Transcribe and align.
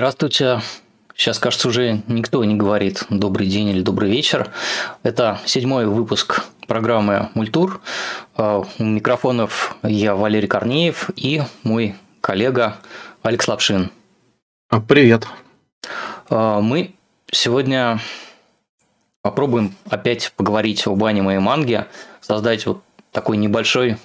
Здравствуйте. 0.00 0.62
Сейчас, 1.14 1.38
кажется, 1.38 1.68
уже 1.68 2.00
никто 2.08 2.42
не 2.42 2.54
говорит 2.54 3.04
«добрый 3.10 3.46
день» 3.46 3.68
или 3.68 3.82
«добрый 3.82 4.10
вечер». 4.10 4.50
Это 5.02 5.38
седьмой 5.44 5.84
выпуск 5.84 6.42
программы 6.66 7.28
«Мультур». 7.34 7.82
А, 8.34 8.62
у 8.78 8.82
микрофонов 8.82 9.76
я 9.82 10.14
Валерий 10.14 10.48
Корнеев 10.48 11.10
и 11.16 11.42
мой 11.64 11.96
коллега 12.22 12.78
Алекс 13.22 13.46
Лапшин. 13.46 13.90
А, 14.70 14.80
привет. 14.80 15.26
А, 16.30 16.62
мы 16.62 16.94
сегодня 17.30 18.00
попробуем 19.20 19.74
опять 19.90 20.32
поговорить 20.34 20.86
об 20.86 21.04
аниме 21.04 21.34
и 21.34 21.38
манге, 21.38 21.88
создать 22.22 22.64
вот 22.64 22.82
такой 23.12 23.36
небольшой 23.36 23.98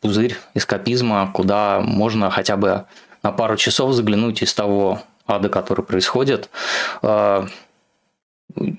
пузырь 0.00 0.36
эскапизма, 0.54 1.28
куда 1.34 1.80
можно 1.80 2.30
хотя 2.30 2.56
бы 2.56 2.84
на 3.24 3.32
пару 3.32 3.56
часов 3.56 3.94
заглянуть 3.94 4.42
из 4.42 4.54
того 4.54 5.02
ада, 5.30 5.48
который 5.48 5.84
происходит. 5.84 6.50
А, 7.02 7.46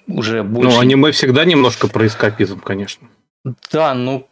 уже 0.08 0.44
больше... 0.44 0.70
Ну, 0.70 0.80
аниме 0.80 1.12
всегда 1.12 1.46
немножко 1.46 1.88
про 1.88 2.06
эскапизм, 2.08 2.60
конечно. 2.60 3.08
Да, 3.72 3.94
ну, 3.94 4.28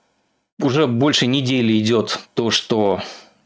уже 0.62 0.88
больше 0.88 1.26
недели 1.28 1.78
идет 1.80 2.20
то, 2.34 2.52
что 2.52 3.02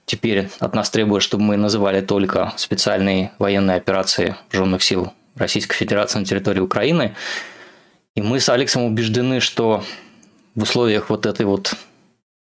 теперь 0.05 0.49
от 0.59 0.75
нас 0.75 0.89
требует, 0.89 1.23
чтобы 1.23 1.43
мы 1.43 1.57
называли 1.57 2.01
только 2.01 2.53
специальные 2.57 3.31
военные 3.39 3.77
операции 3.77 4.35
вооруженных 4.51 4.83
сил 4.83 5.13
Российской 5.35 5.75
Федерации 5.75 6.19
на 6.19 6.25
территории 6.25 6.59
Украины. 6.59 7.15
И 8.15 8.21
мы 8.21 8.39
с 8.39 8.49
Алексом 8.49 8.83
убеждены, 8.83 9.39
что 9.39 9.83
в 10.55 10.63
условиях 10.63 11.09
вот 11.09 11.25
этой 11.25 11.45
вот 11.45 11.73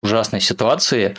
ужасной 0.03 0.41
ситуации 0.41 1.17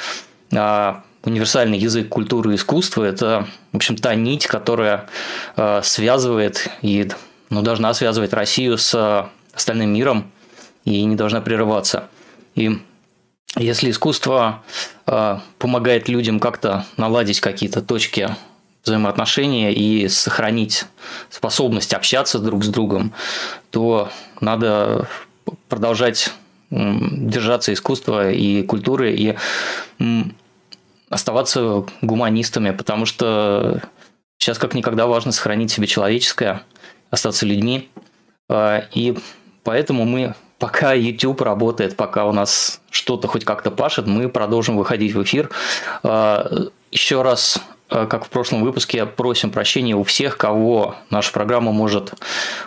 а, 0.56 1.04
универсальный 1.24 1.78
язык 1.78 2.10
культуры 2.10 2.54
и 2.54 2.56
искусства– 2.56 3.04
это, 3.06 3.48
в 3.72 3.78
общем, 3.78 3.96
та 3.96 4.16
нить, 4.16 4.48
которая 4.48 5.10
э, 5.56 5.82
связывает 5.84 6.70
и 6.82 7.10
ну, 7.50 7.62
должна 7.62 7.94
связывать 7.94 8.34
Россию 8.34 8.78
с 8.78 9.30
остальным 9.54 9.94
миром 9.94 10.32
и 10.86 11.04
не 11.04 11.16
должна 11.16 11.42
прерываться. 11.42 12.10
И 12.56 12.80
если 13.56 13.92
искусство 13.92 14.64
э, 15.06 15.40
помогает 15.60 16.10
людям 16.10 16.40
как-то 16.40 16.86
наладить 16.98 17.40
какие-то 17.40 17.82
точки 17.82 18.36
взаимоотношения 18.84 19.72
и 19.72 20.10
сохранить 20.10 20.86
способность 21.30 21.94
общаться 21.94 22.40
друг 22.40 22.66
с 22.66 22.68
другом, 22.68 23.14
то 23.72 24.10
надо 24.42 25.08
продолжать 25.70 26.32
держаться 26.70 27.72
искусства 27.72 28.32
и 28.32 28.64
культуры 28.64 29.16
и 29.16 29.36
оставаться 31.14 31.86
гуманистами, 32.02 32.72
потому 32.72 33.06
что 33.06 33.81
сейчас 34.38 34.58
как 34.58 34.73
никогда 34.73 35.08
важно 35.08 35.31
сохранить 35.31 35.72
себе 35.72 35.88
человеческое, 35.88 36.64
остаться 37.09 37.45
людьми. 37.45 37.89
А, 38.50 38.83
и 38.94 39.17
поэтому 39.64 40.06
мы, 40.06 40.36
пока 40.59 40.94
YouTube 40.94 41.41
работает, 41.41 41.95
пока 41.95 42.25
у 42.25 42.34
нас 42.34 42.81
что-то 42.89 43.28
хоть 43.28 43.45
как-то 43.45 43.72
пашет, 43.72 44.08
мы 44.08 44.28
продолжим 44.30 44.75
выходить 44.75 45.14
в 45.14 45.23
эфир. 45.23 45.50
А, 46.03 46.67
еще 46.91 47.22
раз 47.22 47.61
а, 47.89 48.06
как 48.06 48.25
в 48.25 48.30
прошлом 48.30 48.64
выпуске, 48.64 49.06
просим 49.06 49.52
прощения 49.52 49.95
у 49.95 50.03
всех, 50.03 50.38
кого 50.38 50.95
наша 51.09 51.31
программа 51.31 51.72
может, 51.72 52.13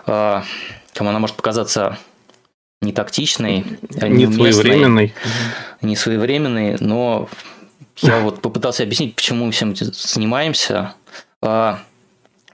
кому 0.07 1.11
она 1.11 1.19
может 1.19 1.37
показаться 1.37 1.99
не 2.83 2.93
тактичной, 2.93 3.65
не 3.91 4.27
своевременной, 4.31 5.15
не 5.83 5.97
своевременной, 5.97 6.77
но 6.81 7.29
я 7.99 8.21
вот 8.21 8.43
попытался 8.43 8.83
объяснить, 8.83 9.15
почему 9.15 9.47
мы 9.47 9.53
всем 9.53 9.73
этим 9.73 9.93
занимаемся. 9.93 10.95
А, 11.43 11.81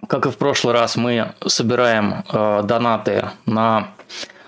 как 0.09 0.27
и 0.27 0.31
в 0.31 0.37
прошлый 0.37 0.75
раз, 0.75 0.97
мы 0.97 1.35
собираем 1.47 2.25
а, 2.29 2.63
донаты 2.63 3.31
на 3.47 3.91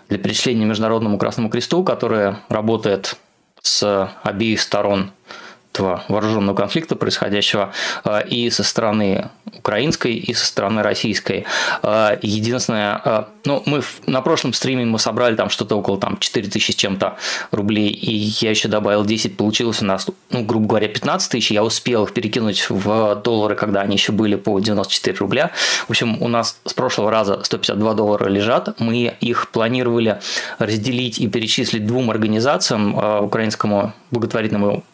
для 0.08 0.18
перечисления 0.18 0.66
Международному 0.66 1.18
Красному 1.18 1.48
Кресту, 1.48 1.82
который 1.82 2.36
работает 2.48 3.16
с 3.62 4.10
обеих 4.22 4.60
сторон 4.60 5.12
этого 5.74 6.04
вооруженного 6.08 6.54
конфликта 6.54 6.94
происходящего 6.94 7.72
а, 8.04 8.20
и 8.20 8.48
со 8.50 8.62
стороны 8.62 9.30
украинской, 9.58 10.14
и 10.14 10.32
со 10.32 10.46
стороны 10.46 10.82
российской. 10.82 11.46
А, 11.82 12.16
единственное, 12.22 13.00
а, 13.04 13.28
ну, 13.44 13.62
мы 13.66 13.82
на 14.06 14.22
прошлом 14.22 14.52
стриме 14.52 14.84
мы 14.84 14.98
собрали 14.98 15.34
там 15.34 15.50
что-то 15.50 15.76
около 15.76 15.98
там 15.98 16.18
4 16.18 16.48
тысячи 16.48 16.70
с 16.70 16.76
чем-то 16.76 17.16
рублей, 17.50 17.88
и 17.88 18.12
я 18.40 18.50
еще 18.50 18.68
добавил 18.68 19.04
10, 19.04 19.36
получилось 19.36 19.82
у 19.82 19.84
нас, 19.84 20.06
ну, 20.30 20.44
грубо 20.44 20.68
говоря, 20.68 20.88
15 20.88 21.32
тысяч, 21.32 21.50
я 21.50 21.64
успел 21.64 22.04
их 22.04 22.12
перекинуть 22.12 22.70
в 22.70 23.16
доллары, 23.16 23.56
когда 23.56 23.80
они 23.80 23.96
еще 23.96 24.12
были 24.12 24.36
по 24.36 24.58
94 24.60 25.18
рубля. 25.18 25.50
В 25.86 25.90
общем, 25.90 26.22
у 26.22 26.28
нас 26.28 26.60
с 26.64 26.74
прошлого 26.74 27.10
раза 27.10 27.42
152 27.42 27.94
доллара 27.94 28.28
лежат, 28.28 28.78
мы 28.78 29.14
их 29.20 29.48
планировали 29.50 30.20
разделить 30.58 31.18
и 31.18 31.26
перечислить 31.26 31.86
двум 31.86 32.10
организациям, 32.10 32.94
украинскому 33.24 33.92
благотворительному 34.10 34.84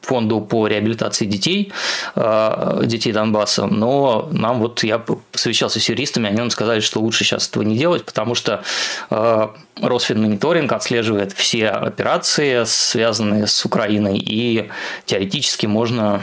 фонду 0.00 0.40
по 0.40 0.66
реабилитации 0.66 1.26
детей, 1.26 1.72
э, 2.14 2.82
детей 2.84 3.12
Донбасса, 3.12 3.66
но 3.66 4.28
нам 4.30 4.60
вот 4.60 4.82
я 4.82 4.98
посвящался 4.98 5.80
с 5.80 5.88
юристами, 5.88 6.28
они 6.28 6.38
нам 6.38 6.50
сказали, 6.50 6.80
что 6.80 7.00
лучше 7.00 7.24
сейчас 7.24 7.48
этого 7.48 7.62
не 7.62 7.76
делать, 7.76 8.04
потому 8.04 8.34
что 8.34 8.62
э, 9.10 9.48
Росфинмониторинг 9.80 10.72
отслеживает 10.72 11.32
все 11.32 11.68
операции, 11.68 12.64
связанные 12.64 13.46
с 13.46 13.64
Украиной, 13.64 14.18
и 14.18 14.68
теоретически 15.04 15.66
можно 15.66 16.22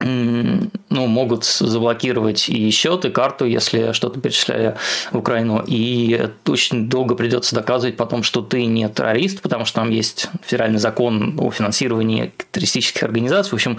ну, 0.00 0.70
могут 1.06 1.44
заблокировать 1.44 2.48
и 2.48 2.70
счет, 2.70 3.04
и 3.04 3.10
карту, 3.10 3.44
если 3.46 3.92
что-то 3.92 4.20
перечисляли 4.20 4.76
в 5.10 5.18
Украину. 5.18 5.62
И 5.66 6.28
очень 6.46 6.88
долго 6.88 7.14
придется 7.14 7.54
доказывать 7.54 7.96
потом, 7.96 8.22
что 8.22 8.40
ты 8.40 8.64
не 8.66 8.88
террорист, 8.88 9.42
потому 9.42 9.64
что 9.64 9.80
там 9.80 9.90
есть 9.90 10.28
федеральный 10.44 10.78
закон 10.78 11.36
о 11.40 11.50
финансировании 11.50 12.32
террористических 12.52 13.02
организаций. 13.02 13.50
В 13.50 13.54
общем, 13.54 13.78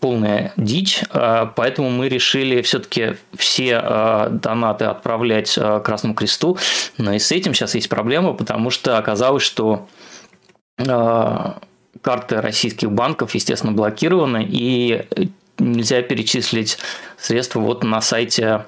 полная 0.00 0.52
дичь, 0.56 1.02
а, 1.10 1.46
поэтому 1.46 1.90
мы 1.90 2.08
решили 2.08 2.62
все-таки 2.62 3.16
все 3.36 3.76
а, 3.76 4.28
донаты 4.30 4.86
отправлять 4.86 5.56
а, 5.58 5.80
Красному 5.80 6.14
Кресту, 6.14 6.58
но 6.98 7.12
и 7.12 7.18
с 7.18 7.30
этим 7.32 7.54
сейчас 7.54 7.74
есть 7.74 7.88
проблема, 7.88 8.32
потому 8.32 8.70
что 8.70 8.98
оказалось, 8.98 9.42
что 9.42 9.88
карты 12.02 12.40
российских 12.40 12.90
банков, 12.90 13.34
естественно, 13.34 13.72
блокированы, 13.72 14.46
и 14.48 15.06
нельзя 15.58 16.02
перечислить 16.02 16.78
средства 17.18 17.60
вот 17.60 17.84
на 17.84 18.00
сайте 18.00 18.64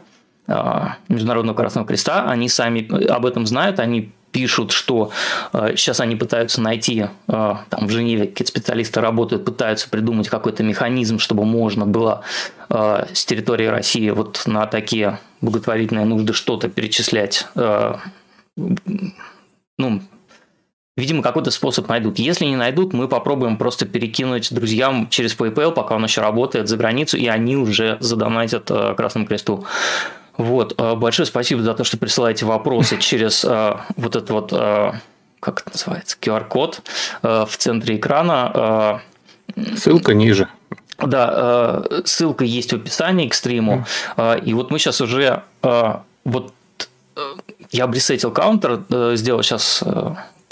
а, 0.47 0.97
Международного 1.09 1.56
Красного 1.56 1.87
Креста. 1.87 2.25
Они 2.28 2.49
сами 2.49 3.09
об 3.10 3.27
этом 3.27 3.47
знают, 3.47 3.81
они 3.81 4.12
пишут, 4.33 4.72
что 4.72 5.10
э, 5.53 5.75
сейчас 5.77 6.00
они 6.00 6.16
пытаются 6.16 6.62
найти, 6.62 7.00
э, 7.03 7.09
там 7.28 7.87
в 7.87 7.91
Женеве 7.91 8.27
какие-то 8.27 8.50
специалисты 8.50 9.03
работают, 9.03 9.44
пытаются 9.44 9.91
придумать 9.91 10.31
какой-то 10.31 10.62
механизм, 10.62 11.19
чтобы 11.19 11.44
можно 11.44 11.87
было 11.87 12.22
с 12.71 13.27
территории 13.27 13.66
России 13.66 14.09
вот 14.09 14.44
на 14.47 14.65
такие 14.66 15.19
благотворительные 15.43 16.06
нужды 16.06 16.33
что-то 16.33 16.71
перечислять. 16.71 17.47
Ну, 19.77 20.00
Видимо, 20.94 21.22
какой-то 21.22 21.50
способ 21.50 21.88
найдут. 21.88 22.19
Если 22.19 22.44
не 22.44 22.56
найдут, 22.56 22.92
мы 22.92 23.08
попробуем 23.08 23.56
просто 23.56 23.86
перекинуть 23.86 24.53
друзьям 24.53 25.09
через 25.09 25.34
PayPal, 25.34 25.72
пока 25.72 25.94
он 25.94 26.04
еще 26.04 26.21
работает 26.21 26.68
за 26.68 26.77
границу, 26.77 27.16
и 27.16 27.27
они 27.28 27.56
уже 27.56 27.97
задонатят 28.00 28.71
э, 28.71 28.94
Красному 28.94 29.27
Кресту. 29.27 29.65
Вот. 30.36 30.74
Э, 30.78 30.94
большое 30.94 31.24
спасибо 31.24 31.62
за 31.62 31.72
то, 31.72 31.84
что 31.84 31.97
присылаете 31.97 32.44
вопросы 32.44 32.98
через 33.00 33.42
э, 33.42 33.77
вот 33.97 34.16
этот 34.16 34.30
вот, 34.30 34.50
как 35.41 35.62
это 35.62 35.71
называется, 35.72 36.18
QR-код 36.21 36.83
в 37.22 37.56
центре 37.56 37.97
экрана. 37.97 39.00
Ссылка 39.74 40.12
ниже. 40.12 40.48
Да, 40.98 41.84
ссылка 42.04 42.45
есть 42.45 42.71
в 42.72 42.77
описании 42.77 43.28
к 43.28 43.34
стриму. 43.34 43.86
И 44.45 44.53
вот 44.53 44.71
мы 44.71 44.78
сейчас 44.78 45.00
уже 45.00 45.42
вот 45.62 46.53
я 47.71 47.84
обресетил 47.84 48.30
каунтер, 48.30 48.83
сделал 49.16 49.42
сейчас 49.42 49.83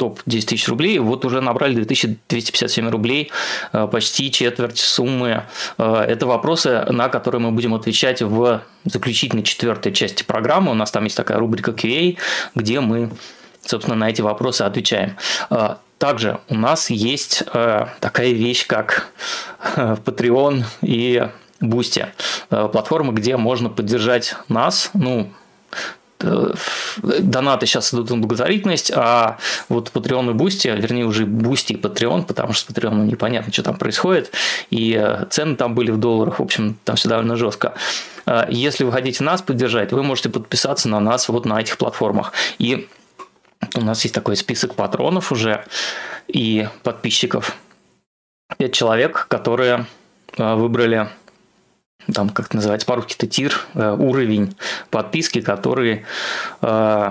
топ 0.00 0.20
10 0.24 0.48
тысяч 0.48 0.66
рублей, 0.66 0.98
вот 0.98 1.26
уже 1.26 1.42
набрали 1.42 1.74
2257 1.74 2.88
рублей, 2.88 3.30
э, 3.74 3.86
почти 3.86 4.32
четверть 4.32 4.78
суммы. 4.78 5.42
Э, 5.76 6.06
это 6.08 6.26
вопросы, 6.26 6.86
на 6.88 7.10
которые 7.10 7.42
мы 7.42 7.50
будем 7.50 7.74
отвечать 7.74 8.22
в 8.22 8.62
заключительной 8.86 9.42
четвертой 9.42 9.92
части 9.92 10.22
программы. 10.22 10.70
У 10.70 10.74
нас 10.74 10.90
там 10.90 11.04
есть 11.04 11.18
такая 11.18 11.38
рубрика 11.38 11.72
QA, 11.72 12.16
где 12.54 12.80
мы, 12.80 13.10
собственно, 13.62 13.94
на 13.94 14.08
эти 14.08 14.22
вопросы 14.22 14.62
отвечаем. 14.62 15.18
Э, 15.50 15.74
также 15.98 16.40
у 16.48 16.54
нас 16.54 16.88
есть 16.88 17.44
такая 18.00 18.32
вещь, 18.32 18.66
как 18.66 19.08
Patreon 19.76 20.64
и 20.80 21.28
Boosty. 21.60 22.06
Платформа, 22.48 23.12
где 23.12 23.36
можно 23.36 23.68
поддержать 23.68 24.34
нас, 24.48 24.92
ну, 24.94 25.30
донаты 26.22 27.66
сейчас 27.66 27.92
идут 27.94 28.10
на 28.10 28.16
благотворительность, 28.16 28.92
а 28.94 29.38
вот 29.68 29.90
Patreon 29.92 30.30
и 30.30 30.34
Boosty, 30.34 30.80
вернее 30.80 31.04
уже 31.04 31.24
Boosty 31.24 31.74
и 31.74 31.76
Patreon, 31.76 32.24
потому 32.26 32.52
что 32.52 32.72
с 32.72 32.74
Patreon 32.74 33.06
непонятно, 33.06 33.52
что 33.52 33.62
там 33.62 33.76
происходит, 33.76 34.32
и 34.70 34.94
э, 35.00 35.26
цены 35.30 35.56
там 35.56 35.74
были 35.74 35.90
в 35.90 35.98
долларах, 35.98 36.38
в 36.38 36.42
общем, 36.42 36.76
там 36.84 36.96
все 36.96 37.08
довольно 37.08 37.36
жестко. 37.36 37.74
Если 38.48 38.84
вы 38.84 38.92
хотите 38.92 39.24
нас 39.24 39.42
поддержать, 39.42 39.92
вы 39.92 40.02
можете 40.02 40.28
подписаться 40.28 40.88
на 40.88 41.00
нас 41.00 41.28
вот 41.28 41.46
на 41.46 41.60
этих 41.60 41.78
платформах. 41.78 42.32
И 42.58 42.88
у 43.74 43.80
нас 43.80 44.02
есть 44.02 44.14
такой 44.14 44.36
список 44.36 44.74
патронов 44.74 45.32
уже 45.32 45.64
и 46.28 46.68
подписчиков. 46.82 47.56
Пять 48.56 48.72
человек, 48.72 49.26
которые 49.28 49.86
выбрали 50.36 51.08
там, 52.12 52.30
как 52.30 52.46
это 52.46 52.56
называется, 52.56 52.86
по-русски-то 52.86 53.26
тир, 53.26 53.60
э, 53.74 53.96
уровень 53.98 54.56
подписки, 54.90 55.40
который 55.40 56.04
э, 56.62 57.10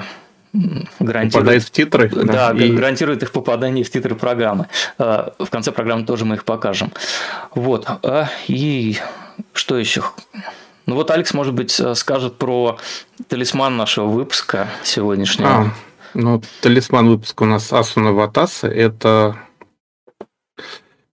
гарантирует... 1.00 1.33
Попадает 1.33 1.63
в 1.63 1.71
титры? 1.71 2.09
Да, 2.09 2.53
да 2.53 2.65
и... 2.65 2.71
гарантирует 2.71 3.24
их 3.24 3.31
попадание 3.31 3.83
в 3.83 3.91
титры 3.91 4.15
программы. 4.15 4.68
Э, 4.97 5.30
в 5.38 5.50
конце 5.50 5.71
программы 5.71 6.06
тоже 6.06 6.25
мы 6.25 6.36
их 6.36 6.45
покажем. 6.45 6.91
Вот. 7.53 7.88
И 8.47 8.97
что 9.53 9.77
еще? 9.77 10.03
Ну 10.86 10.95
вот 10.95 11.12
Алекс, 11.12 11.33
может 11.33 11.53
быть, 11.53 11.80
скажет 11.94 12.38
про 12.38 12.80
талисман 13.27 13.77
нашего 13.77 14.07
выпуска 14.07 14.68
сегодняшнего. 14.83 15.50
А, 15.50 15.74
ну, 16.15 16.42
талисман 16.62 17.07
выпуска 17.09 17.44
у 17.44 17.45
нас 17.45 17.71
Асуна 17.71 18.12
Ватаса. 18.12 18.68
Это 18.68 19.38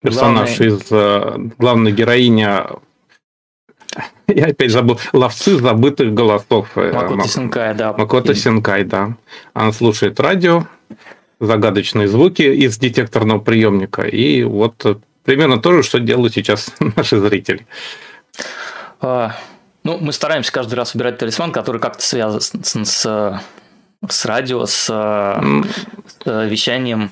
персонаж 0.01 0.57
Главный... 0.57 0.77
из 0.77 1.57
главной 1.59 1.93
героиня 1.93 2.67
я 4.35 4.47
опять 4.47 4.71
забыл. 4.71 4.99
Ловцы 5.13 5.57
забытых 5.57 6.13
голосов. 6.13 6.69
Э, 6.75 6.93
Макото 6.93 7.29
Синкай, 7.29 7.75
да. 7.75 7.93
Макото 7.93 8.35
Синкай, 8.35 8.85
да. 8.85 9.17
Она 9.55 9.73
слушает 9.73 10.19
радио, 10.19 10.67
загадочные 11.41 12.09
звуки 12.09 12.43
из 12.43 12.79
детекторного 12.79 13.39
приемника. 13.39 14.03
И 14.03 14.43
вот 14.43 14.85
э, 14.85 14.97
примерно 15.25 15.59
то 15.59 15.73
же, 15.73 15.83
что 15.83 16.01
делают 16.01 16.35
сейчас 16.35 16.73
наши 16.97 17.21
зрители. 17.21 17.67
А, 19.01 19.37
ну, 19.85 19.99
мы 19.99 20.13
стараемся 20.13 20.53
каждый 20.53 20.75
раз 20.75 20.95
выбирать 20.95 21.19
талисман, 21.19 21.53
который 21.53 21.81
как-то 21.81 22.03
связан 22.03 22.41
с, 22.41 22.85
с, 22.85 23.41
с 24.09 24.25
радио, 24.25 24.67
с, 24.67 24.87
с 24.87 25.41
вещанием. 26.25 27.11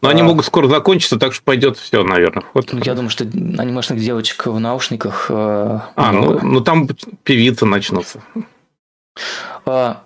Но 0.00 0.08
а, 0.08 0.12
они 0.12 0.22
могут 0.22 0.44
скоро 0.44 0.68
закончиться, 0.68 1.18
так 1.18 1.34
что 1.34 1.42
пойдет 1.42 1.76
все, 1.76 2.04
наверное. 2.04 2.44
Вот. 2.54 2.72
Я 2.84 2.94
думаю, 2.94 3.10
что 3.10 3.24
анимешных 3.24 3.98
девочек 3.98 4.46
в 4.46 4.58
наушниках. 4.58 5.26
Э, 5.28 5.80
а, 5.96 6.12
ну, 6.12 6.38
ну 6.40 6.60
там 6.60 6.88
певицы 7.24 7.66
начнутся. 7.66 8.22
А, 9.66 10.02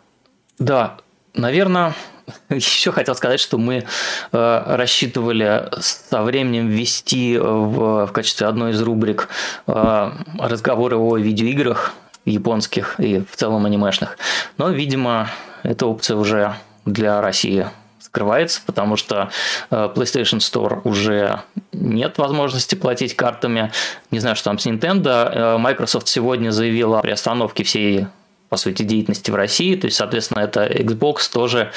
да, 0.59 0.97
наверное, 1.35 1.95
еще 2.49 2.93
хотел 2.93 3.15
сказать, 3.15 3.41
что 3.41 3.59
мы 3.59 3.85
э, 4.33 4.63
рассчитывали 4.67 5.69
со 5.81 6.23
временем 6.23 6.69
ввести 6.69 7.37
в, 7.39 8.07
в 8.07 8.13
качестве 8.13 8.47
одной 8.47 8.73
из 8.73 8.81
рубрик 8.81 9.29
э, 9.67 10.11
разговоры 10.39 10.97
о 10.97 11.17
видеоиграх 11.19 11.93
японских 12.25 12.99
и 12.99 13.21
в 13.21 13.37
целом 13.37 13.67
анимешных. 13.67 14.17
Но, 14.57 14.71
видимо, 14.71 15.29
эта 15.63 15.87
опция 15.87 16.17
уже 16.17 16.55
для 16.85 17.21
России 17.21 17.67
скрывается, 18.13 18.61
потому 18.67 18.97
что 18.97 19.31
э, 19.71 19.89
PlayStation 19.95 20.39
Store 20.39 20.83
уже 20.85 21.41
нет 21.73 22.19
возможности 22.19 22.75
платить 22.75 23.17
картами. 23.17 23.73
Не 24.11 24.19
знаю, 24.19 24.37
что 24.37 24.45
там 24.51 24.59
с 24.59 24.67
Nintendo. 24.67 25.31
Э, 25.33 25.59
Microsoft 25.59 26.09
сегодня 26.09 26.51
заявила 26.51 26.99
о 26.99 27.03
приостановке 27.03 27.65
всей 27.65 28.07
по 28.51 28.59
сути, 28.59 28.83
деятельности 28.83 29.31
в 29.31 29.35
России. 29.35 29.77
То 29.77 29.87
есть, 29.87 29.97
соответственно, 29.97 30.41
это 30.41 30.67
Xbox 30.67 31.33
тоже 31.33 31.73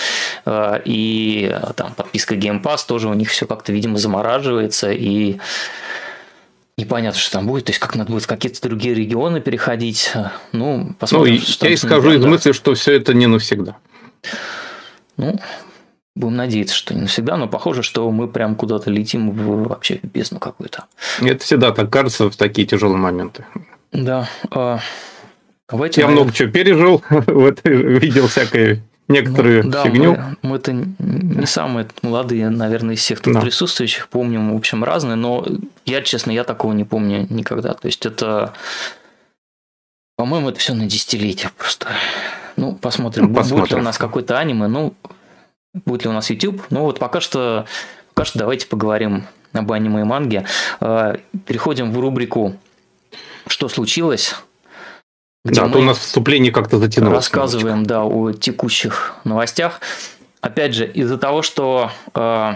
э, 0.45 0.81
и 0.83 1.57
там 1.77 1.93
подписка 1.93 2.35
Game 2.35 2.61
Pass 2.61 2.79
тоже 2.85 3.07
у 3.07 3.13
них 3.13 3.29
все 3.29 3.47
как-то, 3.47 3.71
видимо, 3.71 3.97
замораживается 3.97 4.91
и 4.91 5.37
непонятно, 6.77 7.17
что 7.17 7.31
там 7.31 7.47
будет, 7.47 7.63
то 7.63 7.69
есть 7.69 7.79
как 7.79 7.95
надо 7.95 8.11
будет 8.11 8.23
в 8.23 8.27
какие-то 8.27 8.61
другие 8.61 8.93
регионы 8.93 9.39
переходить. 9.39 10.11
Ну, 10.51 10.93
посмотрим. 10.99 11.35
Ну, 11.35 11.65
я 11.65 11.73
и 11.73 11.77
скажу 11.77 12.11
из 12.11 12.25
мысли, 12.25 12.51
что 12.51 12.73
все 12.73 12.97
это 12.97 13.13
не 13.13 13.27
навсегда. 13.27 13.77
Ну, 15.15 15.39
Будем 16.15 16.37
надеяться, 16.37 16.73
что 16.73 16.93
не 16.93 17.01
навсегда, 17.01 17.35
но 17.35 17.47
похоже, 17.47 17.83
что 17.83 18.09
мы 18.09 18.29
прям 18.29 18.55
куда-то 18.55 18.89
летим 18.89 19.31
в 19.31 19.67
вообще 19.67 19.99
бездну 20.01 20.39
какую-то. 20.39 20.85
Это 21.21 21.43
всегда 21.43 21.71
так 21.71 21.89
кажется 21.89 22.29
в 22.29 22.37
такие 22.37 22.65
тяжелые 22.65 22.97
моменты. 22.97 23.45
Да. 23.91 24.29
А, 24.49 24.79
давайте 25.69 26.01
Я 26.01 26.07
мы... 26.07 26.13
много 26.13 26.31
чего 26.31 26.49
пережил, 26.49 27.03
вот, 27.09 27.59
видел 27.63 28.27
всякое 28.27 28.81
некоторую 29.07 29.65
ну, 29.65 29.71
да, 29.71 29.83
фигню. 29.83 30.11
Мы, 30.41 30.49
мы 30.49 30.55
это 30.55 30.71
не 30.73 31.45
самые 31.45 31.87
молодые, 32.01 32.49
наверное, 32.49 32.95
из 32.95 32.99
всех 32.99 33.19
тут 33.19 33.33
да. 33.33 33.41
присутствующих, 33.41 34.07
помним, 34.07 34.53
в 34.53 34.55
общем, 34.55 34.83
разные, 34.83 35.15
но 35.15 35.45
я, 35.85 36.01
честно, 36.01 36.31
я 36.31 36.43
такого 36.43 36.73
не 36.73 36.83
помню 36.83 37.27
никогда. 37.29 37.73
То 37.73 37.87
есть 37.87 38.05
это, 38.05 38.53
по-моему, 40.15 40.49
это 40.49 40.59
все 40.59 40.73
на 40.73 40.85
десятилетия 40.85 41.51
просто. 41.57 41.87
Ну, 42.55 42.73
посмотрим, 42.73 43.27
ну, 43.27 43.35
посмотрим. 43.35 43.63
будет 43.63 43.71
ли 43.71 43.77
у 43.79 43.83
нас 43.83 43.97
какой-то 43.97 44.39
аниме. 44.39 44.67
Ну, 44.67 44.93
будет 45.83 46.03
ли 46.03 46.09
у 46.09 46.13
нас 46.13 46.29
YouTube. 46.29 46.61
Ну 46.69 46.81
вот 46.81 46.99
пока 46.99 47.19
что, 47.21 47.65
пока 48.13 48.25
что 48.25 48.39
давайте 48.39 48.67
поговорим 48.67 49.25
об 49.53 49.71
аниме 49.71 50.01
и 50.01 50.03
манге. 50.03 50.45
А, 50.79 51.17
переходим 51.45 51.91
в 51.91 51.99
рубрику 51.99 52.55
«Что 53.47 53.67
случилось?». 53.67 54.35
Где 55.43 55.61
да, 55.61 55.69
то 55.69 55.77
у 55.77 55.83
нас 55.83 55.99
вступление 55.99 56.51
как-то 56.51 56.79
затянулось. 56.79 57.17
Рассказываем, 57.17 57.83
немножечко. 57.83 57.93
да, 57.93 58.03
о 58.03 58.31
текущих 58.31 59.13
новостях. 59.25 59.79
Опять 60.41 60.73
же, 60.73 60.87
из-за 60.87 61.19
того, 61.19 61.43
что 61.43 61.91
э, 62.15 62.53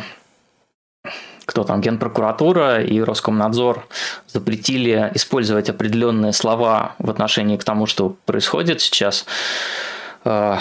кто 1.46 1.64
там, 1.64 1.82
Генпрокуратура 1.82 2.82
и 2.82 3.00
Роскомнадзор 3.00 3.88
запретили 4.28 5.12
использовать 5.14 5.70
определенные 5.70 6.34
слова 6.34 6.96
в 6.98 7.12
отношении 7.12 7.58
к 7.58 7.64
тому, 7.64 7.86
что 7.86 8.16
происходит 8.26 8.82
сейчас, 8.82 9.26
э, 10.26 10.58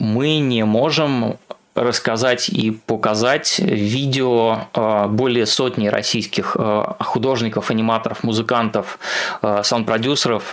мы 0.00 0.38
не 0.38 0.64
можем 0.64 1.38
рассказать 1.74 2.48
и 2.48 2.70
показать 2.70 3.58
видео 3.58 4.68
э, 4.74 5.06
более 5.08 5.46
сотни 5.46 5.88
российских 5.88 6.56
э, 6.58 6.84
художников, 7.00 7.70
аниматоров, 7.70 8.22
музыкантов, 8.22 8.98
э, 9.40 9.62
саунд-продюсеров, 9.64 10.52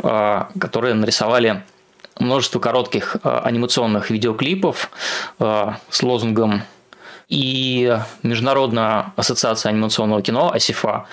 которые 0.60 0.94
нарисовали 0.94 1.64
множество 2.20 2.60
коротких 2.60 3.18
анимационных 3.24 4.10
видеоклипов 4.10 4.92
с 5.40 6.04
лозунгом 6.04 6.64
и 7.30 7.98
Международная 8.24 9.14
ассоциация 9.16 9.70
анимационного 9.70 10.22
кино, 10.22 10.52
АСИФА, 10.52 11.06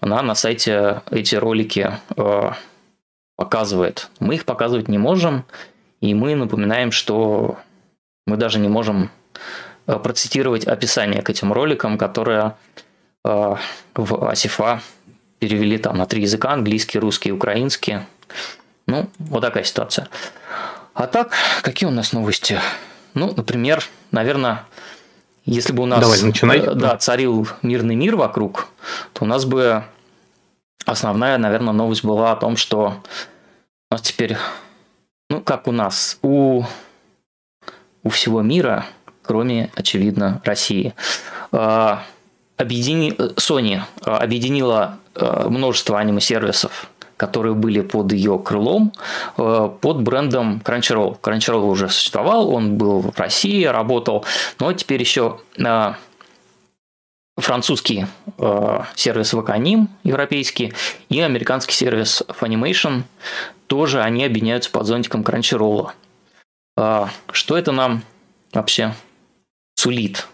она 0.00 0.22
на 0.22 0.34
сайте 0.34 1.02
эти 1.10 1.34
ролики 1.34 1.98
показывает. 3.36 4.08
Мы 4.20 4.36
их 4.36 4.44
показывать 4.44 4.88
не 4.88 4.98
можем, 4.98 5.44
и 6.00 6.14
мы 6.14 6.36
напоминаем, 6.36 6.92
что 6.92 7.58
мы 8.26 8.36
даже 8.36 8.58
не 8.60 8.68
можем 8.68 9.10
процитировать 9.86 10.64
описание 10.64 11.22
к 11.22 11.30
этим 11.30 11.52
роликам, 11.52 11.96
которые 11.98 12.56
э, 13.24 13.54
в 13.94 14.28
Асифа 14.28 14.80
перевели 15.38 15.78
там 15.78 15.96
на 15.96 16.06
три 16.06 16.22
языка, 16.22 16.52
английский, 16.52 16.98
русский, 16.98 17.32
украинский. 17.32 18.00
Ну, 18.86 19.08
вот 19.18 19.40
такая 19.40 19.64
ситуация. 19.64 20.08
А 20.94 21.06
так, 21.06 21.32
какие 21.62 21.88
у 21.88 21.92
нас 21.92 22.12
новости? 22.12 22.60
Ну, 23.14 23.32
например, 23.36 23.84
наверное, 24.10 24.64
если 25.44 25.72
бы 25.72 25.84
у 25.84 25.86
нас 25.86 26.00
Давай, 26.00 26.22
начинай. 26.22 26.58
Э, 26.58 26.74
да, 26.74 26.96
царил 26.96 27.48
мирный 27.62 27.94
мир 27.94 28.16
вокруг, 28.16 28.68
то 29.12 29.24
у 29.24 29.26
нас 29.26 29.44
бы 29.44 29.84
основная, 30.84 31.38
наверное, 31.38 31.72
новость 31.72 32.04
была 32.04 32.32
о 32.32 32.36
том, 32.36 32.56
что 32.56 33.02
у 33.90 33.94
нас 33.94 34.02
теперь, 34.02 34.36
ну, 35.30 35.40
как 35.40 35.68
у 35.68 35.72
нас, 35.72 36.18
у, 36.22 36.64
у 38.02 38.08
всего 38.08 38.42
мира 38.42 38.86
кроме, 39.26 39.70
очевидно, 39.74 40.40
России. 40.44 40.94
А, 41.52 42.02
объедини... 42.56 43.12
Sony 43.36 43.80
а, 44.02 44.18
объединила 44.18 44.98
а, 45.14 45.48
множество 45.48 45.98
аниме-сервисов 45.98 46.90
которые 47.18 47.54
были 47.54 47.80
под 47.80 48.12
ее 48.12 48.38
крылом, 48.38 48.92
под 49.36 50.02
брендом 50.02 50.60
Crunchyroll. 50.62 51.18
Crunchyroll 51.18 51.64
уже 51.64 51.88
существовал, 51.88 52.50
он 52.50 52.76
был 52.76 53.00
в 53.00 53.18
России, 53.18 53.64
работал, 53.64 54.26
но 54.60 54.70
теперь 54.74 55.00
еще 55.00 55.40
французский 57.38 58.04
сервис 58.96 59.32
Ваканим, 59.32 59.88
европейский, 60.04 60.74
и 61.08 61.22
американский 61.22 61.72
сервис 61.72 62.22
Funimation, 62.28 63.04
тоже 63.66 64.02
они 64.02 64.22
объединяются 64.22 64.70
под 64.70 64.84
зонтиком 64.84 65.22
Crunchyroll. 65.22 65.92
Что 66.76 67.56
это 67.56 67.72
нам 67.72 68.02
вообще 68.52 68.92
сулит. 69.76 70.26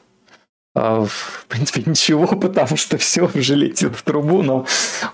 А, 0.74 1.04
в 1.04 1.44
принципе, 1.48 1.82
ничего, 1.90 2.26
потому 2.26 2.76
что 2.76 2.96
все 2.96 3.28
уже 3.34 3.54
летит 3.54 3.94
в 3.94 4.02
трубу. 4.02 4.42
Но, 4.42 4.64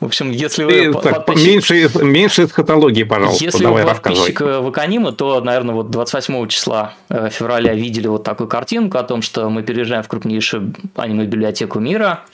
в 0.01 0.05
общем, 0.05 0.31
если 0.31 0.65
вы... 0.65 0.93
так, 1.01 1.27
подписчик... 1.27 1.49
меньше, 1.49 2.05
меньше 2.05 2.45
эсхатологии, 2.45 3.03
пожалуйста, 3.03 3.45
Если 3.45 3.65
давай 3.65 3.85
вы 3.85 3.91
подписчик 3.91 4.41
Ваканима, 4.41 5.11
то, 5.13 5.41
наверное, 5.41 5.75
вот 5.75 5.91
28 5.91 6.47
числа 6.49 6.95
э, 7.09 7.29
февраля 7.31 7.75
видели 7.75 8.07
вот 8.07 8.23
такую 8.23 8.49
картинку 8.49 8.99
о 8.99 9.03
том, 9.03 9.21
что 9.21 9.51
мы 9.51 9.65
переезжаем 9.65 10.05
в 10.05 10.09
крупнейшую 10.09 10.75
аниме-библиотеку 10.95 11.81
мира. 11.81 12.25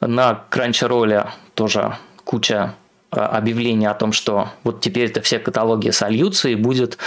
На 0.00 0.44
Crunchyroll 0.50 1.28
тоже 1.54 1.96
куча 2.24 2.74
э, 3.16 3.20
объявлений 3.20 3.86
о 3.86 3.94
том, 3.94 4.12
что 4.12 4.50
вот 4.62 4.80
теперь 4.80 5.10
это 5.10 5.20
все 5.22 5.38
каталоги 5.38 5.90
сольются 5.90 6.48
и 6.48 6.54
будет 6.54 6.98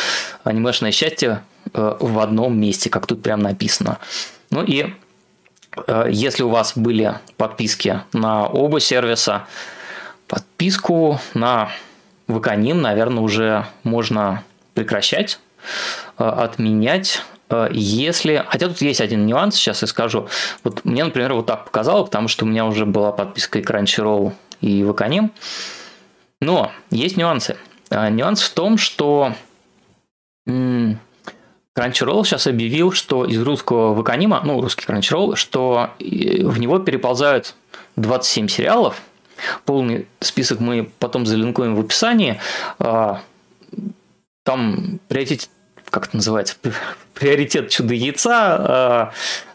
анимешное 0.43 0.91
счастье 0.91 1.43
э, 1.73 1.97
в 1.99 2.19
одном 2.19 2.59
месте, 2.59 2.89
как 2.89 3.07
тут 3.07 3.23
прям 3.23 3.39
написано. 3.39 3.99
Ну 4.51 4.63
и 4.63 4.93
Э, 5.87 6.07
если 6.09 6.43
у 6.43 6.49
вас 6.49 6.73
были 6.75 7.15
подписки 7.37 8.01
на 8.13 8.47
оба 8.47 8.79
сервиса, 8.79 9.45
подписку 10.27 11.19
на 11.33 11.69
Ваканин, 12.27 12.81
наверное, 12.81 13.23
уже 13.23 13.65
можно 13.83 14.43
прекращать, 14.73 15.39
отменять. 16.17 17.23
Если... 17.71 18.45
Хотя 18.47 18.67
тут 18.67 18.79
есть 18.81 19.01
один 19.01 19.25
нюанс, 19.25 19.55
сейчас 19.55 19.81
я 19.81 19.87
скажу. 19.87 20.27
Вот 20.63 20.85
мне, 20.85 21.03
например, 21.03 21.33
вот 21.33 21.47
так 21.47 21.65
показало, 21.65 22.03
потому 22.03 22.27
что 22.27 22.45
у 22.45 22.47
меня 22.47 22.65
уже 22.65 22.85
была 22.85 23.11
подписка 23.11 23.57
и 23.57 23.63
Crunchyroll, 23.63 24.33
и 24.61 24.83
Ваканим. 24.83 25.31
Но 26.41 26.71
есть 26.89 27.17
нюансы. 27.17 27.57
Нюанс 27.89 28.41
в 28.41 28.53
том, 28.53 28.77
что 28.77 29.33
Crunchyroll 31.79 32.23
сейчас 32.23 32.47
объявил, 32.47 32.91
что 32.91 33.25
из 33.25 33.41
русского 33.41 33.93
ваканима, 33.93 34.41
ну, 34.43 34.61
русский 34.61 34.85
Crunchyroll, 34.85 35.35
что 35.35 35.91
в 35.99 36.59
него 36.59 36.79
переползают 36.79 37.55
27 37.95 38.47
сериалов. 38.47 39.01
Полный 39.65 40.07
список 40.19 40.59
мы 40.59 40.91
потом 40.99 41.25
залинкуем 41.25 41.75
в 41.75 41.79
описании. 41.79 42.41
А, 42.77 43.21
там 44.43 44.99
приоритет, 45.07 45.49
как 45.89 46.07
это 46.07 46.17
называется, 46.17 46.55
приоритет 47.13 47.69
чудо 47.69 47.93
яйца, 47.93 48.31
а, 48.31 49.11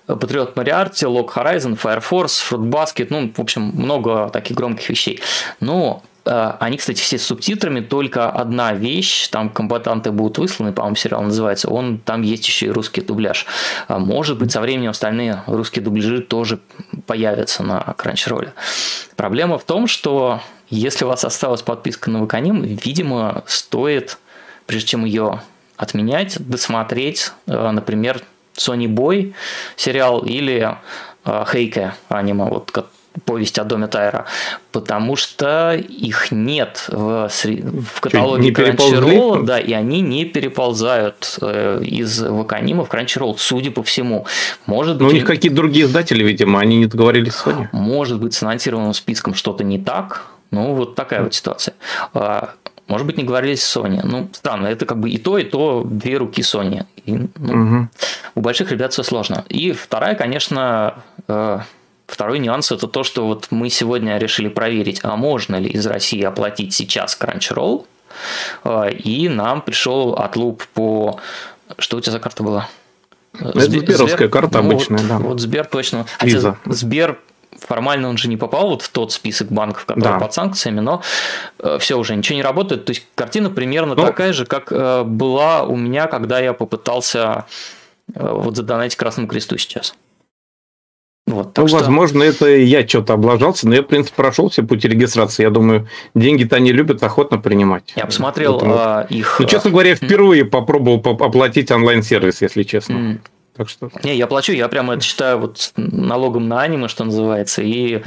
Патриот 0.07 0.57
Мариарти, 0.57 1.07
Лок 1.07 1.37
Horizon, 1.37 1.79
Fire 1.79 2.03
Force, 2.03 2.41
Fruit 2.49 2.71
Basket, 2.71 3.07
ну, 3.11 3.33
в 3.35 3.41
общем, 3.41 3.63
много 3.63 4.31
таких 4.31 4.57
громких 4.57 4.89
вещей. 4.89 5.21
Но 5.61 6.03
они, 6.25 6.79
кстати, 6.79 7.01
все 7.01 7.19
с 7.19 7.27
субтитрами, 7.27 7.81
только 7.81 8.31
одна 8.31 8.73
вещь, 8.73 9.29
там 9.29 9.51
комбатанты 9.51 10.11
будут 10.11 10.39
высланы, 10.39 10.73
по-моему, 10.73 10.97
сериал 10.97 11.23
называется, 11.23 11.69
он, 11.69 11.99
там 11.99 12.23
есть 12.23 12.47
еще 12.47 12.67
и 12.67 12.71
русский 12.71 13.03
дубляж. 13.03 13.47
А 13.89 13.99
может 13.99 14.39
быть, 14.39 14.51
со 14.53 14.61
временем 14.61 14.91
остальные 14.91 15.43
русские 15.47 15.85
дубляжи 15.85 16.23
тоже 16.23 16.61
появятся 17.07 17.63
на 17.63 17.95
Crunchyroll. 17.99 18.51
Проблема 19.17 19.59
в 19.59 19.65
том, 19.65 19.87
что 19.87 20.41
если 20.71 21.05
у 21.05 21.09
вас 21.09 21.25
осталась 21.25 21.63
подписка 21.63 22.11
на 22.11 22.23
Ваканим, 22.23 22.63
видимо, 22.63 23.45
стоит, 23.47 24.19
прежде 24.67 24.89
чем 24.89 25.05
ее 25.05 25.43
отменять, 25.77 26.37
досмотреть, 26.39 27.33
э, 27.47 27.71
например, 27.71 28.23
Sony 28.57 28.87
Boy 28.87 29.35
сериал 29.77 30.21
или 30.21 30.77
Хейке 31.25 31.95
э, 32.09 32.15
аниме, 32.15 32.45
вот 32.45 32.71
повесть 33.25 33.59
о 33.59 33.65
доме 33.65 33.87
Тайра, 33.87 34.27
потому 34.73 35.17
что 35.17 35.75
их 35.75 36.33
нет 36.33 36.87
в, 36.89 37.29
в 37.29 38.01
каталоге 38.01 38.51
Crunchyroll, 38.51 39.45
да, 39.45 39.59
и 39.59 39.73
они 39.73 40.01
не 40.01 40.25
переползают 40.25 41.39
э, 41.41 41.83
из 41.83 42.21
Ваканима 42.21 42.85
в 42.85 42.91
Crunchyroll, 42.91 43.37
судя 43.39 43.71
по 43.71 43.83
всему. 43.83 44.27
Может 44.67 44.97
быть, 44.97 45.03
Но 45.03 45.09
у 45.09 45.13
них 45.13 45.25
какие-то 45.25 45.57
другие 45.57 45.87
издатели, 45.87 46.25
видимо, 46.25 46.61
они 46.61 46.79
не 46.79 46.87
договорились 46.87 47.35
с 47.35 47.47
Sony. 47.47 47.69
Может 47.73 48.21
быть, 48.21 48.35
с 48.35 48.43
анонсированным 48.43 48.95
списком 48.95 49.35
что-то 49.35 49.63
не 49.65 49.79
так, 49.79 50.27
ну, 50.51 50.75
вот 50.75 50.95
такая 50.95 51.23
вот 51.23 51.35
ситуация. 51.35 51.75
А, 52.13 52.51
может 52.87 53.07
быть, 53.07 53.17
не 53.17 53.25
говорили 53.25 53.55
с 53.55 53.77
Sony. 53.77 54.01
Ну, 54.05 54.29
странно, 54.33 54.67
это 54.67 54.87
как 54.87 55.01
бы 55.01 55.11
и 55.11 55.19
то, 55.19 55.39
и 55.39 55.45
то 55.45 55.83
две 55.85 56.17
руки 56.17 56.43
Sony. 56.43 56.85
И, 57.07 57.13
ну, 57.13 57.29
угу. 57.39 57.89
У 58.35 58.41
больших 58.41 58.71
ребят 58.71 58.93
все 58.93 59.03
сложно. 59.03 59.45
И 59.49 59.73
вторая, 59.73 60.15
конечно, 60.15 60.97
э, 61.29 61.61
Второй 62.07 62.39
нюанс 62.39 62.71
это 62.71 62.87
то, 62.87 63.03
что 63.03 63.27
вот 63.27 63.49
мы 63.51 63.71
сегодня 63.71 64.19
решили 64.19 64.49
проверить, 64.49 65.01
а 65.03 65.17
можно 65.17 65.57
ли 65.57 65.71
из 65.71 65.87
России 65.87 66.23
оплатить 66.23 66.75
сейчас 66.75 67.17
Crunchyroll, 67.19 67.87
а, 68.63 68.89
и 68.89 69.29
нам 69.29 69.63
пришел 69.63 70.15
отлуп 70.15 70.65
по... 70.75 71.19
Что 71.79 71.97
у 71.97 72.01
тебя 72.01 72.13
за 72.13 72.21
карта 72.21 72.43
была? 72.43 72.69
Это 73.39 73.61
Сберовская 73.61 74.29
карта 74.29 74.61
ну, 74.61 74.71
обычная, 74.71 74.99
вот, 74.99 75.09
да. 75.09 75.19
Вот 75.19 75.41
Сбер 75.41 75.65
точно. 75.65 76.07
Хотя 76.19 76.57
Сбер 76.67 77.19
формально 77.59 78.09
он 78.09 78.17
же 78.17 78.29
не 78.29 78.37
попал 78.37 78.69
вот 78.69 78.83
в 78.83 78.89
тот 78.91 79.13
список 79.13 79.49
банков, 79.49 79.87
которые 79.87 80.15
да. 80.15 80.19
под 80.19 80.35
санкциями, 80.35 80.81
но 80.81 81.03
э, 81.59 81.79
все 81.81 81.99
уже 81.99 82.15
ничего 82.15 82.37
не 82.37 82.43
работает. 82.43 82.85
То 82.85 82.91
есть 82.91 83.07
картина 83.15 83.51
примерно 83.51 83.95
ну, 83.95 84.05
такая 84.05 84.33
же, 84.33 84.45
как 84.47 84.71
э, 84.71 85.03
была 85.05 85.63
у 85.63 85.77
меня, 85.77 86.07
когда 86.07 86.39
я 86.39 86.53
попытался 86.53 87.47
э, 88.15 88.29
вот 88.31 88.57
задонатить 88.57 88.97
Красному 88.97 89.29
Кресту 89.29 89.57
сейчас. 89.59 89.95
Вот, 91.27 91.57
ну, 91.57 91.69
что... 91.69 91.79
возможно, 91.79 92.23
это 92.23 92.47
я 92.49 92.87
что-то 92.87 93.15
облажался, 93.15 93.67
но 93.67 93.75
я, 93.75 93.83
в 93.83 93.87
принципе, 93.87 94.15
прошел 94.17 94.51
все 94.51 94.63
пути 94.63 94.89
регистрации. 94.89 95.43
Я 95.43 95.51
думаю, 95.51 95.89
деньги-то 96.15 96.57
они 96.57 96.71
любят 96.71 97.03
охотно 97.03 97.39
принимать. 97.39 97.95
Я 97.97 98.05
посмотрел 98.05 98.55
вот, 98.55 98.65
а, 98.65 99.07
их... 99.09 99.37
Ну, 99.41 99.47
честно 99.47 99.71
говоря, 99.71 99.95
впервые 99.95 100.45
попробовал 100.45 100.99
оплатить 100.99 101.71
онлайн-сервис, 101.71 102.43
если 102.43 102.63
честно. 102.63 102.93
Mm. 102.93 103.19
Так 103.57 103.69
что... 103.69 103.91
Не, 104.03 104.17
я 104.17 104.27
плачу, 104.27 104.53
я 104.53 104.69
прямо 104.69 104.95
это 104.95 105.03
считаю 105.03 105.39
вот 105.39 105.73
налогом 105.77 106.49
на 106.49 106.61
аниме, 106.61 106.89
что 106.89 107.05
называется, 107.05 107.63
и 107.63 108.03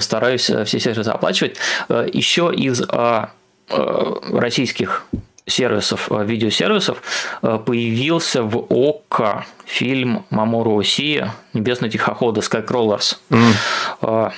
стараюсь 0.00 0.50
э, 0.50 0.64
все 0.64 0.80
сервисы 0.80 1.08
оплачивать. 1.08 1.56
Э, 1.88 2.06
Еще 2.12 2.52
из 2.54 2.82
а, 2.88 3.30
э, 3.70 4.14
российских 4.32 5.06
сервисов, 5.48 6.08
э, 6.10 6.24
видеосервисов, 6.24 7.02
э, 7.42 7.58
появился 7.64 8.42
в 8.42 8.66
ОККО 8.68 9.46
фильм 9.64 10.24
Мамору 10.30 10.78
Осия 10.78 11.34
«Небесный 11.52 11.90
тихоходы» 11.90 12.40
Skycrawlers. 12.40 13.16
Mm. 13.30 14.32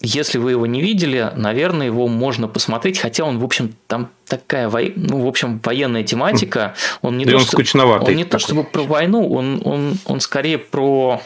Если 0.00 0.38
вы 0.38 0.52
его 0.52 0.64
не 0.66 0.80
видели, 0.80 1.32
наверное, 1.34 1.86
его 1.86 2.06
можно 2.06 2.46
посмотреть, 2.46 3.00
хотя 3.00 3.24
он, 3.24 3.40
в 3.40 3.44
общем, 3.44 3.74
там 3.88 4.10
такая, 4.28 4.68
во... 4.68 4.80
ну, 4.94 5.24
в 5.24 5.26
общем, 5.26 5.60
военная 5.64 6.04
тематика. 6.04 6.76
Он 7.02 7.18
не, 7.18 7.24
да 7.24 7.32
то, 7.32 7.36
он 7.38 7.42
что... 7.42 7.52
скучноватый. 7.52 8.14
Он 8.14 8.16
не 8.16 8.24
то, 8.24 8.38
чтобы 8.38 8.62
про 8.62 8.82
войну, 8.82 9.28
он, 9.28 9.60
он, 9.64 9.94
он 10.04 10.20
скорее 10.20 10.58
про, 10.58 11.20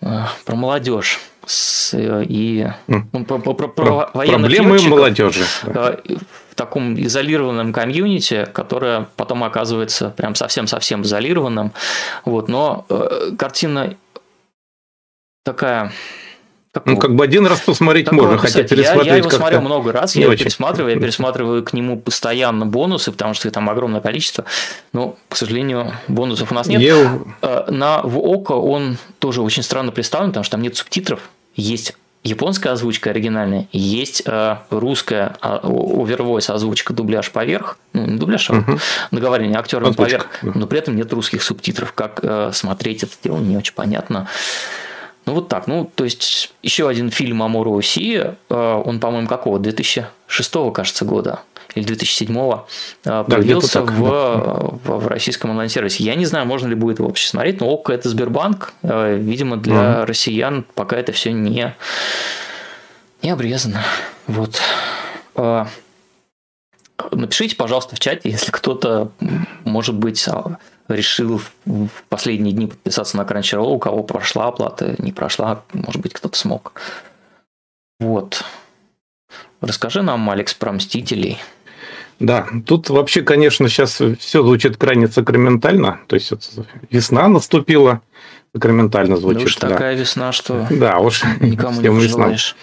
про 0.00 0.54
молодежь 0.54 1.20
с, 1.44 1.94
и 1.94 2.66
ну, 2.86 3.24
про, 3.26 3.38
про, 3.38 3.54
про, 3.54 3.68
про 3.68 4.06
проблемы 4.06 4.80
молодежи 4.88 5.44
в 6.52 6.54
таком 6.54 7.00
изолированном 7.00 7.72
комьюнити, 7.72 8.46
которое 8.52 9.08
потом 9.16 9.42
оказывается 9.42 10.10
прям 10.10 10.34
совсем-совсем 10.34 11.00
изолированным. 11.02 11.72
Вот, 12.26 12.48
но 12.48 12.84
э, 12.90 13.30
картина 13.38 13.96
такая 15.44 15.92
Такого, 16.72 16.94
ну, 16.94 17.00
как 17.00 17.14
бы 17.14 17.22
один 17.22 17.46
раз 17.46 17.60
посмотреть 17.60 18.10
можно, 18.12 18.38
хотя 18.38 18.62
пересматривать 18.62 19.06
Я, 19.06 19.12
я 19.12 19.18
его 19.18 19.28
смотрел 19.28 19.60
много 19.60 19.92
раз, 19.92 20.16
я 20.16 20.22
его 20.22 20.34
пересматриваю, 20.34 20.94
я 20.94 21.00
пересматриваю 21.00 21.62
к 21.62 21.74
нему 21.74 21.98
постоянно 22.00 22.64
бонусы, 22.64 23.12
потому 23.12 23.34
что 23.34 23.50
там 23.50 23.68
огромное 23.68 24.00
количество, 24.00 24.46
но, 24.94 25.16
к 25.28 25.36
сожалению, 25.36 25.92
бонусов 26.08 26.50
у 26.50 26.54
нас 26.54 26.66
нет. 26.68 26.80
Я... 26.80 27.18
Э, 27.42 27.70
на 27.70 28.00
в 28.00 28.16
ОКО 28.16 28.52
он 28.54 28.96
тоже 29.18 29.42
очень 29.42 29.62
странно 29.62 29.92
представлен, 29.92 30.30
потому 30.30 30.44
что 30.44 30.52
там 30.52 30.62
нет 30.62 30.74
субтитров, 30.74 31.20
есть 31.56 31.94
японская 32.24 32.72
озвучка 32.72 33.10
оригинальная, 33.10 33.68
есть 33.72 34.22
э, 34.26 34.56
русская 34.70 35.36
э, 35.42 35.58
овервойс 35.62 36.50
озвучка, 36.50 36.92
дубляж 36.92 37.30
поверх, 37.30 37.78
ну 37.92 38.06
не 38.06 38.18
дубляж, 38.18 38.50
а 38.50 38.54
угу. 38.54 38.78
договаривание 39.10 39.58
актером 39.58 39.90
озвучка, 39.90 40.02
поверх, 40.02 40.26
да. 40.42 40.52
но 40.54 40.66
при 40.66 40.78
этом 40.78 40.96
нет 40.96 41.12
русских 41.12 41.42
субтитров. 41.42 41.92
Как 41.92 42.20
э, 42.22 42.50
смотреть 42.52 43.02
это 43.02 43.14
дело, 43.22 43.38
не 43.38 43.56
очень 43.56 43.74
понятно. 43.74 44.28
Ну 45.24 45.34
вот 45.34 45.48
так, 45.48 45.66
ну 45.66 45.90
то 45.94 46.04
есть 46.04 46.52
еще 46.62 46.88
один 46.88 47.10
фильм 47.10 47.42
Амору 47.42 47.76
Оси, 47.76 48.34
э, 48.48 48.82
он, 48.84 49.00
по-моему, 49.00 49.28
какого? 49.28 49.58
2006 49.58 50.54
кажется, 50.72 51.04
года 51.04 51.40
или 51.74 51.86
2007-го 51.86 52.66
да, 53.04 53.24
появился 53.24 53.80
так, 53.80 53.92
в, 53.92 54.02
да. 54.84 54.94
в, 54.96 55.06
российском 55.08 55.50
онлайн-сервисе. 55.50 56.04
Я 56.04 56.14
не 56.14 56.26
знаю, 56.26 56.46
можно 56.46 56.68
ли 56.68 56.74
будет 56.74 56.98
его 56.98 57.08
вообще 57.08 57.28
смотреть, 57.28 57.60
но 57.60 57.68
ОККО 57.68 57.92
это 57.92 58.08
Сбербанк. 58.08 58.74
Э, 58.82 59.16
видимо, 59.16 59.56
для 59.56 59.74
mm 59.74 60.04
россиян 60.04 60.64
пока 60.74 60.96
это 60.96 61.12
все 61.12 61.32
не, 61.32 61.74
не 63.22 63.30
обрезано. 63.30 63.82
Вот. 64.26 64.60
Э, 65.36 65.66
напишите, 67.10 67.56
пожалуйста, 67.56 67.96
в 67.96 68.00
чате, 68.00 68.30
если 68.30 68.50
кто-то, 68.50 69.10
может 69.64 69.94
быть, 69.94 70.26
а, 70.28 70.58
решил 70.88 71.40
в 71.64 71.88
последние 72.08 72.52
дни 72.52 72.66
подписаться 72.66 73.16
на 73.16 73.22
Crunchyroll, 73.22 73.74
у 73.74 73.78
кого 73.78 74.02
прошла 74.02 74.48
оплата, 74.48 74.94
не 74.98 75.12
прошла, 75.12 75.62
может 75.72 76.00
быть, 76.00 76.12
кто-то 76.12 76.38
смог. 76.38 76.72
Вот. 78.00 78.44
Расскажи 79.62 80.02
нам, 80.02 80.28
Алекс, 80.28 80.54
про 80.54 80.72
Мстителей. 80.72 81.38
Да, 82.18 82.46
тут 82.66 82.90
вообще, 82.90 83.22
конечно, 83.22 83.68
сейчас 83.68 84.00
все 84.18 84.42
звучит 84.42 84.76
крайне 84.76 85.08
сакраментально. 85.08 86.00
То 86.06 86.14
есть 86.14 86.30
вот 86.30 86.50
весна 86.90 87.28
наступила, 87.28 88.02
сакраментально 88.54 89.16
звучит. 89.16 89.40
Да 89.40 89.44
уж 89.44 89.56
да. 89.56 89.68
такая 89.68 89.96
весна, 89.96 90.32
что 90.32 90.66
Да, 90.70 90.98
уж 90.98 91.22
никому 91.40 91.80
не 91.80 91.88
пожелаешь. 91.88 92.56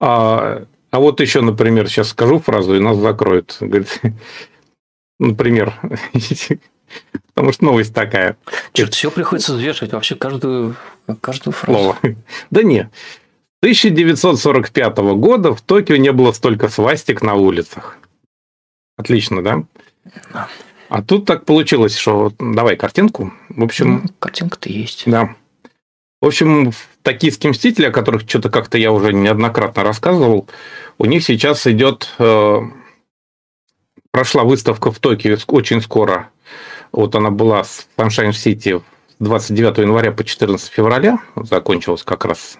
А, 0.00 0.64
а 0.90 0.98
вот 0.98 1.20
еще, 1.20 1.40
например, 1.40 1.88
сейчас 1.88 2.08
скажу 2.08 2.40
фразу, 2.40 2.74
и 2.74 2.80
нас 2.80 2.96
закроют. 2.96 3.56
Говорит, 3.60 4.00
например, 5.18 5.74
потому 7.34 7.52
что 7.52 7.64
новость 7.64 7.94
такая. 7.94 8.36
Черт, 8.72 8.94
все 8.94 9.10
приходится 9.10 9.54
взвешивать, 9.54 9.92
вообще 9.92 10.14
каждую, 10.16 10.76
каждую 11.20 11.54
фразу. 11.54 11.78
Слово. 11.78 11.98
Да 12.50 12.62
не. 12.62 12.88
1945 13.62 14.96
года 15.16 15.54
в 15.54 15.60
Токио 15.60 15.96
не 15.96 16.12
было 16.12 16.32
столько 16.32 16.68
свастик 16.68 17.22
на 17.22 17.34
улицах. 17.34 17.98
Отлично, 18.96 19.42
да? 19.42 19.64
Да. 20.32 20.48
А 20.88 21.02
тут 21.02 21.24
так 21.26 21.44
получилось, 21.44 21.96
что 21.96 22.32
давай 22.38 22.76
картинку. 22.76 23.32
В 23.48 23.62
общем, 23.62 24.02
Ну, 24.04 24.10
картинка-то 24.18 24.68
есть. 24.68 25.04
да. 25.06 25.34
В 26.20 26.26
общем, 26.26 26.72
токийские 27.02 27.50
мстители, 27.50 27.86
о 27.86 27.92
которых 27.92 28.22
что-то 28.28 28.50
как-то 28.50 28.76
я 28.76 28.92
уже 28.92 29.12
неоднократно 29.14 29.82
рассказывал, 29.84 30.48
у 30.98 31.06
них 31.06 31.24
сейчас 31.24 31.66
идет... 31.66 32.14
э, 32.18 32.60
прошла 34.10 34.44
выставка 34.44 34.92
в 34.92 34.98
Токио 34.98 35.36
очень 35.46 35.80
скоро. 35.80 36.30
Вот 36.92 37.14
она 37.14 37.30
была 37.30 37.64
с 37.64 37.86
Sunshine 37.96 38.30
City 38.32 38.82
с 39.18 39.24
29 39.24 39.78
января 39.78 40.12
по 40.12 40.24
14 40.24 40.68
февраля. 40.70 41.20
Закончилась 41.36 42.02
как 42.02 42.24
раз 42.24 42.58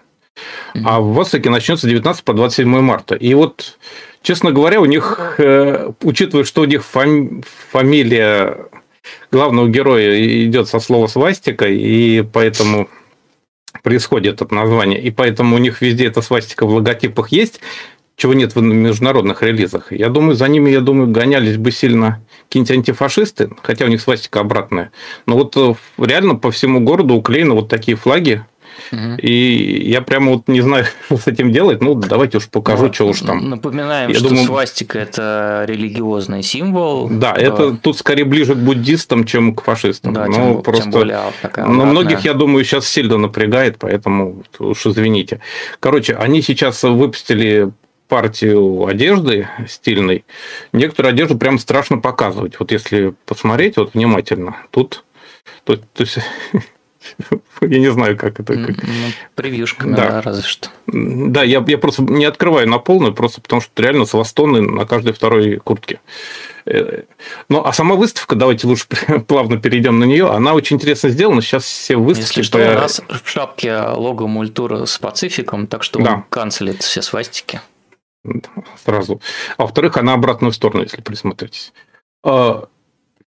А 0.84 1.00
в 1.00 1.12
Востоке 1.14 1.50
начнется 1.50 1.88
19 1.88 2.24
по 2.24 2.32
27 2.32 2.80
марта. 2.80 3.14
И 3.14 3.34
вот, 3.34 3.78
честно 4.22 4.52
говоря, 4.52 4.80
у 4.80 4.84
них, 4.84 5.34
э, 5.38 5.92
учитывая, 6.02 6.44
что 6.44 6.62
у 6.62 6.64
них 6.64 6.82
фам- 6.82 7.42
фамилия 7.70 8.68
главного 9.32 9.68
героя 9.68 10.44
идет 10.44 10.68
со 10.68 10.80
слова 10.80 11.06
свастика, 11.06 11.66
и 11.66 12.22
поэтому 12.22 12.88
происходит 13.82 14.42
это 14.42 14.54
название, 14.54 15.00
и 15.00 15.10
поэтому 15.10 15.56
у 15.56 15.58
них 15.58 15.80
везде 15.80 16.06
эта 16.06 16.22
свастика 16.22 16.66
в 16.66 16.74
логотипах 16.74 17.30
есть, 17.30 17.60
чего 18.16 18.34
нет 18.34 18.54
в 18.54 18.60
международных 18.60 19.42
релизах. 19.42 19.92
Я 19.92 20.10
думаю, 20.10 20.34
за 20.36 20.46
ними, 20.48 20.70
я 20.70 20.80
думаю, 20.80 21.08
гонялись 21.08 21.56
бы 21.56 21.72
сильно 21.72 22.22
какие-нибудь 22.48 22.76
антифашисты, 22.76 23.50
хотя 23.62 23.86
у 23.86 23.88
них 23.88 24.02
свастика 24.02 24.40
обратная. 24.40 24.92
Но 25.26 25.36
вот 25.36 25.56
э, 25.56 25.74
реально 25.96 26.34
по 26.34 26.50
всему 26.50 26.80
городу 26.80 27.14
уклеены 27.14 27.54
вот 27.54 27.68
такие 27.68 27.96
флаги, 27.96 28.44
И 28.92 29.88
я 29.90 30.00
прямо 30.02 30.32
вот 30.32 30.48
не 30.48 30.60
знаю, 30.60 30.84
что 31.06 31.16
с 31.16 31.26
этим 31.26 31.52
делать. 31.52 31.80
Ну, 31.80 31.94
давайте 31.94 32.38
уж 32.38 32.48
покажу, 32.48 32.86
Ну, 32.86 32.92
что 32.92 33.06
уж 33.08 33.20
там. 33.20 33.48
Напоминаем, 33.50 34.10
Я 34.10 34.16
что 34.18 34.28
думаю- 34.28 34.46
свастика 34.46 34.98
это 34.98 35.64
религиозный 35.68 36.42
символ. 36.42 37.08
Да, 37.08 37.34
Э, 37.36 37.42
это 37.42 37.76
тут 37.76 37.96
скорее 37.98 38.24
ближе 38.24 38.54
к 38.54 38.58
буддистам, 38.58 39.24
чем 39.24 39.54
к 39.54 39.62
фашистам. 39.62 40.12
да, 40.12 40.26
ну, 40.26 40.32
тем, 40.34 40.62
просто... 40.62 40.82
тем 40.84 40.92
более 40.92 41.18
такая 41.42 41.64
Но 41.66 41.72
обратная. 41.82 41.92
многих, 41.92 42.24
я 42.24 42.34
думаю, 42.34 42.64
сейчас 42.64 42.88
сильно 42.88 43.16
напрягает, 43.18 43.76
поэтому 43.78 44.42
уж 44.58 44.86
извините. 44.86 45.40
Короче, 45.78 46.14
они 46.14 46.42
сейчас 46.42 46.82
выпустили 46.82 47.70
партию 48.08 48.86
одежды 48.86 49.48
стильной. 49.68 50.24
Некоторую 50.72 51.12
одежду 51.12 51.38
прям 51.38 51.60
страшно 51.60 51.98
показывать. 51.98 52.58
Вот 52.58 52.72
если 52.72 53.14
посмотреть 53.26 53.76
вот 53.76 53.94
внимательно, 53.94 54.56
тут... 54.72 55.04
То, 55.64 55.76
то 55.76 55.84
есть, 56.02 56.18
я 57.60 57.78
не 57.78 57.90
знаю, 57.92 58.16
как 58.16 58.40
это... 58.40 58.54
Как- 58.54 58.82
ну, 58.82 58.92
превьюшками, 59.34 59.94
Да. 59.94 60.08
да. 60.08 60.22
разве 60.22 60.42
что. 60.42 60.68
Да, 60.86 61.42
я, 61.42 61.64
я 61.66 61.78
просто 61.78 62.02
не 62.02 62.24
открываю 62.24 62.68
на 62.68 62.78
полную, 62.78 63.14
просто 63.14 63.40
потому 63.40 63.60
что 63.62 63.82
реально 63.82 64.04
свастоны 64.06 64.60
на 64.62 64.86
каждой 64.86 65.12
второй 65.12 65.56
куртке. 65.56 66.00
Э, 66.66 67.02
Ну, 67.48 67.64
а 67.64 67.72
сама 67.72 67.94
выставка, 67.94 68.34
давайте 68.36 68.66
лучше 68.66 68.86
плавно 69.26 69.58
перейдем 69.58 69.98
на 69.98 70.04
нее, 70.04 70.28
она 70.30 70.54
очень 70.54 70.76
интересно 70.76 71.08
сделана. 71.10 71.42
Сейчас 71.42 71.64
все 71.64 71.96
выставки... 71.96 72.28
Если 72.38 72.42
что, 72.42 72.58
по- 72.58 72.64
у 72.64 72.74
нас 72.74 73.00
в 73.24 73.28
шапке 73.28 73.78
лого 73.80 74.26
мультура 74.26 74.84
с 74.86 74.98
Пацификом, 74.98 75.66
так 75.66 75.82
что 75.82 76.00
Да. 76.00 76.14
он 76.14 76.22
канцелит 76.28 76.82
все 76.82 77.02
свастики. 77.02 77.60
сразу. 78.84 79.20
А 79.56 79.62
во-вторых, 79.62 79.96
она 79.96 80.12
обратную 80.14 80.52
сторону, 80.52 80.82
если 80.82 81.00
присмотритесь. 81.00 81.72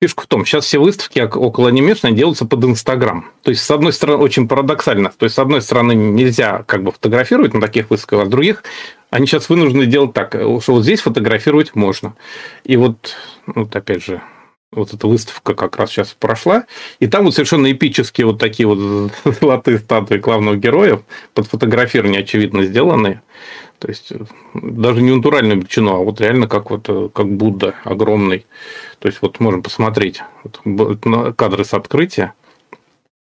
Фишка 0.01 0.23
в 0.23 0.27
том, 0.27 0.45
сейчас 0.45 0.65
все 0.65 0.79
выставки 0.79 1.19
ок- 1.19 1.37
около 1.37 1.69
анимешные 1.69 2.13
делаются 2.13 2.45
под 2.45 2.63
Инстаграм. 2.65 3.29
То 3.43 3.51
есть, 3.51 3.63
с 3.63 3.69
одной 3.69 3.93
стороны, 3.93 4.23
очень 4.23 4.47
парадоксально. 4.47 5.11
То 5.15 5.25
есть, 5.25 5.35
с 5.35 5.39
одной 5.39 5.61
стороны, 5.61 5.93
нельзя 5.93 6.63
как 6.65 6.81
бы 6.83 6.91
фотографировать 6.91 7.53
на 7.53 7.61
таких 7.61 7.91
выставках, 7.91 8.21
а 8.21 8.25
с 8.25 8.29
других 8.29 8.63
они 9.11 9.27
сейчас 9.27 9.49
вынуждены 9.49 9.85
делать 9.85 10.13
так, 10.13 10.33
что 10.33 10.61
вот 10.67 10.83
здесь 10.83 11.01
фотографировать 11.01 11.75
можно. 11.75 12.15
И 12.63 12.77
вот, 12.77 13.15
вот 13.45 13.75
опять 13.75 14.03
же, 14.03 14.21
вот 14.71 14.93
эта 14.93 15.05
выставка 15.05 15.53
как 15.53 15.77
раз 15.77 15.91
сейчас 15.91 16.15
прошла, 16.17 16.65
и 16.99 17.07
там 17.07 17.25
вот 17.25 17.35
совершенно 17.35 17.71
эпические 17.71 18.25
вот 18.25 18.39
такие 18.39 18.65
вот 18.67 19.11
золотые 19.39 19.79
статуи 19.79 20.17
главного 20.17 20.55
героя 20.55 21.01
под 21.33 21.47
фотографирование, 21.47 22.21
очевидно, 22.21 22.63
сделанные. 22.63 23.21
То 23.81 23.87
есть 23.87 24.11
э, 24.11 24.19
даже 24.53 25.01
не 25.01 25.11
натуральную 25.11 25.57
величину, 25.57 25.95
а 25.95 25.97
вот 25.97 26.21
реально 26.21 26.47
как 26.47 26.69
вот 26.69 26.87
э, 26.87 27.09
как 27.11 27.27
Будда 27.27 27.73
огромный. 27.83 28.45
То 28.99 29.07
есть 29.07 29.23
вот 29.23 29.39
можем 29.39 29.63
посмотреть 29.63 30.21
вот, 30.63 31.03
на 31.05 31.33
кадры 31.33 31.65
с 31.65 31.73
открытия. 31.73 32.35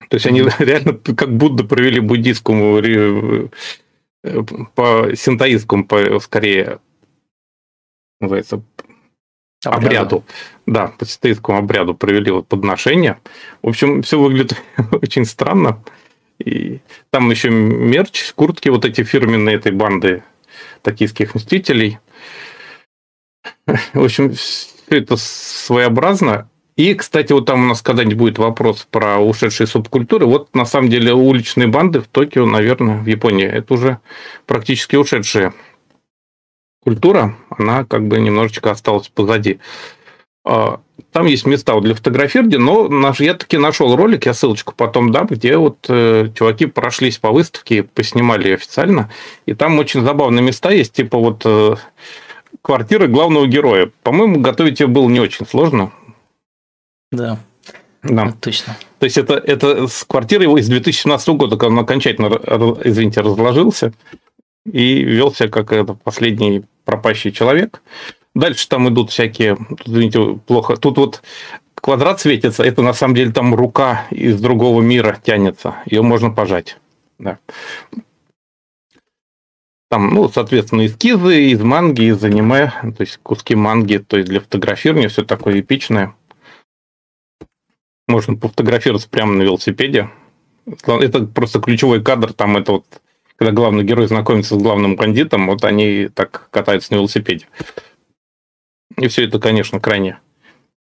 То 0.09 0.15
есть 0.15 0.25
они 0.25 0.41
реально 0.57 0.93
как 0.93 1.31
Будда 1.31 1.63
провели 1.63 1.99
буддийскому 1.99 2.79
э, 2.79 3.49
по 4.73 5.15
синтоистскому 5.15 5.85
по, 5.85 6.19
скорее 6.19 6.79
называется 8.19 8.63
обряду. 9.63 10.23
Да, 10.65 10.87
по 10.97 11.05
синтоистскому 11.05 11.59
обряду 11.59 11.93
провели 11.93 12.31
вот 12.31 12.47
подношение. 12.47 13.19
В 13.61 13.69
общем, 13.69 14.01
все 14.01 14.19
выглядит 14.19 14.59
очень 15.03 15.25
странно. 15.25 15.83
И 16.39 16.79
там 17.11 17.29
еще 17.29 17.51
мерч, 17.51 18.33
куртки 18.33 18.69
вот 18.69 18.85
эти 18.85 19.03
фирменные 19.03 19.57
этой 19.57 19.71
банды 19.71 20.23
токийских 20.81 21.35
мстителей. 21.35 21.99
В 23.93 24.03
общем, 24.03 24.33
все 24.33 24.67
это 24.89 25.15
своеобразно. 25.17 26.49
И, 26.75 26.93
кстати, 26.93 27.33
вот 27.33 27.45
там 27.45 27.63
у 27.63 27.67
нас 27.67 27.81
когда-нибудь 27.81 28.17
будет 28.17 28.37
вопрос 28.37 28.87
про 28.89 29.19
ушедшие 29.19 29.67
субкультуры. 29.67 30.25
Вот, 30.25 30.55
на 30.55 30.65
самом 30.65 30.89
деле, 30.89 31.13
уличные 31.13 31.67
банды 31.67 32.01
в 32.01 32.07
Токио, 32.07 32.45
наверное, 32.45 32.97
в 32.97 33.05
Японии, 33.05 33.45
это 33.45 33.73
уже 33.73 33.99
практически 34.47 34.95
ушедшая 34.95 35.53
культура. 36.81 37.35
Она 37.49 37.85
как 37.85 38.07
бы 38.07 38.19
немножечко 38.19 38.71
осталась 38.71 39.09
позади. 39.09 39.59
А, 40.43 40.79
Там 41.11 41.25
есть 41.25 41.45
места 41.45 41.79
для 41.81 41.93
фотографирования, 41.93 42.57
но 42.57 42.87
наш, 42.87 43.19
я 43.19 43.33
таки 43.33 43.57
нашел 43.57 43.95
ролик, 43.95 44.25
я 44.25 44.33
ссылочку 44.33 44.73
потом 44.75 45.11
дам, 45.11 45.27
где 45.27 45.57
вот 45.57 45.85
э, 45.89 46.29
чуваки 46.33 46.65
прошлись 46.65 47.17
по 47.17 47.31
выставке, 47.31 47.83
поснимали 47.83 48.53
официально, 48.53 49.09
и 49.45 49.53
там 49.53 49.77
очень 49.77 50.01
забавные 50.01 50.41
места 50.41 50.71
есть, 50.71 50.93
типа 50.93 51.17
вот 51.17 51.41
э, 51.45 51.75
квартира 52.61 53.07
главного 53.07 53.45
героя. 53.45 53.91
По-моему, 54.03 54.39
готовить 54.39 54.79
ее 54.79 54.87
было 54.87 55.07
не 55.09 55.19
очень 55.19 55.45
сложно. 55.45 55.91
Да, 57.11 57.37
Да. 58.03 58.27
это 58.27 58.37
точно. 58.37 58.77
То 58.99 59.05
есть 59.05 59.17
это, 59.17 59.33
это 59.35 59.87
с 59.87 60.03
квартиры 60.03 60.43
его 60.43 60.57
из 60.57 60.67
2017 60.67 61.29
года, 61.29 61.57
когда 61.57 61.73
он 61.73 61.79
окончательно, 61.79 62.27
извините, 62.83 63.21
разложился 63.21 63.93
и 64.65 65.03
вел 65.03 65.33
себя 65.33 65.49
как 65.49 65.73
это, 65.73 65.93
последний 65.93 66.63
пропащий 66.85 67.31
человек. 67.31 67.81
Дальше 68.33 68.67
там 68.69 68.87
идут 68.89 69.11
всякие, 69.11 69.57
извините, 69.85 70.39
плохо. 70.47 70.77
Тут 70.77 70.97
вот 70.97 71.21
квадрат 71.75 72.21
светится, 72.21 72.63
это 72.63 72.81
на 72.81 72.93
самом 72.93 73.15
деле 73.15 73.31
там 73.31 73.53
рука 73.53 74.07
из 74.09 74.39
другого 74.39 74.81
мира 74.81 75.19
тянется. 75.23 75.75
Ее 75.85 76.01
можно 76.01 76.29
пожать. 76.29 76.77
Да. 77.19 77.39
Там, 79.89 80.13
ну, 80.13 80.29
соответственно, 80.29 80.85
эскизы 80.85 81.49
из 81.49 81.61
манги, 81.61 82.03
из 82.03 82.23
аниме, 82.23 82.71
то 82.81 83.01
есть 83.01 83.19
куски 83.21 83.55
манги, 83.55 83.97
то 83.97 84.15
есть 84.15 84.29
для 84.29 84.39
фотографирования 84.39 85.09
все 85.09 85.25
такое 85.25 85.59
эпичное. 85.59 86.15
Можно 88.07 88.37
пофотографироваться 88.37 89.09
прямо 89.09 89.33
на 89.33 89.41
велосипеде. 89.41 90.09
Это 90.65 91.25
просто 91.25 91.59
ключевой 91.59 92.01
кадр, 92.01 92.31
там 92.31 92.55
это 92.55 92.71
вот, 92.73 92.85
когда 93.35 93.51
главный 93.51 93.83
герой 93.83 94.07
знакомится 94.07 94.55
с 94.55 94.61
главным 94.61 94.95
бандитом, 94.95 95.47
вот 95.47 95.65
они 95.65 96.07
так 96.07 96.47
катаются 96.51 96.93
на 96.93 96.97
велосипеде. 96.99 97.47
И 98.97 99.07
все 99.07 99.25
это, 99.25 99.39
конечно, 99.39 99.79
крайне 99.79 100.19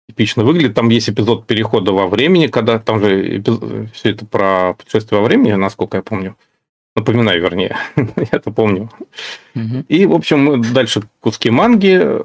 эпично 0.09 0.45
выглядит. 0.45 0.75
Там 0.75 0.89
есть 0.89 1.09
эпизод 1.09 1.47
перехода 1.47 1.93
во 1.93 2.07
времени, 2.07 2.47
когда 2.47 2.79
там 2.79 3.01
же 3.01 3.43
все 3.95 4.11
это 4.11 4.27
про 4.27 4.75
путешествие 4.75 5.21
во 5.21 5.27
времени, 5.27 5.53
насколько 5.53 5.99
я 5.99 6.03
помню. 6.03 6.37
Напоминаю, 6.95 7.41
вернее. 7.41 7.77
я 7.97 8.29
это 8.33 8.51
помню. 8.51 8.91
И, 9.89 10.07
в 10.07 10.13
общем, 10.13 10.63
дальше 10.73 11.03
куски 11.21 11.51
манги. 11.51 12.23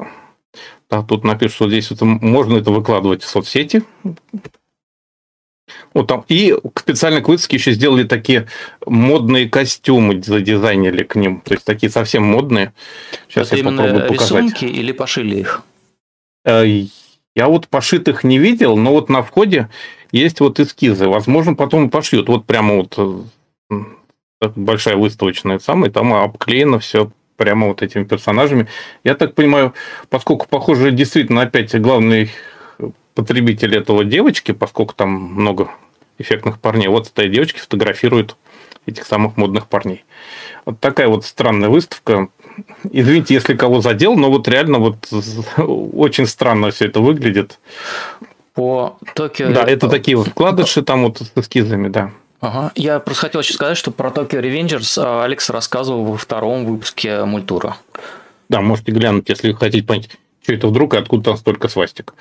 Да, 0.89 1.03
тут 1.03 1.23
напишут, 1.23 1.55
что 1.55 1.69
здесь 1.69 1.91
это, 1.91 2.05
можно 2.05 2.57
это 2.57 2.71
выкладывать 2.71 3.23
в 3.23 3.27
соцсети. 3.27 3.83
Вот 5.93 6.07
там. 6.07 6.25
И 6.27 6.55
специально 6.75 7.21
к 7.21 7.27
выставке 7.27 7.57
еще 7.57 7.71
сделали 7.71 8.03
такие 8.03 8.47
модные 8.85 9.49
костюмы, 9.49 10.21
задизайнили 10.21 11.03
к 11.03 11.15
ним. 11.15 11.41
То 11.41 11.53
есть 11.53 11.65
такие 11.65 11.89
совсем 11.89 12.23
модные. 12.23 12.73
Сейчас 13.27 13.47
это 13.47 13.57
я 13.57 13.63
попробую 13.63 14.07
показать. 14.07 14.43
рисунки 14.43 14.65
или 14.65 14.91
пошили 14.91 15.37
их? 15.37 15.63
Э, 16.45 16.65
Я 17.35 17.47
вот 17.47 17.67
пошитых 17.67 18.23
не 18.23 18.37
видел, 18.39 18.77
но 18.77 18.91
вот 18.91 19.09
на 19.09 19.21
входе 19.21 19.69
есть 20.11 20.39
вот 20.39 20.59
эскизы. 20.59 21.07
Возможно, 21.07 21.55
потом 21.55 21.89
пошьют. 21.89 22.29
Вот 22.29 22.45
прямо 22.45 22.75
вот 22.75 23.25
большая 24.55 24.95
выставочная 24.95 25.59
самая, 25.59 25.89
там 25.91 26.13
обклеено 26.13 26.79
все 26.79 27.11
прямо 27.37 27.67
вот 27.67 27.81
этими 27.81 28.03
персонажами. 28.03 28.67
Я 29.03 29.15
так 29.15 29.35
понимаю, 29.35 29.73
поскольку, 30.09 30.47
похоже, 30.49 30.91
действительно 30.91 31.41
опять 31.41 31.79
главный 31.79 32.31
потребитель 33.17 33.75
этого 33.75 34.05
девочки, 34.05 34.51
поскольку 34.51 34.93
там 34.93 35.09
много 35.09 35.71
эффектных 36.19 36.59
парней, 36.59 36.87
вот 36.87 37.07
этой 37.07 37.29
девочки 37.29 37.57
фотографирует 37.57 38.35
этих 38.85 39.07
самых 39.07 39.37
модных 39.37 39.67
парней. 39.67 40.05
Вот 40.65 40.79
такая 40.79 41.07
вот 41.07 41.25
странная 41.25 41.69
выставка. 41.69 42.29
Извините, 42.91 43.33
если 43.33 43.55
кого 43.55 43.81
задел, 43.81 44.15
но 44.15 44.29
вот 44.29 44.47
реально 44.47 44.77
вот 44.77 45.09
очень 45.57 46.27
странно 46.27 46.69
все 46.69 46.85
это 46.85 46.99
выглядит. 46.99 47.59
По 48.53 48.97
Токио... 49.15 49.51
Да, 49.51 49.63
это 49.63 49.89
такие 49.89 50.15
вот 50.15 50.27
вкладыши 50.27 50.83
там 50.83 51.03
вот 51.03 51.17
с 51.17 51.31
эскизами, 51.35 51.87
да. 51.87 52.11
Ага. 52.39 52.71
Я 52.75 52.99
просто 52.99 53.21
хотел 53.27 53.41
еще 53.41 53.53
сказать, 53.53 53.77
что 53.77 53.89
про 53.89 54.09
Tokyo 54.09 54.41
Revengers 54.41 55.01
а, 55.03 55.23
Алекс 55.23 55.49
рассказывал 55.49 56.03
во 56.05 56.17
втором 56.17 56.65
выпуске 56.65 57.25
мультура. 57.25 57.77
Да, 58.47 58.61
можете 58.61 58.91
глянуть, 58.91 59.27
если 59.27 59.53
хотите 59.53 59.85
понять, 59.85 60.11
что 60.43 60.53
это 60.53 60.67
вдруг 60.67 60.93
и 60.93 60.97
откуда 60.97 61.31
там 61.31 61.37
столько 61.37 61.67
свастик. 61.67 62.13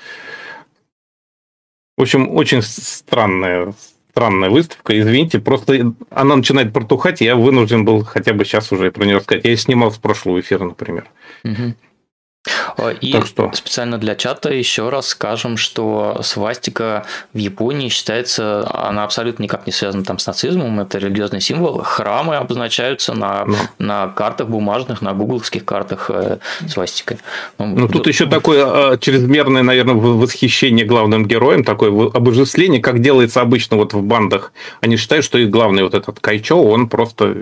В 1.97 2.01
общем, 2.01 2.29
очень 2.29 2.61
странная, 2.61 3.73
странная 4.11 4.49
выставка. 4.49 4.97
Извините, 4.99 5.39
просто 5.39 5.93
она 6.11 6.35
начинает 6.35 6.71
протухать, 6.71 7.21
и 7.21 7.25
я 7.25 7.35
вынужден 7.35 7.85
был 7.85 8.03
хотя 8.03 8.33
бы 8.33 8.45
сейчас 8.45 8.71
уже 8.71 8.91
про 8.91 9.05
нее 9.05 9.17
рассказать. 9.17 9.45
Я 9.45 9.57
снимал 9.57 9.91
с 9.91 9.97
прошлого 9.97 10.39
эфира, 10.39 10.63
например. 10.63 11.09
Угу. 11.43 11.73
Э, 12.77 12.93
и 12.99 13.11
так 13.11 13.27
что... 13.27 13.51
специально 13.53 13.97
для 13.97 14.15
чата 14.15 14.53
еще 14.53 14.89
раз 14.89 15.07
скажем, 15.07 15.57
что 15.57 16.19
свастика 16.23 17.05
в 17.33 17.37
Японии 17.37 17.89
считается, 17.89 18.69
она 18.73 19.03
абсолютно 19.03 19.43
никак 19.43 19.65
не 19.65 19.73
связана 19.73 20.03
там 20.03 20.19
с 20.19 20.27
нацизмом, 20.27 20.79
это 20.79 20.97
религиозный 20.97 21.41
символ. 21.41 21.81
Храмы 21.83 22.35
обозначаются 22.35 23.13
на, 23.13 23.45
ну. 23.45 23.55
на 23.79 24.07
картах 24.07 24.47
бумажных, 24.47 25.01
на 25.01 25.13
гугловских 25.13 25.65
картах 25.65 26.09
э, 26.09 26.37
свастикой. 26.67 27.17
Ну, 27.57 27.65
ну 27.65 27.87
тут 27.87 28.07
еще 28.07 28.25
такое 28.25 28.93
э, 28.93 28.97
чрезмерное, 28.99 29.63
наверное, 29.63 29.95
восхищение 29.95 30.85
главным 30.85 31.25
героем, 31.25 31.63
такое 31.63 31.89
обожествление, 31.89 32.81
как 32.81 33.01
делается 33.01 33.41
обычно 33.41 33.77
вот 33.77 33.93
в 33.93 34.01
бандах. 34.01 34.51
Они 34.81 34.97
считают, 34.97 35.25
что 35.25 35.37
их 35.37 35.49
главный 35.49 35.83
вот 35.83 35.93
этот 35.93 36.19
Кайчо, 36.19 36.61
он 36.61 36.89
просто 36.89 37.35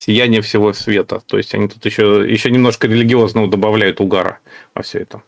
сияние 0.00 0.40
всего 0.40 0.72
света. 0.72 1.20
То 1.24 1.36
есть 1.36 1.54
они 1.54 1.68
тут 1.68 1.84
еще, 1.84 2.24
еще 2.28 2.50
немножко 2.50 2.88
религиозного 2.88 3.48
добавляют 3.48 4.00
угара 4.00 4.40
во 4.74 4.82
все 4.82 5.00
это. 5.00 5.22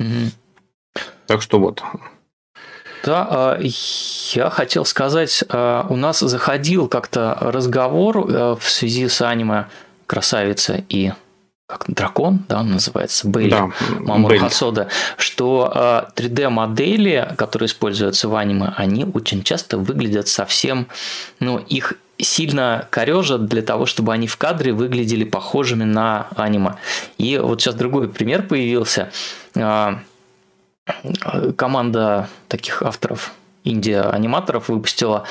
Угу. 0.00 1.02
Так 1.26 1.42
что 1.42 1.58
вот. 1.58 1.82
Да, 3.04 3.26
а, 3.28 3.58
я 3.60 4.50
хотел 4.50 4.84
сказать, 4.84 5.44
а, 5.48 5.86
у 5.90 5.96
нас 5.96 6.20
заходил 6.20 6.88
как-то 6.88 7.36
разговор 7.40 8.30
э, 8.30 8.56
в 8.58 8.70
связи 8.70 9.08
с 9.08 9.20
аниме 9.22 9.66
«Красавица 10.06 10.84
и 10.88 11.12
как 11.66 11.86
дракон, 11.88 12.44
да, 12.48 12.62
называется, 12.62 13.26
Бейли, 13.26 13.50
да, 13.50 13.70
Мамура 14.00 14.38
Хасода, 14.38 14.88
что 15.16 16.04
3D-модели, 16.14 17.14
а, 17.14 17.34
которые 17.34 17.66
используются 17.66 18.28
в 18.28 18.36
аниме, 18.36 18.74
они 18.76 19.04
очень 19.04 19.42
часто 19.42 19.78
выглядят 19.78 20.28
совсем, 20.28 20.86
ну, 21.40 21.58
их 21.58 21.94
сильно 22.22 22.86
корежат 22.90 23.46
для 23.46 23.62
того, 23.62 23.86
чтобы 23.86 24.12
они 24.12 24.26
в 24.26 24.36
кадре 24.36 24.72
выглядели 24.72 25.24
похожими 25.24 25.84
на 25.84 26.28
аниме. 26.36 26.76
И 27.18 27.36
вот 27.38 27.60
сейчас 27.60 27.74
другой 27.74 28.08
пример 28.08 28.46
появился. 28.46 29.10
А, 29.56 29.98
команда 31.56 32.28
таких 32.48 32.82
авторов, 32.82 33.32
инди-аниматоров 33.64 34.68
выпустила 34.68 35.24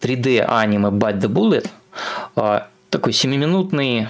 3D 0.00 0.40
аниме 0.40 0.88
Bite 0.88 1.20
the 1.20 1.28
Bullet. 1.28 1.68
А, 2.34 2.68
такой 2.90 3.12
7-минутный 3.12 4.08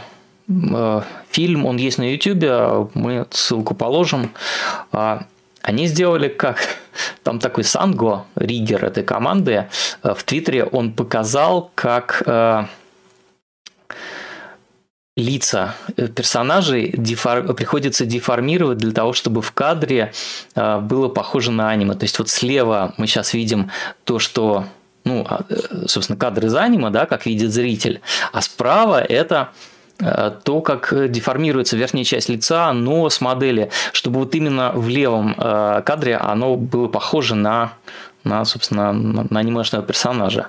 а, 0.49 1.05
фильм, 1.31 1.67
он 1.67 1.77
есть 1.77 1.99
на 1.99 2.11
YouTube, 2.13 2.95
мы 2.95 3.27
ссылку 3.31 3.75
положим. 3.75 4.31
Они 5.63 5.87
сделали 5.87 6.29
как? 6.29 6.59
Там 7.23 7.39
такой 7.39 7.65
Санго, 7.65 8.27
ригер 8.35 8.85
этой 8.85 9.05
команды, 9.05 9.69
э, 10.03 10.15
в 10.15 10.25
Твиттере 10.25 10.65
он 10.65 10.93
показал, 10.93 11.71
как 11.75 12.23
э, 12.27 12.65
лица 15.17 15.75
э, 15.97 16.09
персонажей 16.09 16.95
дефор... 16.97 17.55
приходится 17.55 18.07
деформировать 18.07 18.79
для 18.79 18.93
того, 18.93 19.13
чтобы 19.13 19.43
в 19.43 19.53
кадре 19.53 20.13
э, 20.55 20.79
было 20.81 21.09
похоже 21.09 21.53
на 21.53 21.71
аниме. 21.71 21.95
То 21.95 22.05
есть 22.05 22.19
вот 22.19 22.29
слева 22.29 22.95
мы 22.97 23.07
сейчас 23.07 23.35
видим 23.35 23.71
то, 24.05 24.19
что 24.19 24.67
ну, 25.05 25.27
а, 25.29 25.45
э, 25.49 25.87
собственно, 25.87 26.19
кадр 26.19 26.47
из 26.47 26.55
аниме, 26.55 26.91
да, 26.91 27.07
как 27.07 27.27
видит 27.27 27.53
зритель, 27.53 28.01
а 28.33 28.41
справа 28.41 29.01
это 29.03 29.51
то, 30.45 30.61
как 30.61 30.93
деформируется 31.11 31.77
верхняя 31.77 32.05
часть 32.05 32.29
лица, 32.29 32.73
нос 32.73 33.21
модели, 33.21 33.71
чтобы 33.93 34.21
вот 34.21 34.35
именно 34.35 34.73
в 34.75 34.89
левом 34.89 35.35
э, 35.37 35.83
кадре 35.85 36.17
оно 36.17 36.57
было 36.57 36.89
похоже 36.89 37.35
на, 37.35 37.75
на 38.25 38.45
собственно, 38.45 38.93
на 38.93 39.41
анимешного 39.41 39.85
персонажа. 39.85 40.49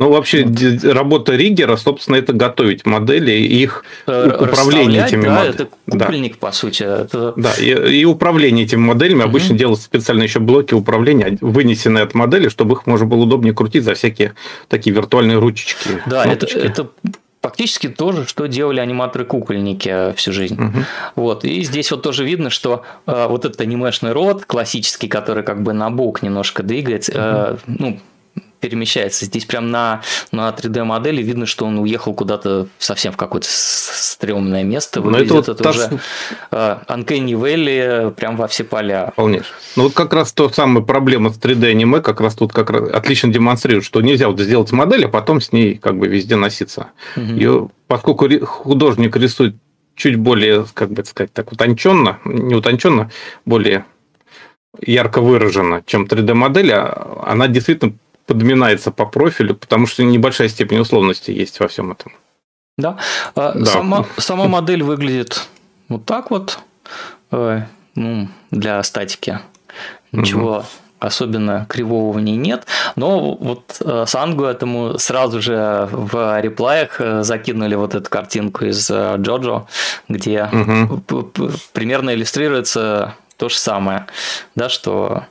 Ну, 0.00 0.12
вообще, 0.12 0.44
вот. 0.44 0.84
работа 0.84 1.34
Риггера, 1.34 1.76
собственно, 1.76 2.14
это 2.14 2.32
готовить 2.32 2.86
модели 2.86 3.32
и 3.32 3.62
их 3.64 3.84
э, 4.06 4.30
управление 4.40 5.04
этими 5.04 5.24
да, 5.24 5.30
моделями. 5.30 5.54
Это 5.54 5.68
кукольник, 5.90 6.32
да. 6.34 6.38
по 6.38 6.52
сути. 6.52 6.82
Это... 6.84 7.34
Да, 7.36 7.52
и, 7.54 8.00
и 8.02 8.04
управление 8.04 8.64
этими 8.64 8.78
моделями. 8.78 9.22
Угу. 9.22 9.28
Обычно 9.28 9.58
делают 9.58 9.80
специально 9.80 10.22
еще 10.22 10.38
блоки 10.38 10.72
управления, 10.72 11.36
вынесенные 11.40 12.04
от 12.04 12.14
модели, 12.14 12.48
чтобы 12.48 12.76
их 12.76 12.86
можно 12.86 13.06
было 13.06 13.24
удобнее 13.24 13.54
крутить 13.54 13.82
за 13.82 13.94
всякие 13.94 14.34
такие 14.68 14.94
виртуальные 14.94 15.40
ручечки. 15.40 16.00
Да, 16.06 16.24
это, 16.24 16.46
это 16.46 16.90
Фактически 17.48 17.88
то 17.88 18.12
же, 18.12 18.26
что 18.26 18.46
делали 18.46 18.80
аниматоры-кукольники 18.80 20.12
всю 20.16 20.32
жизнь. 20.32 20.60
Угу. 20.60 20.78
Вот. 21.16 21.44
И 21.44 21.62
здесь 21.62 21.90
вот 21.90 22.02
тоже 22.02 22.24
видно, 22.24 22.50
что 22.50 22.82
э, 23.06 23.26
вот 23.26 23.46
этот 23.46 23.60
анимешный 23.60 24.12
рот 24.12 24.44
классический, 24.44 25.08
который 25.08 25.42
как 25.42 25.62
бы 25.62 25.72
на 25.72 25.90
бок 25.90 26.22
немножко 26.22 26.62
двигается, 26.62 27.12
угу. 27.12 27.20
э, 27.20 27.56
ну, 27.66 28.00
перемещается. 28.60 29.24
Здесь 29.24 29.44
прям 29.44 29.70
на, 29.70 30.02
на 30.32 30.50
3D-модели 30.50 31.22
видно, 31.22 31.46
что 31.46 31.66
он 31.66 31.78
уехал 31.78 32.14
куда-то 32.14 32.68
совсем 32.78 33.12
в 33.12 33.16
какое-то 33.16 33.48
стрёмное 33.50 34.64
место. 34.64 35.00
Выглядит 35.00 35.26
это, 35.26 35.34
вот 35.34 35.48
это 35.48 35.62
та... 35.62 35.70
уже 35.70 36.00
uh, 36.50 36.86
Uncanny 36.86 37.32
Valley 37.32 38.10
прям 38.12 38.36
во 38.36 38.48
все 38.48 38.64
поля. 38.64 39.10
Вполне. 39.12 39.42
Ну, 39.76 39.84
вот 39.84 39.94
как 39.94 40.12
раз 40.12 40.32
то 40.32 40.48
самая 40.50 40.84
проблема 40.84 41.30
с 41.30 41.38
3D-аниме 41.38 42.00
как 42.00 42.20
раз 42.20 42.34
тут 42.34 42.52
как 42.52 42.70
раз 42.70 42.90
отлично 42.90 43.32
демонстрирует, 43.32 43.84
что 43.84 44.00
нельзя 44.00 44.28
вот 44.28 44.40
сделать 44.40 44.72
модель, 44.72 45.06
а 45.06 45.08
потом 45.08 45.40
с 45.40 45.52
ней 45.52 45.76
как 45.76 45.98
бы 45.98 46.08
везде 46.08 46.36
носиться. 46.36 46.88
Угу. 47.16 47.24
Ее, 47.24 47.70
поскольку 47.86 48.28
художник 48.46 49.16
рисует 49.16 49.56
чуть 49.94 50.16
более, 50.16 50.64
как 50.74 50.90
бы 50.90 51.04
сказать, 51.04 51.32
так 51.32 51.52
утонченно, 51.52 52.18
не 52.24 52.54
утонченно, 52.54 53.10
более 53.44 53.84
ярко 54.80 55.20
выражена, 55.20 55.82
чем 55.86 56.04
3D-модель, 56.04 56.72
а 56.72 57.24
она 57.26 57.48
действительно 57.48 57.94
подминается 58.28 58.92
по 58.92 59.06
профилю, 59.06 59.56
потому 59.56 59.86
что 59.86 60.04
небольшая 60.04 60.48
степень 60.48 60.78
условности 60.78 61.30
есть 61.30 61.58
во 61.58 61.66
всем 61.66 61.90
этом. 61.90 62.12
Да. 62.76 62.98
А 63.34 63.52
да. 63.52 63.64
Сама, 63.64 64.06
сама 64.18 64.46
модель 64.46 64.82
выглядит 64.82 65.48
вот 65.88 66.04
так 66.04 66.30
вот. 66.30 66.60
Э, 67.32 67.62
ну, 67.94 68.28
для 68.50 68.82
статики. 68.82 69.40
Ничего 70.12 70.58
угу. 70.58 70.64
особенно 71.00 71.66
кривого 71.68 72.12
в 72.12 72.20
ней 72.20 72.36
нет. 72.36 72.66
Но 72.96 73.34
вот 73.34 73.78
э, 73.80 74.04
Сангу 74.06 74.44
этому 74.44 74.98
сразу 74.98 75.40
же 75.40 75.88
в 75.90 76.40
реплаях 76.40 77.00
э, 77.00 77.22
закинули 77.22 77.74
вот 77.76 77.94
эту 77.94 78.10
картинку 78.10 78.66
из 78.66 78.90
Джоджо, 78.90 79.66
где 80.08 80.44
угу. 80.44 81.32
примерно 81.72 82.14
иллюстрируется 82.14 83.14
то 83.38 83.48
же 83.48 83.56
самое, 83.56 84.06
да, 84.56 84.68
что 84.68 85.24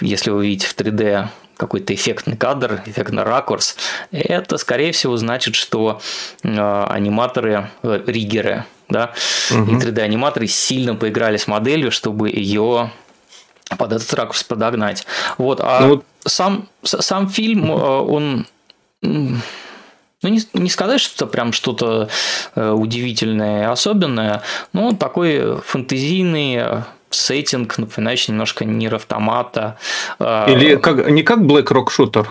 если 0.00 0.30
вы 0.30 0.46
видите 0.46 0.68
в 0.68 0.76
3D 0.76 1.26
какой-то 1.60 1.94
эффектный 1.94 2.38
кадр, 2.38 2.82
эффектный 2.86 3.22
ракурс, 3.22 3.76
это, 4.12 4.56
скорее 4.56 4.92
всего, 4.92 5.18
значит, 5.18 5.54
что 5.54 6.00
э, 6.42 6.48
аниматоры, 6.48 7.68
э, 7.82 8.02
риггеры, 8.06 8.64
да, 8.88 9.12
угу. 9.50 9.72
и 9.72 9.74
3D-аниматоры 9.74 10.46
сильно 10.46 10.94
поиграли 10.94 11.36
с 11.36 11.46
моделью, 11.46 11.92
чтобы 11.92 12.30
ее 12.30 12.90
под 13.76 13.92
этот 13.92 14.12
ракурс 14.14 14.42
подогнать. 14.42 15.06
Вот, 15.36 15.60
а 15.60 15.80
ну, 15.86 16.02
сам, 16.24 16.66
сам 16.82 17.28
фильм, 17.28 17.70
э, 17.70 17.74
он 17.74 18.46
ну, 19.02 19.38
не, 20.22 20.40
не 20.54 20.70
сказать, 20.70 21.00
что 21.02 21.24
это 21.24 21.26
прям 21.26 21.52
что-то 21.52 22.08
удивительное, 22.54 23.70
особенное, 23.70 24.42
но 24.72 24.92
такой 24.92 25.60
фантазийный 25.60 26.84
сеттинг, 27.10 27.78
напоминающий 27.78 28.32
немножко 28.32 28.64
Нир 28.64 28.94
Автомата. 28.94 29.76
А, 30.18 30.48
Или 30.50 30.76
как, 30.76 31.10
не 31.10 31.22
как 31.22 31.40
Black 31.40 31.66
Rock 31.66 31.88
Shooter? 31.96 32.26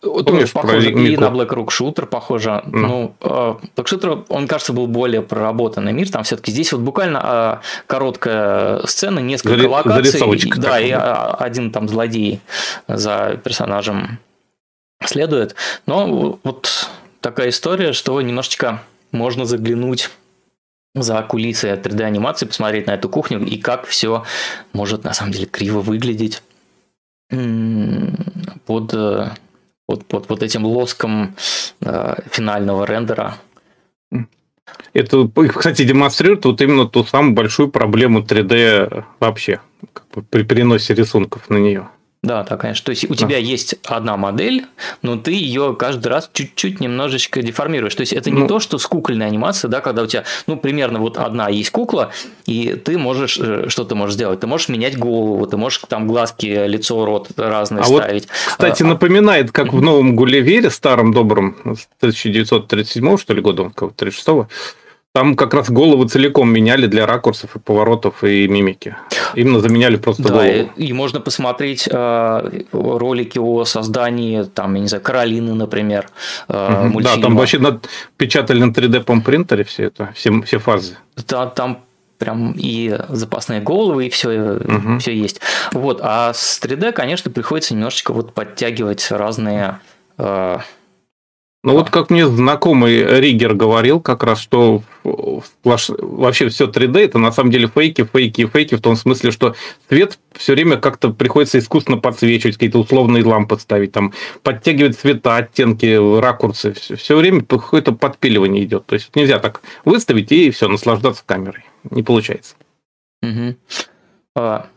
Тоже 0.00 0.46
похоже. 0.48 0.90
И 0.90 1.16
на 1.16 1.26
BlackRock 1.26 1.68
Shooter 1.68 2.06
похоже. 2.06 2.62
Mm. 2.66 2.70
Ну, 2.72 3.14
Black 3.20 3.84
Shooter, 3.84 4.24
он, 4.28 4.46
кажется, 4.46 4.72
был 4.72 4.86
более 4.86 5.22
проработанный 5.22 5.92
мир. 5.92 6.10
Там 6.10 6.22
все-таки 6.22 6.52
здесь 6.52 6.72
вот 6.72 6.82
буквально 6.82 7.60
короткая 7.86 8.86
сцена, 8.86 9.18
несколько 9.18 9.56
Зари- 9.56 9.66
локаций. 9.66 10.52
Да, 10.56 10.78
и 10.78 10.90
один 10.90 11.70
там 11.72 11.88
злодей 11.88 12.40
за 12.86 13.40
персонажем 13.42 14.18
следует. 15.04 15.54
Но 15.86 16.38
вот 16.44 16.88
такая 17.20 17.48
история, 17.48 17.92
что 17.92 18.20
немножечко 18.20 18.82
можно 19.12 19.44
заглянуть 19.44 20.10
за 20.96 21.22
кулисы 21.22 21.68
3D-анимации, 21.68 22.46
посмотреть 22.46 22.86
на 22.86 22.92
эту 22.92 23.08
кухню 23.08 23.44
и 23.44 23.58
как 23.58 23.86
все 23.86 24.24
может 24.72 25.04
на 25.04 25.12
самом 25.12 25.32
деле 25.32 25.46
криво 25.46 25.80
выглядеть 25.80 26.42
под, 27.28 28.94
э, 28.94 29.30
под, 29.86 30.06
под, 30.06 30.26
под 30.26 30.42
этим 30.42 30.64
лоском 30.64 31.36
э, 31.80 32.14
финального 32.30 32.84
рендера. 32.86 33.36
Это, 34.94 35.28
кстати, 35.54 35.84
демонстрирует 35.84 36.44
вот 36.44 36.60
именно 36.60 36.86
ту 36.86 37.04
самую 37.04 37.34
большую 37.34 37.68
проблему 37.68 38.20
3D 38.20 39.04
вообще 39.20 39.60
как 39.92 40.06
бы 40.08 40.22
при 40.22 40.42
переносе 40.42 40.94
рисунков 40.94 41.50
на 41.50 41.58
нее. 41.58 41.88
Да, 42.26 42.42
да, 42.42 42.56
конечно. 42.56 42.84
То 42.84 42.90
есть 42.90 43.08
у 43.08 43.14
тебя 43.14 43.38
есть 43.38 43.76
одна 43.84 44.16
модель, 44.16 44.66
но 45.00 45.16
ты 45.16 45.30
ее 45.30 45.76
каждый 45.78 46.08
раз 46.08 46.28
чуть-чуть 46.32 46.80
немножечко 46.80 47.40
деформируешь. 47.40 47.94
То 47.94 48.00
есть 48.00 48.12
это 48.12 48.32
не 48.32 48.40
ну, 48.40 48.48
то, 48.48 48.58
что 48.58 48.78
с 48.78 48.86
кукольной 48.86 49.26
анимацией, 49.26 49.70
да, 49.70 49.80
когда 49.80 50.02
у 50.02 50.06
тебя, 50.06 50.24
ну, 50.48 50.56
примерно 50.56 50.98
вот 50.98 51.18
одна 51.18 51.48
есть 51.48 51.70
кукла, 51.70 52.10
и 52.46 52.74
ты 52.84 52.98
можешь, 52.98 53.38
э, 53.40 53.68
что 53.68 53.84
ты 53.84 53.94
можешь 53.94 54.14
сделать? 54.14 54.40
Ты 54.40 54.48
можешь 54.48 54.68
менять 54.68 54.98
голову, 54.98 55.46
ты 55.46 55.56
можешь 55.56 55.80
там 55.88 56.08
глазки, 56.08 56.66
лицо, 56.66 57.06
рот 57.06 57.30
разные 57.36 57.82
а 57.82 57.84
ставить. 57.84 58.26
Вот, 58.26 58.32
кстати, 58.48 58.82
а, 58.82 58.86
напоминает, 58.86 59.52
как 59.52 59.72
в 59.72 59.80
новом 59.80 60.16
Гулливере, 60.16 60.70
старом 60.70 61.12
добром, 61.12 61.56
1937 62.00 63.18
что 63.18 63.34
ли 63.34 63.40
года, 63.40 63.70
36-го, 63.76 64.48
там 65.16 65.34
как 65.34 65.54
раз 65.54 65.70
головы 65.70 66.06
целиком 66.08 66.52
меняли 66.52 66.86
для 66.86 67.06
ракурсов 67.06 67.56
и 67.56 67.58
поворотов 67.58 68.22
и 68.22 68.46
мимики. 68.48 68.96
Именно 69.34 69.60
заменяли 69.60 69.96
просто 69.96 70.24
да, 70.24 70.28
голову. 70.28 70.70
И, 70.76 70.88
и 70.88 70.92
можно 70.92 71.20
посмотреть 71.20 71.88
э, 71.90 72.62
ролики 72.70 73.38
о 73.38 73.64
создании, 73.64 74.42
там, 74.42 74.74
я 74.74 74.80
не 74.82 74.88
знаю, 74.88 75.02
Каролины, 75.02 75.54
например, 75.54 76.10
э, 76.48 76.88
угу, 76.88 77.00
Да, 77.00 77.16
там 77.16 77.34
вообще 77.34 77.58
над, 77.58 77.88
печатали 78.18 78.62
на 78.62 78.72
3D 78.72 79.22
принтере 79.22 79.64
все 79.64 79.84
это, 79.84 80.12
все, 80.14 80.42
все 80.42 80.58
фазы. 80.58 80.98
Да, 81.26 81.46
там 81.46 81.86
прям 82.18 82.52
и 82.54 82.94
запасные 83.08 83.62
головы, 83.62 84.08
и 84.08 84.10
все, 84.10 84.28
угу. 84.28 84.98
все 84.98 85.16
есть. 85.16 85.40
Вот, 85.72 86.00
а 86.02 86.34
с 86.34 86.60
3D, 86.62 86.92
конечно, 86.92 87.30
приходится 87.30 87.72
немножечко 87.72 88.12
вот 88.12 88.34
подтягивать 88.34 89.10
разные 89.10 89.80
э, 90.18 90.58
ну 91.66 91.72
вот 91.72 91.90
как 91.90 92.10
мне 92.10 92.28
знакомый 92.28 93.20
Ригер 93.20 93.54
говорил 93.54 94.00
как 94.00 94.22
раз, 94.22 94.38
что 94.38 94.82
вообще 95.02 96.48
все 96.48 96.68
3D 96.68 96.96
это 97.00 97.18
на 97.18 97.32
самом 97.32 97.50
деле 97.50 97.66
фейки, 97.66 98.04
фейки 98.04 98.42
и 98.42 98.46
фейки 98.46 98.76
в 98.76 98.80
том 98.80 98.94
смысле, 98.94 99.32
что 99.32 99.56
свет 99.88 100.16
все 100.32 100.52
время 100.52 100.76
как-то 100.76 101.10
приходится 101.10 101.58
искусственно 101.58 101.98
подсвечивать, 101.98 102.54
какие-то 102.54 102.78
условные 102.78 103.24
лампы 103.24 103.58
ставить, 103.58 103.90
там 103.90 104.12
подтягивать 104.44 104.96
цвета, 104.96 105.38
оттенки, 105.38 106.20
ракурсы. 106.20 106.72
Все, 106.72 106.94
все 106.94 107.16
время 107.16 107.42
какое-то 107.44 107.90
подпиливание 107.90 108.62
идет. 108.62 108.86
То 108.86 108.94
есть 108.94 109.16
нельзя 109.16 109.40
так 109.40 109.60
выставить 109.84 110.30
и 110.30 110.52
все, 110.52 110.68
наслаждаться 110.68 111.24
камерой. 111.26 111.64
Не 111.90 112.04
получается. 112.04 112.54
Угу. 113.22 113.56
А, 114.36 114.68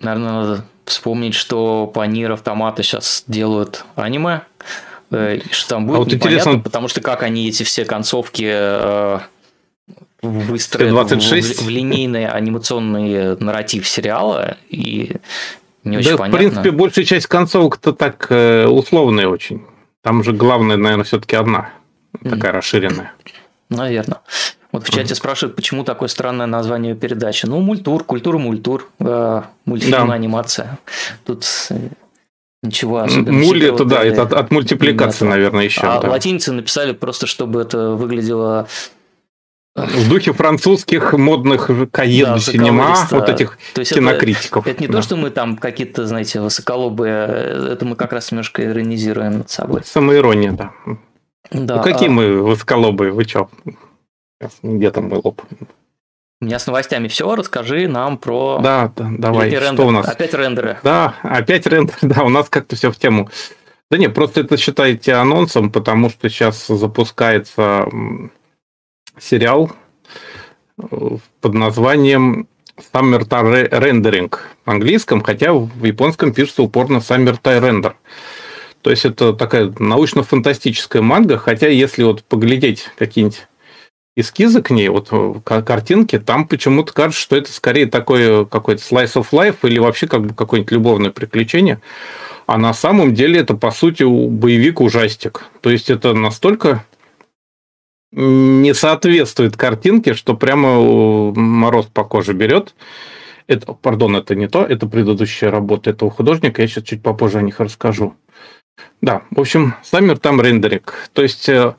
наверное, 0.00 0.32
надо 0.32 0.64
вспомнить, 0.84 1.34
что 1.34 1.86
по 1.86 2.04
Нир 2.04 2.32
автоматы 2.32 2.82
сейчас 2.82 3.24
делают 3.26 3.86
аниме. 3.96 4.42
Э, 5.10 5.38
что 5.50 5.68
там 5.68 5.86
будет, 5.86 5.96
а 5.96 5.98
вот 6.00 6.12
непонятно, 6.12 6.34
интересно... 6.34 6.58
потому 6.60 6.88
что 6.88 7.00
как 7.00 7.22
они 7.22 7.48
эти 7.48 7.62
все 7.62 7.84
концовки 7.84 8.50
э, 8.50 9.18
выстроят 10.22 11.10
в, 11.10 11.18
в, 11.18 11.62
в 11.62 11.68
линейный 11.68 12.26
анимационный 12.26 13.36
нарратив 13.36 13.86
сериала, 13.86 14.56
и 14.68 15.16
не 15.84 15.98
очень 15.98 16.10
да, 16.12 16.16
понятно. 16.16 16.36
в 16.36 16.38
принципе, 16.38 16.70
большая 16.70 17.04
часть 17.04 17.26
концовок-то 17.26 17.92
так 17.92 18.26
э, 18.30 18.66
условная 18.66 19.28
очень. 19.28 19.62
Там 20.02 20.24
же 20.24 20.32
главное, 20.32 20.76
наверное, 20.76 21.04
все-таки 21.04 21.36
одна, 21.36 21.70
такая 22.22 22.52
mm. 22.52 22.56
расширенная. 22.56 23.12
Наверное. 23.68 24.20
Вот 24.72 24.88
в 24.88 24.90
чате 24.90 25.14
спрашивают, 25.14 25.54
почему 25.54 25.84
такое 25.84 26.08
странное 26.08 26.46
название 26.46 26.96
передачи. 26.96 27.46
Ну, 27.46 27.60
мультур, 27.60 28.02
культура 28.02 28.38
мультур, 28.38 28.88
э, 28.98 29.42
мультфильм, 29.66 30.08
да. 30.08 30.14
анимация. 30.14 30.78
Тут 31.24 31.46
Ничего 32.64 32.98
особенного. 33.00 33.44
Мули 33.44 33.72
это 33.72 33.84
да, 33.84 34.02
это 34.02 34.22
от, 34.22 34.32
от 34.32 34.50
мультипликации, 34.50 35.26
наверное, 35.26 35.64
еще. 35.64 35.82
А 35.82 36.00
да. 36.00 36.10
латиницы 36.10 36.52
написали 36.52 36.92
просто, 36.92 37.26
чтобы 37.26 37.60
это 37.60 37.90
выглядело 37.90 38.66
в 39.74 40.08
духе 40.08 40.32
французских 40.32 41.12
модных 41.14 41.68
каед 41.90 42.26
да, 42.26 42.38
синема, 42.38 42.96
вот 43.10 43.28
этих 43.28 43.58
то 43.74 43.80
есть 43.80 43.92
кинокритиков. 43.92 44.64
Это, 44.66 44.76
это 44.76 44.82
не 44.82 44.86
да. 44.86 44.94
то, 44.94 45.02
что 45.02 45.16
мы 45.16 45.30
там 45.30 45.56
какие-то, 45.56 46.06
знаете, 46.06 46.40
высоколобые, 46.40 47.72
это 47.72 47.84
мы 47.84 47.96
как 47.96 48.12
раз 48.12 48.30
немножко 48.30 48.64
иронизируем 48.64 49.38
над 49.38 49.50
собой. 49.50 49.82
Самоирония, 49.84 50.52
да. 50.52 50.72
да 51.50 51.76
ну, 51.76 51.82
какие 51.82 52.08
а... 52.08 52.12
мы 52.12 52.42
высоколобые, 52.42 53.10
вы 53.10 53.24
что? 53.24 53.50
Где 54.62 54.90
там 54.90 55.08
мой 55.08 55.20
лоб? 55.22 55.42
У 56.40 56.46
меня 56.46 56.58
с 56.58 56.66
новостями 56.66 57.08
все. 57.08 57.34
Расскажи 57.34 57.88
нам 57.88 58.18
про... 58.18 58.58
Да, 58.62 58.92
да 58.96 59.10
давай. 59.18 59.50
Что 59.50 59.60
рендер... 59.60 59.86
у 59.86 59.90
нас? 59.90 60.08
Опять 60.08 60.34
рендеры. 60.34 60.78
Да, 60.82 61.14
опять 61.22 61.66
рендеры. 61.66 61.98
Да, 62.02 62.22
у 62.22 62.28
нас 62.28 62.48
как-то 62.48 62.76
все 62.76 62.90
в 62.90 62.96
тему. 62.96 63.30
Да 63.90 63.98
нет, 63.98 64.14
просто 64.14 64.40
это 64.40 64.56
считайте 64.56 65.14
анонсом, 65.14 65.70
потому 65.70 66.10
что 66.10 66.28
сейчас 66.28 66.66
запускается 66.66 67.86
сериал 69.18 69.72
э, 70.78 71.08
под 71.40 71.54
названием 71.54 72.48
Summer 72.92 73.20
Time 73.20 73.70
Rendering 73.70 74.36
в 74.64 74.70
английском, 74.70 75.22
хотя 75.22 75.52
в 75.52 75.84
японском 75.84 76.32
пишется 76.32 76.62
упорно 76.62 76.96
Summer 76.96 77.40
Time 77.40 77.60
Render. 77.60 77.92
То 78.82 78.90
есть 78.90 79.04
это 79.04 79.32
такая 79.32 79.72
научно-фантастическая 79.78 81.00
манга, 81.00 81.38
хотя 81.38 81.68
если 81.68 82.02
вот 82.02 82.24
поглядеть 82.24 82.90
какие-нибудь 82.98 83.46
эскизы 84.16 84.62
к 84.62 84.70
ней, 84.70 84.88
вот 84.88 85.08
э, 85.10 85.34
картинки, 85.44 86.18
там 86.18 86.46
почему-то 86.46 86.92
кажется, 86.92 87.20
что 87.20 87.36
это 87.36 87.52
скорее 87.52 87.86
такой 87.86 88.46
какой-то 88.46 88.82
slice 88.82 89.14
of 89.14 89.28
life 89.32 89.56
или 89.62 89.78
вообще 89.78 90.06
как 90.06 90.22
бы 90.22 90.34
какое-нибудь 90.34 90.72
любовное 90.72 91.10
приключение. 91.10 91.80
А 92.46 92.58
на 92.58 92.74
самом 92.74 93.14
деле 93.14 93.40
это, 93.40 93.54
по 93.54 93.70
сути, 93.70 94.02
боевик-ужастик. 94.02 95.44
То 95.60 95.70
есть 95.70 95.90
это 95.90 96.12
настолько 96.12 96.84
не 98.12 98.74
соответствует 98.74 99.56
картинке, 99.56 100.14
что 100.14 100.36
прямо 100.36 101.32
мороз 101.32 101.86
по 101.86 102.04
коже 102.04 102.32
берет. 102.32 102.74
Это, 103.46 103.72
пардон, 103.72 104.16
это 104.16 104.34
не 104.34 104.48
то, 104.48 104.64
это 104.64 104.86
предыдущая 104.86 105.50
работа 105.50 105.90
этого 105.90 106.10
художника, 106.10 106.62
я 106.62 106.68
сейчас 106.68 106.84
чуть 106.84 107.02
попозже 107.02 107.38
о 107.38 107.42
них 107.42 107.60
расскажу. 107.60 108.14
Да, 109.02 109.22
в 109.30 109.40
общем, 109.40 109.74
Summer 109.82 110.18
Time 110.18 110.40
Rendering. 110.40 110.82
То 111.12 111.22
есть 111.22 111.48
э, 111.48 111.74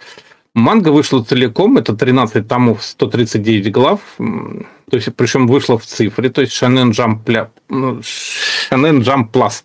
Манга 0.56 0.90
вышла 0.90 1.22
целиком, 1.22 1.78
это 1.78 1.94
13 1.94 2.48
томов, 2.48 2.82
139 2.82 3.72
глав, 3.74 4.00
то 4.18 4.96
есть, 4.96 5.14
причем 5.14 5.48
вышла 5.48 5.78
в 5.78 5.86
цифре, 5.86 6.30
то 6.30 6.40
есть 6.40 6.54
Shonen 6.54 6.92
Jump, 6.92 7.26
Shonen 7.70 9.02
Jump 9.02 9.32
Plus, 9.34 9.64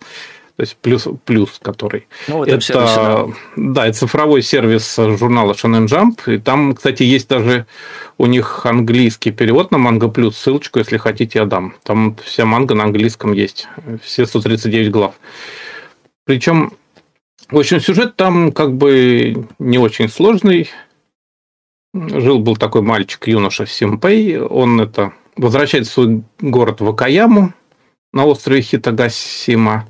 то 0.57 0.63
есть 0.63 0.75
плюс, 0.81 1.07
плюс 1.23 1.59
который. 1.61 2.07
Ну, 2.27 2.43
это, 2.43 2.59
сервисе, 2.59 2.95
да. 2.95 3.27
да, 3.55 3.87
это 3.87 3.99
цифровой 3.99 4.41
сервис 4.41 4.97
журнала 4.97 5.53
Shonen 5.53 5.87
Jump, 5.87 6.29
и 6.29 6.37
там, 6.37 6.75
кстати, 6.75 7.03
есть 7.03 7.29
даже 7.29 7.67
у 8.17 8.25
них 8.25 8.65
английский 8.65 9.31
перевод 9.31 9.71
на 9.71 9.77
Манга 9.77 10.09
Плюс, 10.09 10.37
ссылочку, 10.37 10.79
если 10.79 10.97
хотите, 10.97 11.39
я 11.39 11.45
дам. 11.45 11.73
Там 11.83 12.17
вся 12.25 12.45
манга 12.45 12.75
на 12.75 12.83
английском 12.83 13.31
есть, 13.31 13.69
все 14.03 14.25
139 14.25 14.91
глав. 14.91 15.15
Причем 16.25 16.73
в 17.51 17.59
общем, 17.59 17.79
сюжет 17.81 18.15
там 18.15 18.51
как 18.51 18.75
бы 18.75 19.47
не 19.59 19.77
очень 19.77 20.07
сложный. 20.07 20.69
Жил-был 21.93 22.55
такой 22.55 22.81
мальчик, 22.81 23.27
юноша 23.27 23.65
Симпей. 23.65 24.39
Он 24.39 24.79
это 24.79 25.13
возвращается 25.35 25.91
в 25.91 25.93
свой 25.93 26.23
город 26.39 26.79
Вакаяму 26.79 27.53
на 28.13 28.25
острове 28.25 28.61
Хитагасима. 28.61 29.89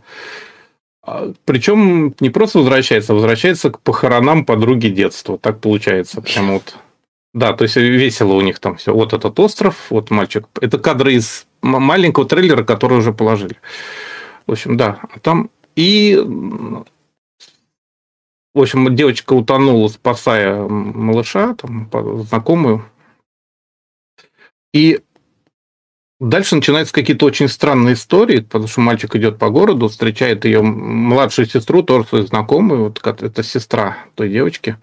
А, 1.03 1.31
Причем 1.45 2.15
не 2.19 2.31
просто 2.31 2.59
возвращается, 2.59 3.13
а 3.13 3.15
возвращается 3.15 3.69
к 3.69 3.79
похоронам 3.79 4.45
подруги 4.45 4.87
детства. 4.87 5.37
Так 5.37 5.61
получается. 5.61 6.21
Прям 6.21 6.53
вот. 6.53 6.75
Да, 7.33 7.53
то 7.53 7.63
есть 7.63 7.75
весело 7.75 8.33
у 8.33 8.41
них 8.41 8.59
там 8.59 8.75
все. 8.75 8.93
Вот 8.93 9.13
этот 9.13 9.39
остров, 9.39 9.87
вот 9.91 10.09
мальчик. 10.09 10.47
Это 10.59 10.79
кадры 10.79 11.13
из 11.13 11.45
маленького 11.61 12.25
трейлера, 12.25 12.63
который 12.63 12.97
уже 12.97 13.13
положили. 13.13 13.57
В 14.47 14.53
общем, 14.53 14.75
да. 14.77 14.99
Там 15.21 15.49
и 15.75 16.19
в 18.53 18.59
общем, 18.59 18.95
девочка 18.95 19.33
утонула, 19.33 19.87
спасая 19.87 20.61
малыша, 20.61 21.55
там, 21.55 21.89
знакомую. 22.25 22.85
И 24.73 24.99
Дальше 26.21 26.55
начинаются 26.55 26.93
какие-то 26.93 27.25
очень 27.25 27.47
странные 27.47 27.95
истории, 27.95 28.41
потому 28.41 28.67
что 28.67 28.79
мальчик 28.81 29.15
идет 29.15 29.39
по 29.39 29.49
городу, 29.49 29.89
встречает 29.89 30.45
ее 30.45 30.61
младшую 30.61 31.47
сестру, 31.47 31.81
тоже 31.81 32.07
свою 32.07 32.27
знакомую, 32.27 32.83
вот 32.83 33.01
это 33.03 33.41
сестра 33.41 33.97
той 34.13 34.29
девочки, 34.29 34.77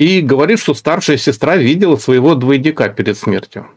и 0.00 0.20
говорит, 0.20 0.58
что 0.58 0.74
старшая 0.74 1.16
сестра 1.16 1.56
видела 1.56 1.94
своего 1.94 2.34
двойника 2.34 2.88
перед 2.88 3.16
смертью. 3.16 3.68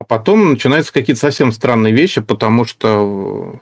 А 0.00 0.04
потом 0.04 0.52
начинаются 0.52 0.90
какие-то 0.90 1.20
совсем 1.20 1.52
странные 1.52 1.92
вещи, 1.92 2.22
потому 2.22 2.64
что 2.64 3.60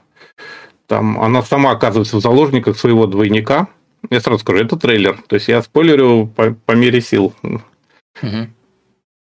там 0.87 1.19
она 1.19 1.43
сама 1.43 1.71
оказывается 1.71 2.15
в 2.15 2.21
заложниках 2.21 2.77
своего 2.77 3.05
двойника. 3.05 3.67
Я 4.09 4.19
сразу 4.21 4.39
скажу, 4.39 4.59
это 4.59 4.75
трейлер. 4.77 5.17
То 5.27 5.35
есть 5.35 5.47
я 5.47 5.61
спойлерю 5.61 6.27
по, 6.27 6.51
по 6.51 6.73
мере 6.73 7.01
сил. 7.01 7.33
Угу. 7.43 8.47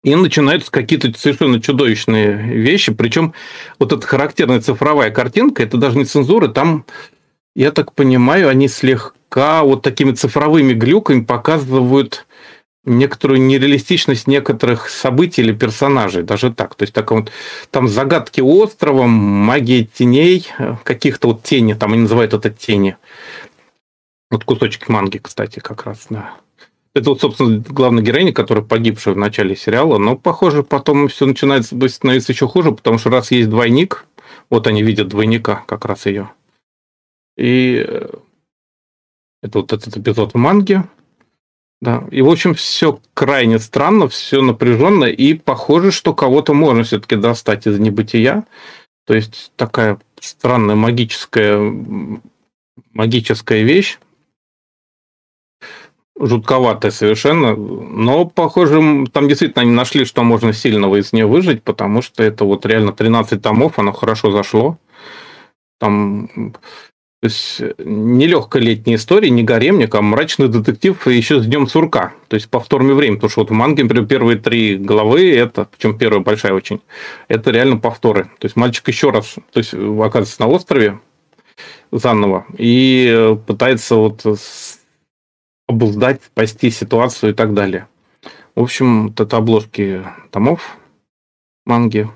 И 0.05 0.15
начинаются 0.17 0.71
какие-то 0.71 1.17
совершенно 1.17 1.61
чудовищные 1.61 2.37
вещи. 2.37 2.93
Причем 2.93 3.35
вот 3.79 3.93
эта 3.93 4.05
характерная 4.07 4.61
цифровая 4.61 5.11
картинка, 5.11 5.63
это 5.63 5.77
даже 5.77 5.97
не 5.97 6.05
цензура, 6.05 6.49
там, 6.49 6.85
я 7.55 7.71
так 7.71 7.95
понимаю, 7.95 8.49
они 8.49 8.67
слегка 8.67 9.63
вот 9.63 9.83
такими 9.83 10.13
цифровыми 10.13 10.73
глюками 10.73 11.23
показывают 11.23 12.27
некоторую 12.85 13.41
нереалистичность 13.43 14.27
некоторых 14.27 14.89
событий 14.91 15.43
или 15.43 15.53
персонажей, 15.53 16.25
даже 16.25 16.53
так. 16.53 16.75
То 16.75 16.83
есть 16.83 16.93
так 16.93 17.13
вот, 17.13 17.31
там 17.71 17.87
загадки 17.87 18.41
острова, 18.41 19.07
магия 19.07 19.85
теней, 19.85 20.49
каких-то 20.83 21.29
вот 21.29 21.45
тени, 21.45 21.75
там 21.75 21.93
они 21.93 22.03
называют 22.03 22.35
это 22.35 22.51
тени. 22.51 22.97
Вот 24.33 24.45
кусочек 24.45 24.89
манги, 24.89 25.19
кстати, 25.19 25.61
как 25.61 25.85
раз, 25.85 26.07
да. 26.09 26.35
Это 26.95 27.11
вот, 27.11 27.21
собственно, 27.21 27.59
главная 27.69 28.03
героиня, 28.03 28.33
которая 28.33 28.65
погибшая 28.65 29.13
в 29.13 29.19
начале 29.19 29.55
сериала, 29.55 29.99
но, 29.99 30.17
похоже, 30.17 30.63
потом 30.63 31.09
все 31.09 31.27
начинает 31.27 31.67
становиться 31.67 32.33
еще 32.33 32.49
хуже, 32.49 32.73
потому 32.73 32.97
что 32.97 33.11
раз 33.11 33.31
есть 33.31 33.51
двойник, 33.51 34.07
вот 34.49 34.67
они 34.67 34.83
видят 34.83 35.09
двойника 35.09 35.65
как 35.67 35.85
раз 35.85 36.07
ее. 36.07 36.31
И 37.37 37.85
э, 37.87 38.09
это 39.43 39.59
вот 39.59 39.75
этот 39.75 39.99
эпизод 39.99 40.33
в 40.33 40.39
манге. 40.39 40.85
Да. 41.83 42.03
И, 42.11 42.23
в 42.23 42.31
общем, 42.31 42.55
все 42.55 43.01
крайне 43.13 43.59
странно, 43.59 44.09
все 44.09 44.41
напряженно, 44.41 45.05
и 45.05 45.35
похоже, 45.35 45.93
что 45.93 46.15
кого-то 46.15 46.55
можно 46.55 46.85
все-таки 46.85 47.17
достать 47.17 47.67
из 47.67 47.79
небытия. 47.79 48.47
То 49.05 49.13
есть 49.13 49.53
такая 49.57 49.99
странная 50.21 50.77
магическая, 50.77 51.59
магическая 52.95 53.63
вещь, 53.63 53.99
жутковатая 56.23 56.93
совершенно, 56.93 57.57
но, 57.57 58.25
похоже, 58.25 59.07
там 59.13 59.29
действительно 59.29 59.63
они 59.63 59.73
нашли, 59.73 60.05
что 60.05 60.23
можно 60.23 60.53
сильного 60.53 61.01
из 61.01 61.13
нее 61.13 61.27
выжить, 61.27 61.63
потому 61.63 62.01
что 62.01 62.23
это 62.23 62.45
вот 62.45 62.65
реально 62.65 62.93
13 62.93 63.43
томов, 63.43 63.79
оно 63.79 63.93
хорошо 63.93 64.31
зашло. 64.31 64.79
Там 65.81 66.55
то 67.23 67.27
есть 67.27 67.63
не 67.79 68.27
легкая 68.27 68.61
летняя 68.61 68.97
история, 68.97 69.31
не 69.31 69.45
гаремник, 69.45 69.95
а 69.95 70.03
мрачный 70.03 70.49
детектив 70.49 71.07
еще 71.07 71.41
с 71.41 71.47
днем 71.47 71.69
сурка. 71.69 72.15
То 72.27 72.35
есть 72.35 72.51
повторное 72.51 72.97
время. 72.97 73.15
Потому 73.15 73.31
что 73.31 73.41
вот 73.43 73.51
в 73.51 73.53
манге, 73.53 73.85
например, 73.85 74.07
первые 74.07 74.39
три 74.39 74.77
главы, 74.77 75.33
это, 75.33 75.67
причем 75.67 75.97
первая 75.97 76.21
большая 76.21 76.53
очень, 76.53 76.81
это 77.29 77.53
реально 77.53 77.77
повторы. 77.77 78.25
То 78.25 78.47
есть 78.47 78.57
мальчик 78.57 78.89
еще 78.89 79.11
раз 79.11 79.37
то 79.53 79.59
есть, 79.59 79.73
оказывается 79.73 80.41
на 80.41 80.49
острове 80.49 80.99
заново 81.93 82.45
и 82.59 83.37
пытается 83.47 83.95
вот 83.95 84.21
обуздать, 85.73 86.23
спасти 86.23 86.71
ситуацию 86.71 87.33
и 87.33 87.35
так 87.35 87.55
далее. 87.55 87.89
В 88.55 88.63
общем, 88.63 89.09
вот 89.09 89.21
это 89.21 89.37
обложки 89.39 90.05
томов 90.31 90.79
манги. 91.65 92.09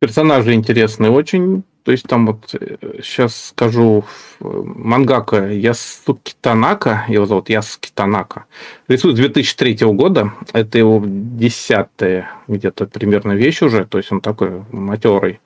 Персонажи 0.00 0.54
интересные 0.54 1.10
очень. 1.10 1.64
То 1.88 1.92
есть 1.92 2.04
там 2.04 2.26
вот 2.26 2.54
сейчас 3.02 3.32
э, 3.32 3.48
скажу 3.54 4.04
мангака 4.40 5.50
Ясуки 5.50 6.34
Танака, 6.38 7.06
его 7.08 7.24
зовут 7.24 7.48
Ясуки 7.48 7.90
Танака, 7.94 8.44
рисует 8.88 9.16
с 9.16 9.20
2003 9.20 9.86
года, 9.94 10.34
это 10.52 10.76
его 10.76 11.02
десятая 11.06 12.30
где-то 12.46 12.84
примерно 12.88 13.32
вещь 13.32 13.62
уже, 13.62 13.86
то 13.86 13.96
есть 13.96 14.12
он 14.12 14.20
такой 14.20 14.64
матерый 14.70 15.40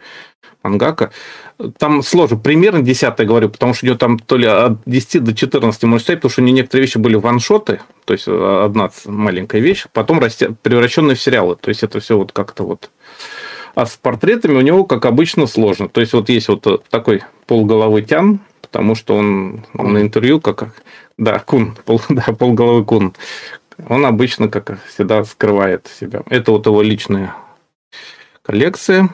мангака. 0.63 1.13
Там 1.79 2.03
сложно, 2.03 2.37
примерно 2.37 2.83
10 2.83 3.17
говорю, 3.27 3.49
потому 3.49 3.75
что 3.75 3.87
идет 3.87 3.99
там 3.99 4.19
то 4.19 4.37
ли 4.37 4.47
от 4.47 4.79
10 4.87 5.25
до 5.25 5.35
14 5.35 5.83
можно 5.85 6.01
читать, 6.01 6.19
потому 6.19 6.31
что 6.31 6.43
у 6.43 6.45
нее 6.45 6.55
некоторые 6.55 6.87
вещи 6.87 6.99
были 6.99 7.15
ваншоты, 7.15 7.81
то 8.05 8.13
есть 8.13 8.27
э, 8.27 8.63
одна 8.65 8.91
маленькая 9.07 9.61
вещь, 9.61 9.87
потом 9.93 10.21
превращенные 10.21 11.17
в 11.17 11.23
сериалы. 11.23 11.57
То 11.57 11.69
есть 11.69 11.83
это 11.83 12.01
все 12.01 12.17
вот 12.17 12.33
как-то 12.33 12.65
вот... 12.65 12.91
А 13.75 13.87
с 13.87 13.97
портретами 13.97 14.55
у 14.55 14.61
него, 14.61 14.85
как 14.85 15.07
обычно, 15.07 15.47
сложно. 15.47 15.89
То 15.89 16.01
есть 16.01 16.13
вот 16.13 16.29
есть 16.29 16.49
вот 16.49 16.85
такой 16.91 17.23
полголовы 17.47 18.03
тян, 18.03 18.41
потому 18.61 18.95
что 18.95 19.17
он, 19.17 19.65
он 19.75 19.95
на 19.95 20.03
интервью 20.03 20.41
как... 20.41 20.75
Да, 21.19 21.39
кун, 21.39 21.77
пол, 21.85 22.01
да, 22.09 22.23
полголовы 22.33 22.85
кун. 22.85 23.15
Он 23.89 24.05
обычно, 24.05 24.49
как 24.49 24.79
всегда, 24.89 25.25
скрывает 25.25 25.89
себя. 25.99 26.23
Это 26.29 26.53
вот 26.53 26.67
его 26.67 26.83
личная 26.83 27.35
коллекция. 28.43 29.09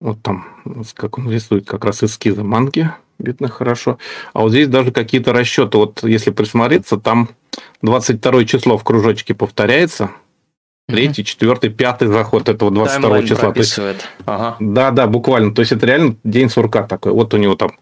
Вот 0.00 0.22
там, 0.22 0.46
как 0.94 1.18
он 1.18 1.30
рисует 1.30 1.66
как 1.66 1.84
раз 1.84 2.02
эскизы 2.02 2.42
манги, 2.42 2.90
видно 3.18 3.48
хорошо. 3.48 3.98
А 4.32 4.40
вот 4.40 4.50
здесь 4.50 4.68
даже 4.68 4.92
какие-то 4.92 5.32
расчеты. 5.32 5.76
Вот 5.76 6.02
если 6.02 6.30
присмотреться, 6.30 6.96
там 6.96 7.28
22 7.82 8.44
число 8.46 8.78
в 8.78 8.84
кружочке 8.84 9.34
повторяется. 9.34 10.10
Третий, 10.88 11.24
четвертый, 11.24 11.70
пятый 11.70 12.08
заход 12.08 12.48
этого 12.48 12.70
22 12.70 13.00
Таймлайн 13.00 13.26
числа. 13.26 13.52
То 13.52 13.58
есть, 13.58 13.78
ага. 14.26 14.56
Да, 14.58 14.90
да, 14.90 15.06
буквально. 15.06 15.54
То 15.54 15.60
есть 15.60 15.72
это 15.72 15.86
реально 15.86 16.16
день 16.24 16.48
сурка 16.48 16.82
такой. 16.82 17.12
Вот 17.12 17.32
у 17.32 17.36
него 17.36 17.54
там 17.54 17.72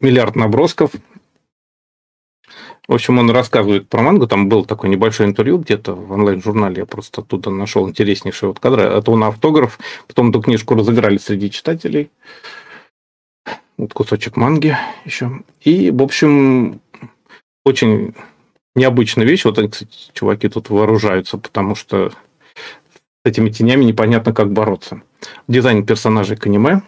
миллиард 0.00 0.36
набросков, 0.36 0.92
в 2.88 2.94
общем, 2.94 3.18
он 3.18 3.30
рассказывает 3.30 3.88
про 3.88 4.02
мангу. 4.02 4.28
Там 4.28 4.48
был 4.48 4.64
такой 4.64 4.90
небольшой 4.90 5.26
интервью 5.26 5.58
где-то 5.58 5.94
в 5.94 6.12
онлайн-журнале. 6.12 6.78
Я 6.78 6.86
просто 6.86 7.20
оттуда 7.20 7.50
нашел 7.50 7.88
интереснейший 7.88 8.48
вот 8.48 8.60
кадр. 8.60 8.80
Это 8.80 9.10
он 9.10 9.24
автограф. 9.24 9.78
Потом 10.06 10.30
эту 10.30 10.40
книжку 10.40 10.74
разыграли 10.74 11.16
среди 11.16 11.50
читателей. 11.50 12.10
Вот 13.76 13.92
кусочек 13.92 14.36
манги 14.36 14.76
еще. 15.04 15.42
И, 15.62 15.90
в 15.90 16.00
общем, 16.00 16.80
очень 17.64 18.14
необычная 18.76 19.26
вещь. 19.26 19.44
Вот 19.44 19.58
они, 19.58 19.68
кстати, 19.68 20.10
чуваки 20.12 20.48
тут 20.48 20.70
вооружаются, 20.70 21.38
потому 21.38 21.74
что 21.74 22.10
с 22.10 22.14
этими 23.24 23.50
тенями 23.50 23.84
непонятно, 23.84 24.32
как 24.32 24.52
бороться. 24.52 25.02
Дизайн 25.48 25.84
персонажей 25.84 26.36
к 26.36 26.46
аниме. 26.46 26.82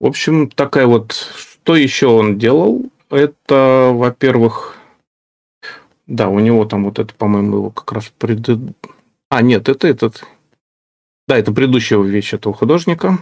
В 0.00 0.06
общем, 0.06 0.50
такая 0.50 0.86
вот... 0.86 1.12
Что 1.62 1.76
еще 1.76 2.08
он 2.08 2.38
делал? 2.38 2.90
Это, 3.12 3.90
во-первых, 3.92 4.76
да, 6.06 6.28
у 6.28 6.40
него 6.40 6.64
там 6.64 6.84
вот 6.84 6.98
это, 6.98 7.14
по-моему, 7.14 7.56
его 7.56 7.70
как 7.70 7.92
раз 7.92 8.12
пред... 8.18 8.48
А, 9.28 9.42
нет, 9.42 9.68
это 9.68 9.86
этот... 9.86 10.24
Да, 11.28 11.38
это 11.38 11.52
предыдущая 11.52 12.00
вещь 12.00 12.34
этого 12.34 12.54
художника. 12.54 13.18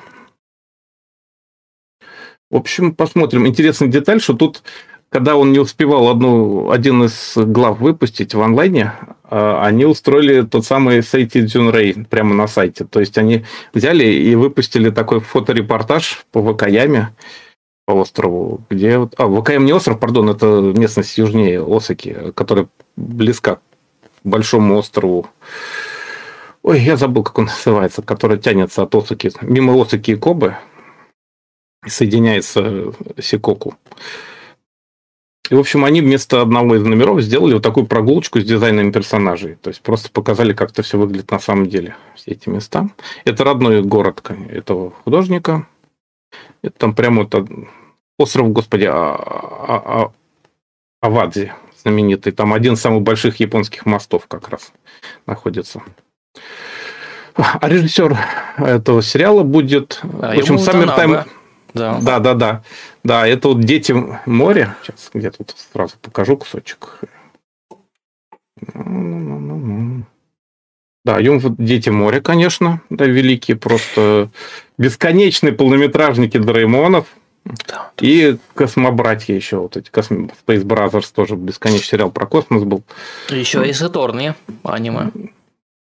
В 2.50 2.57
общем, 2.57 2.94
посмотрим. 2.94 3.46
Интересная 3.46 3.88
деталь, 3.88 4.20
что 4.20 4.35
тут, 4.35 4.62
когда 5.09 5.37
он 5.37 5.53
не 5.53 5.59
успевал 5.59 6.09
одну, 6.09 6.70
один 6.70 7.05
из 7.05 7.35
глав 7.37 7.79
выпустить 7.79 8.35
в 8.35 8.40
онлайне, 8.40 8.94
а, 9.24 9.64
они 9.64 9.85
устроили 9.85 10.42
тот 10.42 10.64
самый 10.64 11.03
Сейти 11.03 11.42
Дзюнрей 11.42 12.05
прямо 12.07 12.35
на 12.35 12.48
сайте. 12.48 12.85
То 12.85 13.00
есть 13.00 13.18
они 13.18 13.44
взяли 13.74 14.05
и 14.05 14.35
выпустили 14.35 14.90
такой 14.90 15.20
фоторепортаж 15.20 16.24
по 16.33 16.40
Вакаяме, 16.40 17.14
по 17.90 17.94
острову, 17.94 18.61
где... 18.70 19.09
А, 19.16 19.26
ВКМ 19.26 19.64
не 19.64 19.72
остров, 19.72 19.98
пардон, 19.98 20.31
это 20.31 20.46
местность 20.61 21.18
южнее 21.18 21.61
Осаки, 21.61 22.31
которая 22.37 22.68
близка 22.94 23.57
к 23.57 23.61
большому 24.22 24.76
острову. 24.76 25.26
Ой, 26.62 26.81
я 26.81 26.96
забыл, 26.96 27.24
как 27.24 27.38
он 27.38 27.46
называется, 27.46 28.03
который 28.03 28.38
тянется 28.38 28.83
от 28.83 28.94
Осаки, 28.94 29.33
мимо 29.40 29.81
Осаки 29.81 30.12
и 30.12 30.14
Кобы, 30.14 30.57
соединяется 31.85 32.92
Сикоку. 33.18 33.74
И, 35.50 35.55
в 35.57 35.59
общем, 35.59 35.85
они 35.85 36.00
вместо 36.00 36.42
одного 36.42 36.76
из 36.76 36.85
номеров 36.85 37.20
сделали 37.22 37.55
вот 37.55 37.64
такую 37.64 37.87
прогулочку 37.87 38.38
с 38.38 38.44
дизайном 38.44 38.92
персонажей. 38.92 39.57
То 39.57 39.70
есть 39.70 39.83
просто 39.83 40.09
показали, 40.12 40.53
как 40.53 40.70
это 40.70 40.85
все 40.85 40.96
выглядит 40.96 41.33
на 41.33 41.40
самом 41.40 41.66
деле, 41.66 41.96
все 42.14 42.31
эти 42.31 42.48
места. 42.48 42.88
Это 43.24 43.42
родной 43.42 43.83
город 43.83 44.22
этого 44.49 44.93
художника. 45.03 45.66
Это 46.62 46.78
там 46.78 46.95
прямо 46.95 47.24
вот 47.24 47.34
остров, 48.21 48.53
господи, 48.53 48.85
а, 48.85 48.93
а, 48.95 49.83
а, 50.03 50.12
Авадзи 51.01 51.53
знаменитый. 51.83 52.33
Там 52.33 52.53
один 52.53 52.75
из 52.75 52.81
самых 52.81 53.03
больших 53.03 53.41
японских 53.41 53.87
мостов 53.87 54.27
как 54.29 54.49
раз 54.49 54.73
находится. 55.27 55.83
А 57.35 57.68
режиссер 57.68 58.18
этого 58.59 59.03
сериала 59.03 59.43
будет... 59.43 60.01
А 60.03 60.35
в 60.35 60.39
общем, 60.39 60.57
Summertime... 60.57 61.27
Да. 61.73 62.01
да, 62.03 62.18
да, 62.18 62.35
да. 62.35 62.62
Да, 63.05 63.27
это 63.27 63.49
вот 63.49 63.61
«Дети 63.61 63.95
моря». 64.27 64.77
Сейчас 64.83 65.11
где 65.14 65.31
тут 65.31 65.55
сразу 65.73 65.95
покажу 66.03 66.37
кусочек. 66.37 66.99
Да, 71.05 71.18
Юм 71.18 71.41
Дети 71.57 71.89
моря, 71.89 72.21
конечно, 72.21 72.83
да, 72.91 73.07
великие, 73.07 73.57
просто 73.57 74.31
бесконечные 74.77 75.53
полнометражники 75.53 76.37
Дреймонов. 76.37 77.07
Да. 77.66 77.90
И 78.01 78.36
Космобратья 78.55 79.34
еще, 79.34 79.59
вот 79.59 79.76
эти 79.76 79.90
Space 79.90 80.64
Brothers 80.64 81.07
тоже 81.14 81.36
бесконечный 81.36 81.86
сериал 81.86 82.11
про 82.11 82.26
космос 82.26 82.64
был. 82.64 82.82
Еще 83.28 83.62
Эйс 83.62 83.82
Аторни, 83.82 84.34
аниме. 84.62 85.11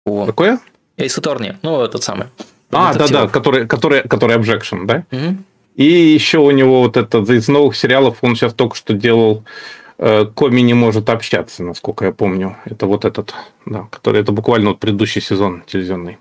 О. 0.05 0.25
Какое? 0.25 0.59
Эйс 0.97 1.17
Аторни, 1.17 1.57
ну, 1.61 1.81
этот 1.81 2.03
самый. 2.03 2.27
А, 2.71 2.93
да-да, 2.93 3.27
который, 3.27 3.67
который, 3.67 4.07
который 4.07 4.37
Objection, 4.37 4.85
да? 4.85 5.05
Угу. 5.11 5.37
И 5.75 5.85
еще 5.85 6.39
у 6.39 6.51
него 6.51 6.81
вот 6.81 6.97
это 6.97 7.19
из 7.19 7.47
новых 7.47 7.75
сериалов, 7.75 8.17
он 8.21 8.35
сейчас 8.35 8.53
только 8.53 8.75
что 8.75 8.93
делал 8.93 9.43
Э, 9.99 10.25
Коми 10.25 10.61
не 10.61 10.73
может 10.73 11.09
общаться, 11.09 11.63
насколько 11.63 12.05
я 12.05 12.11
помню. 12.11 12.57
Это 12.65 12.85
вот 12.85 13.05
этот, 13.05 13.33
да, 13.65 13.87
который 13.91 14.21
это 14.21 14.31
буквально 14.31 14.69
вот 14.69 14.79
предыдущий 14.79 15.21
сезон 15.21 15.63
телевизионный. 15.65 16.17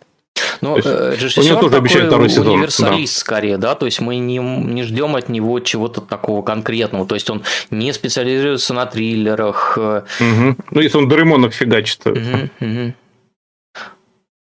Ну, 0.61 0.77
режиссер 0.77 1.43
у 1.43 1.45
него 1.45 1.61
тоже 1.61 1.77
обещают 1.77 2.09
второй 2.09 2.29
сезон. 2.29 2.49
универсалист 2.49 3.15
да. 3.15 3.21
скорее, 3.21 3.59
да, 3.59 3.75
то 3.75 3.87
есть 3.87 4.01
мы 4.01 4.17
не, 4.19 4.39
не 4.39 4.83
ждем 4.83 5.17
от 5.17 5.29
него 5.29 5.61
чего-то 5.61 6.01
такого 6.01 6.43
конкретного, 6.43 7.07
то 7.07 7.15
есть 7.15 7.29
он 7.31 7.43
не 7.71 7.93
специализируется 7.93 8.75
на 8.75 8.87
триллерах. 8.87 9.77
Угу. 9.77 10.57
Ну, 10.71 10.81
если 10.81 10.99
он 10.99 11.09
Доремонов 11.09 11.55
фигачит. 11.55 12.07
Угу, 12.07 12.17
угу. 12.61 12.95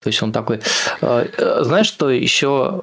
То 0.04 0.08
есть 0.08 0.22
он 0.24 0.32
такой... 0.32 0.62
Э, 1.02 1.60
знаешь, 1.62 1.86
что 1.86 2.10
еще 2.10 2.82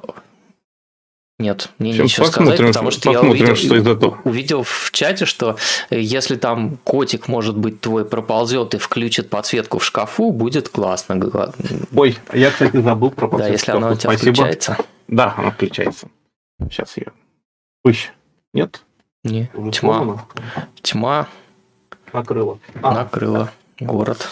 нет, 1.39 1.69
мне 1.79 1.93
нечего 1.93 2.25
сказать, 2.25 2.59
потому 2.59 2.91
что 2.91 3.11
я 3.11 3.21
увидел, 3.21 3.55
что 3.55 4.19
увидел 4.25 4.63
в 4.63 4.91
чате, 4.91 5.25
что 5.25 5.55
если 5.89 6.35
там 6.35 6.75
котик, 6.83 7.29
может 7.29 7.57
быть, 7.57 7.79
твой 7.79 8.03
проползет 8.03 8.73
и 8.73 8.77
включит 8.77 9.29
подсветку 9.29 9.79
в 9.79 9.85
шкафу, 9.85 10.31
будет 10.31 10.67
классно. 10.67 11.17
Ой, 11.95 12.17
я, 12.33 12.51
кстати, 12.51 12.81
забыл 12.81 13.11
про 13.11 13.29
подсветку. 13.29 13.47
Да, 13.47 13.51
если 13.53 13.71
она 13.71 13.91
у 13.91 13.95
тебя 13.95 14.11
Спасибо. 14.11 14.33
включается. 14.33 14.77
Да, 15.07 15.33
она 15.37 15.51
включается. 15.51 16.09
Сейчас 16.61 16.97
я... 16.97 17.05
Пыщ. 17.83 18.11
Нет? 18.53 18.83
Не, 19.23 19.49
Уже 19.53 19.71
тьма. 19.71 19.95
Сломано? 19.95 20.25
Тьма. 20.81 21.27
Накрыла. 22.11 22.59
А. 22.81 22.93
Накрыла 22.93 23.51
город. 23.79 24.29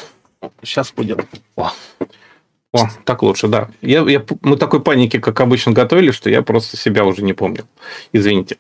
Сейчас 0.62 0.92
будет. 0.92 1.26
О. 1.56 1.72
О, 2.78 2.90
так 3.04 3.24
лучше, 3.24 3.48
да. 3.48 3.70
Я, 3.82 4.02
я, 4.02 4.24
мы 4.42 4.58
такой 4.58 4.82
паники, 4.82 5.20
как 5.20 5.40
обычно, 5.42 5.72
готовили, 5.72 6.12
что 6.12 6.30
я 6.30 6.42
просто 6.42 6.78
себя 6.78 7.06
уже 7.06 7.24
не 7.24 7.34
помнил. 7.34 7.66
Извините. 8.14 8.58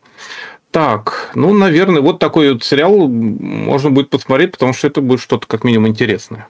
Так, 0.72 1.32
ну, 1.34 1.53
наверное, 1.53 2.01
вот 2.01 2.20
такой 2.20 2.53
вот 2.53 2.63
сериал 2.63 3.07
можно 3.07 3.89
будет 3.89 4.09
посмотреть, 4.09 4.51
потому 4.51 4.74
что 4.74 4.88
это 4.88 5.01
будет 5.01 5.22
что-то 5.22 5.47
как 5.47 5.63
минимум 5.63 5.88
интересное. 5.88 6.47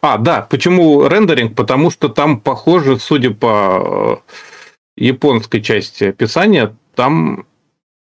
А, 0.00 0.16
да, 0.16 0.46
почему 0.48 1.06
рендеринг? 1.06 1.54
Потому 1.54 1.90
что 1.90 2.08
там, 2.08 2.40
похоже, 2.40 2.98
судя 2.98 3.30
по 3.30 4.22
э, 4.26 4.32
японской 4.96 5.60
части 5.60 6.04
описания, 6.04 6.76
там 6.94 7.46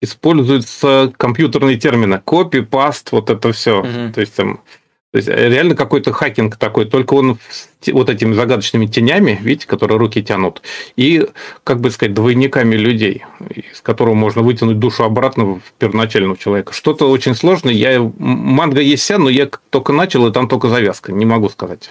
используются 0.02 1.12
компьютерные 1.16 1.78
термины. 1.78 2.20
Копи, 2.24 2.60
паст, 2.60 3.12
вот 3.12 3.30
это 3.30 3.52
все. 3.52 3.80
Угу. 3.80 4.12
То 4.14 4.20
есть 4.20 4.34
там 4.34 4.60
то 5.16 5.18
есть 5.18 5.28
э, 5.30 5.48
реально 5.48 5.74
какой-то 5.74 6.12
хакинг 6.12 6.56
такой, 6.56 6.84
только 6.84 7.14
он 7.14 7.38
вот 7.86 8.10
этими 8.10 8.34
загадочными 8.34 8.84
тенями, 8.84 9.38
видите, 9.40 9.66
которые 9.66 9.96
руки 9.96 10.22
тянут, 10.22 10.60
и, 10.94 11.26
как 11.64 11.80
бы 11.80 11.90
сказать, 11.90 12.12
двойниками 12.12 12.76
людей, 12.76 13.24
из 13.48 13.80
которого 13.80 14.12
можно 14.12 14.42
вытянуть 14.42 14.78
душу 14.78 15.04
обратно 15.04 15.54
в 15.54 15.62
первоначального 15.78 16.36
человека. 16.36 16.74
Что-то 16.74 17.08
очень 17.08 17.34
сложное. 17.34 17.72
Я, 17.72 18.02
манга 18.18 18.82
есть 18.82 19.04
вся, 19.04 19.16
но 19.16 19.30
я 19.30 19.48
только 19.70 19.94
начал, 19.94 20.26
и 20.26 20.32
там 20.32 20.48
только 20.48 20.68
завязка, 20.68 21.12
не 21.12 21.24
могу 21.24 21.48
сказать. 21.48 21.88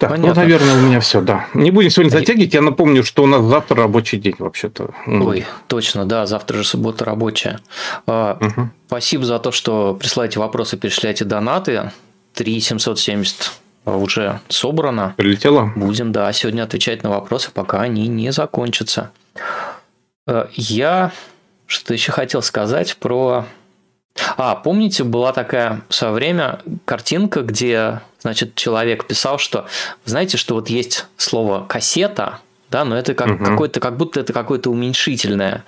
Так, 0.00 0.08
ну, 0.08 0.16
Понятно. 0.16 0.34
ну, 0.34 0.48
наверное, 0.48 0.74
у 0.76 0.80
меня 0.80 0.98
все, 1.00 1.20
да. 1.20 1.46
Не 1.52 1.70
будем 1.70 1.90
сегодня 1.90 2.10
затягивать. 2.10 2.54
Я 2.54 2.62
напомню, 2.62 3.04
что 3.04 3.22
у 3.22 3.26
нас 3.26 3.44
завтра 3.44 3.76
рабочий 3.82 4.16
день 4.16 4.34
вообще-то. 4.38 4.94
Ой, 5.06 5.44
точно, 5.66 6.06
да, 6.06 6.24
завтра 6.24 6.56
же 6.56 6.64
суббота 6.64 7.04
рабочая. 7.04 7.60
Угу. 8.06 8.70
Спасибо 8.86 9.26
за 9.26 9.38
то, 9.38 9.52
что 9.52 9.94
присылаете 9.94 10.40
вопросы, 10.40 10.78
перечисляете 10.78 11.26
донаты. 11.26 11.92
3 12.32 12.60
770 12.60 13.52
уже 13.84 14.40
собрано. 14.48 15.12
Прилетело? 15.18 15.70
Будем, 15.76 16.12
да, 16.12 16.32
сегодня 16.32 16.62
отвечать 16.62 17.02
на 17.02 17.10
вопросы, 17.10 17.50
пока 17.52 17.82
они 17.82 18.08
не 18.08 18.32
закончатся. 18.32 19.10
А, 20.26 20.48
я 20.54 21.12
что 21.66 21.92
еще 21.92 22.10
хотел 22.10 22.42
сказать 22.42 22.96
про 22.96 23.44
а, 24.36 24.54
помните, 24.56 25.04
была 25.04 25.32
такая 25.32 25.82
в 25.88 25.94
свое 25.94 26.12
время 26.12 26.60
картинка, 26.84 27.42
где, 27.42 28.00
значит, 28.20 28.54
человек 28.54 29.06
писал, 29.06 29.38
что, 29.38 29.66
знаете, 30.04 30.36
что 30.36 30.54
вот 30.54 30.68
есть 30.68 31.06
слово 31.16 31.64
кассета, 31.66 32.40
да, 32.70 32.84
но 32.84 32.96
это 32.96 33.14
как 33.14 33.30
угу. 33.32 33.44
какой-то, 33.44 33.80
как 33.80 33.96
будто 33.96 34.20
это 34.20 34.32
какое-то 34.32 34.70
уменьшительное. 34.70 35.64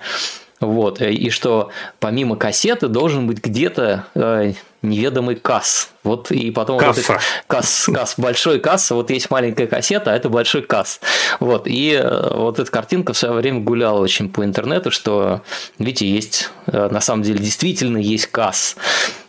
Вот, 0.63 1.01
и 1.01 1.29
что 1.29 1.71
помимо 1.99 2.37
кассеты 2.37 2.87
должен 2.87 3.27
быть 3.27 3.43
где-то 3.43 4.05
э, 4.15 4.53
неведомый 4.81 5.35
касс. 5.35 5.89
Вот 6.03 6.31
и 6.31 6.51
потом 6.51 6.79
касса. 6.79 7.13
Вот 7.13 7.21
касс, 7.47 7.89
касс, 7.93 8.15
большой 8.17 8.59
касс, 8.59 8.91
вот 8.91 9.09
есть 9.09 9.29
маленькая 9.29 9.67
кассета, 9.67 10.13
а 10.13 10.15
это 10.15 10.29
большой 10.29 10.61
касс. 10.61 11.01
Вот, 11.41 11.67
и 11.67 11.99
э, 12.01 12.35
вот 12.35 12.59
эта 12.59 12.71
картинка 12.71 13.11
в 13.11 13.17
свое 13.17 13.33
время 13.33 13.59
гуляла 13.59 13.99
очень 13.99 14.29
по 14.29 14.45
интернету, 14.45 14.89
что, 14.89 15.41
видите, 15.79 16.07
есть, 16.07 16.49
э, 16.67 16.87
на 16.89 17.01
самом 17.01 17.23
деле, 17.23 17.39
действительно 17.39 17.97
есть 17.97 18.27
касс. 18.27 18.77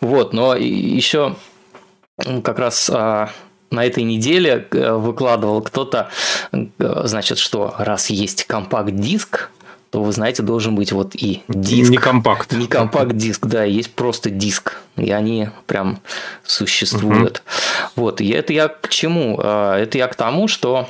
Вот, 0.01 0.33
но 0.33 0.55
еще 0.55 1.35
как 2.45 2.61
раз 2.61 2.89
а, 2.93 3.31
на 3.71 3.85
этой 3.85 4.05
неделе 4.05 4.69
э, 4.71 4.93
выкладывал 4.93 5.63
кто-то, 5.63 6.11
значит, 6.79 7.39
что 7.39 7.75
раз 7.77 8.11
есть 8.11 8.45
компакт-диск, 8.45 9.51
то, 9.95 10.03
вы 10.03 10.11
знаете, 10.11 10.43
должен 10.43 10.75
быть 10.75 10.91
вот 10.91 11.15
и 11.15 11.45
диск. 11.47 11.89
Не 11.89 11.99
компакт. 11.99 12.53
Не 12.53 12.67
компакт-диск, 12.67 13.47
да, 13.47 13.63
есть 13.63 13.95
просто 13.95 14.29
диск. 14.29 14.83
И 14.97 15.13
они 15.13 15.51
прям 15.67 16.01
существуют. 16.43 17.45
Угу. 17.95 18.03
Вот, 18.03 18.21
и 18.21 18.29
это 18.31 18.53
я 18.53 18.67
к 18.67 18.89
чему? 18.89 19.39
А, 19.41 19.79
это 19.79 19.97
я 19.97 20.09
к 20.09 20.17
тому, 20.17 20.49
что 20.49 20.89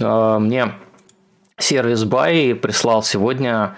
а, 0.00 0.38
мне 0.38 0.72
сервис 1.58 2.04
Buy 2.04 2.54
прислал 2.54 3.02
сегодня 3.02 3.76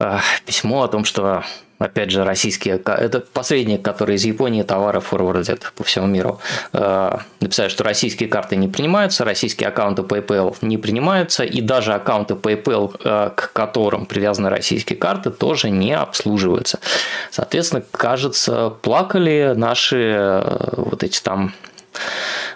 а, 0.00 0.22
письмо 0.46 0.84
о 0.84 0.88
том, 0.88 1.04
что 1.04 1.44
опять 1.80 2.10
же, 2.10 2.24
российские, 2.24 2.76
это 2.76 3.20
посредник, 3.20 3.82
который 3.82 4.16
из 4.16 4.24
Японии 4.24 4.62
товары 4.62 5.00
форвардит 5.00 5.72
по 5.74 5.82
всему 5.82 6.06
миру, 6.06 6.38
э, 6.72 7.18
написали, 7.40 7.68
что 7.68 7.84
российские 7.84 8.28
карты 8.28 8.56
не 8.56 8.68
принимаются, 8.68 9.24
российские 9.24 9.70
аккаунты 9.70 10.02
PayPal 10.02 10.54
не 10.60 10.76
принимаются, 10.76 11.42
и 11.42 11.60
даже 11.62 11.94
аккаунты 11.94 12.34
PayPal, 12.34 13.00
э, 13.02 13.30
к 13.34 13.52
которым 13.54 14.04
привязаны 14.04 14.50
российские 14.50 14.98
карты, 14.98 15.30
тоже 15.30 15.70
не 15.70 15.94
обслуживаются. 15.94 16.80
Соответственно, 17.30 17.82
кажется, 17.90 18.70
плакали 18.82 19.54
наши 19.56 20.14
э, 20.16 20.74
вот 20.76 21.02
эти 21.02 21.20
там 21.22 21.54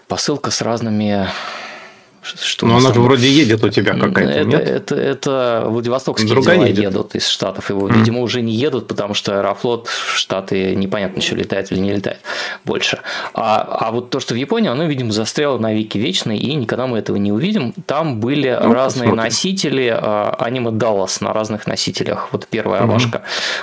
посылка 0.07 0.51
с 0.51 0.61
разными 0.61 1.29
что 2.25 2.67
Но 2.67 2.79
она 2.79 2.93
же 2.93 3.01
вроде 3.01 3.29
едет 3.29 3.63
у 3.63 3.69
тебя 3.69 3.95
какая-то, 3.95 4.33
это, 4.33 4.49
нет? 4.49 4.69
Это, 4.69 4.95
это 4.95 5.65
Владивостокские 5.67 6.31
Другая 6.31 6.57
дела 6.57 6.67
едет. 6.67 6.85
едут 6.85 7.15
из 7.15 7.29
Штатов. 7.29 7.69
Его, 7.71 7.89
mm. 7.89 7.99
видимо, 7.99 8.21
уже 8.21 8.41
не 8.41 8.55
едут, 8.55 8.89
потому 8.89 9.15
что 9.15 9.39
Аэрофлот 9.39 9.89
в 9.89 10.17
Штаты 10.17 10.75
непонятно, 10.75 11.19
еще 11.19 11.37
летает 11.37 11.71
или 11.71 11.79
не 11.79 11.93
летает 11.93 12.19
больше. 12.65 13.01
А, 13.35 13.61
а 13.63 13.91
вот 13.91 14.11
то, 14.11 14.21
что 14.21 14.35
в 14.35 14.37
Японии, 14.37 14.71
оно, 14.71 14.85
видимо, 14.85 15.13
застряло 15.13 15.59
на 15.59 15.75
веки 15.75 15.99
вечной, 15.99 16.39
и 16.39 16.55
никогда 16.55 16.87
мы 16.87 16.99
этого 16.99 17.17
не 17.17 17.33
увидим. 17.33 17.75
Там 17.87 18.21
были 18.21 18.49
ну, 18.49 18.73
разные 18.73 19.05
посмотрим. 19.05 19.17
носители, 19.17 19.89
а, 19.89 20.37
аниме 20.39 20.71
Dallas 20.71 21.19
на 21.21 21.33
разных 21.33 21.67
носителях. 21.67 22.29
Вот 22.33 22.47
первая 22.49 22.81
mm-hmm. 22.81 22.85
обложка. 22.85 23.23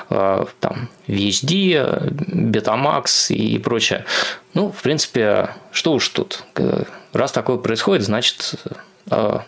А, 0.10 0.46
там 0.60 0.90
VHD, 1.08 2.14
Betamax 2.52 3.34
и 3.34 3.58
прочее. 3.58 4.06
Ну, 4.54 4.72
в 4.72 4.82
принципе, 4.82 5.50
что 5.72 5.94
уж 5.94 6.08
тут 6.10 6.44
раз 7.14 7.32
такое 7.32 7.58
происходит, 7.58 8.04
значит, 8.04 8.56
а, 9.10 9.46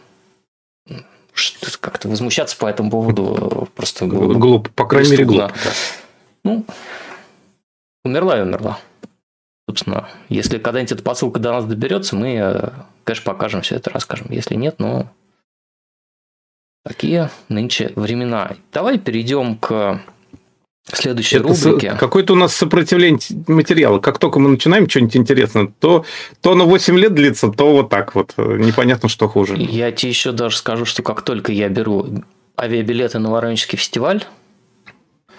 как-то 1.80 2.09
возмущаться 2.09 2.57
по 2.57 2.68
этому 2.68 2.89
поводу 2.89 3.68
просто 3.76 4.05
глупо. 4.05 4.39
Глупо, 4.39 4.70
по 4.72 4.86
крайней 4.86 5.11
мере, 5.11 5.26
глупо. 5.26 5.47
Да. 5.47 5.72
Ну, 6.43 6.66
умерла 8.03 8.39
и 8.39 8.41
умерла. 8.41 8.80
Собственно, 9.68 10.09
если 10.30 10.57
когда-нибудь 10.57 10.91
эта 10.91 11.03
посылка 11.03 11.39
до 11.39 11.51
нас 11.53 11.66
доберется, 11.66 12.16
мы, 12.16 12.36
э, 12.36 12.70
конечно, 13.05 13.32
покажем 13.32 13.61
все 13.61 13.76
это, 13.76 13.89
расскажем. 13.89 14.28
Если 14.30 14.55
нет, 14.55 14.76
ну, 14.78 15.07
такие 16.84 17.32
нынче 17.47 17.93
времена. 17.95 18.55
Давай 18.74 18.99
перейдем 18.99 19.57
к 19.57 20.01
следующей 20.91 21.38
это 21.38 21.47
рубрике. 21.47 21.95
Какое-то 21.99 22.34
у 22.34 22.36
нас 22.36 22.55
сопротивление 22.55 23.19
материала. 23.47 23.99
Как 23.99 24.19
только 24.19 24.39
мы 24.39 24.49
начинаем 24.49 24.89
что-нибудь 24.89 25.15
интересное, 25.17 25.71
то, 25.79 26.05
то 26.41 26.55
на 26.55 26.65
8 26.65 26.97
лет 26.97 27.13
длится, 27.13 27.49
то 27.49 27.71
вот 27.71 27.89
так 27.89 28.15
вот. 28.15 28.34
Непонятно, 28.38 29.09
что 29.09 29.27
хуже. 29.27 29.55
Я 29.57 29.91
тебе 29.91 30.09
еще 30.09 30.31
даже 30.31 30.57
скажу, 30.57 30.86
что 30.86 31.03
как 31.03 31.21
только 31.21 31.51
я 31.51 31.69
беру 31.69 32.23
авиабилеты 32.59 33.19
на 33.19 33.31
Воронежский 33.31 33.77
фестиваль, 33.77 34.23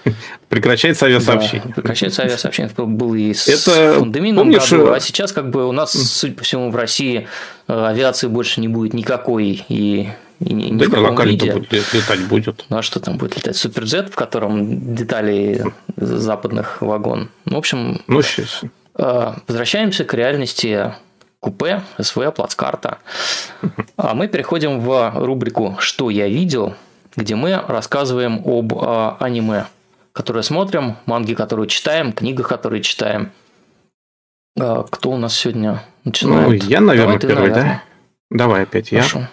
Прекращается 0.48 1.06
авиасообщение. 1.06 1.68
Да, 1.68 1.74
прекращается 1.74 2.22
авиасообщение. 2.22 2.72
Это 2.72 2.84
был 2.84 3.14
и 3.14 3.32
с 3.32 3.48
Это, 3.48 3.94
Фундамином 3.98 4.44
помнишь, 4.44 4.70
году, 4.70 4.92
а 4.92 5.00
сейчас 5.00 5.32
как 5.32 5.50
бы 5.50 5.66
у 5.66 5.72
нас, 5.72 5.92
судя 5.92 6.34
по 6.34 6.44
всему, 6.44 6.70
в 6.70 6.76
России 6.76 7.26
э, 7.68 7.86
авиации 7.86 8.28
больше 8.28 8.60
не 8.60 8.68
будет 8.68 8.94
никакой 8.94 9.64
и 9.68 10.08
и 10.40 10.72
да 10.72 10.86
не 10.86 10.96
локально 10.96 11.36
будет 11.36 11.72
летать 11.92 12.26
будет. 12.26 12.64
Ну 12.68 12.78
а 12.78 12.82
что 12.82 13.00
там 13.00 13.16
будет 13.16 13.36
летать? 13.36 13.56
Суперджет, 13.56 14.10
в 14.10 14.14
котором 14.14 14.94
детали 14.94 15.64
западных 15.96 16.82
вагон. 16.82 17.30
Ну, 17.44 17.54
в 17.54 17.58
общем, 17.58 18.02
ну, 18.06 18.22
сейчас. 18.22 18.62
Э, 18.96 19.34
возвращаемся 19.46 20.04
к 20.04 20.14
реальности 20.14 20.92
купе, 21.40 21.82
СВ, 22.00 22.32
плацкарта. 22.32 22.98
А 23.96 24.14
мы 24.14 24.28
переходим 24.28 24.80
в 24.80 25.12
рубрику 25.16 25.76
«Что 25.78 26.10
я 26.10 26.28
видел?», 26.28 26.74
где 27.16 27.36
мы 27.36 27.62
рассказываем 27.68 28.42
об 28.44 28.72
э, 28.72 29.16
аниме, 29.20 29.66
которые 30.12 30.42
смотрим, 30.42 30.96
манги, 31.06 31.34
которые 31.34 31.68
читаем, 31.68 32.12
книгах, 32.12 32.48
которые 32.48 32.82
читаем. 32.82 33.30
Э, 34.58 34.84
кто 34.90 35.10
у 35.10 35.16
нас 35.16 35.36
сегодня 35.36 35.82
начинает? 36.04 36.48
Ну, 36.48 36.52
я, 36.68 36.80
наверное, 36.80 37.18
Давай 37.18 37.34
первый, 37.34 37.50
наверное. 37.50 37.82
да? 38.30 38.36
Давай 38.36 38.62
опять 38.62 38.90
Хорошо. 38.90 39.18
я. 39.20 39.30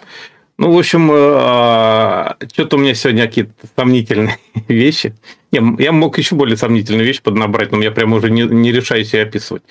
Ну, 0.58 0.72
в 0.72 0.78
общем, 0.78 1.10
э, 1.10 2.34
что-то 2.52 2.76
у 2.76 2.78
меня 2.78 2.94
сегодня 2.94 3.26
какие-то 3.26 3.52
сомнительные 3.76 4.38
вещи. 4.68 5.14
Не, 5.50 5.82
я 5.82 5.92
мог 5.92 6.18
еще 6.18 6.34
более 6.34 6.56
сомнительные 6.56 7.04
вещи 7.04 7.22
поднабрать, 7.22 7.72
но 7.72 7.82
я 7.82 7.90
прямо 7.90 8.16
уже 8.16 8.30
не, 8.30 8.42
не 8.42 8.72
решаюсь 8.72 9.14
ее 9.14 9.22
описывать. 9.22 9.62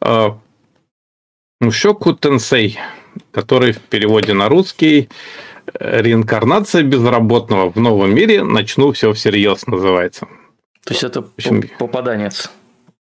Э, 0.00 0.30
Щеку 1.70 2.14
Тенсей, 2.14 2.78
который 3.32 3.72
в 3.72 3.80
переводе 3.80 4.32
на 4.32 4.48
русский 4.48 5.08
«Реинкарнация 5.78 6.82
безработного 6.82 7.70
в 7.70 7.76
новом 7.76 8.14
мире. 8.14 8.42
Начну 8.42 8.92
все 8.92 9.12
всерьез» 9.12 9.66
называется. 9.66 10.26
То 10.84 10.94
есть 10.94 11.04
это 11.04 11.24
общем, 11.36 11.62
попаданец. 11.78 12.50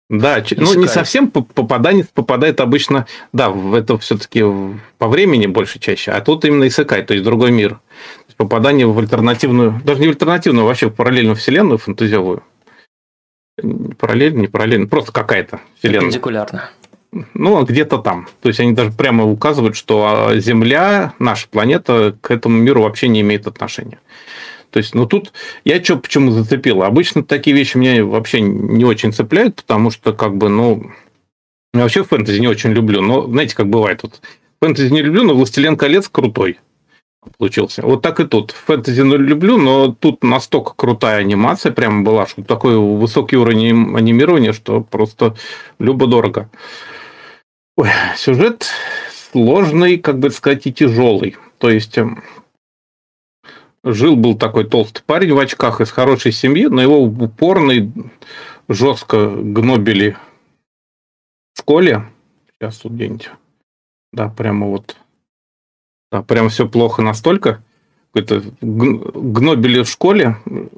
Да, 0.09 0.39
Исекает. 0.39 0.69
ну 0.69 0.73
не 0.79 0.87
совсем 0.87 1.29
попаданец 1.29 2.07
попадает 2.13 2.61
обычно, 2.61 3.07
да, 3.33 3.49
в 3.49 3.73
это 3.73 3.97
все-таки 3.97 4.41
по 4.97 5.07
времени 5.07 5.47
больше 5.47 5.79
чаще, 5.79 6.11
а 6.11 6.21
тут 6.21 6.45
именно 6.45 6.67
Исекай, 6.67 7.03
то 7.03 7.13
есть 7.13 7.25
другой 7.25 7.51
мир. 7.51 7.79
Попадание 8.37 8.85
в 8.85 8.97
альтернативную, 8.99 9.81
даже 9.83 9.99
не 9.99 10.07
в 10.07 10.11
альтернативную, 10.11 10.63
а 10.63 10.67
вообще 10.67 10.87
в 10.89 10.93
параллельную 10.93 11.35
вселенную 11.35 11.79
фантазиовую. 11.79 12.43
Параллельно, 13.97 14.41
не 14.41 14.47
параллельно, 14.47 14.87
просто 14.87 15.11
какая-то 15.11 15.59
вселенная. 15.79 16.01
Перпендикулярно. 16.01 16.69
Ну, 17.33 17.63
где-то 17.63 17.97
там. 17.97 18.27
То 18.41 18.49
есть 18.49 18.59
они 18.59 18.73
даже 18.73 18.91
прямо 18.91 19.25
указывают, 19.25 19.75
что 19.75 20.27
а, 20.29 20.35
Земля, 20.35 21.13
наша 21.17 21.47
планета, 21.47 22.15
к 22.21 22.29
этому 22.29 22.57
миру 22.57 22.83
вообще 22.83 23.07
не 23.07 23.21
имеет 23.21 23.47
отношения. 23.47 23.99
То 24.71 24.77
есть, 24.77 24.93
ну 24.93 25.05
тут 25.05 25.33
я 25.63 25.83
что 25.83 25.97
почему 25.97 26.31
зацепил? 26.31 26.83
Обычно 26.83 27.23
такие 27.23 27.55
вещи 27.55 27.77
меня 27.77 28.03
вообще 28.03 28.41
не 28.41 28.85
очень 28.85 29.13
цепляют, 29.13 29.55
потому 29.55 29.91
что, 29.91 30.13
как 30.13 30.35
бы, 30.37 30.49
ну, 30.49 30.91
я 31.73 31.81
вообще 31.81 32.03
фэнтези 32.03 32.39
не 32.39 32.47
очень 32.47 32.71
люблю. 32.71 33.01
Но, 33.01 33.27
знаете, 33.27 33.55
как 33.55 33.69
бывает, 33.69 34.03
вот 34.03 34.21
фэнтези 34.61 34.91
не 34.91 35.01
люблю, 35.01 35.23
но 35.23 35.33
«Властелин 35.33 35.77
колец» 35.77 36.09
крутой 36.09 36.59
получился. 37.37 37.81
Вот 37.81 38.01
так 38.01 38.19
и 38.19 38.25
тут. 38.25 38.51
Фэнтези 38.51 39.01
не 39.01 39.17
люблю, 39.17 39.57
но 39.57 39.93
тут 39.93 40.23
настолько 40.23 40.73
крутая 40.75 41.19
анимация 41.19 41.71
прямо 41.71 42.03
была, 42.03 42.25
что 42.25 42.43
такой 42.43 42.77
высокий 42.77 43.37
уровень 43.37 43.95
анимирования, 43.97 44.53
что 44.53 44.81
просто 44.81 45.35
любо-дорого. 45.79 46.49
Ой, 47.75 47.89
сюжет 48.15 48.67
сложный, 49.31 49.97
как 49.97 50.19
бы 50.19 50.29
сказать, 50.29 50.65
и 50.65 50.73
тяжелый. 50.73 51.35
То 51.59 51.69
есть 51.69 51.97
эм, 51.97 52.23
жил-был 53.93 54.37
такой 54.37 54.65
толстый 54.65 55.03
парень 55.03 55.33
в 55.33 55.39
очках 55.39 55.81
из 55.81 55.91
хорошей 55.91 56.31
семьи, 56.31 56.67
но 56.67 56.81
его 56.81 57.01
упорный 57.01 57.91
жестко 58.67 59.29
гнобили 59.29 60.17
в 61.53 61.59
школе. 61.59 62.05
Сейчас 62.51 62.77
тут 62.77 62.93
где-нибудь. 62.93 63.29
Да, 64.13 64.29
прямо 64.29 64.67
вот. 64.67 64.97
Да, 66.11 66.21
прям 66.23 66.49
все 66.49 66.67
плохо 66.67 67.01
настолько. 67.01 67.63
Это 68.13 68.41
гнобили 68.61 69.83
в 69.83 69.89
школе 69.89 70.37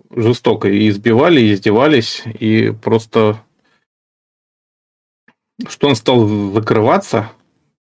жестоко 0.10 0.68
и 0.68 0.90
избивали, 0.90 1.42
и 1.42 1.54
издевались, 1.54 2.24
и 2.40 2.72
просто 2.72 3.40
что 5.68 5.88
он 5.90 5.96
стал 5.96 6.28
закрываться, 6.54 7.32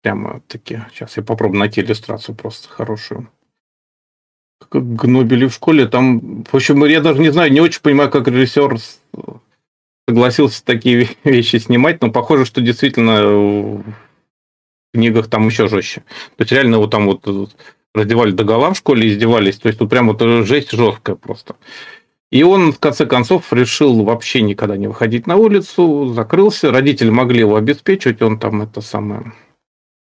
прямо 0.01 0.41
таки, 0.47 0.81
сейчас 0.91 1.17
я 1.17 1.23
попробую 1.23 1.59
найти 1.59 1.81
иллюстрацию 1.81 2.35
просто 2.35 2.69
хорошую 2.69 3.29
как 4.75 4.95
гнобили 4.95 5.45
в 5.45 5.53
школе. 5.53 5.87
Там, 5.87 6.43
в 6.43 6.53
общем, 6.53 6.83
я 6.83 6.99
даже 6.99 7.21
не 7.21 7.29
знаю, 7.29 7.51
не 7.51 7.61
очень 7.61 7.81
понимаю, 7.81 8.09
как 8.09 8.27
режиссер 8.27 8.77
согласился 10.07 10.65
такие 10.65 11.09
вещи 11.23 11.55
снимать, 11.55 12.01
но 12.01 12.11
похоже, 12.11 12.43
что 12.43 12.59
действительно 12.59 13.23
в 13.23 13.83
книгах 14.93 15.29
там 15.29 15.47
еще 15.47 15.69
жестче. 15.69 16.01
То 16.35 16.41
есть 16.41 16.51
реально 16.51 16.79
вот 16.79 16.91
там 16.91 17.05
вот 17.05 17.55
раздевали 17.93 18.31
до 18.31 18.43
гола 18.43 18.73
в 18.73 18.77
школе, 18.77 19.07
издевались. 19.07 19.57
То 19.59 19.67
есть 19.67 19.79
тут 19.79 19.89
прям 19.89 20.09
вот 20.09 20.21
жесть 20.45 20.71
жесткая 20.71 21.15
просто. 21.15 21.55
И 22.31 22.43
он, 22.43 22.73
в 22.73 22.79
конце 22.79 23.05
концов, 23.05 23.53
решил 23.53 24.03
вообще 24.03 24.41
никогда 24.41 24.75
не 24.75 24.87
выходить 24.87 25.25
на 25.25 25.37
улицу, 25.37 26.11
закрылся. 26.13 26.69
Родители 26.69 27.09
могли 27.09 27.39
его 27.39 27.55
обеспечивать, 27.55 28.21
он 28.21 28.39
там 28.39 28.61
это 28.61 28.81
самое... 28.81 29.31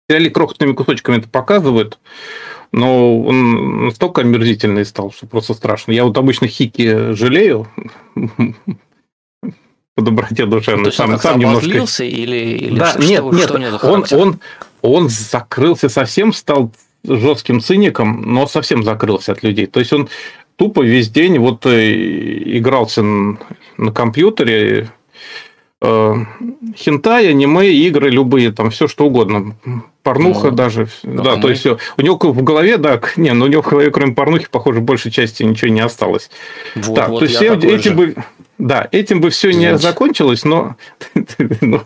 Сериале 0.09 0.31
крохотными 0.31 0.75
кусочками 0.75 1.19
это 1.19 1.29
показывают 1.29 1.99
но 2.73 3.23
он 3.23 3.87
настолько 3.87 4.23
омерзительный 4.23 4.85
стал, 4.85 5.13
что 5.13 5.27
просто 5.27 5.55
страшно. 5.55 5.93
Я 5.93 6.05
вот 6.05 6.17
обычно 6.17 6.49
Хики 6.49 7.13
жалею 7.13 7.69
по 9.95 10.03
доброте 10.03 10.47
душевной. 10.47 10.87
Ну, 10.87 10.91
сам, 10.91 11.19
сам 11.19 11.39
немножко... 11.39 12.05
или, 12.05 12.37
или 12.37 12.79
да, 12.79 12.93
что, 12.93 13.03
нет, 13.03 13.25
нет, 13.25 13.45
что 13.45 13.59
нет 13.59 13.85
он, 13.85 14.05
он, 14.13 14.41
он 14.81 15.09
закрылся 15.11 15.89
совсем, 15.89 16.33
стал 16.33 16.73
жестким 17.05 17.61
циником, 17.61 18.23
но 18.23 18.47
совсем 18.47 18.83
закрылся 18.83 19.33
от 19.33 19.43
людей. 19.43 19.67
То 19.67 19.81
есть 19.81 19.93
он 19.93 20.09
тупо 20.57 20.83
весь 20.83 21.11
день 21.11 21.39
вот 21.39 21.67
э, 21.67 22.59
игрался 22.59 23.03
на 23.03 23.93
компьютере, 23.93 24.91
хентай, 25.83 27.29
аниме, 27.29 27.69
игры 27.69 28.11
любые, 28.11 28.53
там 28.53 28.71
все 28.71 28.87
что 28.87 29.07
угодно 29.07 29.57
порнуха 30.03 30.51
ну, 30.51 30.57
даже. 30.57 30.89
Да, 31.03 31.37
то 31.37 31.49
есть 31.49 31.61
все. 31.61 31.79
У 31.97 32.03
него 32.03 32.19
в 32.19 32.43
голове, 32.43 32.77
да, 32.77 33.01
не, 33.17 33.33
но 33.33 33.45
у 33.45 33.49
него 33.49 33.63
в 33.63 33.69
голове, 33.69 33.91
кроме 33.91 34.15
порнухи, 34.15 34.47
похоже, 34.51 34.81
большей 34.81 35.11
части 35.11 35.43
ничего 35.43 35.71
не 35.71 35.81
осталось. 35.81 36.31
Вот, 36.75 36.95
да, 36.95 37.09
вот 37.09 37.21
то 37.21 37.25
есть 37.25 37.41
этим 37.41 37.81
же. 37.81 37.95
бы. 37.95 38.17
Да, 38.59 38.89
этим 38.93 39.21
бы 39.21 39.31
все 39.31 39.53
не 39.53 39.77
закончилось, 39.77 40.45
но 40.45 40.77
ну, 41.61 41.81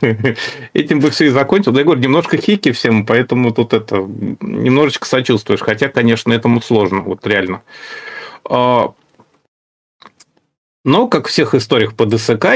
этим 0.75 1.01
бы 1.01 1.11
все 1.11 1.27
и 1.27 1.31
закончилось. 1.31 1.79
Я 1.79 1.85
говорю, 1.85 2.03
немножко 2.03 2.37
хики 2.37 2.73
всем, 2.73 3.07
поэтому 3.07 3.53
тут 3.53 3.73
это 3.73 3.97
немножечко 4.41 5.07
сочувствуешь. 5.07 5.61
Хотя, 5.61 5.89
конечно, 5.89 6.33
этому 6.33 6.61
сложно, 6.61 7.01
вот 7.01 7.27
реально. 7.27 7.63
А, 8.45 8.93
но, 10.85 11.09
как 11.09 11.29
в 11.29 11.31
всех 11.31 11.55
историях 11.55 11.95
по 11.95 12.05
ДСК, 12.05 12.47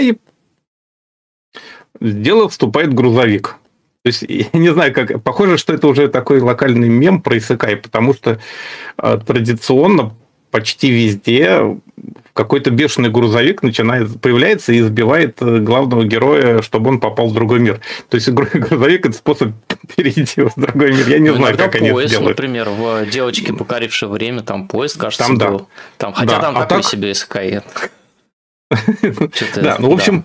дело 2.01 2.49
вступает 2.49 2.95
грузовик. 2.95 3.57
То 4.03 4.09
есть, 4.09 4.25
я 4.29 4.59
не 4.59 4.73
знаю, 4.73 4.95
как... 4.95 5.23
Похоже, 5.23 5.59
что 5.59 5.75
это 5.75 5.87
уже 5.87 6.09
такой 6.09 6.41
локальный 6.41 6.89
мем 6.89 7.21
про 7.21 7.37
Исакай, 7.37 7.77
потому 7.77 8.15
что 8.15 8.41
э, 8.97 9.19
традиционно 9.27 10.15
почти 10.51 10.91
везде 10.91 11.77
какой-то 12.33 12.71
бешеный 12.71 13.11
грузовик 13.11 13.63
начинает 13.63 14.21
появляется 14.21 14.73
и 14.73 14.81
избивает 14.81 15.37
э, 15.43 15.59
главного 15.59 16.05
героя, 16.05 16.63
чтобы 16.63 16.91
он 16.91 17.01
попал 17.01 17.29
в 17.29 17.35
другой 17.35 17.61
мир. 17.61 17.81
То 18.09 18.17
есть 18.17 18.29
грузовик 18.33 19.07
это 19.07 19.17
способ 19.17 19.53
перейти 19.97 20.43
в 20.43 20.53
другой 20.57 20.93
мир. 20.93 21.09
Я 21.09 21.19
не 21.19 21.31
ну, 21.31 21.37
знаю, 21.37 21.57
как 21.57 21.73
поезд, 21.73 21.83
они 21.83 22.01
это 22.01 22.11
делают. 22.11 22.39
Например, 22.39 22.69
в 22.71 23.07
девочке 23.07 23.53
покорившее 23.53 24.09
время 24.09 24.43
там 24.43 24.67
поезд, 24.69 24.99
кажется, 24.99 25.27
там, 25.27 25.39
был. 25.39 25.59
Да. 25.59 25.67
Там, 25.99 26.13
хотя 26.15 26.37
да. 26.37 26.41
там 26.41 26.57
а 26.57 26.61
такой 26.63 26.83
так... 26.83 26.91
себе 26.91 27.15
СК. 27.15 27.39
Да, 29.57 29.77
ну 29.81 29.91
в 29.91 29.95
общем, 29.95 30.21
да, 30.21 30.25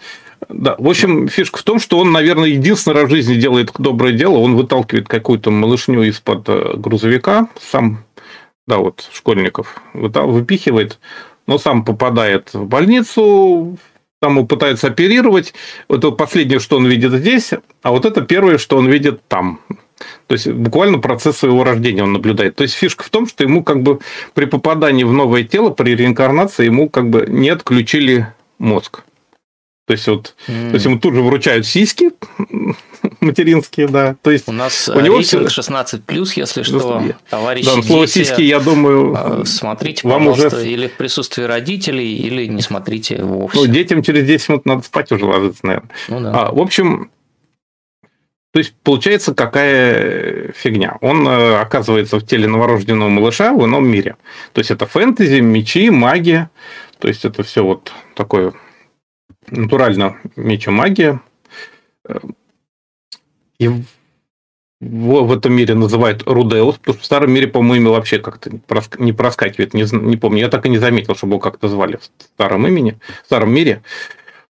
в 0.50 0.88
общем, 0.88 1.28
фишка 1.28 1.60
в 1.60 1.64
том, 1.64 1.80
что 1.80 2.00
он, 2.00 2.12
наверное, 2.12 2.50
единственный 2.50 2.94
раз 2.94 3.06
в 3.06 3.12
жизни 3.12 3.36
делает 3.36 3.72
доброе 3.78 4.14
дело. 4.14 4.38
Он 4.38 4.56
выталкивает 4.56 5.08
какую-то 5.08 5.52
малышню 5.52 6.04
из-под 6.04 6.50
э, 6.50 6.74
грузовика, 6.78 7.48
сам, 7.60 8.04
да, 8.68 8.78
вот, 8.78 9.10
школьников, 9.14 9.82
выпихивает, 9.94 11.00
но 11.48 11.58
сам 11.58 11.86
попадает 11.86 12.54
в 12.54 12.66
больницу, 12.66 13.78
там 14.22 14.48
пытаются 14.48 14.88
оперировать. 14.88 15.54
Это 15.90 16.12
последнее, 16.12 16.60
что 16.60 16.78
он 16.78 16.88
видит 16.88 17.14
здесь, 17.14 17.52
а 17.82 17.92
вот 17.92 18.06
это 18.06 18.22
первое, 18.22 18.58
что 18.58 18.78
он 18.78 18.90
видит 18.90 19.22
там. 19.28 19.60
То 20.28 20.34
есть 20.34 20.48
буквально 20.48 21.00
процесс 21.00 21.38
своего 21.38 21.64
рождения 21.64 22.04
он 22.04 22.14
наблюдает. 22.14 22.56
То 22.56 22.64
есть 22.64 22.76
фишка 22.76 23.04
в 23.04 23.10
том, 23.10 23.28
что 23.28 23.44
ему 23.44 23.64
как 23.64 23.82
бы 23.82 24.00
при 24.34 24.46
попадании 24.46 25.04
в 25.04 25.14
новое 25.14 25.44
тело, 25.44 25.70
при 25.70 25.96
реинкарнации, 25.96 26.66
ему 26.66 26.90
как 26.90 27.10
бы 27.10 27.26
не 27.28 27.50
отключили 27.50 28.28
мозг. 28.58 29.05
То 29.86 29.94
есть 29.94 30.08
вот, 30.08 30.34
mm. 30.48 30.70
то 30.70 30.74
есть 30.74 30.86
ему 30.86 31.00
тут 31.00 31.14
же 31.14 31.22
вручают 31.22 31.68
сиськи 31.68 32.10
материнские, 33.22 33.88
да. 33.88 34.16
То 34.24 34.32
есть 34.32 34.48
у 34.48 34.52
нас 34.52 34.90
у 34.90 35.00
него 35.00 35.18
рейтинг 35.18 35.52
16 35.52 36.04
плюс, 36.04 36.34
если 36.34 36.64
что, 36.64 37.04
товарищи. 37.30 37.70
Да, 37.76 37.82
слово 37.84 38.08
сиськи, 38.08 38.42
я 38.42 38.60
думаю, 38.60 39.14
а, 39.16 39.46
смотрите, 39.46 40.08
вам 40.08 40.28
уже 40.28 40.50
или 40.66 40.88
в 40.88 40.94
присутствии 40.94 41.44
родителей, 41.44 42.16
или 42.16 42.48
не 42.48 42.64
смотрите 42.64 43.22
вовсе. 43.22 43.60
Ну, 43.60 43.68
детям 43.68 44.02
через 44.02 44.26
10 44.26 44.50
минут 44.50 44.66
надо 44.66 44.82
спать 44.82 45.12
уже 45.12 45.26
ложиться, 45.26 45.64
наверное. 45.64 45.90
Ну, 46.08 46.20
да. 46.20 46.32
а, 46.34 46.52
в 46.52 46.60
общем, 46.60 47.12
то 48.52 48.60
есть 48.60 48.74
получается 48.84 49.36
какая 49.36 50.52
фигня. 50.54 50.98
Он 51.02 51.28
э, 51.28 51.60
оказывается 51.60 52.18
в 52.18 52.26
теле 52.26 52.48
новорожденного 52.48 53.10
малыша 53.10 53.54
в 53.54 53.66
ином 53.66 53.88
мире. 53.88 54.16
То 54.54 54.60
есть 54.60 54.72
это 54.72 54.88
фэнтези, 54.88 55.42
мечи, 55.42 55.92
магия. 55.92 56.50
То 57.00 57.08
есть 57.08 57.26
это 57.26 57.44
все 57.44 57.64
вот 57.64 57.92
такое 58.16 58.54
натурально 59.48 60.18
меч 60.36 60.68
и 60.68 60.72
магия. 60.72 61.22
И 63.58 63.68
в, 63.68 63.84
в 64.82 65.32
этом 65.32 65.54
мире 65.54 65.74
называют 65.74 66.24
Рудеус, 66.26 66.76
потому 66.78 66.96
что 66.96 67.04
в 67.04 67.06
старом 67.06 67.32
мире, 67.32 67.48
по-моему, 67.48 67.92
вообще 67.92 68.20
как-то 68.20 68.52
не 69.00 69.14
проскакивает, 69.14 69.74
не, 69.74 69.86
не 69.92 70.18
помню. 70.18 70.40
Я 70.40 70.50
так 70.50 70.66
и 70.66 70.70
не 70.70 70.78
заметил, 70.78 71.16
чтобы 71.16 71.34
его 71.34 71.40
как-то 71.40 71.68
звали 71.70 71.98
в 71.98 72.04
старом 72.04 72.68
имени, 72.68 73.00
в 73.24 73.26
старом 73.26 73.54
мире. 73.54 73.82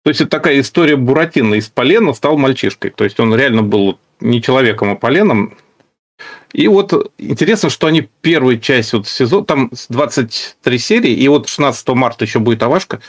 То 0.02 0.10
есть 0.10 0.20
это 0.20 0.30
такая 0.30 0.60
история 0.60 0.96
Буратино 0.96 1.54
из 1.54 1.68
полена 1.68 2.12
стал 2.12 2.36
мальчишкой. 2.36 2.90
То 2.90 3.04
есть 3.04 3.18
он 3.20 3.34
реально 3.34 3.62
был 3.62 3.98
не 4.20 4.42
человеком, 4.42 4.90
а 4.90 4.96
поленом. 4.96 5.56
И 6.52 6.68
вот 6.68 7.12
интересно, 7.18 7.68
что 7.68 7.86
они 7.86 8.08
первую 8.20 8.60
часть 8.60 8.92
вот 8.92 9.08
сезона, 9.08 9.44
там 9.44 9.70
23 9.88 10.78
серии, 10.78 11.12
и 11.12 11.26
вот 11.28 11.48
16 11.48 11.88
марта 11.88 12.24
еще 12.24 12.38
будет 12.38 12.62
Авашка, 12.62 13.00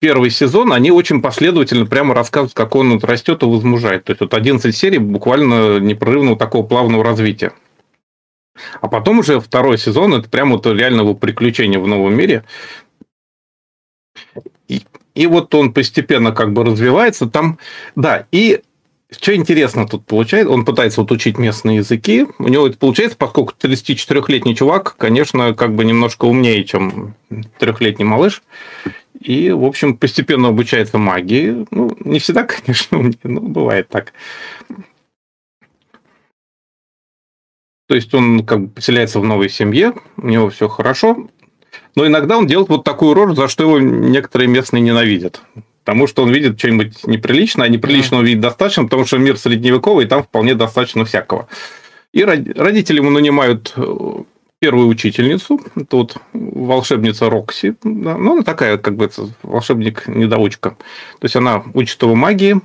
первый 0.00 0.30
сезон, 0.30 0.72
они 0.72 0.90
очень 0.90 1.22
последовательно 1.22 1.86
прямо 1.86 2.14
рассказывают, 2.14 2.54
как 2.54 2.74
он 2.74 2.98
растет 3.00 3.42
и 3.42 3.46
возмужает. 3.46 4.04
То 4.04 4.12
есть 4.12 4.20
вот 4.20 4.34
11 4.34 4.76
серий 4.76 4.98
буквально 4.98 5.78
непрерывного 5.78 6.36
такого 6.36 6.66
плавного 6.66 7.04
развития. 7.04 7.52
А 8.80 8.88
потом 8.88 9.18
уже 9.18 9.40
второй 9.40 9.78
сезон, 9.78 10.14
это 10.14 10.28
прямо 10.28 10.52
вот 10.52 10.66
реально 10.66 11.02
его 11.02 11.14
приключение 11.14 11.78
в 11.78 11.86
новом 11.86 12.14
мире. 12.14 12.44
И, 14.68 14.82
и 15.14 15.26
вот 15.26 15.54
он 15.54 15.72
постепенно 15.72 16.32
как 16.32 16.52
бы 16.52 16.64
развивается 16.64 17.26
там. 17.26 17.58
Да, 17.94 18.26
и 18.32 18.62
что 19.10 19.34
интересно 19.34 19.86
тут 19.86 20.04
получается, 20.04 20.52
он 20.52 20.64
пытается 20.64 21.00
вот 21.00 21.12
учить 21.12 21.38
местные 21.38 21.78
языки, 21.78 22.26
у 22.38 22.48
него 22.48 22.66
это 22.66 22.76
получается, 22.76 23.16
поскольку 23.16 23.54
34-летний 23.60 24.56
чувак, 24.56 24.96
конечно, 24.96 25.54
как 25.54 25.74
бы 25.74 25.84
немножко 25.84 26.24
умнее, 26.24 26.64
чем 26.64 27.14
трехлетний 27.58 28.04
малыш, 28.04 28.42
и, 29.26 29.50
в 29.50 29.64
общем, 29.64 29.96
постепенно 29.96 30.48
обучается 30.48 30.98
магии. 30.98 31.66
Ну, 31.72 31.90
не 32.04 32.20
всегда, 32.20 32.44
конечно, 32.44 33.10
но 33.24 33.40
бывает 33.40 33.88
так. 33.88 34.12
То 37.88 37.94
есть 37.94 38.14
он 38.14 38.46
как 38.46 38.60
бы 38.62 38.68
поселяется 38.68 39.20
в 39.20 39.24
новой 39.24 39.48
семье, 39.48 39.94
у 40.16 40.26
него 40.26 40.48
все 40.50 40.68
хорошо, 40.68 41.28
но 41.94 42.06
иногда 42.06 42.38
он 42.38 42.46
делает 42.46 42.68
вот 42.68 42.84
такую 42.84 43.14
роль, 43.14 43.34
за 43.34 43.48
что 43.48 43.64
его 43.64 43.78
некоторые 43.78 44.48
местные 44.48 44.80
ненавидят. 44.80 45.42
Потому 45.84 46.06
что 46.08 46.22
он 46.24 46.32
видит 46.32 46.58
что-нибудь 46.58 47.06
неприличное, 47.06 47.66
а 47.66 47.68
неприличного 47.68 48.22
mm. 48.22 48.24
видит 48.24 48.40
достаточно, 48.40 48.84
потому 48.84 49.04
что 49.04 49.18
мир 49.18 49.36
средневековый, 49.36 50.04
и 50.04 50.08
там 50.08 50.24
вполне 50.24 50.56
достаточно 50.56 51.04
всякого. 51.04 51.48
И 52.12 52.24
родители 52.24 52.96
ему 52.96 53.10
нанимают 53.10 53.72
э, 53.76 54.22
первую 54.60 54.88
учительницу, 54.88 55.60
тут 55.88 56.16
волшебница 56.32 57.28
Рокси, 57.28 57.76
да, 57.82 58.16
ну, 58.16 58.32
она 58.32 58.42
такая, 58.42 58.78
как 58.78 58.96
бы, 58.96 59.10
волшебник-недоучка. 59.42 60.70
То 60.70 61.24
есть, 61.24 61.36
она 61.36 61.62
учит 61.74 62.02
его 62.02 62.14
магии, 62.14 62.60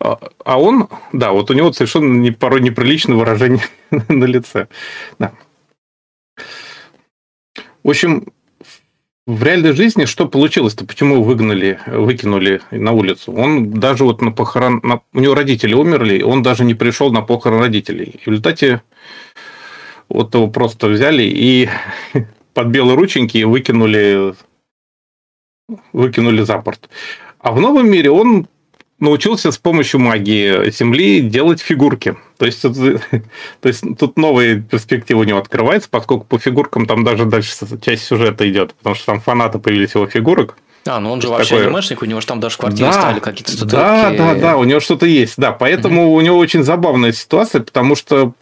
а, 0.00 0.18
а 0.44 0.60
он, 0.60 0.88
да, 1.12 1.32
вот 1.32 1.50
у 1.50 1.54
него 1.54 1.72
совершенно 1.72 2.12
не, 2.14 2.30
порой 2.30 2.60
неприличное 2.60 3.16
выражение 3.16 3.64
на 4.08 4.24
лице. 4.24 4.68
Да. 5.18 5.32
В 7.82 7.90
общем, 7.90 8.26
в 9.26 9.42
реальной 9.42 9.72
жизни 9.72 10.04
что 10.04 10.28
получилось-то? 10.28 10.84
Почему 10.84 11.22
выгнали, 11.22 11.80
выкинули 11.86 12.60
на 12.70 12.92
улицу? 12.92 13.32
Он 13.32 13.70
даже 13.70 14.04
вот 14.04 14.20
на 14.20 14.32
похорон... 14.32 14.80
На... 14.82 15.00
У 15.12 15.20
него 15.20 15.34
родители 15.34 15.74
умерли, 15.74 16.22
он 16.22 16.42
даже 16.42 16.64
не 16.64 16.74
пришел 16.74 17.10
на 17.10 17.22
похорон 17.22 17.60
родителей. 17.60 18.20
И 18.20 18.24
в 18.24 18.26
результате 18.28 18.82
вот 20.14 20.34
его 20.34 20.48
просто 20.48 20.86
взяли 20.88 21.24
и 21.24 21.68
под 22.54 22.68
белые 22.68 22.96
рученьки 22.96 23.42
выкинули, 23.42 24.34
выкинули 25.92 26.42
за 26.42 26.58
борт. 26.58 26.88
А 27.40 27.52
в 27.52 27.60
новом 27.60 27.90
мире 27.90 28.10
он 28.10 28.48
научился 29.00 29.50
с 29.50 29.58
помощью 29.58 30.00
магии 30.00 30.70
Земли 30.70 31.20
делать 31.20 31.60
фигурки. 31.60 32.16
То 32.38 32.46
есть, 32.46 32.62
то 33.60 33.68
есть 33.68 33.84
тут 33.98 34.16
новые 34.16 34.60
перспективы 34.60 35.22
у 35.22 35.24
него 35.24 35.38
открываются, 35.38 35.88
поскольку 35.90 36.24
по 36.24 36.38
фигуркам 36.38 36.86
там 36.86 37.04
даже 37.04 37.24
дальше 37.24 37.50
часть 37.82 38.04
сюжета 38.04 38.48
идет, 38.48 38.74
потому 38.74 38.94
что 38.94 39.06
там 39.06 39.20
фанаты 39.20 39.58
появились 39.58 39.94
его 39.94 40.06
фигурок. 40.06 40.56
А, 40.86 41.00
ну 41.00 41.12
он 41.12 41.20
же 41.20 41.28
вообще 41.28 41.50
такое... 41.50 41.68
анимешник, 41.68 42.02
у 42.02 42.04
него 42.04 42.20
же 42.20 42.26
там 42.26 42.40
даже 42.40 42.56
в 42.56 42.58
квартире 42.58 42.86
да, 42.86 42.92
стали 42.92 43.18
какие-то 43.18 43.52
статуэтки. 43.52 43.76
Да, 43.76 44.10
да, 44.10 44.34
да, 44.34 44.56
у 44.58 44.64
него 44.64 44.80
что-то 44.80 45.06
есть, 45.06 45.34
да. 45.38 45.52
Поэтому 45.52 46.08
угу. 46.08 46.16
у 46.16 46.20
него 46.20 46.36
очень 46.36 46.62
забавная 46.62 47.12
ситуация, 47.12 47.62
потому 47.62 47.96
что 47.96 48.34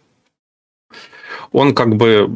он 1.53 1.75
как 1.75 1.97
бы... 1.97 2.29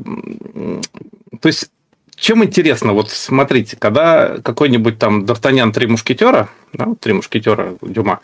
То 1.40 1.48
есть, 1.48 1.70
чем 2.16 2.44
интересно, 2.44 2.92
вот 2.92 3.10
смотрите, 3.10 3.76
когда 3.76 4.38
какой-нибудь 4.38 4.98
там 4.98 5.24
Д'Артаньян 5.24 5.72
«Три 5.72 5.86
мушкетера», 5.86 6.48
да, 6.72 6.88
«Три 7.00 7.12
мушкетера» 7.12 7.76
Дюма, 7.82 8.20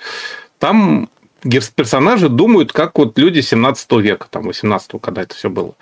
там 0.59 1.09
персонажи 1.43 2.29
думают, 2.29 2.73
как 2.73 2.99
вот 2.99 3.19
люди 3.19 3.41
17 3.41 3.93
века, 3.93 4.27
там 4.31 4.45
18 4.45 4.93
когда 5.01 5.23
это 5.23 5.35
все 5.35 5.51
было. 5.51 5.75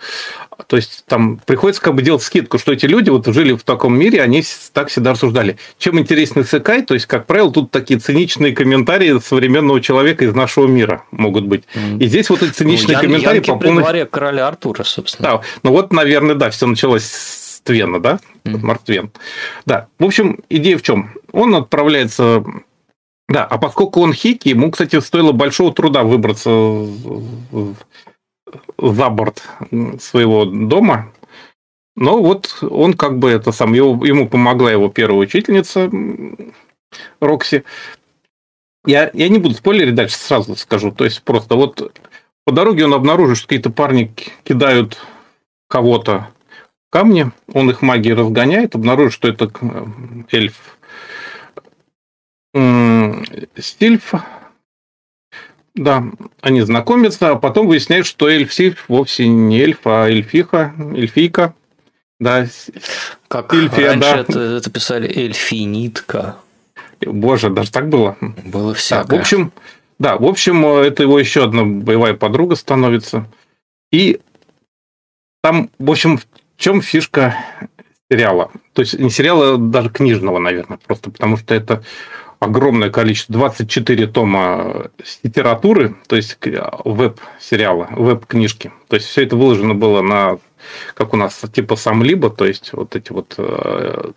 То 0.67 0.77
есть 0.77 1.05
там 1.07 1.41
приходится 1.45 1.83
как 1.83 1.95
бы 1.95 2.03
делать 2.03 2.23
скидку, 2.23 2.59
что 2.59 2.73
эти 2.73 2.87
люди 2.87 3.11
вот 3.11 3.27
жили 3.27 3.53
в 3.53 3.63
таком 3.63 3.99
мире, 3.99 4.23
они 4.23 4.43
так 4.73 4.89
всегда 4.89 5.13
рассуждали. 5.13 5.57
Чем 5.79 5.99
интереснее 5.99 6.45
Сэкай, 6.45 6.83
то 6.83 6.95
есть, 6.95 7.07
как 7.07 7.27
правило, 7.27 7.53
тут 7.53 7.71
такие 7.71 7.99
циничные 7.99 8.55
комментарии 8.55 9.19
современного 9.19 9.81
человека 9.81 10.25
из 10.25 10.35
нашего 10.35 10.67
мира 10.67 11.05
могут 11.11 11.45
быть. 11.45 11.65
И 11.99 12.07
здесь 12.07 12.31
вот 12.31 12.43
эти 12.43 12.53
циничные 12.53 12.97
ну, 12.97 13.03
комментарии 13.03 13.37
Янки 13.37 13.51
по 13.51 13.57
полной... 13.57 13.83
дворе 13.83 14.07
короля 14.07 14.49
Артура, 14.49 14.85
собственно. 14.85 15.29
Да, 15.29 15.41
ну 15.63 15.71
вот, 15.71 15.93
наверное, 15.93 16.35
да, 16.35 16.51
все 16.51 16.67
началось 16.67 17.05
с 17.05 17.61
Твена, 17.63 17.99
да? 17.99 18.21
Mm. 18.45 18.59
Марк 18.63 18.83
Твен. 18.83 19.11
Да. 19.67 19.89
В 19.99 20.05
общем, 20.05 20.41
идея 20.49 20.79
в 20.79 20.83
чем? 20.83 21.11
Он 21.33 21.55
отправляется 21.55 22.43
да, 23.31 23.45
а 23.45 23.59
поскольку 23.59 24.01
он 24.01 24.13
хики, 24.13 24.49
ему, 24.49 24.73
кстати, 24.73 24.99
стоило 24.99 25.31
большого 25.31 25.73
труда 25.73 26.03
выбраться 26.03 26.51
за 28.77 29.09
борт 29.09 29.45
своего 30.01 30.45
дома. 30.45 31.13
Но 31.95 32.21
вот 32.21 32.59
он 32.61 32.95
как 32.95 33.21
бы 33.21 33.31
это 33.31 33.53
сам, 33.53 33.73
его, 33.73 34.05
ему 34.05 34.29
помогла 34.29 34.73
его 34.73 34.89
первая 34.89 35.21
учительница 35.21 35.89
Рокси. 37.21 37.63
Я, 38.85 39.13
я 39.15 39.29
не 39.29 39.39
буду 39.39 39.55
спойлерить, 39.55 39.95
дальше 39.95 40.17
сразу 40.17 40.57
скажу. 40.57 40.91
То 40.91 41.05
есть 41.05 41.23
просто 41.23 41.55
вот 41.55 42.01
по 42.45 42.51
дороге 42.51 42.87
он 42.87 42.95
обнаружит, 42.95 43.39
что 43.39 43.47
какие-то 43.47 43.71
парни 43.71 44.13
кидают 44.43 44.99
кого-то 45.69 46.31
камни, 46.91 47.31
он 47.55 47.71
их 47.71 47.81
магией 47.81 48.17
разгоняет, 48.17 48.75
обнаружит, 48.75 49.13
что 49.13 49.29
это 49.29 49.53
эльф 50.33 50.80
Стильф, 53.57 54.15
да, 55.75 56.05
они 56.41 56.63
знакомятся, 56.63 57.31
а 57.31 57.37
потом 57.37 57.69
выясняют, 57.69 58.07
что 58.07 58.29
эльф 58.29 58.53
Сильф 58.53 58.85
вовсе 58.89 59.29
не 59.29 59.61
эльф, 59.61 59.87
а 59.87 60.09
эльфиха, 60.09 60.75
эльфийка. 60.95 61.55
Да, 62.19 62.47
как 63.29 63.55
Эльфия, 63.55 63.89
раньше 63.89 64.11
да. 64.11 64.19
это, 64.19 64.41
это 64.41 64.71
писали 64.71 65.09
эльфинитка. 65.09 66.37
Боже, 67.01 67.49
даже 67.49 67.71
так 67.71 67.89
было? 67.89 68.19
Было 68.45 68.75
всякое. 68.75 69.07
Да, 69.07 69.17
в 69.17 69.21
общем, 69.21 69.53
да, 69.99 70.17
в 70.19 70.25
общем, 70.27 70.67
это 70.67 71.03
его 71.03 71.19
еще 71.19 71.45
одна 71.45 71.65
боевая 71.65 72.13
подруга 72.13 72.57
становится. 72.57 73.27
И 73.91 74.21
там, 75.43 75.71
в 75.79 75.91
общем, 75.91 76.19
в 76.19 76.27
чем 76.59 76.83
фишка 76.83 77.37
сериала? 78.11 78.51
То 78.75 78.83
есть 78.83 78.99
не 78.99 79.09
сериала, 79.09 79.57
даже 79.57 79.89
книжного, 79.89 80.39
наверное, 80.39 80.79
просто 80.87 81.11
потому 81.11 81.39
что 81.39 81.55
это 81.55 81.83
огромное 82.41 82.91
количество, 82.91 83.35
24 83.35 84.07
тома 84.09 84.91
литературы, 85.23 85.95
то 86.09 86.17
есть 86.17 86.39
веб-сериала, 86.85 87.89
веб-книжки. 87.93 88.73
То 88.89 88.97
есть 88.97 89.07
все 89.07 89.25
это 89.25 89.37
выложено 89.37 89.75
было 89.75 90.03
на, 90.03 90.39
как 90.95 91.13
у 91.15 91.17
нас, 91.17 91.41
типа 91.53 91.77
сам 91.77 92.03
либо, 92.03 92.31
то 92.31 92.47
есть 92.47 92.73
вот 92.73 92.97
эти 92.97 93.13
вот 93.13 93.35
э, 93.37 94.13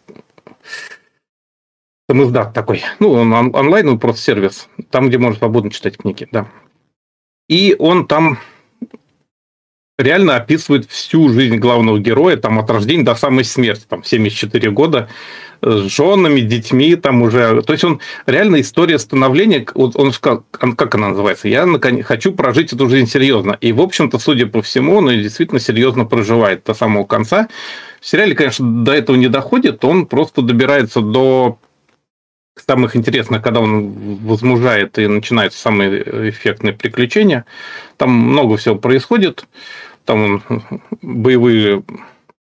там 2.07 2.23
издат 2.23 2.53
такой, 2.53 2.83
ну, 2.99 3.11
он 3.11 3.33
онлайн, 3.33 3.99
просто 3.99 4.21
сервис, 4.21 4.69
там, 4.89 5.09
где 5.09 5.17
можно 5.17 5.37
свободно 5.37 5.69
читать 5.69 5.97
книги, 5.97 6.27
да. 6.31 6.47
И 7.49 7.75
он 7.77 8.07
там 8.07 8.39
реально 9.99 10.35
описывает 10.37 10.89
всю 10.89 11.29
жизнь 11.29 11.57
главного 11.57 11.99
героя, 11.99 12.35
там 12.37 12.59
от 12.59 12.69
рождения 12.69 13.03
до 13.03 13.15
самой 13.15 13.43
смерти, 13.43 13.83
там 13.87 14.03
74 14.03 14.71
года, 14.71 15.07
с 15.61 15.83
женами, 15.89 16.41
детьми, 16.41 16.95
там 16.95 17.21
уже. 17.21 17.61
То 17.61 17.73
есть 17.73 17.85
он 17.85 17.99
реально 18.25 18.59
история 18.61 18.99
становления, 18.99 19.65
вот 19.75 19.95
он 19.95 20.11
сказал, 20.11 20.43
как 20.51 20.95
она 20.95 21.09
называется, 21.09 21.47
я 21.47 21.65
хочу 22.03 22.33
прожить 22.33 22.73
эту 22.73 22.89
жизнь 22.89 23.07
серьезно. 23.07 23.57
И, 23.61 23.71
в 23.71 23.79
общем-то, 23.81 24.19
судя 24.19 24.47
по 24.47 24.61
всему, 24.61 24.97
он 24.97 25.09
действительно 25.09 25.59
серьезно 25.59 26.05
проживает 26.05 26.63
до 26.65 26.73
самого 26.73 27.05
конца. 27.05 27.47
В 28.01 28.07
сериале, 28.07 28.35
конечно, 28.35 28.83
до 28.83 28.91
этого 28.91 29.15
не 29.15 29.27
доходит, 29.27 29.85
он 29.85 30.07
просто 30.07 30.41
добирается 30.41 30.99
до 30.99 31.59
самых 32.55 32.95
интересных, 32.95 33.41
когда 33.41 33.59
он 33.61 33.91
возмужает 34.25 34.97
и 34.99 35.07
начинаются 35.07 35.59
самые 35.59 36.29
эффектные 36.29 36.73
приключения. 36.73 37.45
Там 37.97 38.11
много 38.11 38.57
всего 38.57 38.75
происходит. 38.75 39.45
Там 40.05 40.43
боевые 41.01 41.83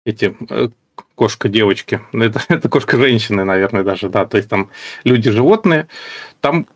эти 0.04 0.36
э, 0.50 0.68
кошка 1.14 1.48
девочки. 1.48 2.00
Это, 2.12 2.42
это 2.48 2.68
кошка 2.68 2.96
женщины, 2.96 3.44
наверное, 3.44 3.84
даже, 3.84 4.08
да. 4.08 4.26
То 4.26 4.36
есть 4.36 4.48
там 4.48 4.70
люди-животные. 5.04 5.88
Там 6.40 6.66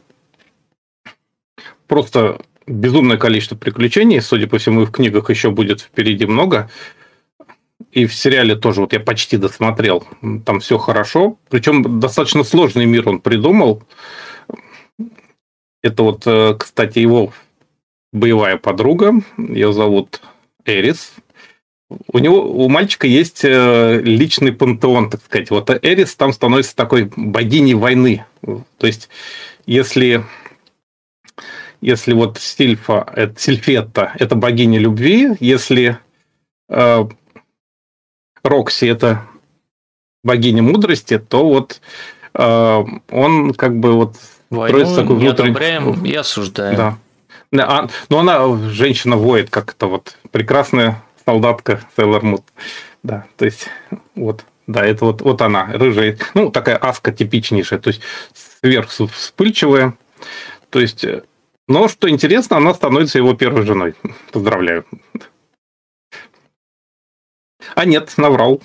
просто 1.87 2.41
безумное 2.66 3.16
количество 3.16 3.57
приключений. 3.57 4.21
Судя 4.21 4.47
по 4.47 4.59
всему, 4.59 4.85
в 4.85 4.93
книгах 4.93 5.31
еще 5.31 5.51
будет 5.51 5.81
впереди 5.81 6.27
много. 6.27 6.71
И 7.99 8.07
в 8.07 8.14
сериале 8.14 8.55
тоже, 8.55 8.82
вот 8.82 8.92
я 8.92 9.01
почти 9.01 9.36
досмотрел, 9.38 10.07
там 10.46 10.61
все 10.61 10.78
хорошо. 10.78 11.36
Причем 11.51 11.99
достаточно 11.99 12.44
сложный 12.44 12.86
мир 12.86 13.09
он 13.09 13.20
придумал. 13.20 13.82
Это 15.82 16.05
вот, 16.05 16.22
э, 16.24 16.55
кстати, 16.57 17.01
его 17.01 17.32
боевая 18.12 18.57
подруга. 18.57 19.14
Ее 19.36 19.72
зовут 19.72 20.20
Эрис. 20.64 21.11
У 22.12 22.20
него, 22.20 22.49
у 22.49 22.68
мальчика 22.68 23.09
есть 23.09 23.40
э, 23.42 24.01
личный 24.01 24.53
пантеон, 24.53 25.11
так 25.11 25.24
сказать. 25.24 25.51
Вот 25.51 25.68
Эрис 25.82 26.14
там 26.14 26.32
становится 26.32 26.76
такой 26.76 27.11
богиней 27.16 27.74
войны. 27.74 28.24
То 28.42 28.86
есть, 28.86 29.09
если 29.66 30.22
если 31.80 32.12
вот 32.12 32.38
Сильфа, 32.38 33.12
это, 33.16 33.40
Сильфетта– 33.40 34.12
это 34.20 34.36
богиня 34.36 34.78
любви, 34.78 35.30
если 35.40 35.99
э, 36.68 37.09
Рокси– 38.49 38.84
это 38.86 39.22
богиня 40.24 40.62
мудрости, 40.62 41.18
то 41.18 41.44
вот 41.44 41.80
э, 42.34 42.84
он 43.11 43.55
как 43.55 43.78
бы 43.78 43.92
вот 43.92 44.16
Войну 44.51 44.94
такой 44.94 45.16
внутренний... 45.16 45.51
одобряем 45.51 46.05
и 46.05 46.14
осуждаем. 46.14 46.76
Да. 46.76 46.99
А, 47.64 47.88
но 48.09 48.18
она, 48.18 48.68
женщина, 48.68 49.16
воет 49.16 49.51
как-то 49.51 49.86
вот 49.86 50.16
прекрасная 50.30 51.03
солдатка 51.24 51.80
Сейлор 51.96 52.22
Мут. 52.22 52.44
Да, 53.03 53.26
то 53.36 53.44
есть 53.44 53.68
вот, 54.14 54.44
да, 54.66 54.84
это 54.84 55.05
вот, 55.05 55.22
вот 55.22 55.40
она, 55.40 55.66
рыжая, 55.72 56.18
ну, 56.34 56.51
такая 56.51 56.76
аска 56.76 57.12
типичнейшая, 57.12 57.78
то 57.78 57.88
есть 57.88 58.01
сверху 58.34 59.07
вспыльчивая, 59.07 59.94
то 60.70 60.80
есть, 60.80 61.05
э, 61.05 61.22
но 61.68 61.88
что 61.88 62.09
интересно, 62.11 62.57
она 62.57 62.74
становится 62.74 63.18
его 63.18 63.34
первой 63.34 63.64
женой. 63.64 63.94
Поздравляю. 64.32 64.84
А 67.79 67.85
нет, 67.85 68.14
наврал. 68.16 68.61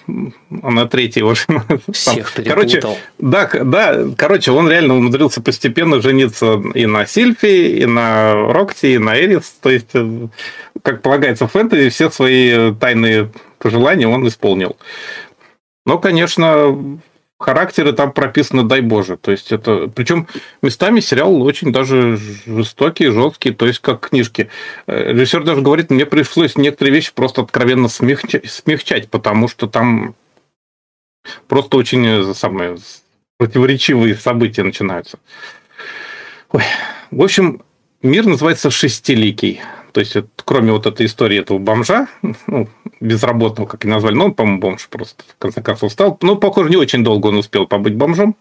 Она 0.63 0.87
третья 0.87 1.23
уже. 1.23 1.45
Всех 1.91 2.33
Короче, 2.33 2.81
да, 3.19 3.47
да, 3.47 4.05
короче, 4.17 4.49
он 4.49 4.67
реально 4.67 4.95
умудрился 4.95 5.39
постепенно 5.39 6.01
жениться 6.01 6.59
и 6.73 6.87
на 6.87 7.05
Сильфи, 7.05 7.77
и 7.77 7.85
на 7.85 8.33
Рокти, 8.33 8.87
и 8.87 8.97
на 8.97 9.15
Эрис. 9.15 9.55
То 9.61 9.69
есть, 9.69 9.91
э, 9.93 10.27
как 10.81 11.03
полагается 11.03 11.47
в 11.47 11.51
фэнтези, 11.51 11.89
все 11.89 12.09
свои 12.09 12.73
тайные 12.73 13.29
пожелания 13.59 14.07
он 14.07 14.27
исполнил. 14.27 14.77
Но, 15.85 15.99
конечно, 15.99 16.99
характеры 17.43 17.91
там 17.93 18.11
прописаны, 18.11 18.63
дай 18.63 18.81
боже. 18.81 19.17
То 19.17 19.31
есть 19.31 19.51
это... 19.51 19.87
Причем 19.93 20.27
местами 20.61 21.01
сериал 21.01 21.41
очень 21.41 21.71
даже 21.71 22.17
жестокий, 22.45 23.07
жесткий, 23.07 23.51
то 23.51 23.67
есть 23.67 23.79
как 23.79 24.09
книжки. 24.09 24.49
Э, 24.87 25.11
режиссер 25.11 25.43
даже 25.43 25.61
говорит, 25.61 25.91
мне 25.91 26.05
пришлось 26.05 26.55
некоторые 26.55 26.93
вещи 26.93 27.11
просто 27.13 27.41
откровенно 27.41 27.89
смягчать, 27.89 28.49
смягчать 28.49 29.09
потому 29.09 29.47
что 29.47 29.67
там 29.67 30.15
просто 31.47 31.77
очень 31.77 32.05
э, 32.05 32.33
самые 32.33 32.77
противоречивые 33.37 34.15
события 34.15 34.63
начинаются. 34.63 35.19
Ой. 36.51 36.63
В 37.11 37.21
общем, 37.21 37.61
мир 38.01 38.25
называется 38.25 38.71
«Шестиликий». 38.71 39.61
То 39.93 39.99
есть, 39.99 40.17
кроме 40.43 40.71
вот 40.71 40.87
этой 40.87 41.05
истории 41.05 41.39
этого 41.39 41.59
бомжа, 41.59 42.07
ну, 42.47 42.67
безработного, 42.99 43.67
как 43.67 43.85
и 43.85 43.87
назвали, 43.87 44.15
но 44.15 44.25
он, 44.25 44.33
по-моему, 44.33 44.59
бомж 44.59 44.89
просто 44.89 45.23
в 45.27 45.37
конце 45.37 45.61
концов 45.61 45.91
стал. 45.91 46.17
Ну, 46.21 46.35
похоже, 46.35 46.71
не 46.71 46.77
очень 46.77 47.03
долго 47.03 47.27
он 47.27 47.37
успел 47.37 47.67
побыть 47.67 47.95
бомжом. 47.95 48.35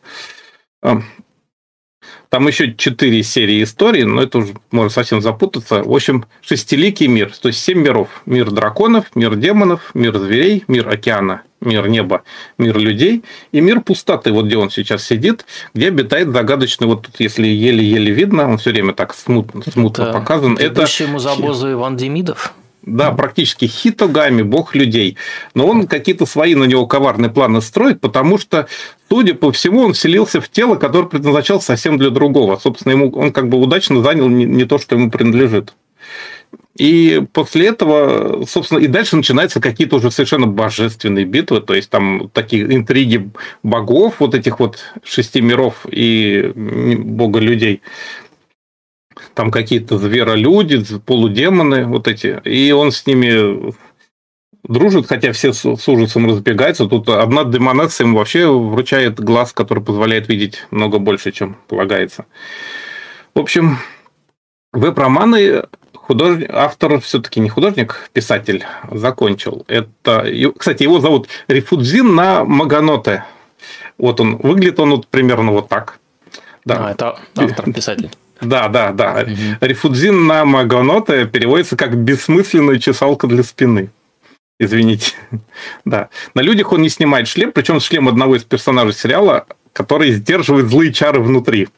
Там 0.81 2.49
еще 2.49 2.75
четыре 2.75 3.23
серии 3.23 3.63
истории, 3.63 4.05
но 4.05 4.23
это 4.23 4.39
уже 4.39 4.55
можно 4.71 4.89
совсем 4.89 5.21
запутаться. 5.21 5.83
В 5.83 5.95
общем, 5.95 6.25
шестиликий 6.41 7.07
мир, 7.07 7.31
то 7.37 7.49
есть 7.49 7.63
семь 7.63 7.81
миров. 7.81 8.23
Мир 8.25 8.51
драконов, 8.51 9.15
мир 9.15 9.37
демонов, 9.37 9.91
мир 9.95 10.19
зверей, 10.19 10.65
мир 10.67 10.89
океана, 10.89 11.43
мир 11.63 11.89
неба, 11.89 12.23
мир 12.59 12.79
людей 12.79 13.25
и 13.53 13.61
мир 13.61 13.81
пустоты, 13.81 14.33
вот 14.33 14.47
где 14.47 14.57
он 14.57 14.71
сейчас 14.71 15.05
сидит, 15.05 15.47
где 15.75 15.89
обитает 15.89 16.31
загадочный, 16.31 16.87
вот 16.87 17.03
тут, 17.03 17.15
если 17.19 17.47
еле-еле 17.47 18.13
видно, 18.13 18.49
он 18.49 18.59
все 18.59 18.71
время 18.71 18.93
так 18.93 19.15
смутно, 19.15 19.63
смутно 19.63 20.03
это 20.03 20.13
показан. 20.13 20.57
Это 20.59 20.87
музабозу 21.09 21.73
Иван 21.73 21.97
Демидов? 21.97 22.55
Да, 22.83 23.13
практически 23.13 23.67
Хитогами, 23.67 24.43
бог 24.43 24.75
людей. 24.75 25.17
Но 25.55 25.69
он 25.69 25.87
какие-то 25.87 26.27
свои 26.27 26.57
на 26.57 26.65
него 26.65 26.87
коварные 26.87 27.31
планы 27.31 27.63
строит, 27.63 28.01
потому 28.01 28.39
что, 28.39 28.67
судя 29.09 29.35
по 29.35 29.53
всему, 29.53 29.83
он 29.83 29.93
вселился 29.93 30.41
в 30.41 30.49
тело, 30.49 30.75
которое 30.75 31.07
предназначалось 31.07 31.65
совсем 31.65 31.97
для 31.97 32.11
другого. 32.11 32.57
Собственно, 32.57 32.93
ему, 32.93 33.11
он 33.13 33.33
как 33.33 33.49
бы 33.49 33.59
удачно 33.59 34.03
занял 34.03 34.29
не, 34.29 34.45
не 34.45 34.65
то, 34.65 34.79
что 34.79 34.97
ему 34.97 35.13
принадлежит. 35.13 35.75
И 36.77 37.23
после 37.33 37.69
этого, 37.69 38.47
собственно, 38.47 38.79
и 38.79 38.87
дальше 38.87 39.17
начинаются 39.17 39.61
какие-то 39.61 39.97
уже 39.97 40.11
совершенно 40.11 40.47
божественные 40.47 41.27
битвы, 41.27 41.61
то 41.61 41.75
есть 41.75 41.91
там 41.91 42.31
такие 42.33 42.65
интриги 42.75 43.31
богов, 43.63 44.17
вот 44.21 44.35
этих 44.35 44.59
вот 44.59 44.79
шести 45.05 45.41
миров 45.41 45.87
и 45.91 46.53
бога 46.55 47.41
людей 47.41 47.83
там 49.35 49.51
какие-то 49.51 49.99
зверолюди, 49.99 50.83
полудемоны 51.05 51.85
вот 51.87 52.09
эти, 52.09 52.41
и 52.45 52.73
он 52.73 52.93
с 52.93 53.07
ними 53.07 53.73
дружит, 54.63 55.07
хотя 55.07 55.33
все 55.33 55.53
с, 55.53 55.65
ужасом 55.65 56.29
разбегаются. 56.29 56.87
Тут 56.87 57.09
одна 57.09 57.45
демонесса 57.45 58.05
ему 58.05 58.19
вообще 58.19 58.47
вручает 58.47 59.21
глаз, 59.21 59.53
который 59.53 59.83
позволяет 59.83 60.29
видеть 60.29 60.67
много 60.71 60.99
больше, 60.99 61.33
чем 61.33 61.57
полагается. 61.69 62.27
В 63.35 63.41
общем, 63.41 63.79
веб-романы 64.73 65.65
художник, 66.13 66.51
автор 66.53 67.01
все-таки 67.01 67.41
не 67.41 67.49
художник, 67.49 68.11
писатель 68.13 68.65
закончил. 68.91 69.65
Это, 69.67 70.27
кстати, 70.59 70.83
его 70.83 71.01
зовут 71.01 71.29
Рифудзин 71.49 72.15
на 72.15 72.45
Маганоте. 72.45 73.25
Вот 73.97 74.21
он, 74.21 74.37
выглядит 74.37 74.79
он 74.79 74.91
вот 74.91 75.07
примерно 75.07 75.53
вот 75.53 75.69
так. 75.69 75.99
Да. 76.65 76.89
А, 76.89 76.91
это 76.91 77.19
автор-писатель. 77.37 78.11
Да, 78.41 78.69
да, 78.69 78.93
да. 78.93 79.23
Угу. 79.23 79.67
Рифудзин 79.67 80.27
на 80.27 80.45
Маганоте 80.45 81.27
переводится 81.27 81.77
как 81.77 81.97
«бессмысленная 81.97 82.79
чесалка 82.79 83.27
для 83.27 83.43
спины». 83.43 83.91
Извините. 84.61 85.15
да. 85.85 86.11
На 86.35 86.43
людях 86.43 86.73
он 86.73 86.83
не 86.83 86.91
снимает 86.91 87.27
шлем, 87.27 87.53
причем 87.53 87.81
шлем 87.81 88.09
одного 88.09 88.37
из 88.37 88.45
персонажей 88.45 88.93
сериала, 88.93 89.47
который 89.73 90.13
сдерживает 90.13 90.69
злые 90.69 90.93
чары 90.93 91.21
внутри. 91.21 91.69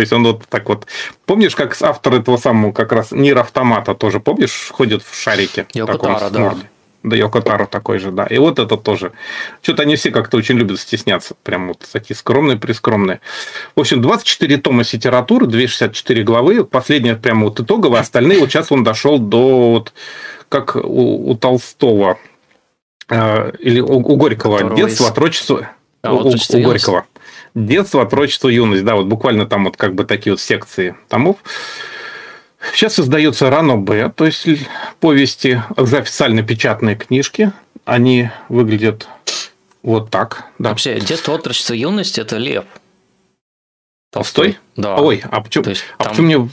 То 0.00 0.02
есть 0.02 0.14
он 0.14 0.24
вот 0.24 0.44
так 0.48 0.66
вот... 0.70 0.86
Помнишь, 1.26 1.54
как 1.54 1.76
автор 1.82 2.14
этого 2.14 2.38
самого 2.38 2.72
как 2.72 2.90
раз 2.90 3.12
Нир 3.12 3.36
Автомата 3.36 3.94
тоже, 3.94 4.18
помнишь, 4.18 4.70
ходит 4.72 5.02
в 5.02 5.14
шарике? 5.14 5.66
Йокотара, 5.74 6.30
да. 6.30 6.40
Морде. 6.40 6.62
Да, 7.02 7.16
Йокотаро 7.16 7.66
такой 7.66 7.98
же, 7.98 8.10
да. 8.10 8.24
И 8.24 8.38
вот 8.38 8.58
это 8.58 8.78
тоже. 8.78 9.12
Что-то 9.60 9.82
они 9.82 9.96
все 9.96 10.10
как-то 10.10 10.38
очень 10.38 10.56
любят 10.56 10.80
стесняться. 10.80 11.34
Прям 11.42 11.68
вот 11.68 11.86
такие 11.92 12.16
скромные, 12.16 12.56
прискромные. 12.56 13.20
В 13.76 13.80
общем, 13.80 14.00
24 14.00 14.56
тома 14.56 14.84
литературы, 14.90 15.46
264 15.46 16.22
главы. 16.22 16.64
Последняя 16.64 17.16
прямо 17.16 17.44
вот 17.44 17.60
итоговая. 17.60 18.00
Остальные 18.00 18.40
вот 18.40 18.48
сейчас 18.48 18.72
он 18.72 18.84
дошел 18.84 19.18
до 19.18 19.72
вот 19.72 19.92
как 20.48 20.76
у, 20.76 21.30
у 21.30 21.34
Толстого 21.36 22.16
э, 23.10 23.52
или 23.58 23.80
у, 23.80 23.98
у 23.98 24.16
Горького. 24.16 24.74
Детство, 24.74 25.04
из... 25.04 25.10
отрочество. 25.10 25.68
А, 26.00 26.14
у, 26.14 26.26
у 26.26 26.62
Горького. 26.62 27.04
Детство, 27.54 28.02
отрочество, 28.02 28.48
юность. 28.48 28.84
Да, 28.84 28.94
вот 28.94 29.06
буквально 29.06 29.46
там 29.46 29.64
вот 29.64 29.76
как 29.76 29.94
бы 29.94 30.04
такие 30.04 30.32
вот 30.32 30.40
секции 30.40 30.96
томов. 31.08 31.36
Сейчас 32.74 33.00
издается 33.00 33.50
Рано 33.50 33.76
Б, 33.76 34.12
то 34.14 34.26
есть 34.26 34.46
повести 35.00 35.62
за 35.76 35.98
официально 35.98 36.42
печатные 36.42 36.94
книжки. 36.94 37.52
Они 37.84 38.30
выглядят 38.48 39.08
вот 39.82 40.10
так. 40.10 40.44
Да. 40.58 40.70
Вообще, 40.70 41.00
детство, 41.00 41.34
отрочество, 41.34 41.72
юность– 41.72 42.18
это 42.18 42.36
лев. 42.36 42.64
Толстой? 44.10 44.58
Да. 44.76 44.96
Ой, 44.96 45.22
а 45.30 45.40
почему, 45.40 45.64
есть, 45.66 45.84
а 45.96 46.04
там... 46.04 46.12
почему 46.12 46.26
мне 46.26 46.50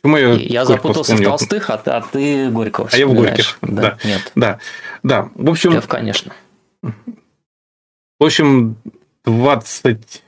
Почему 0.00 0.16
я 0.16 0.34
я 0.34 0.64
запутался 0.64 1.02
вспомнил? 1.14 1.30
в 1.30 1.38
Толстых, 1.38 1.70
а 1.70 1.78
ты, 1.78 1.90
а 1.90 2.00
ты 2.00 2.50
Горького 2.50 2.88
А 2.92 2.96
я 2.96 3.06
в 3.06 3.14
Горьких, 3.14 3.58
да. 3.62 3.82
да. 3.82 3.98
Нет. 4.04 4.32
Да, 4.36 4.58
да. 5.02 5.28
В 5.34 5.50
общем... 5.50 5.72
Лев, 5.72 5.88
конечно. 5.88 6.32
В 6.82 8.24
общем, 8.24 8.76
20 9.24 10.22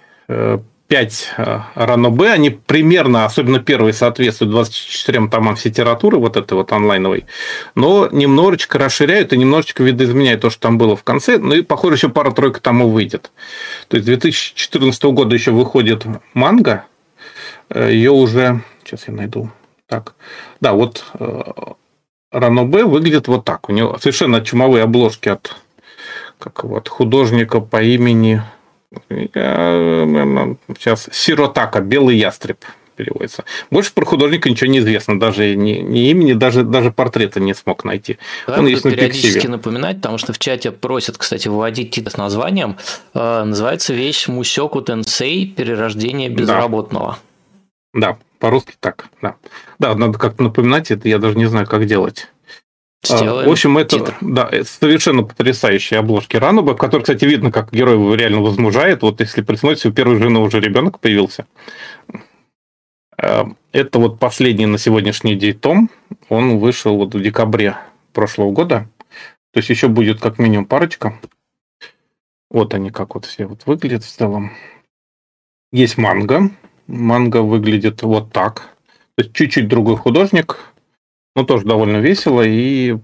5 0.91 1.35
э, 1.37 1.61
рано 1.77 2.11
Б, 2.11 2.33
они 2.33 2.51
примерно, 2.51 3.25
особенно 3.25 3.61
первые, 3.61 3.93
соответствуют 3.93 4.51
24 4.51 5.29
томам 5.29 5.55
все 5.55 5.69
литературы, 5.69 6.19
вот 6.19 6.37
этой 6.37 6.55
вот 6.55 6.73
онлайновой, 6.73 7.27
но 7.77 8.09
немножечко 8.11 8.77
расширяют 8.79 9.33
и 9.33 9.39
немножечко 9.39 9.85
видоизменяют 9.85 10.41
то, 10.41 10.51
что 10.51 10.61
там 10.61 10.79
было 10.79 10.97
в 10.97 11.05
конце, 11.05 11.39
ну 11.39 11.55
и, 11.55 11.63
похоже, 11.63 11.95
еще 11.95 12.09
пара-тройка 12.09 12.61
томов 12.61 12.91
выйдет. 12.91 13.31
То 13.87 13.97
есть 13.97 14.07
2014 14.07 15.03
года 15.05 15.35
еще 15.35 15.53
выходит 15.53 16.05
манга, 16.35 16.87
э, 17.69 17.93
ее 17.93 18.11
уже, 18.11 18.61
сейчас 18.85 19.07
я 19.07 19.15
найду, 19.15 19.49
так, 19.87 20.15
да, 20.61 20.73
вот 20.73 21.05
э, 21.15 21.43
Рано 22.33 22.63
выглядит 22.63 23.27
вот 23.27 23.45
так, 23.45 23.69
у 23.69 23.73
него 23.73 23.99
совершенно 23.99 24.41
чумовые 24.41 24.85
обложки 24.85 25.29
от, 25.29 25.57
как 26.39 26.63
вот, 26.63 26.89
художника 26.89 27.61
по 27.61 27.83
имени 27.83 28.43
Сейчас 29.19 31.09
Сиротака, 31.13 31.81
белый 31.81 32.17
ястреб 32.17 32.65
переводится. 32.97 33.45
Больше 33.71 33.95
про 33.95 34.05
художника 34.05 34.51
ничего 34.51 34.71
не 34.71 34.81
известно, 34.81 35.19
даже 35.19 35.55
ни, 35.55 35.75
ни 35.75 36.11
имени, 36.11 36.35
даже, 36.35 36.65
даже 36.65 36.91
портрета 36.91 37.41
не 37.41 37.55
смог 37.55 37.85
найти. 37.85 38.19
Да, 38.47 38.59
Он 38.59 38.67
есть 38.67 38.83
периодически 38.83 39.35
пикселе. 39.35 39.53
напоминать, 39.53 39.97
потому 39.97 40.19
что 40.19 40.33
в 40.33 40.39
чате 40.39 40.71
просят, 40.71 41.17
кстати, 41.17 41.49
выводить 41.49 41.93
титр 41.93 42.11
с 42.11 42.17
названием. 42.17 42.77
Э, 43.15 43.45
называется 43.45 43.95
вещь 43.95 44.29
Мусёку 44.29 44.83
Тенсей 44.83 45.47
«Перерождение 45.47 46.29
безработного». 46.29 47.19
Да, 47.95 48.13
да 48.13 48.19
по-русски 48.41 48.75
так, 48.81 49.07
да. 49.23 49.37
Да, 49.79 49.95
надо 49.95 50.19
как-то 50.19 50.43
напоминать 50.43 50.91
это, 50.91 51.09
я 51.09 51.19
даже 51.19 51.37
не 51.37 51.47
знаю, 51.47 51.67
как 51.67 51.87
делать. 51.87 52.29
А, 53.09 53.17
Сделаем 53.17 53.49
в 53.49 53.53
общем, 53.53 53.79
это 53.79 53.99
титр. 53.99 54.17
да, 54.21 54.51
совершенно 54.65 55.23
потрясающие 55.23 55.99
обложки 55.99 56.37
Рануба, 56.37 56.75
в 56.75 56.77
которой, 56.77 57.03
кстати, 57.03 57.25
видно, 57.25 57.51
как 57.51 57.73
герой 57.73 58.17
реально 58.17 58.43
возмужает. 58.43 59.03
Вот 59.03 59.21
если 59.21 59.41
присмотреться, 59.41 59.89
у 59.89 59.93
первой 59.93 60.19
жены 60.19 60.41
уже 60.41 60.61
ребенок 60.61 61.01
появился. 61.01 61.47
А, 63.17 63.49
это 63.73 63.99
вот 63.99 64.19
последний 64.19 64.67
на 64.67 64.77
сегодняшний 64.77 65.35
день 65.35 65.55
том. 65.55 65.91
Он 66.29 66.59
вышел 66.59 66.97
вот 66.97 67.15
в 67.15 67.23
декабре 67.23 67.77
прошлого 68.13 68.51
года. 68.51 68.89
То 69.53 69.59
есть 69.59 69.71
еще 69.71 69.89
будет 69.89 70.21
как 70.21 70.39
минимум 70.39 70.67
парочка. 70.67 71.19
Вот 72.51 72.75
они 72.75 72.91
как 72.91 73.15
вот 73.15 73.25
все 73.25 73.47
вот 73.47 73.63
выглядят 73.65 74.05
в 74.05 74.11
целом. 74.11 74.53
Есть 75.73 75.97
манга. 75.97 76.51
Манга 76.87 77.43
выглядит 77.43 78.03
вот 78.03 78.33
так. 78.33 78.71
То 79.17 79.25
есть 79.25 79.33
чуть-чуть 79.33 79.69
другой 79.69 79.97
художник, 79.97 80.59
ну, 81.37 81.45
тоже 81.45 81.65
довольно 81.65 81.99
весело. 81.99 82.43
И 82.43 82.97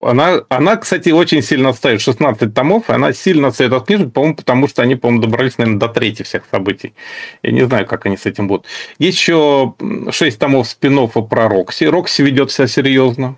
она, 0.00 0.40
она, 0.48 0.76
кстати, 0.76 1.10
очень 1.10 1.42
сильно 1.42 1.70
отстает. 1.70 2.00
16 2.00 2.52
томов, 2.52 2.90
и 2.90 2.92
она 2.92 3.12
сильно 3.12 3.48
отстает 3.48 3.72
от 3.72 3.86
книжек, 3.86 4.12
по-моему, 4.12 4.36
потому 4.36 4.68
что 4.68 4.82
они, 4.82 4.96
по-моему, 4.96 5.22
добрались, 5.22 5.58
наверное, 5.58 5.78
до 5.78 5.88
трети 5.88 6.22
всех 6.22 6.44
событий. 6.50 6.94
Я 7.42 7.52
не 7.52 7.64
знаю, 7.66 7.86
как 7.86 8.06
они 8.06 8.16
с 8.16 8.26
этим 8.26 8.48
будут. 8.48 8.66
Есть 8.98 9.18
еще 9.18 9.74
6 10.10 10.38
томов 10.38 10.68
спин 10.68 11.08
про 11.08 11.48
Рокси. 11.48 11.84
Рокси 11.84 12.22
ведет 12.22 12.50
себя 12.50 12.66
серьезно, 12.66 13.36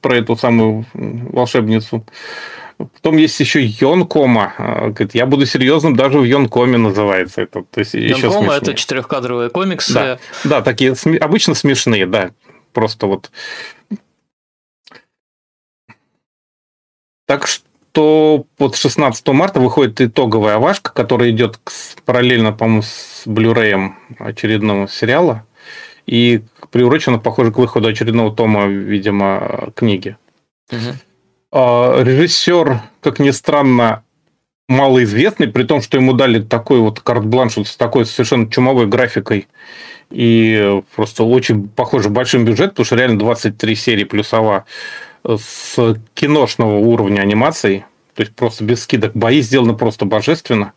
про 0.00 0.16
эту 0.16 0.36
самую 0.36 0.84
волшебницу. 0.94 2.04
Потом 2.78 3.18
есть 3.18 3.38
еще 3.38 3.62
Йонкома. 3.62 4.54
Говорит, 4.58 5.14
я 5.14 5.26
буду 5.26 5.44
серьезным, 5.44 5.94
даже 5.94 6.18
в 6.18 6.24
Йонкоме 6.24 6.78
называется 6.78 7.42
это. 7.42 7.62
То 7.62 7.80
есть 7.80 7.92
Йонкома 7.94 8.54
это 8.54 8.74
четырехкадровые 8.74 9.50
комиксы. 9.50 9.92
Да, 9.92 10.18
да 10.44 10.62
такие 10.62 10.94
обычно 11.20 11.54
смешные, 11.54 12.06
да. 12.06 12.30
Просто 12.72 13.06
вот... 13.06 13.30
Так 17.26 17.46
что 17.46 18.46
вот 18.58 18.76
16 18.76 19.28
марта 19.28 19.60
выходит 19.60 20.00
итоговая 20.00 20.56
авашка, 20.56 20.92
которая 20.92 21.30
идет 21.30 21.60
параллельно, 22.04 22.52
по-моему, 22.52 22.82
с 22.82 23.22
Blu-ray 23.26 23.92
очередного 24.18 24.88
сериала. 24.88 25.46
И 26.06 26.42
приурочена, 26.72 27.18
похоже, 27.18 27.52
к 27.52 27.58
выходу 27.58 27.88
очередного 27.88 28.34
тома, 28.34 28.66
видимо, 28.66 29.70
книги. 29.76 30.16
Угу. 30.72 32.02
Режиссер, 32.02 32.80
как 33.00 33.18
ни 33.20 33.30
странно, 33.30 34.02
малоизвестный, 34.70 35.48
при 35.48 35.64
том, 35.64 35.82
что 35.82 35.98
ему 35.98 36.12
дали 36.12 36.40
такой 36.40 36.78
вот 36.78 37.00
карт-бланш 37.00 37.58
с 37.58 37.76
такой 37.76 38.06
совершенно 38.06 38.48
чумовой 38.48 38.86
графикой 38.86 39.48
и 40.10 40.80
просто 40.94 41.24
очень 41.24 41.68
похоже 41.68 42.08
большим 42.08 42.44
бюджет, 42.44 42.70
потому 42.70 42.84
что 42.86 42.96
реально 42.96 43.18
23 43.18 43.74
серии 43.74 44.04
плюсова 44.04 44.64
с 45.24 45.96
киношного 46.14 46.76
уровня 46.76 47.20
анимации, 47.20 47.84
то 48.14 48.22
есть 48.22 48.34
просто 48.34 48.64
без 48.64 48.82
скидок. 48.82 49.12
Бои 49.14 49.40
сделаны 49.40 49.76
просто 49.76 50.04
божественно. 50.04 50.72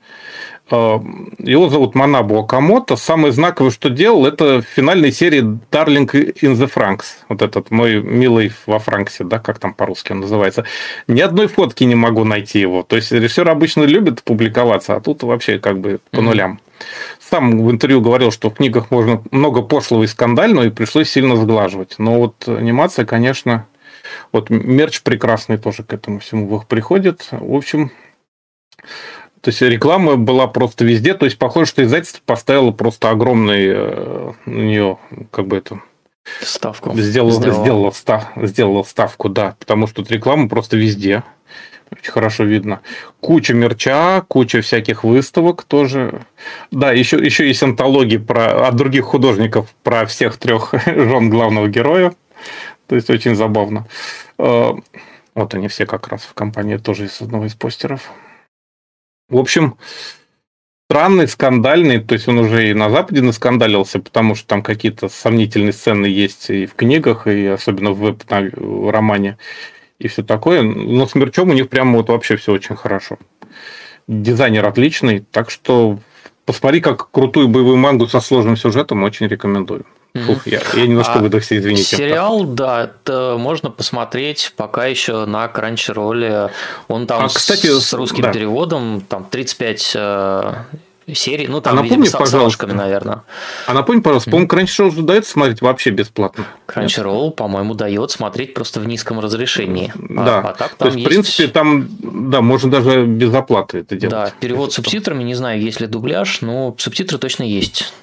А, 0.73 0.99
его 1.37 1.69
зовут 1.69 1.93
Манабу 1.93 2.39
Акамото. 2.39 2.95
Самое 2.95 3.31
знаковое, 3.31 3.69
что 3.69 3.91
делал, 3.91 4.25
это 4.25 4.63
в 4.63 4.65
финальной 4.65 5.11
серии 5.11 5.41
Darling 5.69 6.09
in 6.41 6.55
the 6.55 6.71
Franks. 6.73 7.05
Вот 7.29 7.43
этот 7.43 7.69
мой 7.69 8.01
милый 8.01 8.51
во 8.65 8.79
Франксе, 8.79 9.23
да, 9.23 9.37
как 9.37 9.59
там 9.59 9.75
по-русски 9.75 10.13
он 10.13 10.21
называется. 10.21 10.65
Ни 11.07 11.21
одной 11.21 11.45
фотки 11.45 11.83
не 11.83 11.93
могу 11.93 12.23
найти 12.23 12.59
его. 12.59 12.81
То 12.81 12.95
есть 12.95 13.11
режиссер 13.11 13.47
обычно 13.47 13.83
любит 13.83 14.23
публиковаться, 14.23 14.95
а 14.95 14.99
тут 14.99 15.21
вообще 15.21 15.59
как 15.59 15.79
бы 15.79 15.99
по 16.09 16.21
нулям. 16.21 16.59
Сам 17.19 17.63
в 17.63 17.69
интервью 17.69 18.01
говорил, 18.01 18.31
что 18.31 18.49
в 18.49 18.55
книгах 18.55 18.89
можно 18.89 19.21
много 19.29 19.61
пошлого 19.61 20.03
и 20.03 20.07
скандального, 20.07 20.65
и 20.65 20.69
пришлось 20.71 21.07
сильно 21.07 21.35
сглаживать. 21.35 21.95
Но 21.99 22.17
вот 22.17 22.47
анимация, 22.47 23.05
конечно, 23.05 23.67
вот 24.31 24.49
мерч 24.49 25.03
прекрасный 25.03 25.57
тоже 25.57 25.83
к 25.83 25.93
этому 25.93 26.17
всему 26.17 26.59
приходит. 26.67 27.27
В 27.29 27.53
общем, 27.53 27.91
то 29.43 29.49
есть 29.49 29.61
реклама 29.61 30.15
была 30.15 30.47
просто 30.47 30.85
везде. 30.85 31.13
То 31.15 31.25
есть 31.25 31.37
похоже, 31.37 31.65
что 31.69 31.83
издательство 31.83 32.21
поставило 32.25 32.71
просто 32.71 33.09
огромный 33.09 33.65
э, 33.67 34.31
на 34.45 34.61
нее, 34.61 34.97
как 35.31 35.47
бы 35.47 35.57
это... 35.57 35.81
Ставку. 36.39 36.93
Сделало, 36.95 37.33
сделало. 37.33 37.61
Сделало, 37.61 37.91
став, 37.91 38.31
сделало 38.37 38.83
ставку, 38.83 39.27
да. 39.27 39.57
Потому 39.59 39.87
что 39.87 39.97
тут 39.97 40.11
реклама 40.11 40.47
просто 40.47 40.77
везде. 40.77 41.23
Очень 41.91 42.13
хорошо 42.13 42.45
видно. 42.45 42.79
Куча 43.19 43.53
мерча, 43.53 44.23
куча 44.29 44.61
всяких 44.61 45.03
выставок 45.03 45.63
тоже. 45.63 46.21
Да, 46.71 46.93
еще, 46.93 47.17
еще 47.17 47.45
есть 47.45 47.63
антологии 47.63 48.19
про, 48.19 48.69
от 48.69 48.77
других 48.77 49.03
художников 49.03 49.67
про 49.83 50.05
всех 50.05 50.37
трех 50.37 50.73
жен 50.85 51.29
главного 51.29 51.67
героя. 51.67 52.13
То 52.87 52.95
есть 52.95 53.09
очень 53.09 53.35
забавно. 53.35 53.87
Э, 54.37 54.71
вот 55.35 55.53
они 55.53 55.67
все 55.67 55.85
как 55.85 56.07
раз 56.07 56.21
в 56.21 56.33
компании 56.33 56.77
тоже 56.77 57.07
из 57.07 57.21
одного 57.21 57.45
из 57.45 57.55
постеров. 57.55 58.09
В 59.29 59.37
общем, 59.37 59.77
странный, 60.89 61.27
скандальный, 61.27 61.99
то 61.99 62.13
есть 62.13 62.27
он 62.27 62.39
уже 62.39 62.69
и 62.69 62.73
на 62.73 62.89
Западе 62.89 63.21
наскандалился, 63.21 63.99
потому 63.99 64.35
что 64.35 64.47
там 64.47 64.61
какие-то 64.61 65.09
сомнительные 65.09 65.73
сцены 65.73 66.05
есть 66.05 66.49
и 66.49 66.65
в 66.65 66.75
книгах, 66.75 67.25
и 67.27 67.47
особенно 67.47 67.91
в 67.91 67.99
веб-романе 67.99 69.37
и 69.97 70.07
все 70.07 70.23
такое. 70.23 70.61
Но 70.61 71.07
с 71.07 71.15
мерчом 71.15 71.49
у 71.49 71.53
них 71.53 71.69
прямо 71.69 71.97
вот 71.97 72.09
вообще 72.09 72.35
все 72.35 72.51
очень 72.51 72.75
хорошо. 72.75 73.17
Дизайнер 74.07 74.65
отличный, 74.65 75.21
так 75.31 75.49
что 75.49 75.99
посмотри, 76.45 76.81
как 76.81 77.09
крутую 77.09 77.47
боевую 77.47 77.77
мангу 77.77 78.07
со 78.07 78.19
сложным 78.19 78.57
сюжетом, 78.57 79.03
очень 79.03 79.27
рекомендую. 79.27 79.85
Фух, 80.15 80.45
я, 80.45 80.61
я 80.75 80.85
немножко 80.85 81.13
а 81.15 81.19
выдохся, 81.19 81.57
извините. 81.57 81.83
Сериал, 81.97 82.43
да, 82.43 82.83
это 82.83 83.35
можно 83.39 83.71
посмотреть 83.71 84.53
пока 84.55 84.85
еще 84.85 85.25
на 85.25 85.47
Crunchyroll. 85.47 86.51
Он 86.87 87.07
там 87.07 87.25
а, 87.25 87.27
кстати, 87.29 87.67
с 87.67 87.93
русским 87.93 88.21
да. 88.21 88.31
переводом, 88.31 89.01
там 89.01 89.25
35 89.25 89.97
серий, 91.11 91.47
ну 91.47 91.61
там, 91.61 91.73
а 91.73 91.75
напомни, 91.83 92.05
видимо, 92.05 92.19
пожалуйста, 92.19 92.67
наверное. 92.67 93.23
А 93.67 93.73
напомни, 93.73 94.01
пожалуйста, 94.01 94.31
по-моему, 94.31 94.49
Crunchyroll 94.49 94.95
же 94.95 95.01
дает 95.01 95.25
смотреть 95.25 95.61
вообще 95.61 95.89
бесплатно. 95.89 96.45
Crunchyroll, 96.67 97.31
по-моему, 97.31 97.73
дает 97.73 98.11
смотреть 98.11 98.53
просто 98.53 98.79
в 98.79 98.87
низком 98.87 99.19
разрешении. 99.19 99.91
Да, 99.95 100.39
а, 100.39 100.49
а 100.49 100.53
так, 100.53 100.75
то 100.75 100.85
есть, 100.85 100.97
есть, 100.97 101.07
в 101.07 101.09
принципе, 101.09 101.47
там, 101.47 101.87
да, 102.29 102.41
можно 102.41 102.71
даже 102.71 103.05
без 103.05 103.33
оплаты 103.33 103.79
это 103.79 103.95
делать. 103.95 104.11
Да, 104.11 104.31
перевод 104.39 104.71
с 104.71 104.75
субтитрами, 104.75 105.23
не 105.23 105.35
знаю, 105.35 105.59
есть 105.59 105.81
ли 105.81 105.87
дубляж, 105.87 106.41
но 106.41 106.75
субтитры 106.77 107.17
точно 107.17 107.43
есть. 107.43 107.93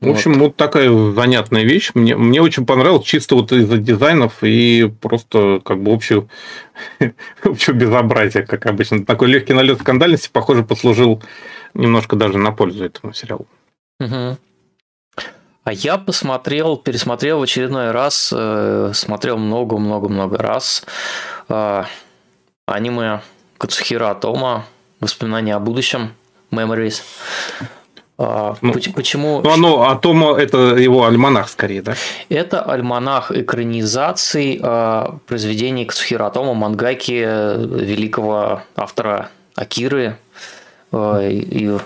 В 0.00 0.08
общем, 0.08 0.34
вот. 0.34 0.40
вот 0.40 0.56
такая 0.56 0.90
занятная 1.12 1.62
вещь. 1.64 1.90
Мне, 1.94 2.16
мне 2.16 2.40
очень 2.40 2.64
понравилось 2.64 3.04
чисто 3.04 3.34
вот 3.34 3.52
из-за 3.52 3.76
дизайнов 3.76 4.42
и 4.42 4.90
просто 5.00 5.60
как 5.62 5.82
бы 5.82 5.92
общее, 5.92 6.26
общее 7.44 7.76
безобразие, 7.76 8.46
как 8.46 8.64
обычно. 8.64 9.04
Такой 9.04 9.28
легкий 9.28 9.52
налет 9.52 9.80
скандальности, 9.80 10.30
похоже, 10.32 10.62
послужил 10.62 11.22
немножко 11.74 12.16
даже 12.16 12.38
на 12.38 12.50
пользу 12.50 12.84
этому 12.84 13.12
сериалу. 13.12 13.46
А 15.62 15.72
я 15.72 15.98
посмотрел, 15.98 16.78
пересмотрел 16.78 17.40
в 17.40 17.42
очередной 17.42 17.90
раз, 17.90 18.32
э, 18.34 18.92
смотрел 18.94 19.36
много-много-много 19.36 20.38
раз 20.38 20.84
э, 21.50 21.84
аниме 22.66 23.20
Кацухира 23.58 24.10
Атома 24.10 24.64
«Воспоминания 25.00 25.54
о 25.54 25.60
будущем», 25.60 26.14
Memories. 26.50 27.02
А, 28.22 28.54
ну, 28.60 28.74
почему? 28.94 29.40
Ну, 29.40 29.50
оно, 29.50 29.88
Атома 29.88 30.36
это 30.36 30.76
его 30.76 31.06
альманах 31.06 31.48
скорее, 31.48 31.80
да? 31.80 31.94
Это 32.28 32.60
альманах 32.60 33.32
экранизаций 33.32 34.60
э, 34.62 35.06
произведений 35.26 35.86
Кацухира 35.86 36.26
Атома, 36.26 36.52
мангаки 36.52 37.12
великого 37.12 38.62
автора 38.76 39.30
Акиры 39.54 40.18
э, 40.92 41.30
и, 41.32 41.68
в 41.68 41.80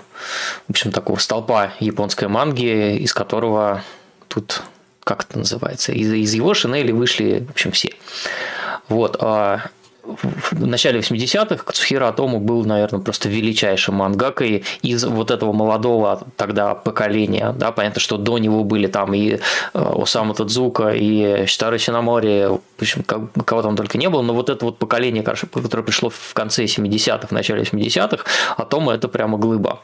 общем, 0.67 0.91
такого 0.91 1.19
столпа 1.19 1.71
японской 1.79 2.27
манги, 2.27 2.97
из 2.97 3.13
которого 3.13 3.81
тут, 4.27 4.61
как 5.05 5.23
это 5.23 5.39
называется, 5.39 5.93
из, 5.93 6.11
из 6.11 6.33
его 6.33 6.53
шинели 6.53 6.91
вышли, 6.91 7.45
в 7.47 7.51
общем, 7.51 7.71
все. 7.71 7.93
Вот. 8.89 9.17
В 10.51 10.65
начале 10.65 10.99
80-х 10.99 11.63
Кацухира 11.63 12.07
Атому 12.07 12.39
был, 12.39 12.63
наверное, 12.65 13.01
просто 13.01 13.29
величайшим 13.29 13.95
мангакой 13.95 14.63
из 14.81 15.03
вот 15.03 15.31
этого 15.31 15.51
молодого 15.51 16.23
тогда 16.37 16.75
поколения. 16.75 17.53
Да, 17.57 17.71
понятно, 17.71 17.99
что 17.99 18.17
до 18.17 18.37
него 18.37 18.63
были 18.63 18.87
там 18.87 19.13
и 19.13 19.33
э, 19.33 19.37
Осама 19.73 20.33
Тадзука, 20.33 20.89
и 20.89 21.45
Шитары 21.47 21.79
Шинамори, 21.79 22.47
в 22.47 22.81
общем, 22.81 23.03
кого 23.03 23.61
там 23.61 23.75
только 23.75 23.97
не 23.97 24.09
было, 24.09 24.21
но 24.21 24.33
вот 24.33 24.49
это 24.49 24.65
вот 24.65 24.77
поколение, 24.77 25.23
которое 25.23 25.83
пришло 25.83 26.09
в 26.09 26.33
конце 26.33 26.65
70-х, 26.65 27.27
в 27.27 27.31
начале 27.31 27.63
80-х, 27.63 28.23
Атома 28.57 28.93
это 28.93 29.07
прямо 29.07 29.37
глыба. 29.37 29.81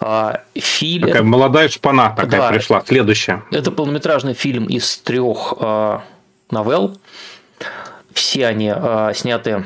А, 0.00 0.42
фильм... 0.54 1.06
Такая 1.08 1.22
молодая 1.22 1.68
шпана 1.68 2.14
такая 2.16 2.40
да, 2.40 2.48
пришла, 2.48 2.82
следующая. 2.86 3.42
Это 3.50 3.70
полнометражный 3.70 4.34
фильм 4.34 4.66
из 4.66 4.98
трех 4.98 5.54
а, 5.58 6.02
новелл, 6.50 6.96
все 8.12 8.46
они 8.46 8.72
э, 8.74 9.12
сняты 9.14 9.64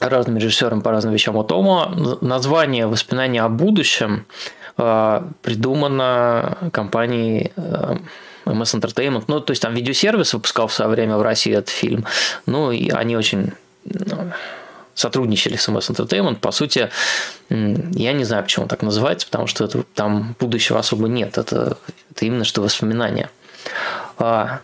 разными 0.00 0.38
режиссерами 0.38 0.80
по 0.80 0.90
разным 0.90 1.12
вещам 1.12 1.36
от 1.36 1.50
Омо. 1.52 2.18
Название 2.20 2.86
«Воспоминания 2.86 3.42
о 3.42 3.48
будущем» 3.48 4.26
э, 4.76 5.22
придумано 5.42 6.58
компанией 6.72 7.52
э, 7.56 7.96
MS 8.44 8.80
Entertainment. 8.80 9.24
Ну, 9.26 9.40
то 9.40 9.50
есть 9.50 9.62
там 9.62 9.74
видеосервис 9.74 10.34
выпускал 10.34 10.68
в 10.68 10.72
свое 10.72 10.90
время 10.90 11.16
в 11.16 11.22
России 11.22 11.52
этот 11.52 11.70
фильм. 11.70 12.06
Ну, 12.46 12.70
и 12.70 12.90
они 12.90 13.16
очень 13.16 13.52
ну, 13.84 14.32
сотрудничали 14.94 15.56
с 15.56 15.68
MS 15.68 15.90
Entertainment. 15.90 16.36
По 16.36 16.50
сути, 16.50 16.90
я 17.50 18.12
не 18.12 18.24
знаю, 18.24 18.44
почему 18.44 18.66
так 18.66 18.82
называется, 18.82 19.26
потому 19.26 19.46
что 19.46 19.64
это, 19.64 19.82
там 19.94 20.34
будущего 20.38 20.78
особо 20.78 21.08
нет. 21.08 21.38
Это, 21.38 21.76
это 22.10 22.24
именно 22.24 22.44
что 22.44 22.62
воспоминания. 22.62 23.30
А, 24.18 24.60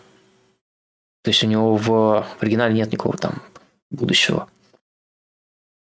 то 1.25 1.29
есть 1.29 1.43
у 1.43 1.47
него 1.47 1.75
в, 1.75 1.87
в 1.87 2.25
оригинале 2.39 2.75
нет 2.75 2.91
никакого 2.91 3.17
там 3.17 3.41
будущего. 3.89 4.47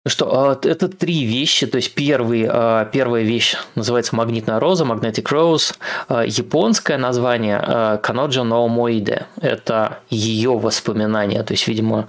Ну 0.07 0.11
что, 0.11 0.27
а, 0.33 0.59
это 0.67 0.89
три 0.89 1.25
вещи. 1.25 1.67
То 1.67 1.77
есть 1.77 1.95
первый, 1.95 2.47
а, 2.49 2.87
первая 2.87 3.25
вещь 3.25 3.57
называется 3.75 4.17
«Магнитная 4.17 4.59
роза», 4.59 4.85
«Magnetic 4.85 5.25
Rose». 5.25 5.75
А, 6.09 6.25
японское 6.25 6.97
название 6.97 7.99
«Каноджо 8.03 8.43
но 8.43 8.67
Моиде». 8.69 9.27
Это 9.39 9.99
ее 10.09 10.57
воспоминания. 10.57 11.43
То 11.43 11.53
есть, 11.53 11.69
видимо... 11.69 12.09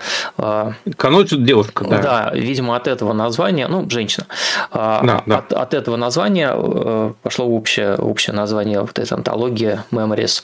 Каноджо– 0.95 1.35
девушка, 1.39 1.83
да. 1.89 2.01
Да, 2.01 2.31
видимо, 2.33 2.77
от 2.77 2.87
этого 2.87 3.11
названия, 3.11 3.67
ну, 3.67 3.89
женщина. 3.89 4.27
Да, 4.71 5.21
да. 5.25 5.37
От, 5.39 5.51
от 5.51 5.73
этого 5.73 5.97
названия 5.97 6.53
э, 6.55 7.13
пошло 7.21 7.47
общее, 7.47 7.95
общее 7.95 8.33
название 8.33 8.79
вот 8.79 8.97
этой 8.97 9.13
антологии 9.13 9.79
«Memories». 9.91 10.43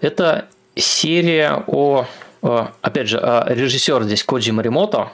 Это 0.00 0.48
серия 0.76 1.62
о, 1.66 2.06
опять 2.40 3.08
же, 3.08 3.44
режиссер 3.46 4.02
здесь 4.04 4.24
Коджи 4.24 4.52
Маримото, 4.52 5.12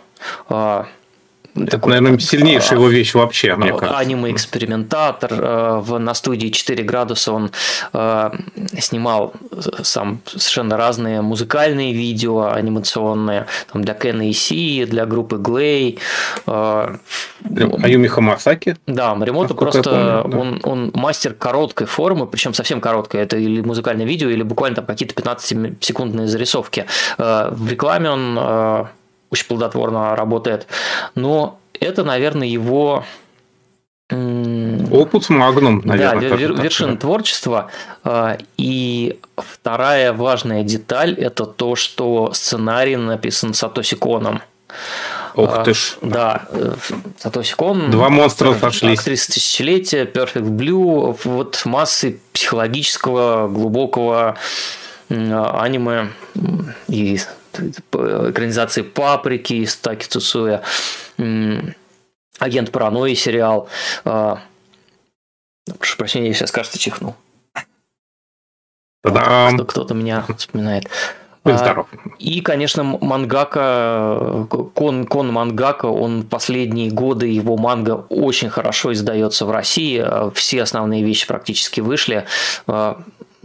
это, 1.63 1.73
такой, 1.73 1.95
наверное, 1.95 2.19
сильнейшая 2.19 2.79
его 2.79 2.89
вещь 2.89 3.15
вообще, 3.15 3.55
мне 3.57 3.73
кажется. 3.73 3.99
Аниме-экспериментатор. 3.99 5.31
Э, 5.33 5.99
на 5.99 6.15
студии 6.15 6.49
4 6.49 6.85
градуса 6.85 7.33
он 7.33 7.51
э, 7.93 8.31
снимал 8.79 9.33
сам 9.83 10.21
совершенно 10.27 10.77
разные 10.77 11.21
музыкальные 11.23 11.93
видео 11.93 12.51
анимационные 12.51 13.47
там, 13.73 13.83
для 13.83 13.95
Кена 13.95 14.29
и 14.29 14.33
Си, 14.33 14.85
для 14.87 15.07
группы 15.07 15.37
Глей. 15.37 15.99
Э, 16.47 16.97
Аюми 17.83 18.07
Хамасаки? 18.07 18.77
Да, 18.87 19.15
Маримото 19.15 19.55
просто 19.55 19.83
помню, 19.83 20.05
да. 20.05 20.39
Он, 20.39 20.61
он 20.65 20.91
мастер 20.95 21.35
короткой 21.35 21.87
формы, 21.87 22.27
причем 22.27 22.55
совсем 22.55 22.81
короткой. 22.81 23.23
Это 23.23 23.37
или 23.37 23.61
музыкальное 23.61 24.07
видео, 24.07 24.29
или 24.29 24.43
буквально 24.43 24.77
там 24.77 24.87
какие-то 24.87 25.15
15-секундные 25.21 26.27
зарисовки. 26.27 26.87
В 27.17 27.71
рекламе 27.71 28.11
он 28.11 28.89
очень 29.31 29.47
плодотворно 29.47 30.17
работает. 30.17 30.67
Но 31.15 31.59
это, 31.81 32.05
наверное, 32.05 32.47
его 32.47 33.05
Опус 34.11 35.29
магнум, 35.29 35.83
наверное. 35.85 36.31
Да, 36.31 36.37
вер, 36.37 36.55
вершина 36.55 36.93
да. 36.93 36.99
творчества. 36.99 37.71
А, 38.05 38.39
и 38.57 39.19
вторая 39.37 40.15
важная 40.15 40.63
деталь– 40.63 41.15
это 41.19 41.45
то, 41.45 41.77
что 41.77 42.33
сценарий 42.33 42.97
написан 42.97 43.53
Сатоси 43.53 43.97
Коном. 43.97 44.41
Ох 45.35 45.59
а, 45.59 45.63
ты 45.63 45.75
ж. 45.75 45.99
Да, 46.01 46.47
э, 46.51 46.75
Сатоси 47.19 47.55
Кон. 47.55 47.91
Два 47.91 48.09
монстра 48.09 48.55
сошлись. 48.55 48.99
Актриса 48.99 49.33
тысячелетия, 49.33 50.05
Perfect 50.05 50.57
Blue, 50.57 51.19
вот 51.25 51.61
массы 51.67 52.19
психологического, 52.33 53.47
глубокого 53.49 54.37
аниме 55.11 56.09
и 56.89 57.21
экранизации 57.59 58.83
«Паприки» 58.83 59.55
из 59.55 59.77
Таки 59.77 60.07
Цуцуя, 60.07 60.63
«Агент 62.39 62.71
паранойи» 62.71 63.15
сериал. 63.15 63.69
А, 64.05 64.41
прошу 65.79 65.97
прощения, 65.97 66.29
я 66.29 66.35
сейчас, 66.35 66.51
кажется, 66.53 66.79
чихнул. 66.79 67.15
Кто- 69.55 69.65
кто-то 69.65 69.95
меня 69.95 70.25
вспоминает. 70.37 70.89
Здоров. 71.45 71.87
И, 72.19 72.43
конечно, 72.43 72.83
мангака, 72.85 74.47
кон, 74.75 75.07
кон 75.07 75.33
мангака, 75.33 75.87
он 75.87 76.25
последние 76.25 76.91
годы, 76.91 77.27
его 77.29 77.57
манга 77.57 78.05
очень 78.11 78.51
хорошо 78.51 78.93
издается 78.93 79.47
в 79.47 79.51
России. 79.51 80.05
Все 80.35 80.63
основные 80.63 81.03
вещи 81.03 81.27
практически 81.27 81.81
вышли. 81.81 82.27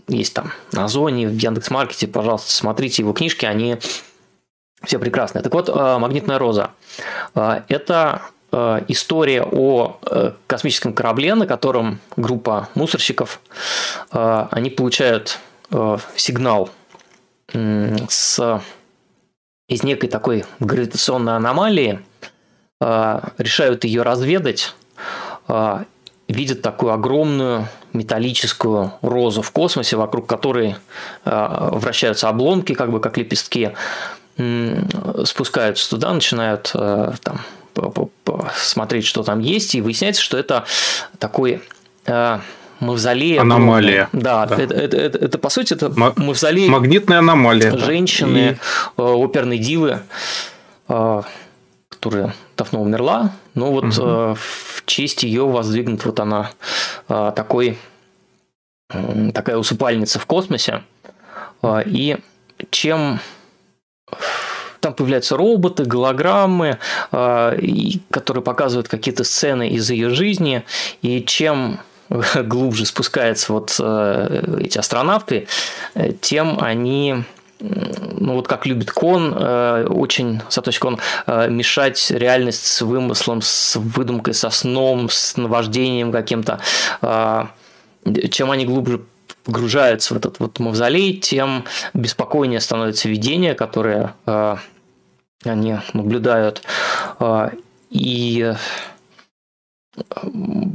Есть 0.07 0.33
там 0.33 0.51
на 0.71 0.85
Озоне, 0.85 1.27
в 1.27 1.37
Яндекс.Маркете, 1.37 2.07
пожалуйста, 2.07 2.51
смотрите 2.51 3.01
его 3.01 3.13
книжки, 3.13 3.45
они 3.45 3.77
все 4.83 4.99
прекрасные. 4.99 5.41
Так 5.43 5.53
вот, 5.53 5.69
э, 5.69 5.97
«Магнитная 5.97 6.37
роза» 6.37 6.71
э,– 7.35 7.61
это 7.69 8.21
э, 8.51 8.81
история 8.89 9.43
о 9.43 9.99
космическом 10.47 10.93
корабле, 10.93 11.35
на 11.35 11.47
котором 11.47 11.99
группа 12.15 12.69
мусорщиков, 12.75 13.39
они 14.11 14.69
получают 14.69 15.39
сигнал 16.15 16.69
с, 17.51 18.61
из 19.67 19.83
некой 19.83 20.09
такой 20.09 20.45
гравитационной 20.59 21.35
аномалии, 21.35 21.99
решают 22.79 23.85
ее 23.85 24.03
разведать 24.03 24.75
видят 26.33 26.61
такую 26.61 26.93
огромную 26.93 27.67
металлическую 27.93 28.93
розу 29.01 29.41
в 29.41 29.51
космосе, 29.51 29.95
вокруг 29.95 30.27
которой 30.27 30.75
э, 31.25 31.69
вращаются 31.71 32.29
обломки, 32.29 32.73
как 32.73 32.91
бы 32.91 32.99
как 32.99 33.17
лепестки, 33.17 33.71
спускаются 35.25 35.89
туда, 35.89 36.11
начинают 36.11 36.71
э, 36.73 37.13
там 37.21 37.41
смотреть, 38.55 39.05
что 39.05 39.23
там 39.23 39.39
есть, 39.39 39.75
и 39.75 39.81
выясняется, 39.81 40.21
что 40.21 40.37
это 40.37 40.65
такой 41.19 41.61
э, 42.05 42.39
мавзолей. 42.79 43.39
Аномалия. 43.39 44.09
Да, 44.11 44.47
да. 44.47 44.55
Это, 44.55 44.73
это, 44.73 44.97
это, 44.97 45.17
это 45.19 45.37
по 45.37 45.49
сути 45.49 45.73
это 45.73 45.89
мавзолей. 45.89 46.67
Магнитная 46.67 47.19
аномалия. 47.19 47.77
Женщины, 47.77 48.57
и... 48.97 49.01
оперной 49.01 49.59
дивы 49.59 50.01
которая 52.03 52.35
давно 52.57 52.81
умерла, 52.81 53.31
но 53.55 53.71
вот 53.71 53.85
угу. 53.85 54.01
э, 54.01 54.35
в 54.35 54.83
честь 54.85 55.23
ее 55.23 55.45
воздвигнут 55.45 56.05
вот 56.05 56.19
она 56.19 56.51
э, 57.07 57.31
такой 57.35 57.77
э, 58.89 59.31
такая 59.33 59.57
усыпальница 59.57 60.19
в 60.19 60.25
космосе. 60.25 60.83
Э, 61.61 61.81
и 61.85 62.17
чем 62.71 63.19
там 64.79 64.93
появляются 64.93 65.37
роботы, 65.37 65.85
голограммы, 65.85 66.77
э, 67.11 67.59
и, 67.59 68.01
которые 68.11 68.43
показывают 68.43 68.87
какие-то 68.87 69.23
сцены 69.23 69.69
из 69.69 69.89
ее 69.89 70.09
жизни, 70.09 70.63
и 71.01 71.23
чем 71.23 71.79
глубже 72.35 72.85
спускаются 72.85 73.53
вот 73.53 73.75
э, 73.79 74.57
эти 74.59 74.77
астронавты, 74.77 75.47
э, 75.95 76.11
тем 76.19 76.59
они 76.61 77.23
ну 77.59 78.35
вот 78.35 78.47
как 78.47 78.65
любит 78.65 78.91
Кон, 78.91 79.33
э, 79.35 79.85
очень 79.85 80.41
Сатоси 80.49 80.79
Кон, 80.79 80.99
э, 81.27 81.49
мешать 81.49 82.11
реальность 82.11 82.65
с 82.65 82.81
вымыслом, 82.81 83.41
с 83.41 83.75
выдумкой, 83.77 84.33
со 84.33 84.49
сном, 84.49 85.09
с 85.09 85.37
наваждением 85.37 86.11
каким-то. 86.11 86.59
Э, 87.01 87.45
чем 88.31 88.51
они 88.51 88.65
глубже 88.65 89.01
погружаются 89.45 90.13
в 90.13 90.17
этот 90.17 90.39
вот 90.39 90.59
мавзолей, 90.59 91.17
тем 91.17 91.65
беспокойнее 91.93 92.59
становится 92.59 93.07
видение, 93.07 93.55
которое 93.55 94.13
они 95.45 95.77
наблюдают. 95.93 96.63
И 97.89 98.53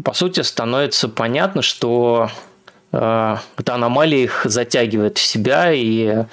по 0.04 0.12
сути, 0.12 0.40
становится 0.40 1.08
понятно, 1.08 1.62
что 1.62 2.30
эта 2.90 3.74
аномалия 3.74 4.24
их 4.24 4.42
затягивает 4.44 5.18
в 5.18 5.22
себя 5.22 5.72
и 5.72 6.24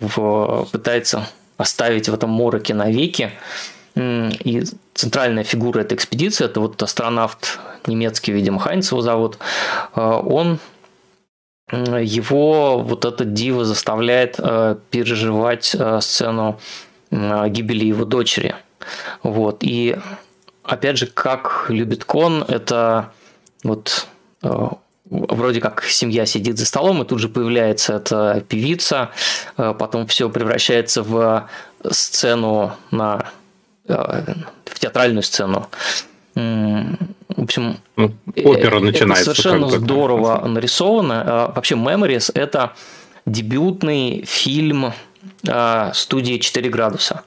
в, 0.00 0.66
пытается 0.72 1.28
оставить 1.56 2.08
в 2.08 2.14
этом 2.14 2.30
мороке 2.30 2.74
навеки. 2.74 3.30
И 3.94 4.64
центральная 4.94 5.44
фигура 5.44 5.80
этой 5.80 5.94
экспедиции, 5.94 6.44
это 6.44 6.60
вот 6.60 6.82
астронавт 6.82 7.60
немецкий, 7.86 8.32
видимо, 8.32 8.58
Хайнц 8.58 8.90
его 8.90 9.02
зовут, 9.02 9.38
он 9.94 10.58
его 11.72 12.80
вот 12.80 13.04
этот 13.04 13.32
диво 13.32 13.64
заставляет 13.64 14.36
э, 14.38 14.76
переживать 14.90 15.74
э, 15.78 16.00
сцену 16.00 16.58
э, 17.10 17.48
гибели 17.48 17.84
его 17.84 18.04
дочери. 18.04 18.56
Вот. 19.22 19.58
И 19.60 19.96
опять 20.64 20.98
же, 20.98 21.06
как 21.06 21.66
любит 21.68 22.04
Кон, 22.04 22.42
это 22.42 23.12
вот 23.62 24.06
вроде 25.10 25.60
как 25.60 25.84
семья 25.84 26.24
сидит 26.24 26.58
за 26.58 26.64
столом, 26.64 27.02
и 27.02 27.04
тут 27.04 27.18
же 27.18 27.28
появляется 27.28 27.94
эта 27.94 28.44
певица, 28.48 29.10
потом 29.56 30.06
все 30.06 30.30
превращается 30.30 31.02
в 31.02 31.48
сцену 31.90 32.72
на 32.90 33.30
в 33.86 34.78
театральную 34.78 35.22
сцену. 35.22 35.66
В 36.34 37.42
общем, 37.42 37.76
ну, 37.96 38.14
опера 38.36 38.76
это 38.76 38.84
начинается. 38.84 39.34
Совершенно 39.34 39.68
здорово 39.68 40.46
нарисовано. 40.46 41.22
А, 41.26 41.52
вообще, 41.52 41.74
Memories– 41.74 42.30
это 42.34 42.74
дебютный 43.26 44.24
фильм 44.26 44.92
студии 45.94 46.38
4 46.38 46.70
градуса. 46.70 47.22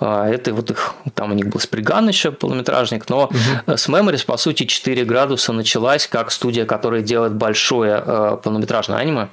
А, 0.00 0.28
это 0.28 0.52
вот 0.52 0.70
их, 0.70 0.94
там 1.14 1.30
у 1.30 1.34
них 1.34 1.46
был 1.48 1.60
Сприган 1.60 2.08
еще 2.08 2.30
полнометражник, 2.30 3.08
но 3.08 3.24
угу. 3.24 3.36
с 3.76 3.88
Memories, 3.88 4.24
по 4.26 4.36
сути, 4.36 4.64
4 4.64 5.04
градуса 5.04 5.52
началась 5.52 6.06
как 6.06 6.30
студия, 6.30 6.66
которая 6.66 7.02
делает 7.02 7.34
большое 7.34 8.38
полнометражное 8.42 8.98
аниме 8.98 9.28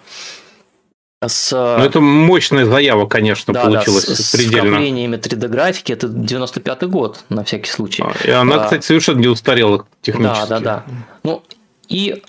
с... 1.27 1.51
Ну, 1.51 1.83
это 1.83 1.99
мощная 1.99 2.65
заява, 2.65 3.05
конечно, 3.07 3.53
да, 3.53 3.63
получилась 3.63 4.05
да, 4.05 4.15
с, 4.15 4.31
предельно. 4.31 4.63
С 4.63 4.67
вкраплениями 4.67 5.15
3D-графики, 5.17 5.91
это 5.91 6.07
95-й 6.07 6.87
год, 6.87 7.23
на 7.29 7.43
всякий 7.43 7.69
случай. 7.69 8.03
А, 8.03 8.13
и 8.27 8.31
она, 8.31 8.55
а, 8.55 8.63
кстати, 8.65 8.85
совершенно 8.85 9.19
не 9.19 9.27
устарела 9.27 9.85
технически. 10.01 10.49
Да, 10.49 10.59
да, 10.59 10.59
да. 10.59 10.83
Ну, 11.23 11.43
и 11.87 12.23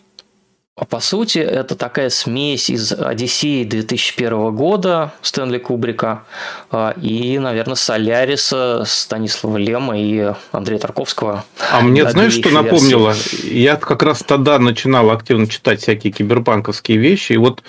по 0.84 1.00
сути, 1.00 1.38
это 1.38 1.74
такая 1.74 2.10
смесь 2.10 2.68
из 2.68 2.92
«Одиссеи» 2.92 3.64
2001 3.64 4.54
года 4.54 5.14
Стэнли 5.22 5.56
Кубрика 5.56 6.24
а, 6.70 6.90
и, 7.00 7.38
наверное, 7.38 7.76
«Соляриса» 7.76 8.82
Станислава 8.84 9.56
Лема 9.56 9.98
и 9.98 10.34
Андрея 10.52 10.78
Тарковского. 10.78 11.46
А 11.72 11.80
мне 11.80 12.06
знаешь, 12.10 12.34
что 12.34 12.50
напомнило? 12.50 13.14
Я 13.42 13.76
как 13.76 14.02
раз 14.02 14.18
тогда 14.18 14.58
начинал 14.58 15.10
активно 15.10 15.46
читать 15.46 15.80
всякие 15.80 16.12
киберпанковские 16.12 16.98
вещи, 16.98 17.32
и 17.32 17.38
вот 17.38 17.62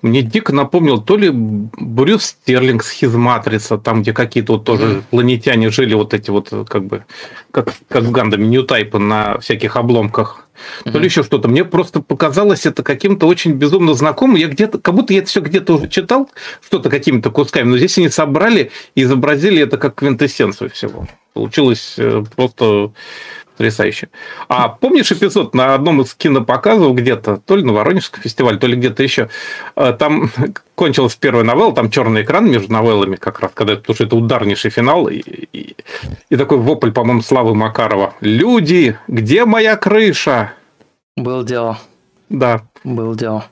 мне 0.00 0.22
дико 0.22 0.54
напомнил 0.54 1.02
то 1.02 1.18
ли 1.18 1.28
Брюс 1.30 2.24
Стерлинг 2.24 2.84
с 2.84 2.90
Хизматрица, 2.90 3.76
там, 3.76 4.00
где 4.00 4.14
какие-то 4.14 4.54
вот 4.54 4.64
тоже 4.64 4.84
mm-hmm. 4.84 5.02
планетяне 5.10 5.68
жили, 5.68 5.92
вот 5.92 6.14
эти 6.14 6.30
вот, 6.30 6.48
как 6.68 6.84
бы, 6.86 7.04
как, 7.50 7.74
как 7.88 8.04
в 8.04 8.10
Гандаме, 8.10 8.46
ньютайпы 8.46 8.98
на 8.98 9.38
всяких 9.40 9.76
обломках, 9.76 10.45
mm-hmm. 10.84 10.92
то 10.92 10.98
ли 10.98 11.04
еще 11.04 11.22
что-то. 11.22 11.48
Мне 11.48 11.64
просто 11.64 12.00
показалось 12.00 12.66
это 12.66 12.82
каким-то 12.82 13.26
очень 13.26 13.52
безумно 13.52 13.94
знакомым. 13.94 14.36
Я 14.36 14.48
где-то, 14.48 14.78
как 14.78 14.94
будто 14.94 15.12
я 15.12 15.20
это 15.20 15.28
все 15.28 15.40
где-то 15.40 15.74
уже 15.74 15.88
читал, 15.88 16.30
что-то 16.64 16.90
какими-то 16.90 17.30
кусками, 17.30 17.68
но 17.68 17.78
здесь 17.78 17.98
они 17.98 18.08
собрали 18.08 18.70
и 18.94 19.02
изобразили 19.02 19.62
это 19.62 19.78
как 19.78 19.96
квинтэссенцию 19.96 20.70
всего. 20.70 21.06
Получилось 21.34 21.94
э, 21.98 22.24
просто 22.34 22.92
Потрясающе. 23.56 24.10
А 24.48 24.68
помнишь 24.68 25.10
эпизод 25.10 25.54
на 25.54 25.74
одном 25.74 26.02
из 26.02 26.14
кинопоказов 26.14 26.94
где-то, 26.94 27.38
то 27.38 27.56
ли 27.56 27.62
на 27.62 27.72
Воронежском 27.72 28.22
фестивале, 28.22 28.58
то 28.58 28.66
ли 28.66 28.76
где-то 28.76 29.02
еще, 29.02 29.30
э, 29.76 29.94
там 29.98 30.30
кончилась 30.74 31.16
первая 31.16 31.42
новелла, 31.42 31.74
там 31.74 31.90
черный 31.90 32.20
экран 32.20 32.50
между 32.50 32.70
новеллами 32.70 33.16
как 33.16 33.40
раз, 33.40 33.52
когда, 33.54 33.76
потому 33.76 33.94
что 33.94 34.04
это 34.04 34.14
ударнейший 34.14 34.70
финал, 34.70 35.08
и, 35.08 35.22
и, 35.52 35.74
и 36.28 36.36
такой 36.36 36.58
вопль, 36.58 36.90
по-моему, 36.90 37.22
Славы 37.22 37.54
Макарова. 37.54 38.12
«Люди, 38.20 38.98
где 39.08 39.46
моя 39.46 39.76
крыша?» 39.76 40.52
Был 41.16 41.42
дело. 41.42 41.78
Да. 42.28 42.62
Был 42.84 43.14
дело. 43.14 43.46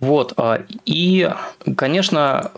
Вот, 0.00 0.32
а, 0.38 0.62
и, 0.86 1.30
конечно, 1.76 2.52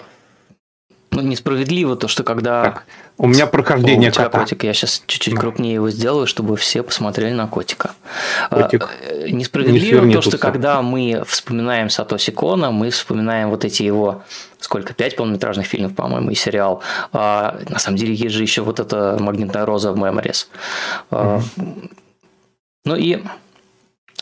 ну, 1.10 1.22
несправедливо 1.22 1.96
то, 1.96 2.06
что 2.06 2.22
когда... 2.22 2.62
Так, 2.62 2.86
у 3.18 3.26
меня 3.26 3.46
прохождение 3.46 4.10
у 4.10 4.12
тебя 4.12 4.24
кота. 4.24 4.40
котик, 4.40 4.64
я 4.64 4.72
сейчас 4.72 5.02
чуть-чуть 5.06 5.34
да. 5.34 5.40
крупнее 5.40 5.74
его 5.74 5.90
сделаю, 5.90 6.26
чтобы 6.28 6.56
все 6.56 6.84
посмотрели 6.84 7.32
на 7.32 7.48
котика. 7.48 7.90
Котик. 8.48 8.90
А, 9.10 9.28
несправедливо 9.28 10.04
не 10.04 10.14
то, 10.14 10.22
что 10.22 10.38
когда 10.38 10.80
мы 10.82 11.24
вспоминаем 11.26 11.90
Сатоси 11.90 12.30
Кона, 12.30 12.70
мы 12.70 12.90
вспоминаем 12.90 13.50
вот 13.50 13.64
эти 13.64 13.82
его 13.82 14.22
сколько, 14.60 14.94
пять 14.94 15.16
полнометражных 15.16 15.66
фильмов, 15.66 15.94
по-моему, 15.94 16.30
и 16.30 16.34
сериал. 16.34 16.82
А, 17.12 17.58
на 17.68 17.78
самом 17.78 17.96
деле 17.96 18.14
есть 18.14 18.34
же 18.34 18.42
еще 18.42 18.62
вот 18.62 18.80
эта 18.80 19.16
«Магнитная 19.18 19.64
роза» 19.64 19.92
в 19.92 19.96
Memories. 19.96 20.46
А, 21.10 21.40
ну 22.84 22.96
и, 22.96 23.22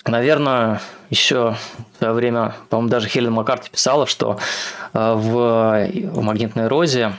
наверное, 0.06 0.80
еще 1.10 1.56
в 1.94 1.98
свое 1.98 2.12
время, 2.12 2.54
по-моему, 2.68 2.90
даже 2.90 3.08
Хелен 3.08 3.32
Маккарти 3.32 3.70
писала, 3.70 4.06
что 4.06 4.38
а, 4.92 5.14
в, 5.14 6.12
в 6.12 6.22
«Магнитной 6.22 6.68
розе» 6.68 7.12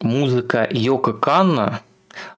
музыка 0.00 0.66
Йока 0.70 1.12
Канна, 1.12 1.80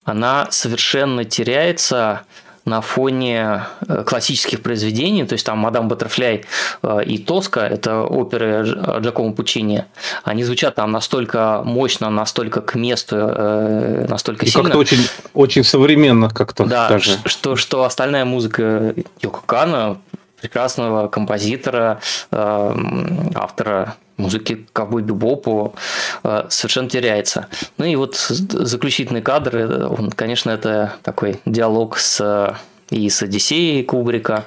она 0.04 0.48
совершенно 0.50 1.24
теряется 1.24 2.22
на 2.66 2.80
фоне 2.80 3.62
э, 3.88 4.02
классических 4.04 4.60
произведений, 4.60 5.24
то 5.24 5.34
есть 5.34 5.46
там 5.46 5.58
«Мадам 5.58 5.86
Баттерфляй» 5.86 6.44
э, 6.82 7.04
и 7.04 7.16
«Тоска»– 7.16 7.66
это 7.68 8.02
оперы 8.02 8.64
Джакомо 9.00 9.32
Пучини, 9.32 9.84
они 10.24 10.42
звучат 10.42 10.74
там 10.74 10.90
настолько 10.90 11.62
мощно, 11.64 12.10
настолько 12.10 12.60
к 12.60 12.74
месту, 12.74 13.16
э, 13.16 14.06
настолько 14.08 14.46
и 14.46 14.48
сильно. 14.48 14.64
как-то 14.64 14.78
очень, 14.78 14.98
очень 15.32 15.62
современно 15.62 16.28
как-то 16.28 16.64
да, 16.64 16.88
даже. 16.88 17.12
Что, 17.24 17.54
что 17.54 17.84
остальная 17.84 18.24
музыка 18.24 18.94
Йоко 19.22 19.42
Кана 19.46 19.98
прекрасного 20.46 21.08
композитора, 21.08 22.00
автора 22.30 23.96
музыки 24.16 24.66
ковбой 24.72 25.02
бибопу 25.02 25.74
совершенно 26.22 26.88
теряется. 26.88 27.48
Ну 27.78 27.84
и 27.84 27.96
вот 27.96 28.14
заключительный 28.14 29.22
кадр, 29.22 29.88
он, 29.90 30.10
конечно, 30.10 30.50
это 30.50 30.94
такой 31.02 31.40
диалог 31.46 31.98
с 31.98 32.56
и 32.90 33.10
с 33.10 33.22
Одиссеей 33.22 33.82
Кубрика. 33.82 34.44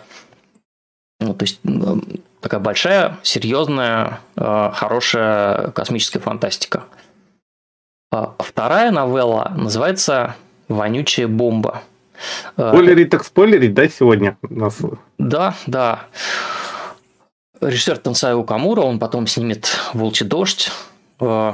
Ну, 1.19 1.33
то 1.33 1.43
есть 1.43 1.59
такая 2.39 2.61
большая, 2.61 3.17
серьезная, 3.21 4.21
хорошая 4.37 5.71
космическая 5.71 6.19
фантастика. 6.19 6.85
А 8.11 8.33
вторая 8.39 8.91
новелла 8.91 9.51
называется 9.53 10.35
«Вонючая 10.69 11.27
бомба». 11.27 11.83
Спойлерить 12.53 13.09
так 13.09 13.23
спойлерить, 13.23 13.73
да, 13.73 13.87
сегодня? 13.87 14.37
Нас... 14.41 14.77
Да, 15.17 15.55
да. 15.67 16.05
Режиссер 17.61 17.97
Тансай 17.97 18.41
Камура, 18.45 18.81
он 18.81 18.99
потом 18.99 19.27
снимет 19.27 19.77
«Волчий 19.93 20.25
дождь», 20.25 20.71
э, 21.19 21.53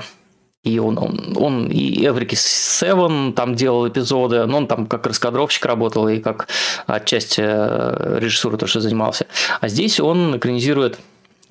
и 0.65 0.79
он, 0.79 0.97
он, 0.97 1.35
он 1.35 1.67
и 1.67 2.05
Эврики 2.05 2.33
Севен 2.35 3.33
там 3.33 3.53
делал 3.53 3.87
эпизоды, 3.87 4.45
но 4.47 4.57
он 4.57 4.67
там 4.67 4.87
как 4.87 5.05
раскадровщик 5.05 5.63
работал 5.65 6.07
и 6.07 6.19
как 6.19 6.47
отчасти 6.87 7.41
э, 7.43 8.19
режиссуры 8.19 8.57
тоже 8.57 8.81
занимался. 8.81 9.27
А 9.61 9.67
здесь 9.67 9.99
он 9.99 10.37
экранизирует 10.37 10.99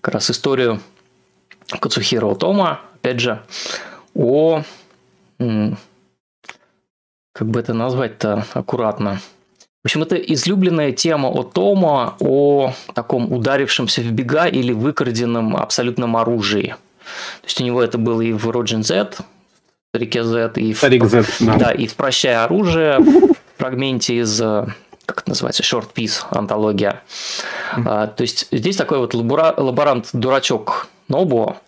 как 0.01 0.15
раз 0.15 0.31
историю 0.31 0.81
Кацухиро 1.69 2.35
Тома, 2.35 2.81
опять 2.97 3.21
же, 3.21 3.41
о 4.15 4.63
как 7.35 7.49
бы 7.49 7.61
это 7.61 7.75
назвать-то 7.75 8.47
аккуратно. 8.55 9.21
В 9.83 9.87
общем, 9.87 10.03
это 10.03 10.17
излюбленная 10.17 10.93
тема 10.93 11.27
о 11.27 11.43
Тома, 11.43 12.17
о 12.21 12.73
таком 12.95 13.31
ударившемся 13.31 14.01
в 14.01 14.11
бега 14.13 14.47
или 14.47 14.73
выкраденном 14.73 15.57
абсолютном 15.57 16.17
оружии. 16.17 16.77
То 17.43 17.47
есть 17.47 17.61
у 17.61 17.65
него 17.65 17.83
это 17.83 17.99
было 17.99 18.23
и 18.23 18.33
в 18.33 18.49
Роджин 18.49 18.83
Z, 18.83 19.11
в 19.19 19.25
Старике 19.91 20.25
Z, 20.25 20.53
и 20.57 20.73
в, 20.73 20.79
Старик 20.79 21.05
Z, 21.05 21.25
да. 21.41 21.57
да, 21.57 21.71
и 21.73 21.87
в 21.87 21.95
Прощая 21.97 22.45
оружие, 22.45 22.99
в 22.99 23.35
фрагменте 23.59 24.17
из 24.21 24.41
как 25.07 25.21
это 25.21 25.31
называется, 25.31 25.63
short 25.63 25.89
piece, 25.95 26.25
антология. 26.31 27.03
Mm-hmm. 27.77 27.83
А, 27.87 28.07
то 28.07 28.23
есть 28.23 28.49
здесь 28.51 28.77
такой 28.77 28.99
вот 28.99 29.13
лаборант-дурачок 29.13 30.89
Нобу, 31.09 31.59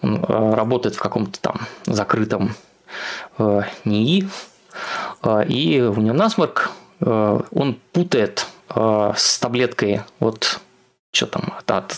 он 0.00 0.24
а, 0.28 0.56
работает 0.56 0.96
в 0.96 0.98
каком-то 0.98 1.38
там 1.40 1.60
закрытом 1.86 2.56
а, 3.38 3.62
НИИ, 3.84 4.28
и 5.48 5.80
у 5.80 6.00
него 6.00 6.14
насморк, 6.14 6.70
а, 7.00 7.44
он 7.50 7.78
путает 7.92 8.46
а, 8.68 9.14
с 9.16 9.38
таблеткой 9.38 10.02
вот 10.20 10.60
что 11.14 11.26
там, 11.26 11.52
от, 11.58 11.70
от, 11.70 11.92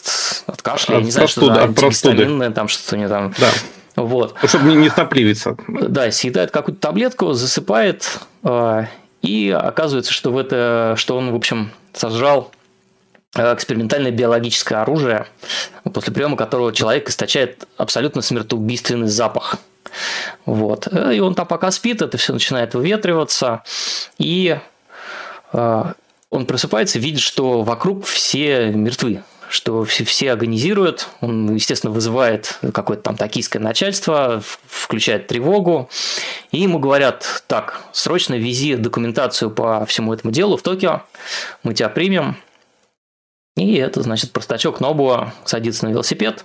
от 0.46 0.62
кашля, 0.62 0.94
от 0.94 0.98
я 1.00 1.04
не 1.04 1.10
знаю, 1.12 1.28
что 1.28 1.46
за 1.46 1.62
антигистаминное, 1.62 2.50
там 2.50 2.66
что-то 2.66 2.96
не 2.96 3.08
там. 3.08 3.32
Да. 3.38 3.50
Вот. 3.94 4.34
Чтобы 4.44 4.70
не, 4.70 4.74
не 4.74 4.90
стопливиться. 4.90 5.56
Да, 5.68 6.10
съедает 6.10 6.50
какую-то 6.50 6.80
таблетку, 6.80 7.32
засыпает, 7.32 8.18
И 9.22 9.56
оказывается, 9.56 10.12
что, 10.12 10.32
в 10.32 10.38
это, 10.38 10.94
что 10.96 11.16
он, 11.16 11.30
в 11.30 11.36
общем, 11.36 11.70
сожрал 11.92 12.50
экспериментальное 13.36 14.10
биологическое 14.10 14.82
оружие, 14.82 15.26
после 15.92 16.12
приема 16.12 16.36
которого 16.36 16.72
человек 16.72 17.08
источает 17.08 17.68
абсолютно 17.76 18.20
смертоубийственный 18.20 19.06
запах. 19.06 19.58
Вот. 20.46 20.88
И 20.92 21.20
он 21.20 21.34
там 21.34 21.46
пока 21.46 21.70
спит, 21.70 22.02
это 22.02 22.18
все 22.18 22.32
начинает 22.32 22.74
выветриваться, 22.74 23.62
и 24.18 24.58
э, 25.52 25.84
он 26.30 26.46
просыпается, 26.46 26.98
видит, 26.98 27.20
что 27.20 27.62
вокруг 27.62 28.04
все 28.06 28.70
мертвы, 28.72 29.22
что 29.48 29.84
все, 29.84 30.04
все 30.04 30.32
агонизируют, 30.32 31.08
он, 31.20 31.54
естественно, 31.54 31.92
вызывает 31.92 32.58
какое-то 32.72 33.04
там 33.04 33.16
токийское 33.16 33.62
начальство, 33.62 34.42
включает 34.66 35.28
тревогу, 35.28 35.88
и 36.50 36.60
ему 36.60 36.78
говорят, 36.78 37.44
так, 37.46 37.82
срочно 37.92 38.34
вези 38.34 38.74
документацию 38.74 39.50
по 39.50 39.86
всему 39.86 40.12
этому 40.12 40.32
делу 40.32 40.56
в 40.56 40.62
Токио, 40.62 41.02
мы 41.62 41.74
тебя 41.74 41.88
примем, 41.88 42.36
и 43.56 43.76
это, 43.76 44.02
значит, 44.02 44.32
простачок 44.32 44.80
Нобуа 44.80 45.32
садится 45.44 45.86
на 45.86 45.90
велосипед 45.90 46.44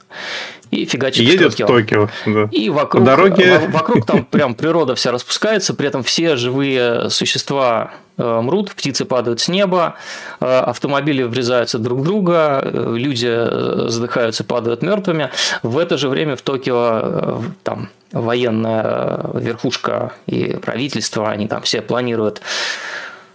и 0.70 0.86
фигачит 0.86 1.28
Едет 1.28 1.54
в 1.54 1.58
Токио. 1.58 1.66
в 1.66 1.70
Токио 1.70 2.10
да. 2.28 2.50
И 2.52 2.70
вокруг, 2.70 3.04
дороге... 3.04 3.68
вокруг 3.70 4.06
там 4.06 4.24
прям 4.26 4.54
природа 4.54 4.94
вся 4.94 5.12
распускается, 5.12 5.74
при 5.74 5.88
этом 5.88 6.04
все 6.04 6.36
живые 6.36 7.10
существа 7.10 7.94
э, 8.20 8.42
мрут, 8.42 8.74
птицы 8.76 9.06
падают 9.06 9.40
с 9.40 9.48
неба, 9.48 9.96
э, 10.40 10.46
автомобили 10.46 11.24
врезаются 11.24 11.80
друг 11.80 12.02
в 12.02 12.04
друга, 12.04 12.62
э, 12.64 12.94
люди 12.96 13.90
задыхаются, 13.90 14.44
падают 14.44 14.84
мертвыми. 14.84 15.32
В 15.64 15.80
это 15.80 15.98
же 15.98 16.10
время 16.10 16.36
в 16.36 16.44
Токио 16.44 17.42
там 17.64 17.90
военная 18.12 19.32
верхушка 19.34 20.14
и 20.28 20.58
правительство, 20.62 21.32
они 21.32 21.48
там 21.48 21.64
все 21.64 21.82
планируют 21.82 22.42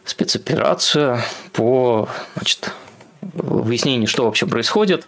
спецоперацию 0.05 1.19
по 1.53 2.09
значит, 2.37 2.71
выяснении, 3.35 4.07
что 4.07 4.25
вообще 4.25 4.47
происходит. 4.47 5.07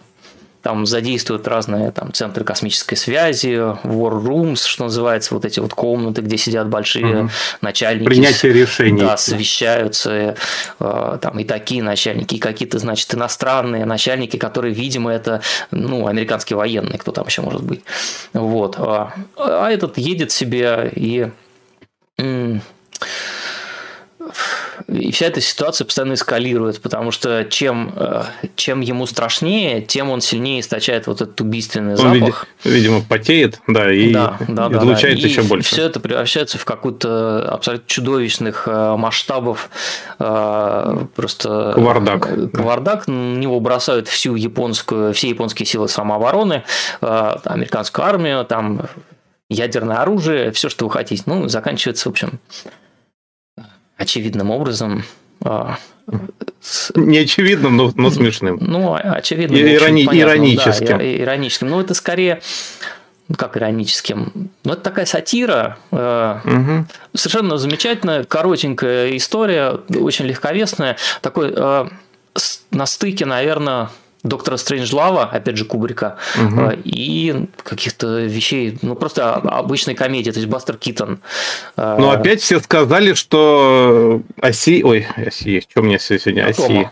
Там 0.63 0.85
задействуют 0.85 1.47
разные 1.47 1.91
там, 1.91 2.11
центры 2.11 2.43
космической 2.43 2.95
связи, 2.95 3.55
war 3.85 4.21
rooms, 4.21 4.65
что 4.65 4.85
называется, 4.85 5.33
вот 5.33 5.45
эти 5.45 5.59
вот 5.61 5.73
комнаты, 5.73 6.21
где 6.21 6.35
сидят 6.35 6.67
большие 6.67 7.05
угу. 7.05 7.29
начальники. 7.61 8.05
Принятие 8.05 8.51
решений. 8.51 8.99
Да, 8.99 9.15
совещаются 9.15 10.35
э, 10.79 11.17
там 11.21 11.39
и 11.39 11.45
такие 11.45 11.81
начальники, 11.83 12.35
и 12.35 12.39
какие-то, 12.39 12.79
значит, 12.79 13.13
иностранные 13.13 13.85
начальники, 13.85 14.35
которые, 14.35 14.73
видимо, 14.73 15.11
это, 15.11 15.41
ну, 15.71 16.07
американские 16.07 16.57
военные, 16.57 16.97
кто 16.97 17.11
там 17.11 17.27
еще 17.27 17.43
может 17.43 17.63
быть. 17.63 17.83
Вот. 18.33 18.75
А, 18.77 19.13
а 19.37 19.69
этот 19.69 19.97
едет 19.97 20.31
себе 20.31 20.91
и 20.93 21.29
и 24.87 25.11
вся 25.11 25.27
эта 25.27 25.41
ситуация 25.41 25.85
постоянно 25.85 26.13
эскалирует, 26.13 26.81
потому 26.81 27.11
что 27.11 27.45
чем, 27.45 27.93
э, 27.95 28.23
чем 28.55 28.81
ему 28.81 29.05
страшнее, 29.05 29.81
тем 29.81 30.09
он 30.09 30.21
сильнее 30.21 30.59
источает 30.59 31.07
вот 31.07 31.21
этот 31.21 31.39
убийственный 31.41 31.95
он, 31.95 32.19
запах. 32.19 32.45
видимо, 32.63 33.01
потеет, 33.01 33.59
да, 33.67 33.91
и 33.91 34.13
да, 34.13 34.37
да, 34.47 34.67
излучает 34.67 35.19
да, 35.21 35.27
еще 35.27 35.41
и 35.41 35.45
больше. 35.45 35.69
все 35.69 35.83
это 35.83 35.99
превращается 35.99 36.57
в 36.57 36.65
какую-то 36.65 37.49
абсолютно 37.49 37.87
чудовищных 37.87 38.67
э, 38.67 38.95
масштабов 38.97 39.69
э, 40.19 41.05
просто... 41.15 41.73
Кавардак. 41.75 42.51
Кавардак. 42.51 43.07
На 43.07 43.35
него 43.35 43.59
бросают 43.59 44.07
всю 44.07 44.35
японскую, 44.35 45.13
все 45.13 45.29
японские 45.29 45.65
силы 45.65 45.87
самообороны, 45.87 46.63
американскую 47.01 48.05
армию, 48.05 48.45
там 48.45 48.87
ядерное 49.49 49.97
оружие, 49.97 50.51
все, 50.51 50.69
что 50.69 50.85
вы 50.85 50.91
хотите. 50.91 51.23
Ну, 51.25 51.47
заканчивается, 51.47 52.09
в 52.09 52.11
общем, 52.11 52.39
очевидным 53.97 54.51
образом 54.51 55.03
а, 55.43 55.77
не 56.95 57.19
очевидным, 57.19 57.75
но, 57.75 57.91
но 57.95 58.09
смешным. 58.09 58.57
Ну, 58.61 58.95
очевидным. 58.95 59.59
Ирони- 59.59 60.05
понятным, 60.05 60.19
ироническим. 60.19 60.97
Да, 60.97 61.15
ироническим. 61.15 61.69
Ну, 61.69 61.81
это 61.81 61.93
скорее 61.93 62.41
как 63.35 63.57
ироническим. 63.57 64.51
Ну, 64.63 64.73
это 64.73 64.81
такая 64.81 65.05
сатира. 65.05 65.77
Угу. 65.91 66.85
Совершенно 67.13 67.57
замечательная, 67.57 68.23
коротенькая 68.23 69.15
история, 69.17 69.79
очень 69.89 70.25
легковесная. 70.25 70.95
Такой 71.21 71.53
э, 71.53 71.85
на 72.71 72.85
стыке, 72.85 73.25
наверное, 73.25 73.89
Доктора 74.23 74.57
Стрэнджлава, 74.57 75.23
опять 75.23 75.57
же, 75.57 75.65
Кубрика, 75.65 76.17
угу. 76.35 76.71
и 76.83 77.45
каких-то 77.63 78.19
вещей, 78.25 78.77
ну, 78.81 78.95
просто 78.95 79.35
обычной 79.35 79.95
комедии, 79.95 80.31
то 80.31 80.39
есть 80.39 80.49
Бастер 80.49 80.77
Китон. 80.77 81.19
А, 81.75 81.97
ну, 81.97 82.09
опять 82.09 82.41
все 82.41 82.59
сказали, 82.59 83.13
что 83.13 84.21
оси... 84.41 84.83
Ой, 84.83 85.07
оси, 85.17 85.61
что 85.61 85.81
у 85.81 85.83
меня 85.83 85.99
сегодня? 85.99 86.47
Оси. 86.47 86.89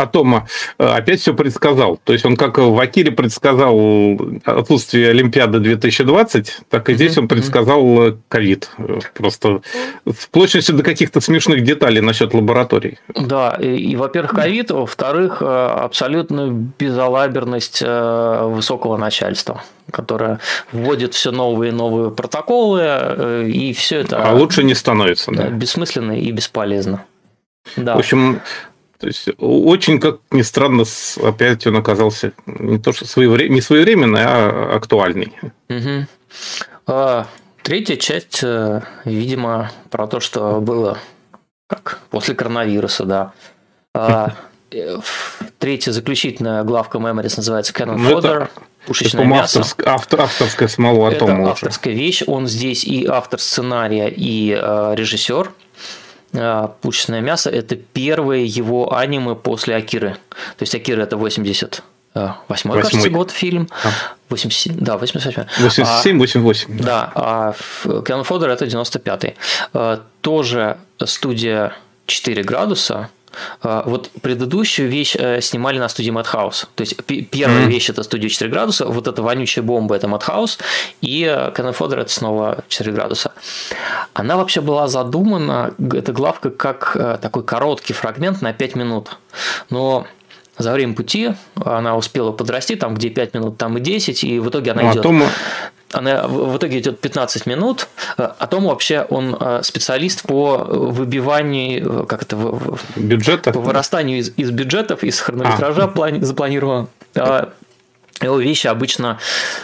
Атома 0.00 0.48
э, 0.78 0.84
опять 0.84 1.20
все 1.20 1.34
предсказал. 1.34 1.98
То 2.04 2.12
есть 2.12 2.24
он 2.24 2.36
как 2.36 2.58
в 2.58 2.78
Акире 2.78 3.12
предсказал 3.12 4.18
отсутствие 4.44 5.10
Олимпиады 5.10 5.60
2020, 5.60 6.60
так 6.68 6.88
и 6.88 6.94
здесь 6.94 7.18
он 7.18 7.28
предсказал 7.28 8.08
э, 8.08 8.16
ковид. 8.28 8.70
Просто 9.14 9.60
с 10.06 10.26
площадью 10.26 10.76
до 10.76 10.82
каких-то 10.82 11.20
смешных 11.20 11.62
деталей 11.64 12.00
насчет 12.00 12.34
лабораторий. 12.34 12.98
Да, 13.14 13.56
и, 13.60 13.68
и 13.68 13.96
во-первых, 13.96 14.32
ковид, 14.32 14.70
во-вторых, 14.70 15.42
э, 15.42 15.44
абсолютную 15.44 16.50
безалаберность 16.78 17.82
высокого 17.82 18.96
начальства 18.96 19.62
которое 19.90 20.38
вводит 20.70 21.14
все 21.14 21.32
новые 21.32 21.72
и 21.72 21.74
новые 21.74 22.12
протоколы, 22.12 23.48
и 23.48 23.72
все 23.72 23.98
это... 23.98 24.22
А 24.22 24.32
лучше 24.32 24.62
не 24.62 24.74
становится, 24.74 25.32
да. 25.32 25.48
Бессмысленно 25.48 26.12
и 26.12 26.30
бесполезно. 26.30 27.04
Да. 27.76 27.96
В 27.96 27.98
общем, 27.98 28.40
то 29.00 29.06
есть 29.06 29.30
очень, 29.38 29.98
как 29.98 30.20
ни 30.30 30.42
странно, 30.42 30.84
опять 31.22 31.66
он 31.66 31.76
оказался 31.76 32.32
не 32.44 32.78
то 32.78 32.92
что 32.92 33.06
своевре... 33.06 33.48
не 33.48 33.62
своевременный, 33.62 34.24
а 34.24 34.76
актуальный. 34.76 35.32
Угу. 35.70 36.06
А, 36.86 37.26
третья 37.62 37.96
часть, 37.96 38.40
э, 38.42 38.82
видимо, 39.06 39.70
про 39.88 40.06
то, 40.06 40.20
что 40.20 40.60
было 40.60 40.98
как 41.66 42.00
после 42.10 42.34
коронавируса, 42.34 43.04
да. 43.06 43.32
А, 43.94 44.34
э, 44.70 44.98
третья 45.58 45.92
заключительная 45.92 46.62
главка 46.64 46.98
Memories 46.98 47.34
называется 47.38 47.72
Cannon 47.72 47.96
ну, 47.96 48.10
Fodder. 48.10 48.42
Это... 48.42 48.50
Пушечное 48.86 49.24
мясо. 49.24 49.60
Авторск, 49.60 49.86
автор, 49.86 50.20
авторская 50.22 50.68
самого. 50.68 51.10
Это 51.10 51.24
авторская 51.24 51.94
уже. 51.94 52.02
вещь. 52.02 52.22
Он 52.26 52.46
здесь 52.46 52.84
и 52.84 53.06
автор 53.06 53.40
сценария, 53.40 54.08
и 54.08 54.50
э, 54.50 54.94
режиссер. 54.94 55.52
А, 56.34 56.68
«Пушечное 56.80 57.20
мясо»– 57.20 57.50
это 57.50 57.76
первое 57.76 58.40
его 58.40 58.94
аниме 58.94 59.34
после 59.34 59.76
«Акиры». 59.76 60.16
То 60.56 60.62
есть 60.62 60.74
«Акира»– 60.74 61.02
это 61.02 61.16
80 61.16 61.82
Восьмой, 62.48 62.82
кажется, 62.82 63.08
год 63.08 63.30
фильм. 63.30 63.68
А. 63.84 63.90
87, 64.30 64.78
да, 64.80 64.96
88. 64.96 65.44
87, 65.58 66.18
88. 66.18 66.78
Да, 66.78 66.84
да 66.84 67.12
а 67.14 67.54
Кеннон 68.02 68.24
Фодер 68.24 68.50
это 68.50 68.64
95-й. 68.64 69.36
А, 69.72 70.02
тоже 70.20 70.78
студия 71.04 71.72
4 72.06 72.42
градуса, 72.42 72.94
а, 72.94 73.08
вот 73.62 74.10
предыдущую 74.22 74.88
вещь 74.88 75.16
э, 75.16 75.40
снимали 75.40 75.78
на 75.78 75.88
студии 75.88 76.12
Madhouse. 76.12 76.66
То 76.74 76.82
есть 76.82 76.96
первая 77.04 77.66
mm-hmm. 77.66 77.68
вещь 77.68 77.90
это 77.90 78.02
студия 78.02 78.28
4 78.28 78.50
градуса, 78.50 78.86
вот 78.86 79.06
эта 79.06 79.22
вонючая 79.22 79.64
бомба 79.64 79.96
это 79.96 80.06
Madhouse, 80.06 80.58
и 81.00 81.24
Canon 81.24 81.76
Fodder 81.76 82.00
это 82.00 82.10
снова 82.10 82.64
4 82.68 82.92
градуса. 82.92 83.32
Она 84.12 84.36
вообще 84.36 84.60
была 84.60 84.88
задумана, 84.88 85.74
эта 85.92 86.12
главка, 86.12 86.50
как 86.50 86.96
э, 86.96 87.18
такой 87.20 87.44
короткий 87.44 87.92
фрагмент 87.92 88.42
на 88.42 88.52
5 88.52 88.76
минут. 88.76 89.10
Но 89.70 90.06
за 90.60 90.72
время 90.72 90.94
пути 90.94 91.32
она 91.56 91.96
успела 91.96 92.32
подрасти, 92.32 92.76
там 92.76 92.94
где 92.94 93.08
5 93.08 93.34
минут, 93.34 93.58
там 93.58 93.78
и 93.78 93.80
10, 93.80 94.24
и 94.24 94.38
в 94.38 94.48
итоге 94.48 94.72
она 94.72 94.82
ну, 94.82 94.92
идет. 94.92 95.06
А 95.06 95.30
она 95.92 96.28
в 96.28 96.56
итоге 96.56 96.78
идет 96.78 97.00
15 97.00 97.46
минут. 97.46 97.88
А 98.16 98.46
Том 98.46 98.64
вообще 98.64 99.06
он 99.10 99.36
э, 99.38 99.60
специалист 99.62 100.22
по 100.22 100.58
выбиванию, 100.58 102.06
как 102.06 102.22
это, 102.22 102.36
бюджета, 102.96 103.52
по 103.52 103.60
вырастанию 103.60 104.18
из, 104.18 104.32
из 104.36 104.50
бюджетов, 104.50 105.02
из 105.02 105.18
хронометража 105.18 105.84
а. 105.84 105.88
плани, 105.88 106.20
запланировано. 106.20 106.88
А 107.16 107.52
его 108.22 108.38
вещи 108.38 108.66
обычно, 108.66 109.18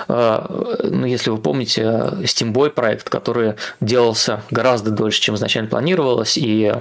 э, 0.08 0.78
ну, 0.82 1.06
если 1.06 1.30
вы 1.30 1.38
помните, 1.38 1.82
Steamboy 1.82 2.70
проект, 2.70 3.08
который 3.08 3.54
делался 3.80 4.42
гораздо 4.50 4.90
дольше, 4.90 5.20
чем 5.20 5.34
изначально 5.34 5.68
планировалось, 5.68 6.36
и 6.38 6.72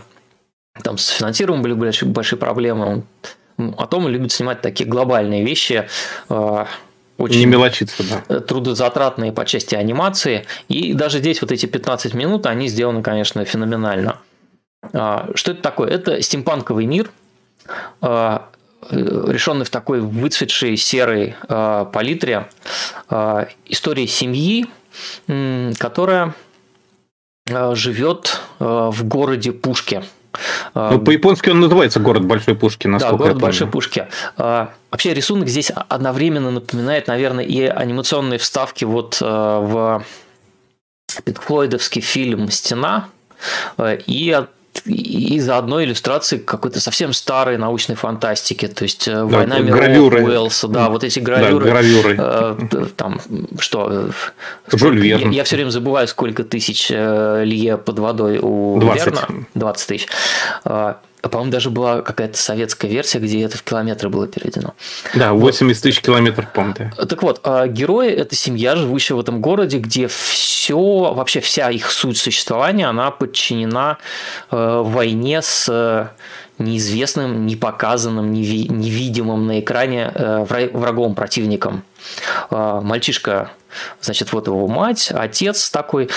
там 0.84 0.98
с 0.98 1.10
финансированием 1.10 1.64
были 1.64 1.74
большие, 1.74 2.10
большие 2.10 2.40
проблемы. 2.40 2.86
Он, 2.86 3.04
а 3.58 3.88
Том 3.88 4.08
любит 4.08 4.32
снимать 4.32 4.62
такие 4.62 4.90
глобальные 4.90 5.46
вещи, 5.46 5.88
э, 6.30 6.66
очень 7.18 7.40
не 7.40 7.46
мелочиться, 7.46 8.04
да. 8.04 8.24
Э, 8.28 8.40
трудозатратные 8.42 9.32
по 9.32 9.46
части 9.46 9.76
анимации. 9.76 10.46
И 10.68 10.94
даже 10.94 11.20
здесь 11.20 11.42
вот 11.42 11.52
эти 11.52 11.66
15 11.66 12.14
минут, 12.14 12.46
они 12.46 12.68
сделаны, 12.68 13.02
конечно, 13.02 13.46
феноменально. 13.46 14.20
А, 14.94 15.30
что 15.36 15.52
это 15.52 15.62
такое? 15.62 15.90
Это 15.90 16.22
стимпанковый 16.22 16.86
мир, 16.86 17.10
а, 18.02 18.50
решенный 18.92 19.66
в 19.66 19.70
такой 19.70 20.00
выцветшей 20.02 20.78
серой 20.78 21.36
палитре. 21.48 22.48
История 23.10 24.06
семьи, 24.06 24.68
которая 25.80 26.36
живет 27.48 28.42
в 28.60 29.04
городе 29.06 29.54
Пушке. 29.54 30.04
Ну, 30.74 31.00
по-японски 31.00 31.50
он 31.50 31.60
называется 31.60 32.00
«Город 32.00 32.26
Большой 32.26 32.56
Пушки», 32.56 32.88
насколько 32.88 33.18
Да, 33.18 33.24
«Город 33.24 33.42
Большой 33.42 33.68
Пушки». 33.68 34.08
Вообще 34.38 35.14
рисунок 35.14 35.48
здесь 35.48 35.72
одновременно 35.90 36.52
напоминает, 36.52 37.08
наверное, 37.08 37.44
и 37.44 37.62
анимационные 37.64 38.40
вставки 38.40 38.86
вот 38.86 39.20
в 39.20 40.04
Пинкфлойдовский 41.24 42.02
фильм 42.02 42.50
«Стена», 42.50 43.10
и 44.08 44.46
и 44.86 45.40
заодно 45.40 45.84
иллюстрации 45.84 46.38
какой-то 46.38 46.80
совсем 46.80 47.14
старой 47.14 47.58
научной 47.58 47.96
фантастики, 47.96 48.68
то 48.68 48.84
есть 48.84 49.08
э, 49.08 49.14
да, 49.14 49.26
«Война 49.26 49.60
миров» 49.60 50.14
Уэллса, 50.14 50.68
да, 50.68 50.90
вот 50.90 51.04
эти 51.04 51.20
гравюры. 51.20 51.66
Да, 51.66 51.72
гравюры. 51.72 52.16
Э, 52.18 52.86
там, 52.96 53.20
что? 53.60 54.10
Жюль 54.72 55.00
Верн. 55.00 55.32
Я, 55.32 55.38
я 55.38 55.44
все 55.44 55.56
время 55.56 55.70
забываю, 55.70 56.08
сколько 56.08 56.44
тысяч 56.44 56.88
э, 56.92 57.44
лье 57.44 57.78
под 57.78 58.00
водой 58.00 58.40
у 58.42 58.80
20. 58.80 59.06
Верна. 59.06 59.28
20 59.56 59.88
тысяч. 59.88 60.08
Э, 61.26 61.30
по-моему, 61.30 61.52
даже 61.52 61.70
была 61.70 62.02
какая-то 62.02 62.38
советская 62.38 62.90
версия, 62.90 63.20
где 63.20 63.42
это 63.42 63.58
в 63.58 63.64
километры 63.64 64.10
было 64.10 64.28
переведено. 64.28 64.74
Да, 65.14 65.34
80 65.34 65.82
тысяч 65.82 66.02
километров, 66.02 66.52
помню. 66.54 66.92
Так 67.10 67.24
вот, 67.24 67.42
а 67.44 67.68
герои– 67.68 68.10
это 68.12 68.36
семья, 68.36 68.76
живущая 68.76 69.18
в 69.18 69.20
этом 69.20 69.42
городе, 69.42 69.80
где 69.80 70.08
все, 70.08 70.78
вообще 71.14 71.40
вся 71.40 71.70
их 71.72 71.92
суть 71.92 72.18
существования, 72.18 72.88
она 72.88 73.12
подчинена 73.12 73.98
э, 74.52 74.82
войне 74.86 75.42
с 75.42 75.68
э, 75.70 76.08
неизвестным, 76.62 77.46
непоказанным, 77.46 78.32
невидимым 78.32 79.48
на 79.48 79.60
экране 79.60 80.12
э, 80.14 80.70
врагом, 80.74 81.16
противником. 81.16 81.84
Мальчишка, 82.52 83.52
значит, 84.00 84.32
вот 84.32 84.46
его 84.48 84.68
мать, 84.68 85.12
отец 85.12 85.72
такой, 85.72 86.10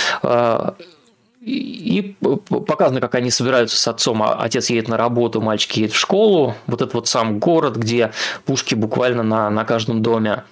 и 1.48 2.16
показано, 2.20 3.00
как 3.00 3.14
они 3.14 3.30
собираются 3.30 3.78
с 3.78 3.88
отцом. 3.88 4.22
А 4.22 4.34
отец 4.34 4.70
едет 4.70 4.88
на 4.88 4.96
работу, 4.96 5.40
мальчик 5.40 5.72
едет 5.72 5.92
в 5.92 5.98
школу. 5.98 6.54
Вот 6.66 6.82
этот 6.82 6.94
вот 6.94 7.08
сам 7.08 7.38
город, 7.38 7.76
где 7.76 8.12
пушки 8.44 8.74
буквально 8.74 9.22
на, 9.22 9.50
на 9.50 9.64
каждом 9.64 10.02
доме. 10.02 10.44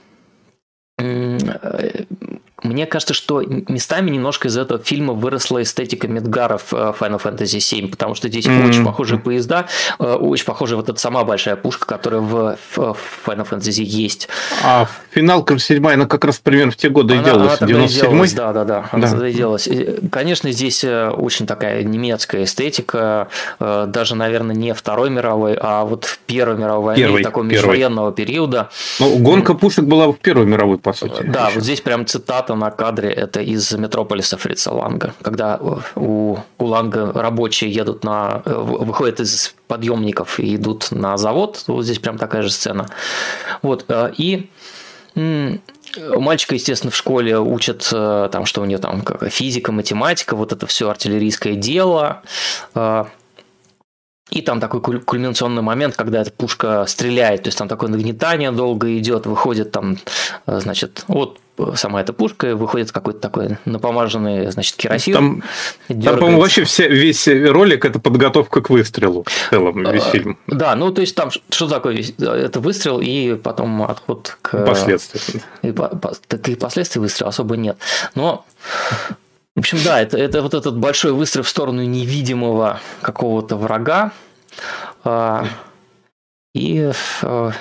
Мне 2.66 2.86
кажется, 2.86 3.14
что 3.14 3.42
местами 3.42 4.10
немножко 4.10 4.48
из 4.48 4.56
этого 4.56 4.80
фильма 4.82 5.12
выросла 5.12 5.62
эстетика 5.62 6.08
Медгаров 6.08 6.72
э, 6.72 6.92
Final 6.98 7.22
Fantasy 7.22 7.58
VII, 7.58 7.90
потому 7.90 8.14
что 8.14 8.28
здесь 8.28 8.46
mm-hmm. 8.46 8.68
очень 8.68 8.84
похожие 8.84 9.18
поезда, 9.18 9.66
э, 9.98 10.04
очень 10.14 10.44
похожа 10.44 10.76
вот 10.76 10.88
эта 10.88 10.98
сама 10.98 11.24
большая 11.24 11.56
пушка, 11.56 11.86
которая 11.86 12.20
в 12.20 12.56
Final 12.74 13.48
Fantasy 13.48 13.82
есть. 13.82 14.28
А 14.64 14.88
финалка 15.10 15.58
седьмая, 15.58 15.94
она 15.94 16.06
как 16.06 16.24
раз 16.24 16.38
примерно 16.38 16.72
в 16.72 16.76
те 16.76 16.88
годы 16.88 17.14
она, 17.14 17.22
и 17.22 17.24
делалась, 17.24 17.62
она 17.62 17.70
97-й? 17.70 18.34
Да, 18.34 18.52
да, 18.52 18.64
да, 18.64 18.88
она 18.92 19.10
да. 19.10 19.28
и 19.28 19.32
делалась. 19.32 19.68
Конечно, 20.10 20.50
здесь 20.52 20.84
э, 20.84 21.08
очень 21.08 21.46
такая 21.46 21.82
немецкая 21.82 22.44
эстетика, 22.44 23.28
даже, 23.58 24.14
наверное, 24.14 24.54
не 24.54 24.74
Второй 24.74 25.10
мировой, 25.10 25.56
а 25.60 25.84
вот 25.84 26.18
Первой 26.26 26.56
мировой 26.56 26.86
войны, 26.86 26.98
первый, 26.98 27.22
такого 27.22 27.44
межвоенного 27.44 28.12
периода. 28.12 28.70
Ну, 28.98 29.18
гонка 29.18 29.54
пушек 29.54 29.84
была 29.84 30.08
в 30.08 30.14
Первой 30.14 30.46
мировой, 30.46 30.78
по 30.78 30.92
сути. 30.92 31.22
Да, 31.22 31.50
вот 31.54 31.62
здесь 31.62 31.80
прям 31.80 32.06
цитата 32.06 32.54
на 32.56 32.70
кадре 32.70 33.10
это 33.10 33.40
из 33.40 33.72
Метрополиса 33.72 34.36
Фрица 34.36 34.72
Ланга, 34.72 35.14
когда 35.22 35.56
у, 35.94 36.38
у 36.58 36.64
Ланга 36.64 37.12
рабочие 37.12 37.70
едут 37.70 38.04
на, 38.04 38.42
выходят 38.44 39.20
из 39.20 39.54
подъемников 39.68 40.40
и 40.40 40.56
идут 40.56 40.90
на 40.90 41.16
завод, 41.16 41.64
вот 41.66 41.84
здесь 41.84 41.98
прям 41.98 42.18
такая 42.18 42.42
же 42.42 42.50
сцена. 42.50 42.88
Вот, 43.62 43.84
э, 43.88 44.12
и 44.16 44.48
Мальчика, 45.96 46.54
естественно, 46.54 46.90
в 46.90 46.96
школе 46.96 47.38
учат, 47.38 47.88
э, 47.90 48.28
там, 48.30 48.44
что 48.44 48.60
у 48.60 48.66
нее 48.66 48.76
там 48.76 49.02
физика, 49.30 49.72
математика, 49.72 50.36
вот 50.36 50.52
это 50.52 50.66
все 50.66 50.90
артиллерийское 50.90 51.54
дело. 51.54 52.22
Э, 52.74 53.06
и 54.30 54.42
там 54.42 54.60
такой 54.60 54.82
кульминационный 54.82 55.62
момент, 55.62 55.96
когда 55.96 56.20
эта 56.20 56.32
пушка 56.32 56.84
стреляет, 56.86 57.44
то 57.44 57.48
есть 57.48 57.56
там 57.56 57.68
такое 57.68 57.88
нагнетание 57.88 58.50
долго 58.50 58.98
идет, 58.98 59.24
выходит 59.24 59.70
там, 59.70 59.98
значит, 60.46 61.04
вот 61.06 61.38
сама 61.74 62.00
эта 62.00 62.12
пушка, 62.12 62.56
выходит 62.56 62.92
какой-то 62.92 63.20
такой 63.20 63.58
напомаженный, 63.64 64.50
значит, 64.50 64.76
керосин. 64.76 65.14
Там, 65.14 65.42
там 65.88 66.18
по-моему, 66.18 66.40
вообще 66.40 66.64
вся, 66.64 66.86
весь 66.86 67.26
ролик– 67.28 67.84
это 67.86 67.98
подготовка 67.98 68.60
к 68.60 68.70
выстрелу 68.70 69.24
в 69.24 69.50
целом, 69.50 69.82
весь 69.90 70.06
а, 70.06 70.10
фильм. 70.10 70.38
Да, 70.46 70.74
ну, 70.76 70.92
то 70.92 71.00
есть 71.00 71.14
там 71.14 71.30
что 71.30 71.68
такое? 71.68 72.04
Это 72.18 72.60
выстрел 72.60 73.00
и 73.00 73.34
потом 73.36 73.82
отход 73.82 74.36
к… 74.42 74.64
Последствия. 74.64 75.42
И, 75.62 75.72
так 75.72 76.48
и 76.48 76.54
последствий 76.54 77.00
выстрела 77.00 77.30
особо 77.30 77.56
нет. 77.56 77.76
Но 78.14 78.44
в 79.54 79.60
общем, 79.60 79.78
да, 79.82 80.02
это, 80.02 80.18
это 80.18 80.42
вот 80.42 80.52
этот 80.52 80.76
большой 80.76 81.12
выстрел 81.12 81.42
в 81.42 81.48
сторону 81.48 81.82
невидимого 81.82 82.80
какого-то 83.00 83.56
врага. 83.56 84.12
А, 85.02 85.46
и 86.54 86.92
а, 87.22 87.52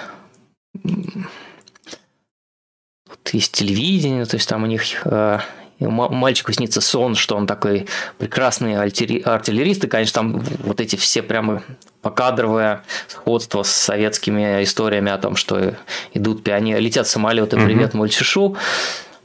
есть 3.35 3.51
телевидение, 3.51 4.25
то 4.25 4.35
есть 4.35 4.47
там 4.47 4.63
у 4.63 4.65
них 4.65 4.81
э, 5.05 5.39
мальчику 5.79 6.53
снится 6.53 6.81
сон, 6.81 7.15
что 7.15 7.35
он 7.35 7.47
такой 7.47 7.87
прекрасный 8.17 8.77
артиллерист, 8.77 9.83
и, 9.83 9.87
конечно, 9.87 10.21
там 10.21 10.39
вот 10.63 10.79
эти 10.79 10.95
все 10.95 11.21
прямо 11.21 11.63
покадровое 12.01 12.83
сходство 13.07 13.63
с 13.63 13.71
советскими 13.71 14.63
историями 14.63 15.11
о 15.11 15.17
том, 15.17 15.35
что 15.35 15.75
идут 16.13 16.43
пионеры, 16.43 16.79
летят 16.79 17.07
самолеты, 17.07 17.57
привет, 17.57 17.89
угу. 17.89 17.99
мальчишу. 17.99 18.57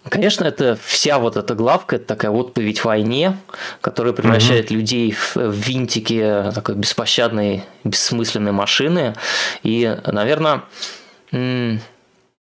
Конечно, 0.09 0.45
это 0.47 0.79
вся 0.83 1.19
вот 1.19 1.37
эта 1.37 1.55
главка, 1.55 1.97
это 1.97 2.07
такая 2.07 2.31
отповедь 2.31 2.83
войне, 2.85 3.37
которая 3.83 4.15
превращает 4.15 4.67
угу. 4.67 4.77
людей 4.77 5.13
в 5.13 5.37
винтики 5.37 6.45
такой 6.55 6.75
беспощадной, 6.75 7.65
бессмысленной 7.85 8.53
машины. 8.53 9.15
И, 9.63 9.95
наверное, 10.07 10.63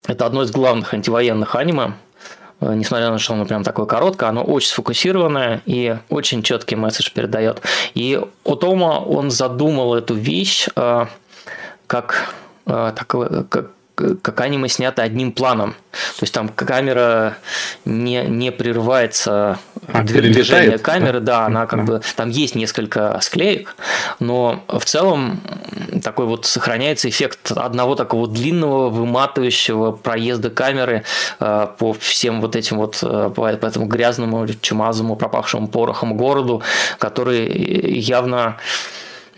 это 0.07 0.27
одно 0.27 0.43
из 0.43 0.51
главных 0.51 0.95
антивоенных 0.95 1.55
аниме. 1.55 1.95
Э, 2.61 2.75
несмотря 2.75 3.11
на 3.11 3.17
то, 3.17 3.23
что 3.23 3.35
оно 3.35 3.45
прям 3.45 3.65
такое 3.65 3.87
короткое, 3.87 4.31
оно 4.31 4.43
очень 4.43 4.69
сфокусированное 4.69 5.63
и 5.67 5.97
очень 6.09 6.43
четкий 6.43 6.77
месседж 6.77 7.11
передает. 7.13 7.61
И 7.95 8.21
Отома, 8.45 9.01
он 9.01 9.31
задумал 9.31 9.95
эту 9.95 10.15
вещь 10.15 10.69
э, 10.75 11.07
как, 11.87 12.35
э, 12.67 12.93
такое, 12.97 13.45
как 13.45 13.71
как 13.95 14.41
аниме 14.41 14.69
снято 14.69 15.03
одним 15.03 15.33
планом. 15.33 15.75
То 15.93 16.23
есть 16.23 16.33
там 16.33 16.49
камера 16.49 17.37
не, 17.85 18.25
не 18.25 18.51
прерывается 18.51 19.59
а, 19.89 20.03
движение 20.03 20.79
камеры, 20.79 21.21
да, 21.21 21.45
она 21.45 21.67
как 21.67 21.85
бы 21.85 22.01
там 22.17 22.31
есть 22.31 22.55
несколько 22.55 23.19
склеек, 23.21 23.77
но 24.21 24.65
в 24.69 24.85
целом 24.85 25.41
такой 26.03 26.27
вот 26.27 26.47
сохраняется 26.47 27.09
эффект 27.09 27.53
одного 27.53 27.95
такого 27.95 28.27
длинного 28.27 28.89
выматывающего 28.89 29.93
проезда 29.93 30.51
камеры 30.51 31.05
э, 31.41 31.67
по 31.79 31.93
всем 31.93 32.41
вот 32.41 32.57
этим 32.57 32.79
вот 32.79 32.99
э, 33.03 33.31
по, 33.35 33.53
по 33.53 33.67
этому 33.67 33.87
грязному, 33.87 34.47
чумазому, 34.61 35.17
пропахшему 35.17 35.69
порохом 35.69 36.17
городу, 36.17 36.63
который 36.99 37.99
явно 37.99 38.57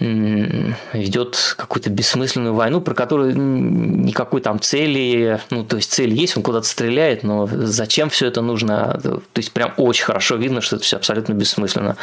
ведет 0.04 1.54
какую-то 1.56 1.90
бессмысленную 1.90 2.54
войну, 2.54 2.80
про 2.80 2.94
которую 2.94 3.36
никакой 3.36 4.40
там 4.40 4.60
цели, 4.60 5.40
ну, 5.50 5.64
то 5.64 5.76
есть 5.76 5.92
цель 5.92 6.12
есть, 6.12 6.36
он 6.36 6.42
куда-то 6.42 6.66
стреляет, 6.66 7.22
но 7.22 7.48
зачем 7.50 8.10
все 8.10 8.26
это 8.26 8.42
нужно? 8.42 9.00
То 9.02 9.22
есть 9.36 9.52
прям 9.52 9.72
очень 9.76 10.04
хорошо 10.04 10.36
видно, 10.36 10.60
что 10.60 10.76
это 10.76 10.84
все 10.84 10.96
абсолютно 10.96 11.32
бессмысленно. 11.32 11.96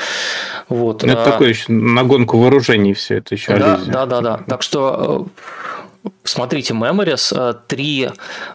Вот. 0.69 1.03
Ну, 1.03 1.11
это 1.11 1.23
а... 1.23 1.31
такое 1.31 1.49
еще 1.49 1.71
на 1.71 2.03
гонку 2.03 2.39
вооружений 2.39 2.93
все 2.93 3.17
это 3.17 3.35
еще 3.35 3.55
да, 3.57 3.79
да, 3.85 4.05
да, 4.05 4.21
да. 4.21 4.39
Так 4.47 4.63
что 4.63 5.27
э, 6.03 6.09
смотрите 6.23 6.73
Memories, 6.73 7.33
э, 7.35 7.53
три 7.67 8.09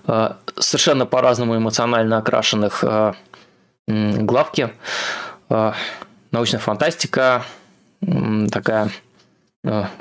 э, 0.07 0.31
совершенно 0.59 1.07
по-разному 1.07 1.57
эмоционально 1.57 2.19
окрашенных 2.19 2.85
главки, 3.89 4.71
научная 5.49 6.59
фантастика, 6.59 7.45
такая 8.51 8.91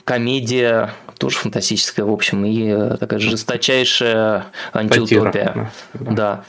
комедия, 0.03 0.93
тоже 1.17 1.37
фантастическая, 1.37 2.05
в 2.05 2.11
общем, 2.11 2.45
и 2.45 2.67
э, 2.67 2.97
такая 2.99 3.19
жесточайшая 3.19 4.45
антиутопия. 4.73 5.71
Да, 5.93 6.11
да. 6.11 6.43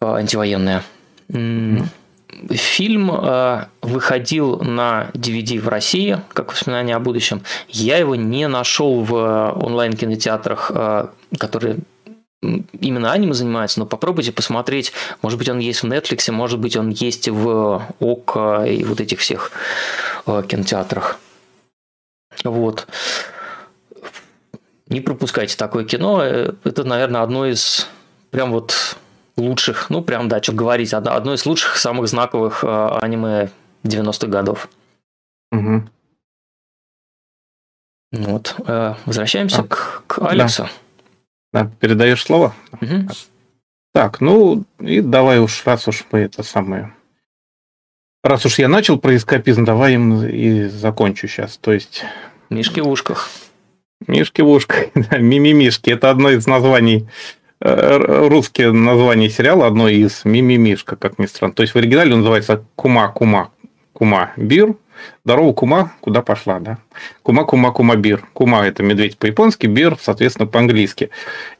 Э, 0.00 0.14
антивоенная. 0.16 0.82
Фильм 2.50 3.10
выходил 3.82 4.60
на 4.60 5.10
DVD 5.14 5.58
в 5.58 5.68
России, 5.68 6.20
как 6.32 6.52
воспоминание 6.52 6.94
о 6.94 7.00
будущем. 7.00 7.42
Я 7.68 7.96
его 7.96 8.14
не 8.14 8.46
нашел 8.48 9.02
в 9.02 9.14
онлайн-кинотеатрах, 9.60 10.70
которые 11.38 11.78
именно 12.40 13.12
аниме 13.12 13.34
занимаются, 13.34 13.80
но 13.80 13.86
попробуйте 13.86 14.30
посмотреть. 14.30 14.92
Может 15.20 15.38
быть, 15.38 15.48
он 15.48 15.58
есть 15.58 15.82
в 15.82 15.86
Netflix, 15.86 16.30
может 16.30 16.60
быть, 16.60 16.76
он 16.76 16.90
есть 16.90 17.28
в 17.28 17.82
ОК 17.98 18.36
и 18.68 18.84
вот 18.84 19.00
этих 19.00 19.18
всех 19.18 19.50
кинотеатрах. 20.24 21.18
Вот. 22.44 22.86
Не 24.88 25.00
пропускайте 25.00 25.56
такое 25.56 25.84
кино. 25.84 26.22
Это, 26.22 26.84
наверное, 26.84 27.22
одно 27.22 27.46
из 27.46 27.88
прям 28.30 28.52
вот 28.52 28.96
лучших, 29.36 29.90
ну 29.90 30.02
прям, 30.02 30.28
да, 30.28 30.42
что 30.42 30.52
говорить, 30.52 30.92
одно 30.92 31.34
из 31.34 31.46
лучших, 31.46 31.76
самых 31.76 32.08
знаковых 32.08 32.64
э, 32.64 32.98
аниме 33.00 33.50
90-х 33.84 34.26
годов. 34.26 34.68
Угу. 35.52 35.88
Вот. 38.12 38.56
Э, 38.66 38.94
возвращаемся 39.06 39.62
а, 39.62 39.64
к, 39.64 40.02
к 40.06 40.26
Алексу. 40.26 40.68
Да. 41.52 41.64
да, 41.64 41.70
передаешь 41.80 42.22
слово? 42.22 42.54
Угу. 42.72 43.08
Так, 43.92 44.20
ну 44.20 44.64
и 44.78 45.00
давай 45.00 45.38
уж, 45.38 45.64
раз 45.64 45.88
уж 45.88 46.04
мы 46.10 46.20
это 46.20 46.42
самое... 46.42 46.94
Раз 48.28 48.44
уж 48.44 48.58
я 48.58 48.68
начал 48.68 48.98
про 48.98 49.16
эскапизм, 49.16 49.64
давай 49.64 49.94
им 49.94 50.22
и 50.22 50.64
закончу 50.64 51.26
сейчас. 51.26 51.56
То 51.56 51.72
есть... 51.72 52.04
Мишки 52.50 52.80
в 52.80 52.88
ушках. 52.88 53.30
Мишки 54.06 54.42
в 54.42 54.48
ушках, 54.50 54.88
да, 54.94 55.16
мимимишки. 55.16 55.88
Это 55.88 56.10
одно 56.10 56.28
из 56.28 56.46
названий, 56.46 57.08
э, 57.62 58.26
русские 58.28 58.72
названия 58.72 59.30
сериала, 59.30 59.66
одно 59.66 59.88
из 59.88 60.26
мимимишка, 60.26 60.96
как 60.96 61.18
ни 61.18 61.24
странно. 61.24 61.54
То 61.54 61.62
есть 61.62 61.74
в 61.74 61.78
оригинале 61.78 62.12
он 62.12 62.18
называется 62.18 62.66
Кума-Кума. 62.76 63.48
Кума 63.94 64.32
Бир, 64.36 64.74
Здорово, 65.24 65.52
Кума, 65.52 65.92
куда 66.00 66.22
пошла, 66.22 66.58
да? 66.58 66.78
Кума, 67.22 67.44
Кума, 67.44 67.72
Кума, 67.72 67.96
Бир. 67.96 68.24
Кума– 68.32 68.62
это 68.66 68.82
медведь 68.82 69.18
по-японски, 69.18 69.66
Бир, 69.66 69.96
соответственно, 70.00 70.46
по-английски. 70.46 71.10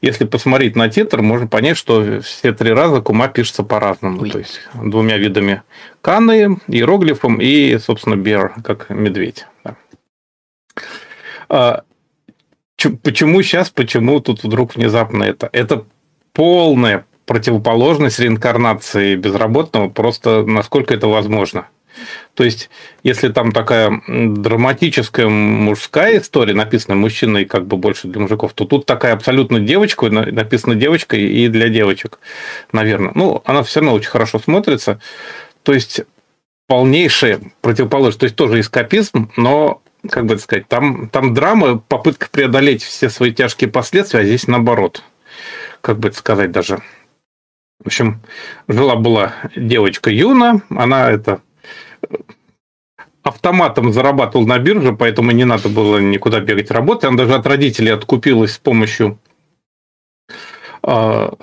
Если 0.01 0.25
посмотреть 0.25 0.75
на 0.75 0.89
титр, 0.89 1.21
можно 1.21 1.47
понять, 1.47 1.77
что 1.77 2.21
все 2.21 2.53
три 2.53 2.71
раза 2.71 3.01
Кума 3.01 3.27
пишется 3.27 3.63
по-разному. 3.63 4.25
То 4.27 4.39
есть, 4.39 4.61
двумя 4.73 5.17
видами 5.17 5.63
каны, 6.01 6.57
иероглифом 6.67 7.39
и, 7.39 7.77
собственно, 7.77 8.15
Бир, 8.15 8.53
как 8.63 8.89
медведь. 8.89 9.45
Да. 9.63 9.75
А, 11.49 11.83
почему 13.03 13.41
сейчас, 13.41 13.69
почему 13.69 14.19
тут 14.19 14.43
вдруг 14.43 14.75
внезапно 14.75 15.23
это? 15.23 15.49
Это 15.51 15.85
полная 16.33 17.05
противоположность 17.25 18.19
реинкарнации 18.19 19.15
безработного, 19.15 19.89
просто 19.89 20.43
насколько 20.43 20.93
это 20.93 21.07
возможно– 21.07 21.67
то 22.33 22.43
есть, 22.43 22.69
если 23.03 23.29
там 23.29 23.51
такая 23.51 24.01
драматическая 24.07 25.27
мужская 25.27 26.19
история, 26.19 26.53
написана 26.53 26.95
мужчиной 26.95 27.45
как 27.45 27.65
бы 27.67 27.77
больше 27.77 28.07
для 28.07 28.21
мужиков, 28.21 28.53
то 28.53 28.65
тут 28.65 28.85
такая 28.85 29.13
абсолютно 29.13 29.59
девочка, 29.59 30.09
написана 30.09 30.75
девочкой 30.75 31.21
и 31.23 31.47
для 31.47 31.69
девочек, 31.69 32.19
наверное. 32.71 33.11
Ну, 33.15 33.41
она 33.45 33.63
все 33.63 33.79
равно 33.79 33.95
очень 33.95 34.09
хорошо 34.09 34.39
смотрится. 34.39 34.99
То 35.63 35.73
есть, 35.73 36.01
полнейшая 36.67 37.41
противоположность. 37.61 38.19
То 38.19 38.25
есть, 38.25 38.35
тоже 38.35 38.59
эскапизм, 38.59 39.31
но 39.35 39.81
как 40.09 40.25
бы 40.25 40.35
это 40.35 40.43
сказать, 40.43 40.67
там, 40.67 41.09
там 41.09 41.33
драма, 41.33 41.77
попытка 41.79 42.29
преодолеть 42.31 42.83
все 42.83 43.09
свои 43.09 43.33
тяжкие 43.33 43.69
последствия, 43.69 44.21
а 44.21 44.23
здесь 44.23 44.47
наоборот. 44.47 45.03
Как 45.81 45.99
бы 45.99 46.09
это 46.09 46.17
сказать 46.17 46.51
даже. 46.51 46.81
В 47.83 47.87
общем, 47.87 48.21
жила-была 48.67 49.33
девочка 49.55 50.09
Юна, 50.09 50.61
она 50.69 51.09
это 51.09 51.41
автоматом 53.23 53.93
зарабатывал 53.93 54.45
на 54.47 54.59
бирже, 54.59 54.93
поэтому 54.93 55.31
не 55.31 55.45
надо 55.45 55.69
было 55.69 55.97
никуда 55.99 56.39
бегать 56.39 56.71
работать. 56.71 57.05
Она 57.05 57.17
даже 57.17 57.35
от 57.35 57.45
родителей 57.45 57.91
откупилась 57.91 58.53
с 58.53 58.59
помощью... 58.59 59.19
А, 60.81 61.33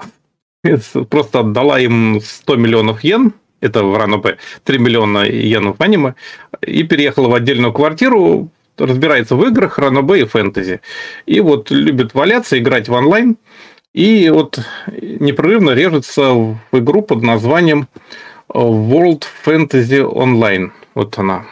просто 1.10 1.40
отдала 1.40 1.78
им 1.78 2.20
100 2.20 2.56
миллионов 2.56 3.04
йен, 3.04 3.32
это 3.60 3.84
в 3.84 3.96
РАНОП, 3.96 4.36
3 4.64 4.78
миллиона 4.78 5.24
йенов 5.24 5.78
в 5.78 5.82
аниме, 5.82 6.14
и 6.60 6.82
переехала 6.82 7.28
в 7.28 7.34
отдельную 7.34 7.72
квартиру, 7.72 8.50
разбирается 8.78 9.36
в 9.36 9.44
играх, 9.44 9.78
ранобе 9.78 10.22
и 10.22 10.24
фэнтези. 10.24 10.80
И 11.26 11.40
вот 11.40 11.70
любит 11.70 12.14
валяться, 12.14 12.58
играть 12.58 12.88
в 12.88 12.92
онлайн, 12.92 13.36
и 13.94 14.28
вот 14.30 14.58
непрерывно 15.00 15.70
режется 15.70 16.32
в 16.32 16.58
игру 16.72 17.02
под 17.02 17.22
названием 17.22 17.88
World 18.64 19.24
Fantasy 19.44 20.00
Online. 20.00 20.72
Вот 20.94 21.18
она. 21.18 21.46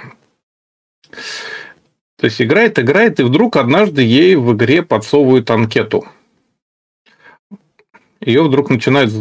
То 2.16 2.26
есть 2.26 2.40
играет, 2.40 2.78
играет, 2.78 3.20
и 3.20 3.22
вдруг 3.22 3.56
однажды 3.56 4.02
ей 4.02 4.36
в 4.36 4.54
игре 4.54 4.82
подсовывают 4.82 5.50
анкету. 5.50 6.06
Ее 8.20 8.42
вдруг 8.42 8.70
начинают 8.70 9.12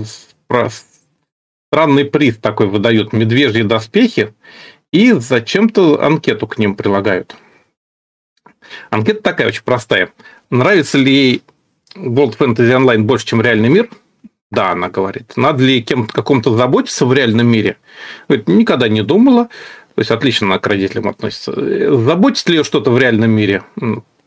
странный 1.69 2.05
приз 2.05 2.37
такой 2.37 2.67
выдают, 2.67 3.11
медвежьи 3.11 3.63
доспехи, 3.63 4.33
и 4.93 5.11
зачем-то 5.11 6.01
анкету 6.01 6.47
к 6.47 6.57
ним 6.57 6.75
прилагают. 6.75 7.35
Анкета 8.91 9.21
такая 9.21 9.47
очень 9.47 9.63
простая. 9.63 10.13
Нравится 10.49 10.97
ли 10.97 11.11
ей 11.11 11.43
World 11.95 12.37
Fantasy 12.37 12.71
Online 12.71 13.01
больше, 13.01 13.25
чем 13.25 13.41
реальный 13.41 13.69
мир– 13.69 13.89
да, 14.53 14.71
она 14.71 14.89
говорит. 14.89 15.33
Надо 15.35 15.63
ли 15.63 15.81
кем-то 15.81 16.13
каком-то 16.13 16.55
заботиться 16.55 17.05
в 17.05 17.13
реальном 17.13 17.47
мире? 17.47 17.77
Говорит, 18.27 18.47
никогда 18.47 18.87
не 18.87 19.01
думала. 19.01 19.45
То 19.95 19.99
есть 19.99 20.11
отлично 20.11 20.47
она 20.47 20.59
к 20.59 20.67
родителям 20.67 21.07
относится. 21.07 21.53
Заботится 21.97 22.49
ли 22.51 22.57
ее 22.57 22.63
что-то 22.63 22.91
в 22.91 22.99
реальном 22.99 23.31
мире? 23.31 23.63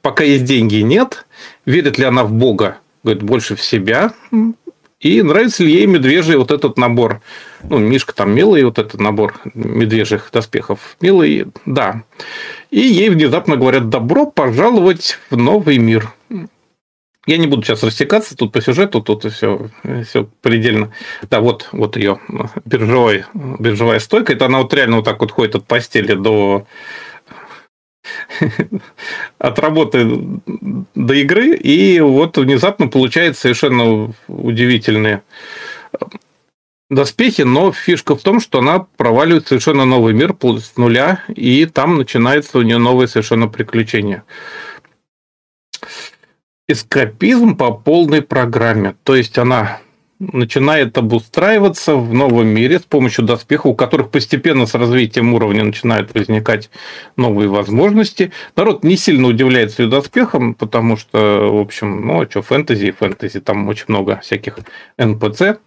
Пока 0.03 0.24
есть 0.24 0.44
деньги, 0.44 0.77
нет. 0.77 1.27
Верит 1.65 1.98
ли 1.98 2.05
она 2.05 2.24
в 2.24 2.32
Бога? 2.32 2.78
Говорит, 3.05 3.23
больше 3.23 3.55
в 3.55 3.62
себя. 3.62 4.12
И 4.98 5.23
нравится 5.23 5.62
ли 5.62 5.73
ей 5.73 5.86
медвежий 5.86 6.36
вот 6.36 6.51
этот 6.51 6.77
набор? 6.77 7.20
Ну, 7.62 7.78
Мишка 7.78 8.15
там 8.15 8.35
милый, 8.35 8.65
вот 8.65 8.78
этот 8.78 9.01
набор 9.01 9.35
медвежьих 9.55 10.31
доспехов. 10.32 10.97
Милый, 11.01 11.47
да. 11.66 12.03
И 12.70 12.81
ей 12.81 13.11
внезапно 13.11 13.57
говорят, 13.57 13.89
добро 13.90 14.27
пожаловать 14.27 15.19
в 15.31 15.36
новый 15.36 15.78
мир. 15.78 16.12
Я 17.27 17.39
не 17.39 17.48
буду 17.48 17.62
сейчас 17.62 17.82
растекаться 17.82 18.36
тут 18.36 18.53
по 18.53 18.62
сюжету, 18.62 19.03
тут 19.03 19.24
все, 19.32 19.69
все 20.07 20.28
предельно. 20.43 20.93
Да, 21.28 21.40
вот, 21.40 21.69
вот 21.73 21.97
ее 21.97 22.20
биржевой, 22.65 23.24
биржевая 23.35 23.98
стойка. 23.98 24.32
Это 24.32 24.47
она 24.47 24.59
вот 24.62 24.73
реально 24.73 24.97
вот 24.97 25.05
так 25.05 25.20
вот 25.20 25.32
ходит 25.32 25.57
от 25.57 25.66
постели 25.66 26.15
до 26.15 26.66
от 29.39 29.59
работы 29.59 30.07
до 30.94 31.15
игры, 31.15 31.57
и 31.57 31.98
вот 32.01 32.39
внезапно 32.39 32.86
получается 32.86 33.43
совершенно 33.43 34.12
удивительные 34.28 35.23
доспехи, 36.89 37.43
но 37.43 37.73
фишка 37.73 38.15
в 38.15 38.23
том, 38.23 38.40
что 38.40 38.61
она 38.61 38.86
проваливает 38.97 39.48
совершенно 39.48 39.85
новый 39.85 40.15
мир 40.15 40.36
с 40.40 40.77
нуля, 40.77 41.24
и 41.35 41.66
там 41.66 41.98
начинается 41.98 42.59
у 42.59 42.62
нее 42.62 42.78
новое 42.78 43.09
совершенно 43.09 43.48
приключение 43.48 44.23
эскапизм 46.68 47.56
по 47.56 47.72
полной 47.72 48.22
программе. 48.22 48.97
То 49.05 49.14
есть 49.14 49.38
она 49.38 49.80
начинает 50.18 50.97
обустраиваться 50.97 51.94
в 51.94 52.14
новом 52.14 52.48
мире 52.48 52.78
с 52.78 52.82
помощью 52.82 53.24
доспехов, 53.24 53.66
у 53.66 53.74
которых 53.74 54.10
постепенно 54.10 54.66
с 54.66 54.74
развитием 54.74 55.34
уровня 55.34 55.62
начинают 55.62 56.14
возникать 56.14 56.70
новые 57.16 57.48
возможности. 57.48 58.32
Народ 58.56 58.82
не 58.82 58.97
сильно 58.97 59.28
удивляется 59.28 59.82
ее 59.82 59.90
доспехам, 59.90 60.55
потому 60.55 60.97
что, 60.97 61.51
в 61.52 61.60
общем, 61.60 62.06
ну, 62.06 62.22
а 62.22 62.30
что, 62.30 62.43
фэнтези, 62.43 62.93
фэнтези, 62.93 63.40
там 63.40 63.68
очень 63.68 63.86
много 63.88 64.20
всяких 64.22 64.59
НПЦ. 64.98 65.59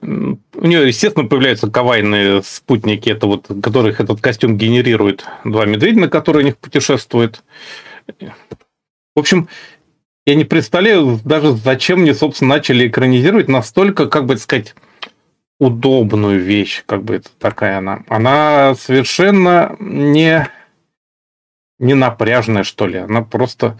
У 0.00 0.66
нее, 0.66 0.86
естественно, 0.86 1.26
появляются 1.26 1.70
кавайные 1.70 2.42
спутники, 2.42 3.10
это 3.10 3.26
вот, 3.26 3.46
которых 3.62 4.00
этот 4.00 4.20
костюм 4.20 4.56
генерирует 4.56 5.24
два 5.44 5.66
медведя, 5.66 6.00
на 6.00 6.08
которые 6.08 6.42
у 6.42 6.46
них 6.46 6.58
путешествует. 6.58 7.42
В 9.14 9.20
общем, 9.20 9.48
я 10.26 10.34
не 10.34 10.44
представляю 10.44 11.20
даже, 11.24 11.52
зачем 11.52 12.00
мне, 12.00 12.14
собственно, 12.14 12.54
начали 12.56 12.88
экранизировать 12.88 13.48
настолько, 13.48 14.06
как 14.06 14.26
бы 14.26 14.36
сказать, 14.38 14.74
удобную 15.60 16.40
вещь, 16.40 16.82
как 16.86 17.04
бы 17.04 17.16
это 17.16 17.28
такая 17.38 17.78
она. 17.78 18.02
Она 18.08 18.74
совершенно 18.74 19.76
не, 19.78 20.48
не 21.78 21.94
напряжная, 21.94 22.64
что 22.64 22.86
ли. 22.86 22.98
Она 22.98 23.22
просто, 23.22 23.78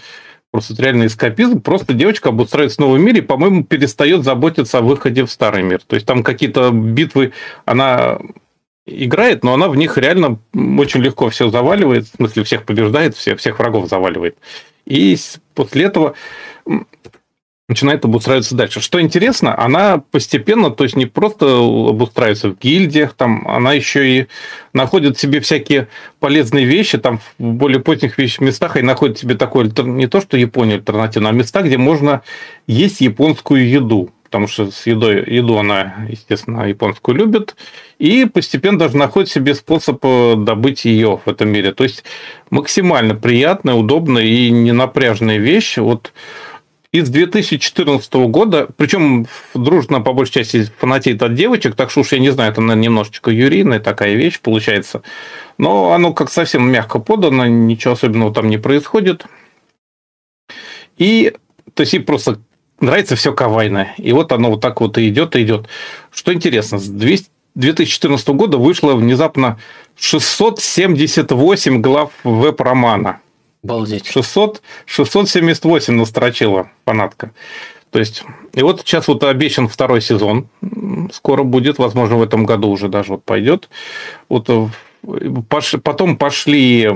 просто 0.51 0.81
реально 0.81 1.07
эскапизм. 1.07 1.61
Просто 1.61 1.95
девочка 1.95 2.29
обустраивается 2.29 2.77
в 2.77 2.87
новом 2.87 3.03
мире 3.03 3.19
и, 3.19 3.23
по-моему, 3.23 3.65
перестает 3.65 4.23
заботиться 4.23 4.79
о 4.79 4.83
выходе 4.83 5.25
в 5.25 5.31
старый 5.31 5.63
мир. 5.63 5.81
То 5.85 5.95
есть 5.95 6.07
там 6.07 6.23
какие-то 6.23 6.71
битвы, 6.71 7.33
она 7.65 8.21
играет, 8.87 9.43
но 9.43 9.55
она 9.55 9.69
в 9.69 9.77
них 9.77 9.99
реально 9.99 10.39
очень 10.55 11.01
легко 11.01 11.31
все 11.31 11.49
заваливает, 11.49 12.05
в 12.05 12.17
смысле 12.17 12.45
всех 12.45 12.65
побеждает, 12.65 13.17
всех, 13.17 13.39
всех 13.39 13.59
врагов 13.59 13.89
заваливает. 13.89 14.37
И 14.87 15.17
после 15.55 15.85
этого 15.85 16.15
начинает 17.69 18.05
обустраиваться 18.05 18.55
дальше. 18.55 18.81
Что 18.81 19.01
интересно, 19.01 19.59
она 19.59 19.99
постепенно, 19.99 20.71
то 20.71 20.85
есть 20.85 20.97
не 20.97 21.07
просто 21.07 21.47
обустраивается 21.57 22.51
в 22.51 22.59
гильдиях, 22.59 23.15
там 23.15 23.49
она 23.49 23.73
еще 23.73 24.19
и 24.19 24.27
находит 24.75 25.19
себе 25.19 25.41
всякие 25.41 25.89
полезные 26.21 26.67
вещи, 26.67 26.99
там 26.99 27.21
в 27.39 27.43
более 27.43 27.81
поздних 27.81 28.19
местах 28.19 28.77
и 28.77 28.83
находит 28.83 29.19
себе 29.19 29.35
такое, 29.35 29.71
не 29.79 30.07
то 30.07 30.21
что 30.21 30.37
Япония 30.37 30.75
альтернативно, 30.75 31.31
а 31.31 31.33
места, 31.33 31.63
где 31.63 31.79
можно 31.79 32.23
есть 32.67 33.01
японскую 33.01 33.67
еду 33.67 34.11
потому 34.35 34.49
что 34.49 34.73
с 34.73 34.85
едой, 34.89 35.23
еду 35.33 35.59
она, 35.59 35.95
естественно, 36.09 36.63
японскую 36.63 37.17
любит, 37.17 37.55
и 38.01 38.25
постепенно 38.25 38.77
даже 38.77 38.97
находит 38.97 39.31
себе 39.31 39.55
способ 39.55 40.01
э, 40.03 40.35
добыть 40.37 40.85
ее 40.85 41.21
в 41.25 41.31
этом 41.31 41.51
мире. 41.51 41.71
То 41.71 41.85
есть 41.85 42.03
максимально 42.51 43.15
приятная, 43.15 43.75
удобная 43.75 44.25
и 44.25 44.51
ненапряжная 44.51 45.39
вещь. 45.39 45.77
Вот 45.77 46.13
из 46.91 47.11
2014 47.11 48.13
года, 48.27 48.67
причем 48.77 49.29
дружно 49.55 50.01
по 50.01 50.13
большей 50.13 50.33
части 50.33 50.69
фанатеет 50.79 51.23
от 51.23 51.37
девочек, 51.37 51.77
так 51.77 51.93
что 51.93 52.01
уж 52.01 52.11
я 52.11 52.19
не 52.19 52.31
знаю, 52.31 52.51
это, 52.51 52.61
наверное, 52.61 52.87
немножечко 52.87 53.31
юрийная 53.31 53.79
такая 53.79 54.15
вещь 54.15 54.41
получается. 54.41 55.03
Но 55.59 55.93
оно 55.93 56.13
как 56.13 56.29
совсем 56.29 56.69
мягко 56.69 56.99
подано, 56.99 57.47
ничего 57.47 57.95
особенного 57.95 58.35
там 58.35 58.51
не 58.51 58.59
происходит. 58.59 59.27
И, 60.99 61.33
то 61.75 61.83
есть, 61.83 61.95
и 61.95 62.01
просто 62.01 62.41
нравится 62.85 63.17
все 63.17 63.33
кавайное. 63.33 63.95
И 63.99 64.13
вот 64.13 64.33
оно 64.33 64.51
вот 64.51 64.61
так 64.61 64.81
вот 64.81 64.99
и 64.99 65.09
идет, 65.09 65.37
и 65.37 65.43
идет. 65.43 65.69
Что 66.11 66.33
интересно, 66.33 66.79
с 66.79 66.87
200, 66.87 67.29
2014 67.55 68.29
года 68.29 68.59
вышло 68.59 68.95
внезапно 68.95 69.59
678 69.97 71.81
глав 71.81 72.11
веб-романа. 72.25 73.21
Балдеть. 73.63 74.07
600, 74.07 74.63
678 74.87 75.95
настрочила 75.95 76.71
фанатка. 76.85 77.33
То 77.91 77.99
есть, 78.01 78.25
и 78.53 78.63
вот 78.63 78.81
сейчас 78.81 79.07
вот 79.07 79.23
обещан 79.23 79.69
второй 79.69 80.01
сезон. 80.01 80.49
Скоро 81.13 81.45
будет, 81.45 81.79
возможно, 81.79 82.17
в 82.17 82.23
этом 82.23 82.45
году 82.45 82.69
уже 82.69 82.89
даже 82.89 83.13
вот 83.13 83.25
пойдет. 83.25 83.71
Вот 84.29 84.51
э, 84.51 84.69
пош, 85.49 85.77
потом 85.83 86.17
пошли 86.17 86.91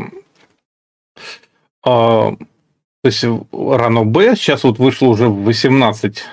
а, 1.84 2.34
то 3.08 3.10
есть 3.10 3.24
Рано 3.52 4.04
Б, 4.04 4.36
сейчас 4.36 4.64
вот 4.64 4.78
вышло 4.78 5.06
уже 5.06 5.28
18 5.28 6.24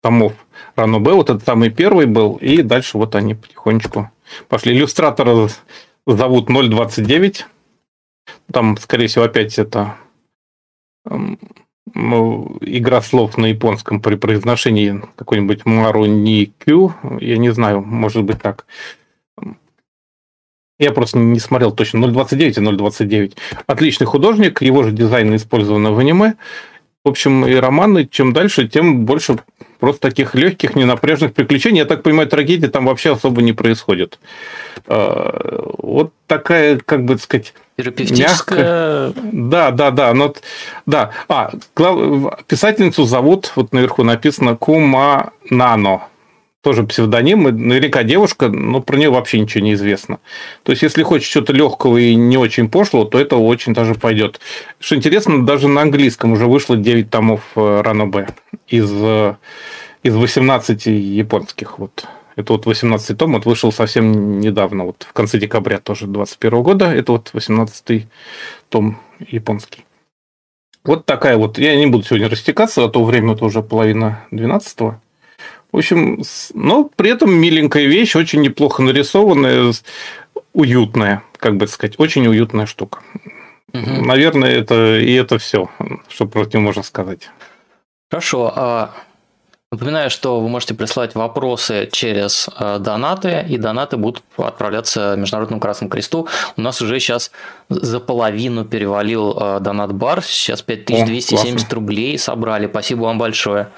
томов 0.00 0.32
Рано 0.76 0.98
Б, 0.98 1.12
вот 1.12 1.28
это 1.28 1.44
самый 1.44 1.68
первый 1.68 2.06
был, 2.06 2.36
и 2.36 2.62
дальше 2.62 2.96
вот 2.96 3.14
они 3.14 3.34
потихонечку 3.34 4.10
пошли. 4.48 4.72
Иллюстратора 4.72 5.48
зовут 6.06 6.46
029, 6.46 7.46
там, 8.50 8.78
скорее 8.78 9.08
всего, 9.08 9.24
опять 9.24 9.58
это 9.58 9.96
ну, 11.94 12.56
игра 12.62 13.02
слов 13.02 13.36
на 13.36 13.46
японском 13.46 14.00
при 14.00 14.14
произношении 14.14 15.02
какой-нибудь 15.16 15.66
Мару 15.66 16.06
Никю, 16.06 16.94
я 17.20 17.36
не 17.36 17.50
знаю, 17.52 17.82
может 17.82 18.24
быть 18.24 18.40
так. 18.40 18.64
Я 20.82 20.90
просто 20.92 21.18
не 21.18 21.38
смотрел 21.38 21.70
точно. 21.70 22.04
0.29 22.06 22.48
и 22.48 22.50
0.29. 22.50 23.36
Отличный 23.66 24.06
художник, 24.06 24.62
его 24.62 24.82
же 24.82 24.90
дизайн 24.90 25.36
использован 25.36 25.94
в 25.94 25.98
аниме. 25.98 26.34
В 27.04 27.08
общем, 27.08 27.46
и 27.46 27.54
романы, 27.54 28.08
чем 28.10 28.32
дальше, 28.32 28.68
тем 28.68 29.04
больше 29.04 29.36
просто 29.78 30.00
таких 30.00 30.34
легких, 30.34 30.74
ненапряжных 30.74 31.34
приключений. 31.34 31.78
Я 31.78 31.84
так 31.84 32.02
понимаю, 32.02 32.28
трагедии 32.28 32.66
там 32.66 32.86
вообще 32.86 33.12
особо 33.12 33.42
не 33.42 33.52
происходит. 33.52 34.18
А, 34.86 35.72
вот 35.78 36.12
такая, 36.26 36.78
как 36.78 37.04
бы 37.04 37.18
сказать, 37.18 37.54
Терапевтическая... 37.76 39.06
Мягко. 39.08 39.20
Да, 39.32 39.70
да, 39.70 39.90
да. 39.90 40.14
Но, 40.14 40.34
да. 40.86 41.10
А, 41.28 41.52
писательницу 42.46 43.04
зовут, 43.04 43.52
вот 43.54 43.72
наверху 43.72 44.02
написано 44.02 44.56
Кума 44.56 45.32
Нано 45.48 46.08
тоже 46.62 46.84
псевдоним, 46.84 47.42
наверняка 47.42 48.04
девушка, 48.04 48.48
но 48.48 48.80
про 48.80 48.96
нее 48.96 49.10
вообще 49.10 49.40
ничего 49.40 49.64
не 49.64 49.74
известно. 49.74 50.20
То 50.62 50.70
есть, 50.70 50.82
если 50.82 51.02
хочешь 51.02 51.28
что-то 51.28 51.52
легкого 51.52 51.98
и 51.98 52.14
не 52.14 52.38
очень 52.38 52.70
пошлого, 52.70 53.04
то 53.04 53.18
это 53.18 53.36
очень 53.36 53.74
даже 53.74 53.94
пойдет. 53.94 54.40
Что 54.78 54.94
интересно, 54.94 55.44
даже 55.44 55.66
на 55.68 55.82
английском 55.82 56.32
уже 56.32 56.46
вышло 56.46 56.76
9 56.76 57.10
томов 57.10 57.40
э, 57.56 57.80
Рано 57.82 58.06
Б 58.06 58.28
из, 58.68 58.90
э, 58.92 59.34
из 60.04 60.14
18 60.14 60.86
японских. 60.86 61.80
Вот. 61.80 62.06
Это 62.36 62.52
вот 62.52 62.64
18 62.64 63.18
том, 63.18 63.32
вот 63.32 63.44
вышел 63.44 63.72
совсем 63.72 64.38
недавно, 64.38 64.84
вот 64.84 65.04
в 65.08 65.12
конце 65.12 65.38
декабря 65.38 65.80
тоже 65.80 66.06
21 66.06 66.62
года. 66.62 66.86
Это 66.86 67.12
вот 67.12 67.30
18 67.32 68.06
том 68.68 68.98
японский. 69.18 69.84
Вот 70.84 71.06
такая 71.06 71.36
вот. 71.36 71.58
Я 71.58 71.76
не 71.76 71.86
буду 71.86 72.04
сегодня 72.04 72.28
растекаться, 72.28 72.84
а 72.84 72.88
то 72.88 73.02
время 73.04 73.34
это 73.34 73.44
уже 73.44 73.62
половина 73.62 74.24
12 74.30 74.78
-го. 74.80 74.94
В 75.72 75.78
общем, 75.78 76.22
но 76.52 76.84
при 76.84 77.10
этом 77.10 77.32
миленькая 77.34 77.86
вещь, 77.86 78.14
очень 78.14 78.42
неплохо 78.42 78.82
нарисованная, 78.82 79.72
уютная, 80.52 81.22
как 81.38 81.56
бы 81.56 81.66
сказать, 81.66 81.94
очень 81.98 82.26
уютная 82.26 82.66
штука. 82.66 83.00
Угу. 83.72 84.04
Наверное, 84.04 84.50
это 84.50 84.98
и 84.98 85.14
это 85.14 85.38
все, 85.38 85.70
что 86.08 86.26
против 86.26 86.60
можно 86.60 86.82
сказать. 86.82 87.30
Хорошо. 88.10 88.52
А, 88.54 88.90
напоминаю, 89.70 90.10
что 90.10 90.40
вы 90.42 90.48
можете 90.50 90.74
присылать 90.74 91.14
вопросы 91.14 91.88
через 91.90 92.50
а, 92.54 92.78
донаты, 92.78 93.46
и 93.48 93.56
донаты 93.56 93.96
будут 93.96 94.22
отправляться 94.36 95.16
Международному 95.16 95.58
Красному 95.58 95.88
Кресту. 95.88 96.28
У 96.58 96.60
нас 96.60 96.82
уже 96.82 97.00
сейчас 97.00 97.30
за 97.70 97.98
половину 97.98 98.66
перевалил 98.66 99.38
а, 99.40 99.58
донат-бар, 99.60 100.22
сейчас 100.22 100.60
5270 100.60 101.72
О, 101.72 101.74
рублей 101.74 102.18
собрали. 102.18 102.66
Спасибо 102.66 103.04
вам 103.04 103.16
большое. 103.16 103.70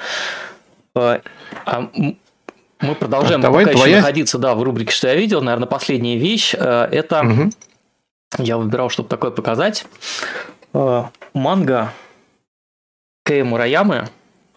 А 0.95 1.91
мы 2.81 2.95
продолжаем 2.95 3.41
Давай, 3.41 3.65
пока 3.65 3.77
твоя... 3.77 3.97
еще 3.97 4.01
находиться 4.01 4.39
да, 4.39 4.55
в 4.55 4.63
рубрике 4.63 4.93
«Что 4.93 5.09
я 5.09 5.15
видел». 5.15 5.41
Наверное, 5.43 5.67
последняя 5.67 6.17
вещь 6.19 6.55
э,– 6.55 6.89
это… 6.93 7.23
Угу. 7.23 7.51
Я 8.39 8.59
выбирал, 8.59 8.91
чтобы 8.91 9.09
такое 9.09 9.31
показать. 9.31 9.87
Э, 10.73 11.05
манга 11.33 11.93
Кэй 13.25 13.43
Мураямы 13.43 14.09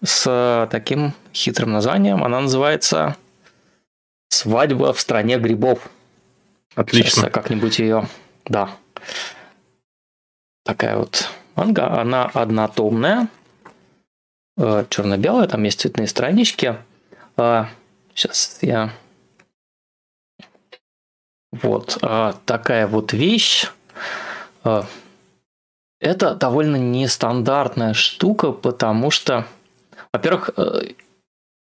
с 0.04 0.68
таким 0.70 1.14
хитрым 1.34 1.72
названием. 1.72 2.22
Она 2.22 2.40
называется 2.40 3.16
«Свадьба 4.28 4.92
в 4.92 5.00
стране 5.00 5.38
грибов». 5.38 5.88
Отлично. 6.74 7.22
Сейчас 7.22 7.32
как-нибудь 7.32 7.78
ее… 7.78 8.06
Да. 8.44 8.70
Такая 10.64 10.98
вот 10.98 11.30
манга. 11.56 12.00
Она 12.00 12.26
однотомная. 12.26 13.28
Э, 14.58 14.84
черно-белая, 14.90 15.46
там 15.46 15.62
есть 15.62 15.80
цветные 15.80 16.08
странички. 16.08 16.76
Сейчас 17.36 18.58
я... 18.62 18.90
Вот 21.52 21.98
а, 22.02 22.34
такая 22.44 22.88
вот 22.88 23.12
вещь. 23.12 23.68
Это 24.64 26.34
довольно 26.34 26.76
нестандартная 26.76 27.94
штука, 27.94 28.50
потому 28.50 29.10
что, 29.12 29.46
во-первых, 30.12 30.50
э, 30.56 30.90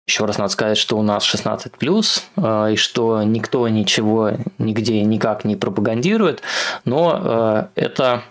еще 0.07 0.25
раз 0.25 0.37
надо 0.37 0.51
сказать, 0.51 0.77
что 0.77 0.97
у 0.97 1.01
нас 1.01 1.23
16 1.23 1.77
плюс, 1.77 2.25
и 2.37 2.75
что 2.75 3.23
никто 3.23 3.67
ничего 3.69 4.31
нигде 4.57 5.01
никак 5.03 5.45
не 5.45 5.55
пропагандирует, 5.55 6.41
но 6.83 7.69
это, 7.75 8.23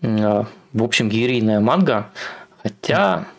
в 0.00 0.82
общем, 0.82 1.08
герийная 1.08 1.60
манга, 1.60 2.10
хотя 2.62 3.26
Э, 3.26 3.33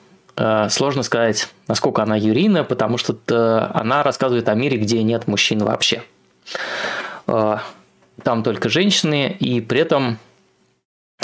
сложно 0.69 1.03
сказать, 1.03 1.47
насколько 1.67 2.03
она 2.03 2.15
юрийная, 2.15 2.63
потому 2.63 2.97
что 2.97 3.17
она 3.73 4.03
рассказывает 4.03 4.49
о 4.49 4.53
мире, 4.53 4.77
где 4.77 5.01
нет 5.03 5.27
мужчин 5.27 5.59
вообще. 5.59 6.03
Э, 7.27 7.57
там 8.23 8.43
только 8.43 8.69
женщины, 8.69 9.35
и 9.39 9.61
при 9.61 9.81
этом 9.81 10.17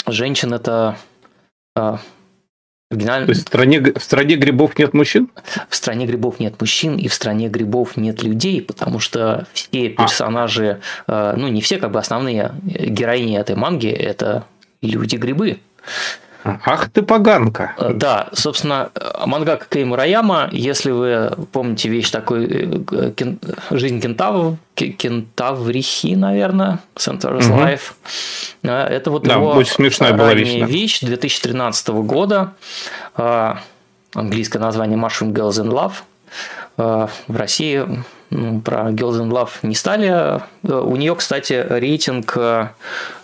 женщин 0.06 0.52
это 0.52 0.96
э, 1.76 1.96
оригинально... 2.90 3.26
То 3.26 3.30
есть 3.30 3.44
в 3.44 3.48
стране, 3.48 3.80
в 3.80 4.02
стране 4.02 4.36
грибов 4.36 4.78
нет 4.78 4.94
мужчин? 4.94 5.30
В 5.68 5.74
стране 5.74 6.06
грибов 6.06 6.38
нет 6.40 6.60
мужчин, 6.60 6.96
и 6.96 7.08
в 7.08 7.14
стране 7.14 7.48
грибов 7.48 7.96
нет 7.96 8.22
людей, 8.22 8.60
потому 8.60 8.98
что 8.98 9.46
все 9.52 9.88
а. 9.96 10.02
персонажи, 10.02 10.80
а. 11.06 11.34
ну 11.36 11.48
не 11.48 11.60
все, 11.62 11.78
как 11.78 11.92
бы 11.92 11.98
основные 11.98 12.52
героини 12.62 13.38
этой 13.38 13.56
манги, 13.56 13.88
это 13.88 14.44
люди-грибы. 14.82 15.60
Ах 16.44 16.90
ты 16.90 17.02
поганка. 17.02 17.74
Э, 17.78 17.92
да, 17.92 18.28
собственно, 18.32 18.90
мангака 19.24 19.66
Кей 19.70 19.84
Мураяма, 19.84 20.48
если 20.50 20.90
вы 20.90 21.30
помните 21.52 21.88
вещь 21.88 22.10
такой 22.10 22.46
э, 22.90 23.12
кен, 23.12 23.38
«Жизнь 23.70 24.00
кентав, 24.00 24.56
кентаврихи», 24.74 26.16
наверное, 26.16 26.80
Center's 26.96 27.48
угу. 27.48 27.60
Life, 27.60 27.92
э, 28.62 28.70
это 28.70 29.10
вот 29.10 29.24
да, 29.24 29.34
его 29.34 29.50
очень 29.50 29.72
смешная 29.72 30.14
была 30.14 30.34
вещь, 30.34 30.58
да. 30.58 30.66
вещь 30.66 31.00
2013 31.00 31.88
года, 31.88 32.54
английское 34.14 34.58
название 34.58 34.98
Mushroom 34.98 35.32
Girls 35.32 35.62
in 35.62 35.68
Love, 35.68 35.92
в 36.76 37.36
России 37.36 37.86
про 38.64 38.90
Girls 38.90 39.20
in 39.20 39.30
Love 39.30 39.50
не 39.62 39.74
стали. 39.74 40.40
У 40.62 40.96
нее, 40.96 41.14
кстати, 41.14 41.64
рейтинг 41.68 42.36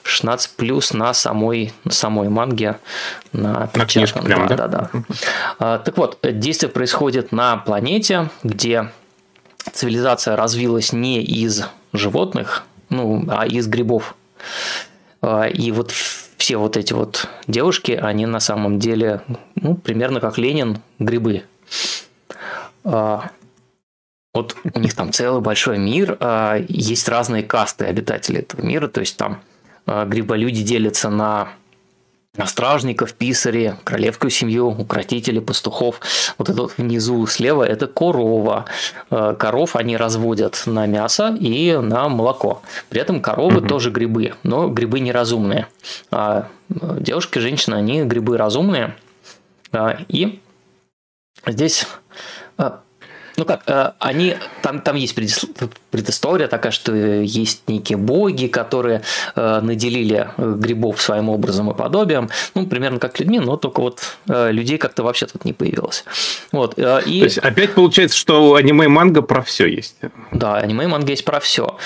16 0.02 0.50
плюс 0.56 0.92
на 0.92 1.14
самой, 1.14 1.72
на 1.84 1.92
самой 1.92 2.28
манге. 2.28 2.78
На, 3.32 3.70
на 3.74 3.86
книжку 3.86 4.22
прям, 4.22 4.46
да? 4.46 4.56
Да, 4.56 4.68
да. 4.68 4.90
да. 5.58 5.78
Так 5.78 5.96
вот, 5.96 6.18
действие 6.22 6.70
происходит 6.70 7.32
на 7.32 7.56
планете, 7.56 8.30
где 8.42 8.90
цивилизация 9.72 10.36
развилась 10.36 10.92
не 10.92 11.22
из 11.22 11.64
животных, 11.92 12.64
ну, 12.90 13.24
а 13.28 13.46
из 13.46 13.66
грибов. 13.66 14.14
И 15.22 15.72
вот 15.72 15.92
все 16.38 16.56
вот 16.56 16.76
эти 16.76 16.92
вот 16.92 17.28
девушки, 17.46 17.92
они 17.92 18.26
на 18.26 18.40
самом 18.40 18.78
деле, 18.78 19.20
ну, 19.56 19.74
примерно 19.74 20.20
как 20.20 20.38
Ленин, 20.38 20.78
грибы. 20.98 21.42
А, 24.38 24.42
вот 24.42 24.56
у 24.74 24.78
них 24.78 24.94
там 24.94 25.12
целый 25.12 25.40
большой 25.40 25.78
мир, 25.78 26.16
а, 26.20 26.58
есть 26.68 27.08
разные 27.08 27.42
касты 27.42 27.86
обитателей 27.86 28.40
этого 28.40 28.62
мира, 28.62 28.88
то 28.88 29.00
есть 29.00 29.16
там 29.16 29.40
а, 29.86 30.04
гриболюди 30.04 30.62
делятся 30.62 31.10
на 31.10 31.48
стражников, 32.44 33.14
писари, 33.14 33.74
королевскую 33.82 34.30
семью, 34.30 34.68
укротители, 34.68 35.40
пастухов. 35.40 36.00
Вот 36.38 36.48
это 36.48 36.62
вот 36.62 36.74
внизу 36.78 37.26
слева– 37.26 37.64
это 37.64 37.88
корова. 37.88 38.66
Э, 39.10 39.34
коров 39.36 39.74
они 39.74 39.96
разводят 39.96 40.62
на 40.66 40.86
мясо 40.86 41.36
и 41.40 41.76
на 41.76 42.08
молоко. 42.08 42.62
При 42.90 43.00
этом 43.00 43.20
коровы 43.22 43.58
угу. 43.58 43.66
тоже 43.66 43.90
грибы, 43.90 44.34
но 44.44 44.68
грибы 44.68 45.00
неразумные. 45.00 45.66
А 46.12 46.46
девушки, 46.68 47.40
женщины, 47.40 47.74
они 47.74 48.04
грибы 48.04 48.36
разумные. 48.36 48.94
А, 49.72 49.98
и 50.06 50.40
здесь 51.44 51.88
ну 53.38 53.44
как, 53.44 53.62
э, 53.66 53.92
они, 54.00 54.36
там, 54.62 54.80
там 54.80 54.96
есть 54.96 55.14
предыстория 55.14 56.48
такая, 56.48 56.72
что 56.72 56.92
есть 56.94 57.62
некие 57.68 57.96
боги, 57.96 58.48
которые 58.48 59.02
э, 59.36 59.60
наделили 59.62 60.28
э, 60.36 60.54
грибов 60.58 61.00
своим 61.00 61.28
образом 61.28 61.70
и 61.70 61.74
подобием, 61.74 62.28
ну, 62.54 62.66
примерно 62.66 62.98
как 62.98 63.18
людьми, 63.20 63.38
но 63.38 63.56
только 63.56 63.80
вот 63.80 64.00
людей 64.26 64.76
как-то 64.76 65.04
вообще 65.04 65.26
тут 65.26 65.44
не 65.44 65.52
появилось. 65.52 66.04
Вот, 66.52 66.74
и... 66.78 66.82
То 66.82 67.04
есть, 67.06 67.38
опять 67.38 67.74
получается, 67.74 68.16
что 68.16 68.54
аниме 68.56 68.86
и 68.86 68.88
манга 68.88 69.22
про 69.22 69.42
все 69.42 69.66
есть. 69.66 69.96
Да, 70.32 70.56
аниме 70.56 70.84
и 70.84 70.88
манга 70.88 71.10
есть 71.10 71.24
про 71.24 71.38
все. 71.38 71.78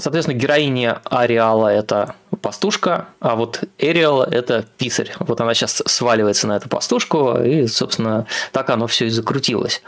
Соответственно, 0.00 0.38
героиня 0.38 1.00
Ариала– 1.04 1.68
это 1.68 2.14
пастушка, 2.42 3.06
а 3.20 3.36
вот 3.36 3.64
Эриал– 3.78 4.22
это 4.24 4.66
писарь. 4.78 5.12
Вот 5.20 5.40
она 5.40 5.54
сейчас 5.54 5.82
сваливается 5.86 6.46
на 6.46 6.56
эту 6.56 6.68
пастушку, 6.68 7.38
и, 7.38 7.66
собственно, 7.66 8.26
так 8.52 8.70
оно 8.70 8.86
все 8.86 9.06
и 9.06 9.10
закрутилось. 9.10 9.82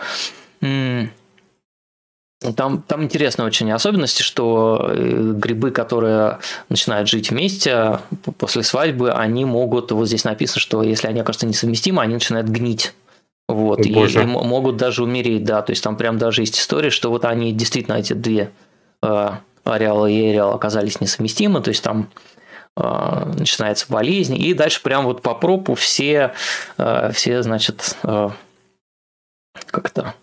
Там, 0.61 2.83
там 2.83 3.03
интересная 3.03 3.47
очень 3.47 3.71
особенность, 3.73 4.21
что 4.21 4.91
э, 4.93 5.33
грибы, 5.35 5.73
которые 5.73 6.39
начинают 6.69 7.09
жить 7.09 7.31
вместе 7.31 7.99
после 8.39 8.63
свадьбы, 8.63 9.11
они 9.11 9.45
могут, 9.45 9.91
вот 9.91 10.07
здесь 10.07 10.23
написано, 10.23 10.61
что 10.61 10.85
если 10.85 11.09
они 11.09 11.19
окажутся 11.19 11.47
несовместимы, 11.47 12.01
они 12.01 12.15
начинают 12.15 12.47
гнить. 12.47 12.95
Вот, 13.49 13.85
и, 13.85 13.89
и 13.89 14.27
могут 14.27 14.77
даже 14.77 15.03
умереть, 15.03 15.45
да, 15.45 15.63
то 15.63 15.73
есть 15.73 15.83
там 15.83 15.97
прям 15.97 16.19
даже 16.19 16.43
есть 16.43 16.61
история, 16.61 16.91
что 16.91 17.11
вот 17.11 17.25
они 17.25 17.53
действительно 17.53 17.95
эти 17.95 18.13
две 18.13 18.53
э, 19.03 19.31
Ареал 19.73 20.07
и 20.07 20.31
Эриал 20.31 20.55
оказались 20.55 21.01
несовместимы, 21.01 21.61
то 21.61 21.69
есть 21.69 21.83
там 21.83 22.11
э, 22.77 23.33
начинается 23.39 23.87
болезнь, 23.89 24.37
и 24.37 24.55
дальше 24.55 24.83
прям 24.83 25.05
вот 25.05 25.23
по 25.23 25.35
пропу 25.35 25.75
все, 25.75 26.33
э, 26.79 27.11
все 27.13 27.43
значит, 27.43 27.97
э, 28.03 28.31
как-то 29.67 30.15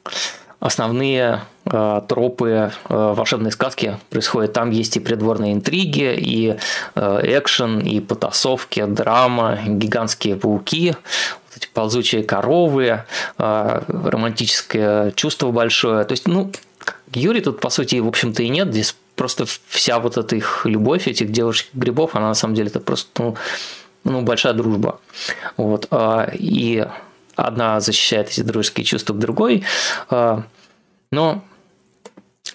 основные 0.60 1.42
э, 1.66 2.02
тропы 2.08 2.50
э, 2.50 2.70
волшебной 2.90 3.52
сказки 3.52 4.00
происходят. 4.10 4.54
Там 4.54 4.72
есть 4.72 4.98
и 4.98 5.00
придворные 5.00 5.54
интриги, 5.54 6.16
и 6.18 6.58
э, 6.96 7.20
экшен, 7.24 7.80
и 7.80 8.00
потасовки, 8.00 8.84
драма, 8.86 9.60
гигантские 9.66 10.38
пауки, 10.38 10.96
вот 10.96 11.58
эти 11.58 11.68
ползучие 11.68 12.24
коровы, 12.24 13.04
э, 13.38 13.82
романтическое 13.88 15.12
чувство 15.12 15.52
большое. 15.52 16.04
То 16.06 16.14
есть, 16.14 16.28
ну, 16.28 16.52
Юрий 17.14 17.42
тут, 17.42 17.60
по 17.60 17.70
сути, 17.70 17.98
в 17.98 18.08
общем-то, 18.08 18.42
и 18.42 18.50
нет. 18.50 18.70
Здесь 18.70 18.96
просто 19.16 19.46
вся 19.68 20.00
вот 20.00 20.18
эта 20.18 20.36
их 20.36 20.66
любовь, 20.66 21.08
этих 21.08 21.32
девушек-грибов, 21.32 22.16
она 22.16 22.30
на 22.30 22.34
самом 22.34 22.56
деле 22.56 22.70
это 22.70 22.80
просто 22.80 23.24
ну, 23.24 23.36
ну, 24.04 24.22
большая 24.22 24.54
дружба. 24.54 25.00
Вот. 25.58 25.88
А, 25.92 26.30
и 26.32 26.86
одна 27.36 27.80
защищает 27.80 28.30
эти 28.30 28.42
дружеские 28.42 28.86
чувства 28.86 29.14
к 29.14 29.20
другой. 29.20 29.64
А, 30.10 30.44
но 31.12 31.44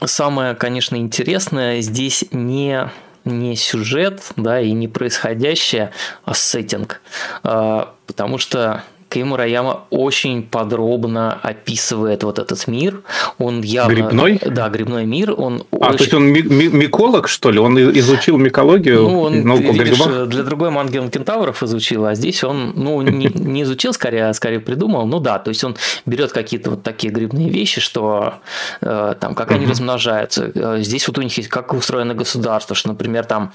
самое, 0.05 0.55
конечно, 0.55 0.97
интересное 0.97 1.81
здесь 1.81 2.25
не 2.31 2.91
не 3.27 3.55
сюжет, 3.55 4.33
да, 4.37 4.63
и 4.63 4.73
не 4.73 4.89
происходящее, 4.89 5.93
а 6.25 6.33
сеттинг. 6.33 7.03
А, 7.43 7.95
потому 8.07 8.39
что 8.39 8.83
Кей 9.11 9.25
Мураяма 9.25 9.81
очень 9.91 10.45
подробно 10.45 11.33
описывает 11.43 12.23
вот 12.23 12.39
этот 12.39 12.69
мир. 12.69 13.03
Он 13.39 13.61
явно... 13.61 13.93
Грибной? 13.93 14.41
Да, 14.47 14.69
грибной 14.69 15.05
мир. 15.05 15.35
Он 15.37 15.65
а, 15.73 15.77
очень... 15.77 15.97
то 15.97 16.05
есть 16.05 16.15
он 16.15 16.27
ми- 16.27 16.43
ми- 16.43 16.69
миколог, 16.69 17.27
что 17.29 17.51
ли? 17.51 17.59
Он 17.59 17.77
изучил 17.99 18.39
микологию? 18.39 19.03
Ну, 19.03 19.21
он, 19.23 19.43
науку 19.43 19.73
видишь, 19.73 19.99
для 20.29 20.45
другой 20.45 20.71
манги 20.71 20.99
он 20.99 21.11
кентавров 21.11 21.61
изучил, 21.65 22.07
а 22.07 22.15
здесь 22.15 22.45
он, 22.45 22.73
ну, 22.77 23.03
не, 23.03 23.27
не 23.35 23.63
изучил, 23.63 23.93
скорее, 23.93 24.29
а 24.29 24.33
скорее 24.33 24.61
придумал. 24.61 25.07
Ну 25.07 25.19
да, 25.19 25.41
то 25.41 25.49
есть 25.49 25.65
он 25.65 25.77
берет 26.07 26.31
какие-то 26.31 26.71
вот 26.71 26.85
такие 26.85 27.13
грибные 27.13 27.51
вещи, 27.51 27.81
что 27.81 28.35
э, 28.81 29.15
там, 29.19 29.35
как 29.35 29.51
они 29.51 29.67
размножаются. 29.67 30.53
Э, 30.55 30.79
здесь 30.83 31.09
вот 31.09 31.19
у 31.19 31.23
них 31.23 31.37
есть, 31.37 31.49
как 31.49 31.75
устроено 31.75 32.15
государство, 32.15 32.77
что, 32.77 32.89
например, 32.89 33.25
там 33.25 33.53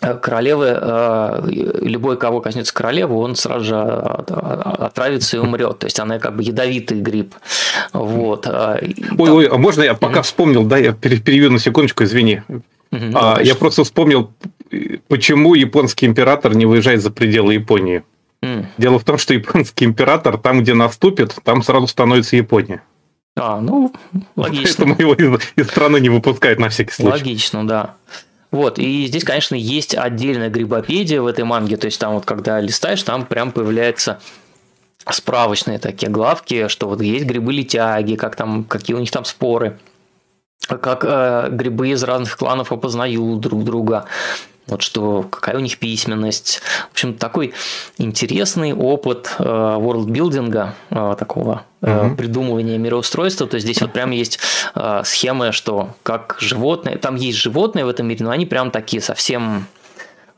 королевы, 0.00 0.78
э, 0.80 1.48
любой, 1.82 2.16
кого 2.16 2.40
коснется 2.40 2.72
королевы, 2.72 3.16
он 3.16 3.34
сразу 3.34 3.64
же 3.64 3.76
отравится 3.76 5.36
и 5.36 5.40
умрет. 5.40 5.80
То 5.80 5.86
есть 5.86 5.98
она 5.98 6.18
как 6.18 6.36
бы 6.36 6.42
ядовитый 6.42 7.00
гриб. 7.00 7.34
Вот. 7.92 8.46
Э, 8.46 8.80
ой, 9.18 9.30
ой, 9.30 9.46
а 9.46 9.56
можно 9.58 9.82
я 9.82 9.94
пока 9.94 10.22
вспомнил, 10.22 10.64
да, 10.64 10.78
я 10.78 10.92
переведу 10.92 11.52
на 11.52 11.58
секундочку, 11.58 12.04
извини. 12.04 12.42
а, 12.92 13.40
я 13.42 13.54
просто 13.54 13.84
вспомнил, 13.84 14.32
почему 15.08 15.54
японский 15.54 16.06
император 16.06 16.54
не 16.54 16.66
выезжает 16.66 17.02
за 17.02 17.10
пределы 17.10 17.54
Японии. 17.54 18.04
Mm. 18.42 18.66
Дело 18.78 18.98
в 19.00 19.04
том, 19.04 19.18
что 19.18 19.34
японский 19.34 19.84
император 19.84 20.38
там, 20.38 20.60
где 20.60 20.74
наступит, 20.74 21.34
там 21.42 21.62
сразу 21.62 21.88
становится 21.88 22.36
Япония. 22.36 22.82
А, 23.36 23.60
ну, 23.60 23.92
логично. 24.36 24.84
Поэтому 24.86 24.96
его 24.98 25.14
из, 25.14 25.40
из 25.56 25.66
страны 25.66 25.98
не 26.00 26.08
выпускают 26.08 26.58
на 26.58 26.68
всякий 26.68 26.92
случай. 26.92 27.10
Логично, 27.10 27.66
да. 27.66 27.94
Вот, 28.50 28.78
и 28.78 29.06
здесь, 29.06 29.24
конечно, 29.24 29.54
есть 29.54 29.94
отдельная 29.94 30.48
грибопедия 30.48 31.20
в 31.20 31.26
этой 31.26 31.44
манге, 31.44 31.76
то 31.76 31.84
есть 31.84 32.00
там 32.00 32.14
вот 32.14 32.24
когда 32.24 32.60
листаешь, 32.60 33.02
там 33.02 33.26
прям 33.26 33.52
появляются 33.52 34.20
справочные 35.10 35.78
такие 35.78 36.10
главки, 36.10 36.68
что 36.68 36.88
вот 36.88 37.02
есть 37.02 37.26
грибы-летяги, 37.26 38.16
как 38.16 38.36
там, 38.36 38.64
какие 38.64 38.96
у 38.96 39.00
них 39.00 39.10
там 39.10 39.24
споры, 39.24 39.78
как 40.66 41.04
э, 41.04 41.48
грибы 41.50 41.90
из 41.90 42.02
разных 42.02 42.36
кланов 42.36 42.72
опознают 42.72 43.40
друг 43.40 43.64
друга, 43.64 44.06
вот 44.68 44.82
что, 44.82 45.22
какая 45.22 45.56
у 45.56 45.60
них 45.60 45.78
письменность. 45.78 46.60
В 46.88 46.92
общем, 46.92 47.14
такой 47.14 47.52
интересный 47.96 48.72
опыт 48.72 49.34
э, 49.38 49.42
ворлдбилдинга, 49.44 50.74
э, 50.90 51.16
такого 51.18 51.64
угу. 51.80 52.16
придумывания 52.16 52.78
мироустройства. 52.78 53.46
То 53.46 53.56
есть 53.56 53.66
здесь 53.66 53.80
вот 53.80 53.92
прям 53.92 54.10
есть 54.10 54.38
э, 54.74 55.02
схемы, 55.04 55.52
что 55.52 55.90
как 56.02 56.36
животные, 56.40 56.98
там 56.98 57.16
есть 57.16 57.38
животные 57.38 57.84
в 57.84 57.88
этом 57.88 58.06
мире, 58.06 58.24
но 58.24 58.30
они 58.30 58.46
прям 58.46 58.70
такие 58.70 59.02
совсем 59.02 59.66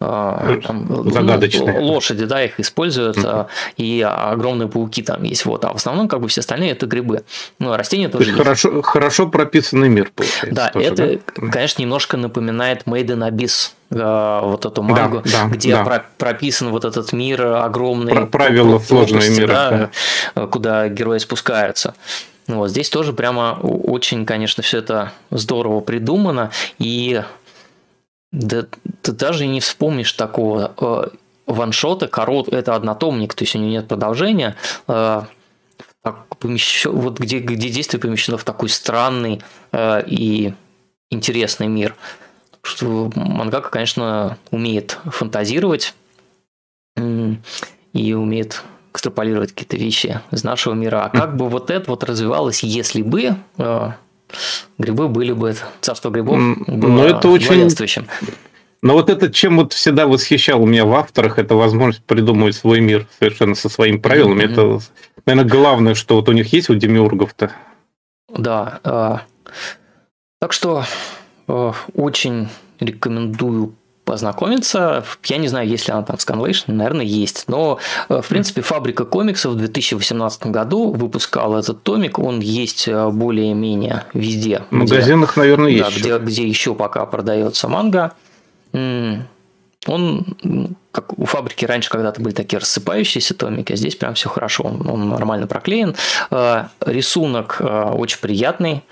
там, 0.01 0.87
ну, 0.89 1.11
загадочные. 1.11 1.81
Ну, 1.81 1.87
лошади, 1.87 2.25
да, 2.25 2.43
их 2.43 2.59
используют, 2.59 3.19
uh 3.19 3.47
и 3.77 4.01
огромные 4.01 4.69
пауки 4.69 5.03
там 5.03 5.23
есть, 5.23 5.45
вот, 5.45 5.65
а 5.65 5.73
в 5.73 5.77
основном 5.77 6.09
как 6.09 6.21
бы 6.21 6.29
все 6.29 6.41
остальные 6.41 6.73
это 6.73 6.87
грибы. 6.87 7.23
Ну, 7.59 7.73
а 7.73 7.77
растения 7.77 8.09
тоже 8.09 8.25
То 8.25 8.31
есть. 8.31 8.39
Хорошо, 8.43 8.83
хорошо 8.83 9.29
прописанный 9.29 9.89
мир, 9.89 10.11
получается. 10.15 10.55
Да, 10.55 10.69
тоже, 10.69 10.87
это, 10.87 11.21
да? 11.37 11.49
конечно, 11.51 11.83
немножко 11.83 12.17
напоминает 12.17 12.85
Made 12.85 13.07
in 13.07 13.31
Abyss, 13.31 13.73
Э, 13.91 14.41
вот 14.45 14.65
эту 14.67 14.83
мангу, 14.83 15.23
да, 15.25 15.45
да, 15.45 15.47
где 15.49 15.75
да. 15.75 15.85
Про, 15.85 16.05
прописан 16.17 16.71
вот 16.71 16.85
этот 16.85 17.13
мир 17.13 17.45
огромный. 17.45 18.13
Про 18.13 18.27
правила 18.27 18.79
сложного 18.79 19.29
мира. 19.29 19.49
Да, 19.49 19.71
да. 19.71 19.91
Э, 20.37 20.47
куда 20.47 20.89
герои 20.89 21.19
спускаются. 21.19 21.95
Вот 22.47 22.71
здесь 22.71 22.89
тоже 22.89 23.13
прямо 23.13 23.59
очень, 23.63 24.27
конечно, 24.27 24.63
все 24.63 24.79
это 24.79 25.13
здорово 25.31 25.81
придумано. 25.81 26.51
И 26.79 27.23
да, 28.33 28.67
ты 29.03 29.13
даже 29.13 29.47
не 29.47 29.61
вспомнишь 29.61 30.13
такого 30.13 30.75
э, 30.79 31.17
ваншота, 31.47 32.09
корот, 32.09 32.49
это 32.49 32.75
однотомник, 32.75 33.35
то 33.35 33.45
есть 33.45 33.55
у 33.55 33.59
него 33.59 33.71
нет 33.71 33.89
продолжения, 33.89 34.57
э, 34.89 35.23
помещен, 36.39 36.93
вот 36.93 37.19
где, 37.19 37.41
где 37.41 37.69
действие 37.69 38.01
помещено 38.01 38.39
в 38.39 38.45
такой 38.45 38.69
странный 38.69 39.43
э, 39.73 40.03
и 40.07 40.55
интересный 41.11 41.67
мир 41.67 41.97
что 42.63 43.11
мангака, 43.15 43.71
конечно, 43.71 44.39
умеет 44.51 44.99
фантазировать 45.07 45.95
и 46.97 48.13
умеет 48.13 48.63
экстраполировать 48.93 49.51
какие-то 49.51 49.77
вещи 49.77 50.21
из 50.31 50.45
нашего 50.45 50.75
мира. 50.75 51.05
А 51.05 51.09
как 51.09 51.37
бы 51.37 51.49
вот 51.49 51.71
это 51.71 51.91
вот 51.91 52.05
развивалось, 52.05 52.63
если 52.63 53.03
бы 53.03 53.37
грибы 54.79 55.09
были 55.09 55.33
бы, 55.33 55.55
царство 55.81 56.11
грибов 56.11 56.39
было 56.67 56.91
Но 56.91 57.05
это 57.05 57.29
очень... 57.29 58.07
Но 58.83 58.95
вот 58.95 59.11
это, 59.11 59.31
чем 59.31 59.59
вот 59.59 59.75
всегда 59.75 60.07
восхищал 60.07 60.63
у 60.63 60.67
меня 60.67 60.87
в 60.87 60.95
авторах, 60.95 61.39
это 61.39 61.55
возможность 61.55 62.03
придумывать 62.05 62.57
свой 62.57 62.81
мир 62.81 63.07
совершенно 63.19 63.55
со 63.55 63.69
своими 63.69 63.99
правилами. 63.99 64.45
Mm-hmm. 64.45 64.53
Это, 64.53 64.81
наверное, 65.27 65.51
главное, 65.51 65.95
что 65.95 66.15
вот 66.15 66.31
у 66.31 66.33
них 66.33 66.51
есть 66.55 66.71
у 66.71 66.75
демиургов-то. 66.75 67.53
Да. 68.35 68.81
Э, 68.83 69.17
так 70.39 70.55
что 70.55 70.87
Э, 71.51 71.73
очень 71.95 72.49
рекомендую 72.79 73.75
познакомиться. 74.11 75.05
Я 75.27 75.37
не 75.37 75.47
знаю, 75.47 75.69
есть 75.69 75.87
ли 75.87 75.95
она 75.95 76.03
там 76.03 76.17
в 76.17 76.21
Scanlation, 76.21 76.73
наверное, 76.73 77.05
есть. 77.05 77.45
Но, 77.47 77.79
э, 78.09 78.21
в 78.21 78.27
принципе, 78.27 78.61
фабрика 78.61 79.05
комиксов 79.05 79.53
в 79.53 79.57
2018 79.57 80.47
году 80.47 80.91
выпускала 80.91 81.61
этот 81.61 81.85
томик. 81.85 82.19
Он 82.19 82.41
есть 82.41 82.89
э, 82.89 83.09
более-менее 83.09 84.07
везде. 84.13 84.65
В 84.71 84.75
магазинах, 84.75 85.33
где, 85.33 85.41
наверное, 85.41 85.71
есть. 85.71 86.03
Да, 86.03 86.19
где, 86.19 86.19
где 86.19 86.49
еще 86.49 86.75
пока 86.75 87.07
продается 87.07 87.69
манга. 87.69 88.15
Он, 89.87 90.27
как 90.91 91.17
у 91.17 91.25
фабрики 91.25 91.65
раньше 91.65 91.89
когда-то 91.89 92.21
были 92.21 92.35
такие 92.35 92.59
рассыпающиеся 92.59 93.35
томики, 93.35 93.73
а 93.73 93.77
здесь 93.77 93.95
прям 93.95 94.15
все 94.15 94.29
хорошо, 94.29 94.65
он, 94.65 94.87
он 94.89 95.09
нормально 95.09 95.47
проклеен. 95.47 95.95
Э, 96.33 96.65
рисунок 96.85 97.61
очень 97.61 98.19
приятный. 98.19 98.83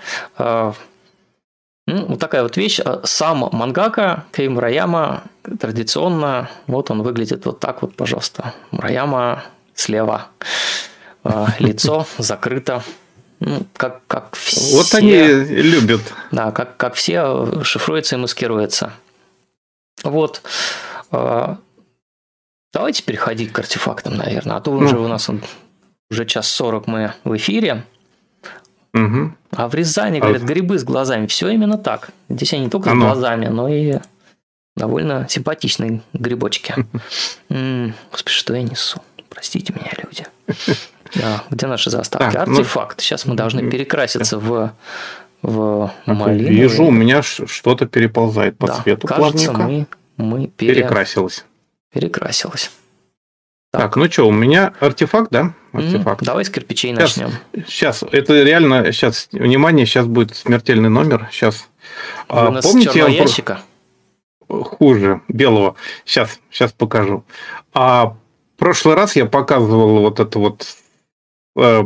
Ну, 1.89 2.05
вот 2.05 2.19
такая 2.19 2.43
вот 2.43 2.55
вещь. 2.55 2.79
Сам 3.03 3.49
мангака 3.51 4.25
Кей 4.31 4.47
Мураяма 4.47 5.23
традиционно, 5.59 6.49
вот 6.67 6.91
он 6.91 7.01
выглядит 7.01 7.45
вот 7.45 7.59
так 7.59 7.81
вот, 7.81 7.95
пожалуйста. 7.95 8.53
Мураяма 8.69 9.43
слева. 9.73 10.27
Лицо 11.57 12.05
закрыто. 12.19 12.83
Ну, 13.39 13.65
как, 13.75 14.01
как 14.07 14.35
все... 14.35 14.75
Вот 14.75 14.93
они 14.93 15.17
любят. 15.17 16.01
Да, 16.31 16.51
как, 16.51 16.77
как 16.77 16.93
все 16.93 17.63
шифруется 17.63 18.17
и 18.17 18.19
маскируется. 18.19 18.91
Вот. 20.03 20.41
А, 21.11 21.57
давайте 22.73 23.01
переходить 23.01 23.51
к 23.51 23.59
артефактам, 23.59 24.17
наверное. 24.17 24.57
А 24.57 24.61
то 24.61 24.71
ну. 24.71 24.85
уже 24.85 24.99
у 24.99 25.07
нас 25.07 25.29
уже 26.11 26.25
час 26.25 26.47
сорок 26.49 26.85
мы 26.87 27.13
в 27.23 27.35
эфире. 27.37 27.85
Угу. 28.93 29.31
А 29.51 29.67
в 29.67 29.75
Рязани, 29.75 30.19
говорят, 30.19 30.43
а... 30.43 30.45
грибы 30.45 30.79
с 30.79 30.83
глазами. 30.83 31.27
Все 31.27 31.49
именно 31.49 31.77
так. 31.77 32.09
Здесь 32.29 32.53
они 32.53 32.65
не 32.65 32.69
только 32.69 32.91
Оно. 32.91 33.01
с 33.01 33.13
глазами, 33.13 33.47
но 33.47 33.67
и 33.67 33.99
довольно 34.75 35.27
симпатичные 35.29 36.01
грибочки. 36.13 36.73
Господи, 37.49 38.35
что 38.35 38.55
я 38.55 38.63
несу? 38.63 39.01
Простите 39.29 39.73
меня, 39.73 39.91
люди. 40.01 40.25
Где 41.49 41.67
наши 41.67 41.89
заставки? 41.89 42.35
Ну, 42.35 42.41
Артефакт. 42.41 42.97
Ну... 42.97 43.01
Сейчас 43.01 43.25
мы 43.25 43.35
должны 43.35 43.69
перекраситься 43.69 44.37
в 44.39 44.73
в 45.41 45.91
малиновый. 46.05 46.53
Вижу, 46.53 46.85
у 46.85 46.91
меня 46.91 47.21
что-то 47.21 47.85
переползает 47.85 48.57
по 48.57 48.67
да, 48.67 48.81
цвету 48.81 49.07
кажется, 49.07 49.51
плавненько. 49.53 49.97
мы, 50.17 50.25
мы 50.25 50.47
пере... 50.47 50.75
перекрасилось. 50.75 51.45
Перекрасилось. 51.93 52.71
Так. 53.71 53.81
так, 53.81 53.95
ну 53.97 54.09
что, 54.09 54.27
у 54.27 54.31
меня 54.31 54.73
артефакт, 54.79 55.31
да? 55.31 55.53
Артефакт. 55.73 56.23
Mm, 56.23 56.25
давай 56.25 56.43
с 56.43 56.49
кирпичей 56.49 56.95
сейчас, 56.95 57.17
начнем. 57.17 57.37
Сейчас, 57.67 58.03
это 58.03 58.41
реально, 58.41 58.91
сейчас, 58.91 59.29
внимание, 59.31 59.85
сейчас 59.85 60.07
будет 60.07 60.35
смертельный 60.35 60.89
номер. 60.89 61.29
Сейчас. 61.31 61.69
А, 62.27 62.51
помните, 62.61 62.91
я 62.95 63.07
ящика? 63.07 63.61
Хуже, 64.47 65.21
белого. 65.27 65.75
Сейчас, 66.03 66.39
сейчас 66.49 66.71
покажу. 66.71 67.23
А 67.71 68.17
прошлый 68.57 68.95
раз 68.95 69.15
я 69.15 69.27
показывал 69.27 69.99
вот 69.99 70.19
это 70.19 70.39
вот 70.39 70.65
э, 71.55 71.83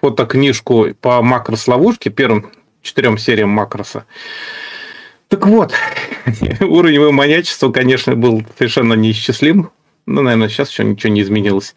фотокнижку 0.00 0.86
по 0.98 1.20
макрос-ловушке, 1.20 2.08
первым 2.08 2.50
четырем 2.80 3.18
сериям 3.18 3.50
макроса. 3.50 4.06
Так 5.28 5.46
вот, 5.46 5.74
уровень 6.60 6.98
моего 7.00 7.12
маньячества, 7.12 7.70
конечно, 7.70 8.14
был 8.14 8.42
совершенно 8.56 8.94
неисчислим. 8.94 9.70
Ну, 10.06 10.22
наверное, 10.22 10.48
сейчас 10.48 10.70
еще 10.70 10.84
ничего 10.84 11.12
не 11.12 11.22
изменилось. 11.22 11.74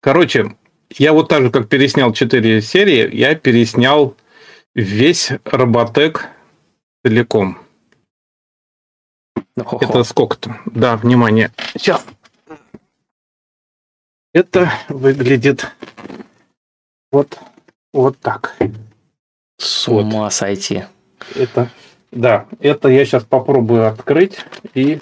Короче, 0.00 0.56
я 0.96 1.12
вот 1.12 1.28
так 1.28 1.42
же, 1.42 1.50
как 1.50 1.68
переснял 1.68 2.12
четыре 2.12 2.62
серии, 2.62 3.14
я 3.14 3.34
переснял 3.34 4.16
весь 4.74 5.30
Роботек 5.44 6.26
целиком. 7.04 7.58
Хо-хо. 9.56 9.84
Это 9.84 10.04
сколько-то? 10.04 10.56
Да, 10.66 10.96
внимание. 10.96 11.52
Сейчас. 11.74 12.04
Это 14.32 14.70
выглядит 14.88 15.66
вот, 17.10 17.38
вот 17.92 18.18
так. 18.18 18.56
С 19.58 19.88
ума 19.88 20.24
вот. 20.24 20.32
сойти. 20.32 20.84
Это, 21.34 21.70
да, 22.12 22.46
это 22.60 22.88
я 22.88 23.04
сейчас 23.04 23.24
попробую 23.24 23.88
открыть 23.88 24.38
и 24.74 25.00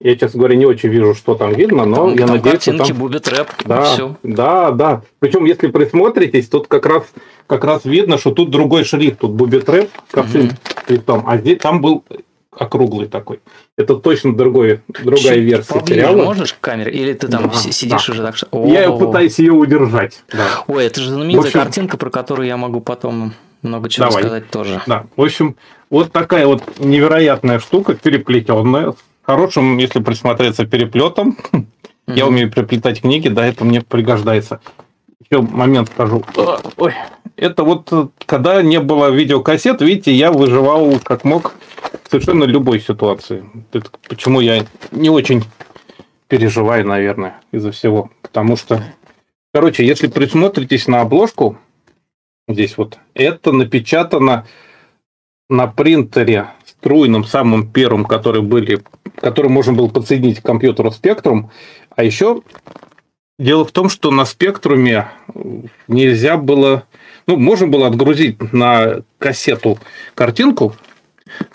я, 0.00 0.16
честно 0.16 0.38
говоря, 0.38 0.56
не 0.56 0.66
очень 0.66 0.90
вижу, 0.90 1.14
что 1.14 1.34
там 1.34 1.52
видно, 1.52 1.84
но 1.84 1.96
там, 1.96 2.10
я 2.10 2.26
там 2.26 2.36
надеюсь, 2.36 2.64
картинки, 2.64 2.84
что 2.84 2.92
там... 2.92 2.98
Буби 2.98 3.18
Трэп, 3.18 3.48
да, 3.64 3.82
все. 3.82 4.16
Да, 4.22 4.70
да. 4.70 5.02
Причем, 5.18 5.44
если 5.44 5.66
присмотритесь, 5.68 6.48
тут 6.48 6.68
как 6.68 6.86
раз, 6.86 7.04
как 7.48 7.64
раз 7.64 7.84
видно, 7.84 8.16
что 8.16 8.30
тут 8.30 8.50
другой 8.50 8.84
шрифт. 8.84 9.18
Тут 9.18 9.32
Буби 9.32 9.58
Трэп 9.58 9.90
косым 10.10 10.50
угу. 10.88 11.24
а 11.26 11.36
здесь 11.38 11.58
там 11.58 11.80
был 11.80 12.04
округлый 12.52 13.08
такой. 13.08 13.40
Это 13.76 13.96
точно 13.96 14.36
другой, 14.36 14.80
другая 14.88 15.34
Чуть 15.34 15.44
версия 15.44 15.82
сериала. 15.86 16.24
можешь 16.24 16.54
к 16.54 16.60
камере? 16.60 16.92
Или 16.92 17.12
ты 17.12 17.28
там 17.28 17.48
да, 17.48 17.54
сидишь 17.54 18.06
да. 18.06 18.12
уже 18.12 18.22
так 18.22 18.36
что... 18.36 18.66
Я 18.66 18.84
ее 18.84 18.96
пытаюсь 18.96 19.38
ее 19.38 19.52
удержать. 19.52 20.22
Да. 20.32 20.64
Ой, 20.66 20.86
это 20.86 21.00
же 21.00 21.10
знаменитая 21.10 21.46
общем... 21.46 21.60
картинка, 21.60 21.96
про 21.96 22.10
которую 22.10 22.46
я 22.46 22.56
могу 22.56 22.80
потом 22.80 23.34
много 23.62 23.88
чего 23.88 24.06
Давай. 24.06 24.22
сказать 24.22 24.50
тоже. 24.50 24.80
Да, 24.86 25.06
в 25.16 25.22
общем, 25.22 25.56
вот 25.90 26.12
такая 26.12 26.46
вот 26.46 26.62
невероятная 26.78 27.58
штука, 27.58 27.94
переплетенная, 27.94 28.94
хорошим, 29.28 29.76
если 29.76 30.00
присмотреться, 30.00 30.66
переплетом. 30.66 31.36
Я 32.06 32.26
умею 32.26 32.50
переплетать 32.50 33.02
книги, 33.02 33.28
да, 33.28 33.46
это 33.46 33.66
мне 33.66 33.82
пригождается. 33.82 34.60
Еще 35.20 35.42
момент 35.42 35.90
скажу. 35.90 36.24
Ой, 36.78 36.94
это 37.36 37.62
вот 37.62 37.92
когда 38.24 38.62
не 38.62 38.80
было 38.80 39.10
видеокассет, 39.10 39.82
видите, 39.82 40.14
я 40.14 40.32
выживал 40.32 40.98
как 41.00 41.24
мог 41.24 41.54
в 42.04 42.10
совершенно 42.10 42.44
любой 42.44 42.80
ситуации. 42.80 43.44
Это 43.72 43.90
почему 44.08 44.40
я 44.40 44.64
не 44.90 45.10
очень 45.10 45.44
переживаю, 46.28 46.86
наверное, 46.86 47.42
из-за 47.52 47.72
всего. 47.72 48.10
Потому 48.22 48.56
что, 48.56 48.82
короче, 49.52 49.86
если 49.86 50.06
присмотритесь 50.06 50.86
на 50.86 51.02
обложку, 51.02 51.58
здесь 52.48 52.78
вот, 52.78 52.98
это 53.12 53.52
напечатано 53.52 54.46
на 55.50 55.66
принтере 55.66 56.48
струйном, 56.80 57.24
самым 57.24 57.70
первым, 57.70 58.04
который 58.04 58.42
были, 58.42 58.80
который 59.16 59.48
можно 59.48 59.72
было 59.72 59.88
подсоединить 59.88 60.40
к 60.40 60.46
компьютеру 60.46 60.90
Spectrum. 60.90 61.46
А 61.94 62.04
еще 62.04 62.42
дело 63.38 63.64
в 63.64 63.72
том, 63.72 63.88
что 63.88 64.10
на 64.10 64.24
Спектруме 64.24 65.08
нельзя 65.88 66.36
было 66.36 66.84
ну, 67.28 67.36
можно 67.36 67.68
было 67.68 67.86
отгрузить 67.86 68.54
на 68.54 69.02
кассету 69.18 69.78
картинку, 70.14 70.74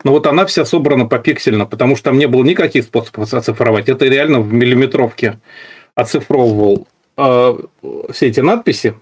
но 0.04 0.12
вот 0.12 0.28
она 0.28 0.46
вся 0.46 0.66
собрана 0.66 1.08
попиксельно, 1.08 1.66
потому 1.66 1.96
что 1.96 2.12
там 2.12 2.20
не 2.20 2.28
было 2.28 2.44
никаких 2.44 2.84
способов 2.84 3.34
оцифровать. 3.34 3.90
Это 3.90 4.06
реально 4.06 4.40
в 4.40 4.54
миллиметровке 4.54 5.40
оцифровывал 5.96 6.88
э, 7.18 7.58
все 8.12 8.28
эти 8.28 8.40
надписи 8.40 8.94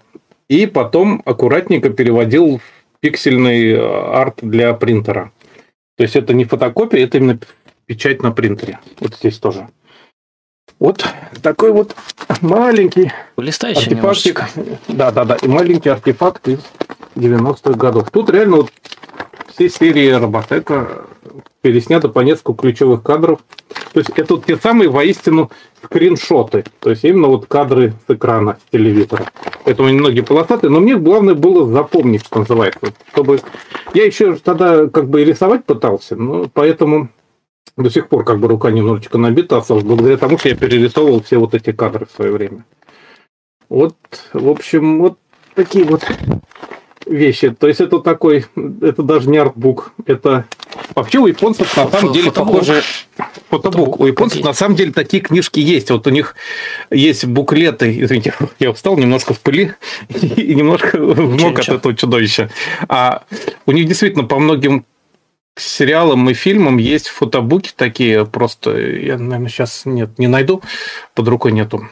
и 0.48 0.64
потом 0.64 1.22
аккуратненько 1.26 1.90
переводил 1.90 2.58
в 2.58 3.00
пиксельный 3.00 3.72
э, 3.72 3.78
арт 3.78 4.38
для 4.40 4.72
принтера. 4.72 5.30
То 6.02 6.04
есть 6.04 6.16
это 6.16 6.34
не 6.34 6.44
фотокопия, 6.44 7.04
это 7.04 7.18
именно 7.18 7.38
печать 7.86 8.24
на 8.24 8.32
принтере. 8.32 8.80
Вот 8.98 9.14
здесь 9.14 9.38
тоже. 9.38 9.68
Вот 10.80 11.06
такой 11.42 11.70
вот 11.70 11.94
маленький 12.40 13.12
артефактик. 13.36 14.42
Да, 14.88 15.12
да, 15.12 15.24
да. 15.24 15.36
И 15.36 15.46
маленький 15.46 15.90
артефакт 15.90 16.48
из 16.48 16.58
90-х 17.14 17.74
годов. 17.74 18.10
Тут 18.10 18.30
реально 18.30 18.56
вот 18.56 18.72
все 19.54 19.68
серии 19.68 20.10
Роботека 20.10 21.06
переснято 21.62 22.08
по 22.08 22.20
несколько 22.20 22.54
ключевых 22.54 23.02
кадров. 23.02 23.40
То 23.92 24.00
есть 24.00 24.10
это 24.10 24.34
вот 24.34 24.44
те 24.44 24.56
самые 24.56 24.90
воистину 24.90 25.50
скриншоты. 25.82 26.64
То 26.80 26.90
есть 26.90 27.04
именно 27.04 27.28
вот 27.28 27.46
кадры 27.46 27.94
с 28.06 28.12
экрана 28.12 28.58
с 28.66 28.72
телевизора. 28.72 29.26
Поэтому 29.64 29.88
они 29.88 29.98
многие 29.98 30.20
полосатые. 30.22 30.70
Но 30.70 30.80
мне 30.80 30.96
главное 30.96 31.34
было 31.34 31.66
запомнить, 31.66 32.26
что 32.26 32.40
называется. 32.40 32.92
Чтобы... 33.12 33.40
Я 33.94 34.04
еще 34.04 34.36
тогда 34.36 34.88
как 34.88 35.08
бы 35.08 35.22
и 35.22 35.24
рисовать 35.24 35.64
пытался, 35.64 36.16
но 36.16 36.46
поэтому 36.52 37.08
до 37.76 37.90
сих 37.90 38.08
пор 38.08 38.24
как 38.24 38.38
бы 38.38 38.48
рука 38.48 38.70
немножечко 38.70 39.18
набита 39.18 39.58
осталась, 39.58 39.84
благодаря 39.84 40.16
тому, 40.16 40.38
что 40.38 40.48
я 40.48 40.56
перерисовывал 40.56 41.22
все 41.22 41.38
вот 41.38 41.54
эти 41.54 41.72
кадры 41.72 42.06
в 42.06 42.14
свое 42.14 42.32
время. 42.32 42.64
Вот, 43.68 43.94
в 44.32 44.48
общем, 44.48 45.00
вот 45.00 45.18
такие 45.54 45.84
вот 45.84 46.04
вещи. 47.06 47.50
То 47.50 47.68
есть 47.68 47.80
это 47.80 48.00
такой, 48.00 48.46
это 48.80 49.02
даже 49.02 49.30
не 49.30 49.38
артбук, 49.38 49.92
это 50.06 50.46
вообще 50.94 51.18
у 51.18 51.26
японцев 51.26 51.76
на 51.76 51.90
самом 51.90 52.12
деле 52.12 52.30
фотобук. 52.30 52.52
похоже 52.54 52.82
фотобук. 53.50 54.00
У 54.00 54.06
японцев 54.06 54.42
на 54.44 54.52
самом 54.52 54.76
деле 54.76 54.92
такие 54.92 55.22
книжки 55.22 55.60
есть. 55.60 55.90
Вот 55.90 56.06
у 56.06 56.10
них 56.10 56.36
есть 56.90 57.24
буклеты. 57.24 58.02
Извините, 58.02 58.34
я 58.58 58.72
встал 58.72 58.96
немножко 58.96 59.34
в 59.34 59.40
пыли 59.40 59.74
и 60.08 60.54
немножко 60.54 60.98
в 60.98 61.36
ног 61.36 61.58
от 61.58 61.68
этого 61.68 61.94
чудовища. 61.94 62.50
А 62.88 63.24
у 63.66 63.72
них 63.72 63.86
действительно 63.86 64.24
по 64.24 64.38
многим 64.38 64.84
сериалам 65.56 66.28
и 66.30 66.34
фильмам 66.34 66.78
есть 66.78 67.08
фотобуки 67.08 67.72
такие, 67.76 68.24
просто 68.24 68.78
я, 68.78 69.18
наверное, 69.18 69.48
сейчас 69.48 69.82
нет, 69.84 70.18
не 70.18 70.26
найду, 70.26 70.62
под 71.14 71.28
рукой 71.28 71.52
нету. 71.52 71.88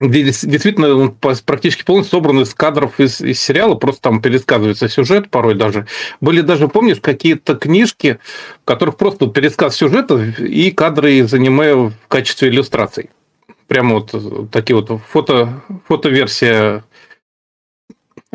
Действительно 0.00 0.94
он 0.94 1.14
практически 1.44 1.84
полностью 1.84 2.18
собран 2.18 2.40
из 2.40 2.54
кадров 2.54 2.98
из, 2.98 3.20
из 3.20 3.38
сериала, 3.38 3.74
просто 3.74 4.00
там 4.00 4.22
пересказывается 4.22 4.88
сюжет 4.88 5.28
порой 5.30 5.54
даже. 5.54 5.86
Были 6.22 6.40
даже, 6.40 6.68
помнишь, 6.68 7.00
какие-то 7.00 7.54
книжки, 7.54 8.18
в 8.62 8.64
которых 8.64 8.96
просто 8.96 9.26
пересказ 9.26 9.76
сюжета 9.76 10.18
и 10.38 10.70
кадры 10.70 11.14
из 11.14 11.34
аниме 11.34 11.74
в 11.74 11.92
качестве 12.08 12.48
иллюстраций. 12.48 13.10
Прямо 13.66 13.96
вот 13.96 14.50
такие 14.50 14.74
вот 14.74 15.00
фото, 15.10 15.62
фотоверсия 15.86 16.82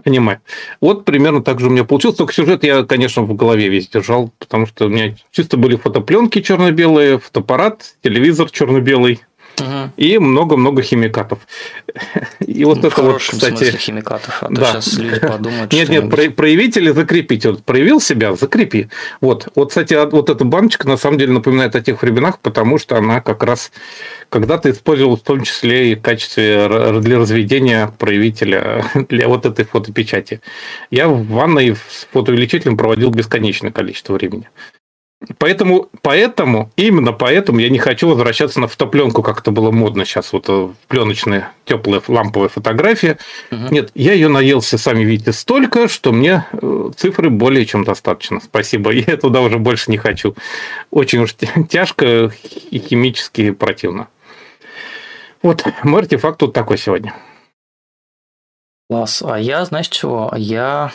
понимаю. 0.04 0.42
Вот 0.82 1.04
примерно 1.04 1.42
так 1.44 1.60
же 1.60 1.68
у 1.68 1.72
меня 1.72 1.84
получилось. 1.84 2.18
Только 2.18 2.32
сюжет 2.32 2.64
я, 2.64 2.84
конечно, 2.84 3.24
в 3.24 3.36
голове 3.36 3.70
весь 3.70 3.88
держал, 3.88 4.32
потому 4.38 4.68
что 4.68 4.86
у 4.86 4.90
меня 4.90 5.16
чисто 5.32 5.58
были 5.58 5.78
фотопленки 5.78 6.42
черно-белые, 6.42 7.18
фотоаппарат, 7.18 7.96
телевизор 8.04 8.52
черно-белый. 8.52 9.22
Угу. 9.60 9.92
И 9.98 10.18
много-много 10.18 10.82
химикатов. 10.82 11.40
И 12.40 12.66
вот 12.66 12.80
в 12.80 12.86
это 12.86 13.02
вот, 13.02 13.22
кстати... 13.22 13.76
химикатов, 13.78 14.40
а 14.42 14.48
да. 14.50 14.82
сейчас 14.82 14.98
люди 14.98 15.20
подумают, 15.20 15.72
Нет, 15.72 15.90
нет, 15.90 16.10
про, 16.10 16.30
проявить 16.30 16.78
или 16.78 16.92
закрепить. 16.92 17.46
Вот 17.46 17.64
проявил 17.64 18.02
себя, 18.02 18.36
закрепи. 18.36 18.90
Вот, 19.22 19.48
вот, 19.56 19.70
кстати, 19.70 19.94
а, 19.94 20.06
вот 20.08 20.30
эта 20.30 20.44
баночка 20.44 20.88
на 20.88 20.98
самом 20.98 21.18
деле 21.18 21.34
напоминает 21.34 21.76
о 21.76 21.82
тех 21.82 22.02
временах, 22.02 22.40
потому 22.40 22.78
что 22.78 22.98
она 22.98 23.22
как 23.22 23.44
раз 23.44 23.72
когда-то 24.30 24.70
использовалась 24.72 25.22
в 25.22 25.24
том 25.24 25.44
числе 25.44 25.92
и 25.92 25.96
в 25.96 26.02
качестве 26.02 26.68
для 27.00 27.18
разведения 27.18 27.92
проявителя 27.98 28.86
для 29.10 29.28
вот 29.28 29.46
этой 29.46 29.66
фотопечати. 29.66 30.42
Я 30.92 31.08
в 31.08 31.26
ванной 31.28 31.76
с 31.76 32.08
фотоувеличителем 32.12 32.78
проводил 32.78 33.10
бесконечное 33.12 33.72
количество 33.72 34.14
времени. 34.14 34.50
Поэтому, 35.38 35.90
поэтому, 36.02 36.72
именно 36.76 37.12
поэтому 37.12 37.60
я 37.60 37.70
не 37.70 37.80
хочу 37.80 38.08
возвращаться 38.08 38.60
на 38.60 38.68
фотопленку, 38.68 39.24
как 39.24 39.40
это 39.40 39.52
было 39.52 39.72
модно 39.72 40.06
сейчас, 40.06 40.34
вот 40.34 40.46
э, 40.50 40.70
пленочная 40.88 41.52
теплая 41.64 42.02
ламповая 42.08 42.50
фотография. 42.50 43.18
Угу. 43.50 43.68
Нет, 43.72 43.92
я 43.96 44.14
ее 44.14 44.28
наелся, 44.28 44.78
сами 44.78 45.04
видите, 45.04 45.32
столько, 45.32 45.88
что 45.88 46.12
мне 46.12 46.46
э, 46.52 46.92
цифры 46.96 47.30
более 47.30 47.66
чем 47.66 47.84
достаточно. 47.84 48.40
Спасибо, 48.40 48.92
я 48.92 49.18
туда 49.18 49.42
уже 49.42 49.58
больше 49.58 49.90
не 49.90 49.98
хочу. 49.98 50.36
Очень 50.92 51.20
уж 51.20 51.36
тяжко 51.70 52.32
и 52.70 52.80
химически 52.80 53.52
противно. 53.52 54.10
Вот, 55.42 55.64
мой 55.84 56.02
артефакт 56.02 56.40
тут 56.40 56.54
такой 56.54 56.78
сегодня. 56.78 57.14
Класс. 58.90 59.24
А 59.26 59.40
я, 59.40 59.66
знаешь 59.66 59.88
чего? 59.88 60.32
Я 60.36 60.92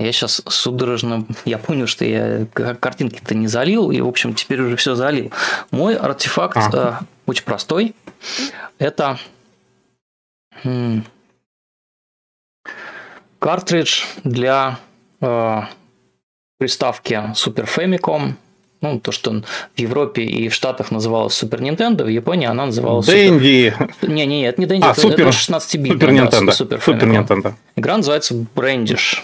я 0.00 0.12
сейчас 0.12 0.42
судорожно, 0.46 1.26
я 1.44 1.58
понял, 1.58 1.86
что 1.86 2.04
я 2.04 2.46
картинки-то 2.54 3.34
не 3.34 3.46
залил, 3.46 3.90
и, 3.90 4.00
в 4.00 4.08
общем, 4.08 4.34
теперь 4.34 4.60
уже 4.62 4.76
все 4.76 4.94
залил. 4.94 5.30
Мой 5.70 5.94
артефакт 5.96 6.56
а. 6.56 7.00
э, 7.02 7.04
очень 7.26 7.44
простой. 7.44 7.94
Это 8.78 9.18
м- 10.64 11.04
картридж 13.38 14.04
для 14.24 14.78
э, 15.20 15.60
приставки 16.58 17.12
Super 17.34 17.68
Famicom. 17.68 18.34
Ну, 18.82 18.98
то, 18.98 19.12
что 19.12 19.42
в 19.76 19.78
Европе 19.78 20.22
и 20.22 20.48
в 20.48 20.54
Штатах 20.54 20.90
называлось 20.90 21.42
Super 21.42 21.60
Nintendo, 21.60 22.04
в 22.04 22.08
Японии 22.08 22.46
она 22.46 22.64
называлась 22.64 23.04
Дэнди. 23.06 23.74
Super... 23.78 24.10
Не, 24.10 24.24
не, 24.24 24.44
это 24.44 24.58
не 24.58 24.66
Дэнди, 24.66 24.86
а, 24.86 24.92
это, 24.92 25.00
Super... 25.02 25.20
это 25.20 25.32
16 25.32 25.80
бит. 25.80 25.98
Да, 25.98 26.06
Super, 26.06 26.82
Super 26.82 27.00
Nintendo. 27.02 27.54
Игра 27.76 27.98
называется 27.98 28.34
Brandish. 28.54 29.18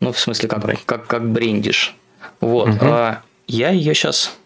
Ну, 0.00 0.12
в 0.12 0.18
смысле, 0.18 0.48
как, 0.48 0.62
как, 0.84 1.06
как 1.06 1.28
брендишь. 1.30 1.96
Вот. 2.40 2.68
Угу. 2.68 2.78
А, 2.82 3.22
я 3.46 3.70
ее 3.70 3.94
сейчас... 3.94 4.36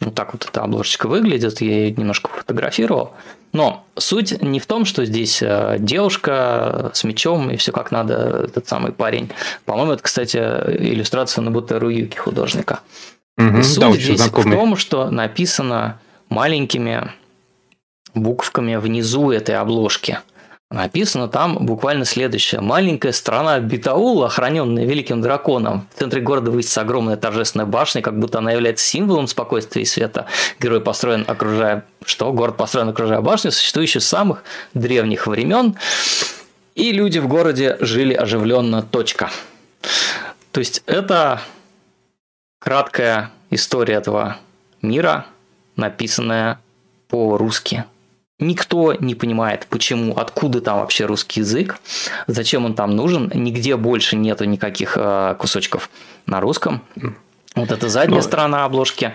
Вот 0.00 0.14
так 0.14 0.34
вот 0.34 0.44
эта 0.44 0.60
обложечка 0.60 1.08
выглядит, 1.08 1.62
я 1.62 1.86
ее 1.86 1.90
немножко 1.92 2.28
фотографировал. 2.28 3.14
Но 3.52 3.86
суть 3.96 4.42
не 4.42 4.60
в 4.60 4.66
том, 4.66 4.84
что 4.84 5.06
здесь 5.06 5.40
э, 5.40 5.76
девушка 5.78 6.90
с 6.92 7.02
мечом 7.02 7.50
и 7.50 7.56
все 7.56 7.72
как 7.72 7.90
надо, 7.90 8.44
этот 8.44 8.68
самый 8.68 8.92
парень. 8.92 9.30
По-моему, 9.64 9.92
это, 9.92 10.02
кстати, 10.02 10.36
иллюстрация 10.36 11.40
на 11.40 11.50
Бутеру 11.50 11.88
Юки 11.88 12.18
художника. 12.18 12.80
Угу, 13.38 13.62
суть 13.62 13.80
да, 13.80 13.92
здесь 13.92 14.20
знакомый. 14.20 14.54
в 14.54 14.60
том, 14.60 14.76
что 14.76 15.10
написано 15.10 15.98
маленькими 16.28 17.10
буквками 18.12 18.76
внизу 18.76 19.30
этой 19.30 19.56
обложки– 19.56 20.18
Написано 20.70 21.28
там 21.28 21.64
буквально 21.64 22.04
следующее. 22.04 22.60
Маленькая 22.60 23.12
страна 23.12 23.60
Битаул, 23.60 24.24
охраненная 24.24 24.84
великим 24.84 25.22
драконом. 25.22 25.86
В 25.94 25.98
центре 25.98 26.20
города 26.20 26.50
высится 26.50 26.80
огромная 26.80 27.16
торжественная 27.16 27.66
башня, 27.66 28.02
как 28.02 28.18
будто 28.18 28.38
она 28.38 28.50
является 28.50 28.84
символом 28.84 29.28
спокойствия 29.28 29.82
и 29.82 29.84
света. 29.84 30.26
Герой 30.58 30.80
построен, 30.80 31.24
окружая... 31.28 31.84
Что? 32.04 32.32
Город 32.32 32.56
построен, 32.56 32.88
окружая 32.88 33.20
башню, 33.20 33.52
существующую 33.52 34.02
с 34.02 34.06
самых 34.06 34.42
древних 34.74 35.28
времен. 35.28 35.76
И 36.74 36.90
люди 36.90 37.20
в 37.20 37.28
городе 37.28 37.76
жили 37.80 38.14
оживленно. 38.14 38.82
Точка. 38.82 39.30
То 40.50 40.58
есть 40.58 40.82
это 40.86 41.40
краткая 42.58 43.30
история 43.50 43.94
этого 43.94 44.38
мира, 44.82 45.26
написанная 45.76 46.58
по-русски. 47.08 47.84
Никто 48.38 48.92
не 48.92 49.14
понимает, 49.14 49.66
почему, 49.70 50.18
откуда 50.18 50.60
там 50.60 50.80
вообще 50.80 51.06
русский 51.06 51.40
язык, 51.40 51.78
зачем 52.26 52.66
он 52.66 52.74
там 52.74 52.94
нужен. 52.94 53.32
Нигде 53.34 53.76
больше 53.76 54.16
нету 54.16 54.44
никаких 54.44 54.98
э, 54.98 55.34
кусочков 55.38 55.88
на 56.26 56.40
русском. 56.40 56.82
Вот 57.54 57.72
это 57.72 57.88
задняя 57.88 58.20
Но... 58.20 58.22
сторона 58.22 58.66
обложки. 58.66 59.14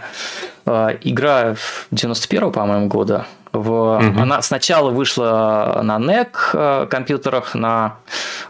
Э, 0.66 0.98
игра 1.02 1.56
91 1.92 2.52
по-моему, 2.52 2.88
года. 2.88 3.28
В... 3.54 3.98
Угу. 3.98 4.20
Она 4.20 4.42
сначала 4.42 4.90
вышла 4.90 5.82
на 5.84 6.00
NEC 6.00 6.30
э, 6.54 6.88
компьютерах, 6.90 7.54
на 7.54 7.98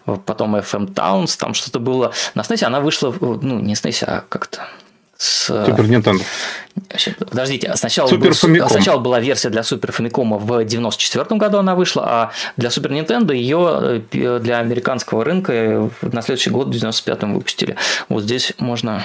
потом 0.05 0.55
FM 0.55 0.93
Towns, 0.93 1.37
там 1.37 1.53
что-то 1.53 1.79
было. 1.79 2.13
На 2.33 2.43
SNES 2.43 2.63
она 2.63 2.79
вышла, 2.79 3.13
ну, 3.19 3.59
не 3.59 3.73
SNES, 3.73 4.05
а 4.05 4.23
как-то 4.29 4.61
с... 5.21 5.45
Супер 5.45 5.85
Nintendo. 5.85 6.23
Подождите, 7.19 7.71
сначала, 7.75 8.09
Super 8.09 8.59
был, 8.59 8.69
сначала 8.69 8.99
была 8.99 9.19
версия 9.19 9.49
для 9.49 9.61
Супер 9.61 9.91
Famicom 9.91 10.39
в 10.39 10.65
94 10.65 11.37
году 11.37 11.59
она 11.59 11.75
вышла, 11.75 12.03
а 12.07 12.31
для 12.57 12.71
Супер 12.71 12.91
Nintendo 12.91 13.35
ее 13.35 14.01
э, 14.11 14.39
для 14.39 14.57
американского 14.57 15.23
рынка 15.23 15.91
на 16.01 16.23
следующий 16.23 16.49
год 16.49 16.69
в 16.69 16.71
95-м 16.71 17.35
выпустили. 17.35 17.75
Вот 18.09 18.23
здесь 18.23 18.53
можно... 18.57 19.03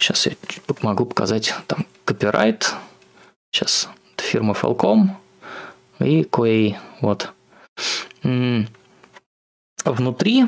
Сейчас 0.00 0.26
я 0.26 0.32
могу 0.82 1.04
показать 1.04 1.54
там 1.68 1.86
копирайт. 2.04 2.74
Сейчас 3.52 3.88
фирма 4.16 4.54
Falcom 4.60 5.10
и 6.00 6.22
Quay. 6.22 6.74
Вот. 7.00 7.30
Внутри 9.84 10.46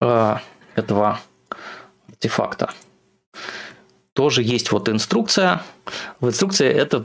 э, 0.00 0.36
этого 0.74 1.20
артефакта 2.08 2.72
тоже 4.18 4.42
есть 4.42 4.72
вот 4.72 4.88
инструкция. 4.88 5.62
В 6.18 6.26
инструкции 6.26 6.68
эта 6.68 7.04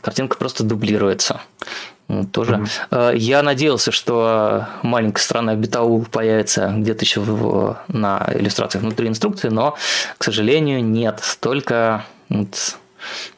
картинка 0.00 0.36
просто 0.36 0.62
дублируется. 0.62 1.40
Тоже. 2.30 2.64
Mm-hmm. 2.90 3.16
Я 3.18 3.42
надеялся, 3.42 3.90
что 3.90 4.68
маленькая 4.82 5.20
страна 5.20 5.56
Битау 5.56 6.02
появится 6.02 6.72
где-то 6.76 7.04
еще 7.04 7.18
в, 7.22 7.76
на 7.88 8.28
иллюстрациях 8.34 8.84
внутри 8.84 9.08
инструкции, 9.08 9.48
но, 9.48 9.74
к 10.16 10.22
сожалению, 10.22 10.84
нет. 10.84 11.20
Только 11.40 12.04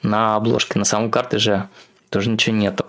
на 0.02 0.36
обложке, 0.36 0.78
на 0.78 0.84
самом 0.84 1.10
картридже 1.10 1.70
тоже 2.10 2.28
ничего 2.28 2.54
нету. 2.54 2.84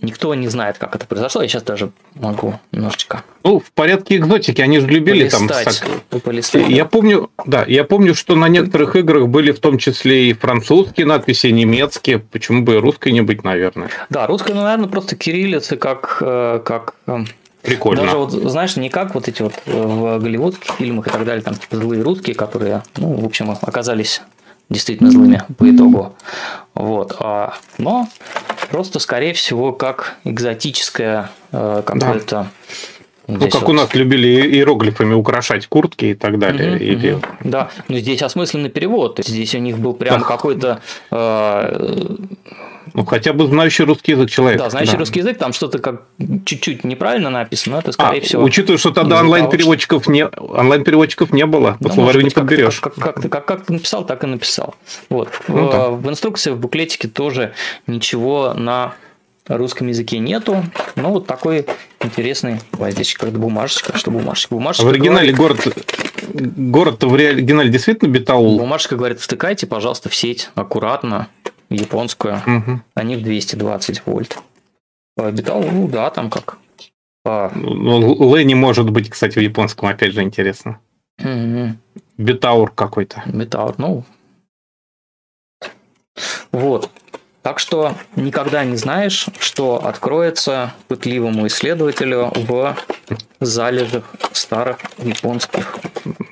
Никто 0.00 0.34
не 0.34 0.48
знает, 0.48 0.76
как 0.78 0.96
это 0.96 1.06
произошло. 1.06 1.40
Я 1.40 1.48
сейчас 1.48 1.62
даже 1.62 1.92
могу 2.14 2.58
немножечко. 2.72 3.22
Ну, 3.44 3.60
в 3.60 3.70
порядке 3.70 4.16
экзотики, 4.16 4.60
они 4.60 4.80
же 4.80 4.88
любили 4.88 5.28
полистать, 5.28 5.84
там. 6.10 6.20
Полистать, 6.20 6.68
я 6.68 6.84
помню, 6.84 7.30
да, 7.46 7.64
я 7.66 7.84
помню, 7.84 8.14
что 8.14 8.34
на 8.34 8.48
некоторых 8.48 8.96
играх 8.96 9.28
были 9.28 9.52
в 9.52 9.60
том 9.60 9.78
числе 9.78 10.30
и 10.30 10.32
французские 10.32 11.06
надписи, 11.06 11.46
и 11.46 11.52
немецкие. 11.52 12.18
Почему 12.18 12.62
бы 12.62 12.74
и 12.74 12.78
русской 12.78 13.12
не 13.12 13.20
быть, 13.20 13.44
наверное? 13.44 13.88
Да, 14.10 14.26
русская, 14.26 14.54
ну, 14.54 14.62
наверное, 14.62 14.88
просто 14.88 15.14
кириллица, 15.14 15.76
как, 15.76 16.18
э, 16.20 16.60
как 16.64 16.94
э, 17.06 17.24
Прикольно. 17.62 18.02
Даже 18.02 18.18
вот, 18.18 18.32
знаешь, 18.32 18.76
не 18.76 18.90
как 18.90 19.14
вот 19.14 19.26
эти 19.26 19.40
вот 19.40 19.54
э, 19.64 19.72
в 19.72 20.18
голливудских 20.18 20.74
фильмах 20.74 21.06
и 21.06 21.10
так 21.10 21.24
далее, 21.24 21.42
там 21.42 21.54
типа 21.54 21.76
злые 21.76 22.02
русские, 22.02 22.34
которые, 22.34 22.82
ну, 22.96 23.14
в 23.14 23.24
общем, 23.24 23.50
оказались 23.50 24.20
действительно 24.74 25.10
злыми 25.10 25.42
по 25.56 25.70
итогу. 25.70 26.14
Вот. 26.74 27.16
А, 27.20 27.54
но 27.78 28.08
просто, 28.70 28.98
скорее 28.98 29.32
всего, 29.32 29.72
как 29.72 30.16
экзотическое 30.24 31.30
э, 31.52 31.82
какое-то... 31.84 32.30
Да. 32.30 32.50
Ну, 33.26 33.48
как 33.48 33.62
вот. 33.62 33.70
у 33.70 33.72
нас 33.72 33.94
любили 33.94 34.26
иероглифами 34.28 35.14
украшать 35.14 35.66
куртки 35.66 36.06
и 36.06 36.14
так 36.14 36.38
далее. 36.38 36.74
Угу, 36.74 36.84
Или... 36.84 37.12
угу. 37.12 37.22
Да, 37.42 37.70
но 37.88 37.98
здесь 37.98 38.22
осмысленный 38.22 38.68
перевод. 38.68 39.18
Здесь 39.24 39.54
у 39.54 39.58
них 39.58 39.78
был 39.78 39.94
прям 39.94 40.20
да. 40.20 40.26
какой-то 40.26 40.82
э, 41.10 42.16
ну, 42.94 43.04
хотя 43.04 43.32
бы 43.32 43.46
знающий 43.48 43.82
русский 43.82 44.12
язык 44.12 44.30
человек. 44.30 44.60
Да, 44.60 44.70
знающий 44.70 44.92
да. 44.92 44.98
русский 44.98 45.18
язык, 45.18 45.36
там 45.36 45.52
что-то 45.52 45.80
как 45.80 46.04
чуть-чуть 46.44 46.84
неправильно 46.84 47.28
написано, 47.28 47.76
это, 47.76 47.90
скорее 47.90 48.20
а, 48.20 48.24
всего... 48.24 48.42
Учитывая, 48.44 48.78
что 48.78 48.92
тогда 48.92 49.18
онлайн-переводчиков 49.18 50.06
не, 50.06 50.24
онлайн-переводчиков 50.26 51.32
не 51.32 51.44
было, 51.44 51.76
по 51.80 51.88
да, 51.88 51.94
словарю 51.94 52.20
не 52.20 52.30
подберешь. 52.30 52.78
Как, 52.78 52.94
как, 52.94 53.04
как, 53.04 53.22
ты, 53.22 53.28
как, 53.28 53.44
как 53.46 53.64
ты 53.66 53.72
написал, 53.72 54.06
так 54.06 54.22
и 54.22 54.28
написал. 54.28 54.76
Вот. 55.10 55.28
Ну, 55.48 55.70
да. 55.72 55.88
в, 55.88 56.02
в 56.02 56.08
инструкции, 56.08 56.52
в 56.52 56.58
буклетике 56.58 57.08
тоже 57.08 57.52
ничего 57.88 58.54
на 58.54 58.94
русском 59.48 59.88
языке 59.88 60.18
нету. 60.18 60.64
Ну, 60.94 61.10
вот 61.10 61.26
такой 61.26 61.66
интересный. 62.00 62.60
Вот 62.72 62.92
здесь 62.92 63.12
как-то 63.14 63.36
бумажечка. 63.36 63.98
Что 63.98 64.12
бумажечка? 64.12 64.54
Бумажечка 64.54 64.86
а 64.86 64.90
в 64.90 64.92
оригинале 64.92 65.32
говорит... 65.32 65.64
город... 65.64 65.76
Город 66.32 67.02
в 67.04 67.14
оригинале 67.14 67.70
действительно 67.70 68.08
Бетаул? 68.08 68.58
Бумажечка 68.58 68.96
говорит, 68.96 69.20
втыкайте, 69.20 69.66
пожалуйста, 69.66 70.08
в 70.08 70.14
сеть 70.14 70.50
аккуратно 70.54 71.28
японскую, 71.74 72.40
угу. 72.46 72.80
они 72.94 73.16
в 73.16 73.22
220 73.22 74.06
вольт. 74.06 74.38
Орбитал, 75.16 75.62
ну 75.62 75.88
да, 75.88 76.10
там 76.10 76.30
как 76.30 76.58
А... 77.24 77.50
Ну, 77.54 78.12
Лэни 78.14 78.54
может 78.54 78.90
быть, 78.90 79.10
кстати, 79.10 79.38
в 79.38 79.42
японском, 79.42 79.88
опять 79.88 80.12
же, 80.12 80.22
интересно. 80.22 80.80
Угу. 81.18 81.76
Бетаур 82.18 82.70
какой-то. 82.70 83.22
Бетаур, 83.26 83.74
ну. 83.78 84.04
Вот. 86.52 86.90
Так 87.42 87.58
что 87.58 87.94
никогда 88.16 88.64
не 88.64 88.76
знаешь, 88.76 89.26
что 89.38 89.84
откроется 89.84 90.72
пытливому 90.88 91.46
исследователю 91.46 92.32
в 92.34 92.76
залежах 93.40 94.04
старых 94.32 94.78
японских 94.98 95.78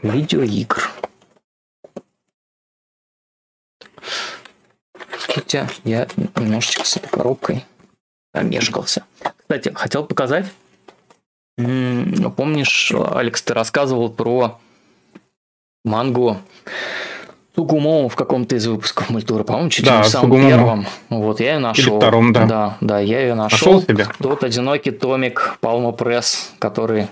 видеоигр. 0.03 0.91
Хотя 5.29 5.69
я 5.85 6.07
немножечко 6.37 6.85
с 6.85 6.97
этой 6.97 7.09
коробкой 7.09 7.65
помешкался. 8.33 9.05
Кстати, 9.37 9.73
хотел 9.75 10.05
показать. 10.05 10.47
Помнишь, 11.57 12.93
Алекс, 12.93 13.43
ты 13.43 13.55
рассказывал 13.55 14.11
про 14.11 14.59
мангу 15.85 16.39
Сугумо 17.55 18.09
в 18.09 18.17
каком-то 18.17 18.57
из 18.57 18.67
выпусков 18.67 19.11
мультуры, 19.11 19.45
по-моему, 19.45 19.69
чуть 19.69 19.85
да, 19.85 19.99
ли 19.99 20.03
в 20.05 20.07
самом 20.07 20.31
Сугумо. 20.31 20.49
первом. 20.49 20.87
Вот, 21.11 21.39
я 21.41 21.55
ее 21.55 21.59
нашел. 21.59 21.93
Или 21.93 22.01
втором, 22.01 22.33
да. 22.33 22.47
Да, 22.47 22.77
да, 22.81 22.99
я 23.01 23.21
ее 23.21 23.35
нашел. 23.35 23.75
Нашел 23.75 23.83
себе? 23.83 24.07
Тот 24.19 24.43
одинокий 24.43 24.91
томик 24.91 25.59
Palmo 25.61 25.95
Press, 25.95 26.47
который 26.59 27.09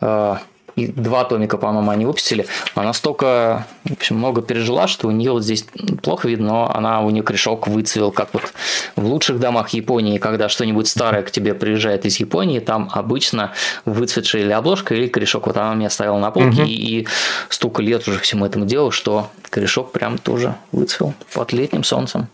э, 0.00 0.36
и 0.76 0.86
два 0.86 1.24
томика, 1.24 1.58
по-моему, 1.58 1.90
они 1.90 2.06
выпустили. 2.06 2.46
Она 2.74 2.92
столько, 2.92 3.66
в 3.84 3.92
общем, 3.92 4.16
много 4.16 4.42
пережила, 4.42 4.86
что 4.86 5.08
у 5.08 5.10
нее 5.10 5.32
вот 5.32 5.42
здесь 5.42 5.66
плохо 6.02 6.28
видно, 6.28 6.48
но 6.48 6.74
она 6.74 7.00
у 7.00 7.10
нее 7.10 7.22
корешок 7.22 7.68
выцвел, 7.68 8.10
как 8.10 8.28
вот 8.32 8.52
в 8.96 9.04
лучших 9.04 9.38
домах 9.38 9.70
Японии, 9.70 10.18
когда 10.18 10.48
что-нибудь 10.48 10.88
старое 10.88 11.22
к 11.22 11.30
тебе 11.30 11.54
приезжает 11.54 12.04
из 12.06 12.16
Японии, 12.16 12.58
там 12.60 12.90
обычно 12.92 13.52
выцветшая 13.84 14.42
или 14.42 14.52
обложка, 14.52 14.94
или 14.94 15.06
корешок. 15.06 15.46
Вот 15.46 15.56
она 15.56 15.74
меня 15.74 15.88
оставила 15.88 16.18
на 16.18 16.30
полке, 16.30 16.62
угу. 16.62 16.70
и, 16.70 17.00
и 17.00 17.08
столько 17.48 17.82
лет 17.82 18.06
уже 18.08 18.18
всему 18.18 18.46
этому 18.46 18.66
делу, 18.66 18.90
что 18.90 19.30
корешок 19.50 19.92
прям 19.92 20.18
тоже 20.18 20.54
выцвел 20.72 21.14
под 21.32 21.52
летним 21.52 21.84
солнцем. 21.84 22.28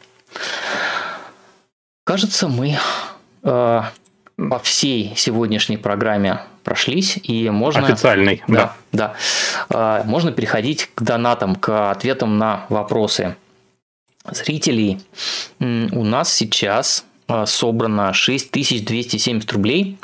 Кажется, 2.05 2.49
мы 2.49 2.79
э, 3.43 3.83
по 4.39 4.59
всей 4.61 5.15
сегодняшней 5.17 5.77
программе 5.77 6.41
прошлись, 6.63 7.19
и 7.23 7.51
можно... 7.51 7.87
Официальный, 7.87 8.43
да. 8.47 8.77
Да, 8.93 9.15
да. 9.69 10.03
Можно 10.07 10.31
переходить 10.33 10.91
к 10.95 11.03
донатам, 11.03 11.57
к 11.57 11.91
ответам 11.91 12.39
на 12.39 12.65
вопросы 12.69 13.37
зрителей. 14.31 15.01
У 15.59 16.05
нас 16.05 16.33
сейчас 16.33 17.05
а, 17.27 17.47
собрано 17.47 18.13
6270 18.13 19.53
рублей. 19.53 19.99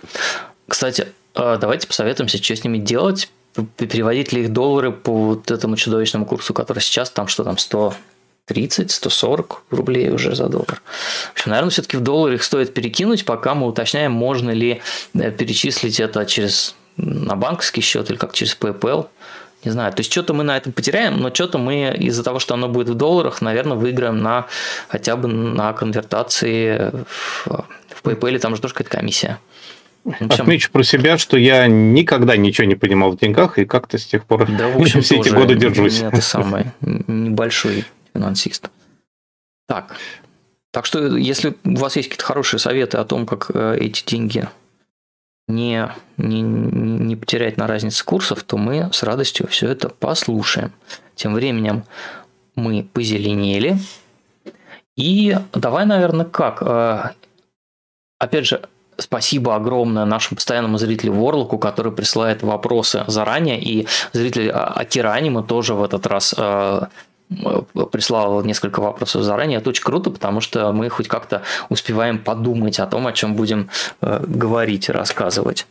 Кстати, 0.69 1.09
а, 1.35 1.56
давайте 1.56 1.86
посоветуемся, 1.86 2.43
что 2.43 2.56
с 2.56 2.65
ними 2.65 2.78
делать. 2.78 3.31
Переводить 3.77 4.32
ли 4.32 4.43
их 4.43 4.52
доллары 4.52 4.90
по 4.90 5.12
вот 5.12 5.51
этому 5.51 5.77
чудовищному 5.77 6.27
курсу, 6.27 6.52
который 6.55 6.81
сейчас 6.81 7.11
там, 7.11 7.28
что 7.28 7.44
там, 7.44 7.56
100 7.56 7.94
30-140 8.49 9.57
рублей 9.71 10.11
уже 10.11 10.35
за 10.35 10.49
доллар. 10.49 10.83
В 11.31 11.33
общем, 11.33 11.51
наверное, 11.51 11.71
все-таки 11.71 11.97
в 11.97 12.01
доллар 12.01 12.35
их 12.35 12.43
стоит 12.43 12.75
перекинуть, 12.75 13.25
пока 13.25 13.55
мы 13.55 13.66
уточняем, 13.66 14.12
можно 14.12 14.51
ли 14.51 14.83
э, 15.15 15.31
перечислить 15.31 16.01
это 16.01 16.27
через 16.27 16.75
на 16.97 17.37
банковский 17.37 17.81
счет 17.81 18.11
или 18.11 18.16
как 18.16 18.33
через 18.35 18.57
PayPal. 18.59 19.09
Не 19.65 19.71
знаю, 19.71 19.93
то 19.93 20.01
есть 20.01 20.12
что-то 20.12 20.35
мы 20.35 20.45
на 20.45 20.59
этом 20.59 20.73
потеряем, 20.73 21.21
но 21.21 21.33
что-то 21.33 21.57
мы 21.57 21.97
из-за 21.99 22.23
того, 22.23 22.39
что 22.39 22.53
оно 22.53 22.69
будет 22.69 22.91
в 22.91 22.95
долларах, 22.95 23.41
наверное, 23.41 23.77
выиграем 23.77 24.23
на 24.23 24.47
хотя 24.89 25.16
бы 25.16 25.27
на 25.27 25.73
конвертации 25.73 26.91
в, 27.07 27.47
в 27.47 28.03
PayPal, 28.03 28.39
там 28.39 28.55
же 28.55 28.61
тоже 28.61 28.75
какая-то 28.75 28.99
комиссия. 28.99 29.39
Общем, 30.05 30.29
Отмечу 30.29 30.71
про 30.71 30.83
себя, 30.83 31.16
что 31.16 31.39
я 31.39 31.66
никогда 31.66 32.37
ничего 32.37 32.66
не 32.66 32.75
понимал 32.75 33.12
в 33.12 33.16
деньгах, 33.16 33.59
и 33.59 33.65
как-то 33.65 33.97
с 33.97 34.05
тех 34.05 34.27
пор 34.27 34.47
да, 34.51 34.69
в 34.69 34.77
общем, 34.81 35.01
все 35.01 35.16
эти 35.16 35.31
годы 35.31 35.55
держусь. 35.55 36.03
Это 36.03 36.21
самый 36.21 36.66
небольшой 36.83 37.87
финансист. 38.15 38.70
Так. 39.66 39.97
Так 40.73 40.86
что, 40.86 41.16
если 41.16 41.57
у 41.65 41.77
вас 41.77 41.97
есть 41.97 42.09
какие-то 42.09 42.24
хорошие 42.24 42.59
советы 42.59 42.99
о 42.99 43.05
том, 43.05 43.27
как 43.27 43.51
э, 43.55 43.77
эти 43.78 44.05
деньги 44.05 44.49
не, 45.47 45.89
не, 46.16 46.41
не 46.43 47.16
потерять 47.16 47.57
на 47.57 47.66
разнице 47.66 48.05
курсов, 48.05 48.43
то 48.43 48.57
мы 48.57 48.91
с 48.93 49.03
радостью 49.03 49.47
все 49.47 49.69
это 49.69 49.89
послушаем. 49.89 50.73
Тем 51.15 51.35
временем 51.35 51.85
мы 52.57 52.82
позеленели. 52.93 53.78
И 54.97 55.36
давай, 55.53 55.86
наверное, 55.86 56.27
как? 56.27 56.62
Э, 56.62 57.11
опять 58.19 58.47
же, 58.47 58.69
спасибо 58.97 59.55
огромное 59.55 60.05
нашему 60.05 60.36
постоянному 60.36 60.78
зрителю 60.78 61.12
Ворлоку, 61.12 61.59
который 61.59 61.93
присылает 61.93 62.43
вопросы 62.43 63.05
заранее. 63.07 63.61
И 63.61 63.86
зритель 64.12 64.51
Акира 64.51 65.12
Анима 65.12 65.43
тоже 65.43 65.74
в 65.74 65.82
этот 65.82 66.07
раз 66.07 66.35
э, 66.36 66.82
прислал 67.91 68.43
несколько 68.45 68.81
вопросов 68.81 69.23
заранее. 69.23 69.59
Это 69.59 69.71
очень 69.71 69.85
круто, 69.85 70.11
потому 70.11 70.41
что 70.41 70.73
мы 70.73 70.89
хоть 70.89 71.09
как-то 71.09 71.43
успеваем 71.69 72.19
подумать 72.19 72.79
о 72.79 72.87
том, 72.87 73.07
о 73.07 73.13
чем 73.13 73.35
будем 73.35 73.71
э, 74.01 74.25
говорить 74.27 74.89
и 74.89 74.93
рассказывать. 74.93 75.67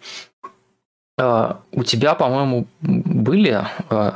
Э, 1.18 1.56
у 1.72 1.84
тебя, 1.84 2.16
по-моему, 2.16 2.68
были 2.82 3.66
э, 3.90 4.12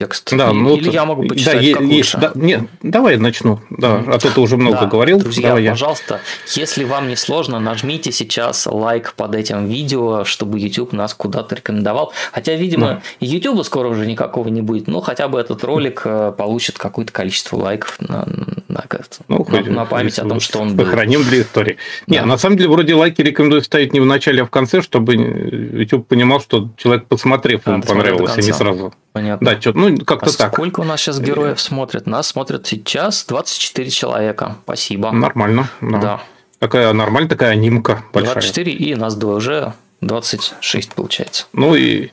текст. 0.00 0.32
Да, 0.36 0.52
ну, 0.52 0.76
Или 0.76 0.90
я 0.90 1.04
могу 1.04 1.24
почитать, 1.26 1.60
да, 1.60 1.72
как 1.72 1.82
есть, 1.88 2.14
лучше? 2.14 2.18
Да, 2.18 2.32
нет, 2.36 2.62
давай 2.82 3.16
начну. 3.16 3.60
Да, 3.68 4.04
а 4.06 4.18
то 4.18 4.30
ты 4.30 4.40
уже 4.40 4.56
много 4.56 4.82
да, 4.82 4.86
говорил. 4.86 5.18
Друзья, 5.18 5.48
давай 5.48 5.68
пожалуйста, 5.68 6.20
я. 6.54 6.60
если 6.62 6.84
вам 6.84 7.08
не 7.08 7.16
сложно, 7.16 7.58
нажмите 7.58 8.12
сейчас 8.12 8.66
лайк 8.66 9.14
под 9.14 9.34
этим 9.34 9.66
видео, 9.66 10.24
чтобы 10.24 10.60
YouTube 10.60 10.92
нас 10.92 11.14
куда-то 11.14 11.56
рекомендовал. 11.56 12.12
Хотя, 12.32 12.54
видимо, 12.54 12.86
да. 12.86 13.02
YouTube 13.18 13.64
скоро 13.64 13.88
уже 13.88 14.06
никакого 14.06 14.48
не 14.48 14.62
будет, 14.62 14.86
но 14.86 15.00
хотя 15.00 15.26
бы 15.26 15.40
этот 15.40 15.64
ролик 15.64 16.02
э, 16.04 16.32
получит 16.36 16.78
какое-то 16.78 17.12
количество 17.12 17.56
лайков 17.56 17.98
на, 18.00 18.28
на, 18.68 18.84
ну, 19.28 19.46
на, 19.48 19.62
на 19.62 19.84
память 19.86 20.18
о 20.18 20.28
том, 20.28 20.40
что 20.40 20.60
он 20.60 20.76
был. 20.76 20.84
Похороним 20.84 21.22
для 21.24 21.40
истории. 21.42 21.78
Да. 22.06 22.16
Не, 22.16 22.24
на 22.24 22.38
самом 22.38 22.56
деле, 22.58 22.68
вроде 22.68 22.94
лайки 22.94 23.22
рекомендую 23.22 23.62
ставить 23.62 23.92
не 23.92 24.00
в 24.00 24.06
начале, 24.06 24.42
а 24.42 24.44
в 24.44 24.50
конце, 24.50 24.82
чтобы 24.82 25.14
YouTube 25.14 26.06
понимал, 26.06 26.40
что 26.40 26.70
человек, 26.76 27.06
посмотрев, 27.06 27.66
ему 27.66 27.82
понравилось, 27.82 28.36
а 28.36 28.40
не 28.40 28.52
сразу. 28.52 28.92
Понятно. 29.12 29.44
Да, 29.52 29.60
что, 29.60 29.72
ну, 29.72 29.96
как-то 29.98 30.30
а 30.30 30.32
так. 30.32 30.52
Сколько 30.52 30.80
у 30.80 30.84
нас 30.84 31.00
сейчас 31.00 31.18
героев 31.18 31.60
смотрят? 31.60 32.06
Нас 32.06 32.28
смотрят 32.28 32.66
сейчас 32.66 33.24
24 33.24 33.90
человека. 33.90 34.56
Спасибо. 34.64 35.10
Нормально. 35.10 35.70
Да. 35.80 35.98
да. 35.98 36.22
Такая 36.58 36.92
нормальная 36.92 37.28
такая 37.28 37.50
анимка 37.50 38.04
большая. 38.12 38.34
24 38.34 38.72
и 38.72 38.94
нас 38.94 39.14
двое 39.14 39.36
уже 39.36 39.72
26 40.00 40.92
получается. 40.92 41.46
Ну 41.52 41.74
и 41.74 42.10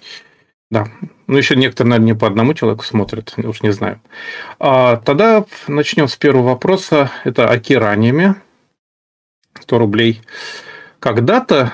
да. 0.69 0.87
Ну, 1.27 1.37
еще 1.37 1.55
некоторые, 1.55 1.91
наверное, 1.91 2.13
не 2.13 2.17
по 2.17 2.27
одному 2.27 2.53
человеку 2.53 2.83
смотрят, 2.83 3.33
уж 3.37 3.63
не 3.63 3.71
знаю. 3.71 3.99
А, 4.59 4.97
тогда 4.97 5.45
начнем 5.67 6.07
с 6.07 6.15
первого 6.15 6.49
вопроса. 6.49 7.11
Это 7.23 7.49
о 7.49 7.59
кераниями. 7.59 8.35
100 9.59 9.77
рублей. 9.79 10.21
Когда-то 10.99 11.73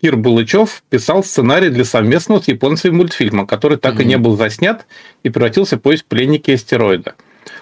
Кир 0.00 0.16
Булычев 0.16 0.82
писал 0.90 1.24
сценарий 1.24 1.70
для 1.70 1.84
совместного 1.84 2.40
с 2.40 2.48
японцами 2.48 2.94
мультфильма, 2.94 3.46
который 3.46 3.78
так 3.78 3.94
mm-hmm. 3.94 4.02
и 4.02 4.06
не 4.06 4.18
был 4.18 4.36
заснят 4.36 4.86
и 5.22 5.30
превратился 5.30 5.76
в 5.76 5.80
поиск 5.80 6.04
пленники 6.06 6.52
астероида. 6.52 7.14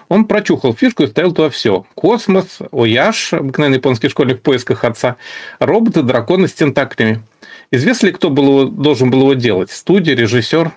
Он 0.09 0.25
прочухал 0.25 0.73
фишку 0.73 1.03
и 1.03 1.07
ставил 1.07 1.33
туда 1.33 1.49
все. 1.49 1.85
Космос, 1.95 2.59
Ояш, 2.71 3.33
обыкновенный 3.33 3.77
японский 3.77 4.09
школьник 4.09 4.39
в 4.39 4.41
поисках 4.41 4.83
отца, 4.83 5.15
роботы, 5.59 6.03
драконы 6.03 6.47
с 6.47 6.53
тентаклями. 6.53 7.23
Известно 7.71 8.07
ли, 8.07 8.11
кто 8.11 8.29
был 8.29 8.67
должен 8.67 9.09
был 9.09 9.21
его 9.21 9.33
делать? 9.33 9.71
Студия, 9.71 10.15
режиссер? 10.15 10.71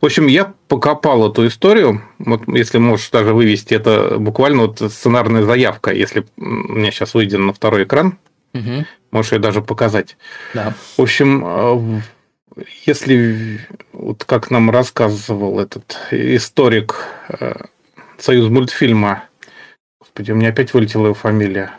В 0.00 0.06
общем, 0.06 0.28
я 0.28 0.54
покопал 0.68 1.30
эту 1.30 1.46
историю. 1.46 2.02
Вот, 2.18 2.48
если 2.48 2.78
можешь 2.78 3.10
даже 3.10 3.34
вывести, 3.34 3.74
это 3.74 4.16
буквально 4.18 4.62
вот 4.62 4.78
сценарная 4.78 5.42
заявка, 5.42 5.92
если 5.92 6.24
у 6.38 6.42
меня 6.42 6.90
сейчас 6.90 7.14
выйдет 7.14 7.40
на 7.40 7.52
второй 7.52 7.84
экран. 7.84 8.18
Угу. 8.54 8.86
Можешь 9.10 9.32
ее 9.32 9.38
даже 9.38 9.60
показать. 9.60 10.16
Да. 10.54 10.74
В 10.96 11.02
общем, 11.02 11.44
э, 11.44 12.00
если 12.86 13.60
вот 13.92 14.24
как 14.24 14.50
нам 14.50 14.70
рассказывал 14.70 15.60
этот 15.60 15.96
историк 16.10 17.06
э, 17.28 17.64
Союз 18.18 18.50
мультфильма, 18.50 19.24
господи, 20.00 20.32
у 20.32 20.34
меня 20.34 20.48
опять 20.48 20.74
вылетела 20.74 21.06
его 21.06 21.14
фамилия. 21.14 21.72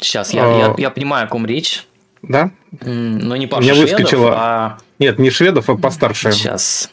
Сейчас, 0.00 0.32
я, 0.32 0.44
а, 0.44 0.58
я, 0.58 0.74
я 0.78 0.90
понимаю, 0.90 1.26
о 1.26 1.28
ком 1.28 1.44
речь. 1.44 1.86
Да? 2.22 2.50
Но 2.82 3.36
не 3.36 3.46
Паша 3.46 3.74
Шведов, 3.74 3.90
выскочила... 3.90 4.34
а... 4.36 4.78
Нет, 4.98 5.18
не 5.18 5.30
Шведов, 5.30 5.70
а 5.70 5.76
постарше. 5.76 6.32
Сейчас. 6.32 6.90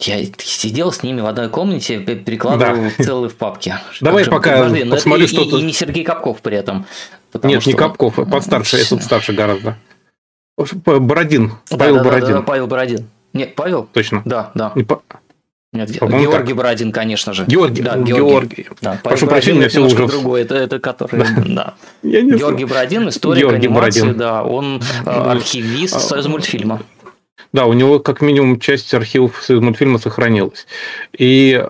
Я 0.00 0.24
сидел 0.38 0.92
с 0.92 1.02
ними 1.02 1.20
в 1.20 1.26
одной 1.26 1.48
комнате, 1.48 2.00
перекладывал 2.00 2.90
да. 2.98 3.04
целые 3.04 3.30
в 3.30 3.36
папке. 3.36 3.78
Давай 4.00 4.24
пока 4.26 4.64
Подожди, 4.64 4.90
посмотрю, 4.90 5.28
что 5.28 5.44
тут. 5.44 5.60
И 5.60 5.62
не 5.62 5.72
Сергей 5.72 6.04
Капков 6.04 6.40
при 6.40 6.56
этом. 6.56 6.86
Нет, 7.42 7.62
что... 7.62 7.70
не 7.70 7.76
Капков, 7.76 8.18
а 8.18 8.24
подстарше, 8.24 8.78
я 8.78 8.84
тут 8.84 9.02
старше 9.02 9.32
гораздо. 9.32 9.76
Бородин, 10.56 11.52
Павел 11.70 11.96
да, 11.96 12.04
Бородин. 12.04 12.28
Да, 12.28 12.34
да, 12.34 12.42
Павел 12.42 12.66
Бородин. 12.66 13.08
Нет, 13.32 13.54
Павел? 13.54 13.88
Точно. 13.92 14.22
Да, 14.24 14.52
да. 14.54 14.72
Не, 14.74 14.86
Нет, 15.74 15.90
Георгий 15.90 16.48
так. 16.48 16.56
Бородин, 16.56 16.92
конечно 16.92 17.32
же. 17.32 17.44
Георгий. 17.46 17.82
Да, 17.82 17.96
Георгий. 17.96 18.14
Георгий. 18.14 18.66
Да, 18.80 19.00
Прошу 19.02 19.26
прощения, 19.26 19.58
мне 19.58 19.68
все 19.68 19.84
уже... 19.84 20.06
другой, 20.06 20.42
это, 20.42 20.54
это 20.54 20.78
который, 20.78 21.24
да. 21.48 21.74
Я 22.04 22.22
не 22.22 22.38
Георгий 22.38 22.64
Бородин, 22.64 23.08
историк 23.08 23.40
Георгий 23.40 23.66
анимации, 23.66 24.00
Бородин. 24.00 24.18
да, 24.18 24.44
он 24.44 24.80
э, 25.04 25.10
архивист 25.10 26.00
Союз 26.00 26.28
мультфильма. 26.28 26.80
Да, 27.52 27.66
у 27.66 27.72
него 27.72 27.98
как 27.98 28.20
минимум 28.20 28.60
часть 28.60 28.94
архивов 28.94 29.42
Союз 29.42 29.62
мультфильма 29.62 29.98
сохранилась. 29.98 30.66
И 31.18 31.64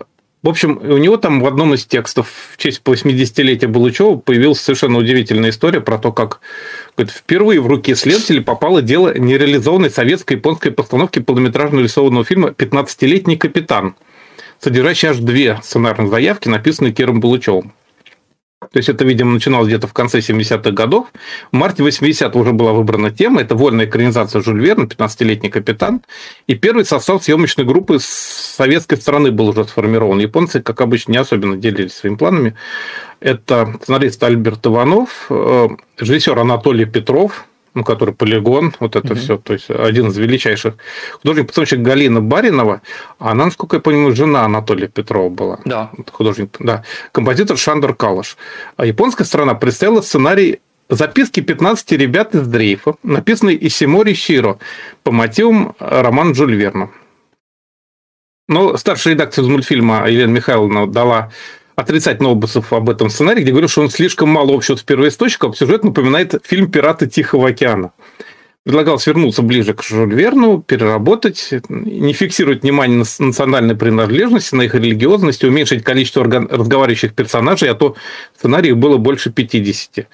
в 0.45 0.49
общем, 0.51 0.79
у 0.79 0.99
него 0.99 1.17
там 1.17 1.41
в 1.41 1.47
одном 1.47 1.73
из 1.73 1.87
текстов 1.87 2.29
в 2.53 2.59
честь 2.59 2.83
80-летия 2.85 3.67
Балычева 3.67 4.17
появилась 4.17 4.61
совершенно 4.61 4.99
удивительная 4.99 5.49
история 5.49 5.81
про 5.81 5.97
то, 5.97 6.13
как 6.13 6.41
говорит, 6.99 7.15
впервые 7.17 7.63
в 7.63 7.67
руки 7.67 7.95
следователей 7.95 8.43
попало 8.43 8.83
дело 8.83 9.17
нереализованной 9.19 9.89
советско-японской 9.89 10.71
постановки 10.71 11.21
полнометражного 11.21 11.85
рисованного 11.85 12.27
фильма 12.27 12.51
«15-летний 12.51 13.39
капитан», 13.39 13.97
содержащий 14.61 15.09
аж 15.09 15.17
две 15.17 15.59
сценарных 15.63 16.11
заявки, 16.11 16.51
написанные 16.51 16.93
Киром 16.93 17.21
Балычевым. 17.21 17.73
То 18.73 18.79
есть 18.79 18.89
это, 18.89 19.05
видимо, 19.05 19.33
начиналось 19.33 19.69
где-то 19.69 19.87
в 19.87 19.93
конце 19.93 20.19
70-х 20.19 20.71
годов. 20.71 21.09
В 21.53 21.57
марте 21.57 21.83
80-го 21.83 22.41
уже 22.41 22.53
была 22.53 22.73
выбрана 22.73 23.11
тема. 23.11 23.41
Это 23.41 23.55
вольная 23.55 23.87
экранизация 23.87 24.43
Жюль 24.43 24.61
Верна, 24.61 24.85
15-летний 24.85 25.51
капитан. 25.51 26.03
И 26.47 26.55
первый 26.55 26.85
состав 26.85 27.23
съемочной 27.25 27.65
группы 27.65 27.99
с 27.99 28.05
советской 28.05 28.97
стороны 28.97 29.31
был 29.31 29.49
уже 29.49 29.65
сформирован. 29.65 30.19
Японцы, 30.19 30.63
как 30.63 30.81
обычно, 30.81 31.13
не 31.13 31.19
особенно 31.19 31.57
делились 31.57 31.95
своими 31.95 32.17
планами. 32.17 32.55
Это 33.21 33.75
сценарист 33.83 34.23
Альберт 34.23 34.67
Иванов, 34.67 35.27
э, 35.31 35.69
режиссер 35.99 36.39
Анатолий 36.39 36.85
Петров, 36.85 37.47
ну, 37.75 37.85
который 37.85 38.15
полигон, 38.15 38.75
вот 38.81 38.97
это 38.97 39.09
mm-hmm. 39.09 39.19
все, 39.19 39.37
то 39.37 39.53
есть 39.53 39.71
один 39.71 40.09
из 40.09 40.17
величайших 40.17 40.75
художник-постановщик 41.21 41.81
Галина 41.81 42.21
Баринова, 42.21 42.83
она, 43.19 43.47
насколько 43.47 43.77
я 43.77 43.83
понимаю, 43.83 44.15
жена 44.15 44.45
Анатолия 44.45 44.89
Петрова 44.89 45.29
была. 45.29 45.59
Да. 45.65 45.91
Художник, 46.13 46.57
да. 46.61 46.85
Композитор 47.13 47.59
Шандор 47.59 47.95
Калаш. 47.95 48.37
А 48.77 48.87
японская 48.87 49.27
страна 49.27 49.55
представила 49.55 50.01
сценарий 50.01 50.61
записки 50.89 51.41
15 51.41 51.93
ребят 51.93 52.35
из 52.35 52.47
дрейфа, 52.47 52.95
написанный 53.03 53.59
Исимори 53.61 54.15
Широ 54.15 54.59
по 55.03 55.13
мотивам 55.13 55.75
романа 55.79 56.33
Джуль 56.33 56.55
Верна. 56.55 56.91
Но 58.47 58.77
старшая 58.77 59.15
редакция 59.15 59.43
из 59.43 59.49
мультфильма 59.49 60.09
Елена 60.09 60.31
Михайловна 60.31 60.87
дала 60.87 61.31
отрицать 61.77 62.21
Нобусов 62.21 62.73
об 62.73 62.91
этом 62.91 63.11
сценарии, 63.11 63.43
где 63.43 63.51
говорил, 63.51 63.69
что 63.69 63.83
он 63.83 63.91
слишком 63.91 64.29
мало 64.29 64.55
общего 64.55 64.77
с 64.77 64.83
первоисточником, 64.83 65.55
сюжет 65.55 65.85
напоминает 65.85 66.35
фильм 66.45 66.71
«Пираты 66.71 67.07
Тихого 67.07 67.49
океана». 67.49 67.93
Предлагал 68.65 68.99
свернуться 68.99 69.43
ближе 69.43 69.75
к 69.75 69.83
Жюль 69.83 70.15
Верну, 70.15 70.63
переработать, 70.63 71.51
не 71.69 72.15
фиксировать 72.15 72.63
внимание 72.63 72.97
на 72.97 73.27
национальной 73.27 73.77
принадлежности, 73.77 74.55
на 74.55 74.63
их 74.63 74.75
религиозности, 74.75 75.45
уменьшить 75.45 75.85
количество 75.85 76.25
разговаривающих 76.25 77.13
персонажей, 77.13 77.69
а 77.69 77.75
то 77.75 77.95
сценариев 78.39 78.79
было 78.79 78.97
больше 78.97 79.31
50 79.31 80.09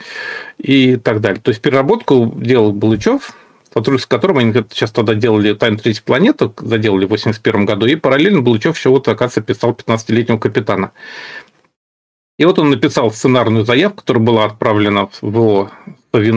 и 0.59 0.97
так 0.97 1.21
далее. 1.21 1.41
То 1.41 1.51
есть 1.51 1.61
переработку 1.61 2.35
делал 2.37 2.73
Балычев, 2.73 3.37
сотрудничество 3.73 4.17
с 4.17 4.19
которым 4.19 4.39
они 4.39 4.53
сейчас 4.73 4.91
тогда 4.91 5.15
делали 5.15 5.55
«Тайну 5.55 5.77
третьей 5.77 6.03
планеты», 6.03 6.51
заделали 6.59 7.05
в 7.05 7.11
81 7.11 7.67
году, 7.67 7.87
и 7.87 7.95
параллельно 7.95 8.43
Балычев 8.43 8.77
еще 8.77 8.89
вот, 8.89 9.07
оказывается, 9.07 9.43
писал 9.43 9.73
«15-летнего 9.73 10.39
капитана». 10.39 10.91
И 12.41 12.45
вот 12.47 12.59
он 12.59 12.71
написал 12.71 13.13
сценарную 13.13 13.67
заявку, 13.67 13.99
которая 13.99 14.25
была 14.25 14.45
отправлена 14.47 15.11
в 15.21 15.27
его 15.27 15.71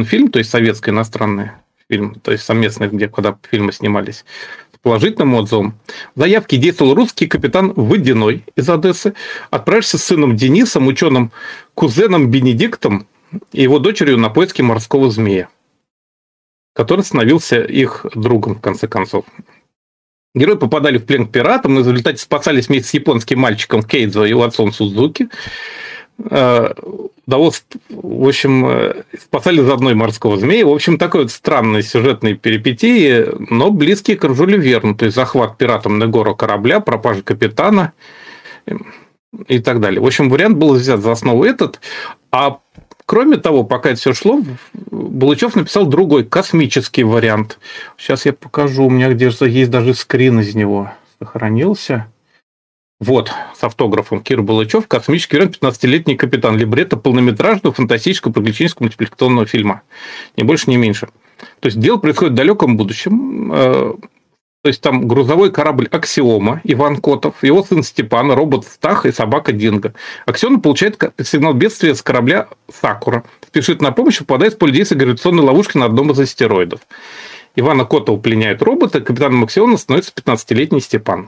фильм, 0.03 0.27
то 0.27 0.38
есть 0.38 0.51
советский 0.51 0.91
иностранный 0.91 1.51
фильм, 1.89 2.15
то 2.15 2.34
есть 2.34 2.43
совместный, 2.43 2.89
где 2.89 3.07
когда 3.07 3.38
фильмы 3.49 3.71
снимались, 3.71 4.25
с 4.75 4.80
положительным 4.80 5.34
отзывом. 5.34 5.80
В 6.13 6.19
заявке 6.19 6.57
действовал 6.57 6.93
русский 6.93 7.27
капитан 7.27 7.71
Водяной 7.73 8.43
из 8.57 8.69
Одессы, 8.69 9.13
отправишься 9.49 9.97
с 9.97 10.03
сыном 10.03 10.35
Денисом, 10.35 10.88
ученым 10.88 11.31
кузеном 11.73 12.30
Бенедиктом 12.30 13.07
и 13.53 13.61
его 13.61 13.80
дочерью 13.80 14.17
на 14.17 14.30
поиски 14.30 14.61
морского 14.61 15.09
змея, 15.09 15.47
который 16.73 17.05
становился 17.05 17.61
их 17.61 18.05
другом, 18.13 18.55
в 18.55 18.59
конце 18.59 18.89
концов. 18.89 19.23
Герои 20.35 20.57
попадали 20.57 20.97
в 20.97 21.05
плен 21.05 21.27
к 21.27 21.31
пиратам, 21.31 21.80
и 21.80 21.81
в 21.81 21.88
результате 21.88 22.17
спасались 22.17 22.67
вместе 22.67 22.89
с 22.89 22.93
японским 22.93 23.39
мальчиком 23.39 23.84
Кейдзо 23.84 24.25
и 24.25 24.30
его 24.30 24.43
отцом 24.43 24.73
Сузуки 24.73 25.30
удалось, 26.18 27.65
в 27.90 28.27
общем, 28.27 28.65
э, 28.65 29.03
спасали 29.19 29.61
за 29.61 29.73
одной 29.73 29.94
морского 29.94 30.38
змея. 30.38 30.65
В 30.65 30.72
общем, 30.72 30.98
такой 30.98 31.23
вот 31.23 31.31
странный 31.31 31.84
сюжетный 31.84 32.35
перипетии, 32.35 33.26
но 33.49 33.72
близкий 33.72 34.15
к 34.15 34.34
Жюлю 34.34 34.60
Верну, 34.60 34.95
то 34.95 35.06
есть 35.06 35.15
захват 35.15 35.57
пиратом 35.57 35.99
Негора 35.99 36.34
корабля, 36.34 36.80
пропажа 36.80 37.23
капитана 37.23 37.94
и 39.48 39.60
так 39.60 39.80
далее. 39.80 40.02
В 40.02 40.06
общем, 40.06 40.30
вариант 40.30 40.57
был 40.57 40.73
взят 40.73 41.02
за 41.02 41.11
основу 41.11 41.44
этот, 41.44 41.80
а 42.31 42.60
Кроме 43.06 43.35
того, 43.35 43.65
пока 43.65 43.90
это 43.90 43.99
все 43.99 44.14
шло, 44.14 44.41
Булычев 44.90 45.56
написал 45.56 45.85
другой 45.85 46.23
космический 46.23 47.03
вариант. 47.03 47.60
Сейчас 47.98 48.26
я 48.26 48.31
покажу, 48.31 48.85
у 48.85 48.90
меня 48.90 49.11
где 49.11 49.30
же 49.30 49.49
есть 49.49 49.69
даже 49.69 49.94
скрин 49.94 50.40
из 50.40 50.56
него 50.56 50.90
сохранился. 51.19 52.07
Вот, 53.03 53.34
с 53.53 53.61
автографом 53.61 54.21
Кир 54.21 54.41
Балычев, 54.41 54.88
космический 54.88 55.35
вариант, 55.35 55.57
15-летний 55.61 56.15
капитан 56.15 56.57
либретто 56.57 56.95
полнометражного 56.95 57.75
фантастического 57.75 58.31
приключенческого 58.31 58.85
мультипликационного 58.85 59.45
фильма. 59.45 59.81
Ни 60.38 60.43
больше, 60.43 60.69
ни 60.69 60.77
меньше. 60.77 61.09
То 61.59 61.65
есть 61.65 61.77
дело 61.81 61.97
происходит 61.97 62.31
в 62.31 62.38
далеком 62.38 62.77
будущем. 62.77 63.51
Э, 63.53 63.93
то 64.61 64.67
есть 64.69 64.80
там 64.80 65.05
грузовой 65.05 65.51
корабль 65.51 65.89
Аксиома, 65.91 66.61
Иван 66.63 67.01
Котов, 67.01 67.43
его 67.43 67.61
сын 67.61 67.84
Степан, 67.84 68.31
робот 68.31 68.63
Стах 68.63 69.05
и 69.05 69.11
собака 69.11 69.51
Динго. 69.51 69.93
Аксиома 70.25 70.61
получает 70.61 70.97
сигнал 71.25 71.53
бедствия 71.53 71.95
с 71.95 72.01
корабля 72.01 72.47
Сакура. 72.73 73.25
Спешит 73.45 73.81
на 73.81 73.91
помощь, 73.91 74.19
попадает 74.19 74.53
в 74.53 74.57
поле 74.59 74.71
действия 74.71 74.95
гравитационной 74.95 75.43
ловушки 75.43 75.77
на 75.77 75.88
одном 75.88 76.11
из 76.11 76.19
астероидов. 76.21 76.80
Ивана 77.57 77.84
Котова 77.84 78.17
пленяют 78.17 78.61
робота, 78.61 79.01
капитаном 79.01 79.43
Аксиома 79.43 79.75
становится 79.75 80.13
15-летний 80.15 80.80
Степан. 80.80 81.27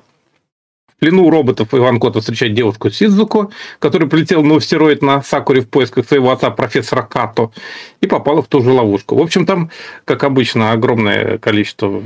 В 0.96 1.00
плену 1.00 1.30
роботов 1.30 1.70
Иван 1.74 2.00
Кота 2.00 2.22
встречает 2.22 2.54
девушку 2.54 2.90
Сидзуко, 2.90 3.50
которая 3.80 4.10
прилетела 4.10 4.44
на 4.44 4.56
астероид 4.56 5.02
на 5.02 5.22
Сакуре 5.22 5.62
в 5.62 5.70
поисках 5.70 6.08
своего 6.08 6.32
отца, 6.32 6.50
профессора 6.52 7.02
Като, 7.02 7.52
и 8.00 8.08
попала 8.08 8.42
в 8.42 8.48
ту 8.48 8.62
же 8.62 8.72
ловушку. 8.72 9.18
В 9.18 9.22
общем, 9.22 9.46
там, 9.46 9.72
как 10.06 10.24
обычно, 10.24 10.72
огромное 10.72 11.38
количество 11.38 12.04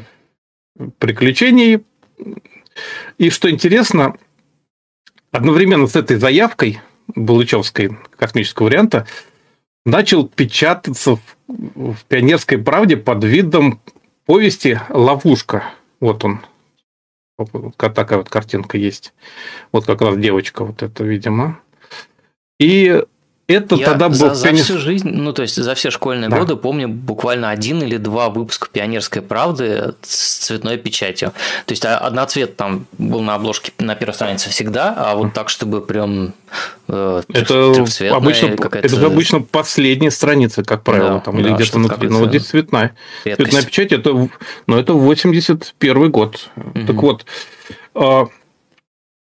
приключений. 0.97 1.83
И 3.19 3.29
что 3.29 3.51
интересно, 3.51 4.15
одновременно 5.31 5.85
с 5.85 5.95
этой 5.95 6.17
заявкой 6.17 6.79
Булычевской 7.15 7.97
космического 8.17 8.67
варианта 8.67 9.05
начал 9.85 10.27
печататься 10.27 11.15
в, 11.15 11.21
в 11.47 11.97
«Пионерской 12.07 12.57
правде» 12.57 12.97
под 12.97 13.23
видом 13.23 13.81
повести 14.25 14.79
«Ловушка». 14.89 15.63
Вот 15.99 16.23
он, 16.23 16.41
такая 17.77 18.19
вот 18.19 18.29
картинка 18.29 18.77
есть. 18.77 19.13
Вот 19.71 19.85
как 19.85 20.01
раз 20.01 20.17
девочка 20.17 20.63
вот 20.63 20.83
эта, 20.83 21.03
видимо. 21.03 21.59
И 22.59 23.03
это 23.49 23.75
я 23.75 23.85
тогда 23.85 24.09
был... 24.09 24.15
За, 24.15 24.35
за 24.35 24.53
всю 24.53 24.77
жизнь, 24.77 25.09
ну, 25.09 25.33
то 25.33 25.41
есть 25.41 25.55
за 25.55 25.73
все 25.73 25.89
школьные 25.89 26.29
да. 26.29 26.37
годы 26.37 26.55
помню 26.55 26.87
буквально 26.87 27.49
один 27.49 27.81
или 27.81 27.97
два 27.97 28.29
выпуска 28.29 28.67
«Пионерской 28.71 29.23
правды» 29.23 29.95
с 30.03 30.45
цветной 30.45 30.77
печатью. 30.77 31.33
То 31.65 31.71
есть 31.71 31.83
одноцвет 31.83 32.55
там 32.55 32.85
был 32.99 33.21
на 33.21 33.33
обложке 33.33 33.71
на 33.79 33.95
первой 33.95 34.13
странице 34.13 34.51
всегда, 34.51 34.93
а 34.95 35.15
вот 35.15 35.33
так, 35.33 35.49
чтобы 35.49 35.81
прям 35.81 36.33
э, 36.87 37.23
это 37.33 37.73
обычно, 38.11 38.55
это 38.71 39.05
обычно 39.05 39.41
последняя 39.41 40.11
страница, 40.11 40.63
как 40.63 40.83
правило, 40.83 41.15
да, 41.15 41.19
там, 41.19 41.41
да, 41.41 41.49
или 41.49 41.55
где-то 41.55 41.79
внутри. 41.79 42.07
Но 42.07 42.19
вот 42.19 42.29
здесь 42.29 42.45
цветная. 42.45 42.95
Редкость. 43.25 43.49
Цветная 43.49 43.65
печать, 43.67 43.91
это, 43.91 44.29
ну, 44.67 44.77
это 44.77 44.93
81 44.93 46.11
год. 46.11 46.49
Угу. 46.55 46.85
Так 46.85 46.95
вот, 46.97 47.25
а, 47.95 48.27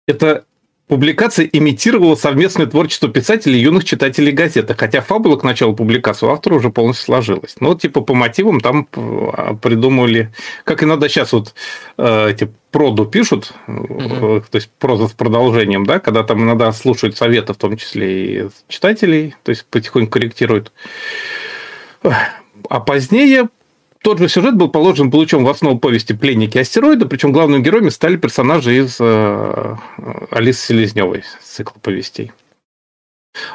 это 0.06 0.44
Публикация 0.92 1.46
имитировала 1.46 2.16
совместное 2.16 2.66
творчество 2.66 3.08
писателей 3.08 3.60
и 3.60 3.62
юных 3.62 3.86
читателей 3.86 4.34
газеты, 4.34 4.76
хотя 4.78 5.00
фабула 5.00 5.38
к 5.38 5.44
началу 5.46 5.74
публикации 5.74 6.26
у 6.26 6.32
автора 6.32 6.56
уже 6.56 6.70
полностью 6.70 7.06
сложилась. 7.06 7.56
Но 7.62 7.70
вот 7.70 7.82
типа 7.82 8.02
по 8.02 8.14
мотивам 8.14 8.60
там 8.60 8.90
а, 8.94 9.54
придумали, 9.54 10.34
как 10.66 10.84
иногда 10.84 11.08
сейчас 11.08 11.32
вот 11.32 11.54
э, 11.98 12.32
эти 12.32 12.52
проду 12.72 13.06
пишут, 13.06 13.54
mm 13.68 14.44
то 14.52 14.56
есть 14.58 14.70
проза 14.80 15.08
с 15.08 15.14
продолжением, 15.14 15.86
да, 15.86 16.00
когда 16.00 16.24
там 16.24 16.44
иногда 16.44 16.74
слушают 16.74 17.16
советы, 17.16 17.54
в 17.54 17.58
том 17.58 17.78
числе 17.78 18.26
и 18.26 18.50
читателей, 18.68 19.36
то 19.44 19.52
есть 19.52 19.66
потихоньку 19.68 20.12
корректируют. 20.12 20.74
А 22.04 22.80
позднее 22.82 23.48
тот 24.04 24.20
же 24.20 24.30
сюжет 24.30 24.56
был 24.56 24.70
положен 24.70 25.10
Булычем 25.10 25.44
в 25.44 25.50
основу 25.50 25.80
повести 25.80 26.14
«Пленники 26.14 26.58
астероида», 26.58 27.06
причем 27.06 27.32
главными 27.32 27.62
героями 27.62 27.90
стали 27.90 28.18
персонажи 28.18 28.78
из 28.78 28.98
э, 29.00 29.76
Алисы 30.32 30.68
Селезневой, 30.68 31.24
цикла 31.42 31.80
повестей. 31.80 32.32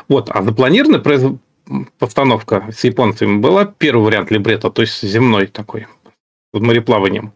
Вот, 0.08 0.30
а 0.30 0.42
запланированная 0.42 1.02
постановка 1.98 2.68
с 2.72 2.84
японцами 2.84 3.38
была 3.38 3.64
первый 3.64 4.04
вариант 4.04 4.30
либретто, 4.30 4.70
то 4.70 4.82
есть 4.82 5.02
земной 5.02 5.46
такой, 5.46 5.86
с 6.54 6.60
мореплаванием. 6.60 7.32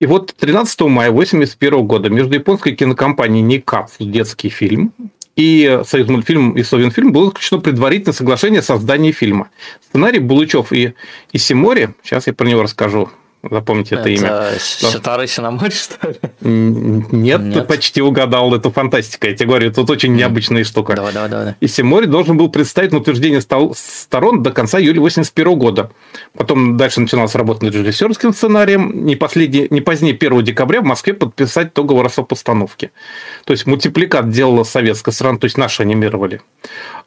И 0.00 0.06
вот 0.06 0.34
13 0.34 0.80
мая 0.82 1.10
1981 1.10 1.86
года 1.86 2.08
между 2.08 2.34
японской 2.34 2.74
кинокомпанией 2.74 3.42
Никап 3.42 3.90
детский 3.98 4.48
фильм 4.48 4.92
и 5.40 5.80
Союз 5.86 6.08
мультфильм 6.08 6.52
и 6.52 6.62
Совинфильм 6.62 7.12
было 7.12 7.26
заключено 7.26 7.60
предварительное 7.60 8.12
соглашение 8.12 8.60
о 8.60 8.62
создании 8.62 9.12
фильма. 9.12 9.48
Сценарий 9.82 10.18
Булычев 10.18 10.72
и 10.72 10.94
Исимори, 11.32 11.94
сейчас 12.02 12.26
я 12.26 12.34
про 12.34 12.46
него 12.46 12.62
расскажу, 12.62 13.10
Запомните 13.42 13.94
это, 13.94 14.02
это 14.02 14.10
имя. 14.10 14.50
Ситары 14.58 15.26
Синамори, 15.26 15.70
что 15.70 16.08
ли? 16.08 16.16
Нет, 16.42 17.40
Нет, 17.40 17.54
ты 17.54 17.62
почти 17.62 18.02
угадал. 18.02 18.54
Это 18.54 18.70
фантастика. 18.70 19.28
Я 19.28 19.34
тебе 19.34 19.48
говорю, 19.48 19.72
тут 19.72 19.88
очень 19.88 20.14
необычная 20.14 20.62
штука. 20.62 20.94
Давай, 20.94 21.14
давай, 21.14 21.30
давай. 21.30 21.54
И 21.58 21.66
Симори 21.66 22.04
должен 22.04 22.36
был 22.36 22.50
представить 22.50 22.92
на 22.92 22.98
утверждение 22.98 23.40
сторон 23.40 24.42
до 24.42 24.50
конца 24.50 24.78
июля 24.78 24.98
1981 24.98 25.58
года. 25.58 25.90
Потом 26.34 26.76
дальше 26.76 27.00
начиналась 27.00 27.34
работа 27.34 27.64
над 27.64 27.74
режиссерским 27.74 28.34
сценарием. 28.34 29.06
Не, 29.06 29.16
последний, 29.16 29.68
не 29.70 29.80
позднее 29.80 30.14
1 30.14 30.44
декабря 30.44 30.82
в 30.82 30.84
Москве 30.84 31.14
подписать 31.14 31.72
договор 31.72 32.06
о 32.06 32.10
сопостановке. 32.10 32.90
То 33.46 33.54
есть 33.54 33.66
мультипликат 33.66 34.28
делала 34.28 34.64
советская 34.64 35.14
страна, 35.14 35.38
то 35.38 35.46
есть 35.46 35.56
наши 35.56 35.82
анимировали. 35.82 36.42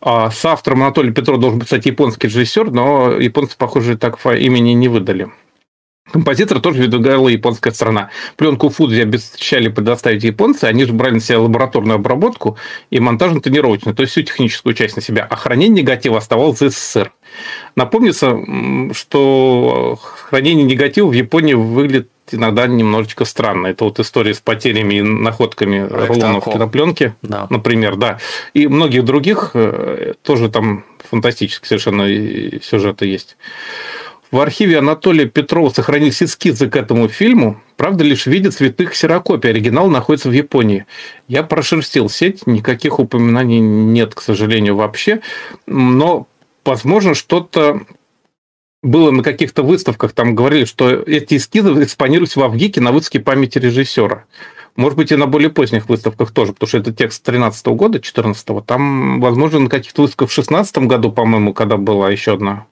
А 0.02 0.32
с 0.32 0.44
автором 0.46 0.82
Анатолий 0.82 1.12
Петров 1.12 1.40
должен 1.40 1.60
быть, 1.60 1.68
кстати, 1.68 1.90
японский 1.90 2.28
режиссер, 2.28 2.72
но 2.72 3.12
японцы, 3.12 3.56
похоже, 3.56 3.98
так 3.98 4.18
имени 4.26 4.72
не 4.72 4.88
выдали. 4.88 5.30
Композитор 6.12 6.60
тоже 6.60 6.82
выдвигала 6.82 7.30
японская 7.30 7.72
страна. 7.72 8.10
Пленку 8.36 8.70
Фудзи 8.70 9.02
обещали 9.02 9.70
предоставить 9.70 10.24
японцы, 10.24 10.66
они 10.66 10.84
же 10.84 10.92
брали 10.92 11.16
на 11.16 11.20
себя 11.22 11.40
лабораторную 11.40 11.96
обработку 11.96 12.58
и 12.90 13.00
монтажно-тренировочную, 13.00 13.96
то 13.96 14.02
есть 14.02 14.12
всю 14.12 14.22
техническую 14.24 14.74
часть 14.74 14.98
на 14.98 15.02
себя. 15.02 15.26
А 15.30 15.36
хранение 15.38 15.84
негатива 15.84 16.18
оставалось 16.18 16.60
в 16.60 16.70
СССР. 16.70 17.14
Напомнится, 17.76 18.38
что 18.94 19.98
хранение 20.02 20.66
негатива 20.66 21.08
в 21.08 21.14
Японии 21.14 21.54
выглядит 21.54 22.10
иногда 22.32 22.68
немножечко 22.68 23.26
странно. 23.26 23.68
Это 23.68 23.86
вот 23.86 24.00
история 24.00 24.34
с 24.34 24.40
потерями 24.40 24.96
и 24.96 25.02
находками 25.02 25.88
рулонов 25.90 26.46
кинопленки, 26.46 27.16
да. 27.22 27.48
например, 27.50 27.96
да. 27.96 28.20
И 28.54 28.68
многих 28.68 29.06
других 29.06 29.52
э, 29.54 30.14
тоже 30.22 30.50
там 30.50 30.86
фантастические 31.10 31.68
совершенно 31.68 32.08
сюжеты 32.62 33.06
есть. 33.06 33.38
В 34.34 34.40
архиве 34.40 34.80
Анатолия 34.80 35.28
Петрова 35.28 35.70
сохранились 35.70 36.24
эскизы 36.24 36.68
к 36.68 36.76
этому 36.76 37.08
фильму, 37.08 37.62
правда, 37.78 38.04
лишь 38.04 38.24
в 38.24 38.28
виде 38.32 38.50
цветных 38.50 38.94
ксерокопий. 38.94 39.52
Оригинал 39.52 39.92
находится 39.92 40.28
в 40.28 40.32
Японии. 40.32 40.88
Я 41.28 41.44
прошерстил 41.44 42.10
сеть, 42.10 42.48
никаких 42.48 42.98
упоминаний 42.98 43.60
нет, 43.60 44.16
к 44.16 44.22
сожалению, 44.22 44.76
вообще. 44.76 45.22
Но, 45.68 46.26
возможно, 46.66 47.14
что-то 47.14 47.82
было 48.82 49.12
на 49.12 49.22
каких-то 49.22 49.62
выставках, 49.62 50.14
там 50.14 50.34
говорили, 50.34 50.66
что 50.66 50.90
эти 50.90 51.38
эскизы 51.38 51.84
экспонировались 51.84 52.36
в 52.36 52.42
Авгике 52.42 52.82
на 52.82 52.92
выставке 52.92 53.20
памяти 53.20 53.60
режиссера. 53.60 54.26
Может 54.76 54.98
быть, 54.98 55.12
и 55.12 55.16
на 55.16 55.28
более 55.28 55.52
поздних 55.52 55.88
выставках 55.88 56.32
тоже, 56.32 56.54
потому 56.54 56.68
что 56.70 56.80
это 56.80 56.92
текст 56.92 57.22
13 57.22 57.68
года, 57.76 58.00
14 58.00 58.50
-го. 58.50 58.64
Там, 58.66 59.22
возможно, 59.22 59.60
на 59.60 59.70
каких-то 59.70 60.02
выставках 60.02 60.32
в 60.32 60.34
16 60.34 60.88
году, 60.88 61.12
по-моему, 61.12 61.54
когда 61.54 61.78
была 61.78 62.10
еще 62.10 62.34
одна 62.34 62.66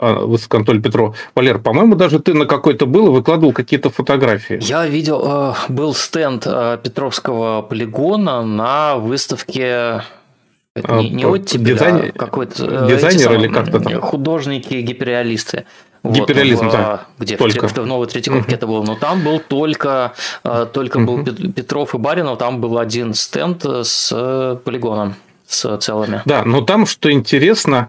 а, 0.00 0.24
Высокоанатолий 0.24 0.80
Петров. 0.80 1.16
Валер, 1.34 1.58
по-моему, 1.58 1.96
даже 1.96 2.20
ты 2.20 2.32
на 2.32 2.46
какой-то 2.46 2.86
был 2.86 3.08
и 3.08 3.10
выкладывал 3.10 3.52
какие-то 3.52 3.90
фотографии. 3.90 4.60
Я 4.62 4.86
видел, 4.86 5.22
э, 5.24 5.54
был 5.68 5.92
стенд 5.92 6.44
э, 6.46 6.78
Петровского 6.80 7.62
полигона 7.62 8.44
на 8.44 8.94
выставке 8.96 10.04
а, 10.76 11.00
не, 11.00 11.10
не 11.10 11.26
оттепель, 11.26 11.74
Дизайн... 11.74 12.12
а 12.14 12.18
какой-то... 12.18 12.64
Э, 12.64 12.88
Дизайнер 12.88 13.32
или 13.32 13.48
как-то 13.48 13.80
там? 13.80 14.00
Художники, 14.00 14.74
гиперреалисты. 14.74 15.64
Гиперреализм, 16.04 16.66
вот, 16.66 16.72
да. 16.72 17.06
Где? 17.18 17.36
Только. 17.36 17.66
В, 17.66 17.76
в 17.76 17.86
Новой 17.86 18.06
Третьяковке 18.06 18.52
uh-huh. 18.52 18.54
это 18.54 18.66
было. 18.68 18.84
Но 18.84 18.94
там 18.94 19.24
был 19.24 19.40
только, 19.40 20.12
только 20.72 21.00
uh-huh. 21.00 21.04
был 21.04 21.52
Петров 21.52 21.96
и 21.96 21.98
Баринов, 21.98 22.38
там 22.38 22.60
был 22.60 22.78
один 22.78 23.14
стенд 23.14 23.64
с 23.64 24.60
полигоном, 24.64 25.16
с 25.48 25.76
целыми. 25.78 26.22
Да, 26.24 26.44
но 26.44 26.60
там, 26.60 26.86
что 26.86 27.10
интересно, 27.10 27.88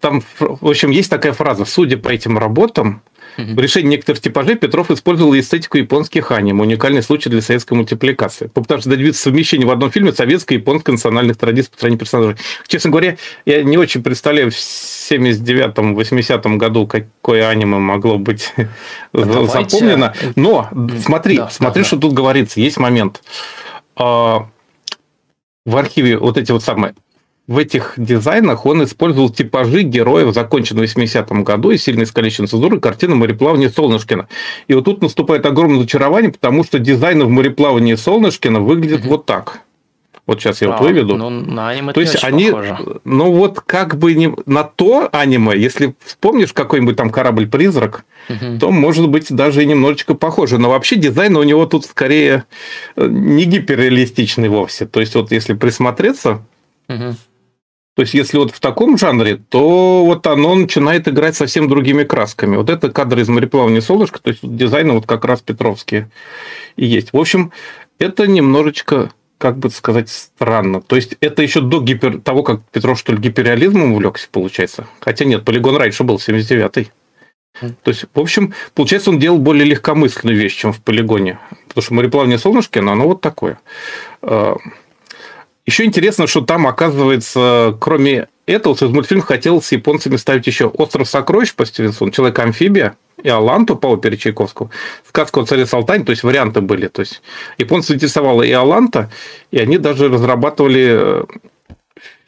там, 0.00 0.22
в 0.38 0.68
общем, 0.68 0.90
есть 0.90 1.10
такая 1.10 1.32
фраза, 1.32 1.64
судя 1.64 1.96
по 1.96 2.08
этим 2.08 2.38
работам, 2.38 3.02
в 3.36 3.58
решении 3.58 3.90
некоторых 3.90 4.20
типажей 4.20 4.56
Петров 4.56 4.90
использовал 4.90 5.38
эстетику 5.38 5.76
японских 5.76 6.30
аним, 6.30 6.60
уникальный 6.60 7.02
случай 7.02 7.28
для 7.28 7.42
советской 7.42 7.74
мультипликации. 7.74 8.46
Попытавшись 8.46 8.86
добиться 8.86 9.22
совмещения 9.22 9.66
в 9.66 9.70
одном 9.70 9.90
фильме 9.90 10.12
советской 10.12 10.54
и 10.54 10.56
японской 10.56 10.92
национальных 10.92 11.36
традиций 11.36 11.70
по 11.70 11.76
стране 11.76 11.98
персонажей. 11.98 12.36
Честно 12.66 12.90
говоря, 12.90 13.16
я 13.44 13.62
не 13.62 13.76
очень 13.76 14.02
представляю 14.02 14.50
в 14.50 14.54
79-80 14.54 16.56
году, 16.56 16.86
какое 16.86 17.48
аниме 17.48 17.78
могло 17.78 18.18
быть 18.18 18.54
Давайте... 19.12 19.48
запомнено. 19.48 20.14
Но 20.34 20.70
смотри, 21.04 21.36
да, 21.36 21.50
смотри, 21.50 21.82
да, 21.82 21.86
что 21.86 21.96
да. 21.96 22.02
тут 22.02 22.14
говорится. 22.14 22.60
Есть 22.60 22.78
момент. 22.78 23.22
А, 23.96 24.48
в 25.66 25.76
архиве 25.76 26.16
вот 26.16 26.38
эти 26.38 26.52
вот 26.52 26.62
самые 26.62 26.94
в 27.46 27.58
этих 27.58 27.94
дизайнах 27.96 28.66
он 28.66 28.82
использовал 28.82 29.30
типажи 29.30 29.82
героев, 29.82 30.34
законченных 30.34 30.90
в 30.90 30.96
80-м 30.96 31.44
году, 31.44 31.70
и 31.70 31.78
сильно 31.78 32.02
искалечен 32.02 32.48
цензурой 32.48 32.80
картины 32.80 33.14
«Мореплавание 33.14 33.70
Солнышкина». 33.70 34.28
И 34.66 34.74
вот 34.74 34.84
тут 34.84 35.02
наступает 35.02 35.46
огромное 35.46 35.78
разочарование, 35.78 36.32
потому 36.32 36.64
что 36.64 36.78
дизайн 36.78 37.22
в 37.22 37.28
«Мореплавании 37.28 37.94
Солнышкина» 37.94 38.60
выглядит 38.60 39.04
mm-hmm. 39.04 39.08
вот 39.08 39.26
так. 39.26 39.60
Вот 40.26 40.40
сейчас 40.40 40.60
я 40.60 40.68
а, 40.68 40.72
вот 40.72 40.80
выведу. 40.80 41.16
Ну, 41.16 41.30
на 41.30 41.68
аниме 41.68 41.92
то 41.92 42.00
есть 42.00 42.24
они, 42.24 42.50
похоже. 42.50 43.00
ну 43.04 43.30
вот 43.30 43.60
как 43.60 43.96
бы 43.96 44.12
не 44.14 44.34
на 44.46 44.64
то 44.64 45.08
аниме, 45.12 45.56
если 45.56 45.94
вспомнишь 46.04 46.52
какой-нибудь 46.52 46.96
там 46.96 47.10
корабль-призрак, 47.10 48.04
угу. 48.28 48.58
то 48.58 48.72
может 48.72 49.08
быть 49.08 49.32
даже 49.32 49.62
и 49.62 49.66
немножечко 49.66 50.14
похоже. 50.14 50.58
Но 50.58 50.70
вообще 50.70 50.96
дизайн 50.96 51.36
у 51.36 51.44
него 51.44 51.64
тут 51.66 51.84
скорее 51.84 52.42
э, 52.96 53.06
не 53.08 53.44
гиперреалистичный 53.44 54.48
вовсе. 54.48 54.86
То 54.86 54.98
есть 54.98 55.14
вот 55.14 55.30
если 55.30 55.52
присмотреться, 55.52 56.42
угу. 56.88 57.14
То 57.96 58.02
есть, 58.02 58.12
если 58.12 58.36
вот 58.36 58.52
в 58.52 58.60
таком 58.60 58.98
жанре, 58.98 59.36
то 59.48 60.04
вот 60.04 60.26
оно 60.26 60.54
начинает 60.54 61.08
играть 61.08 61.34
совсем 61.34 61.66
другими 61.66 62.04
красками. 62.04 62.56
Вот 62.56 62.68
это 62.68 62.90
кадры 62.90 63.22
из 63.22 63.28
мореплавания 63.30 63.80
«Солнышко», 63.80 64.20
то 64.20 64.28
есть 64.28 64.40
дизайны 64.42 64.92
вот 64.92 65.06
как 65.06 65.24
раз 65.24 65.40
петровские 65.40 66.10
и 66.76 66.84
есть. 66.84 67.14
В 67.14 67.16
общем, 67.16 67.52
это 67.98 68.26
немножечко, 68.26 69.12
как 69.38 69.56
бы 69.56 69.70
сказать, 69.70 70.10
странно. 70.10 70.82
То 70.82 70.96
есть, 70.96 71.16
это 71.22 71.42
еще 71.42 71.62
до 71.62 71.80
гипер... 71.80 72.20
того, 72.20 72.42
как 72.42 72.60
Петров, 72.70 72.98
что 72.98 73.12
ли, 73.12 73.18
гиперреализмом 73.18 73.94
увлекся, 73.94 74.28
получается. 74.30 74.86
Хотя 75.00 75.24
нет, 75.24 75.46
полигон 75.46 75.78
раньше 75.78 76.04
был, 76.04 76.16
79-й. 76.16 76.90
То 77.60 77.90
есть, 77.90 78.04
в 78.12 78.20
общем, 78.20 78.52
получается, 78.74 79.08
он 79.08 79.18
делал 79.18 79.38
более 79.38 79.64
легкомысленную 79.64 80.36
вещь, 80.36 80.54
чем 80.54 80.74
в 80.74 80.82
полигоне. 80.82 81.38
Потому 81.68 81.82
что 81.82 81.94
мореплавание 81.94 82.38
«Солнышко», 82.38 82.80
оно 82.80 83.08
вот 83.08 83.22
такое. 83.22 83.58
Еще 85.66 85.84
интересно, 85.84 86.28
что 86.28 86.42
там, 86.42 86.66
оказывается, 86.66 87.76
кроме 87.80 88.28
этого, 88.46 88.76
мультфильм 88.88 89.20
хотел 89.20 89.60
с 89.60 89.72
японцами 89.72 90.16
ставить 90.16 90.46
еще 90.46 90.66
«Остров 90.66 91.08
сокровищ» 91.08 91.54
по 91.54 91.66
Стивенсону, 91.66 92.12
«Человек-амфибия» 92.12 92.96
и 93.20 93.28
«Аланту» 93.28 93.74
по 93.74 93.88
опере 93.88 94.16
Чайковского, 94.16 94.70
«Сказку 95.06 95.40
о 95.40 95.46
царе 95.46 95.66
Салтане», 95.66 96.04
то 96.04 96.10
есть 96.10 96.22
варианты 96.22 96.60
были. 96.60 96.86
То 96.86 97.00
есть 97.00 97.20
японцы 97.58 97.94
интересовало 97.94 98.42
и 98.44 98.52
«Аланта», 98.52 99.10
и 99.50 99.58
они 99.58 99.78
даже 99.78 100.08
разрабатывали 100.08 100.86
э, 100.88 101.24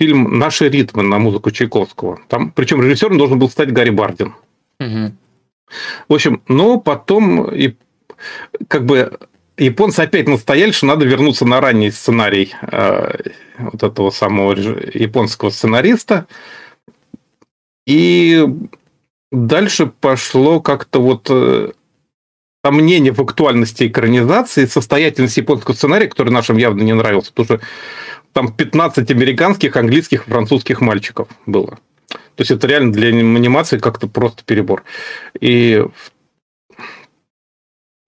фильм 0.01 0.39
«Наши 0.39 0.69
ритмы» 0.69 1.05
на 1.05 1.19
музыку 1.19 1.53
Чайковского. 1.53 2.19
Там, 2.29 2.51
причем 2.51 2.83
режиссером 2.83 3.19
должен 3.19 3.39
был 3.39 3.49
стать 3.49 3.73
Гарри 3.73 3.91
Бардин. 3.91 4.35
Угу. 4.81 5.13
В 6.09 6.15
общем, 6.15 6.43
но 6.49 6.81
потом 6.81 7.49
и 7.55 7.77
как 8.67 8.85
бы 8.85 9.17
японцы 9.59 10.01
опять 10.01 10.29
настояли, 10.29 10.73
что 10.73 10.87
надо 10.87 11.05
вернуться 11.05 11.45
на 11.45 11.61
ранний 11.61 11.91
сценарий 11.91 12.55
э, 12.63 13.13
вот 13.59 13.83
этого 13.83 14.11
самого 14.11 14.55
японского 14.55 15.51
сценариста. 15.51 16.27
И 17.87 18.47
дальше 19.31 19.87
пошло 19.87 20.61
как-то 20.61 21.01
вот 21.01 21.27
э, 21.31 21.73
сомнение 22.65 23.13
в 23.13 23.21
актуальности 23.21 23.87
экранизации, 23.87 24.67
состоятельности 24.67 25.41
японского 25.41 25.75
сценария, 25.75 26.07
который 26.07 26.31
нашим 26.31 26.57
явно 26.57 26.83
не 26.83 26.95
нравился, 26.95 27.33
потому 27.33 27.59
что 27.59 27.67
там 28.33 28.53
15 28.53 29.11
американских, 29.11 29.77
английских, 29.77 30.25
французских 30.25 30.81
мальчиков 30.81 31.29
было. 31.47 31.79
То 32.09 32.43
есть 32.43 32.51
это 32.51 32.67
реально 32.67 32.93
для 32.93 33.09
анимации 33.09 33.79
как-то 33.79 34.07
просто 34.07 34.45
перебор. 34.45 34.85
И 35.41 35.85
в 35.95 36.13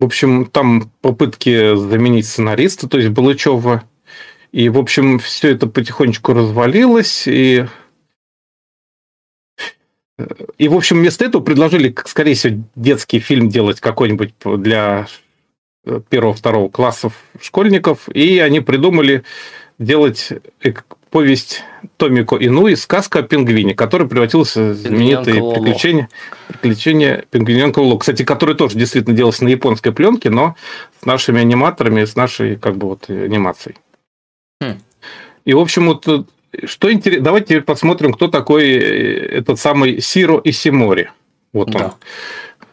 общем, 0.05 0.47
там 0.47 0.91
попытки 1.01 1.77
заменить 1.77 2.27
сценариста, 2.27 2.89
то 2.89 2.99
есть 2.99 3.11
Балычева. 3.11 3.85
И, 4.53 4.69
в 4.69 4.79
общем, 4.79 5.19
все 5.19 5.51
это 5.51 5.67
потихонечку 5.67 6.33
развалилось. 6.33 7.29
И, 7.29 7.67
и 10.59 10.69
в 10.69 10.75
общем, 10.75 10.99
вместо 10.99 11.25
этого 11.25 11.43
предложили, 11.43 11.95
скорее 12.07 12.35
всего, 12.35 12.65
детский 12.75 13.21
фильм 13.21 13.49
делать 13.49 13.81
какой-нибудь 13.81 14.35
для 14.59 15.07
первого-второго 16.09 16.69
классов 16.69 17.15
школьников. 17.41 18.09
И 18.09 18.39
они 18.39 18.61
придумали 18.61 19.23
делать 19.79 20.31
повесть 21.11 21.63
Томико 21.97 22.37
Инуи 22.37 22.75
«Сказка 22.75 23.21
о 23.21 23.23
пингвине», 23.23 23.75
который 23.75 24.09
превратился 24.09 24.71
в 24.71 24.75
знаменитые 24.75 25.43
приключения, 25.53 26.09
приключения 26.49 27.25
пингвиненка 27.31 27.81
Лоло. 27.81 27.99
Кстати, 27.99 28.25
который 28.25 28.55
тоже 28.55 28.79
действительно 28.79 29.17
делался 29.17 29.45
на 29.45 29.49
японской 29.49 29.93
пленке, 29.93 30.31
но 30.31 30.57
с 31.01 31.05
нашими 31.05 31.41
аниматорами, 31.41 32.05
с 32.05 32.17
нашей 32.17 32.57
как 32.57 32.77
бы 32.77 32.89
вот 32.89 33.09
анимацией. 33.09 33.77
Хм. 34.63 34.79
И, 35.45 35.55
в 35.55 35.59
общем, 35.59 35.87
вот 35.87 36.07
что 36.65 36.93
интересно, 36.93 37.25
давайте 37.25 37.47
теперь 37.49 37.63
посмотрим, 37.63 38.13
кто 38.13 38.29
такой 38.29 38.71
э, 38.71 39.39
этот 39.39 39.59
самый 39.59 40.01
Сиро 40.01 40.41
Исимори. 40.43 41.11
Вот 41.53 41.75
он. 41.75 41.93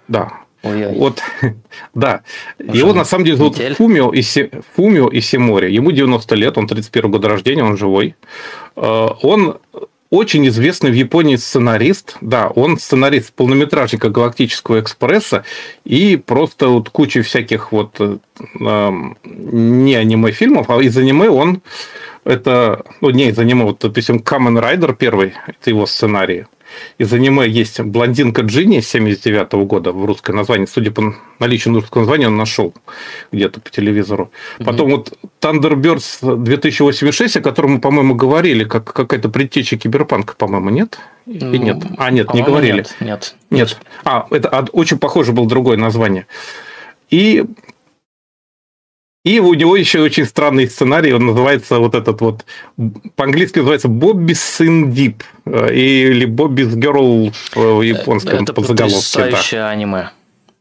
Да. 0.07 0.46
Ой-ой. 0.67 0.97
Вот, 0.97 1.21
да. 1.93 2.21
Уже 2.59 2.79
Его 2.79 2.93
на 2.93 3.05
самом 3.05 3.25
деле 3.25 3.37
зовут 3.37 3.57
Фумио, 3.77 4.11
Иси, 4.13 4.51
Фумио 4.75 5.09
Исимори. 5.11 5.71
Ему 5.71 5.91
90 5.91 6.35
лет, 6.35 6.57
он 6.57 6.67
31 6.67 7.11
года 7.11 7.29
рождения, 7.29 7.63
он 7.63 7.77
живой. 7.77 8.15
Э, 8.75 9.07
он 9.21 9.57
очень 10.09 10.47
известный 10.47 10.91
в 10.91 10.93
Японии 10.93 11.35
сценарист. 11.35 12.17
Да, 12.21 12.47
он 12.47 12.79
сценарист 12.79 13.33
полнометражника 13.33 14.09
«Галактического 14.09 14.79
экспресса» 14.79 15.43
и 15.83 16.15
просто 16.17 16.69
вот 16.69 16.89
куча 16.89 17.21
всяких 17.23 17.71
вот 17.71 17.99
э, 17.99 18.17
не 19.23 19.95
аниме-фильмов, 19.95 20.69
а 20.69 20.81
из 20.81 20.97
аниме 20.97 21.29
он 21.29 21.61
это, 22.23 22.83
ну, 22.99 23.09
не 23.09 23.29
из 23.29 23.39
аниме, 23.39 23.63
вот, 23.63 23.79
допустим, 23.79 24.17
Kamen 24.17 24.61
Rider 24.61 24.95
первый, 24.95 25.33
это 25.47 25.69
его 25.69 25.85
сценарий. 25.85 26.45
Из 26.97 27.11
аниме 27.13 27.47
есть 27.47 27.79
«Блондинка 27.79 28.41
Джинни» 28.41 28.81
79 28.81 29.53
-го 29.53 29.65
года 29.65 29.91
в 29.91 30.05
русское 30.05 30.33
название. 30.33 30.67
Судя 30.67 30.91
по 30.91 31.15
наличию 31.39 31.73
русского 31.73 32.01
названия, 32.01 32.27
он 32.27 32.37
нашел 32.37 32.73
где-то 33.31 33.61
по 33.61 33.69
телевизору. 33.69 34.31
Потом 34.59 34.89
mm-hmm. 34.89 34.91
вот 34.91 35.13
Thunderbirds 35.41 36.37
2086, 36.37 37.37
о 37.37 37.41
котором 37.41 37.73
мы, 37.73 37.79
по-моему, 37.79 38.15
говорили, 38.15 38.63
как 38.63 38.93
какая-то 38.93 39.29
предтеча 39.29 39.77
киберпанка, 39.77 40.35
по-моему, 40.35 40.69
нет? 40.69 40.99
Или 41.25 41.57
нет? 41.57 41.77
А, 41.97 42.09
нет, 42.09 42.33
не 42.33 42.41
говорили. 42.41 42.85
Нет, 42.99 43.35
нет. 43.49 43.49
Нет. 43.49 43.77
А, 44.03 44.27
это 44.31 44.67
очень 44.71 44.97
похоже 44.97 45.33
было 45.33 45.47
другое 45.47 45.77
название. 45.77 46.25
И 47.09 47.45
и 49.27 49.39
у 49.39 49.53
него 49.53 49.75
еще 49.75 49.99
очень 49.99 50.25
странный 50.25 50.67
сценарий, 50.69 51.13
он 51.13 51.25
называется 51.25 51.79
вот 51.79 51.95
этот 51.95 52.21
вот, 52.21 52.45
по-английски 53.15 53.59
называется 53.59 53.87
Бобби 53.89 54.33
сын 54.33 54.91
Дип, 54.91 55.23
э, 55.45 55.73
или 55.73 56.25
Бобби 56.25 56.63
Герл 56.63 57.33
в 57.53 57.81
японском 57.81 58.43
это 58.43 58.53
подзаголовке. 58.53 58.97
Это 58.97 59.19
потрясающее 59.19 59.61
да. 59.61 59.69
аниме. 59.69 60.09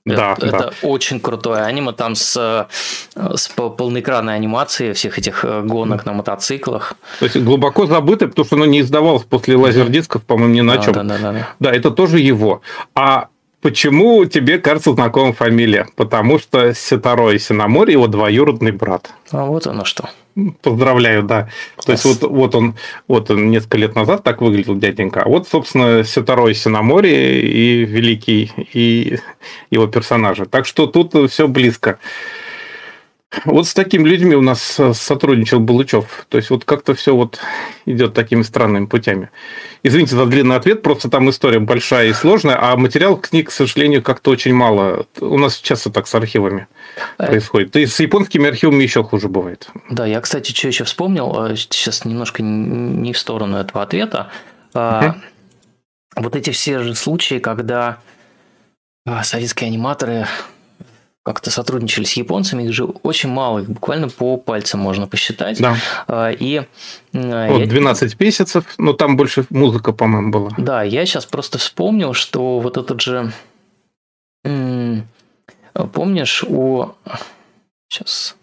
Да, 0.05 0.35
это, 0.39 0.51
да. 0.51 0.59
это 0.59 0.73
очень 0.83 1.19
крутое 1.19 1.63
аниме, 1.63 1.93
там 1.93 2.15
с, 2.15 2.69
с 3.15 3.49
полноэкранной 3.49 4.37
анимацией 4.37 4.93
всех 4.93 5.19
этих 5.19 5.45
э, 5.45 5.63
гонок 5.63 6.07
на 6.07 6.13
мотоциклах. 6.13 6.95
То 7.19 7.25
есть 7.25 7.37
глубоко 7.37 7.87
забытое, 7.87 8.29
потому 8.29 8.47
что 8.47 8.57
оно 8.57 8.67
не 8.67 8.81
издавалось 8.81 9.25
после 9.25 9.57
лазердисков, 9.57 10.23
по-моему, 10.23 10.55
ни 10.55 10.61
на 10.61 10.77
да, 10.77 10.83
чем. 10.83 10.93
Да, 10.93 11.03
да, 11.03 11.19
да. 11.19 11.49
Да, 11.59 11.73
это 11.73 11.91
тоже 11.91 12.21
его. 12.21 12.63
А 12.95 13.29
Почему 13.63 14.25
тебе 14.27 14.59
кажется 14.59 14.93
знакомая 14.93 15.33
фамилия? 15.33 15.89
Потому 15.97 16.39
что 16.39 16.73
Ситаро 16.75 17.33
и 17.33 17.39
Синамори 17.39 17.93
его 17.93 18.07
двоюродный 18.07 18.71
брат. 18.71 19.11
А 19.31 19.45
вот 19.45 19.67
оно 19.67 19.85
что. 19.85 20.09
Поздравляю, 20.61 21.23
да. 21.23 21.49
Класс. 21.77 21.87
То 21.87 21.93
есть 21.93 22.05
вот, 22.05 22.31
вот 22.31 22.55
он 22.55 22.75
вот 23.09 23.31
он 23.31 23.51
несколько 23.51 23.79
лет 23.79 23.95
назад 23.95 24.23
так 24.23 24.43
выглядел 24.43 24.77
дяденька. 24.77 25.23
А 25.23 25.29
вот, 25.29 25.49
собственно, 25.49 26.05
Ситаро 26.05 26.49
и 26.49 26.55
Синамори 26.55 27.41
и 27.41 27.85
Великий, 27.85 28.53
и 28.75 29.19
его 29.71 29.87
персонажи. 29.87 30.45
Так 30.45 30.67
что 30.67 30.87
тут 30.87 31.31
все 31.31 31.49
близко. 31.49 31.99
Вот 33.45 33.67
с 33.67 33.75
такими 33.75 34.09
людьми 34.09 34.35
у 34.35 34.41
нас 34.41 34.79
э, 34.79 34.95
сотрудничал 34.95 35.59
Балычев. 35.61 36.27
То 36.29 36.39
есть 36.39 36.51
вот 36.51 36.65
как-то 36.65 36.95
все 36.95 37.15
вот 37.15 37.39
идет 37.85 38.15
такими 38.15 38.43
странными 38.43 38.87
путями. 38.87 39.31
Извините 39.83 40.15
за 40.15 40.27
длинный 40.27 40.57
ответ, 40.57 40.83
просто 40.83 41.11
там 41.11 41.29
история 41.29 41.59
большая 41.59 42.09
и 42.09 42.13
сложная, 42.13 42.57
а 42.59 42.77
материал 42.77 43.17
книг, 43.17 43.49
к 43.49 43.53
сожалению, 43.53 44.03
как-то 44.03 44.31
очень 44.31 44.55
мало. 44.55 45.07
У 45.21 45.39
нас 45.39 45.57
часто 45.57 45.91
так 45.91 46.07
с 46.07 46.15
архивами 46.15 46.69
а 47.19 47.27
происходит. 47.27 47.75
И 47.77 47.87
с 47.87 47.99
японскими 47.99 48.49
архивами 48.49 48.83
еще 48.83 49.03
хуже 49.03 49.29
бывает. 49.29 49.69
Да, 49.91 50.07
я, 50.07 50.21
кстати, 50.21 50.53
что 50.53 50.69
еще 50.69 50.85
вспомнил, 50.85 51.37
а, 51.37 51.57
сейчас 51.57 52.05
немножко 52.05 52.43
не 52.43 53.13
в 53.13 53.19
сторону 53.19 53.59
этого 53.59 53.83
ответа. 53.83 54.31
Uh-huh. 54.73 55.15
Вот 56.15 56.37
эти 56.37 56.51
все 56.51 56.81
же 56.81 56.95
случаи, 56.95 57.39
когда 57.39 57.99
советские 59.23 59.69
аниматоры 59.69 60.27
как-то 61.27 61.51
сотрудничали 61.51 62.05
с 62.05 62.13
японцами, 62.13 62.63
их 62.63 62.73
же 62.73 62.85
очень 62.85 63.29
мало, 63.29 63.59
их 63.59 63.69
буквально 63.69 64.09
по 64.09 64.37
пальцам 64.37 64.79
можно 64.79 65.09
посчитать. 65.09 65.61
Да. 65.61 65.77
А, 66.07 66.31
и 66.31 66.63
вот 67.13 67.69
12 67.69 68.13
я... 68.13 68.25
месяцев, 68.25 68.65
но 68.79 68.93
там 68.93 69.17
больше 69.17 69.45
музыка, 69.51 69.91
по-моему, 69.91 70.31
была. 70.31 70.51
Да, 70.57 70.85
я 70.85 71.05
сейчас 71.05 71.27
просто 71.27 71.59
вспомнил, 71.59 72.13
что 72.13 72.61
вот 72.61 72.77
этот 72.77 73.01
же... 73.01 73.33
Помнишь, 75.93 76.45
у... 76.45 76.95
Сейчас... 77.89 78.37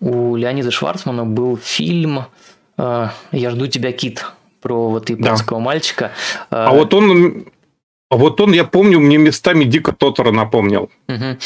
У 0.00 0.36
Леонида 0.36 0.70
Шварцмана 0.70 1.26
был 1.26 1.58
фильм 1.58 2.24
«Я 2.78 3.10
жду 3.32 3.66
тебя, 3.66 3.92
Кит», 3.92 4.24
про 4.62 4.88
вот 4.88 5.10
японского 5.10 5.58
да. 5.58 5.64
мальчика. 5.64 6.12
А 6.48 6.72
вот 6.72 6.94
он 6.94 7.44
а 8.10 8.16
вот 8.16 8.40
он, 8.40 8.52
я 8.52 8.64
помню, 8.64 9.00
мне 9.00 9.18
местами 9.18 9.64
дико 9.64 9.92
Тотора 9.92 10.30
напомнил. 10.30 10.88
Угу. 11.08 11.38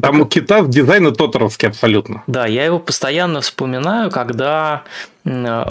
Там 0.00 0.20
у 0.20 0.26
кита 0.26 0.62
дизайн 0.62 1.14
тоторовский 1.14 1.68
абсолютно. 1.68 2.22
Да, 2.26 2.46
я 2.46 2.64
его 2.66 2.78
постоянно 2.78 3.40
вспоминаю, 3.40 4.10
когда 4.10 4.84
э, 5.24 5.64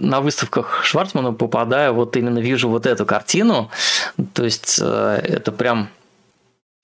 на 0.00 0.20
выставках 0.20 0.82
Шварцмана 0.82 1.32
попадаю, 1.32 1.94
вот 1.94 2.16
именно 2.16 2.40
вижу 2.40 2.68
вот 2.68 2.84
эту 2.84 3.06
картину. 3.06 3.70
То 4.32 4.44
есть 4.44 4.80
э, 4.82 5.20
это 5.22 5.52
прям 5.52 5.88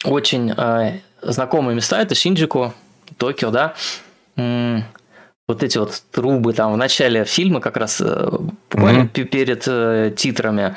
очень 0.04 0.52
э, 0.56 1.00
знакомые 1.22 1.74
места. 1.74 2.00
Это 2.00 2.14
Шинджику, 2.14 2.72
Токио, 3.16 3.50
да. 3.50 3.74
Вот 4.36 5.64
эти 5.64 5.78
вот 5.78 6.00
трубы 6.12 6.52
там 6.52 6.72
в 6.72 6.76
начале 6.76 7.24
фильма 7.24 7.60
как 7.60 7.76
раз 7.76 8.00
буквально 8.00 9.02
mm-hmm. 9.02 9.24
перед 9.24 10.14
титрами 10.14 10.76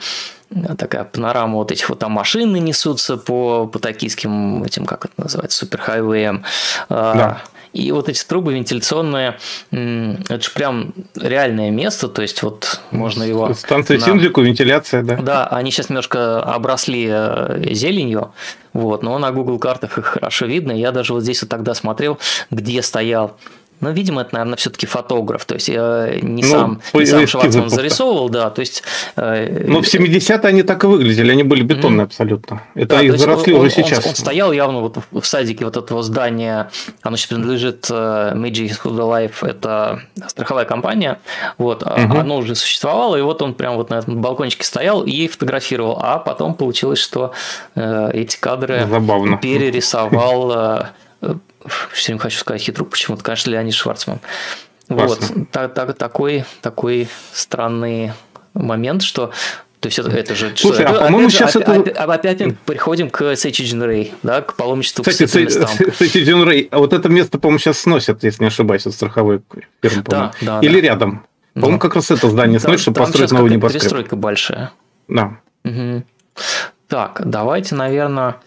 такая 0.78 1.04
панорама 1.04 1.56
вот 1.56 1.72
этих 1.72 1.90
вот 1.90 2.00
там 2.00 2.12
машины 2.12 2.60
несутся 2.60 3.18
по, 3.18 3.68
по 3.68 3.80
токийским 3.80 4.64
этим, 4.64 4.86
как 4.86 5.06
это 5.06 5.14
называется, 5.18 5.60
суперхайвеям. 5.60 6.44
А, 6.90 7.14
да. 7.16 7.42
И 7.74 7.92
вот 7.92 8.08
эти 8.08 8.24
трубы 8.24 8.54
вентиляционные, 8.54 9.40
это 9.72 10.42
же 10.42 10.52
прям 10.52 10.94
реальное 11.16 11.72
место, 11.72 12.08
то 12.08 12.22
есть 12.22 12.44
вот 12.44 12.82
можно 12.92 13.24
его... 13.24 13.52
Станция 13.56 13.98
на... 13.98 14.06
Синдзику, 14.06 14.42
вентиляция, 14.42 15.02
да. 15.02 15.16
Да, 15.16 15.48
они 15.48 15.72
сейчас 15.72 15.90
немножко 15.90 16.44
обросли 16.44 17.08
э, 17.10 17.74
зеленью, 17.74 18.32
вот, 18.74 19.02
но 19.02 19.18
на 19.18 19.32
Google 19.32 19.58
картах 19.58 19.98
их 19.98 20.06
хорошо 20.06 20.46
видно. 20.46 20.72
Я 20.72 20.92
даже 20.92 21.14
вот 21.14 21.24
здесь 21.24 21.42
вот 21.42 21.50
тогда 21.50 21.74
смотрел, 21.74 22.20
где 22.52 22.84
стоял 22.84 23.38
но, 23.84 23.92
видимо, 23.92 24.22
это, 24.22 24.34
наверное, 24.34 24.56
все-таки 24.56 24.86
фотограф. 24.86 25.46
То 25.46 25.56
есть 25.56 25.68
я 25.68 26.18
не 26.22 26.42
ну, 26.42 26.50
сам, 26.50 26.82
не 26.94 27.06
сам 27.06 27.28
Шварцман 27.28 27.70
зарисовывал, 27.70 28.30
да. 28.30 28.50
То 28.50 28.62
есть, 28.62 28.84
э, 29.18 29.66
Но 29.68 29.82
в 29.82 29.86
70-е 29.86 30.40
они 30.50 30.64
так 30.64 30.84
и 30.86 30.88
выглядели, 30.88 31.32
они 31.32 31.44
были 31.44 31.64
бетонные 31.64 32.06
mm-hmm. 32.06 32.08
абсолютно. 32.08 32.64
Это 32.76 32.96
да, 32.96 33.02
их 33.02 33.20
заросли 33.20 33.52
уже 33.52 33.70
сейчас. 33.70 34.06
Он, 34.06 34.10
он 34.10 34.16
стоял 34.16 34.52
явно 34.54 34.80
вот 34.80 34.98
в 35.12 35.26
садике 35.26 35.66
вот 35.66 35.76
этого 35.76 36.02
здания, 36.02 36.72
оно 37.02 37.18
сейчас 37.18 37.28
принадлежит 37.28 37.88
э, 37.92 38.34
Meiji 38.36 38.72
Life, 38.84 39.46
это 39.46 40.02
страховая 40.28 40.66
компания, 40.66 41.20
вот, 41.58 41.84
mm-hmm. 41.84 42.20
оно 42.20 42.38
уже 42.38 42.56
существовало, 42.56 43.18
и 43.18 43.22
вот 43.22 43.42
он 43.42 43.54
прям 43.54 43.76
вот 43.76 43.90
на 43.90 43.96
этом 43.96 44.22
балкончике 44.22 44.64
стоял 44.64 45.04
и 45.04 45.28
фотографировал, 45.28 46.00
а 46.02 46.20
потом 46.20 46.54
получилось, 46.54 47.00
что 47.00 47.34
э, 47.76 48.12
эти 48.14 48.40
кадры 48.40 48.88
Забавно. 48.90 49.38
перерисовал 49.38 50.88
все 51.92 52.08
время 52.08 52.20
хочу 52.20 52.40
сказать 52.40 52.62
хитрук, 52.62 52.90
почему-то, 52.90 53.24
конечно, 53.24 53.50
Леонид 53.52 53.74
Шварцман. 53.74 54.20
Вот, 54.90 55.20
так, 55.52 55.74
так, 55.74 55.96
такой, 55.98 56.46
такой 56.62 57.08
странный 57.32 58.14
момент, 58.54 59.02
что 59.02 59.32
то 59.84 59.88
есть 59.88 60.00
это, 60.00 60.12
это 60.12 60.34
же... 60.34 60.54
Слушай, 60.56 60.88
что, 60.88 60.98
а 60.98 61.08
по-моему 61.08 61.30
сейчас 61.30 61.58
это... 61.58 61.74
Опять, 61.74 61.98
опять 61.98 62.58
приходим 62.60 63.10
к 63.10 63.36
Сейчи 63.36 63.66
Джинрей, 63.66 64.14
да, 64.24 64.42
к 64.42 64.56
паломничеству 64.56 65.04
Кстати, 65.04 65.26
к 65.26 65.96
Сейчи 65.96 66.24
Джинрей, 66.24 66.70
а 66.72 66.78
вот 66.78 66.94
это 66.94 67.10
место, 67.10 67.38
по-моему, 67.38 67.60
сейчас 67.60 67.80
сносят, 67.80 68.24
если 68.24 68.44
не 68.44 68.48
ошибаюсь, 68.48 68.88
от 68.88 68.94
страховой 68.94 69.42
фирмы, 69.82 70.04
да, 70.06 70.32
да, 70.40 70.62
Или 70.62 70.80
да. 70.80 70.88
рядом. 70.88 71.26
По-моему, 71.54 71.80
как 71.80 71.96
раз 71.96 72.10
это 72.12 72.30
здание 72.30 72.62
сносят, 72.62 72.80
чтобы 72.80 73.00
построить 73.00 73.32
новый 73.32 73.52
небоскреб. 73.52 73.82
перестройка 73.82 74.16
большая. 74.16 74.72
Да. 75.10 75.38
Угу. 75.66 76.04
Так, 76.88 77.22
давайте, 77.26 77.76
наверное, 77.76 78.38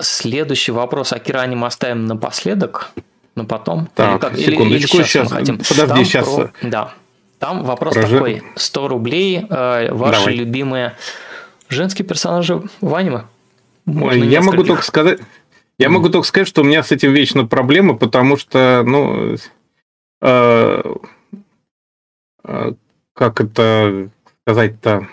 Следующий 0.00 0.72
вопрос 0.72 1.12
о 1.12 1.18
Киране 1.18 1.56
мы 1.56 1.68
оставим 1.68 2.06
напоследок, 2.06 2.90
но 3.36 3.44
потом. 3.44 3.88
Так, 3.94 4.20
как, 4.20 4.36
секундочку, 4.36 4.62
или, 4.64 4.76
или 4.76 4.86
сейчас, 4.86 5.08
сейчас 5.08 5.32
хотим. 5.32 5.58
подожди, 5.58 5.86
Там 5.86 6.04
сейчас. 6.04 6.34
Про, 6.34 6.52
да. 6.62 6.94
Там 7.38 7.64
вопрос 7.64 7.94
Прожи... 7.94 8.16
такой: 8.16 8.42
100 8.56 8.88
рублей, 8.88 9.46
э, 9.48 9.92
ваши 9.92 10.20
Давай. 10.20 10.34
любимые 10.34 10.96
женские 11.68 12.06
персонажи 12.06 12.62
в 12.80 12.94
аниме? 12.94 13.24
Можно 13.86 14.24
я 14.24 14.40
могу 14.40 14.64
только 14.64 14.82
сказать. 14.82 15.20
Я 15.78 15.88
mm. 15.88 15.90
могу 15.90 16.08
только 16.08 16.26
сказать, 16.26 16.48
что 16.48 16.62
у 16.62 16.64
меня 16.64 16.82
с 16.82 16.92
этим 16.92 17.12
вечно 17.12 17.46
проблемы, 17.46 17.96
потому 17.96 18.36
что, 18.36 18.82
ну, 18.86 19.36
э, 20.22 20.82
э, 22.44 22.72
как 23.12 23.40
это 23.40 24.10
сказать-то? 24.46 25.08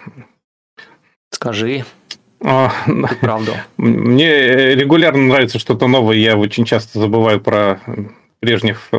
Скажи. 1.32 1.86
А, 2.44 2.72
правду. 3.22 3.54
Мне 3.78 4.76
регулярно 4.76 5.24
нравится 5.24 5.60
что-то 5.60 5.88
новое. 5.88 6.18
Я 6.18 6.38
очень 6.38 6.66
часто 6.66 7.00
забываю 7.00 7.40
про 7.40 7.80
прежних 8.40 8.90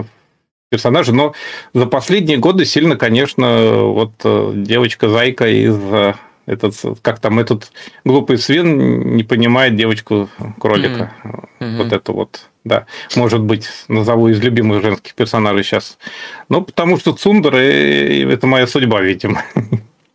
персонажей, 0.70 1.12
но 1.12 1.34
за 1.74 1.86
последние 1.86 2.38
годы 2.38 2.64
сильно, 2.64 2.96
конечно, 2.96 3.82
вот 3.82 4.12
э, 4.24 4.52
девочка 4.54 5.10
Зайка 5.10 5.46
из 5.46 5.76
э, 5.76 6.14
этот, 6.46 6.74
как 7.02 7.20
там 7.20 7.38
этот 7.38 7.72
глупый 8.04 8.38
свин 8.38 9.14
не 9.16 9.22
понимает 9.22 9.76
девочку 9.76 10.30
кролика. 10.58 11.12
Mm-hmm. 11.60 11.76
Вот 11.76 11.92
это 11.92 12.12
вот, 12.12 12.48
да. 12.64 12.86
Может 13.16 13.42
быть, 13.42 13.68
назову 13.88 14.28
из 14.28 14.40
любимых 14.40 14.82
женских 14.82 15.14
персонажей 15.14 15.62
сейчас. 15.62 15.98
Ну, 16.48 16.62
потому 16.62 16.98
что 16.98 17.12
Цундер 17.12 17.54
это 17.54 18.46
моя 18.46 18.66
судьба, 18.66 19.02
видимо. 19.02 19.42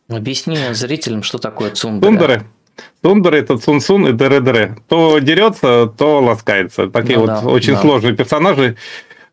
Объясни 0.10 0.58
зрителям, 0.72 1.22
что 1.22 1.38
такое 1.38 1.72
Цундеры. 1.72 2.12
Цундеры. 2.12 2.44
Цундеры 3.02 3.40
это 3.40 3.58
Цунсун 3.58 4.08
и 4.08 4.14
Дере-Дере. 4.14 4.78
То 4.88 5.20
дерется, 5.20 5.88
то 5.98 6.22
ласкается. 6.22 6.90
Такие 6.90 7.18
ну, 7.18 7.26
вот 7.26 7.28
да, 7.28 7.40
очень 7.48 7.74
да. 7.74 7.82
сложные 7.82 8.16
персонажи, 8.16 8.76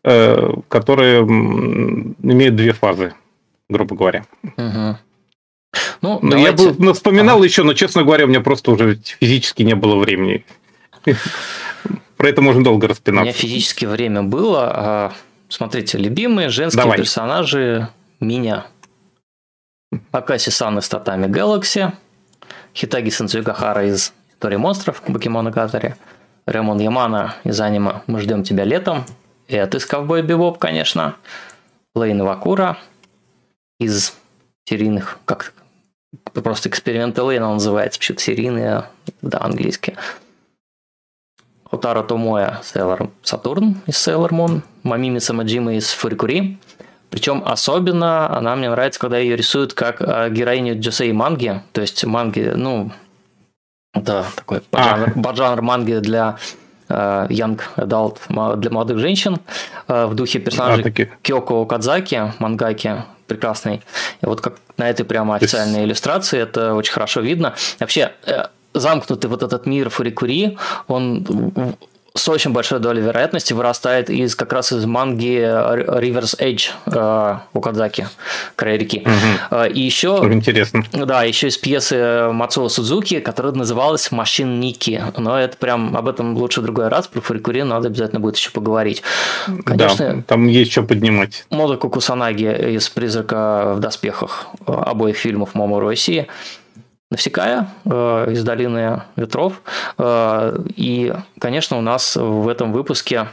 э, 0.03 0.53
которые 0.67 1.21
имеют 1.21 2.55
две 2.55 2.73
фазы, 2.73 3.13
грубо 3.69 3.95
говоря. 3.95 4.25
Угу. 4.43 4.97
Ну, 6.01 6.19
давайте... 6.21 6.65
Я 6.65 6.71
бы 6.73 6.93
вспоминал 6.93 7.37
ага. 7.37 7.45
еще, 7.45 7.63
но, 7.63 7.73
честно 7.73 8.03
говоря, 8.03 8.25
у 8.25 8.27
меня 8.27 8.41
просто 8.41 8.71
уже 8.71 8.99
физически 9.19 9.63
не 9.63 9.75
было 9.75 9.95
времени. 9.95 10.45
Про 12.17 12.29
это 12.29 12.41
можно 12.41 12.63
долго 12.63 12.87
распинаться. 12.87 13.23
У 13.23 13.25
меня 13.25 13.33
физически 13.33 13.85
время 13.85 14.23
было. 14.23 14.71
А, 14.73 15.13
смотрите, 15.49 15.97
любимые 15.97 16.49
женские 16.49 16.83
Давай. 16.83 16.97
персонажи 16.97 17.89
меня. 18.19 18.67
Акаси 20.11 20.49
Сан 20.49 20.77
из 20.79 20.87
Татами 20.87 21.27
Galaxy, 21.27 21.91
Хитаги 22.75 23.09
Сенсуикахара 23.09 23.87
из 23.87 24.13
Истории 24.33 24.57
монстров 24.57 25.01
Покемона 25.01 25.49
Катари, 25.49 25.95
Ремон 26.45 26.79
Ямана 26.79 27.35
из 27.45 27.59
аниме 27.61 28.01
«Мы 28.05 28.19
ждем 28.19 28.43
тебя 28.43 28.65
летом», 28.65 29.05
от 29.47 29.75
из 29.75 29.85
Ковбой 29.85 30.23
Бибоп, 30.23 30.57
конечно, 30.57 31.15
Лейн 31.95 32.21
Вакура 32.21 32.77
из 33.79 34.13
серийных, 34.65 35.19
как 35.23 35.53
просто 36.33 36.67
эксперименты 36.67 37.21
Лейна 37.21 37.53
называется, 37.53 37.97
почему-то 37.97 38.23
серийные, 38.23 38.83
да, 39.21 39.39
английские. 39.41 39.95
Отаро 41.71 42.03
Томоя 42.03 42.59
Сейлор 42.61 43.09
Сатурн 43.23 43.81
из 43.87 43.97
Сейлор 43.97 44.33
Мун, 44.33 44.63
Мамими 44.83 45.19
Самаджима 45.19 45.75
из 45.75 45.89
Фурикури. 45.91 46.57
Причем 47.15 47.43
особенно 47.45 48.37
она 48.37 48.57
мне 48.57 48.69
нравится, 48.69 48.99
когда 48.99 49.17
ее 49.17 49.37
рисуют 49.37 49.73
как 49.73 50.01
а, 50.01 50.27
героиню 50.27 50.77
Джосей 50.77 51.13
манги, 51.13 51.61
то 51.71 51.79
есть 51.79 52.03
манги, 52.03 52.51
ну, 52.53 52.91
да, 53.93 54.25
такой 54.35 54.59
поджанр, 54.59 55.13
а. 55.15 55.21
поджанр 55.21 55.61
манги 55.61 55.93
для 55.99 56.37
uh, 56.89 57.25
young 57.29 57.57
adult, 57.77 58.17
для 58.57 58.69
молодых 58.69 58.99
женщин 58.99 59.37
в 59.87 60.13
духе 60.13 60.39
персонажей 60.39 60.83
а, 60.83 61.05
Кёко 61.21 61.63
Кадзаки, 61.63 62.33
мангаки, 62.39 63.05
прекрасный. 63.27 63.81
И 64.21 64.25
вот 64.25 64.41
как 64.41 64.57
на 64.75 64.89
этой 64.89 65.05
прямо 65.05 65.35
официальной 65.35 65.79
есть... 65.79 65.87
иллюстрации 65.87 66.37
это 66.41 66.73
очень 66.73 66.91
хорошо 66.91 67.21
видно. 67.21 67.55
Вообще, 67.79 68.11
э, 68.25 68.47
замкнутый 68.73 69.29
вот 69.29 69.41
этот 69.41 69.65
мир 69.65 69.89
Фурикури, 69.89 70.57
он 70.89 71.25
с 72.15 72.29
очень 72.29 72.51
большой 72.51 72.79
долей 72.79 73.01
вероятности 73.01 73.51
вырастает 73.51 74.09
из 74.09 74.35
как 74.35 74.53
раз 74.53 74.71
из 74.71 74.85
манги 74.85 75.37
River's 75.37 76.39
Edge 76.39 76.69
э, 76.85 77.39
у 77.53 77.59
Кадзаки, 77.59 78.07
край 78.55 78.77
реки. 78.77 79.05
Угу. 79.05 79.63
И 79.65 79.81
еще... 79.81 80.21
Интересно. 80.31 80.83
Да, 80.93 81.23
еще 81.23 81.47
из 81.47 81.57
пьесы 81.57 82.29
Мацуо 82.31 82.69
Судзуки, 82.69 83.19
которая 83.19 83.51
называлась 83.53 84.11
«Машин 84.11 84.61
Ники». 84.61 85.03
Но 85.17 85.37
это 85.37 85.57
прям 85.57 85.95
об 85.97 86.07
этом 86.07 86.37
лучше 86.37 86.61
в 86.61 86.63
другой 86.63 86.87
раз. 86.87 87.07
Про 87.07 87.19
Фурикури 87.19 87.63
надо 87.63 87.89
обязательно 87.89 88.21
будет 88.21 88.37
еще 88.37 88.49
поговорить. 88.51 89.03
Конечно, 89.65 90.15
да, 90.15 90.23
там 90.25 90.47
есть 90.47 90.71
что 90.71 90.83
поднимать. 90.83 91.45
Модоку 91.49 91.89
Кусанаги 91.89 92.75
из 92.75 92.87
«Призрака 92.87 93.73
в 93.75 93.81
доспехах» 93.81 94.47
обоих 94.65 95.17
фильмов 95.17 95.53
Моморо 95.53 95.89
России– 95.89 96.27
Навсекая 97.11 97.69
э, 97.85 98.31
из 98.31 98.43
долины 98.43 99.03
ветров. 99.15 99.61
Э, 99.97 100.57
и, 100.75 101.13
конечно, 101.39 101.77
у 101.77 101.81
нас 101.81 102.15
в 102.15 102.47
этом 102.47 102.73
выпуске 102.73 103.27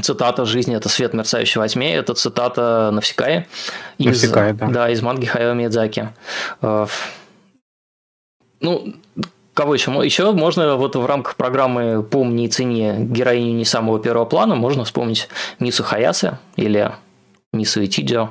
цитата 0.00 0.44
«Жизнь– 0.44 0.74
это 0.74 0.88
свет, 0.88 1.14
мерцающий 1.14 1.58
во 1.58 1.68
тьме». 1.68 1.94
Это 1.94 2.14
цитата 2.14 2.90
Навсекая. 2.92 3.46
Из, 3.98 4.06
Навсекая, 4.06 4.52
да. 4.52 4.66
Да, 4.68 4.90
из 4.90 5.00
манги 5.02 5.26
Хайо 5.26 5.54
Миядзаки. 5.54 6.10
Э, 6.60 6.86
ну, 8.60 8.94
Кого 9.54 9.74
еще? 9.74 9.90
Еще 10.02 10.32
можно 10.32 10.76
вот 10.76 10.96
в 10.96 11.04
рамках 11.04 11.36
программы 11.36 12.02
«Помни 12.02 12.46
и 12.46 12.48
цени 12.48 12.94
героиню 12.98 13.54
не 13.54 13.66
самого 13.66 14.00
первого 14.00 14.24
плана» 14.24 14.54
можно 14.54 14.84
вспомнить 14.84 15.28
Мису 15.58 15.84
Хаясы 15.84 16.38
или 16.56 16.90
Мису 17.52 17.84
Итидио 17.84 18.30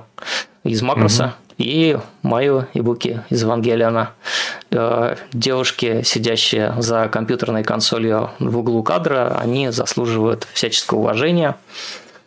из 0.63 0.81
Макроса. 0.81 1.25
Угу 1.25 1.33
и 1.57 1.97
Майю 2.21 2.67
Ибуки 2.73 3.23
из 3.29 3.43
Евангелиона. 3.43 4.11
Э, 4.71 5.15
девушки, 5.33 6.01
сидящие 6.03 6.73
за 6.77 7.07
компьютерной 7.09 7.63
консолью 7.63 8.31
в 8.39 8.57
углу 8.57 8.83
кадра, 8.83 9.37
они 9.39 9.69
заслуживают 9.71 10.47
всяческого 10.53 10.99
уважения, 10.99 11.57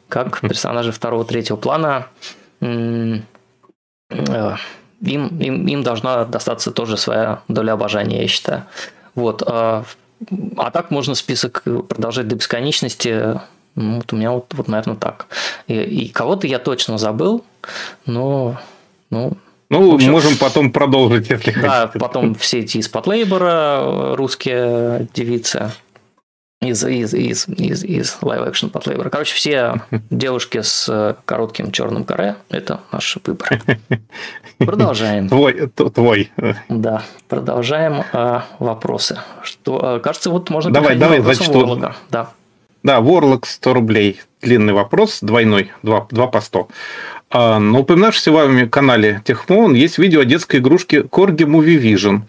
как 0.08 0.40
персонажи 0.40 0.92
второго-третьего 0.92 1.56
плана. 1.56 2.06
Э, 2.60 3.18
им, 5.00 5.26
им, 5.38 5.66
им 5.66 5.82
должна 5.82 6.24
достаться 6.24 6.70
тоже 6.70 6.96
своя 6.96 7.42
доля 7.48 7.72
обожания, 7.72 8.22
я 8.22 8.28
считаю. 8.28 8.64
Вот. 9.14 9.42
А, 9.46 9.84
а 10.56 10.70
так 10.70 10.90
можно 10.90 11.14
список 11.14 11.62
продолжать 11.88 12.28
до 12.28 12.36
бесконечности. 12.36 13.40
Вот 13.74 14.12
у 14.12 14.16
меня 14.16 14.30
вот, 14.30 14.54
вот 14.54 14.68
наверное, 14.68 14.96
так. 14.96 15.26
И, 15.66 15.74
и 15.74 16.08
кого-то 16.08 16.46
я 16.46 16.58
точно 16.58 16.96
забыл, 16.96 17.44
но 18.06 18.58
ну, 19.10 19.36
ну, 19.70 19.94
общем, 19.94 20.12
можем 20.12 20.36
потом 20.36 20.70
продолжить, 20.70 21.30
если 21.30 21.50
да, 21.52 21.86
хотите. 21.86 21.98
потом 21.98 22.34
все 22.34 22.60
эти 22.60 22.78
из 22.78 22.88
Подлейбора, 22.88 24.14
русские 24.14 25.08
девицы, 25.14 25.72
из, 26.60 26.84
из, 26.84 27.14
из, 27.14 27.48
из, 27.48 27.84
из 27.84 28.18
live 28.20 28.50
action 28.50 28.70
Подлейбора. 28.70 29.10
Короче, 29.10 29.34
все 29.34 29.82
девушки 30.10 30.60
с 30.62 31.16
коротким 31.24 31.72
черным 31.72 32.04
каре– 32.04 32.36
это 32.50 32.80
наш 32.92 33.18
выбор. 33.24 33.60
Продолжаем. 34.58 35.28
Твой. 35.28 35.68
твой. 35.68 36.30
Да, 36.68 37.02
продолжаем 37.28 38.04
а, 38.12 38.46
вопросы. 38.58 39.18
Что, 39.42 40.00
кажется, 40.02 40.30
вот 40.30 40.50
можно 40.50 40.70
Давай, 40.70 40.96
давай, 40.96 41.20
зачту. 41.20 41.76
Да. 42.10 42.30
Да, 42.82 43.00
Ворлок 43.00 43.46
100 43.46 43.74
рублей. 43.74 44.20
Длинный 44.42 44.74
вопрос, 44.74 45.20
двойной, 45.22 45.72
два, 45.82 46.06
два 46.10 46.26
по 46.26 46.42
100. 46.42 46.68
А 47.36 47.58
на 47.58 47.80
упоминавшемся 47.80 48.30
вами 48.30 48.64
канале 48.66 49.20
Техмон 49.24 49.74
есть 49.74 49.98
видео 49.98 50.20
о 50.20 50.24
детской 50.24 50.60
игрушке 50.60 51.00
Corgi 51.00 51.38
Movie 51.38 51.82
Vision. 51.82 52.20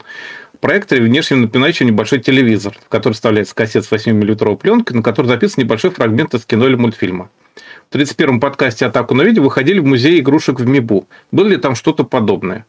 Проект 0.62 0.90
внешне 0.90 1.38
напоминающий 1.38 1.86
небольшой 1.86 2.18
телевизор, 2.18 2.76
в 2.84 2.90
который 2.90 3.14
вставляется 3.14 3.54
кассет 3.54 3.86
с 3.86 3.92
8-миллиметровой 3.92 4.58
пленкой, 4.58 4.98
на 4.98 5.04
которой 5.04 5.28
записан 5.28 5.64
небольшой 5.64 5.92
фрагмент 5.92 6.34
из 6.34 6.44
кино 6.46 6.66
или 6.66 6.74
мультфильма. 6.74 7.30
В 7.92 7.96
31-м 7.96 8.40
подкасте 8.40 8.88
«Атаку 8.88 9.14
на 9.14 9.22
видео» 9.22 9.44
выходили 9.44 9.78
в 9.78 9.86
музей 9.86 10.22
игрушек 10.22 10.60
в 10.60 10.68
МИБУ. 10.68 11.08
Было 11.32 11.50
ли 11.50 11.58
там 11.58 11.76
что-то 11.76 12.04
подобное? 12.04 12.66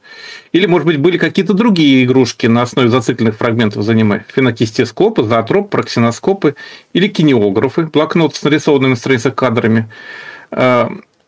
Или, 0.53 0.67
может 0.67 0.87
быть, 0.87 0.99
были 0.99 1.17
какие-то 1.17 1.55
другие 1.55 2.05
игрушки 2.05 2.49
на 2.49 2.61
основе 2.61 2.91
зацикленных 2.91 3.39
фрагментов 3.39 3.83
из 3.83 3.89
аниме? 3.89 4.27
Фенокистескопы, 4.29 5.23
зоотроп, 5.23 5.71
проксиноскопы 5.71 6.55
или 6.93 7.09
кинеографы, 7.09 7.85
блокноты 7.87 8.37
с 8.37 8.43
нарисованными 8.43 8.91
на 8.91 8.97
страницах 8.97 9.35
кадрами. 9.35 9.89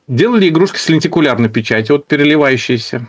Делали 0.08 0.48
игрушки 0.48 0.78
с 0.78 0.88
лентикулярной 0.88 1.50
печатью, 1.50 1.96
вот 1.96 2.06
переливающиеся 2.06 3.06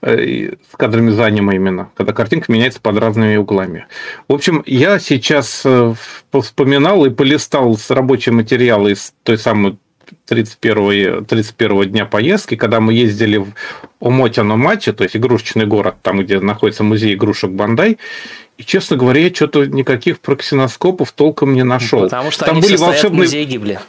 э, 0.00 0.52
с 0.70 0.76
кадрами 0.76 1.10
за 1.10 1.24
аниме 1.26 1.56
именно, 1.56 1.90
когда 1.96 2.12
картинка 2.12 2.52
меняется 2.52 2.80
под 2.80 2.96
разными 2.98 3.36
углами. 3.36 3.86
В 4.28 4.34
общем, 4.34 4.62
я 4.66 5.00
сейчас 5.00 5.62
э, 5.64 5.94
вспоминал 6.32 7.04
и 7.06 7.10
полистал 7.10 7.76
с 7.76 7.90
рабочие 7.90 8.32
материалы 8.32 8.92
из 8.92 9.12
той 9.24 9.36
самой 9.36 9.78
31, 10.26 11.24
31 11.24 11.90
дня 11.90 12.04
поездки, 12.04 12.54
когда 12.54 12.80
мы 12.80 12.94
ездили 12.94 13.38
в 13.38 13.48
Омотяно 14.00 14.56
Мачи, 14.56 14.92
то 14.92 15.02
есть 15.02 15.16
игрушечный 15.16 15.66
город, 15.66 15.96
там, 16.02 16.20
где 16.20 16.38
находится 16.38 16.84
музей 16.84 17.14
игрушек 17.14 17.50
Бандай, 17.50 17.98
и, 18.58 18.62
честно 18.62 18.96
говоря, 18.96 19.22
я 19.22 19.34
что-то 19.34 19.66
никаких 19.66 20.20
проксиноскопов 20.20 21.10
толком 21.10 21.54
не 21.54 21.64
нашел. 21.64 22.02
Потому 22.02 22.30
что 22.30 22.44
там 22.44 22.58
они 22.58 22.62
были 22.62 22.76
волшебные... 22.76 23.22
в 23.22 23.24
музее 23.24 23.44
Гибли. 23.44 23.80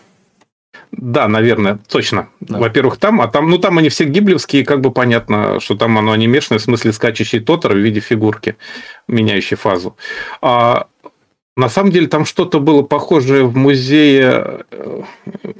Да, 0.95 1.27
наверное, 1.27 1.79
точно. 1.89 2.29
Да. 2.39 2.59
Во-первых, 2.59 2.97
там, 2.97 3.19
а 3.19 3.27
там, 3.27 3.49
ну 3.49 3.57
там 3.57 3.79
они 3.79 3.89
все 3.89 4.05
гиблевские, 4.05 4.63
как 4.63 4.79
бы 4.79 4.91
понятно, 4.91 5.59
что 5.59 5.75
там 5.75 5.97
оно 5.97 6.11
анимешное, 6.11 6.59
в 6.59 6.61
смысле 6.61 6.93
скачущий 6.93 7.39
тотер 7.39 7.73
в 7.73 7.77
виде 7.77 7.99
фигурки, 7.99 8.57
меняющей 9.07 9.57
фазу. 9.57 9.97
А 10.41 10.87
На 11.55 11.69
самом 11.69 11.91
деле 11.91 12.07
там 12.07 12.25
что-то 12.25 12.59
было 12.59 12.81
похожее 12.81 13.43
в 13.43 13.55
музее, 13.55 14.65
э, 14.71 15.01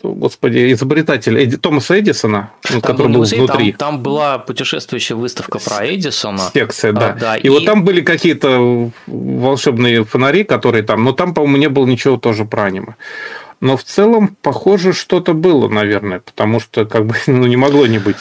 господи, 0.02 0.74
изобретателя 0.74 1.44
Эди, 1.44 1.56
Томаса 1.56 2.00
Эдисона, 2.00 2.50
там 2.64 2.82
который 2.82 3.10
был 3.10 3.20
музей, 3.20 3.38
внутри. 3.38 3.72
Там, 3.74 3.78
там 3.78 4.04
была 4.04 4.40
путешествующая 4.40 5.16
выставка 5.16 5.60
про 5.60 5.86
Эдисона. 5.86 6.50
Секция, 6.52 6.94
да. 6.94 7.10
А, 7.10 7.14
да 7.14 7.38
и, 7.38 7.46
и 7.46 7.50
вот 7.50 7.66
там 7.66 7.84
были 7.84 8.02
какие-то 8.02 8.90
волшебные 9.06 10.04
фонари, 10.04 10.44
которые 10.44 10.82
там, 10.82 11.04
но 11.04 11.12
там, 11.12 11.36
по-моему, 11.36 11.58
не 11.58 11.70
было 11.70 11.86
ничего 11.86 12.18
тоже 12.18 12.46
про 12.46 12.64
аниме. 12.64 12.96
Но 13.64 13.78
в 13.78 13.86
целом, 13.86 14.36
похоже, 14.42 14.92
что-то 14.92 15.34
было, 15.34 15.70
наверное, 15.70 16.20
потому 16.20 16.60
что 16.60 16.84
как 16.84 17.06
бы 17.06 17.16
ну, 17.28 17.48
не 17.48 17.56
могло 17.56 17.88
не 17.88 17.98
быть. 17.98 18.18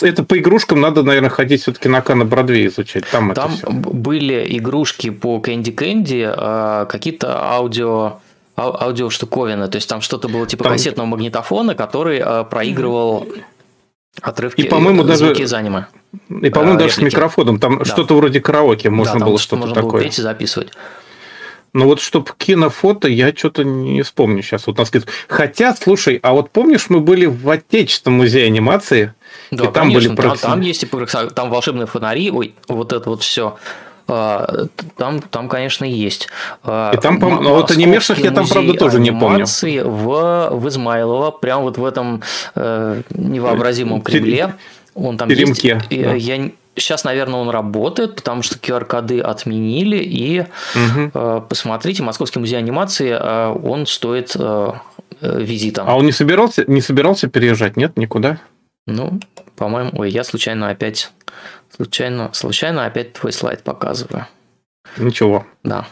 Это 0.00 0.24
по 0.24 0.36
игрушкам 0.36 0.80
надо, 0.80 1.04
наверное, 1.04 1.30
ходить 1.30 1.62
все-таки 1.62 1.88
на 1.88 2.00
Кана 2.00 2.24
Бродвей 2.24 2.66
изучать. 2.66 3.04
Там, 3.06 3.32
Там 3.32 3.54
это 3.54 3.58
все. 3.58 3.70
были 3.70 4.44
игрушки 4.58 5.10
по 5.10 5.38
Кэнди 5.38 5.70
Кэнди, 5.70 6.32
какие-то 6.88 7.44
аудио 7.44 8.18
аудио 8.56 9.08
штуковины, 9.08 9.68
то 9.68 9.76
есть 9.76 9.88
там 9.88 10.00
что-то 10.00 10.28
было 10.28 10.48
типа 10.48 10.64
там... 10.64 10.72
кассетного 10.72 11.06
магнитофона, 11.06 11.76
который 11.76 12.18
а, 12.18 12.42
проигрывал 12.42 13.28
отрывки, 14.20 14.62
и, 14.62 14.64
по-моему, 14.64 15.04
звуки 15.04 15.18
даже... 15.18 15.42
из 15.44 15.52
аниме. 15.52 15.86
И, 16.28 16.50
по-моему, 16.50 16.76
а, 16.76 16.78
даже 16.78 16.96
реплики. 16.96 17.10
с 17.10 17.14
микрофоном. 17.14 17.60
Там 17.60 17.78
да. 17.78 17.84
что-то 17.84 18.16
вроде 18.16 18.40
караоке 18.40 18.90
можно 18.90 19.20
да, 19.20 19.26
было 19.26 19.38
что-то 19.38 19.60
можно 19.60 19.74
такое. 19.76 19.92
Было 19.92 20.02
петь 20.02 20.18
и 20.18 20.22
записывать. 20.22 20.72
Но 21.76 21.84
вот 21.84 22.00
чтобы 22.00 22.30
кинофото, 22.38 23.06
я 23.06 23.34
что-то 23.36 23.62
не 23.62 24.00
вспомню 24.00 24.42
сейчас. 24.42 24.66
Вот 24.66 24.78
на 24.78 24.86
скидку. 24.86 25.10
Хотя, 25.28 25.74
слушай, 25.74 26.18
а 26.22 26.32
вот 26.32 26.50
помнишь, 26.50 26.86
мы 26.88 27.00
были 27.00 27.26
в 27.26 27.50
Отечественном 27.50 28.16
музее 28.16 28.46
анимации? 28.46 29.12
Да, 29.50 29.64
и 29.64 29.66
там 29.66 29.88
конечно, 29.88 30.14
были 30.14 30.28
там, 30.28 30.38
там 30.38 30.60
есть 30.62 30.84
и 30.84 30.86
там 31.34 31.50
волшебные 31.50 31.86
фонари, 31.86 32.30
ой, 32.30 32.54
вот 32.68 32.94
это 32.94 33.10
вот 33.10 33.22
все. 33.22 33.58
А, 34.08 34.68
там, 34.96 35.20
там, 35.20 35.50
конечно, 35.50 35.84
есть. 35.84 36.28
А, 36.64 36.92
и 36.94 36.96
там, 36.96 37.20
по 37.20 37.26
а 37.26 37.40
вот 37.40 37.70
анимешных 37.70 38.20
я 38.20 38.30
там, 38.30 38.48
правда, 38.48 38.72
тоже 38.72 38.98
не 38.98 39.10
помню. 39.10 39.44
В, 39.44 40.48
в 40.52 40.68
Измайлово, 40.68 41.30
прям 41.30 41.60
вот 41.60 41.76
в 41.76 41.84
этом 41.84 42.22
э, 42.54 43.02
невообразимом 43.10 44.00
Кремле. 44.00 44.54
Он 44.94 45.18
там 45.18 45.28
Теремке, 45.28 45.82
есть. 45.90 46.02
Да. 46.02 46.14
Я 46.14 46.50
Сейчас, 46.76 47.04
наверное, 47.04 47.40
он 47.40 47.48
работает, 47.48 48.16
потому 48.16 48.42
что 48.42 48.56
QR-коды 48.56 49.20
отменили. 49.20 49.96
И 49.96 50.40
угу. 50.74 51.40
посмотрите, 51.48 52.02
Московский 52.02 52.38
музей 52.38 52.58
анимации, 52.58 53.10
э, 53.10 53.48
он 53.48 53.86
стоит 53.86 54.36
э, 54.38 54.72
визита. 55.20 55.84
А 55.86 55.96
он 55.96 56.04
не 56.06 56.12
собирался, 56.12 56.64
не 56.66 56.80
собирался 56.80 57.28
переезжать, 57.28 57.76
нет, 57.76 57.96
никуда? 57.96 58.38
Ну, 58.86 59.20
по-моему, 59.56 59.90
ой, 59.94 60.10
я 60.10 60.22
случайно 60.22 60.68
опять, 60.68 61.10
случайно, 61.74 62.30
случайно 62.32 62.86
опять 62.86 63.14
твой 63.14 63.32
слайд 63.32 63.62
показываю. 63.62 64.26
Ничего. 64.96 65.46
Да. 65.64 65.86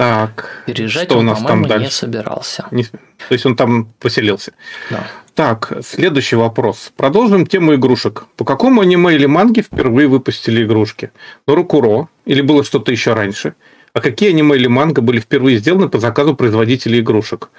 Так. 0.00 0.62
Переезжать 0.64 1.10
что 1.10 1.18
он, 1.18 1.28
у 1.28 1.30
нас 1.30 1.42
там 1.42 1.66
дальше? 1.66 1.84
не 1.84 1.90
собирался. 1.90 2.66
Не, 2.70 2.84
то 2.84 3.32
есть 3.32 3.44
он 3.44 3.54
там 3.54 3.92
поселился. 3.98 4.52
Да. 4.88 5.06
Так, 5.34 5.72
следующий 5.84 6.36
вопрос. 6.36 6.90
Продолжим 6.96 7.46
тему 7.46 7.74
игрушек. 7.74 8.24
По 8.38 8.46
какому 8.46 8.80
аниме 8.80 9.14
или 9.14 9.26
манге 9.26 9.60
впервые 9.60 10.08
выпустили 10.08 10.64
игрушки? 10.64 11.10
Норукуро? 11.46 12.08
Или 12.24 12.40
было 12.40 12.64
что-то 12.64 12.90
еще 12.92 13.12
раньше? 13.12 13.52
А 13.92 14.00
какие 14.00 14.30
аниме 14.30 14.56
или 14.56 14.68
манга 14.68 15.02
были 15.02 15.20
впервые 15.20 15.58
сделаны 15.58 15.90
по 15.90 15.98
заказу 15.98 16.34
производителей 16.34 17.00
игрушек? 17.00 17.50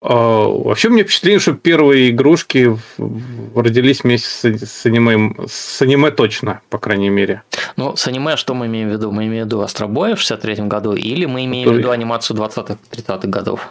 А, 0.00 0.46
вообще, 0.46 0.88
у 0.88 0.92
меня 0.92 1.02
впечатление, 1.02 1.40
что 1.40 1.54
первые 1.54 2.10
игрушки 2.10 2.78
родились 3.54 4.04
вместе 4.04 4.56
с 4.58 4.86
аниме, 4.86 5.34
с 5.48 5.82
аниме 5.82 6.10
точно, 6.10 6.60
по 6.70 6.78
крайней 6.78 7.10
мере. 7.10 7.42
Ну, 7.76 7.96
с 7.96 8.06
аниме 8.06 8.36
что 8.36 8.54
мы 8.54 8.66
имеем 8.66 8.90
в 8.90 8.92
виду? 8.92 9.10
Мы 9.10 9.26
имеем 9.26 9.44
в 9.44 9.46
виду 9.46 9.60
Астробоя 9.60 10.14
в 10.14 10.20
63 10.20 10.66
году 10.66 10.94
или 10.94 11.24
мы 11.26 11.44
имеем 11.46 11.68
в 11.68 11.78
виду 11.78 11.90
анимацию 11.90 12.36
20-30-х 12.36 13.26
годов? 13.28 13.68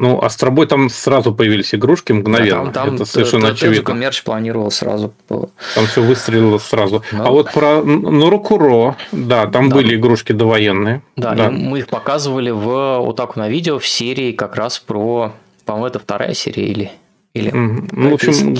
Ну, 0.00 0.20
Астробой 0.20 0.66
там 0.66 0.88
сразу 0.88 1.32
появились 1.32 1.72
игрушки 1.72 2.10
мгновенно. 2.10 2.64
Да, 2.66 2.72
там, 2.72 2.86
там 2.86 2.94
это 2.96 3.04
совершенно 3.04 3.48
очевидно. 3.50 3.92
мерч 3.92 4.24
планировал 4.24 4.72
сразу. 4.72 5.14
Там 5.28 5.86
все 5.86 6.02
выстрелило 6.02 6.58
сразу. 6.58 7.04
Ну, 7.12 7.24
а 7.24 7.30
вот 7.30 7.52
про 7.52 7.80
Нурукуро, 7.80 8.96
да, 9.12 9.46
там 9.46 9.68
да. 9.68 9.76
были 9.76 9.94
игрушки 9.94 10.32
довоенные. 10.32 11.02
Да, 11.14 11.34
да. 11.34 11.50
мы 11.50 11.78
их 11.78 11.86
показывали 11.86 12.50
в 12.50 12.98
вот 12.98 13.14
так 13.14 13.36
на 13.36 13.48
видео 13.48 13.78
в 13.78 13.86
серии 13.86 14.32
как 14.32 14.56
раз 14.56 14.80
про, 14.80 15.32
по-моему, 15.64 15.86
это 15.86 15.98
вторая 15.98 16.34
серия 16.34 16.66
или 16.66 16.90
или 17.34 17.50
ну, 17.50 18.10
в 18.10 18.14
общем, 18.14 18.54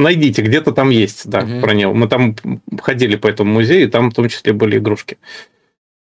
найдите, 0.00 0.40
где-то 0.40 0.72
там 0.72 0.88
есть, 0.88 1.28
да, 1.28 1.40
угу. 1.40 1.60
про 1.60 1.74
него. 1.74 1.92
Мы 1.92 2.08
там 2.08 2.34
ходили 2.80 3.16
по 3.16 3.26
этому 3.26 3.52
музею, 3.52 3.84
и 3.84 3.90
там 3.90 4.10
в 4.10 4.14
том 4.14 4.30
числе 4.30 4.54
были 4.54 4.78
игрушки. 4.78 5.18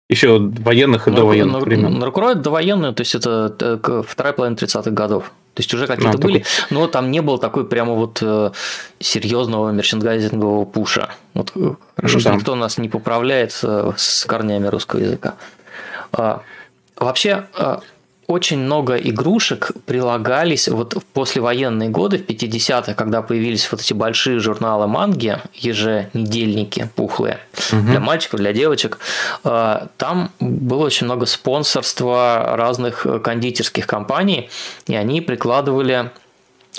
Еще 0.07 0.37
военных 0.37 1.07
и 1.07 1.09
ну, 1.09 1.17
довоенных 1.17 1.59
ну, 1.61 1.65
времен. 1.65 1.97
Наркуроид 1.97 2.41
довоенную, 2.41 2.93
то 2.93 3.01
есть 3.01 3.15
это 3.15 3.55
э, 3.59 4.03
вторая 4.07 4.33
половина 4.33 4.55
30-х 4.55 4.91
годов. 4.91 5.31
То 5.55 5.61
есть 5.61 5.73
уже 5.73 5.87
какие-то 5.87 6.17
а, 6.17 6.21
были, 6.21 6.39
такой... 6.39 6.51
но 6.69 6.85
там 6.85 7.09
не 7.09 7.23
было 7.23 7.39
такой 7.39 7.65
прямо 7.65 7.93
вот 7.93 8.19
э, 8.21 8.51
серьезного 8.99 9.71
мерчендайзингового 9.71 10.65
пуша. 10.65 11.09
Вот 11.33 11.53
э, 11.55 11.73
хорошо, 11.95 12.15
да. 12.17 12.19
что 12.19 12.33
никто 12.35 12.55
нас 12.55 12.77
не 12.77 12.87
поправляет 12.87 13.51
с 13.51 14.25
корнями 14.27 14.67
русского 14.67 14.99
языка. 14.99 15.37
А, 16.11 16.43
вообще, 16.97 17.47
а, 17.55 17.81
очень 18.27 18.59
много 18.59 18.95
игрушек 18.95 19.71
прилагались 19.85 20.67
вот 20.67 20.95
в 20.95 21.05
послевоенные 21.05 21.89
годы, 21.89 22.17
в 22.17 22.21
50-х, 22.21 22.93
когда 22.93 23.21
появились 23.21 23.71
вот 23.71 23.81
эти 23.81 23.93
большие 23.93 24.39
журналы 24.39 24.87
манги, 24.87 25.37
еженедельники 25.53 26.89
пухлые, 26.95 27.39
угу. 27.71 27.81
для 27.81 27.99
мальчиков, 27.99 28.39
для 28.39 28.53
девочек. 28.53 28.99
А, 29.43 29.87
там 29.97 30.31
было 30.39 30.85
очень 30.85 31.05
много 31.05 31.25
спонсорства 31.25 32.55
разных 32.55 33.05
кондитерских 33.23 33.85
компаний, 33.85 34.49
и 34.87 34.95
они 34.95 35.21
прикладывали 35.21 36.11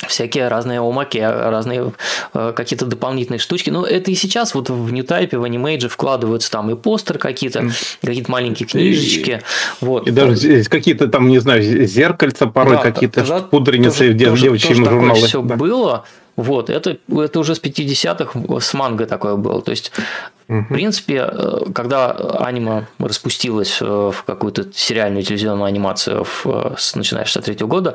всякие 0.09 0.48
разные 0.48 0.81
омаки, 0.81 1.18
разные 1.18 1.93
э, 2.35 2.52
какие-то 2.55 2.86
дополнительные 2.86 3.39
штучки. 3.39 3.70
Ну, 3.70 3.85
это 3.85 4.10
и 4.10 4.14
сейчас 4.14 4.55
вот 4.55 4.70
в 4.70 4.93
Ньютайпе, 4.93 5.39
в 5.39 5.44
анимейдже 5.44 5.89
вкладываются 5.89 6.51
там 6.51 6.70
и 6.70 6.77
постер 6.77 7.18
какие-то, 7.18 7.60
mm. 7.60 7.73
какие-то 8.02 8.31
маленькие 8.31 8.68
книжечки. 8.68 9.43
И, 9.81 9.85
вот. 9.85 10.06
и 10.06 10.10
даже 10.10 10.64
какие-то 10.64 11.09
там, 11.09 11.28
не 11.28 11.39
знаю, 11.39 11.62
зеркальца 11.62 12.47
порой, 12.47 12.77
да, 12.77 12.82
какие-то 12.82 13.43
пудреницы 13.51 14.10
в 14.10 14.14
девичьим 14.14 14.85
журналах. 14.85 15.16
все 15.16 15.43
да. 15.43 15.56
было. 15.56 16.05
Вот, 16.36 16.68
это, 16.68 16.98
это 17.09 17.40
уже 17.40 17.55
с 17.55 17.62
50-х 17.62 18.60
с 18.60 18.74
манго 18.74 19.06
такое 19.06 19.36
было. 19.36 19.62
То 19.62 19.70
есть, 19.70 19.90
угу. 20.48 20.60
в 20.60 20.68
принципе, 20.68 21.27
э, 21.27 21.60
когда 21.74 22.10
аниме 22.10 22.89
распустилось 22.98 23.81
в 23.81 24.16
какую-то 24.27 24.66
сериальную 24.74 25.23
телевизионную 25.23 25.64
анимацию, 25.64 26.24
в, 26.24 26.77
начиная 26.94 27.24
с 27.24 27.28
63 27.28 27.66
года, 27.66 27.94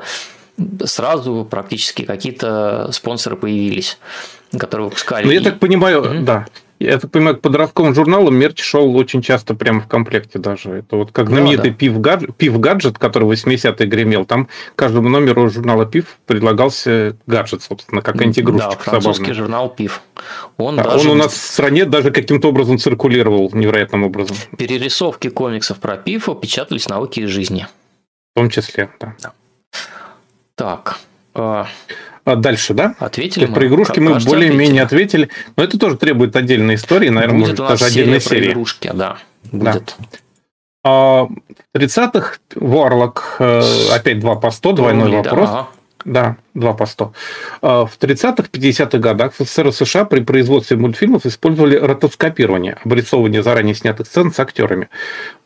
сразу 0.84 1.46
практически 1.48 2.02
какие-то 2.02 2.90
спонсоры 2.92 3.36
появились, 3.36 3.98
которые 4.56 4.86
выпускали. 4.86 5.26
Ну, 5.26 5.32
я 5.32 5.40
так 5.40 5.58
понимаю, 5.58 6.02
mm-hmm. 6.02 6.24
да. 6.24 6.46
Я 6.82 6.98
так 6.98 7.12
понимаю, 7.12 7.36
к 7.36 7.40
подростковым 7.40 7.94
журналам 7.94 8.34
мерч 8.34 8.60
шел 8.60 8.96
очень 8.96 9.22
часто 9.22 9.54
прямо 9.54 9.80
в 9.80 9.86
комплекте 9.86 10.40
даже. 10.40 10.70
Это 10.70 10.96
вот 10.96 11.12
как 11.12 11.28
знаменитый 11.28 11.70
да, 11.70 11.70
да. 11.70 11.76
Пив, 11.76 12.00
гаджет, 12.00 12.36
Пив 12.36 12.58
гаджет, 12.58 12.98
который 12.98 13.22
в 13.28 13.30
80-е 13.30 13.86
гремел. 13.86 14.24
Там 14.24 14.48
каждому 14.74 15.08
номеру 15.08 15.48
журнала 15.48 15.86
Пив 15.86 16.18
предлагался 16.26 17.16
гаджет, 17.28 17.62
собственно, 17.62 18.02
как 18.02 18.20
антигрузчик. 18.20 18.70
Да, 18.70 18.76
французский 18.76 19.26
забавный. 19.26 19.34
журнал 19.34 19.70
Пив. 19.70 20.02
Он, 20.56 20.74
да, 20.74 20.82
даже... 20.82 21.08
он 21.08 21.16
у 21.16 21.22
нас 21.22 21.32
в 21.32 21.36
стране 21.36 21.84
даже 21.84 22.10
каким-то 22.10 22.48
образом 22.48 22.78
циркулировал, 22.78 23.48
невероятным 23.52 24.02
образом. 24.02 24.36
Перерисовки 24.58 25.28
комиксов 25.28 25.78
про 25.78 25.96
Пив 25.96 26.28
печатались 26.40 26.88
науки 26.88 27.20
и 27.20 27.26
жизни. 27.26 27.68
В 28.34 28.40
том 28.40 28.50
числе, 28.50 28.90
да. 28.98 29.14
да. 29.22 29.32
Так. 30.62 31.00
А, 31.34 31.66
а 32.24 32.36
дальше, 32.36 32.72
да? 32.72 32.94
Ответили 33.00 33.46
мы. 33.46 33.54
Про 33.54 33.66
игрушки 33.66 33.98
мы 33.98 34.20
более-менее 34.20 34.84
ответили. 34.84 35.28
Но 35.56 35.64
это 35.64 35.76
тоже 35.76 35.96
требует 35.96 36.36
отдельной 36.36 36.76
истории, 36.76 37.08
наверное, 37.08 37.40
Будет 37.40 37.58
может, 37.58 37.80
даже 37.80 37.84
отдельной 37.86 38.20
серии. 38.20 38.44
Про 38.44 38.52
игрушки, 38.52 38.90
да. 38.94 39.16
Будет. 39.50 39.96
Да. 39.98 40.06
А, 40.84 41.24
в 41.24 41.76
30-х 41.76 42.36
Warlock, 42.54 43.18
э, 43.40 43.92
опять 43.92 44.20
2 44.20 44.36
по 44.36 44.52
100, 44.52 44.72
двойной 44.72 45.10
Помнили, 45.10 45.16
вопрос. 45.16 45.50
Да. 45.50 45.68
Да, 46.04 46.36
2 46.54 46.72
по 46.74 46.86
100. 46.86 47.12
А, 47.60 47.86
в 47.86 47.98
30-х, 47.98 48.48
50-х 48.52 48.98
годах 48.98 49.34
в 49.36 49.42
СССР 49.42 49.68
и 49.68 49.72
США 49.72 50.04
при 50.04 50.20
производстве 50.20 50.76
мультфильмов 50.76 51.26
использовали 51.26 51.76
ротоскопирование, 51.76 52.78
обрисовывание 52.84 53.42
заранее 53.42 53.74
снятых 53.74 54.06
сцен 54.06 54.32
с 54.32 54.38
актерами 54.38 54.88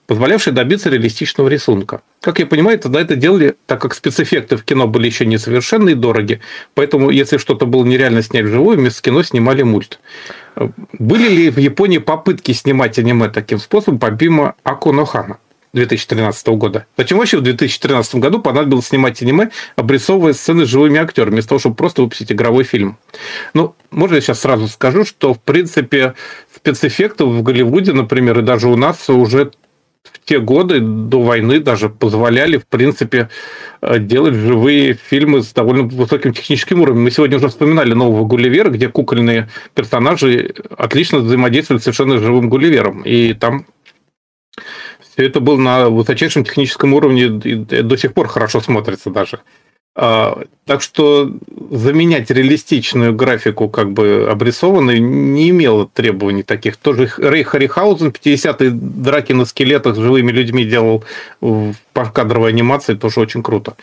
позволявший 0.06 0.52
добиться 0.52 0.90
реалистичного 0.90 1.48
рисунка. 1.48 2.02
Как 2.20 2.38
я 2.38 2.46
понимаю, 2.46 2.78
тогда 2.78 3.00
это 3.00 3.16
делали, 3.16 3.56
так 3.66 3.80
как 3.80 3.94
спецэффекты 3.94 4.56
в 4.56 4.64
кино 4.64 4.86
были 4.86 5.06
еще 5.06 5.26
несовершенны 5.26 5.90
и 5.90 5.94
дороги, 5.94 6.40
поэтому 6.74 7.10
если 7.10 7.38
что-то 7.38 7.66
было 7.66 7.84
нереально 7.84 8.22
снять 8.22 8.44
вживую, 8.44 8.78
вместо 8.78 9.02
кино 9.02 9.22
снимали 9.22 9.62
мульт. 9.62 10.00
Были 10.92 11.28
ли 11.28 11.50
в 11.50 11.58
Японии 11.58 11.98
попытки 11.98 12.52
снимать 12.52 12.98
аниме 12.98 13.28
таким 13.28 13.58
способом, 13.58 13.98
помимо 13.98 14.54
Аконохана? 14.62 15.38
2013 15.76 16.46
года. 16.48 16.86
Зачем 16.96 17.18
вообще 17.18 17.36
в 17.36 17.42
2013 17.42 18.14
году 18.16 18.40
понадобилось 18.40 18.86
снимать 18.86 19.20
аниме, 19.20 19.50
обрисовывая 19.76 20.32
сцены 20.32 20.64
с 20.64 20.68
живыми 20.68 20.98
актерами, 20.98 21.34
вместо 21.34 21.50
того, 21.50 21.58
чтобы 21.58 21.76
просто 21.76 22.00
выпустить 22.02 22.32
игровой 22.32 22.64
фильм? 22.64 22.96
Ну, 23.52 23.74
можно 23.90 24.14
я 24.14 24.20
сейчас 24.22 24.40
сразу 24.40 24.68
скажу, 24.68 25.04
что, 25.04 25.34
в 25.34 25.40
принципе, 25.40 26.14
спецэффектов 26.54 27.28
в 27.28 27.42
Голливуде, 27.42 27.92
например, 27.92 28.38
и 28.38 28.42
даже 28.42 28.68
у 28.68 28.76
нас 28.76 29.10
уже 29.10 29.52
в 30.12 30.24
те 30.24 30.38
годы 30.40 30.80
до 30.80 31.22
войны 31.22 31.60
даже 31.60 31.88
позволяли, 31.88 32.58
в 32.58 32.66
принципе, 32.66 33.28
э, 33.80 33.98
делать 33.98 34.34
живые 34.34 34.94
фильмы 34.94 35.42
с 35.42 35.52
довольно 35.52 35.84
высоким 35.84 36.32
техническим 36.32 36.80
уровнем. 36.80 37.04
Мы 37.04 37.10
сегодня 37.10 37.36
уже 37.36 37.48
вспоминали 37.48 37.92
нового 37.94 38.24
Гулливера, 38.24 38.70
где 38.70 38.88
кукольные 38.88 39.48
персонажи 39.74 40.54
отлично 40.76 41.18
взаимодействовали 41.18 41.80
совершенно 41.80 42.18
живым 42.18 42.48
Гулливером. 42.48 43.02
И 43.02 43.34
там 43.34 43.66
все 45.00 45.26
это 45.26 45.40
было 45.40 45.58
на 45.58 45.88
высочайшем 45.88 46.44
техническом 46.44 46.92
уровне 46.94 47.24
и 47.24 47.54
до 47.54 47.96
сих 47.96 48.12
пор 48.12 48.28
хорошо 48.28 48.60
смотрится 48.60 49.10
даже. 49.10 49.40
А, 49.98 50.42
так 50.66 50.82
что 50.82 51.30
заменять 51.70 52.30
реалистичную 52.30 53.14
графику, 53.14 53.70
как 53.70 53.92
бы 53.92 54.28
обрисованную, 54.30 55.02
не 55.02 55.48
имело 55.48 55.88
требований 55.92 56.42
таких. 56.42 56.76
Тоже 56.76 57.10
Рэй 57.16 57.44
Харрихаузен 57.44 58.08
50-е 58.08 58.70
драки 58.72 59.32
на 59.32 59.46
скелетах 59.46 59.96
с 59.96 59.98
живыми 59.98 60.32
людьми 60.32 60.66
делал 60.66 61.02
в 61.40 61.74
кадровой 62.12 62.50
анимации, 62.50 62.94
тоже 62.94 63.20
очень 63.20 63.42
круто. 63.42 63.74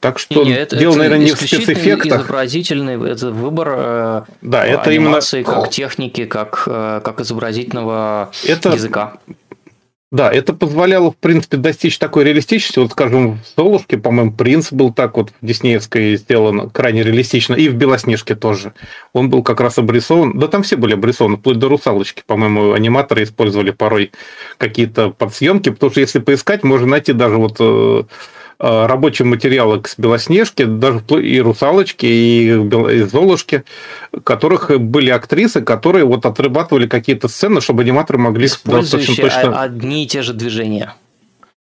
Так 0.00 0.18
что 0.18 0.44
не, 0.44 0.52
это, 0.52 0.76
дело, 0.76 0.92
это 0.92 0.98
наверное, 1.00 1.26
не 1.26 1.32
в 1.32 1.36
спецэффектах. 1.36 2.22
изобразительный 2.22 3.12
это 3.12 3.30
выбор 3.30 3.74
э, 3.76 4.22
да, 4.40 4.64
это 4.64 4.88
анимации 4.88 5.40
именно... 5.40 5.52
как 5.52 5.70
техники, 5.70 6.24
как, 6.24 6.62
э, 6.66 7.02
как 7.04 7.20
изобразительного 7.20 8.30
это... 8.46 8.70
языка. 8.70 9.18
Да, 10.12 10.32
это 10.32 10.52
позволяло, 10.52 11.12
в 11.12 11.16
принципе, 11.16 11.56
достичь 11.56 11.96
такой 11.96 12.24
реалистичности. 12.24 12.80
Вот, 12.80 12.90
скажем, 12.90 13.38
в 13.38 13.46
«Золушке», 13.56 13.96
по-моему, 13.96 14.32
принц 14.32 14.72
был 14.72 14.92
так 14.92 15.16
вот 15.16 15.30
в 15.30 15.46
Диснеевской 15.46 16.16
сделан 16.16 16.68
крайне 16.70 17.04
реалистично, 17.04 17.54
и 17.54 17.68
в 17.68 17.76
«Белоснежке» 17.76 18.34
тоже. 18.34 18.74
Он 19.12 19.30
был 19.30 19.44
как 19.44 19.60
раз 19.60 19.78
обрисован, 19.78 20.36
да 20.36 20.48
там 20.48 20.64
все 20.64 20.74
были 20.74 20.94
обрисованы, 20.94 21.36
вплоть 21.36 21.60
до 21.60 21.68
«Русалочки». 21.68 22.24
По-моему, 22.26 22.72
аниматоры 22.72 23.22
использовали 23.22 23.70
порой 23.70 24.10
какие-то 24.58 25.10
подсъемки, 25.10 25.68
потому 25.68 25.92
что 25.92 26.00
если 26.00 26.18
поискать, 26.18 26.64
можно 26.64 26.88
найти 26.88 27.12
даже 27.12 27.36
вот 27.36 28.08
э, 28.60 28.86
рабочие 28.86 29.26
материалы 29.26 29.80
к 29.80 29.90
Белоснежке, 29.98 30.66
даже 30.66 31.00
и 31.20 31.40
Русалочки, 31.40 32.06
и, 32.06 32.48
и 32.48 33.02
Золушки, 33.02 33.64
которых 34.24 34.70
были 34.78 35.10
актрисы, 35.10 35.62
которые 35.62 36.04
вот 36.04 36.26
отрабатывали 36.26 36.86
какие-то 36.86 37.28
сцены, 37.28 37.60
чтобы 37.60 37.82
аниматоры 37.82 38.18
могли 38.18 38.48
достаточно 38.64 39.16
точно... 39.16 39.62
одни 39.62 40.04
и 40.04 40.06
те 40.06 40.22
же 40.22 40.34
движения. 40.34 40.94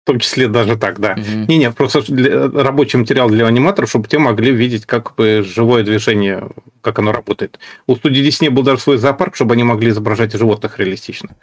В 0.04 0.12
том 0.12 0.20
числе 0.20 0.48
даже 0.48 0.76
так, 0.76 1.00
да. 1.00 1.12
Угу. 1.12 1.46
Не, 1.48 1.58
не, 1.58 1.72
просто 1.72 2.02
для, 2.12 2.50
рабочий 2.50 2.98
материал 2.98 3.30
для 3.30 3.46
аниматоров, 3.46 3.90
чтобы 3.90 4.08
те 4.08 4.18
могли 4.18 4.52
видеть 4.52 4.86
как 4.88 5.14
бы 5.16 5.46
живое 5.48 5.84
движение, 5.84 6.50
как 6.82 6.98
оно 6.98 7.12
работает. 7.12 7.60
У 7.86 7.96
студии 7.96 8.28
Disney 8.28 8.50
был 8.50 8.64
даже 8.64 8.82
свой 8.82 8.98
зоопарк, 8.98 9.36
чтобы 9.36 9.54
они 9.54 9.64
могли 9.64 9.92
изображать 9.92 10.34
животных 10.34 10.80
реалистично. 10.80 11.36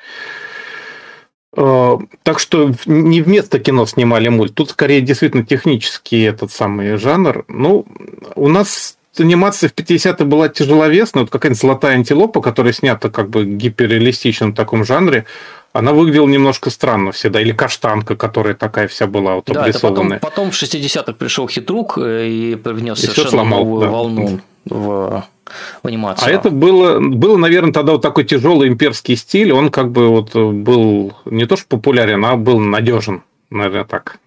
Так 1.57 2.39
что 2.39 2.73
не 2.85 3.23
вместо 3.23 3.59
кино 3.59 3.87
снимали 3.87 4.29
мульт. 4.29 4.55
Тут 4.55 4.71
скорее 4.71 5.01
действительно 5.01 5.45
технический 5.45 6.23
этот 6.23 6.53
самый 6.53 6.97
жанр. 6.97 7.47
Ну, 7.49 7.87
у 8.35 8.49
нас 8.49 8.99
анимация 9.19 9.71
в 9.71 9.75
50-е 9.75 10.27
была 10.27 10.51
тяжеловесная. 10.51 11.23
Вот 11.23 11.31
какая-нибудь 11.31 11.61
«Золотая 11.61 11.95
антилопа», 11.95 12.43
которая 12.43 12.75
снята 12.75 13.09
как 13.09 13.31
бы 13.31 13.47
гиперреалистичном 13.47 14.53
таком 14.53 14.85
жанре, 14.85 15.25
она 15.73 15.93
выглядела 15.93 16.27
немножко 16.27 16.69
странно 16.69 17.13
всегда. 17.13 17.41
Или 17.41 17.53
«Каштанка», 17.53 18.17
которая 18.17 18.55
такая 18.55 18.87
вся 18.89 19.07
была 19.07 19.37
вот 19.37 19.47
да, 19.47 19.63
обрисованная. 19.63 20.19
потом, 20.19 20.51
потом 20.51 20.51
в 20.51 20.63
60-х 20.63 21.15
пришел 21.15 21.49
«Хитрук» 21.49 21.99
э, 21.99 22.29
и 22.29 22.57
привнес 22.57 22.99
и 22.99 23.03
совершенно 23.03 23.31
сломал, 23.31 23.65
новую 23.65 23.81
да. 23.81 23.89
волну 23.89 24.41
в 24.67 25.25
в 25.83 25.87
анимацию. 25.87 26.29
А 26.29 26.31
это 26.31 26.51
было, 26.51 26.99
было, 27.01 27.37
наверное, 27.37 27.73
тогда 27.73 27.93
вот 27.93 28.03
такой 28.03 28.25
тяжелый 28.25 28.69
имперский 28.69 29.17
стиль. 29.17 29.53
Он 29.53 29.71
как 29.71 29.91
бы 29.91 30.09
вот 30.09 30.35
был 30.35 31.15
не 31.25 31.47
то 31.47 31.57
что 31.57 31.67
популярен, 31.69 32.25
а 32.25 32.37
был 32.37 32.59
надежен, 32.59 33.23
наверное, 33.51 33.85
так. 33.85 34.19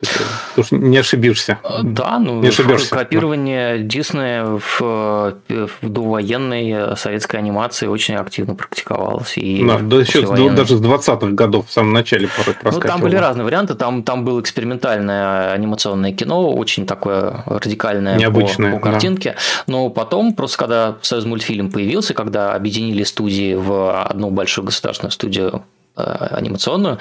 Потому 0.00 0.64
что 0.64 0.76
не 0.76 0.96
ошибишься. 0.96 1.58
Да, 1.82 2.18
ну, 2.18 2.40
не 2.40 2.48
ошибешься. 2.48 2.94
копирование 2.94 3.80
Диснея 3.82 4.44
в, 4.44 4.80
в 4.80 5.70
довоенной 5.82 6.96
советской 6.96 7.36
анимации 7.36 7.86
очень 7.86 8.14
активно 8.14 8.54
практиковалось. 8.54 9.36
И 9.36 9.62
да, 9.64 9.78
да 9.78 9.98
еще 9.98 10.26
с, 10.26 10.30
даже 10.30 10.78
с 10.78 10.80
20-х 10.80 11.28
годов, 11.32 11.68
в 11.68 11.72
самом 11.72 11.92
начале 11.92 12.28
порой 12.28 12.56
Ну, 12.64 12.80
там 12.80 13.00
были 13.00 13.16
разные 13.16 13.44
варианты. 13.44 13.74
Там, 13.74 14.02
там 14.02 14.24
было 14.24 14.40
экспериментальное 14.40 15.52
анимационное 15.52 16.12
кино, 16.12 16.50
очень 16.50 16.86
такое 16.86 17.44
радикальное 17.46 18.16
Необычное, 18.16 18.72
по, 18.72 18.78
по 18.78 18.90
картинке. 18.92 19.32
Да. 19.32 19.64
Но 19.66 19.90
потом, 19.90 20.34
просто 20.34 20.58
когда 20.58 20.96
Союз 21.02 21.26
мультфильм 21.26 21.70
появился, 21.70 22.14
когда 22.14 22.54
объединили 22.54 23.04
студии 23.04 23.54
в 23.54 24.04
одну 24.04 24.30
большую 24.30 24.64
государственную 24.64 25.12
студию 25.12 25.62
э, 25.96 26.02
анимационную, 26.02 26.98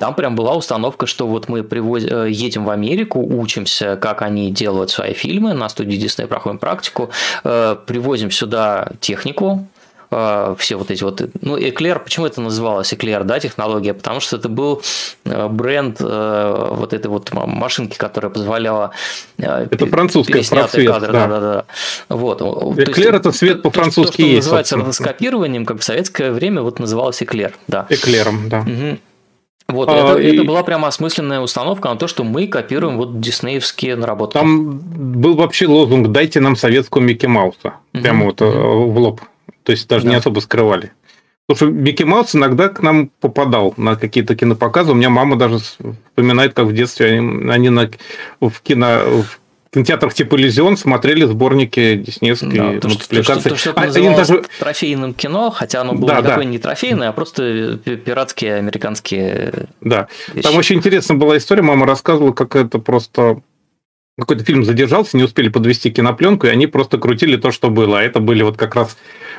там 0.00 0.14
прям 0.14 0.34
была 0.34 0.56
установка, 0.56 1.06
что 1.06 1.26
вот 1.26 1.48
мы 1.48 1.62
привозим, 1.62 2.08
э, 2.10 2.30
едем 2.30 2.64
в 2.64 2.70
Америку, 2.70 3.20
учимся, 3.20 3.96
как 3.96 4.22
они 4.22 4.50
делают 4.50 4.90
свои 4.90 5.12
фильмы, 5.12 5.52
на 5.52 5.68
студии 5.68 6.02
Disney 6.02 6.26
проходим 6.26 6.58
практику, 6.58 7.10
э, 7.44 7.76
привозим 7.86 8.30
сюда 8.30 8.92
технику, 9.00 9.68
э, 10.10 10.54
все 10.58 10.76
вот 10.76 10.90
эти 10.90 11.04
вот, 11.04 11.20
ну, 11.42 11.58
Эклер, 11.58 12.00
почему 12.00 12.24
это 12.24 12.40
называлось 12.40 12.94
Эклер, 12.94 13.24
да, 13.24 13.40
технология, 13.40 13.92
потому 13.92 14.20
что 14.20 14.38
это 14.38 14.48
был 14.48 14.82
бренд 15.24 16.00
вот 16.00 16.94
этой 16.94 17.08
вот 17.08 17.30
машинки, 17.34 17.98
которая 17.98 18.30
позволяла 18.30 18.92
это 19.36 19.86
французская 19.86 20.42
просвет, 20.42 20.90
кадры, 20.90 21.12
да. 21.12 21.26
да, 21.26 21.40
да, 21.40 21.52
да. 21.52 21.64
Вот. 22.08 22.40
Эклер 22.78 23.16
это 23.16 23.32
цвет 23.32 23.60
по-французски 23.60 24.06
то, 24.06 24.12
что 24.14 24.22
есть. 24.22 24.36
называется 24.46 24.76
ротоскопированием, 24.78 25.66
как 25.66 25.80
в 25.80 25.84
советское 25.84 26.32
время 26.32 26.62
вот 26.62 26.78
называлось 26.78 27.22
Эклер, 27.22 27.52
да. 27.68 27.86
Эклером, 27.90 28.48
да. 28.48 28.60
Угу. 28.60 28.98
Вот, 29.72 29.88
а, 29.88 30.12
это, 30.12 30.20
и... 30.20 30.34
это 30.34 30.44
была 30.44 30.62
прямо 30.62 30.88
осмысленная 30.88 31.40
установка 31.40 31.88
на 31.88 31.96
то, 31.96 32.06
что 32.08 32.24
мы 32.24 32.46
копируем 32.46 32.96
вот 32.96 33.20
диснеевские 33.20 33.96
наработки. 33.96 34.34
Там 34.34 34.78
был 34.78 35.34
вообще 35.34 35.66
лозунг 35.66 36.08
«дайте 36.08 36.40
нам 36.40 36.56
советскую 36.56 37.04
Микки 37.04 37.26
Мауса». 37.26 37.74
Прямо 37.92 38.26
вот 38.26 38.40
в 38.40 38.98
лоб. 38.98 39.20
То 39.62 39.72
есть 39.72 39.88
даже 39.88 40.04
да. 40.04 40.10
не 40.10 40.16
особо 40.16 40.40
скрывали. 40.40 40.92
Потому 41.46 41.72
что 41.72 41.80
Микки 41.80 42.04
Маус 42.04 42.34
иногда 42.36 42.68
к 42.68 42.80
нам 42.80 43.10
попадал 43.20 43.74
на 43.76 43.96
какие-то 43.96 44.36
кинопоказы. 44.36 44.92
У 44.92 44.94
меня 44.94 45.10
мама 45.10 45.36
даже 45.36 45.58
вспоминает, 45.58 46.54
как 46.54 46.66
в 46.66 46.72
детстве 46.72 47.06
они, 47.06 47.50
они 47.50 47.70
на, 47.70 47.90
в 48.40 48.60
кино 48.62 49.24
в 49.24 49.40
кинотеатрах 49.72 50.14
типа 50.14 50.36
Иллюзион 50.36 50.76
смотрели 50.76 51.24
сборники 51.24 51.94
диснеевской 51.94 52.50
да, 52.50 52.88
мультипликации. 52.88 53.50
То, 53.50 53.56
что, 53.56 53.72
то, 53.72 53.80
что 53.88 54.00
Они 54.00 54.08
даже... 54.16 54.44
трофейным 54.58 55.14
кино, 55.14 55.50
хотя 55.50 55.82
оно 55.82 55.94
было 55.94 56.08
да, 56.08 56.18
никакое 56.18 56.44
да. 56.44 56.50
не 56.50 56.58
трофейное, 56.58 57.08
а 57.10 57.12
просто 57.12 57.78
пиратские 57.78 58.56
американские 58.56 59.68
Да, 59.80 60.08
вещи. 60.32 60.46
там 60.46 60.56
очень 60.56 60.76
интересная 60.76 61.16
была 61.16 61.36
история, 61.36 61.62
мама 61.62 61.86
рассказывала, 61.86 62.32
как 62.32 62.56
это 62.56 62.78
просто 62.78 63.42
какой-то 64.18 64.44
фильм 64.44 64.64
задержался, 64.64 65.16
не 65.16 65.22
успели 65.22 65.48
подвести 65.48 65.90
кинопленку, 65.90 66.46
и 66.46 66.50
они 66.50 66.66
просто 66.66 66.98
крутили 66.98 67.36
то, 67.36 67.52
что 67.52 67.70
было. 67.70 68.00
А 68.00 68.02
это 68.02 68.20
были 68.20 68.42
вот 68.42 68.56
как 68.56 68.74
раз 68.74 68.98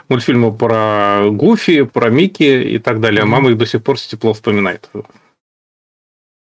мультфильмы 0.09 0.51
про 0.51 1.29
Гуфи, 1.29 1.83
про 1.83 2.09
Микки 2.09 2.43
и 2.43 2.77
так 2.79 2.99
далее. 2.99 3.21
А 3.21 3.25
мама 3.25 3.51
их 3.51 3.57
до 3.57 3.65
сих 3.65 3.83
пор 3.83 3.99
тепло 3.99 4.33
вспоминает. 4.33 4.89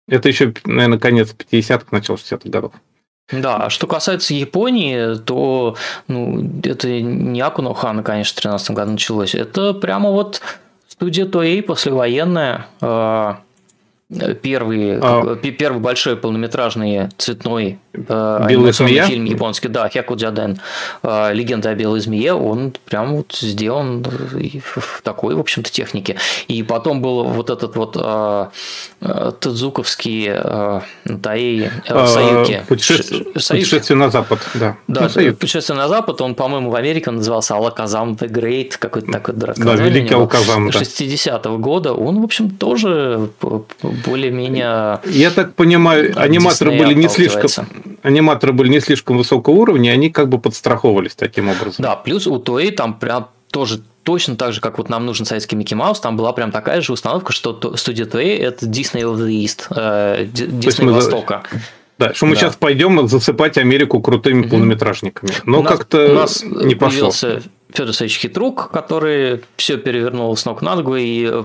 Это 0.08 0.30
еще, 0.30 0.54
наверное, 0.66 1.00
конец 1.00 1.36
50-х, 1.38 1.88
начало 1.92 2.18
60-х 2.18 2.50
годов. 2.50 2.74
Да, 3.32 3.58
а 3.58 3.70
что 3.70 3.88
касается 3.88 4.34
Японии, 4.34 5.16
то 5.16 5.76
ну, 6.08 6.42
это 6.64 7.02
не 7.02 7.42
Акуно 7.42 7.74
Хана, 7.74 8.02
конечно, 8.02 8.32
в 8.32 8.42
2013 8.42 8.72
году 8.72 8.92
началось. 8.92 9.36
Это 9.36 9.74
прямо 9.74 10.12
вот 10.12 10.42
студия 10.88 11.26
Toei 11.26 11.62
послевоенная, 11.62 12.68
а, 12.80 13.40
первый, 14.10 15.00
а... 15.02 15.36
первый 15.36 15.80
большой 15.80 16.16
полнометражный 16.16 17.10
цветной 17.18 17.80
э, 17.94 18.46
Белая 18.50 18.72
змея? 18.72 19.06
фильм 19.06 19.26
японский, 19.26 19.68
да, 19.68 19.90
Хякудзяден, 19.90 20.62
э, 21.04 21.34
Легенда 21.34 21.72
о 21.72 21.76
белой 21.76 22.00
змее, 22.00 22.34
он 22.34 22.74
прям 22.86 23.18
вот 23.18 23.34
сделан 23.34 24.04
в 24.04 25.02
такой, 25.04 25.36
в 25.36 25.40
общем-то, 25.40 25.70
технике. 25.70 26.16
И 26.48 26.64
потом 26.64 27.02
был 27.02 27.26
вот 27.26 27.50
этот 27.50 27.76
вот 27.76 27.98
э, 28.00 28.46
э 29.02 29.32
Тадзуковский 29.40 30.28
э, 30.30 30.82
э, 31.06 31.70
а, 31.90 32.08
Саюки. 32.08 32.64
Путешествие, 32.68 33.26
путешествие 33.26 33.98
на 33.98 34.10
запад, 34.10 34.40
да. 34.54 34.78
Да, 34.88 35.10
ну, 35.14 35.34
путешествие 35.34 35.78
на 35.78 35.90
запад, 35.90 36.22
он, 36.22 36.36
по-моему, 36.36 36.70
в 36.70 36.76
Америке 36.76 37.12
назывался 37.12 37.56
Алаказам 37.56 38.14
the 38.14 38.30
Great, 38.30 38.78
какой-то 38.80 39.12
такой 39.12 39.34
дурацкий. 39.34 39.64
Да, 39.64 39.76
Великий 39.76 40.14
Алаказам, 40.14 40.70
да. 40.70 40.80
60-го 40.80 41.58
года, 41.58 41.92
он, 41.92 42.22
в 42.22 42.24
общем, 42.24 42.50
тоже 42.52 43.30
более-менее... 44.06 45.00
Я 45.06 45.32
так 45.32 45.56
понимаю, 45.56 46.14
аниматоры 46.16 46.72
были 46.72 46.94
не 46.94 47.10
слишком 47.10 47.68
аниматоры 48.04 48.54
были 48.54 48.70
не 48.70 48.80
слишком 48.80 49.18
высокого 49.18 49.54
уровня, 49.54 49.92
они 49.92 50.10
как 50.10 50.30
бы 50.30 50.40
подстраховывались 50.40 51.16
таким 51.16 51.50
образом. 51.50 51.84
Да, 51.84 51.96
плюс 51.96 52.28
у 52.28 52.38
Toei 52.38 52.72
там 52.72 52.98
прям 52.98 53.30
тоже 53.52 53.82
точно 54.04 54.36
так 54.36 54.54
же, 54.54 54.62
как 54.62 54.78
вот 54.78 54.90
нам 54.90 55.06
нужен 55.06 55.26
советский 55.26 55.56
Микки 55.56 55.74
Маус, 55.74 56.00
там 56.00 56.16
была 56.16 56.32
прям 56.32 56.52
такая 56.52 56.82
же 56.82 56.94
установка, 56.94 57.34
что 57.34 57.76
студия 57.76 58.06
Toei– 58.06 58.38
это 58.40 58.66
Disney 58.66 59.02
of 59.02 59.18
the 59.18 59.30
East, 59.30 59.66
э, 59.76 60.26
Disney 60.26 60.92
Востока. 60.92 61.44
Да, 61.98 62.14
что 62.14 62.28
мы 62.28 62.36
да. 62.36 62.42
сейчас 62.42 62.56
пойдем 62.56 63.08
засыпать 63.08 63.58
Америку 63.58 64.00
крутыми 64.00 64.42
угу. 64.42 64.50
полнометражниками. 64.50 65.32
Но 65.46 65.64
как-то 65.64 66.12
у 66.12 66.14
нас 66.14 66.44
не 66.44 66.76
пошло. 66.76 67.12
Федор 67.12 67.90
Алексеевич 67.90 68.20
Хитрук, 68.20 68.72
который 68.72 69.42
все 69.58 69.78
перевернул 69.78 70.36
с 70.38 70.46
ног 70.46 70.62
на 70.62 70.76
ногу 70.76 70.96
и 70.96 71.28
э, 71.30 71.44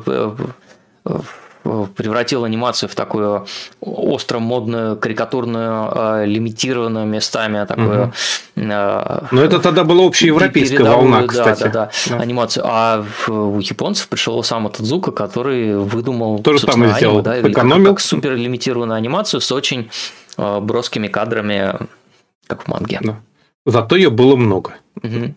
э, 1.05 1.19
превратил 1.63 2.45
анимацию 2.45 2.89
в 2.89 2.95
такую 2.95 3.47
остро 3.81 4.39
модную, 4.39 4.97
карикатурную, 4.97 6.27
лимитированную 6.27 7.07
местами 7.07 7.65
такую. 7.67 8.05
Угу. 8.05 8.13
Но 8.57 9.43
это 9.43 9.59
тогда 9.59 9.85
была 9.85 10.07
общеевропейская 10.07 10.85
волна, 10.85 11.27
кстати. 11.27 11.63
Да, 11.63 11.69
да, 11.69 11.91
да, 12.09 12.17
да. 12.17 12.23
анимацию. 12.23 12.65
А 12.67 13.05
у 13.29 13.61
японцев 13.61 14.09
пришел 14.09 14.43
сам 14.43 14.67
этот 14.67 14.85
Зука, 14.87 15.13
который 15.13 15.77
выдумал 15.77 16.41
То 16.41 16.53
же 16.53 16.61
самое 16.61 16.93
сделал. 16.95 17.23
Да, 17.23 17.41
Экономил. 17.41 17.87
Как, 17.87 17.95
как 17.95 18.01
супер 18.01 18.35
лимитированную 18.35 18.97
анимацию 18.97 19.41
с 19.41 19.53
очень 19.53 19.91
броскими 20.37 21.09
кадрами, 21.09 21.75
как 22.47 22.65
в 22.65 22.69
манге. 22.69 22.99
Да. 23.03 23.21
Зато 23.65 23.97
ее 23.97 24.11
было 24.11 24.37
много. 24.37 24.75
Угу. 25.03 25.35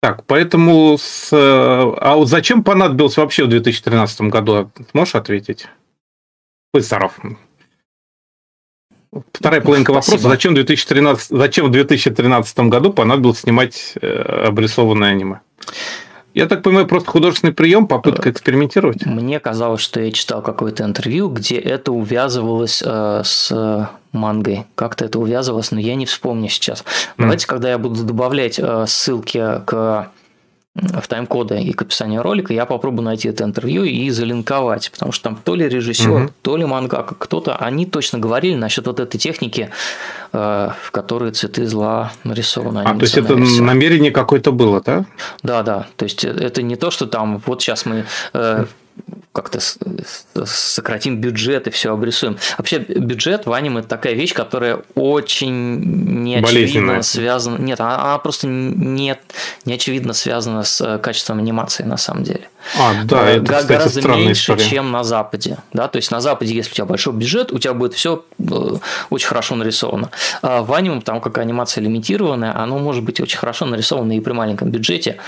Так, 0.00 0.24
поэтому 0.26 0.96
с... 0.98 1.30
А 1.32 2.14
вот 2.14 2.28
зачем 2.28 2.62
понадобился 2.62 3.20
вообще 3.20 3.44
в 3.44 3.48
2013 3.48 4.20
году? 4.22 4.70
Можешь 4.92 5.16
ответить? 5.16 5.66
Пысаров. 6.72 7.18
Вторая 9.32 9.60
половинка 9.60 9.92
вопроса. 9.92 10.28
Зачем, 10.28 10.54
2013, 10.54 11.30
зачем 11.30 11.66
в 11.66 11.70
2013 11.70 12.58
году 12.60 12.92
понадобилось 12.92 13.40
снимать 13.40 13.94
э, 14.00 14.06
обрисованное 14.46 15.10
аниме? 15.10 15.40
Я 16.34 16.46
так 16.46 16.62
понимаю, 16.62 16.86
просто 16.86 17.10
художественный 17.10 17.52
прием, 17.52 17.86
попытка 17.86 18.30
экспериментировать? 18.30 19.06
Мне 19.06 19.40
казалось, 19.40 19.80
что 19.80 20.00
я 20.00 20.12
читал 20.12 20.42
какое-то 20.42 20.84
интервью, 20.84 21.28
где 21.30 21.56
это 21.56 21.90
увязывалось 21.90 22.82
э, 22.84 23.22
с 23.24 23.90
мангой. 24.12 24.66
Как-то 24.74 25.04
это 25.04 25.18
увязывалось, 25.18 25.70
но 25.70 25.80
я 25.80 25.94
не 25.94 26.06
вспомню 26.06 26.48
сейчас. 26.48 26.84
Давайте, 27.16 27.46
mm. 27.46 27.48
когда 27.48 27.70
я 27.70 27.78
буду 27.78 28.04
добавлять 28.04 28.58
э, 28.58 28.84
ссылки 28.86 29.42
к 29.64 30.10
в 30.80 31.08
тайм-коды 31.08 31.60
и 31.60 31.72
к 31.72 31.82
описанию 31.82 32.22
ролика, 32.22 32.52
я 32.52 32.66
попробую 32.66 33.04
найти 33.04 33.28
это 33.28 33.44
интервью 33.44 33.84
и 33.84 34.10
залинковать, 34.10 34.90
потому 34.92 35.12
что 35.12 35.24
там 35.24 35.38
то 35.42 35.54
ли 35.54 35.68
режиссер, 35.68 36.10
угу. 36.10 36.30
то 36.42 36.56
ли 36.56 36.64
мангака, 36.64 37.14
кто-то, 37.14 37.56
они 37.56 37.86
точно 37.86 38.18
говорили 38.18 38.54
насчет 38.54 38.86
вот 38.86 39.00
этой 39.00 39.18
техники, 39.18 39.70
э, 40.32 40.70
в 40.82 40.90
которой 40.90 41.32
цветы 41.32 41.66
зла 41.66 42.12
нарисованы. 42.24 42.80
А, 42.84 42.94
то 42.94 43.02
есть 43.02 43.18
это 43.18 43.36
намерение 43.36 44.10
какое-то 44.10 44.52
было, 44.52 44.80
да? 44.80 45.04
Да, 45.42 45.62
да. 45.62 45.86
То 45.96 46.04
есть 46.04 46.24
это 46.24 46.62
не 46.62 46.76
то, 46.76 46.90
что 46.90 47.06
там 47.06 47.42
вот 47.46 47.62
сейчас 47.62 47.86
мы 47.86 48.04
э, 48.32 48.64
как-то 49.32 49.60
сократим 50.44 51.20
бюджет 51.20 51.68
и 51.68 51.70
все 51.70 51.92
обрисуем. 51.92 52.38
Вообще 52.56 52.78
бюджет 52.78 53.46
в 53.46 53.52
аниме 53.52 53.80
это 53.80 53.88
такая 53.88 54.14
вещь, 54.14 54.34
которая 54.34 54.80
очень 54.94 56.24
неочевидно 56.24 57.02
связана. 57.02 57.58
Нет, 57.58 57.80
она, 57.80 58.02
она 58.02 58.18
просто 58.18 58.48
нет, 58.48 59.20
не 59.64 59.74
очевидно 59.74 60.12
связана 60.12 60.64
с 60.64 60.80
э, 60.80 60.98
качеством 60.98 61.38
анимации 61.38 61.84
на 61.84 61.96
самом 61.96 62.24
деле. 62.24 62.48
А, 62.78 63.04
да, 63.04 63.28
это, 63.28 63.44
кстати, 63.44 63.66
гораздо 63.66 64.08
меньше, 64.08 64.52
история. 64.52 64.64
чем 64.64 64.90
на 64.90 65.04
Западе. 65.04 65.58
Да? 65.72 65.88
То 65.88 65.96
есть 65.98 66.10
на 66.10 66.20
Западе, 66.20 66.54
если 66.54 66.72
у 66.72 66.74
тебя 66.74 66.86
большой 66.86 67.12
бюджет, 67.12 67.52
у 67.52 67.58
тебя 67.58 67.74
будет 67.74 67.94
все 67.94 68.24
э, 68.38 68.42
очень 69.10 69.28
хорошо 69.28 69.54
нарисовано. 69.54 70.10
А 70.42 70.62
в 70.62 70.72
аниме, 70.72 71.00
там 71.00 71.20
как 71.20 71.38
анимация 71.38 71.82
лимитированная, 71.82 72.56
оно 72.58 72.78
может 72.78 73.04
быть 73.04 73.20
очень 73.20 73.38
хорошо 73.38 73.66
нарисовано 73.66 74.16
и 74.16 74.20
при 74.20 74.32
маленьком 74.32 74.70
бюджете. 74.70 75.18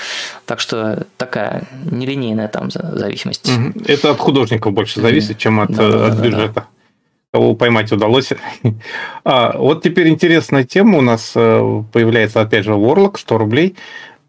Так 0.47 0.61
что 0.61 1.07
такая 1.17 1.69
нелинейная 1.85 2.49
там 2.49 2.71
зависимость. 2.71 3.49
Это 3.87 4.11
от 4.11 4.19
художников 4.19 4.73
больше 4.73 5.01
зависит, 5.01 5.39
чем 5.39 5.61
от, 5.61 5.71
да, 5.71 5.91
да, 5.91 6.07
от 6.07 6.19
бюджета. 6.21 6.53
Да, 6.55 6.61
да 6.61 6.67
кого 7.33 7.55
поймать 7.55 7.93
удалось. 7.93 8.31
А, 9.23 9.57
вот 9.57 9.83
теперь 9.83 10.09
интересная 10.09 10.65
тема 10.65 10.99
у 10.99 11.01
нас 11.03 11.33
э, 11.35 11.83
появляется, 11.93 12.41
опять 12.41 12.65
же, 12.65 12.73
Warlock, 12.73 13.19
100 13.19 13.39
рублей. 13.39 13.77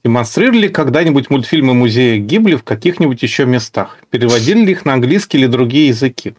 Демонстрировали 0.04 0.68
когда-нибудь 0.68 1.30
мультфильмы 1.30 1.74
музея 1.74 2.18
Гибли 2.18 2.56
в 2.56 2.64
каких-нибудь 2.64 3.22
еще 3.24 3.46
местах? 3.46 4.00
Переводили 4.10 4.66
ли 4.66 4.72
их 4.74 4.84
на 4.84 4.94
английский 4.94 5.38
или 5.38 5.48
другие 5.48 5.88
языки? 5.88 6.34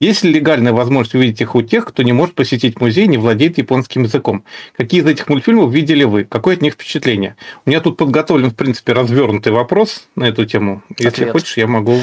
Есть 0.00 0.22
ли 0.22 0.32
легальная 0.32 0.72
возможность 0.72 1.14
увидеть 1.14 1.40
их 1.40 1.54
у 1.54 1.62
тех, 1.62 1.84
кто 1.84 2.02
не 2.02 2.12
может 2.12 2.34
посетить 2.34 2.80
музей 2.80 3.08
не 3.08 3.18
владеет 3.18 3.58
японским 3.58 4.04
языком? 4.04 4.44
Какие 4.76 5.00
из 5.00 5.06
этих 5.06 5.28
мультфильмов 5.28 5.72
видели 5.72 6.04
вы? 6.04 6.24
Какое 6.24 6.54
от 6.54 6.62
них 6.62 6.74
впечатление? 6.74 7.36
У 7.66 7.70
меня 7.70 7.80
тут 7.80 7.96
подготовлен, 7.96 8.50
в 8.50 8.54
принципе, 8.54 8.92
развернутый 8.92 9.52
вопрос 9.52 10.08
на 10.14 10.24
эту 10.24 10.46
тему. 10.46 10.82
Если 10.98 11.08
Ответ. 11.08 11.32
хочешь, 11.32 11.56
я 11.56 11.66
могу 11.66 12.00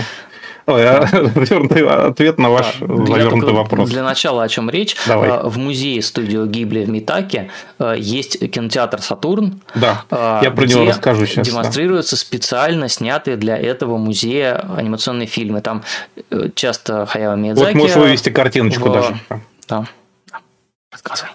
Завернутый 0.68 1.88
ответ 2.10 2.40
на 2.40 2.50
ваш 2.50 2.78
завернутый 2.80 3.54
вопрос. 3.54 3.90
Для 3.90 4.04
начала 4.04 4.44
о 4.44 4.48
чем 4.48 4.70
речь. 4.70 4.96
Давай. 5.08 5.30
А, 5.30 5.48
в 5.48 5.58
музее 5.58 6.02
студио 6.02 6.46
Гибли 6.46 6.86
в 6.86 6.90
Митаке 6.90 7.52
а, 7.78 7.94
есть 7.94 8.40
кинотеатр 8.52 9.02
Сатурн. 9.02 9.62
Да, 9.76 10.04
а, 10.10 10.42
я 10.44 10.52
про 10.52 10.66
него 10.66 10.86
расскажу 10.86 11.26
сейчас. 11.28 11.48
демонстрируются 11.48 12.18
специально 12.18 12.90
снятые 12.90 13.38
для 13.38 13.58
этого 13.58 13.98
музея 13.98 14.66
анимационные 14.76 15.28
фильмы. 15.28 15.62
Там 15.62 15.84
э, 16.32 16.50
часто 16.56 17.06
Хаяо 17.06 17.36
Миядзаки... 17.36 17.74
Вот 17.74 17.82
можешь 17.82 17.96
вывести 17.96 18.30
картиночку 18.30 18.90
в... 18.90 18.94
даже. 18.94 19.20
Да. 19.68 19.86
Рассказывай. 20.92 21.30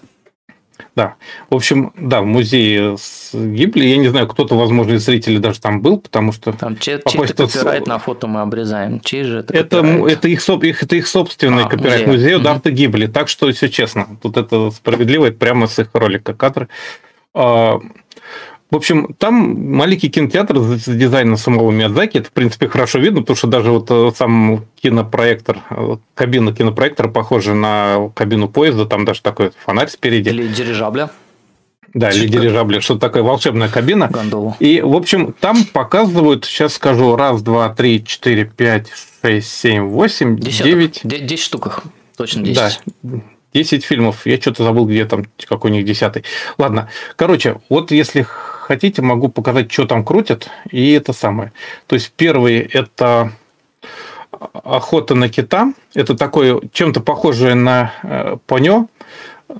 Да. 0.96 1.14
В 1.48 1.54
общем, 1.54 1.92
да, 1.96 2.20
в 2.20 2.26
музее 2.26 2.96
Гибли, 3.32 3.84
я 3.84 3.96
не 3.96 4.08
знаю, 4.08 4.26
кто-то, 4.26 4.56
возможно, 4.56 4.94
из 4.94 5.04
зрителей 5.04 5.38
даже 5.38 5.60
там 5.60 5.82
был, 5.82 5.98
потому 5.98 6.32
что... 6.32 6.52
Там 6.52 6.76
чей, 6.76 6.98
чей-то 7.06 7.46
копирайт 7.46 7.86
на 7.86 7.98
фото 7.98 8.26
мы 8.26 8.40
обрезаем. 8.40 9.00
Чей 9.00 9.24
же 9.24 9.38
это 9.38 9.54
это, 9.54 9.78
это, 9.78 10.28
их, 10.28 10.48
это 10.82 10.96
их 10.96 11.06
собственный 11.06 11.64
а, 11.64 11.68
копирайт 11.68 12.06
музея, 12.06 12.36
музея 12.36 12.38
Дарта 12.38 12.70
Гибли. 12.70 13.06
Так 13.06 13.28
что 13.28 13.50
все 13.52 13.68
честно. 13.68 14.06
Тут 14.20 14.36
это 14.36 14.70
справедливо, 14.70 15.26
это 15.26 15.38
прямо 15.38 15.66
с 15.66 15.78
их 15.78 15.90
ролика 15.92 16.34
кадры. 16.34 16.68
В 18.70 18.76
общем, 18.76 19.14
там 19.18 19.74
маленький 19.74 20.08
кинотеатр 20.08 20.58
с 20.58 20.84
дизайном 20.84 21.36
самого 21.36 21.70
Миядзаки. 21.70 22.18
Это, 22.18 22.28
в 22.28 22.32
принципе, 22.32 22.68
хорошо 22.68 22.98
видно, 22.98 23.20
потому 23.20 23.36
что 23.36 23.48
даже 23.48 23.70
вот 23.70 23.90
э, 23.90 24.12
сам 24.16 24.64
кинопроектор, 24.80 25.58
э, 25.70 25.96
кабина 26.14 26.52
кинопроектора 26.54 27.08
похожа 27.08 27.54
на 27.54 28.10
кабину 28.14 28.48
поезда. 28.48 28.86
Там 28.86 29.04
даже 29.04 29.22
такой 29.22 29.50
фонарь 29.64 29.88
спереди. 29.88 30.28
Или 30.28 30.46
дирижабля. 30.46 31.10
Да, 31.92 32.10
или 32.10 32.28
дирижабля, 32.28 32.80
что 32.80 32.96
такое 32.96 33.24
волшебная 33.24 33.68
кабина. 33.68 34.06
Гондолу. 34.06 34.54
И, 34.60 34.80
в 34.80 34.94
общем, 34.94 35.34
там 35.40 35.64
показывают, 35.64 36.44
сейчас 36.44 36.74
скажу, 36.74 37.16
раз, 37.16 37.42
два, 37.42 37.68
три, 37.74 38.04
четыре, 38.04 38.44
пять, 38.44 38.92
шесть, 39.22 39.50
семь, 39.50 39.82
восемь, 39.86 40.38
девять. 40.38 41.00
Десять 41.02 41.40
штук 41.40 41.82
точно 42.16 42.42
десять. 42.42 42.80
Да, 43.02 43.20
10 43.52 43.84
фильмов. 43.84 44.26
Я 44.26 44.40
что-то 44.40 44.62
забыл, 44.62 44.86
где 44.86 45.04
там, 45.06 45.24
какой 45.48 45.70
у 45.70 45.74
них 45.74 45.84
десятый. 45.84 46.24
Ладно. 46.58 46.88
Короче, 47.16 47.60
вот 47.68 47.90
если 47.90 48.26
хотите, 48.70 49.02
могу 49.02 49.28
показать, 49.28 49.72
что 49.72 49.84
там 49.84 50.04
крутят, 50.04 50.48
и 50.70 50.92
это 50.92 51.12
самое. 51.12 51.50
То 51.88 51.96
есть 51.96 52.12
первый 52.16 52.58
это 52.60 53.32
охота 54.30 55.16
на 55.16 55.28
кита. 55.28 55.72
Это 55.92 56.16
такое 56.16 56.60
чем-то 56.72 57.00
похожее 57.00 57.56
на 57.56 57.92
э, 58.04 58.36
понё, 58.46 58.86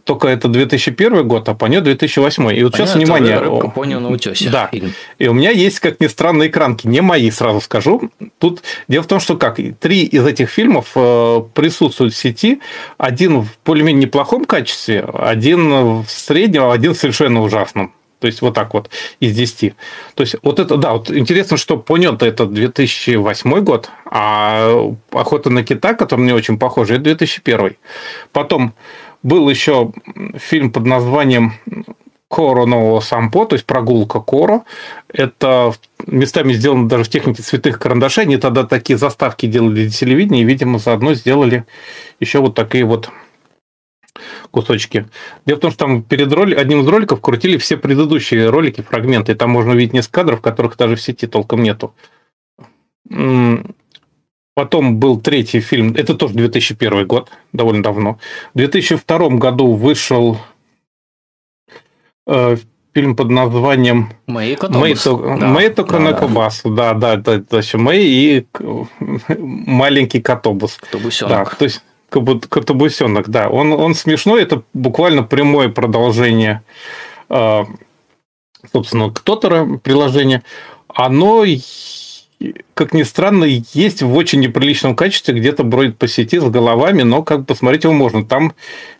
только 0.05 0.29
это 0.29 0.47
2001 0.47 1.27
год, 1.27 1.49
а 1.49 1.55
Понё 1.55 1.81
2008. 1.81 2.43
И 2.55 2.63
вот 2.63 2.73
Понятно, 2.73 2.77
сейчас 2.77 2.95
внимание. 2.95 3.39
Рыбка 3.39 3.69
Понё 3.69 3.99
на 3.99 4.11
утесе. 4.11 4.49
Да. 4.49 4.69
Фильм. 4.69 4.93
И 5.19 5.27
у 5.27 5.35
меня 5.35 5.51
есть, 5.51 5.81
как 5.81 5.99
ни 5.99 6.07
странно, 6.07 6.47
экранки. 6.47 6.87
Не 6.87 7.01
мои, 7.01 7.33
сразу 7.33 7.61
скажу. 7.61 8.13
Тут 8.39 8.63
дело 8.87 9.03
в 9.03 9.09
том, 9.09 9.19
что 9.19 9.37
как 9.37 9.59
три 9.81 10.05
из 10.05 10.25
этих 10.25 10.51
фильмов 10.51 10.93
э, 10.95 11.43
присутствуют 11.53 12.15
в 12.15 12.17
сети. 12.17 12.61
Один 12.97 13.41
в 13.41 13.49
более-менее 13.65 14.05
неплохом 14.05 14.45
качестве, 14.45 15.01
один 15.01 16.03
в 16.03 16.07
среднем, 16.09 16.63
а 16.63 16.73
один 16.73 16.95
в 16.95 16.97
совершенно 16.97 17.43
ужасном. 17.43 17.93
То 18.21 18.27
есть 18.27 18.43
вот 18.43 18.55
так 18.55 18.75
вот 18.75 18.91
из 19.19 19.35
10. 19.35 19.75
То 20.15 20.23
есть 20.23 20.37
вот 20.43 20.61
это, 20.61 20.77
да, 20.77 20.93
вот 20.93 21.11
интересно, 21.11 21.57
что 21.57 21.77
понят 21.77 22.23
это 22.23 22.47
2008 22.47 23.61
год, 23.65 23.91
а 24.05 24.95
охота 25.11 25.51
на 25.51 25.65
кита, 25.65 25.95
который 25.95 26.21
мне 26.21 26.35
очень 26.35 26.59
похож, 26.59 26.91
это 26.91 27.01
2001. 27.01 27.77
Потом 28.33 28.75
был 29.23 29.49
еще 29.49 29.93
фильм 30.37 30.71
под 30.71 30.87
названием 30.87 31.55
Коро 32.29 32.65
нового 32.65 33.01
Сампо, 33.01 33.45
то 33.45 33.55
есть 33.55 33.67
прогулка 33.67 34.21
Коро. 34.21 34.63
Это 35.13 35.73
местами 36.07 36.53
сделано 36.53 36.89
даже 36.89 37.03
в 37.03 37.09
технике 37.09 37.43
цветных 37.43 37.81
карандашей. 37.81 38.23
Они 38.23 38.37
тогда 38.37 38.63
такие 38.63 38.97
заставки 38.97 39.47
делали 39.47 39.83
для 39.83 39.91
телевидения, 39.91 40.43
и, 40.43 40.45
видимо, 40.45 40.79
заодно 40.79 41.15
сделали 41.15 41.65
еще 42.21 42.39
вот 42.39 42.55
такие 42.55 42.85
вот 42.85 43.11
кусочки. 44.51 45.09
Дело 45.47 45.59
в 45.59 45.61
том, 45.61 45.71
что 45.71 45.87
там 45.87 46.03
перед 46.03 46.33
роли, 46.33 46.55
одним 46.55 46.81
из 46.81 46.89
роликов 46.89 47.21
крутили 47.21 47.57
все 47.59 47.77
предыдущие 47.77 48.49
ролики, 48.51 48.83
фрагменты. 48.83 49.33
И 49.33 49.35
там 49.35 49.51
можно 49.51 49.73
увидеть 49.73 49.93
несколько 49.93 50.21
кадров, 50.21 50.41
которых 50.41 50.77
даже 50.77 50.97
в 50.97 51.01
сети 51.01 51.27
толком 51.27 51.63
нету. 51.63 51.95
Потом 54.55 54.99
был 54.99 55.21
третий 55.21 55.61
фильм, 55.61 55.95
это 55.97 56.15
тоже 56.15 56.35
2001 56.35 57.07
год, 57.07 57.31
довольно 57.53 57.83
давно. 57.83 58.19
В 58.53 58.59
2002 58.59 59.29
году 59.31 59.73
вышел 59.73 60.39
э, 62.27 62.57
фильм 62.93 63.17
под 63.17 63.31
названием 63.31 64.13
Мэй 64.27 64.57
Мэйто 64.59 65.85
Канакобасу. 65.85 66.71
Да, 66.71 66.95
да, 66.95 67.17
да, 67.17 67.37
это 67.37 67.59
еще 67.59 67.79
Мэй 67.79 68.05
и 68.05 68.47
маленький 69.39 70.21
Котобус. 70.21 70.77
Котобусенок. 70.77 71.51
Да, 71.51 71.57
то 71.57 71.65
есть 71.65 71.83
Котобусенок, 72.11 73.29
да. 73.29 73.49
Он, 73.49 73.73
он 73.73 73.95
смешной, 73.95 74.43
это 74.43 74.63
буквально 74.75 75.23
прямое 75.23 75.69
продолжение, 75.69 76.63
э, 77.29 77.65
собственно, 78.73 79.11
Ктотера 79.11 79.79
приложения. 79.79 80.43
Оно 80.89 81.45
как 82.75 82.95
ни 82.95 83.03
странно, 83.03 83.45
есть 83.45 84.03
в 84.03 84.15
очень 84.15 84.41
неприличном 84.41 84.97
качестве, 84.97 85.35
где-то 85.35 85.63
бродит 85.63 85.99
по 85.99 86.09
сети 86.09 86.39
с 86.39 86.45
головами, 86.45 87.03
но 87.03 87.23
как 87.23 87.45
посмотреть 87.45 87.85
его 87.85 87.93
можно. 87.93 88.25
Там 88.25 88.55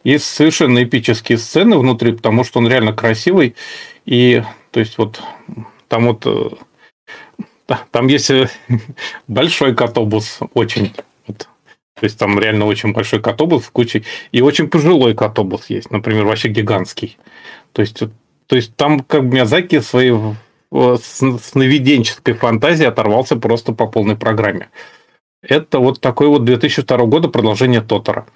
есть 0.05 0.27
совершенно 0.27 0.83
эпические 0.85 1.39
сцены 1.39 1.79
внутри, 1.79 2.13
потому 2.13 2.45
что 2.45 2.59
он 2.59 2.69
реально 2.69 2.93
красивый. 2.93 3.55
И, 4.05 4.43
то 4.71 4.81
есть, 4.81 4.99
вот 4.99 5.23
там 5.89 6.07
вот 6.07 6.27
э, 6.27 7.75
там 7.91 8.09
есть 8.09 8.31
э, 8.31 8.51
большой 9.29 9.75
котобус, 9.75 10.41
очень. 10.53 10.93
То 12.01 12.05
есть 12.05 12.19
там 12.19 12.41
реально 12.41 12.65
очень 12.65 12.95
большой 12.95 13.21
котобус 13.21 13.65
в 13.65 13.71
куче. 13.73 14.05
И 14.33 14.41
очень 14.41 14.71
пожилой 14.71 15.15
котобус 15.15 15.69
есть, 15.69 15.91
например, 15.91 16.25
вообще 16.25 16.49
гигантский. 16.49 17.19
То 17.73 17.83
есть, 17.83 17.99
то 18.47 18.57
есть 18.57 18.75
там 18.75 19.01
как 19.01 19.29
бы 19.29 19.35
Миязаки 19.35 19.81
своей 19.81 20.15
сновиденческой 20.73 22.33
фантазии 22.35 22.87
оторвался 22.87 23.37
просто 23.37 23.73
по 23.73 23.87
полной 23.87 24.17
программе. 24.17 24.71
Это 25.43 25.79
вот 25.79 26.01
такой 26.01 26.29
вот 26.29 26.47
2002 26.47 26.97
года 27.05 27.29
продолжение 27.29 27.83
Тотора. 27.83 28.27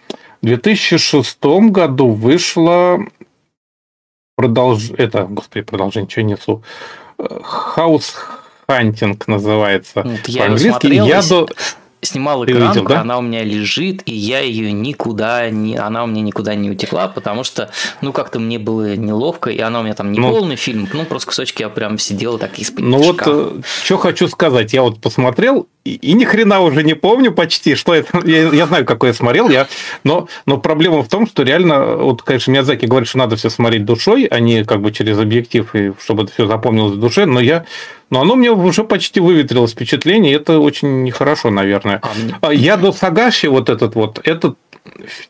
В 0.42 0.46
2006 0.46 1.42
году 1.70 2.10
вышло 2.10 2.98
продолж... 4.36 4.90
это, 4.98 5.24
господи, 5.24 5.64
продолжение, 5.64 6.10
что 6.10 6.20
я 6.20 6.26
несу? 6.26 6.62
Хаус 7.42 8.14
Хантинг 8.68 9.26
называется 9.26 10.02
вот 10.02 10.28
я 10.28 10.42
по-английски. 10.42 10.86
Я 10.86 11.22
до 11.22 11.48
снимал 12.05 12.44
видел, 12.44 12.84
да? 12.84 13.00
она 13.00 13.18
у 13.18 13.23
меня 13.23 13.42
лежит, 13.42 14.02
и 14.07 14.15
я 14.15 14.41
ее 14.41 14.73
никуда 14.73 15.50
не, 15.50 15.76
она 15.76 16.05
у 16.05 16.07
меня 16.07 16.23
никуда 16.23 16.55
не 16.55 16.70
утекла, 16.70 17.08
потому 17.08 17.44
что, 17.44 17.70
ну, 18.00 18.12
как-то 18.12 18.39
мне 18.39 18.58
было 18.58 18.97
неловко, 18.97 19.50
и 19.50 19.60
она 19.60 19.81
у 19.81 19.83
меня 19.83 19.94
там 19.94 20.12
не 20.12 20.18
ну, 20.18 20.31
полный 20.31 20.57
фильм, 20.57 20.89
ну, 20.92 21.05
просто 21.05 21.28
кусочки 21.28 21.62
я 21.62 21.68
прям 21.68 21.99
сидела 21.99 22.39
так 22.39 22.58
из 22.58 22.73
Ну, 22.76 22.99
вот, 22.99 23.23
э, 23.26 23.60
что 23.84 23.99
хочу 23.99 24.28
сказать, 24.28 24.73
я 24.73 24.83
вот 24.83 25.00
посмотрел, 25.00 25.66
и, 25.84 25.97
и 25.97 26.12
ни 26.15 26.24
хрена 26.24 26.60
уже 26.60 26.83
не 26.83 26.94
помню 26.94 27.31
почти, 27.33 27.74
что 27.74 27.94
это. 27.94 28.26
Я, 28.26 28.49
я 28.49 28.66
знаю, 28.66 28.86
какой 28.86 29.10
я 29.10 29.15
смотрел, 29.15 29.50
я, 29.50 29.68
но, 30.02 30.28
но 30.47 30.57
проблема 30.58 31.02
в 31.02 31.08
том, 31.08 31.26
что 31.26 31.42
реально, 31.42 31.97
вот, 31.97 32.23
конечно, 32.23 32.50
Миязаки 32.50 32.86
говорит, 32.86 33.08
что 33.08 33.18
надо 33.18 33.36
все 33.36 33.50
смотреть 33.50 33.84
душой, 33.84 34.24
а 34.24 34.41
не 34.41 34.65
как 34.65 34.81
бы 34.81 34.92
через 34.92 35.18
объектив, 35.18 35.74
и 35.74 35.92
чтобы 36.00 36.24
это 36.24 36.33
все 36.33 36.47
запомнилось 36.47 36.94
в 36.94 37.00
душе, 37.00 37.26
но 37.26 37.41
я 37.41 37.66
но 38.14 38.20
оно 38.20 38.36
мне 38.36 38.52
уже 38.52 38.84
почти 38.84 39.18
выветрилось 39.18 39.72
впечатление, 39.72 40.32
и 40.32 40.36
это 40.36 40.60
очень 40.60 41.02
нехорошо, 41.02 41.50
наверное. 41.50 42.00
А, 42.42 42.54
я 42.54 42.76
до 42.76 42.92
Сагаши 42.92 43.50
вот 43.50 43.68
этот 43.68 43.96
вот, 43.96 44.20
этот, 44.22 44.56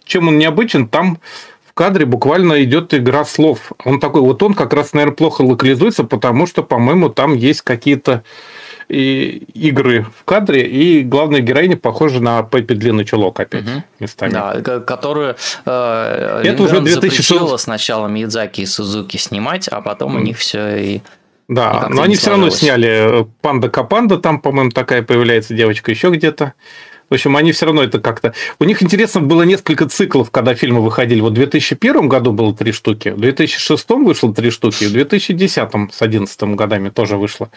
чем 0.05 0.29
он 0.29 0.37
необычен, 0.37 0.87
там 0.87 1.19
в 1.67 1.73
кадре 1.73 2.05
буквально 2.05 2.63
идет 2.63 2.93
игра 2.93 3.25
слов. 3.25 3.73
Он 3.87 4.01
такой, 4.01 4.21
вот 4.21 4.43
он 4.43 4.53
как 4.53 4.75
раз, 4.75 4.93
наверное, 4.93 5.17
плохо 5.17 5.41
локализуется, 5.41 6.05
потому 6.05 6.47
что, 6.47 6.63
по-моему, 6.63 7.09
там 7.09 7.35
есть 7.35 7.63
какие-то 7.63 8.23
и 8.91 9.47
игры 9.55 10.05
в 10.19 10.25
кадре, 10.25 10.67
и 10.67 11.03
главная 11.05 11.41
героиня 11.41 11.79
похожа 11.79 12.21
на 12.21 12.43
Пеппи 12.43 12.75
Длинный 12.75 13.07
Чулок 13.07 13.41
опять 13.41 13.65
угу. 13.65 13.83
местами. 13.99 14.31
Да, 14.31 14.81
которую 14.81 15.37
э, 15.65 16.43
Это 16.45 16.63
уже 16.63 16.83
2006... 16.83 17.59
сначала 17.59 18.09
Миядзаки 18.09 18.61
и 18.61 18.67
Сузуки 18.67 19.17
снимать, 19.17 19.69
а 19.69 19.81
потом 19.81 20.19
mm. 20.19 20.21
у 20.21 20.23
них 20.23 20.37
все 20.37 20.77
и 20.77 21.01
да, 21.49 21.89
но 21.91 22.03
они 22.03 22.17
все 22.17 22.31
равно 22.31 22.51
сняли 22.51 23.23
э, 23.23 23.25
Панда 23.43 23.69
Капанда, 23.69 24.19
там, 24.19 24.41
по-моему, 24.41 24.71
такая 24.71 25.03
появляется 25.03 25.55
девочка 25.55 25.91
еще 25.91 26.11
где-то. 26.11 26.55
В 27.11 27.15
общем, 27.15 27.37
они 27.37 27.53
все 27.53 27.67
равно 27.67 27.83
это 27.83 28.01
как-то... 28.01 28.33
У 28.59 28.65
них, 28.65 28.83
интересно, 28.83 29.21
было 29.21 29.43
несколько 29.43 29.87
циклов, 29.89 30.31
когда 30.31 30.55
фильмы 30.55 30.81
выходили. 30.81 31.21
Вот 31.21 31.33
в 31.33 31.35
2001 31.35 32.09
году 32.09 32.33
было 32.33 32.55
три 32.55 32.73
штуки, 32.73 33.11
в 33.11 33.21
2006 33.21 33.89
вышло 33.91 34.35
три 34.35 34.51
штуки, 34.51 34.85
в 34.85 34.93
2010 34.93 35.53
с 35.53 35.99
2011 35.99 36.43
годами 36.57 36.89
тоже 36.89 37.17
вышло. 37.19 37.51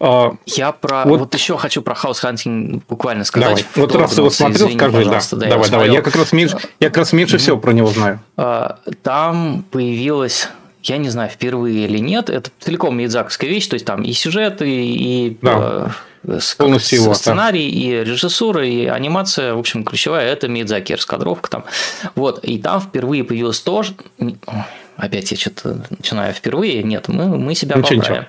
А, 0.00 0.34
Я 0.46 0.72
про 0.72 1.04
вот, 1.04 1.20
вот 1.20 1.34
еще 1.34 1.56
хочу 1.56 1.80
про 1.80 1.94
Хаус 1.94 2.18
Хантинг 2.18 2.82
буквально 2.88 3.24
сказать. 3.24 3.48
Давай. 3.48 3.64
Вот 3.76 3.94
раз 3.94 4.18
его 4.18 4.30
смотрел, 4.30 4.66
извини, 4.66 4.78
скажи, 4.78 5.04
да. 5.04 5.20
да. 5.32 5.46
Давай, 5.48 5.70
давай. 5.70 5.90
Я 5.92 6.02
как 6.02 6.16
раз 6.16 6.32
меньше, 6.32 6.58
я 6.80 6.88
как 6.88 6.96
раз 6.96 7.12
меньше 7.12 7.38
всего 7.38 7.56
про 7.56 7.72
него 7.72 7.88
знаю. 7.88 8.20
А, 8.36 8.80
там 9.02 9.64
появилась 9.70 10.48
я 10.82 10.96
не 10.98 11.08
знаю, 11.08 11.30
впервые 11.30 11.84
или 11.84 11.98
нет, 11.98 12.30
это 12.30 12.50
целиком 12.60 12.96
Мидзаковская 12.96 13.48
вещь, 13.48 13.66
то 13.68 13.74
есть 13.74 13.86
там 13.86 14.02
и 14.02 14.12
сюжет, 14.12 14.62
и, 14.62 15.28
и 15.28 15.38
да. 15.40 15.92
э, 16.24 16.38
полностью 16.58 17.00
его, 17.02 17.14
сценарий, 17.14 17.70
да. 17.70 17.76
и 17.76 18.04
режиссура, 18.04 18.66
и 18.66 18.86
анимация, 18.86 19.54
в 19.54 19.58
общем, 19.58 19.84
ключевая, 19.84 20.26
это 20.26 20.48
Мидзаки, 20.48 20.94
раскадровка 20.94 21.50
там. 21.50 21.64
Вот, 22.14 22.44
и 22.44 22.58
там 22.58 22.80
впервые 22.80 23.24
появилось 23.24 23.60
тоже... 23.60 23.94
Опять 24.96 25.32
я 25.32 25.38
что-то 25.38 25.84
начинаю 25.88 26.34
впервые. 26.34 26.82
Нет, 26.82 27.08
мы, 27.08 27.38
мы 27.38 27.54
себя 27.54 27.76
ничего, 27.76 27.98
поправим. 28.02 28.26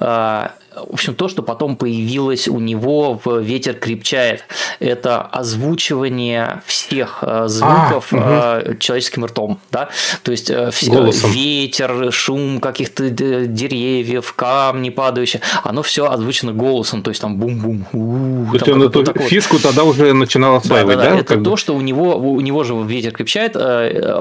Ничего 0.00 0.50
в 0.88 0.94
общем, 0.94 1.14
то, 1.14 1.28
что 1.28 1.42
потом 1.42 1.76
появилось 1.76 2.48
у 2.48 2.58
него 2.58 3.20
в 3.24 3.38
«Ветер 3.40 3.74
крепчает», 3.74 4.44
это 4.78 5.22
озвучивание 5.22 6.62
всех 6.66 7.18
э, 7.22 7.44
звуков 7.48 8.08
а, 8.12 8.62
угу. 8.64 8.76
человеческим 8.78 9.24
ртом, 9.24 9.60
да, 9.70 9.88
то 10.22 10.30
есть 10.30 10.50
э, 10.50 10.70
Голосом. 10.86 11.30
ветер, 11.30 12.12
шум 12.12 12.60
каких-то 12.60 13.10
деревьев, 13.10 14.32
камни 14.34 14.90
падающие, 14.90 15.42
оно 15.62 15.82
все 15.82 16.10
озвучено 16.10 16.52
голосом, 16.52 17.02
то 17.02 17.10
есть 17.10 17.20
там 17.20 17.36
бум-бум. 17.36 17.86
То 17.92 18.54
есть 18.54 18.68
он 18.68 18.82
эту 18.82 19.04
фишку 19.20 19.58
тогда 19.58 19.84
уже 19.84 20.12
начинал 20.12 20.56
осваивать, 20.56 20.96
да? 20.96 21.04
да, 21.04 21.10
да? 21.10 21.18
Это 21.18 21.40
то, 21.40 21.56
что 21.56 21.74
у 21.74 21.80
него, 21.80 22.16
у 22.16 22.40
него 22.40 22.64
же 22.64 22.74
«Ветер 22.74 23.12
крепчает», 23.12 23.56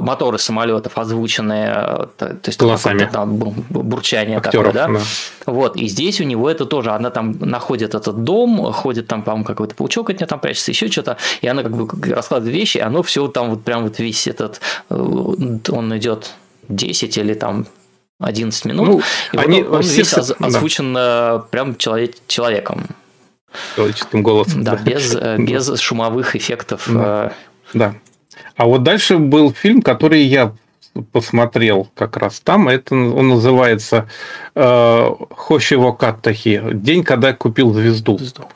моторы 0.02 0.38
самолетов 0.38 0.98
озвученные, 0.98 2.10
то 2.18 2.40
есть 2.46 2.60
Голосами. 2.60 3.10
там 3.12 3.38
бурчание 3.70 4.38
Актеров, 4.38 4.74
такое, 4.74 4.88
да? 4.88 5.00
да? 5.00 5.06
Вот, 5.46 5.76
и 5.76 5.88
здесь 5.88 6.22
у 6.22 6.24
него 6.24 6.49
это 6.50 6.66
тоже, 6.66 6.92
она 6.92 7.10
там 7.10 7.38
находит 7.40 7.96
этот 7.96 8.24
дом, 8.24 8.72
ходит 8.74 9.08
там, 9.08 9.24
по-моему, 9.24 9.46
какой-то 9.46 9.76
паучок 9.76 10.10
от 10.10 10.20
нее 10.20 10.28
там 10.28 10.40
прячется, 10.40 10.72
еще 10.72 10.90
что-то, 10.90 11.18
и 11.42 11.48
она 11.48 11.64
как 11.64 11.76
бы 11.76 12.14
раскладывает 12.14 12.56
вещи, 12.56 12.78
и 12.78 12.82
оно 12.82 13.04
все 13.04 13.28
там 13.28 13.50
вот 13.52 13.64
прям 13.64 13.84
вот 13.84 14.00
весь 14.00 14.28
этот, 14.28 14.62
э, 14.90 14.96
он 14.96 15.98
идет 15.98 16.32
10 16.68 17.18
или 17.18 17.34
там 17.34 17.68
11 18.20 18.66
минут, 18.66 18.88
ну, 18.88 19.02
и 19.34 19.38
они, 19.38 19.64
он 19.64 19.82
все, 19.82 19.98
весь 19.98 20.14
оз, 20.14 20.34
озвучен 20.40 20.94
да. 20.94 21.46
прям 21.50 21.78
человек, 21.78 22.16
человеком. 22.28 22.86
Человеческим 23.76 24.24
голосом. 24.24 24.64
Да, 24.64 24.76
да. 24.76 24.84
без, 24.84 25.16
э, 25.16 25.38
без 25.38 25.80
шумовых 25.80 26.36
эффектов. 26.36 26.84
Да. 26.88 27.34
Э. 27.74 27.78
да. 27.78 27.96
А 28.56 28.66
вот 28.66 28.84
дальше 28.84 29.18
был 29.18 29.54
фильм, 29.54 29.82
который 29.82 30.24
я 30.24 30.54
посмотрел 31.02 31.90
как 31.96 32.18
раз 32.18 32.40
там. 32.40 32.68
Это 32.68 32.96
он 32.96 33.30
называется 33.30 34.10
э, 34.56 35.10
Хошиво 35.32 35.92
Каттахи. 35.92 36.62
День, 36.74 37.04
когда 37.04 37.30
я 37.30 37.34
купил 37.34 37.74
звезду. 37.74 38.18
звезду. 38.18 38.48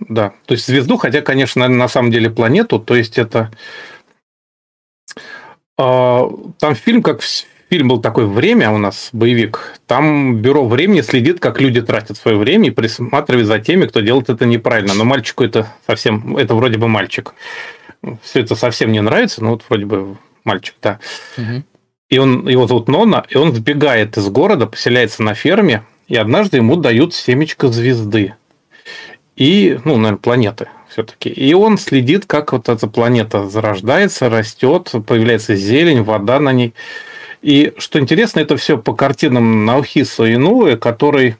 Да, 0.00 0.32
то 0.46 0.52
есть 0.52 0.66
звезду, 0.66 0.96
хотя, 0.96 1.22
конечно, 1.22 1.66
на 1.68 1.88
самом 1.88 2.10
деле 2.10 2.30
планету. 2.30 2.78
То 2.78 2.94
есть 2.94 3.18
это 3.18 3.50
э, 5.78 6.20
там 6.58 6.74
фильм, 6.74 7.02
как 7.02 7.20
фильм 7.68 7.88
был 7.88 8.00
такой 8.00 8.26
«Время» 8.26 8.70
у 8.70 8.78
нас, 8.78 9.10
боевик, 9.12 9.74
там 9.86 10.36
бюро 10.36 10.66
времени 10.66 11.00
следит, 11.00 11.40
как 11.40 11.60
люди 11.60 11.82
тратят 11.82 12.16
свое 12.16 12.36
время 12.36 12.68
и 12.68 12.70
присматривает 12.70 13.46
за 13.46 13.58
теми, 13.58 13.86
кто 13.86 14.00
делает 14.00 14.30
это 14.30 14.46
неправильно. 14.46 14.94
Но 14.94 15.04
мальчику 15.04 15.44
это 15.44 15.72
совсем, 15.86 16.36
это 16.36 16.54
вроде 16.54 16.78
бы 16.78 16.88
мальчик. 16.88 17.34
Все 18.22 18.40
это 18.40 18.54
совсем 18.54 18.92
не 18.92 19.00
нравится, 19.00 19.42
но 19.42 19.50
вот 19.50 19.64
вроде 19.68 19.86
бы 19.86 20.16
мальчик, 20.46 20.74
да. 20.80 21.00
Угу. 21.36 21.62
И 22.08 22.18
он, 22.18 22.48
его 22.48 22.66
зовут 22.66 22.88
Нона, 22.88 23.24
и 23.28 23.36
он 23.36 23.54
сбегает 23.54 24.16
из 24.16 24.28
города, 24.28 24.66
поселяется 24.66 25.22
на 25.22 25.34
ферме, 25.34 25.82
и 26.08 26.16
однажды 26.16 26.58
ему 26.58 26.76
дают 26.76 27.14
семечко 27.14 27.68
звезды. 27.68 28.34
И, 29.34 29.78
ну, 29.84 29.96
наверное, 29.96 30.18
планеты 30.18 30.68
все-таки. 30.88 31.28
И 31.28 31.52
он 31.52 31.76
следит, 31.76 32.24
как 32.26 32.52
вот 32.52 32.68
эта 32.68 32.86
планета 32.86 33.48
зарождается, 33.48 34.30
растет, 34.30 34.92
появляется 35.06 35.54
зелень, 35.54 36.02
вода 36.02 36.40
на 36.40 36.52
ней. 36.52 36.72
И 37.42 37.74
что 37.76 37.98
интересно, 38.00 38.40
это 38.40 38.56
все 38.56 38.78
по 38.78 38.94
картинам 38.94 39.66
Наухиса 39.66 40.32
Инуэ, 40.32 40.76
который, 40.76 41.36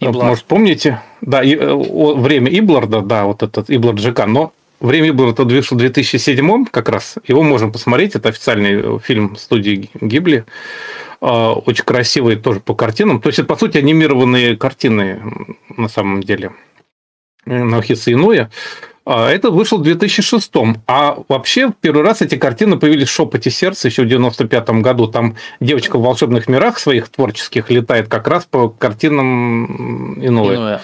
Иблар. 0.00 0.28
может, 0.28 0.44
помните, 0.44 1.00
да, 1.22 1.42
и, 1.42 1.54
э, 1.54 1.74
время 1.74 2.50
Ибларда, 2.58 3.00
да, 3.00 3.24
вот 3.24 3.42
этот 3.42 3.70
Иблард 3.70 4.00
ЖК, 4.00 4.26
но 4.26 4.52
Время 4.80 5.12
было 5.12 5.34
тот 5.34 5.50
вышел 5.50 5.76
в 5.76 5.80
2007 5.80 6.66
как 6.66 6.88
раз. 6.88 7.16
Его 7.26 7.42
можем 7.42 7.72
посмотреть. 7.72 8.14
Это 8.14 8.28
официальный 8.28 8.98
фильм 8.98 9.36
студии 9.36 9.90
Гибли. 10.00 10.44
А, 11.20 11.54
очень 11.54 11.84
красивый 11.84 12.36
тоже 12.36 12.60
по 12.60 12.74
картинам. 12.74 13.20
То 13.20 13.28
есть, 13.28 13.38
это, 13.38 13.48
по 13.48 13.56
сути, 13.56 13.78
анимированные 13.78 14.56
картины 14.56 15.22
на 15.76 15.88
самом 15.88 16.22
деле. 16.22 16.52
Нахиса 17.46 18.12
Инуя. 18.12 18.50
А, 19.06 19.30
это 19.30 19.50
вышел 19.50 19.78
в 19.78 19.82
2006 19.82 20.50
А 20.86 21.18
вообще, 21.28 21.72
первый 21.80 22.02
раз 22.02 22.22
эти 22.22 22.36
картины 22.36 22.78
появились 22.78 23.08
в 23.08 23.12
«Шепоте 23.12 23.50
сердца» 23.50 23.88
еще 23.88 24.02
в 24.02 24.08
95 24.08 24.68
году. 24.80 25.06
Там 25.06 25.36
девочка 25.60 25.98
в 25.98 26.02
волшебных 26.02 26.48
мирах 26.48 26.78
своих 26.78 27.08
творческих 27.08 27.70
летает 27.70 28.08
как 28.08 28.26
раз 28.28 28.46
по 28.46 28.68
картинам 28.68 30.14
Инуя. 30.24 30.56
Инуя. 30.56 30.82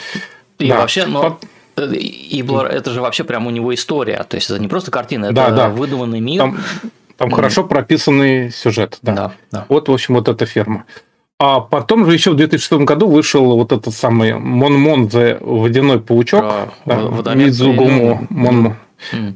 И 0.59 0.69
да. 0.69 0.81
вообще, 0.81 1.07
но... 1.07 1.39
Иблар, 1.77 2.67
это 2.67 2.91
же 2.91 3.01
вообще 3.01 3.25
прям 3.25 3.47
у 3.47 3.51
него 3.51 3.75
история. 3.75 4.25
То 4.29 4.37
есть 4.37 4.51
это 4.51 4.61
не 4.61 4.69
просто 4.69 4.91
картина, 4.91 5.27
это 5.27 5.35
да, 5.35 5.51
да. 5.51 5.69
выдуманный 5.69 6.21
мир. 6.21 6.41
Там, 6.41 6.59
там 7.17 7.29
mm. 7.29 7.35
хорошо 7.35 7.65
прописанный 7.65 8.51
сюжет. 8.51 8.99
Да. 9.03 9.15
Да, 9.15 9.33
да. 9.53 9.67
Вот, 9.69 9.89
в 9.89 9.93
общем, 9.93 10.15
вот 10.15 10.29
эта 10.29 10.47
ферма. 10.47 10.85
А 11.39 11.61
потом 11.61 12.05
же 12.05 12.13
еще 12.13 12.33
в 12.33 12.37
2006 12.37 12.85
году 12.85 13.09
вышел 13.09 13.57
вот 13.57 13.73
этот 13.73 13.95
самый 13.95 14.35
Монмонзе 14.35 15.39
водяной 15.41 15.99
паучок. 15.99 16.45
Да, 16.85 17.35
Мидзугуму 17.35 18.27
Монмо. 18.29 18.77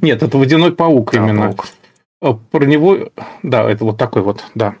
Нет, 0.01 0.21
это 0.21 0.37
водяной 0.37 0.71
паук 0.71 1.15
а, 1.15 1.17
именно. 1.17 1.41
Паук. 1.47 1.65
А, 2.21 2.33
про 2.33 2.65
него, 2.65 3.09
да, 3.43 3.69
это 3.69 3.85
вот 3.85 3.97
такой 3.97 4.21
вот, 4.21 4.43
да. 4.53 4.75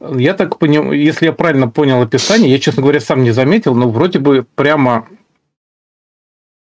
Я 0.00 0.34
так 0.34 0.58
понимаю, 0.58 1.00
если 1.00 1.26
я 1.26 1.32
правильно 1.32 1.68
понял 1.68 2.02
описание, 2.02 2.50
я, 2.50 2.58
честно 2.58 2.82
говоря, 2.82 3.00
сам 3.00 3.22
не 3.22 3.30
заметил, 3.30 3.74
но 3.74 3.88
вроде 3.88 4.18
бы 4.18 4.44
прямо 4.54 5.06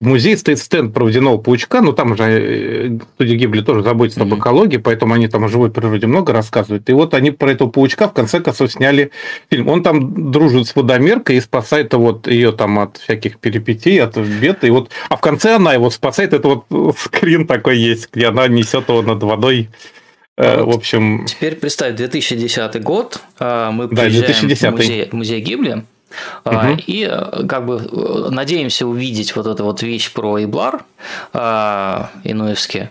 музее 0.01 0.37
стоит 0.37 0.59
стенд 0.59 0.93
про 0.93 1.03
водяного 1.03 1.37
паучка, 1.37 1.81
но 1.81 1.91
там 1.91 2.15
же 2.15 2.23
э, 2.23 2.99
студия 3.15 3.35
Гибли 3.35 3.61
тоже 3.61 3.83
заботится 3.83 4.21
mm-hmm. 4.21 4.33
об 4.33 4.39
экологии, 4.39 4.77
поэтому 4.77 5.13
они 5.13 5.27
там 5.27 5.43
о 5.43 5.49
живой 5.49 5.71
природе 5.71 6.07
много 6.07 6.33
рассказывают. 6.33 6.89
И 6.89 6.93
вот 6.93 7.13
они 7.13 7.31
про 7.31 7.51
этого 7.51 7.69
паучка 7.69 8.07
в 8.07 8.13
конце 8.13 8.39
концов 8.39 8.71
сняли 8.71 9.11
фильм. 9.49 9.67
Он 9.67 9.83
там 9.83 10.31
дружит 10.31 10.67
с 10.67 10.75
водомеркой 10.75 11.37
и 11.37 11.41
спасает 11.41 11.93
вот 11.93 12.27
ее 12.27 12.51
там 12.51 12.79
от 12.79 12.97
всяких 12.97 13.39
перипетий, 13.39 14.01
от 14.01 14.17
бед. 14.17 14.63
И 14.63 14.69
вот, 14.69 14.89
а 15.09 15.17
в 15.17 15.21
конце 15.21 15.55
она 15.55 15.73
его 15.73 15.89
спасает. 15.89 16.33
Это 16.33 16.47
вот 16.47 16.97
скрин 16.97 17.47
такой 17.47 17.77
есть, 17.77 18.09
где 18.13 18.27
она 18.27 18.47
несет 18.47 18.87
его 18.89 19.01
над 19.01 19.21
водой. 19.21 19.69
Э, 20.37 20.61
вот. 20.63 20.73
В 20.73 20.77
общем... 20.77 21.25
Теперь 21.25 21.55
представь, 21.55 21.95
2010 21.95 22.81
год, 22.81 23.19
э, 23.39 23.69
мы 23.71 23.89
приезжаем 23.89 24.21
да, 24.21 24.27
2010. 24.27 24.63
в 24.63 24.71
музей, 24.71 25.09
музей 25.11 25.41
Гибли, 25.41 25.83
Угу. 26.45 26.77
И 26.88 27.07
э, 27.09 27.45
как 27.47 27.65
бы 27.65 27.75
э, 27.75 28.29
надеемся 28.29 28.88
увидеть 28.88 29.35
вот 29.35 29.47
эту 29.47 29.63
вот 29.63 29.81
вещь 29.81 30.11
про 30.11 30.43
Иблар 30.43 30.83
а, 31.33 32.09
инуевский, 32.23 32.89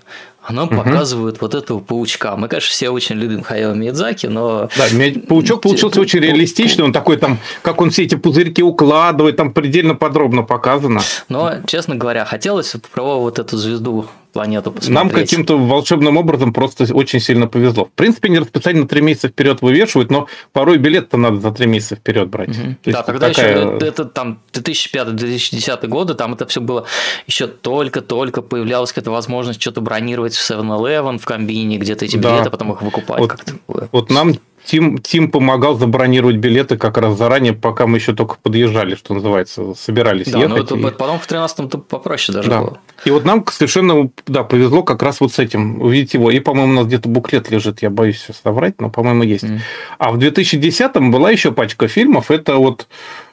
оно 0.49 0.65
угу. 0.65 0.77
показывает 0.77 1.41
вот 1.43 1.55
этого 1.55 1.79
паучка. 1.79 2.35
Мы, 2.37 2.49
конечно, 2.49 2.71
все 2.71 2.89
очень 2.89 3.17
любим 3.17 3.43
Хайо 3.43 3.75
Миядзаки, 3.75 4.29
но... 4.29 4.71
Да, 4.79 4.85
паучок 5.29 5.61
получился 5.61 6.01
очень 6.01 6.21
реалистичный, 6.21 6.85
он 6.85 6.93
такой 6.93 7.19
там, 7.19 7.39
как 7.61 7.81
он 7.83 7.91
все 7.91 8.05
эти 8.05 8.15
пузырьки 8.15 8.63
укладывает, 8.63 9.37
там 9.37 9.53
предельно 9.53 9.95
подробно 9.95 10.43
показано. 10.43 11.03
Но, 11.29 11.57
честно 11.67 11.97
говоря, 11.97 12.25
хотелось 12.25 12.75
про 12.93 13.21
вот 13.21 13.39
эту 13.39 13.59
звезду 13.59 14.07
планету 14.33 14.71
посмотреть. 14.71 14.95
Нам 14.95 15.11
каким-то 15.11 15.59
волшебным 15.59 16.17
образом 16.17 16.53
просто 16.53 16.93
очень 16.95 17.21
сильно 17.21 17.47
повезло. 17.47 17.87
В 17.87 17.93
принципе, 17.93 18.29
не 18.29 18.39
расписание 18.39 18.83
на 18.83 18.89
три 18.89 19.01
месяца 19.01 19.29
вперед 19.29 19.63
вывешивают, 19.63 20.11
но 20.11 20.27
порой 20.53 20.79
билет-то 20.79 21.17
надо 21.17 21.37
за 21.41 21.53
три 21.53 21.67
месяца 21.67 21.97
вперед 21.97 22.29
брать. 22.29 22.51
Угу. 22.51 22.77
Да, 22.87 23.03
тогда 23.03 23.29
такая... 23.29 23.77
еще 23.77 23.87
это 23.87 24.05
там 24.05 24.41
2005-2010 24.53 25.87
годы, 25.87 26.15
там 26.15 26.35
это 26.35 26.47
все 26.47 26.61
было 26.61 26.87
еще 27.27 27.47
только-только 27.47 28.43
появлялась 28.43 28.93
какая-то 28.93 29.11
возможность 29.11 29.61
что-то 29.61 29.81
бронировать 29.81 30.35
в 30.35 30.51
7-Eleven, 30.51 31.19
в 31.19 31.25
комбине, 31.25 31.79
где-то 31.79 32.05
эти 32.05 32.17
билеты, 32.17 32.45
да. 32.45 32.51
потом 32.51 32.73
их 32.73 32.83
выкупать. 32.83 33.21
Вот, 33.67 33.89
вот 33.93 34.11
нам 34.11 34.35
Тим, 34.69 34.99
Тим 34.99 35.31
помогал 35.31 35.79
забронировать 35.79 36.37
билеты 36.37 36.77
как 36.77 36.99
раз 36.99 37.17
заранее, 37.17 37.55
пока 37.55 37.87
мы 37.87 37.97
еще 37.97 38.13
только 38.13 38.37
подъезжали, 38.37 38.97
что 38.97 39.15
называется, 39.15 39.73
собирались 39.73 40.31
да, 40.31 40.41
ехать. 40.41 40.51
Ну, 40.51 40.63
это, 40.63 40.75
и... 40.77 40.83
потом 40.91 41.19
в 41.19 41.27
13-м 41.27 41.71
попроще 41.81 42.37
даже 42.37 42.51
да. 42.51 42.61
было. 42.61 42.79
И 43.07 43.11
вот 43.11 43.25
нам 43.25 43.47
совершенно 43.51 44.11
да, 44.27 44.45
повезло 44.45 44.83
как 44.83 45.03
раз 45.03 45.23
вот 45.23 45.33
с 45.33 45.39
этим 45.39 45.81
увидеть 45.81 46.13
его. 46.13 46.31
И, 46.31 46.39
по-моему, 46.41 46.73
у 46.73 46.77
нас 46.77 46.87
где-то 46.87 47.09
буклет 47.09 47.51
лежит, 47.51 47.81
я 47.81 47.89
боюсь 47.89 48.27
соврать, 48.45 48.79
но, 48.79 48.91
по-моему, 48.91 49.23
есть. 49.23 49.45
Mm. 49.45 49.61
А 49.97 50.11
в 50.11 50.19
2010-м 50.19 51.11
была 51.13 51.31
еще 51.31 51.51
пачка 51.51 51.89
фильмов. 51.89 52.31
Это 52.31 52.57
вот 52.57 52.89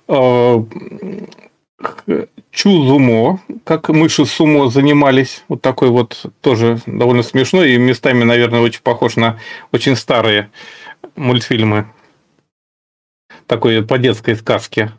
э, 0.07 0.63
Чузумо, 2.51 3.41
как 3.65 3.89
мыши 3.89 4.25
сумо 4.25 4.69
занимались. 4.69 5.43
Вот 5.49 5.61
такой 5.61 5.89
вот 5.89 6.27
тоже 6.39 6.79
довольно 6.85 7.23
смешной 7.23 7.73
и 7.73 7.77
местами, 7.77 8.23
наверное, 8.23 8.61
очень 8.61 8.79
похож 8.81 9.17
на 9.17 9.37
очень 9.73 9.97
старые 9.97 10.49
мультфильмы 11.15 11.87
такой 13.47 13.83
по 13.83 13.97
детской 13.97 14.35
сказке. 14.35 14.91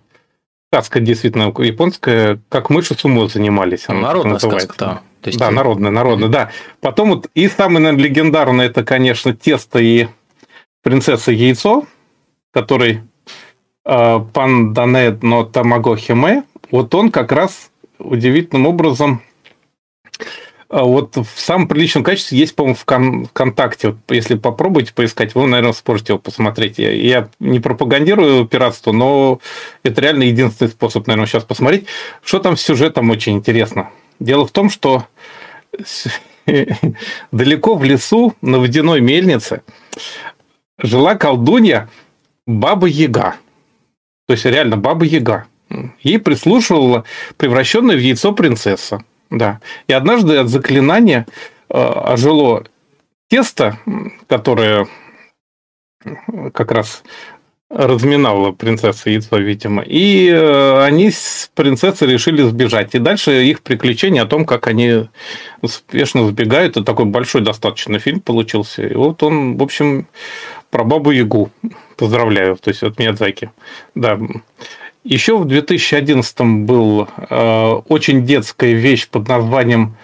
Сказка 0.73 1.01
действительно 1.01 1.53
японская, 1.59 2.41
как 2.49 2.71
мыши 2.71 2.95
сумо 2.95 3.29
занимались. 3.29 3.89
Она 3.89 4.01
народная 4.01 4.39
сказка, 4.39 4.75
да. 4.79 5.03
То 5.23 5.29
есть... 5.29 5.39
Да, 5.39 5.51
народная, 5.51 5.91
народная, 5.91 6.29
да. 6.29 6.51
Потом 6.81 7.11
вот 7.11 7.31
и 7.35 7.49
самый, 7.49 7.81
наверное, 7.81 8.05
легендарный, 8.05 8.67
это, 8.67 8.85
конечно, 8.85 9.35
тесто 9.35 9.79
и 9.79 10.09
принцесса 10.83 11.33
яйцо, 11.33 11.85
который 12.53 13.03
э, 13.85 14.21
пан 14.33 14.73
Данет 14.73 15.23
но 15.23 15.45
Тамаго 15.45 15.97
Химе, 15.97 16.45
вот 16.71 16.95
он 16.95 17.11
как 17.11 17.33
раз 17.33 17.71
удивительным 17.99 18.67
образом 18.67 19.23
вот 20.69 21.17
в 21.17 21.39
самом 21.41 21.69
приличном 21.69 22.03
качестве 22.03 22.39
есть, 22.39 22.55
по-моему, 22.57 22.77
в 22.77 23.29
ВКонтакте. 23.29 23.97
Если 24.09 24.35
попробуете 24.35 24.93
поискать, 24.93 25.35
вы, 25.35 25.47
наверное, 25.47 25.73
сможете 25.73 26.15
его 26.15 26.19
посмотреть. 26.19 26.79
Я, 26.79 26.91
я 26.91 27.29
не 27.39 27.61
пропагандирую 27.61 28.47
пиратство, 28.47 28.93
но 28.93 29.41
это 29.85 30.01
реально 30.01 30.25
единственный 30.25 30.69
способ, 30.69 31.07
наверное, 31.07 31.27
сейчас 31.27 31.45
посмотреть. 31.45 31.87
Что 32.25 32.41
там 32.41 32.57
с 32.57 32.63
сюжетом 32.63 33.11
очень 33.11 33.35
интересно. 33.35 33.91
Дело 34.19 34.47
в 34.47 34.51
том, 34.51 34.71
что 34.71 35.07
далеко 37.33 37.75
в 37.75 37.85
лесу 37.85 38.35
на 38.41 38.59
водяной 38.59 39.01
мельнице 39.01 39.63
жила 40.79 41.15
колдунья 41.15 41.89
Баба 42.47 42.87
Яга. 42.87 43.37
То 44.27 44.33
есть 44.33 44.45
реально 44.45 44.77
Баба 44.77 45.05
Яга. 45.05 45.47
Ей 46.01 46.19
прислушивала 46.19 47.05
превращенная 47.37 47.97
в 47.97 48.01
яйцо 48.01 48.33
принцесса. 48.33 49.05
Да. 49.31 49.61
И 49.89 49.93
однажды 49.93 50.37
от 50.37 50.49
заклинания 50.49 51.27
э, 51.69 51.79
ожило 51.79 52.65
тесто, 53.29 53.79
которое 54.29 54.87
как 56.53 56.71
раз 56.71 57.03
разминала 57.69 58.53
принцесса 58.53 59.11
яйцо, 59.11 59.39
видимо. 59.39 59.83
И 59.83 60.29
э, 60.29 60.85
они 60.85 61.11
с 61.11 61.51
принцессой 61.55 62.09
решили 62.09 62.43
сбежать. 62.43 62.95
И 62.95 62.99
дальше 62.99 63.45
их 63.45 63.63
приключения 63.63 64.23
о 64.23 64.27
том, 64.27 64.45
как 64.45 64.69
они 64.69 65.09
успешно 65.63 66.29
сбегают. 66.29 66.77
Это 66.77 66.85
такой 66.85 67.07
большой 67.07 67.43
достаточно 67.43 67.99
фильм 67.99 68.21
получился. 68.21 68.87
И 68.87 68.95
вот 68.95 69.23
он, 69.23 69.57
в 69.57 69.63
общем, 69.63 70.07
про 70.71 70.85
Бабу 70.85 71.11
Ягу. 71.11 71.51
Поздравляю. 71.97 72.57
То 72.57 72.71
есть 72.71 72.83
от 72.83 72.99
Миядзаки. 72.99 73.51
Да. 73.95 74.19
Еще 75.07 75.39
в 75.39 75.45
2011 75.45 76.41
был 76.67 77.09
э, 77.17 77.71
очень 77.89 78.27
детская 78.27 78.73
вещь 78.73 79.07
под 79.07 79.29
названием 79.29 79.97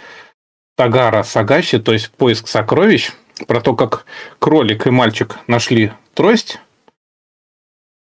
Тагара 0.77 1.25
Сагаши, 1.25 1.81
то 1.81 1.93
есть 1.93 2.13
поиск 2.13 2.47
сокровищ, 2.47 3.11
про 3.49 3.61
то, 3.61 3.75
как 3.75 4.05
кролик 4.39 4.87
и 4.87 4.91
мальчик 4.91 5.41
нашли 5.49 5.91
трость 6.15 6.61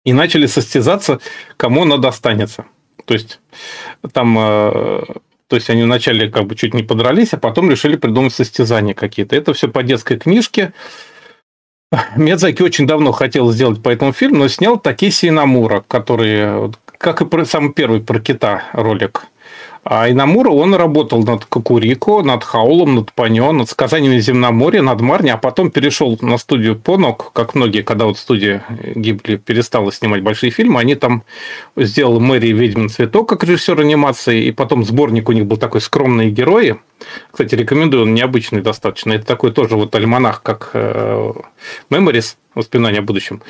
и 0.03 0.11
начали 0.11 0.47
состязаться, 0.47 1.21
кому 1.55 1.83
она 1.83 1.95
достанется. 1.95 2.65
То 3.05 3.13
есть 3.13 3.39
там, 4.11 4.37
э, 4.37 5.03
то 5.47 5.55
есть 5.55 5.69
они 5.69 5.83
вначале 5.83 6.29
как 6.29 6.45
бы 6.45 6.55
чуть 6.57 6.73
не 6.73 6.83
подрались, 6.83 7.31
а 7.31 7.37
потом 7.37 7.71
решили 7.71 7.95
придумать 7.95 8.33
состязания 8.33 8.93
какие-то. 8.93 9.37
Это 9.37 9.53
все 9.53 9.69
по 9.69 9.81
детской 9.81 10.17
книжке. 10.17 10.73
Миядзаки 12.15 12.61
очень 12.61 12.87
давно 12.87 13.11
хотел 13.11 13.51
сделать 13.51 13.83
по 13.83 13.89
этому 13.89 14.13
фильму, 14.13 14.39
но 14.39 14.47
снял 14.47 14.79
Такеси 14.79 15.27
Инамура, 15.27 15.83
который, 15.85 16.71
как 17.01 17.21
и 17.21 17.25
про, 17.25 17.45
самый 17.45 17.73
первый 17.73 17.99
про 17.99 18.19
кита 18.19 18.63
ролик, 18.73 19.23
а 19.83 20.11
Инамура, 20.11 20.51
он 20.51 20.75
работал 20.75 21.23
над 21.23 21.45
Кокурико, 21.45 22.21
над 22.21 22.43
Хаулом, 22.43 22.93
над 22.93 23.13
Панё, 23.13 23.51
над 23.51 23.67
сказаниями 23.67 24.19
Земноморья, 24.19 24.83
над 24.83 25.01
Марни, 25.01 25.29
а 25.29 25.37
потом 25.37 25.71
перешел 25.71 26.15
на 26.21 26.37
студию 26.37 26.75
Понок, 26.75 27.31
как 27.33 27.55
многие, 27.55 27.81
когда 27.81 28.05
вот 28.05 28.19
студия 28.19 28.63
Гибли 28.95 29.37
перестала 29.37 29.91
снимать 29.91 30.21
большие 30.21 30.51
фильмы, 30.51 30.79
они 30.79 30.93
там 30.93 31.23
сделали 31.75 32.19
Мэри 32.19 32.49
Ведьмин 32.49 32.89
цветок 32.89 33.27
как 33.27 33.43
режиссер 33.43 33.79
анимации, 33.79 34.43
и 34.43 34.51
потом 34.51 34.85
сборник 34.85 35.29
у 35.29 35.31
них 35.31 35.47
был 35.47 35.57
такой 35.57 35.81
«Скромные 35.81 36.29
герои». 36.29 36.77
Кстати, 37.31 37.55
рекомендую, 37.55 38.03
он 38.03 38.13
необычный 38.13 38.61
достаточно. 38.61 39.13
Это 39.13 39.25
такой 39.25 39.51
тоже 39.51 39.75
вот 39.75 39.95
альманах, 39.95 40.43
как 40.43 40.69
э, 40.73 41.33
Memories, 41.89 42.35
воспоминания 42.53 42.99
о 42.99 43.01
будущем. 43.01 43.41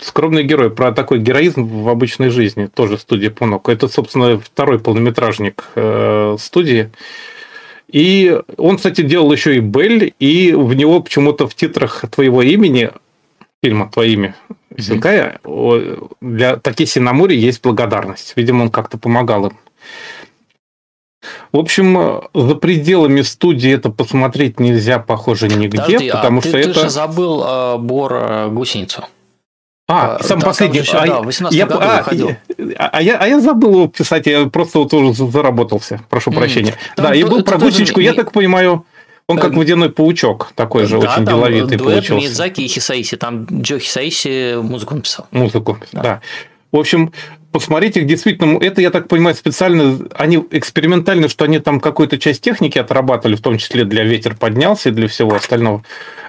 Скромный 0.00 0.44
герой 0.44 0.70
про 0.70 0.92
такой 0.92 1.18
героизм 1.18 1.64
в 1.64 1.88
обычной 1.88 2.30
жизни, 2.30 2.66
тоже 2.66 2.98
студия 2.98 3.30
Понок. 3.30 3.68
Это, 3.68 3.88
собственно, 3.88 4.38
второй 4.38 4.78
полнометражник 4.78 5.64
э, 5.74 6.36
студии. 6.38 6.90
И 7.90 8.38
он, 8.56 8.76
кстати, 8.76 9.00
делал 9.00 9.32
еще 9.32 9.56
и 9.56 9.60
Белль, 9.60 10.12
и 10.18 10.52
в 10.52 10.74
него 10.74 11.00
почему-то 11.00 11.48
в 11.48 11.54
титрах 11.54 12.04
твоего 12.10 12.42
имени, 12.42 12.90
фильма 13.62 13.90
«Твое 13.90 14.12
имя», 14.12 14.36
Синкая, 14.76 15.40
mm-hmm. 15.42 16.16
для 16.20 16.56
Такиси 16.56 16.98
Намури 16.98 17.34
есть 17.34 17.62
благодарность. 17.62 18.34
Видимо, 18.36 18.62
он 18.64 18.70
как-то 18.70 18.98
помогал 18.98 19.46
им. 19.46 19.58
В 21.50 21.58
общем, 21.58 22.22
за 22.32 22.54
пределами 22.54 23.22
студии 23.22 23.70
это 23.72 23.90
посмотреть 23.90 24.60
нельзя, 24.60 24.98
похоже, 24.98 25.48
нигде, 25.48 25.78
Подожди, 25.78 26.10
потому 26.10 26.38
а 26.38 26.42
что 26.42 26.52
ты, 26.52 26.58
это... 26.58 26.80
Же 26.80 26.90
забыл 26.90 27.42
э, 27.44 27.78
Бор 27.78 28.14
э, 28.14 28.48
гусеницу. 28.50 29.04
А, 29.90 30.16
а 30.16 30.22
сам 30.22 30.38
да, 30.38 30.46
последний. 30.46 30.80
Еще, 30.80 30.98
а, 30.98 31.06
да, 31.06 31.20
в 31.20 31.24
18 31.24 31.58
я, 31.58 31.66
году 31.66 31.80
а, 31.82 31.98
выходил. 31.98 32.30
А, 32.76 32.90
а, 32.92 33.02
я, 33.02 33.16
а 33.16 33.26
я 33.26 33.40
забыл 33.40 33.72
его 33.72 33.88
писать, 33.88 34.26
я 34.26 34.46
просто 34.46 34.80
вот 34.80 34.92
уже 34.92 35.30
заработался, 35.30 36.00
прошу 36.10 36.30
mm. 36.30 36.34
прощения. 36.34 36.74
Там, 36.94 37.06
да, 37.06 37.14
и 37.14 37.24
был 37.24 37.42
про 37.42 37.56
гусеничку, 37.56 38.00
я 38.00 38.12
так 38.12 38.32
понимаю, 38.32 38.84
Он 39.26 39.38
как 39.38 39.54
водяной 39.54 39.90
паучок, 39.90 40.52
такой 40.54 40.84
же 40.84 40.98
да, 40.98 41.06
очень 41.06 41.24
там 41.24 41.24
деловитый 41.24 41.78
дуэт 41.78 41.94
получился. 41.94 42.14
Миядзаки 42.14 42.60
и 42.60 42.68
Хисаиси. 42.68 43.16
Там 43.16 43.46
Джо 43.50 43.78
Хисаиси 43.78 44.60
музыку 44.60 44.94
написал. 44.94 45.26
Музыку, 45.30 45.78
да. 45.92 46.02
да. 46.02 46.20
В 46.70 46.78
общем, 46.78 47.12
посмотрите 47.52 48.00
их 48.00 48.06
действительно, 48.06 48.58
это, 48.58 48.80
я 48.80 48.90
так 48.90 49.08
понимаю, 49.08 49.34
специально, 49.34 49.98
они 50.14 50.44
экспериментально, 50.50 51.28
что 51.28 51.44
они 51.44 51.58
там 51.58 51.80
какую-то 51.80 52.18
часть 52.18 52.42
техники 52.42 52.78
отрабатывали, 52.78 53.36
в 53.36 53.40
том 53.40 53.58
числе 53.58 53.84
для 53.84 54.04
ветер 54.04 54.36
поднялся 54.36 54.90
и 54.90 54.92
для 54.92 55.08
всего 55.08 55.34
остального. 55.34 55.82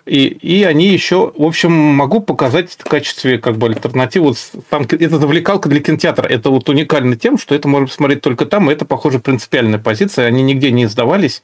И, 0.06 0.28
и 0.28 0.64
они 0.64 0.88
еще, 0.88 1.32
в 1.36 1.44
общем, 1.44 1.72
могу 1.72 2.22
показать 2.22 2.72
в 2.72 2.84
качестве 2.84 3.38
как 3.38 3.58
бы 3.58 3.68
альтернативу. 3.68 4.36
Там, 4.70 4.84
это 4.84 5.20
завлекалка 5.20 5.70
для 5.70 5.82
кинотеатра. 5.82 6.26
Это 6.26 6.50
вот 6.50 6.68
уникально 6.70 7.16
тем, 7.16 7.38
что 7.38 7.54
это 7.54 7.68
можно 7.68 7.88
посмотреть 7.88 8.22
только 8.22 8.46
там, 8.46 8.70
это, 8.70 8.86
похоже, 8.86 9.20
принципиальная 9.20 9.80
позиция. 9.80 10.26
Они 10.26 10.42
нигде 10.42 10.72
не 10.72 10.86
издавались. 10.86 11.44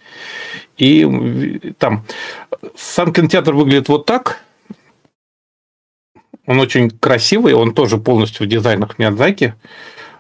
И 0.78 1.74
там 1.78 2.06
сам 2.76 3.14
кинотеатр 3.14 3.54
выглядит 3.54 3.90
вот 3.90 4.06
так– 4.06 4.40
он 6.46 6.60
очень 6.60 6.90
красивый, 6.90 7.54
он 7.54 7.74
тоже 7.74 7.98
полностью 7.98 8.46
в 8.46 8.50
дизайнах 8.50 8.98
Миядзаки. 8.98 9.56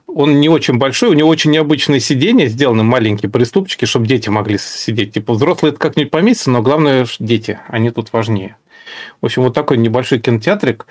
Он 0.07 0.39
не 0.39 0.49
очень 0.49 0.77
большой, 0.77 1.09
у 1.09 1.13
него 1.13 1.29
очень 1.29 1.51
необычные 1.51 1.99
сиденья, 1.99 2.47
сделаны 2.47 2.83
маленькие 2.83 3.29
приступчики, 3.29 3.85
чтобы 3.85 4.07
дети 4.07 4.29
могли 4.29 4.57
сидеть. 4.57 5.13
Типа 5.13 5.33
взрослые 5.33 5.71
это 5.71 5.79
как-нибудь 5.79 6.11
поместится, 6.11 6.51
но 6.51 6.61
главное 6.61 7.05
дети, 7.19 7.59
они 7.67 7.91
тут 7.91 8.13
важнее. 8.13 8.55
В 9.21 9.25
общем, 9.25 9.43
вот 9.43 9.53
такой 9.53 9.77
небольшой 9.77 10.19
кинотеатрик. 10.19 10.85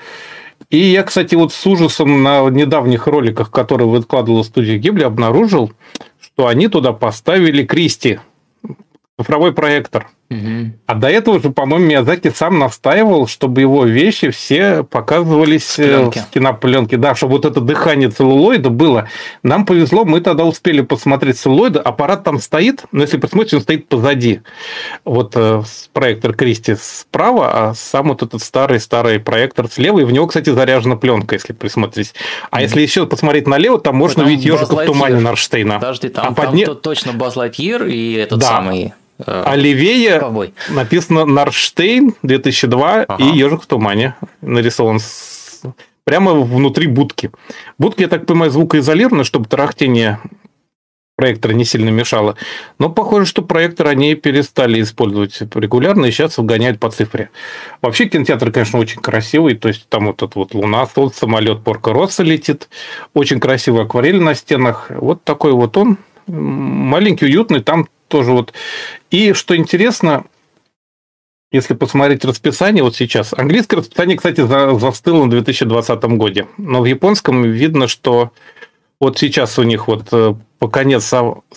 И 0.71 0.79
я, 0.79 1.03
кстати, 1.03 1.35
вот 1.35 1.53
с 1.53 1.67
ужасом 1.67 2.23
на 2.23 2.49
недавних 2.51 3.07
роликах, 3.07 3.51
которые 3.51 3.89
выкладывала 3.89 4.43
студия 4.43 4.77
Гибли, 4.77 5.05
обнаружил, 5.05 5.73
что 6.21 6.47
они 6.47 6.69
туда 6.69 6.93
поставили 6.93 7.65
Кристи, 7.65 8.19
цифровой 9.19 9.53
проектор. 9.53 10.11
А 10.87 10.95
до 10.95 11.09
этого 11.09 11.41
же, 11.41 11.51
по-моему, 11.51 11.87
Миязаки 11.87 12.31
сам 12.31 12.59
настаивал, 12.59 13.27
чтобы 13.27 13.61
его 13.61 13.85
вещи 13.85 14.31
все 14.31 14.83
показывались 14.83 15.79
э, 15.79 16.05
в 16.05 16.31
кинопленке. 16.33 16.97
Да, 16.97 17.15
чтобы 17.15 17.35
вот 17.35 17.45
это 17.45 17.61
дыхание 17.61 18.11
целлулоида 18.11 18.71
было. 18.71 19.09
Нам 19.43 19.67
повезло, 19.67 20.05
мы 20.05 20.21
тогда 20.21 20.45
успели 20.45 20.81
посмотреть 20.81 21.39
целлулоиды. 21.39 21.79
Аппарат 21.79 22.25
там 22.25 22.41
стоит, 22.41 22.85
но 22.93 23.03
если 23.03 23.19
посмотреть, 23.19 23.55
он 23.55 23.61
стоит 23.61 23.89
позади. 23.89 24.41
Вот 25.05 25.33
э, 25.37 25.63
проектор 25.93 26.35
Кристи 26.35 26.77
справа, 26.81 27.71
а 27.71 27.75
сам 27.75 28.09
вот 28.09 28.23
этот 28.23 28.43
старый-старый 28.43 29.21
проектор 29.21 29.69
слева. 29.71 30.01
И 30.01 30.05
в 30.05 30.13
него, 30.13 30.27
кстати, 30.27 30.51
заряжена 30.51 30.97
пленка, 30.97 31.35
если 31.35 31.53
присмотреть. 31.53 32.15
А 32.51 32.59
mm-hmm. 32.59 32.63
если 32.63 32.81
еще 32.81 33.07
посмотреть 33.07 33.47
налево, 33.47 33.79
там 33.81 33.97
можно 33.97 34.23
там 34.23 34.31
видеть 34.31 34.47
ежика 34.47 34.77
в 34.77 34.85
тумане 34.85 35.21
Нарштейна. 35.21 35.75
Подожди, 35.75 36.09
там, 36.09 36.25
а 36.25 36.27
там 36.35 36.35
подне... 36.35 36.67
точно 36.67 37.13
Баз 37.13 37.37
Лайтьер 37.37 37.85
и 37.87 38.15
этот 38.15 38.41
да. 38.41 38.47
самый... 38.47 38.95
А 39.27 39.55
левее 39.55 40.19
Ковбой. 40.19 40.55
написано 40.71 41.25
Нарштейн 41.25 42.15
2002 42.23 43.03
ага. 43.03 43.23
и 43.23 43.37
Ежик 43.37 43.63
в 43.63 43.67
тумане 43.67 44.15
нарисован 44.41 45.01
с... 45.01 45.63
прямо 46.05 46.33
внутри 46.33 46.87
будки. 46.87 47.31
Будки, 47.79 48.03
я 48.03 48.09
так 48.09 48.27
понимаю, 48.27 48.51
звукоизолированы, 48.51 49.25
чтобы 49.25 49.47
тарахтение 49.47 50.21
проектора 51.17 51.53
не 51.53 51.65
сильно 51.65 51.91
мешало. 51.91 52.37
Но 52.79 52.91
похоже, 52.91 53.27
что 53.27 53.43
проектор 53.43 53.89
они 53.89 54.15
перестали 54.15 54.83
использовать 54.83 55.41
регулярно 55.55 56.07
и 56.07 56.11
сейчас 56.11 56.39
вгоняют 56.39 56.81
по 56.81 56.91
цифре. 56.91 57.31
Вообще 57.83 58.07
кинотеатр, 58.07 58.51
конечно, 58.51 58.79
очень 58.79 59.01
красивый. 59.01 59.55
То 59.55 59.69
есть 59.69 59.89
там 59.89 60.07
вот 60.07 60.17
этот 60.17 60.35
вот 60.35 60.55
луна, 60.55 60.87
солнце, 60.87 61.21
самолет 61.21 61.63
Порко 61.63 61.93
Росса 61.93 62.23
летит. 62.23 62.69
Очень 63.15 63.41
красивый 63.41 63.85
акварель 63.85 64.21
на 64.21 64.35
стенах. 64.35 64.91
Вот 64.91 65.23
такой 65.25 65.53
вот 65.53 65.77
он. 65.77 65.99
Маленький, 66.27 67.27
уютный. 67.27 67.61
Там 67.61 67.87
тоже 68.09 68.33
вот. 68.33 68.53
И 69.11 69.33
что 69.33 69.57
интересно, 69.57 70.25
если 71.53 71.75
посмотреть 71.75 72.25
расписание 72.25 72.83
вот 72.83 72.97
сейчас, 72.97 73.33
английское 73.33 73.77
расписание, 73.77 74.17
кстати, 74.17 74.41
застыло 74.41 75.25
в 75.25 75.31
2020 75.31 76.05
году, 76.05 76.49
но 76.59 76.81
в 76.81 76.85
японском 76.85 77.43
видно, 77.45 77.87
что 77.87 78.33
вот 79.01 79.19
сейчас 79.19 79.59
у 79.59 79.63
них 79.63 79.87
вот 79.87 80.09
э, 80.13 80.35
по 80.59 80.69
конец, 80.69 81.13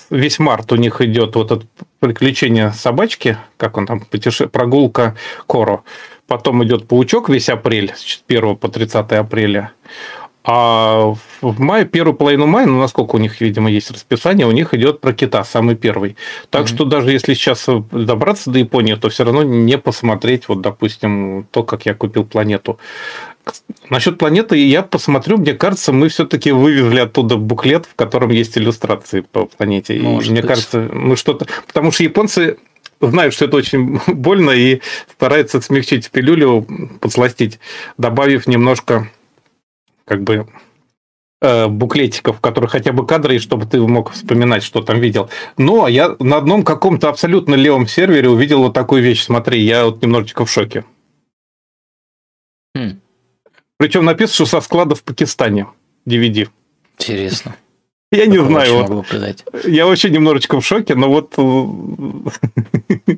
весь 0.10 0.38
март 0.38 0.72
у 0.74 0.76
них 0.76 1.00
идет 1.02 1.36
вот 1.36 1.52
это 1.52 1.66
приключение 2.00 2.72
собачки, 2.74 3.38
как 3.56 3.78
он 3.78 3.86
там, 3.86 4.02
путеше... 4.02 4.48
прогулка 4.48 5.16
Коро. 5.46 5.84
Потом 6.28 6.64
идет 6.66 6.88
паучок 6.88 7.30
весь 7.30 7.48
апрель, 7.48 7.94
с 7.96 8.22
1 8.28 8.58
по 8.58 8.68
30 8.68 9.14
апреля. 9.14 9.72
А 10.50 11.14
в 11.42 11.60
мае, 11.60 11.86
первую 11.86 12.16
половину 12.16 12.48
мая, 12.48 12.66
ну, 12.68 12.80
насколько 12.80 13.16
у 13.16 13.20
них, 13.20 13.42
видимо, 13.42 13.70
есть 13.70 13.92
расписание, 13.92 14.48
у 14.48 14.52
них 14.52 14.74
идет 14.74 15.02
про 15.02 15.12
кита, 15.12 15.44
самый 15.44 15.76
первый. 15.76 16.16
Так 16.50 16.64
mm-hmm. 16.64 16.74
что 16.74 16.86
даже 16.86 17.12
если 17.12 17.34
сейчас 17.34 17.66
добраться 17.92 18.50
до 18.50 18.60
Японии, 18.60 18.96
то 18.96 19.10
все 19.10 19.26
равно 19.26 19.44
не 19.44 19.78
посмотреть, 19.78 20.48
вот, 20.48 20.62
допустим, 20.62 21.46
то, 21.52 21.64
как 21.64 21.86
я 21.86 21.94
купил 21.94 22.24
планету. 22.24 22.80
Насчет 23.90 24.18
планеты 24.18 24.58
я 24.58 24.84
посмотрю, 24.84 25.38
мне 25.38 25.54
кажется, 25.54 25.92
мы 25.92 26.08
все-таки 26.08 26.54
вывезли 26.54 27.00
оттуда 27.00 27.36
буклет, 27.36 27.86
в 27.86 27.96
котором 27.96 28.30
есть 28.30 28.58
иллюстрации 28.58 29.22
по 29.22 29.48
планете. 29.48 30.00
Может 30.00 30.30
и 30.30 30.32
мне 30.32 30.42
быть. 30.42 30.50
кажется, 30.50 30.90
мы 30.94 31.18
что-то. 31.18 31.46
Потому 31.68 31.92
что 31.92 32.06
японцы 32.06 32.58
знают, 33.02 33.34
что 33.34 33.46
это 33.46 33.58
очень 33.58 34.00
больно, 34.08 34.52
и 34.52 34.80
стараются 35.12 35.60
смягчить 35.60 36.10
пилюлю, 36.10 36.66
подсластить, 37.02 37.60
добавив 37.98 38.48
немножко 38.48 39.10
как 40.08 40.24
бы 40.24 40.48
э, 41.42 41.68
буклетиков, 41.68 42.38
в 42.38 42.42
которых 42.42 42.72
хотя 42.72 42.94
бы 42.94 43.06
кадры, 43.06 43.36
и 43.36 43.40
чтобы 43.40 43.66
ты 43.66 43.80
мог 43.82 44.12
вспоминать, 44.12 44.64
что 44.64 44.82
там 44.82 45.00
видел. 45.00 45.30
Но 45.58 45.88
я 45.88 46.16
на 46.20 46.38
одном 46.38 46.64
каком-то 46.64 47.10
абсолютно 47.10 47.56
левом 47.56 47.88
сервере 47.88 48.30
увидел 48.30 48.64
вот 48.64 48.74
такую 48.74 49.04
вещь. 49.04 49.24
Смотри, 49.24 49.62
я 49.62 49.86
вот 49.86 50.02
немножечко 50.02 50.46
в 50.46 50.52
шоке. 50.52 50.86
Хм. 52.76 53.00
Причем 53.78 54.06
написано, 54.06 54.34
что 54.34 54.46
со 54.46 54.62
склада 54.62 54.96
в 54.96 55.04
Пакистане 55.04 55.68
DVD. 56.08 56.50
Интересно. 56.98 57.56
Я 58.12 58.26
не 58.26 58.38
знаю. 58.38 58.86
Вот, 58.86 59.06
я 59.66 59.86
вообще 59.86 60.10
немножечко 60.10 60.62
в 60.62 60.66
шоке, 60.66 60.96
но 60.96 61.10
вот 61.10 61.34
э, 61.38 63.18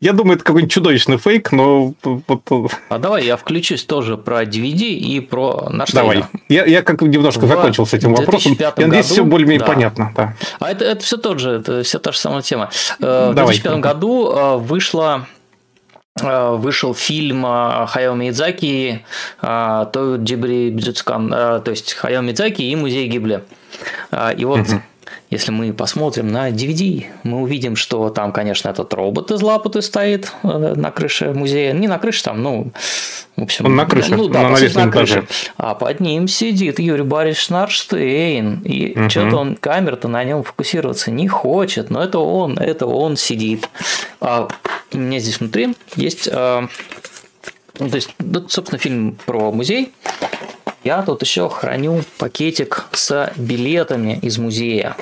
Я 0.00 0.12
думаю, 0.12 0.36
это 0.36 0.44
какой-нибудь 0.44 0.72
чудовищный 0.72 1.16
фейк, 1.16 1.52
но... 1.52 1.94
Вот... 2.02 2.72
А 2.90 2.98
давай 2.98 3.24
я 3.24 3.36
включусь 3.36 3.84
тоже 3.84 4.18
про 4.18 4.44
DVD 4.44 4.88
и 4.88 5.20
про 5.20 5.68
наш 5.70 5.90
Давай. 5.92 6.24
Я, 6.48 6.66
я 6.66 6.82
как 6.82 7.00
немножко 7.00 7.46
в 7.46 7.48
закончил 7.48 7.86
с 7.86 7.94
этим 7.94 8.14
вопросом. 8.14 8.56
Я 8.58 8.72
надеюсь, 8.76 9.06
все 9.06 9.24
более-менее 9.24 9.66
да. 9.66 9.72
понятно. 9.72 10.12
Да. 10.14 10.34
А 10.60 10.70
это, 10.70 10.84
это 10.84 11.02
все 11.02 11.16
тот 11.16 11.40
же, 11.40 11.50
это 11.52 11.82
все 11.82 11.98
та 11.98 12.12
же 12.12 12.18
самая 12.18 12.42
тема. 12.42 12.70
Э, 13.00 13.30
в 13.30 13.34
Давай. 13.34 13.54
2005 13.54 13.80
году 13.80 14.32
э, 14.32 14.56
вышла 14.58 15.26
э, 16.20 16.56
вышел 16.56 16.94
фильм 16.94 17.44
Хаяо 17.44 18.14
Мидзаки 18.14 19.02
то 19.40 20.16
Джибри 20.18 20.70
Биджицкан, 20.70 21.30
то 21.30 21.64
есть 21.66 21.94
Хаяо 21.94 22.20
Мидзаки 22.20 22.62
и 22.62 22.76
музей 22.76 23.08
Гибли. 23.08 23.44
И 24.36 24.44
вот 24.44 24.60
угу. 24.60 24.82
Если 25.30 25.50
мы 25.50 25.72
посмотрим 25.72 26.28
на 26.28 26.50
DVD, 26.50 27.06
мы 27.24 27.42
увидим, 27.42 27.76
что 27.76 28.10
там, 28.10 28.32
конечно, 28.32 28.68
этот 28.68 28.92
робот 28.94 29.30
из 29.30 29.42
лапоты 29.42 29.82
стоит 29.82 30.32
э, 30.42 30.74
на 30.76 30.90
крыше 30.90 31.32
музея. 31.32 31.72
Не 31.72 31.88
на 31.88 31.98
крыше 31.98 32.24
там, 32.24 32.42
ну, 32.42 32.72
в 33.36 33.42
общем... 33.42 33.66
Он 33.66 33.76
на 33.76 33.86
крыше, 33.86 34.16
ну, 34.16 34.28
да, 34.28 34.42
на 34.42 34.50
навесном 34.50 34.90
этаже. 34.90 35.26
А 35.56 35.74
под 35.74 36.00
ним 36.00 36.28
сидит 36.28 36.78
Юрий 36.78 37.02
Борисович 37.02 37.50
Нарштейн. 37.50 38.60
И 38.64 38.98
угу. 38.98 39.10
что-то 39.10 39.36
он, 39.36 39.56
камера-то 39.56 40.08
на 40.08 40.24
нем 40.24 40.42
фокусироваться 40.42 41.10
не 41.10 41.28
хочет. 41.28 41.90
Но 41.90 42.02
это 42.02 42.18
он, 42.18 42.58
это 42.58 42.86
он 42.86 43.16
сидит. 43.16 43.68
А 44.20 44.48
у 44.92 44.98
меня 44.98 45.18
здесь 45.18 45.40
внутри 45.40 45.74
есть... 45.96 46.28
А, 46.32 46.68
ну, 47.78 47.90
то 47.90 47.96
есть, 47.96 48.10
собственно, 48.48 48.78
фильм 48.78 49.18
про 49.26 49.52
музей. 49.52 49.92
Я 50.86 51.02
тут 51.02 51.20
еще 51.20 51.50
храню 51.50 52.04
пакетик 52.16 52.86
с 52.92 53.32
билетами 53.34 54.20
из 54.22 54.38
музея. 54.38 54.96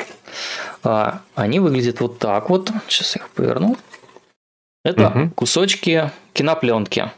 А, 0.83 1.21
они 1.35 1.61
выглядят 1.61 2.01
вот 2.01 2.19
так 2.19 2.49
вот. 2.49 2.71
Сейчас 2.89 3.17
я 3.17 3.23
их 3.23 3.29
поверну. 3.29 3.77
Это 4.83 5.09
угу. 5.09 5.31
кусочки 5.35 6.11
кинопленки, 6.33 7.13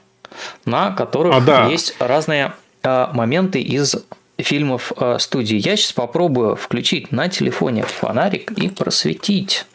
на 0.65 0.91
которых 0.91 1.37
а, 1.37 1.41
да. 1.43 1.67
есть 1.67 1.95
разные 2.01 2.55
а, 2.83 3.13
моменты 3.13 3.61
из 3.61 4.05
фильмов 4.39 4.93
э, 4.97 5.19
студии. 5.19 5.57
Я 5.57 5.77
сейчас 5.77 5.93
попробую 5.93 6.57
включить 6.57 7.11
на 7.11 7.29
телефоне 7.29 7.83
фонарик 7.83 8.53
и 8.53 8.69
просветить. 8.69 9.67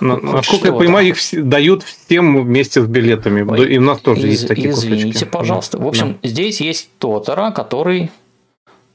Но, 0.00 0.16
ну, 0.16 0.32
насколько 0.32 0.68
я 0.68 0.72
понимаю, 0.72 1.08
их 1.08 1.16
дают 1.32 1.82
всем 1.82 2.44
вместе 2.44 2.82
с 2.82 2.86
билетами. 2.86 3.42
Ой, 3.42 3.74
и 3.74 3.78
у 3.78 3.82
нас 3.82 4.00
тоже 4.00 4.22
из, 4.22 4.32
есть 4.32 4.48
такие 4.48 4.70
Извините, 4.70 5.06
кусочки. 5.06 5.24
пожалуйста. 5.24 5.78
В 5.78 5.86
общем, 5.86 6.18
да. 6.22 6.28
здесь 6.28 6.60
есть 6.60 6.90
Тотора, 6.98 7.50
который... 7.50 8.10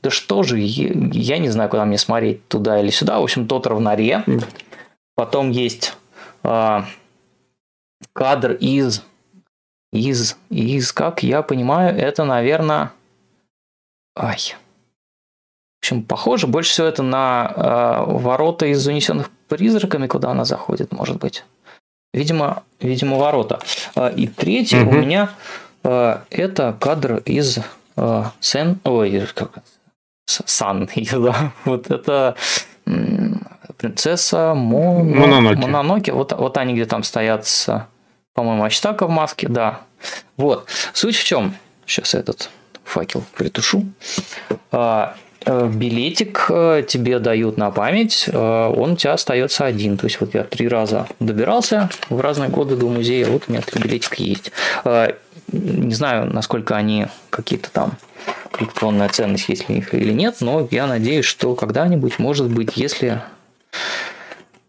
Да 0.02 0.12
что 0.12 0.44
же, 0.44 0.60
я 0.60 1.40
не 1.40 1.50
знаю, 1.50 1.70
куда 1.70 1.84
мне 1.86 1.98
смотреть, 1.98 2.48
туда 2.48 2.80
или 2.80 2.92
сюда. 2.92 3.20
В 3.20 3.24
общем, 3.24 3.48
Тотор 3.48 3.76
в 3.76 3.82
норе. 3.82 4.24
Потом 5.16 5.52
есть 5.52 5.96
э, 6.44 6.82
кадр 8.14 8.54
из... 8.54 9.04
Из, 9.92 10.38
из, 10.50 10.92
как 10.92 11.24
я 11.24 11.42
понимаю, 11.42 11.98
это, 11.98 12.26
наверное... 12.26 12.92
Ай, 14.18 14.56
общем, 15.86 16.04
похоже 16.04 16.48
больше 16.48 16.72
всего 16.72 16.88
это 16.88 17.04
на 17.04 17.54
э, 17.56 18.12
ворота 18.12 18.66
из 18.66 18.86
унесенных 18.88 19.30
призраками, 19.48 20.08
куда 20.08 20.32
она 20.32 20.44
заходит, 20.44 20.92
может 20.92 21.18
быть. 21.18 21.44
Видимо, 22.12 22.64
видимо, 22.80 23.18
ворота. 23.18 23.60
А, 23.96 24.08
и 24.08 24.28
третий 24.28 24.82
угу. 24.82 24.90
у 24.90 24.94
меня 24.94 25.30
а, 25.84 26.24
это 26.32 26.76
кадр 26.80 27.18
из 27.26 27.60
Сен... 28.40 28.80
Ой, 28.84 29.28
как 29.34 29.60
Сан. 30.26 30.90
Да. 31.12 31.52
Вот 31.66 31.92
это 31.92 32.36
принцесса 33.78 34.54
Моно... 34.56 35.04
Мононоки. 35.04 35.60
Мононоки. 35.60 36.12
Вот, 36.12 36.32
вот 36.32 36.58
они 36.58 36.74
где 36.74 36.86
там 36.86 37.04
стоят 37.04 37.46
с, 37.46 37.88
по-моему, 38.34 38.64
Ачтака 38.64 39.06
в 39.06 39.10
маске, 39.12 39.48
да. 39.48 39.82
Вот. 40.36 40.68
Суть 40.94 41.16
в 41.16 41.24
чем? 41.24 41.56
Сейчас 41.86 42.16
этот 42.16 42.50
факел 42.84 43.24
притушу. 43.36 43.86
Э, 45.46 45.70
билетик 45.72 46.48
э, 46.50 46.84
тебе 46.88 47.20
дают 47.20 47.58
на 47.58 47.70
память, 47.70 48.28
э, 48.28 48.36
он 48.36 48.94
у 48.94 48.96
тебя 48.96 49.14
остается 49.14 49.66
один. 49.66 49.98
То 49.98 50.08
есть 50.08 50.20
вот 50.20 50.34
я 50.34 50.44
три 50.44 50.68
раза 50.68 51.08
добирался 51.20 51.90
в 52.10 52.20
разные 52.20 52.50
годы 52.50 52.76
до 52.76 52.90
музея, 52.90 53.28
вот 53.28 53.44
у 53.48 53.52
меня 53.52 53.62
три 53.62 53.82
билетика 53.82 54.16
есть. 54.18 54.52
Не 55.52 55.94
знаю, 55.94 56.34
насколько 56.34 56.76
они 56.76 57.06
какие-то 57.30 57.70
там 57.72 57.94
электронная 58.60 59.10
ценность, 59.10 59.48
есть 59.48 59.70
ли 59.70 59.78
их 59.78 59.94
или 59.94 60.12
нет, 60.12 60.38
но 60.40 60.68
я 60.72 60.88
надеюсь, 60.88 61.26
что 61.26 61.54
когда-нибудь, 61.54 62.18
может 62.18 62.50
быть, 62.50 62.76
если 62.76 63.22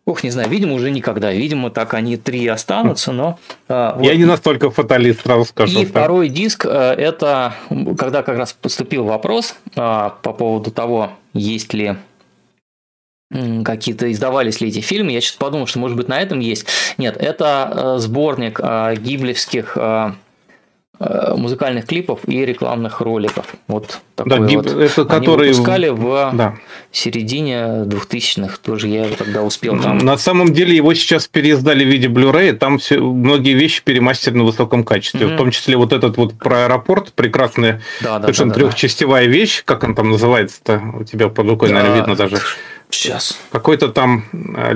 Ох, 0.07 0.23
не 0.23 0.31
знаю, 0.31 0.49
видимо, 0.49 0.75
уже 0.75 0.93
никогда. 0.93 1.33
Видимо, 1.33 1.71
так 1.71 1.93
они 1.95 2.17
три 2.17 2.47
останутся, 2.47 3.11
но... 3.11 3.41
А, 3.69 3.97
вот. 3.97 4.05
Я 4.05 4.15
не 4.15 4.25
настолько 4.25 4.71
фаталист, 4.71 5.23
сразу 5.23 5.45
скажу. 5.47 5.81
И 5.81 5.83
так. 5.83 5.91
второй 5.91 6.29
диск, 6.29 6.65
э, 6.65 6.69
это 6.69 7.55
когда 7.99 8.23
как 8.23 8.39
раз 8.39 8.53
поступил 8.53 9.05
вопрос 9.05 9.57
а, 9.75 10.11
по 10.23 10.33
поводу 10.33 10.71
того, 10.71 11.11
есть 11.35 11.75
ли 11.75 11.97
какие-то 13.65 14.11
издавались 14.13 14.61
ли 14.61 14.69
эти 14.69 14.79
фильмы. 14.79 15.11
Я 15.11 15.21
сейчас 15.21 15.35
подумал, 15.35 15.67
что 15.67 15.81
может 15.81 15.97
быть 15.97 16.07
на 16.07 16.21
этом 16.21 16.39
есть. 16.39 16.67
Нет, 16.97 17.17
это 17.17 17.97
э, 17.97 17.99
сборник 17.99 18.61
а, 18.63 18.95
гиблевских 18.95 19.77
Э, 19.77 20.13
музыкальных 20.99 21.87
клипов 21.87 22.21
и 22.27 22.45
рекламных 22.45 23.01
роликов. 23.01 23.55
Вот 23.69 24.01
такой 24.15 24.31
да, 24.31 24.57
вот. 24.57 24.67
Это 24.67 25.03
Они 25.03 25.09
которые 25.09 25.53
выпускали 25.53 25.89
в 25.89 26.31
да. 26.33 26.57
середине 26.91 27.85
2000-х. 27.85 28.57
Тоже 28.63 28.89
я 28.89 29.07
тогда 29.09 29.43
успел 29.43 29.79
там. 29.79 29.99
На 29.99 30.17
самом 30.17 30.55
деле 30.55 30.75
его 30.75 30.95
сейчас 30.95 31.29
переиздали 31.29 31.85
в 31.85 31.89
виде 31.89 32.09
Blu-ray. 32.09 32.55
Там 32.55 32.79
все, 32.79 32.99
многие 32.99 33.53
вещи 33.53 33.83
перемастерены 33.85 34.43
в 34.43 34.47
высоком 34.47 34.85
качестве. 34.85 35.27
Mm-hmm. 35.27 35.35
В 35.35 35.37
том 35.37 35.51
числе 35.51 35.77
вот 35.77 35.93
этот 35.93 36.17
вот 36.17 36.35
про 36.39 36.65
аэропорт. 36.65 37.13
Прекрасная 37.13 37.83
да, 38.01 38.19
да, 38.19 38.23
совершенно 38.23 38.55
да, 38.55 38.61
да, 38.61 38.67
трехчастевая 38.67 39.27
да. 39.27 39.31
вещь. 39.31 39.63
Как 39.65 39.85
он 39.85 39.95
там 39.95 40.11
называется-то? 40.11 40.83
У 40.99 41.05
тебя 41.05 41.29
под 41.29 41.47
рукой, 41.47 41.69
да. 41.69 41.75
наверное, 41.75 41.99
видно 41.99 42.17
даже. 42.17 42.39
Сейчас. 42.89 43.39
Какой-то 43.51 43.89
там... 43.89 44.25
Э, 44.57 44.73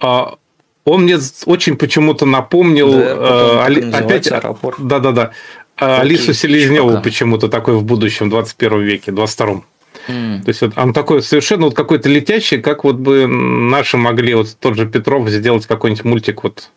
а, 0.00 0.36
он 0.84 1.02
мне 1.02 1.18
очень 1.46 1.76
почему-то 1.76 2.26
напомнил 2.26 2.92
да, 2.92 3.68
э, 3.68 3.90
опять 3.92 4.30
аэропорт. 4.30 4.76
Да, 4.78 4.98
да, 4.98 5.12
да. 5.12 5.30
Алису 5.76 6.34
Селезневу 6.34 7.00
почему-то 7.02 7.48
такой 7.48 7.74
в 7.76 7.84
будущем, 7.84 8.26
в 8.26 8.30
21 8.30 8.80
веке, 8.82 9.12
22-м. 9.12 9.64
Mm. 10.08 10.42
То 10.42 10.48
есть 10.48 10.62
вот 10.62 10.72
он 10.76 10.92
такой 10.92 11.22
совершенно 11.22 11.66
вот 11.66 11.74
какой-то 11.74 12.08
летящий, 12.08 12.60
как 12.60 12.84
вот 12.84 12.96
бы 12.96 13.26
наши 13.26 13.96
могли, 13.96 14.34
вот 14.34 14.56
тот 14.58 14.76
же 14.76 14.86
Петров 14.86 15.28
сделать 15.28 15.66
какой-нибудь 15.66 16.04
мультик. 16.04 16.42
Вот 16.42 16.70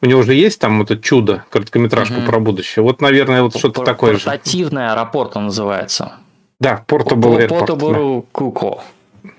у 0.00 0.06
него 0.06 0.20
уже 0.20 0.34
есть 0.34 0.60
там 0.60 0.78
вот 0.78 0.90
это 0.90 1.02
чудо, 1.02 1.44
короткометражка 1.50 2.14
mm-hmm. 2.14 2.26
про 2.26 2.38
будущее. 2.38 2.82
Вот, 2.82 3.00
наверное, 3.00 3.42
вот 3.42 3.56
что-то 3.56 3.82
такое 3.82 4.14
же. 4.14 4.24
Портативный 4.24 4.90
аэропорт 4.92 5.36
он 5.36 5.46
называется. 5.46 6.14
Да, 6.60 6.84
Portable 6.86 7.48
Airport. 7.48 7.66
Portable 7.66 8.24
Kuko. 8.32 8.80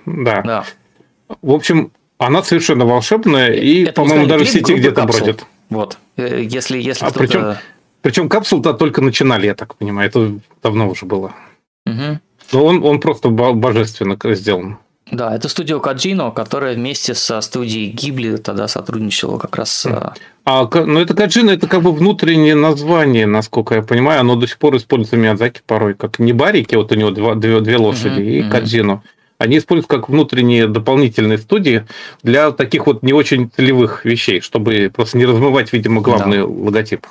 Да. 0.06 0.42
да. 0.42 0.64
В 1.42 1.52
общем, 1.52 1.92
она 2.20 2.44
совершенно 2.44 2.86
волшебная 2.86 3.54
и, 3.54 3.92
по-моему, 3.92 4.28
даже 4.28 4.46
в 4.46 4.50
сети 4.50 4.76
где-то 4.76 5.06
бродит. 5.06 5.46
Вот. 5.70 5.98
Э, 6.18 6.44
если, 6.44 6.80
если 6.80 7.06
а 7.06 7.12
причем, 7.12 7.56
причем 8.02 8.30
капсул-то 8.30 8.74
только 8.74 9.02
начинали, 9.02 9.48
я 9.48 9.56
так 9.56 9.76
понимаю. 9.76 10.10
Это 10.10 10.34
давно 10.62 10.90
уже 10.90 11.06
было. 11.06 11.34
Угу. 11.86 12.20
Но 12.52 12.66
он, 12.66 12.84
он 12.84 13.00
просто 13.00 13.30
божественно 13.30 14.18
сделан. 14.36 14.78
Да, 15.12 15.36
это 15.36 15.50
студия 15.50 15.80
Каджино, 15.80 16.30
которая 16.30 16.76
вместе 16.76 17.16
со 17.16 17.42
студией 17.42 17.90
Гибли 17.90 18.36
тогда 18.36 18.68
сотрудничала 18.68 19.40
как 19.40 19.56
раз 19.56 19.72
с... 19.72 20.14
А, 20.46 20.70
ну, 20.72 21.00
это 21.00 21.16
Каджино, 21.16 21.52
это 21.52 21.68
как 21.68 21.82
бы 21.82 21.92
внутреннее 21.92 22.54
название, 22.54 23.26
насколько 23.26 23.76
я 23.76 23.82
понимаю. 23.82 24.20
Оно 24.20 24.36
до 24.36 24.46
сих 24.46 24.58
пор 24.58 24.76
используется 24.78 25.18
Миядзаки 25.18 25.62
порой, 25.66 25.96
как 25.96 26.20
не 26.20 26.34
Барики, 26.34 26.76
вот 26.76 26.92
у 26.92 26.96
него 26.96 27.12
два, 27.12 27.34
две, 27.36 27.60
две 27.62 27.78
лошади, 27.78 28.22
uh-huh, 28.22 28.48
и. 28.48 28.50
Каджино 28.50 29.04
они 29.40 29.58
используют 29.58 29.88
как 29.88 30.10
внутренние 30.10 30.68
дополнительные 30.68 31.38
студии 31.38 31.88
для 32.22 32.52
таких 32.52 32.86
вот 32.86 33.02
не 33.02 33.14
очень 33.14 33.50
целевых 33.50 34.06
вещей, 34.06 34.42
чтобы 34.42 34.92
просто 34.94 35.18
не 35.18 35.26
размывать, 35.26 35.74
видимо, 35.74 36.02
главный 36.02 36.40
да. 36.40 36.46
логотип. 36.46 37.08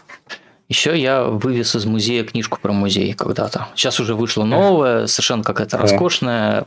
Еще 0.69 0.99
я 1.01 1.25
вывез 1.25 1.75
из 1.75 1.87
музея 1.87 2.25
книжку 2.25 2.59
про 2.61 2.73
музей 2.73 3.15
когда-то. 3.15 3.69
Сейчас 3.75 3.99
уже 3.99 4.15
вышла 4.15 4.45
новая, 4.45 5.07
совершенно 5.07 5.43
какая-то 5.43 5.79
роскошная, 5.79 6.67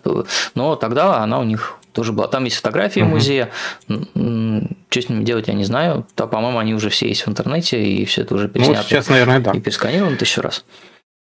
но 0.56 0.76
тогда 0.76 1.22
она 1.22 1.40
у 1.40 1.44
них 1.44 1.78
тоже 1.94 2.12
была. 2.12 2.28
Там 2.28 2.46
есть 2.46 2.56
фотографии 2.56 3.02
музея. 3.02 3.52
Что 3.88 5.02
с 5.02 5.10
ними 5.10 5.24
делать, 5.24 5.48
я 5.48 5.54
не 5.54 5.64
знаю. 5.64 6.08
То, 6.16 6.28
по-моему, 6.28 6.58
они 6.58 6.74
уже 6.74 6.90
все 6.90 7.08
есть 7.08 7.28
в 7.28 7.30
интернете, 7.30 7.84
и 7.84 8.04
все 8.06 8.22
это 8.22 8.34
уже 8.34 8.48
ну, 8.48 8.54
переснято. 8.54 8.80
Ну, 8.82 8.88
сейчас, 8.90 9.10
наверное, 9.10 9.40
да. 9.40 9.52
И 9.52 9.60
пересканировано 9.60 10.18
тысячу 10.18 10.42
раз. 10.42 10.66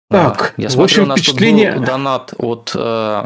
Так, 0.08 0.54
я 0.56 0.68
смотрю, 0.68 0.82
в 0.82 0.84
общем, 0.84 1.02
у 1.02 1.06
нас 1.06 1.18
впечатление... 1.18 1.72
тут 1.72 1.80
был 1.80 1.86
донат 1.86 2.34
от 2.36 2.72
э, 2.74 3.24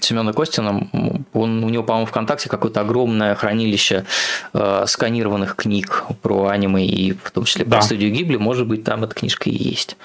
Семена 0.00 0.32
Костина, 0.32 0.88
он, 1.32 1.64
у 1.64 1.68
него, 1.68 1.82
по-моему, 1.82 2.06
ВКонтакте 2.06 2.48
какое-то 2.48 2.80
огромное 2.80 3.34
хранилище 3.34 4.04
э, 4.52 4.84
сканированных 4.86 5.56
книг 5.56 6.04
про 6.22 6.48
аниме 6.48 6.86
и 6.86 7.12
в 7.12 7.30
том 7.30 7.44
числе 7.44 7.64
да. 7.64 7.76
про 7.76 7.82
студию 7.82 8.10
Гибли. 8.12 8.36
Может 8.36 8.66
быть, 8.66 8.84
там 8.84 9.04
эта 9.04 9.14
книжка 9.14 9.50
и 9.50 9.54
есть. 9.54 9.96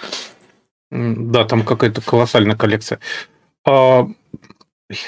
Да, 0.91 1.43
там 1.45 1.63
какая-то 1.63 2.01
колоссальная 2.01 2.55
коллекция. 2.55 2.99
А, 3.65 4.07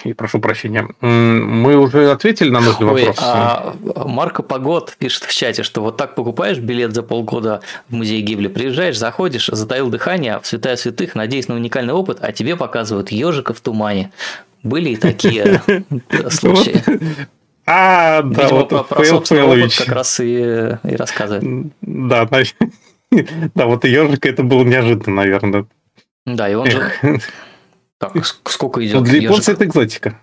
и 0.04 0.14
прошу 0.14 0.40
прощения. 0.40 0.88
Мы 1.02 1.76
уже 1.78 2.12
ответили 2.12 2.50
на 2.50 2.60
нужный 2.60 2.88
Ой, 2.88 3.06
вопрос. 3.06 3.18
А 3.22 3.76
Марко 4.06 4.44
Погод 4.44 4.96
пишет 4.98 5.24
в 5.24 5.34
чате, 5.34 5.64
что 5.64 5.82
вот 5.82 5.98
так 5.98 6.16
покупаешь 6.16 6.58
билет 6.58 6.94
за 6.94 7.04
полгода 7.04 7.62
в 7.90 7.96
музей 7.96 8.22
Гибли, 8.22 8.48
приезжаешь, 8.48 8.98
заходишь, 8.98 9.48
затаил 9.48 9.90
дыхание, 9.90 10.40
в 10.40 10.48
святая 10.48 10.76
святых, 10.76 11.16
надеясь 11.16 11.48
на 11.48 11.56
уникальный 11.56 11.94
опыт, 11.94 12.20
а 12.22 12.32
тебе 12.32 12.56
показывают 12.56 13.12
ежика 13.12 13.54
в 13.54 13.62
тумане. 13.62 14.12
Были 14.64 14.90
и 14.90 14.96
такие 14.96 15.62
случаи. 16.30 16.82
А, 17.68 18.22
да, 18.22 18.48
вот 18.50 18.88
про 18.88 19.06
собственный 19.06 19.44
опыт 19.44 19.76
как 19.78 19.90
раз 19.90 20.20
и, 20.20 20.78
рассказывает. 20.84 21.72
Да, 21.82 22.28
да, 23.56 23.66
вот 23.66 23.86
ежика 23.86 24.30
это 24.30 24.44
было 24.44 24.64
неожиданно, 24.64 25.18
наверное. 25.18 25.66
Да, 26.26 26.50
и 26.50 26.56
он 26.56 26.70
же... 26.70 26.92
Так, 28.14 28.26
сколько 28.46 28.86
идет? 28.86 29.04
Для 29.04 29.22
японца 29.22 29.52
это 29.52 29.66
экзотика. 29.66 30.20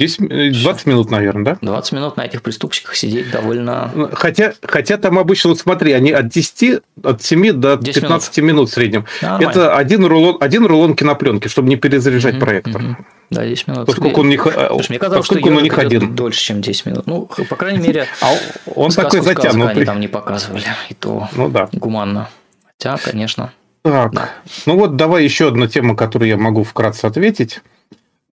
10, 0.00 0.62
20 0.62 0.86
э, 0.86 0.90
минут, 0.90 1.10
наверное, 1.10 1.44
да? 1.44 1.58
20 1.60 1.92
минут 1.92 2.16
на 2.16 2.22
этих 2.22 2.40
приступчиках 2.40 2.96
сидеть 2.96 3.30
довольно... 3.30 3.90
Ну, 3.94 4.08
хотя, 4.14 4.54
хотя 4.62 4.96
там 4.96 5.18
обычно, 5.18 5.50
вот 5.50 5.58
смотри, 5.58 5.92
они 5.92 6.10
от 6.10 6.28
10, 6.28 6.80
от 7.02 7.22
7 7.22 7.52
до 7.52 7.76
15 7.76 8.38
минут, 8.38 8.48
минут 8.48 8.70
в 8.70 8.72
среднем. 8.72 9.04
Нормально. 9.20 9.50
Это 9.50 9.76
один 9.76 10.06
рулон, 10.06 10.38
один 10.40 10.64
рулон 10.64 10.96
кинопленки, 10.96 11.48
чтобы 11.48 11.68
не 11.68 11.76
перезаряжать 11.76 12.36
угу, 12.36 12.46
проектор. 12.46 12.82
Угу. 12.82 12.96
Да, 13.28 13.46
10 13.46 13.68
минут. 13.68 13.86
Поскольку 13.86 14.22
он 14.22 14.30
не, 14.30 14.38
Слушай, 14.38 14.86
мне 14.88 14.98
казалось, 14.98 15.26
что 15.26 15.34
он 15.34 15.56
у 15.56 15.60
них 15.60 15.78
один. 15.78 16.14
дольше, 16.14 16.40
чем 16.40 16.62
10 16.62 16.86
минут. 16.86 17.06
Ну, 17.06 17.26
по 17.26 17.56
крайней 17.56 17.86
мере, 17.86 18.06
а 18.22 18.32
он 18.74 18.90
такой 18.90 19.20
затянутый. 19.20 19.76
они 19.76 19.84
там 19.84 20.00
не 20.00 20.08
показывали, 20.08 20.64
и 20.88 20.94
то 20.94 21.28
ну, 21.32 21.50
да. 21.50 21.68
гуманно. 21.72 22.30
Хотя, 22.64 22.96
конечно... 22.96 23.52
Так, 23.82 24.12
да. 24.12 24.30
ну 24.66 24.76
вот 24.76 24.96
давай 24.96 25.24
еще 25.24 25.48
одна 25.48 25.66
тема, 25.66 25.96
которую 25.96 26.28
я 26.28 26.36
могу 26.36 26.64
вкратце 26.64 27.06
ответить. 27.06 27.60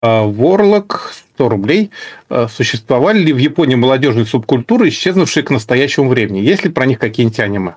Ворлок 0.02 1.12
100 1.36 1.49
рублей. 1.49 1.91
А, 2.28 2.49
существовали 2.49 3.18
ли 3.18 3.33
в 3.33 3.39
Японии 3.39 3.75
молодежные 3.75 4.26
субкультуры, 4.26 4.89
исчезнувшие 4.89 5.42
к 5.42 5.50
настоящему 5.50 6.08
времени? 6.08 6.39
Есть 6.41 6.65
ли 6.65 6.70
про 6.70 6.86
них 6.86 6.99
какие-нибудь 6.99 7.41
аниме? 7.41 7.76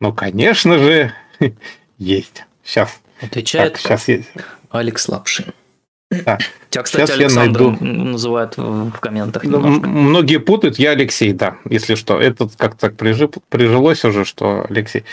Ну, 0.00 0.12
конечно 0.12 0.78
же, 0.78 1.12
есть. 1.98 2.44
Сейчас. 2.64 2.98
Отвечает 3.20 3.74
так, 3.74 3.82
сейчас 3.82 4.08
есть. 4.08 4.28
Алекс 4.70 5.08
Лапшин. 5.08 5.46
Да. 6.10 6.38
Тебя, 6.70 6.82
кстати, 6.82 7.06
Сейчас 7.06 7.18
Александр 7.18 7.62
я 7.62 7.68
найду... 7.70 7.84
называют 7.84 8.56
в 8.56 8.92
комментах. 9.00 9.44
Ну, 9.44 9.58
многие 9.60 10.38
путают, 10.38 10.78
я 10.78 10.90
Алексей, 10.90 11.32
да, 11.32 11.56
если 11.68 11.94
что. 11.94 12.20
Это 12.20 12.48
как-то 12.56 12.90
так 12.90 12.96
прижилось 12.96 14.04
уже, 14.04 14.24
что 14.24 14.66
Алексей. 14.68 15.04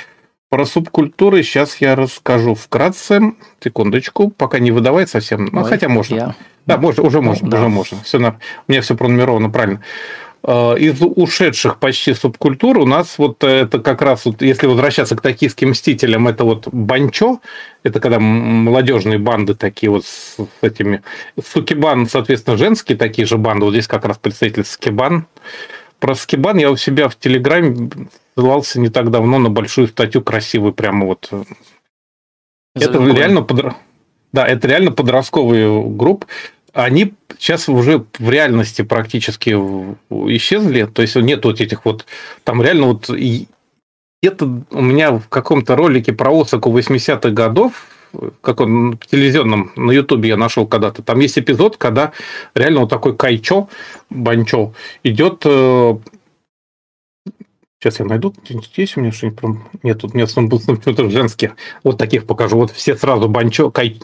Про 0.52 0.66
субкультуры 0.66 1.44
сейчас 1.44 1.78
я 1.80 1.96
расскажу 1.96 2.56
вкратце. 2.56 3.22
Секундочку, 3.64 4.30
пока 4.32 4.60
не 4.60 4.72
выдавай 4.72 5.08
совсем. 5.08 5.46
Ну, 5.46 5.62
Ой, 5.62 5.70
хотя 5.70 5.88
можно. 5.88 6.16
Я... 6.16 6.36
Да, 6.66 6.78
можно, 6.78 7.04
уже 7.04 7.22
можно, 7.22 7.50
да. 7.50 7.60
уже 7.60 7.70
можно. 7.70 7.98
Все 8.04 8.20
на... 8.20 8.38
У 8.68 8.72
меня 8.72 8.82
все 8.82 8.98
пронумеровано 8.98 9.50
правильно. 9.50 9.82
Э, 10.44 10.76
из 10.78 10.98
ушедших 11.00 11.80
почти 11.80 12.14
субкультур 12.14 12.80
у 12.80 12.86
нас 12.86 13.18
вот 13.18 13.46
это 13.46 13.80
как 13.80 14.02
раз, 14.02 14.26
вот, 14.26 14.42
если 14.42 14.68
возвращаться 14.68 15.16
к 15.16 15.22
токийским 15.22 15.70
мстителям, 15.70 16.28
это 16.28 16.44
вот 16.44 16.68
банчо, 16.68 17.40
это 17.84 18.02
когда 18.02 18.20
молодежные 18.20 19.20
банды 19.20 19.56
такие 19.56 19.90
вот 19.90 20.06
с 20.06 20.36
этими... 20.62 21.02
Сукибан, 21.42 22.10
соответственно, 22.10 22.58
женские 22.58 22.98
такие 22.98 23.26
же 23.26 23.38
банды. 23.38 23.64
Вот 23.64 23.72
здесь 23.72 23.88
как 23.88 24.04
раз 24.04 24.18
представитель 24.18 24.66
Скибан. 24.66 25.28
Про 26.02 26.16
скибан 26.16 26.58
я 26.58 26.70
у 26.72 26.76
себя 26.76 27.08
в 27.08 27.16
Телеграме 27.16 27.90
ссылался 28.36 28.80
не 28.80 28.90
так 28.90 29.12
давно 29.12 29.40
на 29.40 29.50
большую 29.50 29.88
статью 29.88 30.22
красивую, 30.22 30.74
прямо 30.74 31.06
вот. 31.06 31.30
Это 32.76 33.00
реально 33.06 33.44
под... 33.44 33.76
Да, 34.34 34.46
это 34.48 34.68
реально 34.68 34.92
подростковые 34.92 35.88
группы. 35.90 36.28
Они 36.74 37.14
сейчас 37.38 37.70
уже 37.70 38.06
в 38.18 38.30
реальности 38.30 38.82
практически 38.82 39.50
исчезли. 39.50 40.86
То 40.86 41.02
есть 41.02 41.16
нет 41.16 41.46
вот 41.46 41.62
этих 41.62 41.86
вот... 41.86 42.06
Там 42.44 42.62
реально 42.62 42.88
вот... 42.88 43.10
Это 44.24 44.46
у 44.46 44.82
меня 44.82 45.12
в 45.12 45.28
каком-то 45.28 45.76
ролике 45.76 46.14
про 46.14 46.32
Осаку 46.42 46.76
80-х 46.78 47.30
годов 47.32 47.88
как 48.42 48.62
он 48.62 48.98
телевизионном, 48.98 49.72
на 49.76 49.92
Ютубе 49.92 50.30
я 50.30 50.38
нашел 50.38 50.68
когда-то. 50.68 51.04
Там 51.04 51.20
есть 51.20 51.38
эпизод, 51.38 51.78
когда 51.78 52.12
реально 52.56 52.82
вот 52.82 52.90
такой 52.90 53.16
Кайчо, 53.16 53.70
Банчо, 54.10 54.74
идет 55.04 55.42
э, 55.46 55.98
Сейчас 57.82 58.00
я 58.00 58.06
найду. 58.06 58.32
Есть 58.76 58.96
у 58.96 59.02
меня 59.02 59.12
что-нибудь? 59.12 59.60
Нет, 59.82 60.00
тут 60.00 60.14
нет, 60.14 60.32
он 60.36 60.50
был 60.50 60.60
что-то 60.60 61.10
женских. 61.10 61.56
Вот 61.84 61.98
таких 61.98 62.28
покажу. 62.28 62.58
Вот 62.58 62.70
все 62.70 62.96
сразу 62.96 63.28
банчо, 63.28 63.72
кай... 63.72 64.00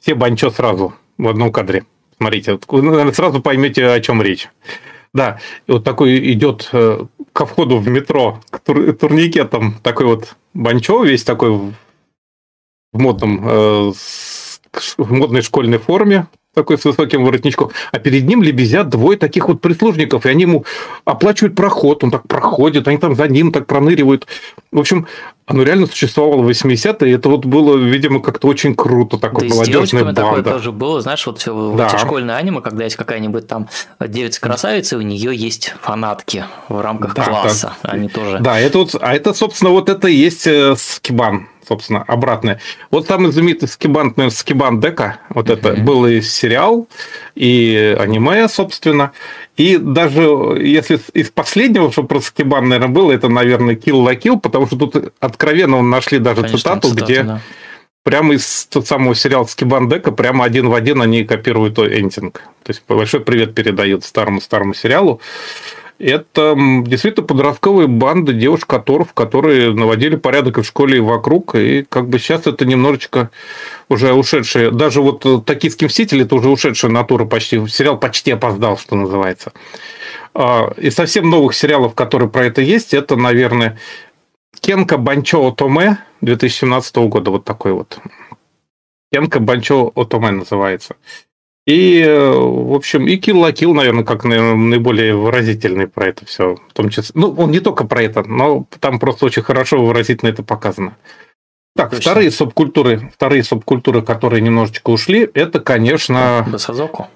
все 0.00 0.16
банчо 0.16 0.50
сразу 0.50 0.94
в 1.16 1.28
одном 1.28 1.52
кадре. 1.52 1.84
Смотрите, 2.16 2.58
вот, 2.66 3.14
сразу 3.14 3.40
поймете, 3.40 3.86
о 3.86 4.00
чем 4.00 4.20
речь. 4.20 4.48
Да, 5.14 5.38
и 5.68 5.72
вот 5.72 5.84
такой 5.84 6.32
идет 6.32 6.68
э, 6.72 7.04
ко 7.32 7.46
входу 7.46 7.78
в 7.78 7.88
метро 7.88 8.40
к 8.50 8.58
тур, 8.60 8.92
турникетом 8.94 9.74
такой 9.82 10.06
вот 10.06 10.36
банчо, 10.52 11.02
весь 11.04 11.22
такой 11.22 11.72
в 12.92 12.98
модном, 12.98 13.40
э, 13.48 13.92
в 14.98 15.12
модной 15.12 15.42
школьной 15.42 15.78
форме, 15.78 16.26
такой 16.54 16.78
с 16.78 16.84
высоким 16.84 17.24
воротничком, 17.24 17.70
а 17.92 17.98
перед 18.00 18.26
ним 18.26 18.42
лебезят 18.42 18.88
двое 18.88 19.16
таких 19.16 19.48
вот 19.48 19.60
прислужников, 19.60 20.26
и 20.26 20.28
они 20.28 20.42
ему 20.42 20.64
оплачивают 21.04 21.54
проход, 21.54 22.02
он 22.02 22.10
так 22.10 22.26
проходит, 22.26 22.88
они 22.88 22.98
там 22.98 23.14
за 23.14 23.28
ним 23.28 23.52
так 23.52 23.66
проныривают. 23.66 24.26
В 24.72 24.80
общем, 24.80 25.06
оно 25.46 25.62
реально 25.62 25.86
существовало 25.86 26.42
в 26.42 26.48
80-е, 26.48 27.08
и 27.08 27.14
это 27.14 27.28
вот 27.28 27.46
было, 27.46 27.76
видимо, 27.76 28.20
как-то 28.20 28.48
очень 28.48 28.74
круто, 28.74 29.16
такое 29.18 29.48
да 29.48 29.54
молодежная 29.54 30.04
банда. 30.04 30.22
такое 30.22 30.42
тоже 30.42 30.72
было, 30.72 31.00
знаешь, 31.00 31.24
вот 31.24 31.38
все 31.38 31.74
да. 31.76 31.86
эти 31.86 32.00
школьные 32.00 32.36
аниме, 32.36 32.60
когда 32.60 32.82
есть 32.82 32.96
какая-нибудь 32.96 33.46
там 33.46 33.68
девица-красавица, 34.00 34.96
у 34.96 35.02
нее 35.02 35.34
есть 35.34 35.74
фанатки 35.80 36.44
в 36.68 36.80
рамках 36.80 37.14
да, 37.14 37.24
класса, 37.24 37.74
да. 37.84 37.90
они 37.90 38.08
тоже... 38.08 38.40
Да, 38.40 38.58
это 38.58 38.78
вот, 38.78 38.96
а 39.00 39.14
это, 39.14 39.34
собственно, 39.34 39.70
вот 39.70 39.88
это 39.88 40.08
и 40.08 40.14
есть 40.14 40.48
э, 40.48 40.74
скибан 40.76 41.46
собственно, 41.70 42.02
обратное. 42.02 42.60
Вот 42.90 43.06
самый 43.06 43.30
знаменитый 43.30 43.68
скибан, 43.68 44.08
наверное, 44.16 44.30
скибан 44.30 44.80
Дека, 44.80 45.20
вот 45.28 45.48
mm-hmm. 45.48 45.52
это 45.52 45.80
был 45.80 46.04
и 46.04 46.20
сериал, 46.20 46.88
и 47.36 47.96
аниме, 47.96 48.48
собственно. 48.48 49.12
И 49.56 49.76
даже 49.76 50.22
если 50.60 50.98
из 51.14 51.30
последнего, 51.30 51.92
что 51.92 52.02
про 52.02 52.20
скибан, 52.20 52.68
наверное, 52.68 52.92
было, 52.92 53.12
это, 53.12 53.28
наверное, 53.28 53.76
Kill 53.76 54.04
la 54.04 54.20
Kill, 54.20 54.40
потому 54.40 54.66
что 54.66 54.76
тут 54.76 55.12
откровенно 55.20 55.80
нашли 55.80 56.18
даже 56.18 56.42
Конечно, 56.42 56.58
цитату, 56.58 56.88
цитату, 56.88 57.04
где 57.04 57.22
да. 57.22 57.40
прямо 58.02 58.34
из 58.34 58.66
того 58.66 58.84
самого 58.84 59.14
сериала 59.14 59.44
Скибан 59.44 59.88
Дека 59.88 60.10
прямо 60.10 60.44
один 60.44 60.68
в 60.70 60.74
один 60.74 61.00
они 61.00 61.24
копируют 61.24 61.78
эндинг. 61.78 62.42
То 62.64 62.70
есть 62.70 62.82
большой 62.88 63.20
привет 63.20 63.54
передают 63.54 64.04
старому-старому 64.04 64.74
сериалу. 64.74 65.20
Это 66.00 66.56
действительно 66.86 67.26
подростковые 67.26 67.86
банды 67.86 68.32
девушек-которов, 68.32 69.12
которые 69.12 69.74
наводили 69.74 70.16
порядок 70.16 70.56
и 70.56 70.62
в 70.62 70.66
школе, 70.66 70.96
и 70.96 71.00
вокруг. 71.00 71.54
И 71.56 71.84
как 71.86 72.08
бы 72.08 72.18
сейчас 72.18 72.46
это 72.46 72.64
немножечко 72.64 73.30
уже 73.90 74.14
ушедшие. 74.14 74.70
Даже 74.70 75.02
вот 75.02 75.26
э, 75.26 75.40
«Токийский 75.44 75.88
мститель»– 75.88 76.22
это 76.22 76.36
уже 76.36 76.48
ушедшая 76.48 76.90
натура 76.90 77.26
почти. 77.26 77.66
Сериал 77.68 77.98
почти 77.98 78.30
опоздал, 78.30 78.78
что 78.78 78.96
называется. 78.96 79.52
А, 80.32 80.72
и 80.78 80.88
совсем 80.88 81.28
новых 81.28 81.54
сериалов, 81.54 81.94
которые 81.94 82.30
про 82.30 82.46
это 82.46 82.62
есть, 82.62 82.94
это, 82.94 83.16
наверное, 83.16 83.78
Кенка 84.58 84.96
Банчо 84.96 85.46
Отоме 85.46 85.98
2017 86.22 86.96
года. 86.96 87.30
Вот 87.30 87.44
такой 87.44 87.74
вот. 87.74 87.98
Кенка 89.12 89.38
Банчо 89.38 89.92
Отоме 89.94 90.30
называется. 90.30 90.96
И, 91.66 92.00
э, 92.00 92.32
в 92.32 92.74
общем, 92.74 93.06
и 93.06 93.16
Kill 93.16 93.34
la 93.34 93.52
Kill, 93.52 93.72
наверное, 93.74 94.04
как 94.04 94.24
наверное, 94.24 94.54
наиболее 94.54 95.14
выразительный 95.14 95.86
про 95.86 96.06
это 96.06 96.24
все. 96.26 96.56
В 96.56 96.72
том 96.72 96.88
числе, 96.88 97.12
ну, 97.14 97.32
он 97.32 97.50
не 97.50 97.60
только 97.60 97.84
про 97.84 98.02
это, 98.02 98.22
но 98.22 98.66
там 98.80 98.98
просто 98.98 99.26
очень 99.26 99.42
хорошо 99.42 99.84
выразительно 99.84 100.30
это 100.30 100.42
показано. 100.42 100.96
Так, 101.76 101.90
Точно. 101.90 102.10
вторые 102.10 102.30
субкультуры, 102.30 103.10
вторые 103.14 103.44
субкультуры, 103.44 104.02
которые 104.02 104.40
немножечко 104.40 104.90
ушли, 104.90 105.28
это, 105.34 105.60
конечно... 105.60 106.46
Басазоку? 106.50 107.08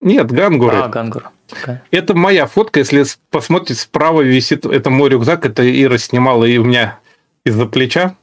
Нет, 0.00 0.32
гангуры. 0.32 0.76
А, 0.76 0.88
гангур. 0.88 1.30
Okay. 1.48 1.78
Это 1.90 2.14
моя 2.14 2.46
фотка, 2.46 2.80
если 2.80 3.04
посмотрите, 3.30 3.74
справа 3.80 4.22
висит, 4.22 4.64
это 4.64 4.90
мой 4.90 5.10
рюкзак, 5.10 5.44
это 5.46 5.62
Ира 5.62 5.98
снимала 5.98 6.44
и 6.44 6.56
у 6.58 6.64
меня 6.64 6.98
из-за 7.44 7.66
плеча. 7.66 8.16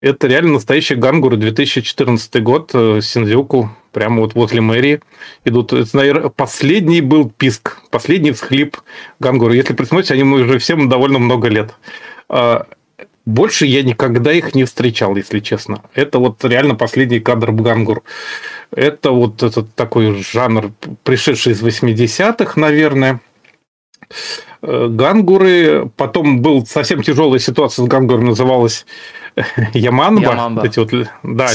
Это 0.00 0.28
реально 0.28 0.54
настоящий 0.54 0.94
гангуры 0.94 1.36
2014 1.36 2.40
год, 2.40 2.70
э, 2.72 3.00
Синдзюку, 3.02 3.70
прямо 3.92 4.20
вот 4.20 4.34
возле 4.34 4.60
мэрии 4.60 5.00
идут. 5.44 5.72
Это, 5.72 5.96
наверное, 5.96 6.28
последний 6.28 7.00
был 7.00 7.28
писк, 7.28 7.78
последний 7.90 8.30
всхлип 8.30 8.76
Гангуру. 9.18 9.54
Если 9.54 9.74
присмотреть, 9.74 10.12
они 10.12 10.22
уже 10.22 10.58
всем 10.58 10.88
довольно 10.88 11.18
много 11.18 11.48
лет. 11.48 11.74
А, 12.28 12.66
больше 13.26 13.66
я 13.66 13.82
никогда 13.82 14.32
их 14.32 14.54
не 14.54 14.64
встречал, 14.64 15.16
если 15.16 15.40
честно. 15.40 15.82
Это 15.94 16.20
вот 16.20 16.44
реально 16.44 16.76
последний 16.76 17.18
кадр 17.18 17.50
Гангур. 17.50 18.04
Это 18.70 19.10
вот 19.10 19.42
этот 19.42 19.74
такой 19.74 20.22
жанр, 20.22 20.70
пришедший 21.02 21.54
из 21.54 21.62
80-х, 21.62 22.52
наверное. 22.60 23.20
Э, 24.60 24.88
гангуры. 24.88 25.90
Потом 25.96 26.42
был 26.42 26.66
совсем 26.66 27.02
тяжелая 27.02 27.38
ситуация 27.38 27.84
с 27.84 27.88
гангуром, 27.88 28.26
называлась 28.26 28.86
Яманба. 29.72 30.32
Яманба. 30.32 30.66
Эти 30.66 30.78
вот, 30.78 30.92
да, 31.22 31.48
с... 31.48 31.54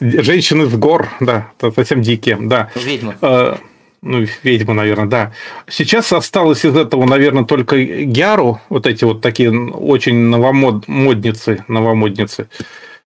лес, 0.00 0.24
женщины 0.24 0.66
с 0.66 0.74
гор, 0.74 1.08
да, 1.20 1.48
совсем 1.74 2.00
дикие, 2.00 2.38
да. 2.40 2.70
Ведьмы. 2.74 3.16
Э, 3.20 3.56
ну, 4.00 4.24
ведьма, 4.42 4.74
наверное, 4.74 5.06
да. 5.06 5.32
Сейчас 5.68 6.12
осталось 6.12 6.64
из 6.64 6.76
этого, 6.76 7.04
наверное, 7.04 7.44
только 7.44 7.82
Гяру, 7.82 8.60
вот 8.68 8.86
эти 8.86 9.04
вот 9.04 9.20
такие 9.20 9.50
очень 9.50 10.14
новомодницы, 10.14 11.64
новомодницы. 11.68 12.48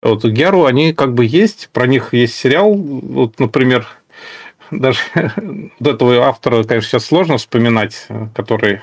Вот 0.03 0.25
Гяру, 0.25 0.65
они 0.65 0.95
как 0.95 1.15
бы 1.15 1.27
есть, 1.27 1.69
про 1.73 1.87
них 1.87 2.15
есть 2.15 2.35
сериал, 2.35 2.75
вот, 2.75 3.39
например, 3.39 3.87
даже 4.71 5.01
до 5.81 5.91
этого 5.91 6.27
автора, 6.27 6.65
конечно, 6.65 6.91
сейчас 6.91 7.07
сложно 7.07 7.39
вспоминать, 7.39 8.07
который, 8.35 8.81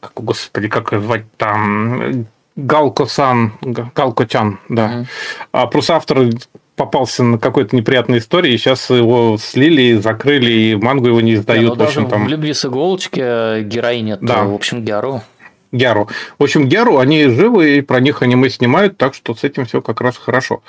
как, 0.00 0.12
господи, 0.16 0.68
как 0.68 0.90
звать 0.92 1.24
там, 1.36 2.26
Галко-сан, 2.56 3.52
Галко-чан, 3.62 4.58
да. 4.68 4.88
Mm-hmm. 4.88 5.06
А 5.52 5.66
просто 5.66 5.96
автор 5.96 6.28
попался 6.74 7.24
на 7.24 7.38
какой-то 7.38 7.76
неприятной 7.76 8.18
истории, 8.18 8.52
и 8.52 8.58
сейчас 8.58 8.88
его 8.90 9.36
слили, 9.38 9.94
закрыли, 9.94 10.50
и 10.50 10.74
мангу 10.76 11.08
его 11.08 11.20
не 11.20 11.34
издают. 11.34 11.76
Да, 11.76 11.84
ну, 11.84 11.84
в 11.84 11.88
общем, 11.88 12.08
там... 12.08 12.24
в 12.24 12.28
«Любви 12.28 12.54
с 12.54 12.64
иголочки» 12.64 13.62
героиня, 13.62 14.18
да. 14.20 14.44
в 14.44 14.54
общем, 14.54 14.84
Гяру. 14.84 15.22
Гяру. 15.70 16.08
В 16.38 16.44
общем, 16.44 16.68
Гяру, 16.68 16.98
они 16.98 17.24
живы, 17.24 17.78
и 17.78 17.80
про 17.80 18.00
них 18.00 18.22
аниме 18.22 18.48
снимают, 18.48 18.96
так 18.96 19.14
что 19.14 19.34
с 19.34 19.44
этим 19.44 19.66
все 19.66 19.82
как 19.82 20.00
раз 20.00 20.16
хорошо. 20.16 20.62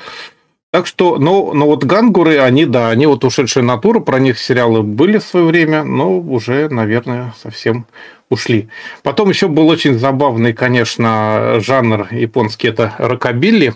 Так 0.71 0.85
что, 0.85 1.17
ну, 1.17 1.51
ну 1.53 1.65
вот 1.65 1.83
гангуры, 1.83 2.37
они, 2.37 2.65
да, 2.65 2.89
они 2.89 3.07
вот 3.07 3.23
ушедшие 3.23 3.63
натуры, 3.63 4.01
про 4.01 4.19
них 4.19 4.37
сериалы 4.37 4.83
были 4.83 5.17
в 5.17 5.23
свое 5.23 5.45
время, 5.45 5.83
но 5.83 6.19
уже, 6.19 6.69
наверное, 6.69 7.33
совсем 7.41 7.87
ушли. 8.29 8.69
Потом 9.01 9.29
еще 9.29 9.47
был 9.47 9.67
очень 9.67 9.97
забавный, 9.97 10.53
конечно, 10.53 11.55
жанр 11.59 12.07
японский, 12.11 12.67
это 12.67 12.93
рокобилли. 12.99 13.73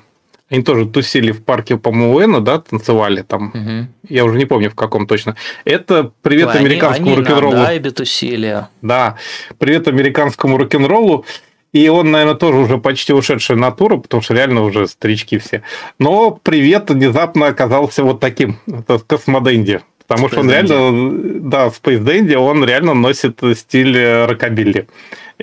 Они 0.52 0.62
тоже 0.62 0.86
тусили 0.86 1.32
в 1.32 1.44
парке, 1.44 1.78
по-моему, 1.78 2.14
Уэна, 2.14 2.40
да, 2.40 2.60
танцевали 2.60 3.24
там. 3.24 3.48
Угу. 3.48 4.14
Я 4.14 4.26
уже 4.26 4.38
не 4.38 4.46
помню, 4.46 4.70
в 4.70 4.76
каком 4.76 5.08
точно. 5.08 5.36
Это 5.66 6.12
привет 6.22 6.50
Ой, 6.50 6.60
американскому 6.60 7.16
рок-н-роллу. 7.16 7.64
Они 7.64 7.80
на 7.80 7.90
тусили. 7.90 8.68
Да, 8.84 9.18
привет 9.58 9.88
американскому 9.88 10.58
рок-н-роллу. 10.58 11.26
И 11.74 11.90
он, 11.90 12.11
наверное, 12.11 12.35
тоже 12.35 12.58
уже 12.60 12.77
почти 12.77 13.14
ушедшая 13.14 13.58
натура, 13.58 13.98
потому 13.98 14.22
что 14.22 14.35
реально 14.35 14.64
уже 14.64 14.88
старички 14.88 15.40
все. 15.40 15.64
Но 16.00 16.32
привет 16.32 16.90
внезапно 16.90 17.48
оказался 17.48 18.03
вот 18.03 18.19
таким, 18.19 18.58
это 18.68 19.00
космоденди. 19.00 19.82
Потому 20.08 20.27
Space 20.27 20.32
что 20.32 20.40
он 20.42 20.50
Dandy. 20.50 20.52
реально, 20.52 21.50
да, 21.50 21.68
Space 21.68 22.03
Dandy, 22.03 22.35
он 22.35 22.64
реально 22.64 22.93
носит 22.93 23.40
стиль 23.56 23.98
рокобилли. 24.26 24.88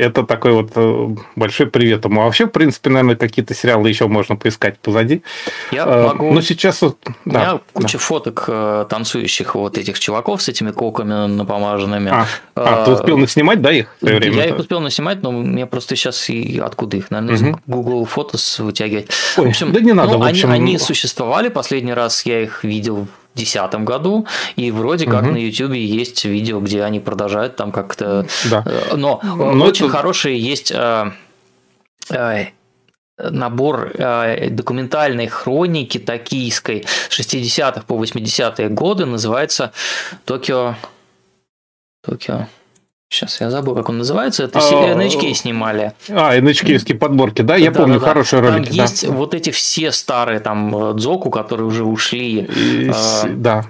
Это 0.01 0.25
такой 0.25 0.53
вот 0.53 0.71
э, 0.75 1.09
большой 1.37 1.67
привет 1.67 2.05
ему. 2.07 2.23
А 2.23 2.25
вообще, 2.25 2.47
в 2.47 2.51
принципе, 2.51 2.89
наверное, 2.89 3.17
какие-то 3.17 3.55
сериалы 3.55 3.89
еще 3.91 4.07
можно 4.07 4.35
поискать 4.35 4.79
позади. 4.79 5.23
Я 5.73 5.85
а, 5.87 6.09
могу... 6.09 6.33
Но 6.33 6.41
сейчас... 6.41 6.83
У 6.83 6.97
да, 7.27 7.41
меня 7.41 7.61
куча 7.75 7.99
да. 7.99 8.05
фоток 8.05 8.45
э, 8.49 8.87
танцующих 8.89 9.55
вот 9.55 9.77
этих 9.77 9.99
чуваков 9.99 10.41
с 10.41 10.49
этими 10.49 10.71
коками 10.71 11.27
напомаженными. 11.27 12.11
А, 12.11 12.27
а, 12.55 12.85
ты 12.87 12.93
успел 12.93 13.19
наснимать, 13.19 13.61
да, 13.61 13.73
их 13.73 13.95
в 13.97 14.01
свое 14.01 14.17
время? 14.17 14.37
Я 14.37 14.47
их 14.47 14.59
успел 14.59 14.81
наснимать, 14.81 15.23
но 15.23 15.33
мне 15.33 15.67
просто 15.67 15.97
сейчас 15.97 16.31
и 16.31 16.59
откуда 16.59 16.97
их? 16.97 17.11
Наверное, 17.11 17.51
угу. 17.51 17.59
из 17.59 17.63
Google 17.67 18.09
Photos 18.13 18.63
вытягивать. 18.63 19.11
Ой, 19.37 19.47
в 19.47 19.49
общем, 19.51 19.73
да 19.73 19.81
не 19.81 19.93
надо, 19.93 20.13
ну, 20.13 20.19
в 20.21 20.23
общем... 20.23 20.51
они, 20.51 20.71
они 20.71 20.79
существовали. 20.79 21.49
Последний 21.49 21.93
раз 21.93 22.25
я 22.25 22.43
их 22.43 22.65
видел 22.65 23.07
2010 23.35 23.85
году, 23.85 24.27
и 24.57 24.71
вроде 24.71 25.07
как 25.07 25.23
угу. 25.23 25.33
на 25.33 25.37
YouTube 25.37 25.73
есть 25.73 26.25
видео, 26.25 26.61
где 26.61 26.83
они 26.83 27.01
продолжают 27.01 27.57
там 27.57 27.73
как-то... 27.73 28.27
Да. 28.51 28.63
Э, 28.67 28.97
но, 28.97 29.21
Но 29.23 29.65
очень 29.65 29.87
это... 29.87 29.97
хорошие 29.97 30.39
есть 30.39 30.73
э, 30.73 31.13
э, 32.11 32.47
набор 33.19 33.93
э, 33.95 34.51
документальной 34.51 35.27
хроники 35.27 35.99
токийской 35.99 36.85
60-х 37.11 37.83
по 37.87 37.95
80-е 38.03 38.69
годы, 38.69 39.07
называется 39.07 39.73
«Токио...» 40.25 40.75
Токио... 42.03 42.47
Сейчас 43.13 43.41
я 43.41 43.51
забыл, 43.51 43.75
как 43.75 43.89
он 43.89 43.99
называется. 43.99 44.45
Это 44.45 44.61
а, 44.61 44.95
NHK 44.95 45.35
снимали. 45.35 45.95
А, 46.11 46.37
NHK 46.39 46.95
подборки, 46.95 47.43
да? 47.43 47.57
Я 47.57 47.73
да, 47.73 47.81
помню, 47.81 47.99
да, 47.99 48.07
хорошие 48.07 48.41
да. 48.41 48.51
ролики. 48.53 48.69
Там 48.69 48.77
да. 48.77 48.83
есть 48.85 49.05
вот 49.09 49.35
эти 49.35 49.51
все 49.51 49.91
старые 49.91 50.39
там 50.39 50.97
дзоку, 50.97 51.29
которые 51.31 51.67
уже 51.67 51.83
ушли. 51.83 52.43
И, 52.43 52.89
а, 52.95 53.25
да. 53.29 53.65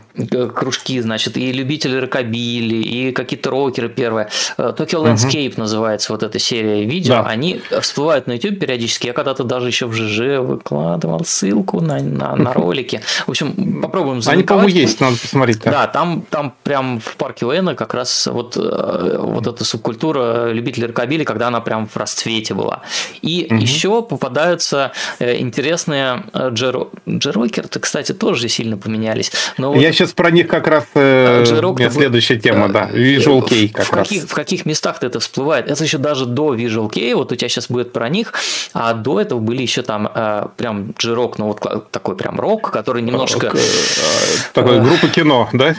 Кружки, 0.55 1.01
значит, 1.01 1.39
и 1.39 1.53
любители 1.53 1.97
рокобили, 1.97 2.77
и 2.77 3.13
какие-то 3.13 3.49
рокеры 3.49 3.89
первые. 3.89 4.29
Tokyo 4.59 5.03
Landscape 5.03 5.53
угу. 5.53 5.63
называется 5.63 6.13
вот 6.13 6.23
эта 6.23 6.39
серия 6.39 6.85
видео. 6.85 7.15
Да. 7.15 7.23
Они 7.23 7.63
всплывают 7.81 8.27
на 8.27 8.33
YouTube 8.33 8.59
периодически. 8.59 9.07
Я 9.07 9.15
когда-то 9.15 9.45
даже 9.45 9.69
еще 9.69 9.87
в 9.87 9.95
ЖЖ 9.95 10.41
выкладывал 10.41 11.25
ссылку 11.25 11.81
на, 11.81 11.99
на, 12.03 12.37
на 12.37 12.53
ролики. 12.53 13.01
В 13.27 13.31
общем, 13.31 13.81
попробуем 13.81 14.21
Они, 14.27 14.43
по-моему, 14.43 14.69
есть, 14.69 15.01
надо 15.01 15.17
посмотреть. 15.17 15.61
Да, 15.61 15.87
там, 15.87 16.27
там 16.29 16.53
прям 16.63 17.01
в 17.01 17.17
парке 17.17 17.47
Уэна 17.47 17.75
как 17.75 17.95
раз 17.95 18.27
вот 18.27 18.59
э, 18.59 19.30
вот 19.33 19.47
эта 19.47 19.65
субкультура 19.65 20.51
любителей 20.53 20.87
рокобили, 20.87 21.25
когда 21.25 21.49
она 21.49 21.61
прям 21.61 21.87
в 21.87 21.97
расцвете 21.97 22.55
была. 22.55 22.83
И 23.23 23.47
угу. 23.51 23.61
еще 23.61 24.03
попадаются 24.03 24.93
э, 25.19 25.39
интересные 25.39 26.25
э, 26.33 26.51
джеро... 26.51 26.89
джерокеры, 27.09 27.69
кстати, 27.69 28.13
тоже 28.13 28.49
сильно 28.49 28.77
поменялись. 28.77 29.33
Но 29.59 29.75
Я 29.75 29.89
вот... 29.89 29.95
сейчас 29.95 30.13
про 30.13 30.31
них 30.31 30.49
как 30.49 30.67
раз 30.67 30.85
э, 30.95 31.45
э 31.47 31.91
следующая 31.91 32.37
тема, 32.37 32.69
да, 32.69 32.89
Visual 32.91 33.47
Kei 33.47 33.69
как 33.69 33.87
в, 33.87 33.93
раз. 33.93 34.09
Каких, 34.09 34.25
в 34.25 34.35
каких 34.35 34.67
местах 34.67 35.03
это 35.03 35.21
всплывает? 35.21 35.69
Это 35.69 35.83
еще 35.85 35.99
даже 35.99 36.27
до 36.27 36.55
Visual 36.55 36.91
Kei, 36.91 37.15
вот 37.15 37.33
у 37.33 37.37
тебя 37.37 37.49
сейчас 37.49 37.69
будет 37.69 37.93
про 37.93 38.09
них, 38.09 38.33
а 38.75 38.95
до 38.95 39.21
этого 39.21 39.41
были 39.41 39.63
еще 39.63 39.83
там 39.83 40.11
э, 40.13 40.47
прям 40.57 40.93
джерок, 40.99 41.39
ну 41.39 41.47
вот 41.47 41.91
такой 41.91 42.17
прям 42.17 42.39
рок, 42.41 42.71
который 42.71 43.03
немножко... 43.03 43.53
Такой 44.53 44.81
группа 44.81 45.09
кино, 45.09 45.49
да? 45.53 45.75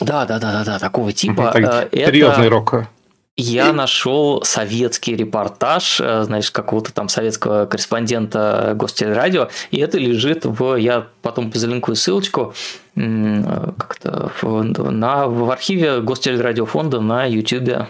Да, 0.00 0.24
да, 0.24 0.38
да, 0.38 0.52
да, 0.52 0.64
да, 0.64 0.78
такого 0.78 1.12
типа. 1.12 1.50
Так, 1.52 1.90
серьезный 1.92 2.48
рок. 2.48 2.86
Я 3.36 3.72
нашел 3.72 4.42
советский 4.44 5.16
репортаж, 5.16 6.00
э, 6.00 6.24
значит, 6.24 6.50
какого-то 6.50 6.92
там 6.92 7.08
советского 7.08 7.66
корреспондента 7.66 8.72
Гостелерадио, 8.74 9.48
и 9.70 9.78
это 9.78 9.98
лежит 9.98 10.44
в, 10.44 10.76
я 10.76 11.06
потом 11.22 11.52
залинкую 11.52 11.96
ссылочку, 11.96 12.54
как-то 12.94 14.30
в, 14.42 14.62
на, 14.62 15.26
в 15.26 15.50
архиве 15.50 16.00
Гостелерадиофонда 16.00 17.00
на 17.00 17.24
YouTube. 17.24 17.86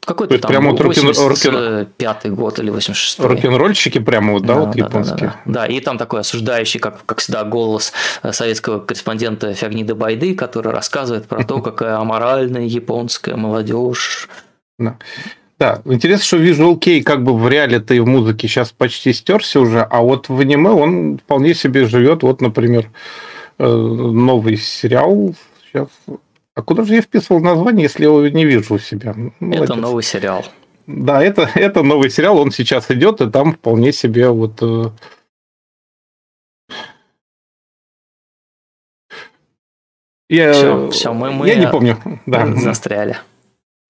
Какой-то 0.00 0.38
там 0.38 0.48
прямо 0.48 0.72
85 0.72 2.30
год 2.32 2.58
или 2.58 2.70
86 2.70 3.20
Рок-н-ролльщики 3.20 3.98
прямо 3.98 4.32
вот, 4.32 4.42
да, 4.42 4.54
да 4.54 4.60
вот 4.60 4.70
да, 4.70 4.84
японские. 4.84 5.18
Да, 5.18 5.40
да, 5.44 5.60
да. 5.60 5.66
и 5.66 5.80
там 5.80 5.98
такой 5.98 6.20
осуждающий, 6.20 6.80
как, 6.80 7.04
как 7.04 7.18
всегда, 7.18 7.44
голос 7.44 7.92
э, 8.22 8.32
советского 8.32 8.80
корреспондента 8.80 9.52
Фягнида 9.54 9.94
Байды, 9.94 10.34
который 10.34 10.72
рассказывает 10.72 11.26
про 11.26 11.44
то, 11.44 11.60
какая 11.62 11.96
аморальная 11.96 12.64
японская 12.64 13.36
молодежь 13.36 14.28
да. 14.80 14.96
Да, 15.58 15.82
интересно, 15.84 16.24
что 16.24 16.36
Visual 16.38 16.78
Kei 16.78 17.02
как 17.02 17.22
бы 17.22 17.36
в 17.36 17.46
реале-то 17.46 17.92
и 17.92 18.00
в 18.00 18.06
музыке 18.06 18.48
сейчас 18.48 18.72
почти 18.72 19.12
стерся 19.12 19.60
уже, 19.60 19.82
а 19.82 20.00
вот 20.00 20.30
в 20.30 20.40
аниме 20.40 20.70
он 20.70 21.18
вполне 21.18 21.52
себе 21.54 21.84
живет. 21.84 22.22
Вот, 22.22 22.40
например, 22.40 22.90
э, 23.58 23.66
новый 23.66 24.56
сериал 24.56 25.34
сейчас. 25.62 25.88
А 26.54 26.62
куда 26.62 26.84
же 26.84 26.94
я 26.94 27.02
вписывал 27.02 27.42
название, 27.42 27.84
если 27.84 28.04
я 28.04 28.08
его 28.08 28.26
не 28.26 28.46
вижу 28.46 28.74
у 28.74 28.78
себя? 28.78 29.14
Молодец. 29.38 29.70
Это 29.70 29.74
новый 29.74 30.02
сериал. 30.02 30.46
Да, 30.86 31.22
это, 31.22 31.48
это 31.54 31.82
новый 31.82 32.08
сериал, 32.08 32.38
он 32.38 32.50
сейчас 32.50 32.90
идет, 32.90 33.20
и 33.20 33.30
там 33.30 33.52
вполне 33.52 33.92
себе 33.92 34.30
вот 34.30 34.58
э, 34.62 34.86
Я, 40.30 40.52
все, 40.52 40.90
все, 40.90 41.12
мы, 41.12 41.32
мы 41.32 41.48
я 41.48 41.56
не 41.56 41.66
помню. 41.66 41.98
Да. 42.24 42.46
Застряли. 42.56 43.18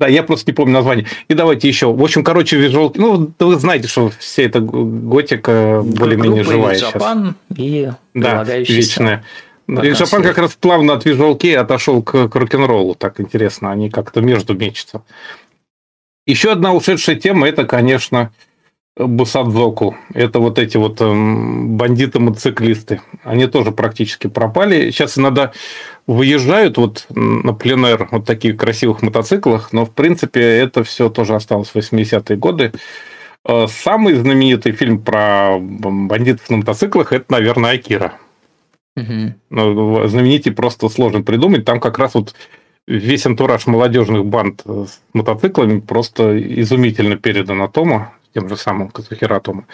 Да, 0.00 0.08
я 0.08 0.22
просто 0.22 0.50
не 0.50 0.54
помню 0.54 0.72
название. 0.72 1.06
И 1.28 1.34
давайте 1.34 1.68
еще. 1.68 1.92
В 1.92 2.02
общем, 2.02 2.24
короче, 2.24 2.56
визуал... 2.56 2.90
Ну, 2.96 3.30
вы 3.38 3.56
знаете, 3.56 3.86
что 3.86 4.10
вся 4.18 4.44
эта 4.44 4.60
готика 4.60 5.82
более-менее 5.84 6.42
живая 6.42 6.74
сейчас. 6.76 7.02
и 7.54 7.90
да, 8.14 8.42
вечная. 8.44 9.24
Джапан 9.68 10.22
как 10.22 10.38
раз 10.38 10.56
плавно 10.58 10.94
от 10.94 11.04
Visual 11.04 11.38
Kei 11.38 11.54
отошел 11.54 12.02
к, 12.02 12.28
к 12.28 12.34
рок-н-роллу. 12.34 12.94
Так 12.94 13.20
интересно, 13.20 13.70
они 13.70 13.90
как-то 13.90 14.22
между 14.22 14.54
мечутся. 14.54 15.02
Еще 16.26 16.50
одна 16.50 16.72
ушедшая 16.72 17.16
тема– 17.16 17.46
это, 17.48 17.66
конечно, 17.66 18.32
Бусадзоку. 18.96 19.96
Это 20.14 20.38
вот 20.40 20.58
эти 20.58 20.76
вот 20.76 21.00
эм, 21.00 21.76
бандиты-мотоциклисты. 21.76 23.02
Они 23.22 23.46
тоже 23.46 23.70
практически 23.70 24.28
пропали. 24.28 24.90
Сейчас 24.90 25.18
иногда 25.18 25.52
выезжают 26.10 26.76
вот 26.76 27.06
на 27.10 27.52
пленэр 27.52 28.08
вот 28.10 28.24
таких 28.24 28.56
красивых 28.56 29.02
мотоциклах, 29.02 29.72
но 29.72 29.84
в 29.84 29.92
принципе 29.92 30.40
это 30.40 30.82
все 30.82 31.08
тоже 31.08 31.36
осталось 31.36 31.68
в 31.68 31.76
80-е 31.76 32.36
годы. 32.36 32.72
Э, 33.46 33.66
самый 33.68 34.14
знаменитый 34.14 34.72
фильм 34.72 35.00
про 35.00 35.58
бандитов 35.60 36.50
на 36.50 36.58
мотоциклах 36.58 37.12
это, 37.12 37.26
наверное, 37.28 37.72
Акира. 37.72 38.14
Угу. 38.96 40.08
Знаменитый 40.08 40.52
просто 40.52 40.88
сложно 40.88 41.22
придумать. 41.22 41.64
Там 41.64 41.78
как 41.78 41.98
раз 41.98 42.14
вот 42.14 42.34
весь 42.88 43.24
антураж 43.24 43.68
молодежных 43.68 44.26
банд 44.26 44.62
с 44.64 45.00
мотоциклами 45.12 45.78
просто 45.78 46.36
изумительно 46.60 47.16
передан 47.16 47.62
Атома, 47.62 48.14
тем 48.34 48.48
же 48.48 48.56
самым 48.56 48.88
Казахира 48.88 49.38
Тома. 49.38 49.64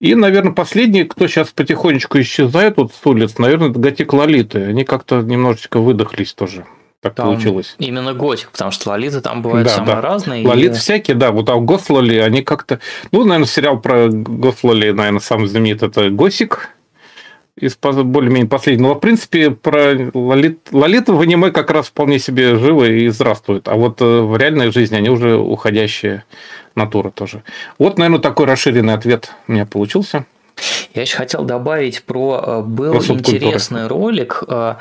И, 0.00 0.14
наверное, 0.14 0.52
последний, 0.52 1.04
кто 1.04 1.26
сейчас 1.26 1.48
потихонечку 1.48 2.20
исчезает 2.20 2.76
вот 2.76 2.92
с 2.92 3.06
улиц, 3.06 3.38
наверное, 3.38 3.70
это 3.70 3.78
Готик 3.78 4.12
Лолиты. 4.12 4.64
Они 4.64 4.84
как-то 4.84 5.22
немножечко 5.22 5.80
выдохлись 5.80 6.34
тоже. 6.34 6.66
Так 7.00 7.14
там 7.14 7.26
получилось. 7.26 7.76
Именно 7.78 8.14
готик, 8.14 8.50
потому 8.50 8.70
что 8.70 8.90
лолиты 8.90 9.20
там 9.20 9.42
бывают 9.42 9.68
да, 9.68 9.74
самые 9.74 9.96
да. 9.96 10.00
разные. 10.00 10.46
Лолиты 10.46 10.76
и... 10.76 10.78
всякие, 10.78 11.14
да. 11.14 11.30
Вот 11.30 11.48
а 11.50 11.56
Гослоли, 11.56 12.16
они 12.16 12.42
как-то... 12.42 12.80
Ну, 13.12 13.24
наверное, 13.24 13.46
сериал 13.46 13.80
про 13.80 14.08
Гослоли, 14.08 14.90
наверное, 14.90 15.20
самый 15.20 15.46
знаменитый 15.46 15.88
это 15.88 16.10
Госик 16.10 16.70
из 17.56 17.76
более-менее 17.76 18.48
последнего. 18.48 18.94
В 18.94 19.00
принципе, 19.00 19.50
про 19.50 20.10
Лолит... 20.14 20.68
Лолиты 20.72 21.12
в 21.12 21.20
аниме 21.20 21.52
как 21.52 21.70
раз 21.70 21.86
вполне 21.86 22.18
себе 22.18 22.56
живы 22.56 23.00
и 23.02 23.08
здравствуют. 23.08 23.68
А 23.68 23.74
вот 23.74 24.00
э, 24.00 24.04
в 24.04 24.36
реальной 24.36 24.72
жизни 24.72 24.96
они 24.96 25.08
уже 25.08 25.36
уходящие 25.36 26.24
натура 26.76 27.10
тоже. 27.10 27.42
Вот, 27.78 27.98
наверное, 27.98 28.20
такой 28.20 28.46
расширенный 28.46 28.94
ответ 28.94 29.32
у 29.48 29.52
меня 29.52 29.66
получился. 29.66 30.26
Я 30.94 31.02
еще 31.02 31.18
хотел 31.18 31.44
добавить 31.44 32.02
про 32.04 32.42
э, 32.42 32.60
был 32.62 32.98
про 33.00 33.14
интересный 33.14 33.86
ролик, 33.86 34.42
э, 34.48 34.76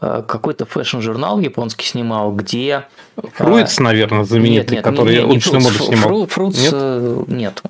э, 0.00 0.22
какой-то 0.26 0.66
фэшн-журнал 0.66 1.38
японский 1.38 1.86
снимал, 1.86 2.32
где 2.32 2.86
FRUiTS, 3.34 3.78
наверное, 3.78 4.24
знаменитый, 4.24 4.56
нет, 4.56 4.70
нет, 4.70 4.84
который 4.84 5.14
не, 5.14 5.22
не, 5.22 5.30
уличную 5.30 5.62
моду 5.62 5.78
снимал. 5.78 6.26
FRUiTS 6.26 6.58
нет? 6.58 7.28
нет. 7.28 7.62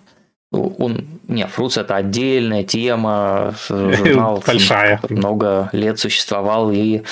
Он, 0.52 1.05
не, 1.28 1.47
FRUiTS 1.47 1.76
это 1.76 1.97
отдельная 1.97 2.65
тема, 2.65 3.55
журнал 3.68 4.42
большая, 4.47 5.00
много 5.10 5.68
лет 5.73 5.99
существовал 5.99 6.73
и 6.73 7.02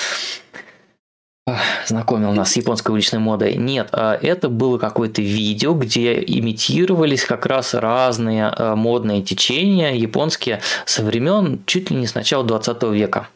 знакомил 1.87 2.33
нас 2.33 2.53
с 2.53 2.57
японской 2.57 2.93
уличной 2.93 3.21
модой. 3.21 3.57
Нет, 3.57 3.89
а 3.93 4.19
это 4.21 4.49
было 4.49 4.79
какое-то 4.79 5.23
видео, 5.23 5.75
где 5.75 6.15
имитировались 6.15 7.25
как 7.25 7.47
раз 7.47 7.75
разные 7.75 8.47
а, 8.47 8.77
модные 8.77 9.23
течения 9.23 9.93
японские 9.93 10.61
со 10.85 11.03
времен 11.03 11.61
чуть 11.67 11.91
ли 11.91 11.97
не 11.97 12.07
с 12.07 12.15
начала 12.15 12.45
20 12.45 12.83
века. 12.85 13.29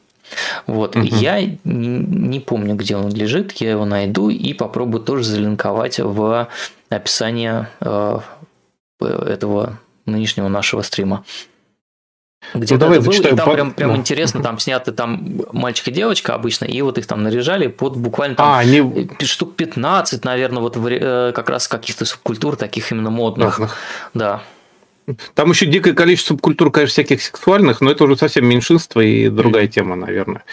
Вот, 0.67 0.97
угу. 0.97 1.05
я 1.05 1.41
не 1.65 2.41
помню, 2.41 2.75
где 2.75 2.97
он 2.97 3.11
лежит, 3.13 3.53
я 3.53 3.71
его 3.73 3.85
найду 3.85 4.31
и 4.31 4.55
попробую 4.55 5.03
тоже 5.03 5.25
залинковать 5.25 5.99
в 5.99 6.49
описание 6.89 7.69
а, 7.81 8.23
этого 9.01 9.79
нынешнего 10.07 10.49
нашего 10.49 10.83
стрима. 10.83 11.25
Где 12.55 12.75
ну, 12.75 12.81
давай 12.81 13.01
был, 13.01 13.13
и 13.13 13.21
там 13.21 13.53
прям, 13.53 13.73
прям 13.73 13.91
ну. 13.91 13.97
интересно, 13.97 14.43
там 14.43 14.59
сняты 14.59 14.93
там 14.93 15.41
мальчик 15.53 15.89
и 15.89 15.91
девочка 15.91 16.35
обычно, 16.35 16.67
и 16.67 16.83
вот 16.83 16.99
их 16.99 17.07
там 17.07 17.23
наряжали 17.23 17.69
под 17.69 17.97
буквально 17.97 18.37
там 18.37 18.47
а, 18.47 18.59
они... 18.59 19.09
штук 19.23 19.57
15, 19.57 20.25
наверное, 20.25 20.61
вот 20.61 20.77
в, 20.77 20.87
э, 20.87 21.33
как 21.33 21.49
раз 21.49 21.69
каких-то 21.69 22.05
субкультур, 22.05 22.57
таких 22.57 22.93
именно 22.93 23.11
модных. 23.11 23.59
Разных. 23.59 23.77
Да. 24.13 24.43
Там 25.35 25.51
еще 25.51 25.67
дикое 25.67 25.95
количество 25.95 26.35
субкультур, 26.35 26.71
конечно, 26.71 26.93
всяких 26.93 27.23
сексуальных, 27.23 27.81
но 27.81 27.91
это 27.91 28.05
уже 28.05 28.17
совсем 28.17 28.47
меньшинство 28.47 29.01
и 29.01 29.29
другая 29.29 29.67
тема, 29.67 29.97
наверное. 29.97 30.45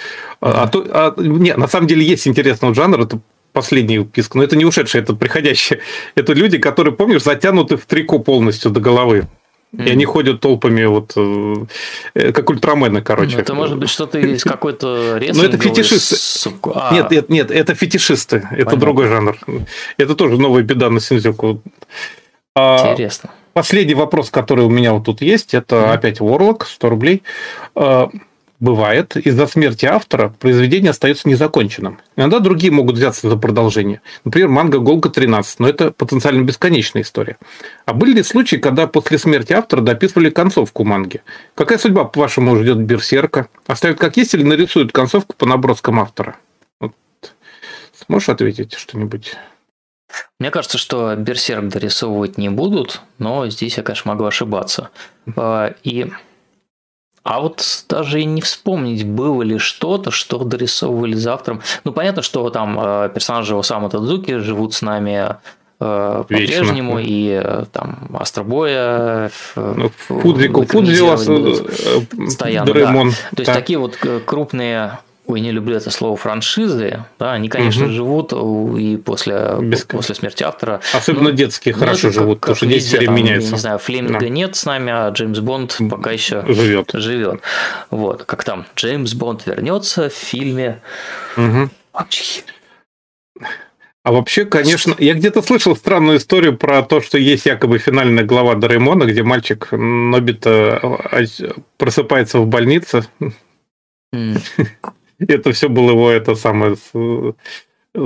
Mm. 0.42 0.52
А, 0.54 0.68
то, 0.68 0.86
а, 0.90 1.14
не, 1.18 1.54
на 1.56 1.68
самом 1.68 1.88
деле 1.88 2.04
есть 2.04 2.28
интересный 2.28 2.74
жанр, 2.74 3.02
это 3.02 3.20
последний 3.54 4.04
писк, 4.04 4.36
но 4.36 4.44
это 4.44 4.56
не 4.56 4.66
ушедшие, 4.66 5.02
это 5.02 5.14
приходящие. 5.14 5.80
Это 6.16 6.34
люди, 6.34 6.58
которые, 6.58 6.94
помнишь, 6.94 7.24
затянуты 7.24 7.78
в 7.78 7.86
трико 7.86 8.20
полностью 8.20 8.72
до 8.72 8.80
головы. 8.80 9.28
И 9.72 9.90
они 9.90 10.04
ходят 10.06 10.42
толпами, 10.42 10.84
вот 10.86 11.14
э, 11.16 12.32
как 12.32 12.50
ультрамены, 12.50 13.02
короче. 13.02 13.36
Ну, 13.36 13.42
это 13.42 13.54
может 13.54 13.78
быть 13.78 13.90
что-то 13.90 14.18
из 14.18 14.44
какой-то 14.44 15.20
Ну, 15.20 15.44
это 15.44 15.58
фетишисты. 15.60 16.52
А. 16.74 16.92
Нет, 16.94 17.12
нет, 17.12 17.30
нет, 17.30 17.52
это 17.52 17.76
фетишисты. 17.76 18.38
Это 18.38 18.50
Понятно. 18.50 18.78
другой 18.80 19.08
жанр. 19.08 19.38
Это 19.98 20.16
тоже 20.16 20.40
новая 20.40 20.64
беда 20.64 20.90
на 20.90 21.00
Синдзюку. 21.00 21.62
А, 22.56 22.94
Интересно. 22.94 23.30
Последний 23.54 23.94
вопрос, 23.94 24.32
который 24.32 24.66
у 24.66 24.70
меня 24.70 24.94
вот 24.94 25.06
тут 25.06 25.22
есть, 25.22 25.54
это 25.54 25.94
опять 25.94 26.20
Warlock, 26.20 26.66
100 26.66 26.90
рублей. 26.90 27.24
Бывает, 28.60 29.16
из-за 29.16 29.48
смерти 29.48 29.86
автора 29.86 30.34
произведение 30.38 30.90
остается 30.90 31.30
незаконченным. 31.30 32.00
Иногда 32.18 32.40
другие 32.40 32.74
могут 32.74 32.98
взяться 32.98 33.30
за 33.30 33.38
продолжение. 33.38 34.02
Например, 34.26 34.50
манга 34.50 34.80
«Голга 34.80 35.08
13», 35.08 35.44
но 35.60 35.70
это 35.70 35.92
потенциально 35.92 36.44
бесконечная 36.44 37.04
история. 37.04 37.38
А 37.86 37.94
были 37.94 38.16
ли 38.16 38.24
случаи, 38.24 38.58
когда 38.58 38.86
после 38.88 39.18
смерти 39.18 39.54
автора 39.54 39.80
дописывали 39.80 40.30
концовку 40.30 40.84
манги? 40.84 41.22
Какая 41.56 41.78
судьба, 41.78 42.04
по-вашему, 42.04 42.58
ждет 42.58 42.80
Берсерка? 42.80 43.48
Оставят 43.66 43.98
как 43.98 44.18
есть 44.18 44.34
или 44.34 44.44
нарисуют 44.44 44.92
концовку 44.92 45.36
по 45.38 45.46
наброскам 45.46 46.02
автора? 46.02 46.36
Вот. 46.82 46.94
Сможешь 48.06 48.28
ответить 48.28 48.74
что-нибудь? 48.74 49.36
Мне 50.38 50.52
кажется, 50.52 50.78
что 50.78 51.16
Берсерк 51.16 51.70
дорисовывать 51.70 52.38
не 52.38 52.50
будут, 52.50 53.00
но 53.20 53.48
здесь 53.48 53.78
я, 53.78 53.84
конечно, 53.84 54.12
могу 54.12 54.26
ошибаться. 54.26 54.90
А, 55.38 55.76
и 55.84 56.12
а 57.24 57.42
вот 57.42 57.86
даже 57.90 58.22
и 58.22 58.26
не 58.26 58.42
вспомнить, 58.42 59.06
было 59.06 59.44
ли 59.44 59.58
что-то, 59.58 60.12
что 60.12 60.44
дорисовывали 60.44 61.14
завтра. 61.14 61.60
Ну, 61.84 61.92
понятно, 61.92 62.22
что 62.22 62.50
там 62.50 62.80
э, 62.82 63.10
персонажи 63.14 63.58
Осама 63.58 63.90
Тадзуки 63.90 64.38
живут 64.38 64.74
с 64.74 64.82
нами 64.82 65.36
э, 65.80 66.24
по-прежнему, 66.28 67.00
и 67.00 67.42
э, 67.44 67.66
там 67.72 68.10
Астробоя, 68.18 69.32
ну, 69.56 69.92
Фудзику, 70.08 70.66
Фудзио, 70.66 71.18
постоянно, 72.18 72.74
да. 72.74 72.92
То 72.92 73.42
есть 73.42 73.48
да. 73.48 73.54
такие 73.54 73.80
вот 73.80 73.98
крупные 74.26 75.00
ой, 75.30 75.42
не 75.42 75.52
люблю 75.52 75.78
это 75.78 75.92
слово 75.92 76.18
франшизы, 76.18 77.06
да, 77.20 77.34
они, 77.34 77.50
конечно, 77.50 77.86
угу. 77.86 77.94
живут 77.94 78.34
и 78.34 78.98
после, 78.98 79.58
Без... 79.62 79.84
после 79.84 80.16
смерти 80.16 80.44
автора. 80.44 80.82
Особенно 80.92 81.30
ну, 81.30 81.32
детские 81.32 81.76
ну, 81.76 81.80
хорошо 81.82 82.10
живут, 82.10 82.40
потому 82.42 82.56
что 82.56 82.66
дети 82.66 82.84
все 82.84 82.98
время 82.98 83.14
меняются. 83.14 83.52
Не 83.52 83.60
знаю, 83.60 83.78
Флеминга 83.78 84.20
да. 84.20 84.30
нет 84.30 84.56
с 84.56 84.66
нами, 84.66 84.92
а 84.92 85.10
Джеймс 85.10 85.40
Бонд 85.40 85.78
пока 85.90 86.12
еще 86.12 86.44
живет. 86.48 86.90
живет. 86.94 87.42
Вот, 87.92 88.24
как 88.24 88.44
там, 88.44 88.66
Джеймс 88.76 89.14
Бонд 89.14 89.46
вернется 89.46 90.10
в 90.10 90.14
фильме 90.14 90.82
угу. 91.38 91.70
А 94.04 94.12
вообще, 94.12 94.46
конечно, 94.46 94.96
я 94.98 95.14
где-то 95.14 95.44
слышал 95.44 95.76
странную 95.76 96.18
историю 96.18 96.58
про 96.58 96.82
то, 96.82 97.02
что 97.02 97.20
есть 97.20 97.46
якобы 97.46 97.78
финальная 97.78 98.24
глава 98.24 98.56
Дореймона, 98.56 99.04
где 99.04 99.22
мальчик 99.22 99.68
Нобита 99.72 100.80
а, 100.82 101.24
просыпается 101.78 102.40
в 102.40 102.48
больнице. 102.48 103.06
Mm. 104.16 104.42
Это 105.28 105.52
все 105.52 105.70
был 105.70 105.90
его 105.90 106.10
это 106.10 106.36
самое 106.36 106.78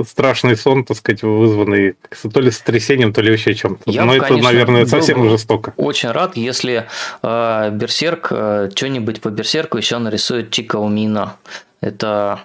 страшный 0.06 0.56
сон, 0.56 0.84
так 0.84 0.96
сказать, 0.96 1.22
вызванный 1.22 1.96
то 2.32 2.40
ли 2.40 2.50
сотрясением, 2.50 3.12
то 3.12 3.20
ли 3.20 3.32
еще 3.32 3.54
чем-то. 3.54 3.90
Я 3.90 4.04
Но 4.04 4.12
бы, 4.12 4.16
это, 4.16 4.26
конечно, 4.28 4.50
наверное, 4.50 4.86
совсем 4.86 5.28
жестоко. 5.28 5.74
Очень 5.76 6.10
рад, 6.10 6.36
если 6.36 6.86
э, 7.22 7.70
Берсерк, 7.70 8.28
э, 8.30 8.70
что-нибудь 8.74 9.20
по 9.20 9.28
Берсерку 9.28 9.76
еще 9.76 9.98
нарисует 9.98 10.50
Чика 10.50 10.76
Умина. 10.76 11.36
Это 11.80 12.40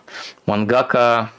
мангака, 0.45 1.31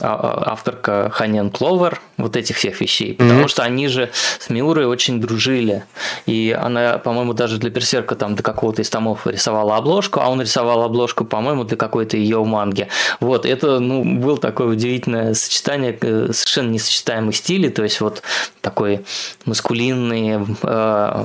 авторка 0.00 1.10
Ханен 1.12 1.50
Кловер, 1.50 2.00
вот 2.16 2.36
этих 2.36 2.56
всех 2.56 2.80
вещей, 2.80 3.14
потому 3.14 3.42
mm-hmm. 3.42 3.48
что 3.48 3.62
они 3.62 3.88
же 3.88 4.10
с 4.38 4.50
Миурой 4.50 4.86
очень 4.86 5.20
дружили, 5.20 5.84
и 6.26 6.56
она, 6.58 6.98
по-моему, 6.98 7.32
даже 7.32 7.58
для 7.58 7.70
Берсерка 7.70 8.14
там 8.14 8.34
до 8.34 8.42
какого-то 8.42 8.82
из 8.82 8.90
томов 8.90 9.26
рисовала 9.26 9.76
обложку, 9.76 10.20
а 10.20 10.28
он 10.28 10.40
рисовал 10.40 10.82
обложку, 10.82 11.24
по-моему, 11.24 11.64
для 11.64 11.76
какой-то 11.76 12.16
ее 12.16 12.42
манги. 12.44 12.88
Вот, 13.20 13.46
это, 13.46 13.78
ну, 13.78 14.04
был 14.04 14.38
такое 14.38 14.68
удивительное 14.68 15.34
сочетание 15.34 15.96
э, 16.00 16.30
совершенно 16.32 16.70
несочетаемых 16.70 17.36
стилей, 17.36 17.70
то 17.70 17.82
есть 17.82 18.00
вот 18.00 18.22
такой 18.60 19.04
маскулинный 19.44 20.46
э, 20.62 21.24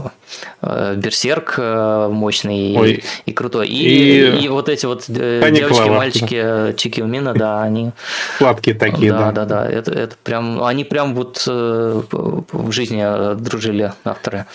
э, 0.61 0.95
берсерк 0.95 1.56
э, 1.58 2.08
мощный 2.11 2.92
и, 2.92 3.03
и 3.25 3.33
крутой, 3.33 3.67
и, 3.67 4.40
и, 4.40 4.45
и 4.45 4.48
вот 4.48 4.69
эти 4.69 4.85
вот 4.85 5.06
девочки, 5.08 5.90
мальчики, 5.90 6.74
Чики 6.77 7.01
Умина, 7.01 7.33
да, 7.33 7.53
они... 7.62 7.92
Сладкие 8.38 8.76
такие, 8.76 9.12
да. 9.12 9.32
Да, 9.32 9.32
да, 9.32 9.46
да, 9.46 9.70
это, 9.70 9.92
это 9.92 10.16
прям, 10.24 10.64
они 10.64 10.84
прям 10.84 11.14
вот 11.14 11.44
в 11.46 12.72
жизни 12.72 13.36
дружили 13.36 13.94
авторы. 14.04 14.46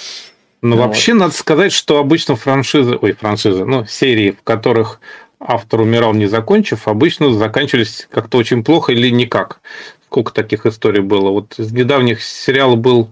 Ну, 0.61 0.77
вот. 0.77 0.87
вообще, 0.87 1.15
надо 1.15 1.35
сказать, 1.35 1.73
что 1.73 1.99
обычно 1.99 2.35
франшизы, 2.35 2.99
ой, 3.01 3.13
франшизы, 3.13 3.65
ну, 3.65 3.87
серии, 3.87 4.33
в 4.33 4.43
которых 4.43 5.01
автор 5.41 5.83
умирал, 5.83 6.15
не 6.15 6.27
закончив, 6.27 6.89
обычно 6.89 7.33
заканчивались 7.33 8.09
как-то 8.11 8.39
очень 8.39 8.65
плохо 8.65 8.93
или 8.93 9.09
никак. 9.11 9.61
Сколько 10.07 10.33
таких 10.33 10.67
историй 10.67 11.01
было? 11.01 11.31
Вот 11.31 11.59
из 11.59 11.71
недавних 11.71 12.23
сериалов 12.23 12.79
был 12.79 13.11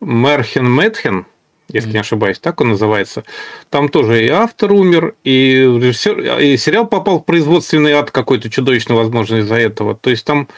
Мерхен 0.00 0.70
Мэтхен, 0.70 1.26
если 1.68 1.90
mm-hmm. 1.90 1.92
не 1.92 1.98
ошибаюсь, 1.98 2.38
так 2.38 2.60
он 2.60 2.70
называется. 2.70 3.24
Там 3.70 3.88
тоже 3.88 4.24
и 4.24 4.28
автор 4.28 4.72
умер, 4.72 5.14
и 5.24 5.62
режиссер, 5.62 6.38
и 6.40 6.56
сериал 6.56 6.86
попал 6.86 7.20
в 7.20 7.24
производственный 7.24 7.92
ад 7.92 8.10
какой-то 8.10 8.50
чудовищный, 8.50 8.94
возможно, 8.94 9.36
из-за 9.36 9.56
этого. 9.56 9.94
То 9.94 10.10
есть 10.10 10.24
там, 10.24 10.48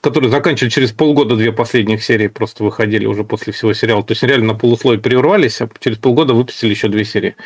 которые 0.00 0.30
заканчивали 0.30 0.70
через 0.70 0.92
полгода, 0.92 1.36
две 1.36 1.52
последних 1.52 2.04
серии 2.04 2.26
просто 2.26 2.64
выходили 2.64 3.06
уже 3.06 3.24
после 3.24 3.52
всего 3.52 3.72
сериала. 3.72 4.02
То 4.02 4.12
есть 4.12 4.22
реально 4.22 4.52
на 4.52 4.58
полуслой 4.58 4.98
прервались, 4.98 5.60
а 5.60 5.68
через 5.80 5.98
полгода 5.98 6.34
выпустили 6.34 6.70
еще 6.70 6.88
две 6.88 7.04
серии. 7.04 7.36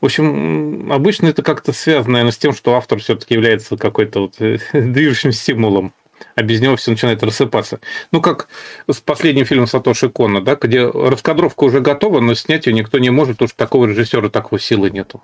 В 0.00 0.06
общем, 0.06 0.92
обычно 0.92 1.26
это 1.26 1.42
как-то 1.42 1.72
связано, 1.72 2.12
наверное, 2.14 2.32
с 2.32 2.38
тем, 2.38 2.54
что 2.54 2.74
автор 2.74 3.00
все-таки 3.00 3.34
является 3.34 3.76
какой-то 3.76 4.20
вот 4.20 4.36
движущим 4.72 5.32
стимулом 5.32 5.92
а 6.34 6.42
без 6.42 6.60
него 6.60 6.76
все 6.76 6.90
начинает 6.90 7.22
рассыпаться. 7.22 7.80
Ну, 8.10 8.20
как 8.20 8.48
с 8.90 9.00
последним 9.00 9.44
фильмом 9.44 9.66
Сатоши 9.66 10.08
Кона, 10.08 10.40
да, 10.40 10.56
где 10.56 10.88
раскадровка 10.88 11.64
уже 11.64 11.80
готова, 11.80 12.20
но 12.20 12.34
снять 12.34 12.66
ее 12.66 12.72
никто 12.72 12.98
не 12.98 13.10
может, 13.10 13.34
потому 13.34 13.48
что 13.48 13.58
такого 13.58 13.86
режиссера 13.86 14.28
такого 14.28 14.60
силы 14.60 14.90
нету. 14.90 15.22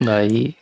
Да, 0.00 0.22
и 0.22 0.54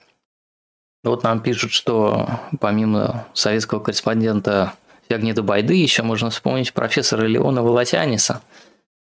вот 1.04 1.22
нам 1.24 1.40
пишут, 1.40 1.72
что 1.72 2.28
помимо 2.60 3.26
советского 3.34 3.80
корреспондента 3.80 4.74
Ягнида 5.08 5.42
Байды 5.42 5.74
еще 5.74 6.02
можно 6.02 6.30
вспомнить 6.30 6.72
профессора 6.72 7.26
Леона 7.26 7.62
Волосяниса. 7.62 8.40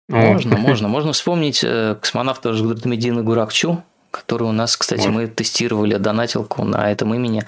Можно, 0.09 0.57
можно. 0.57 0.87
Можно 0.87 1.11
вспомнить 1.11 1.63
э, 1.63 1.95
космонавта 1.99 2.53
Жгдамедина 2.53 3.23
Гуракчу, 3.23 3.83
который 4.11 4.43
у 4.43 4.51
нас, 4.51 4.77
кстати, 4.77 5.07
мы 5.07 5.27
тестировали 5.27 5.95
донатилку 5.95 6.63
на 6.63 6.91
этом 6.91 7.13
имени, 7.13 7.43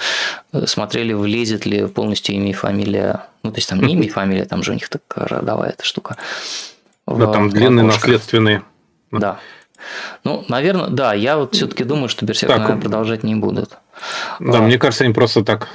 э, 0.53 0.65
смотрели, 0.67 1.13
влезет 1.13 1.65
ли 1.65 1.87
полностью 1.87 2.35
имя 2.35 2.49
и 2.49 2.53
фамилия. 2.53 3.25
Ну, 3.43 3.51
то 3.51 3.57
есть 3.57 3.69
там 3.69 3.81
не 3.81 3.93
имя 3.93 4.05
и 4.05 4.09
фамилия, 4.19 4.45
там 4.45 4.63
же 4.63 4.71
у 4.71 4.73
них 4.73 4.89
такая 4.89 5.27
родовая 5.27 5.71
эта 5.71 5.83
штука. 5.83 6.17
Да, 7.07 7.27
там 7.27 7.49
длинные 7.49 7.85
наследственные. 7.85 8.63
Да. 9.11 9.39
Ну, 10.23 10.45
наверное, 10.49 10.89
да, 10.89 11.13
я 11.13 11.37
вот 11.37 11.55
все-таки 11.55 11.83
думаю, 11.83 12.09
что 12.09 12.25
Берсерк, 12.25 12.51
наверное, 12.51 12.81
продолжать 12.81 13.23
не 13.23 13.35
будут. 13.35 13.77
Да, 14.39 14.59
а, 14.59 14.61
мне 14.61 14.77
кажется, 14.77 15.05
они 15.05 15.13
просто 15.13 15.43
так 15.43 15.69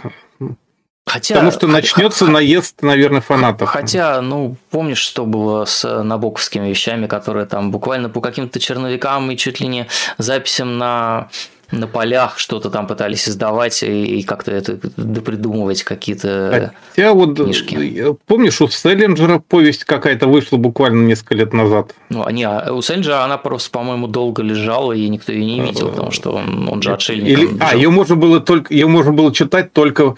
Хотя, 1.06 1.34
Потому 1.34 1.52
что 1.52 1.66
начнется 1.66 2.26
наезд, 2.26 2.82
наверное, 2.82 3.20
фанатов. 3.20 3.68
Хотя, 3.68 4.20
ну, 4.20 4.56
помнишь, 4.70 4.98
что 4.98 5.26
было 5.26 5.64
с 5.64 6.02
набоковскими 6.02 6.68
вещами, 6.68 7.06
которые 7.06 7.46
там 7.46 7.70
буквально 7.70 8.08
по 8.08 8.20
каким-то 8.20 8.58
черновикам 8.58 9.30
и 9.30 9.36
чуть 9.36 9.60
ли 9.60 9.68
не 9.68 9.86
записям 10.18 10.78
на 10.78 11.28
на 11.70 11.86
полях 11.86 12.38
что-то 12.38 12.70
там 12.70 12.86
пытались 12.86 13.28
издавать 13.28 13.82
и, 13.82 14.22
как-то 14.22 14.52
это 14.52 14.76
придумывать 14.76 15.82
какие-то 15.82 16.72
Хотя 16.94 17.12
вот 17.12 17.36
книжки. 17.36 18.16
Помнишь, 18.26 18.60
у 18.60 18.68
Селлинджера 18.68 19.38
повесть 19.38 19.84
какая-то 19.84 20.28
вышла 20.28 20.56
буквально 20.56 21.06
несколько 21.06 21.34
лет 21.34 21.52
назад? 21.52 21.94
Ну, 22.10 22.28
не, 22.30 22.44
а 22.44 22.72
у 22.72 22.82
Селлинджера 22.82 23.24
она 23.24 23.38
просто, 23.38 23.70
по-моему, 23.70 24.06
долго 24.06 24.42
лежала, 24.42 24.92
и 24.92 25.08
никто 25.08 25.32
ее 25.32 25.44
не 25.44 25.60
видел, 25.60 25.88
потому 25.88 26.10
что 26.10 26.32
он, 26.32 26.68
он 26.68 26.82
же 26.82 26.92
отшельник. 26.92 27.26
Или, 27.28 27.48
а, 27.60 27.74
ее 27.74 27.90
можно 27.90 28.16
было 28.16 28.40
только 28.40 28.72
ее 28.72 28.86
можно 28.86 29.12
было 29.12 29.32
читать 29.32 29.72
только 29.72 30.14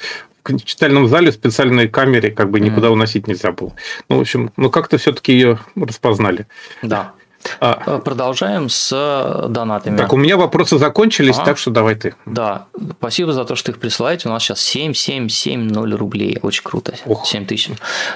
в 0.49 0.65
читальном 0.65 1.09
зале 1.09 1.31
в 1.31 1.35
специальной 1.35 1.89
камере 1.89 2.31
как 2.31 2.51
бы 2.51 2.61
никуда 2.61 2.89
mm. 2.89 2.93
уносить 2.93 3.27
нельзя 3.27 3.53
было. 3.53 3.73
Ну, 4.09 4.19
в 4.19 4.21
общем, 4.21 4.53
ну 4.57 4.71
как-то 4.71 4.99
все-таки 4.99 5.33
ее 5.33 5.59
распознали. 5.77 6.47
Да. 6.83 7.13
А, 7.61 7.83
э, 7.87 7.99
Продолжаем 8.05 8.69
с 8.69 8.91
э, 8.93 9.49
донатами. 9.49 9.97
Так, 9.97 10.13
у 10.13 10.17
меня 10.17 10.37
вопросы 10.37 10.79
закончились, 10.79 11.39
а, 11.39 11.45
так 11.45 11.59
что 11.59 11.71
давай 11.71 11.95
ты. 11.95 12.15
Да, 12.27 12.67
спасибо 12.99 13.33
за 13.33 13.45
то, 13.45 13.55
что 13.55 13.73
их 13.73 13.79
присылаете. 13.79 14.29
У 14.29 14.33
нас 14.33 14.43
сейчас 14.43 14.61
7770 14.61 15.99
рублей. 15.99 16.39
Очень 16.43 16.65
круто. 16.65 16.95
Ох. 17.07 17.27
7 17.27 17.47
тысяч. 17.47 17.71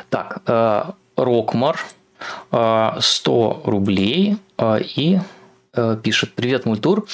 Так, 0.08 0.42
э, 0.46 0.84
Рокмар 1.16 1.78
100 2.50 3.62
рублей 3.64 4.36
и 4.78 5.18
пишет 6.02 6.34
«Привет, 6.34 6.66
Мультур. 6.66 7.06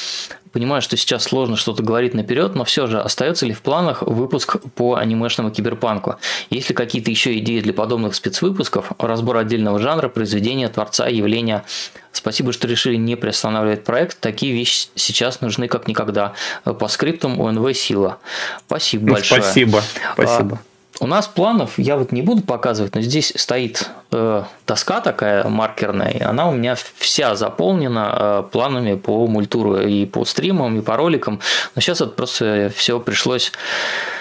Понимаю, 0.57 0.81
что 0.81 0.97
сейчас 0.97 1.25
сложно 1.25 1.57
что-то 1.57 1.83
говорить 1.83 2.15
наперед, 2.15 2.55
но 2.55 2.65
все 2.65 2.87
же, 2.87 2.99
остается 2.99 3.45
ли 3.45 3.53
в 3.53 3.61
планах 3.61 4.01
выпуск 4.01 4.57
по 4.75 4.95
анимешному 4.95 5.51
киберпанку? 5.51 6.17
Есть 6.49 6.71
ли 6.71 6.75
какие-то 6.75 7.11
еще 7.11 7.37
идеи 7.41 7.61
для 7.61 7.75
подобных 7.75 8.15
спецвыпусков, 8.15 8.93
разбор 8.99 9.37
отдельного 9.37 9.79
жанра, 9.79 10.09
произведения, 10.09 10.71
творца, 10.71 11.09
явления? 11.09 11.67
Спасибо, 12.11 12.55
что 12.55 12.67
решили 12.69 12.97
не 12.97 13.17
приостанавливать 13.17 13.85
проект. 13.85 14.19
Такие 14.19 14.55
вещи 14.55 14.89
сейчас 14.95 15.43
нужны 15.43 15.69
как 15.69 15.89
никогда. 15.89 16.33
По 16.65 16.89
скриптам 16.89 17.39
ОНВ 17.39 17.77
«Сила». 17.77 18.17
Спасибо 18.67 19.09
ну, 19.09 19.13
большое. 19.13 19.43
Спасибо. 19.43 19.83
Спасибо. 20.15 20.59
У 20.99 21.07
нас 21.07 21.29
планов, 21.29 21.79
я 21.79 21.97
вот 21.97 22.13
не 22.13 22.23
буду 22.23 22.43
показывать, 22.43 22.95
но 22.95 23.03
здесь 23.03 23.33
стоит 23.37 23.91
э, 24.13 24.45
доска 24.67 25.01
такая 25.01 25.47
маркерная, 25.47 26.11
и 26.11 26.23
она 26.23 26.49
у 26.49 26.53
меня 26.53 26.75
вся 26.97 27.35
заполнена 27.35 28.15
э, 28.19 28.43
планами 28.51 28.95
по 28.95 29.27
мультуру 29.27 29.77
и 29.77 30.07
по 30.07 30.25
стримам, 30.25 30.79
и 30.79 30.81
по 30.81 30.97
роликам. 30.97 31.41
Но 31.75 31.83
сейчас 31.83 32.01
это 32.01 32.13
просто 32.13 32.73
все 32.75 32.99
пришлось 32.99 33.53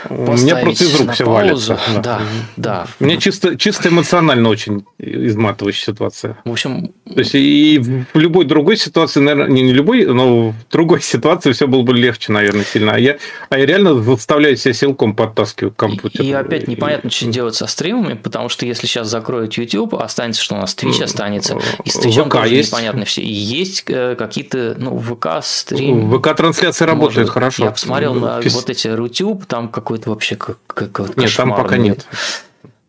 у 0.10 0.34
меня 0.34 0.58
просто 0.58 0.84
из 0.84 1.00
рук 1.00 1.12
все 1.14 1.26
валится. 1.26 1.80
Да, 1.95 2.02
да. 2.02 2.22
да. 2.58 2.88
Мне 3.00 3.18
чисто, 3.18 3.58
чисто 3.58 3.90
эмоционально 3.90 4.50
очень 4.50 4.86
изматывающая 4.98 5.94
ситуация. 5.94 6.38
В 6.45 6.52
общем... 6.52 6.94
То 7.06 7.20
есть 7.20 7.36
и 7.36 7.80
в 8.14 8.18
любой 8.18 8.45
другой 8.45 8.78
ситуации, 8.78 9.20
наверное, 9.20 9.48
не, 9.48 9.64
не 9.64 9.74
любой, 9.74 10.06
но 10.06 10.50
в 10.50 10.56
другой 10.72 11.02
ситуации 11.02 11.52
все 11.52 11.68
было 11.68 11.82
бы 11.82 11.94
легче, 11.94 12.32
наверное, 12.32 12.66
сильно. 12.66 12.94
А 12.94 13.00
я, 13.00 13.18
а 13.50 13.58
я 13.58 13.66
реально 13.66 14.02
заставляю 14.02 14.58
себя 14.58 14.74
силком 14.74 15.16
подтаскиваю 15.16 15.72
к 15.72 15.76
компьютеру. 15.76 16.24
И, 16.24 16.30
и 16.30 16.34
опять 16.34 16.65
непонятно, 16.68 17.10
что 17.10 17.26
делать 17.27 17.56
со 17.56 17.68
стримами, 17.68 18.14
потому 18.14 18.50
что 18.50 18.66
если 18.66 18.88
сейчас 18.88 19.08
закроют 19.08 19.53
YouTube, 19.53 19.95
останется, 19.95 20.42
что 20.42 20.56
у 20.56 20.58
нас 20.58 20.76
Twitch 20.76 21.03
останется. 21.03 21.58
И 21.84 21.90
с 21.90 21.98
Twitch 21.98 22.30
тоже 22.30 22.56
есть. 22.56 22.72
непонятно 22.72 23.06
все. 23.06 23.22
И 23.22 23.34
есть 23.34 23.84
э, 23.88 24.16
какие-то, 24.16 24.76
ну, 24.77 24.98
ВК 25.00 25.44
стрим. 25.44 26.11
ВК-трансляции 26.11 26.85
работают 26.85 27.30
хорошо. 27.30 27.66
Я 27.66 27.72
посмотрел 27.72 28.14
на 28.14 28.40
вот 28.42 28.69
эти 28.69 28.88
Рутюб, 28.88 29.45
там 29.45 29.69
какой-то 29.69 30.10
вообще 30.10 30.35
как, 30.35 30.58
как 30.68 31.18
Нет, 31.18 31.35
там 31.35 31.56
пока 31.56 31.77
нет. 31.77 32.06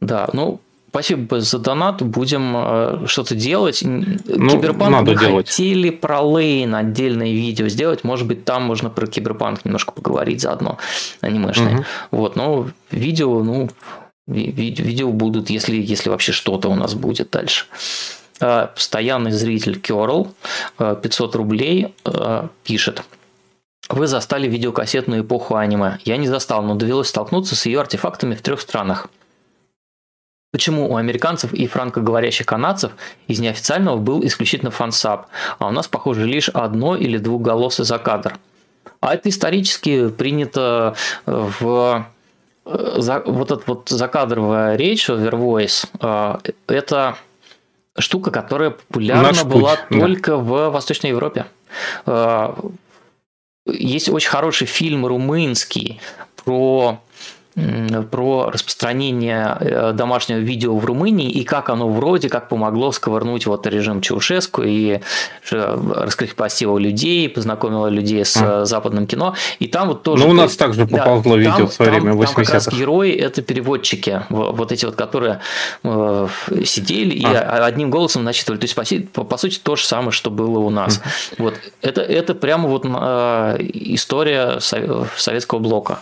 Да, 0.01 0.29
ну, 0.33 0.61
Спасибо 0.97 1.41
за 1.43 1.59
донат. 1.59 2.01
Будем 2.01 2.55
э, 2.57 3.07
что-то 3.07 3.35
делать. 3.35 3.81
Ну, 3.85 4.51
Киберпанк 4.51 4.91
надо 4.91 5.13
мы 5.13 5.19
делать. 5.19 5.47
хотели 5.47 5.91
про 5.91 6.23
Лейн 6.23 6.75
отдельное 6.75 7.33
видео 7.33 7.69
сделать. 7.69 8.03
Может 8.03 8.27
быть, 8.27 8.47
там 8.47 8.63
можно 8.63 8.89
про 8.89 9.07
Киберпанк 9.07 9.67
немножко 9.67 9.93
поговорить 9.93 10.41
заодно, 10.41 10.79
анимешное. 11.21 11.75
Угу. 11.75 11.85
Вот, 12.13 12.37
но 12.37 12.71
видео, 12.91 13.43
ну, 13.43 13.69
ви- 14.27 14.51
видео 14.51 15.13
будут, 15.13 15.51
если, 15.51 15.77
если 15.77 16.09
вообще 16.09 16.33
что-то 16.33 16.71
у 16.71 16.75
нас 16.75 16.95
будет 16.95 17.29
дальше. 17.29 17.67
Э, 18.41 18.69
постоянный 18.75 19.33
зритель 19.33 19.79
Керл, 19.79 20.29
500 20.79 21.35
э, 21.35 21.39
рублей, 21.39 21.95
пишет. 22.65 23.03
Вы 23.91 24.07
застали 24.07 24.49
видеокассетную 24.49 25.25
эпоху 25.25 25.57
аниме. 25.57 25.99
Я 26.07 26.17
не 26.17 26.27
застал, 26.27 26.63
но 26.63 26.75
довелось 26.75 27.09
столкнуться 27.09 27.55
с 27.55 27.67
ее 27.67 27.81
артефактами 27.81 28.35
в 28.35 28.41
трех 28.41 28.63
странах. 28.63 29.09
Почему 30.57 30.91
у 30.91 30.97
американцев 30.97 31.53
и 31.53 31.67
франкоговорящих 31.67 32.47
канадцев 32.47 32.93
из 33.27 33.41
неофициального 33.41 33.99
был 33.99 34.25
исключительно 34.25 34.71
фансаб, 34.71 35.27
а 35.59 35.69
у 35.69 35.71
нас, 35.71 35.87
похоже, 35.87 36.25
лишь 36.25 36.49
одно 36.49 36.97
или 36.97 37.19
двухголосый 37.19 37.85
за 37.85 37.99
кадр? 37.99 38.39
А 39.03 39.13
это 39.13 39.29
исторически 39.29 40.09
принято 40.09 40.97
в 41.27 42.07
за, 42.65 43.23
вот 43.27 43.51
эта 43.51 43.63
вот 43.67 43.91
закадровая 43.91 44.77
речь, 44.77 45.11
overvoice, 45.11 45.91
э, 46.01 46.53
это 46.69 47.19
штука, 47.99 48.31
которая 48.31 48.71
популярна 48.71 49.25
Наш 49.25 49.45
была 49.45 49.77
путь, 49.77 50.01
только 50.01 50.31
да. 50.31 50.37
в 50.39 50.71
Восточной 50.71 51.11
Европе. 51.11 51.45
Э, 52.07 52.55
есть 53.67 54.09
очень 54.09 54.31
хороший 54.31 54.67
фильм 54.67 55.05
румынский 55.05 56.01
про 56.43 56.99
про 58.11 58.51
распространение 58.51 59.57
э, 59.61 59.93
домашнего 59.95 60.39
видео 60.39 60.77
в 60.77 60.85
Румынии 60.85 61.31
и 61.31 61.43
как 61.43 61.71
оно 61.71 61.89
вроде 61.89 62.29
как 62.29 62.51
помогло 62.51 62.93
сковырнуть 62.93 63.47
вот 63.47 63.67
режим 63.67 64.03
Чаушеску 64.03 64.63
и 64.63 65.01
раскрепостило 65.51 66.77
людей, 66.77 67.29
познакомило 67.31 67.87
людей 67.87 68.25
с 68.27 68.37
а. 68.37 68.65
западным 68.67 69.07
кино. 69.07 69.35
И 69.59 69.69
там 69.69 69.89
вот 69.89 70.03
тоже... 70.03 70.25
Ну, 70.25 70.31
у 70.31 70.35
нас 70.35 70.55
также 70.57 70.87
поползло 70.87 71.37
да, 71.37 71.41
видео 71.41 71.57
там, 71.57 71.69
в 71.69 71.73
свое 71.73 71.91
время, 71.93 72.13
в 72.13 72.17
80 72.17 72.35
Там 72.35 72.45
как 72.45 72.55
раз 72.55 72.69
герои– 72.69 73.13
это 73.13 73.41
переводчики, 73.41 74.23
вот 74.29 74.71
эти 74.71 74.85
вот, 74.85 74.97
которые 74.97 75.41
э, 75.83 76.29
сидели 76.65 77.15
и 77.15 77.25
а. 77.25 77.65
одним 77.65 77.91
голосом 77.91 78.23
начитывали. 78.25 78.61
То 78.61 78.85
есть, 78.85 79.09
по, 79.13 79.25
по 79.25 79.37
сути, 79.39 79.59
то 79.63 79.77
же 79.77 79.85
самое, 79.85 80.11
что 80.11 80.31
было 80.31 80.59
у 80.59 80.69
нас. 80.69 80.99
Mm. 80.99 81.35
Вот. 81.39 81.55
Это, 81.81 82.03
это 82.03 82.35
прямо 82.35 82.69
вот 82.69 82.85
э, 82.85 83.57
история 83.61 84.59
советского 84.61 85.59
блока. 85.59 86.01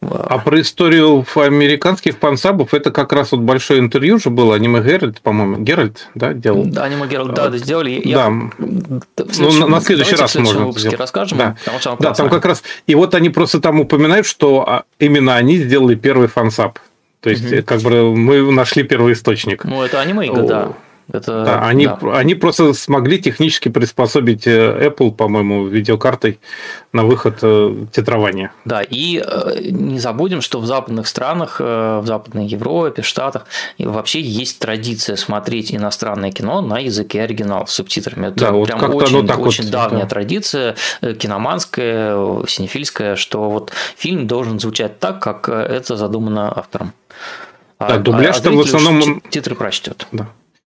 А 0.00 0.38
про 0.38 0.60
историю 0.60 1.26
американских 1.34 2.18
пансабов 2.18 2.72
это 2.72 2.92
как 2.92 3.12
раз 3.12 3.32
вот 3.32 3.40
большое 3.40 3.80
интервью 3.80 4.20
же 4.20 4.30
было, 4.30 4.54
аниме 4.54 4.80
Геральт, 4.80 5.20
по-моему, 5.20 5.56
Геральт, 5.58 6.08
да, 6.14 6.32
делал? 6.32 6.64
Да, 6.66 6.84
аниме 6.84 7.08
Геральт, 7.08 7.34
да, 7.34 7.48
да 7.48 7.58
сделали. 7.58 8.00
Я... 8.04 8.16
Да. 8.16 9.26
Ну, 9.38 9.66
на 9.66 9.80
следующий 9.80 10.14
раз 10.14 10.36
можно 10.36 10.66
выпуске 10.66 10.94
расскажем. 10.94 11.38
Да, 11.38 11.56
что 11.80 11.96
да 11.98 12.14
там 12.14 12.30
как 12.30 12.44
раз... 12.44 12.62
И 12.86 12.94
вот 12.94 13.14
они 13.16 13.28
просто 13.28 13.60
там 13.60 13.80
упоминают, 13.80 14.26
что 14.26 14.68
а, 14.68 14.84
именно 15.00 15.34
они 15.34 15.56
сделали 15.56 15.96
первый 15.96 16.28
фансаб. 16.28 16.78
То 17.20 17.30
есть, 17.30 17.52
угу. 17.52 17.62
как 17.64 17.80
бы 17.80 18.14
мы 18.14 18.52
нашли 18.52 18.84
первый 18.84 19.14
источник. 19.14 19.64
Ну, 19.64 19.82
это 19.82 20.00
аниме, 20.00 20.30
да. 20.32 20.74
Это, 21.10 21.44
да, 21.44 21.66
они, 21.66 21.86
да. 21.86 21.98
они 22.18 22.34
просто 22.34 22.74
смогли 22.74 23.18
технически 23.18 23.70
приспособить 23.70 24.46
э, 24.46 24.88
Apple, 24.88 25.12
по-моему, 25.12 25.66
видеокартой 25.66 26.38
на 26.92 27.04
выход 27.04 27.38
э, 27.40 27.86
титрования. 27.92 28.52
Да, 28.66 28.82
и 28.82 29.24
э, 29.24 29.70
не 29.70 29.98
забудем, 30.00 30.42
что 30.42 30.60
в 30.60 30.66
западных 30.66 31.06
странах, 31.06 31.60
в 31.60 32.02
Западной 32.04 32.46
Европе, 32.46 33.00
Штатах 33.02 33.46
вообще 33.78 34.20
есть 34.20 34.58
традиция 34.58 35.16
смотреть 35.16 35.74
иностранное 35.74 36.30
кино 36.30 36.60
на 36.60 36.78
языке 36.78 37.22
оригинала 37.22 37.64
с 37.64 37.72
субтитрами. 37.72 38.26
Это 38.26 38.36
да, 38.36 38.52
вот 38.52 38.68
прям 38.68 38.94
очень, 38.94 39.26
так 39.26 39.38
очень 39.38 39.64
вот, 39.64 39.72
давняя 39.72 40.02
да. 40.02 40.08
традиция, 40.08 40.76
киноманская, 41.00 42.44
синефильская, 42.46 43.16
что 43.16 43.48
вот 43.48 43.72
фильм 43.96 44.26
должен 44.26 44.60
звучать 44.60 44.98
так, 44.98 45.22
как 45.22 45.48
это 45.48 45.96
задумано 45.96 46.52
автором. 46.54 46.92
Да, 47.80 47.86
а, 47.86 47.98
дубляж 47.98 48.36
а, 48.44 48.48
а 48.48 48.50
в 48.50 48.60
основном... 48.60 49.22
Титры 49.30 49.54
прочтет. 49.54 50.06
Да. 50.12 50.28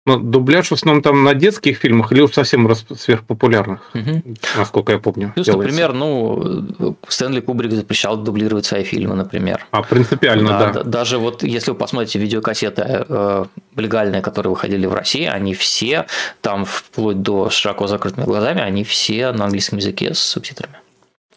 Но 0.05 0.17
ну, 0.17 0.31
дубляж 0.31 0.69
в 0.69 0.73
основном 0.73 1.01
там 1.01 1.23
на 1.23 1.33
детских 1.33 1.79
фильмах 1.79 2.11
или 2.11 2.23
уж 2.23 2.33
совсем 2.33 2.69
сверхпопулярных, 2.75 3.89
угу. 3.95 4.23
насколько 4.57 4.93
я 4.93 4.99
помню. 4.99 5.31
Плюс, 5.33 5.47
делается. 5.47 5.69
например, 5.69 5.93
ну, 5.93 6.97
Стэнли 7.07 7.39
Кубрик 7.39 7.71
запрещал 7.71 8.17
дублировать 8.17 8.67
свои 8.67 8.83
фильмы, 8.83 9.15
например. 9.15 9.65
А, 9.71 9.83
принципиально, 9.83 10.49
да. 10.49 10.73
да. 10.73 10.83
Даже 10.83 11.19
вот 11.19 11.45
если 11.45 11.71
вы 11.71 11.77
посмотрите 11.77 12.19
видеокассеты 12.19 12.83
э, 12.85 13.45
легальные, 13.77 14.23
которые 14.23 14.51
выходили 14.51 14.87
в 14.87 14.95
России, 14.95 15.25
они 15.25 15.55
все, 15.55 16.07
там 16.41 16.65
вплоть 16.65 17.23
до 17.23 17.49
широко 17.51 17.87
закрытыми 17.87 18.25
глазами, 18.25 18.61
они 18.61 18.83
все 18.83 19.31
на 19.31 19.45
английском 19.45 19.79
языке 19.79 20.15
с 20.15 20.19
субтитрами. 20.19 20.75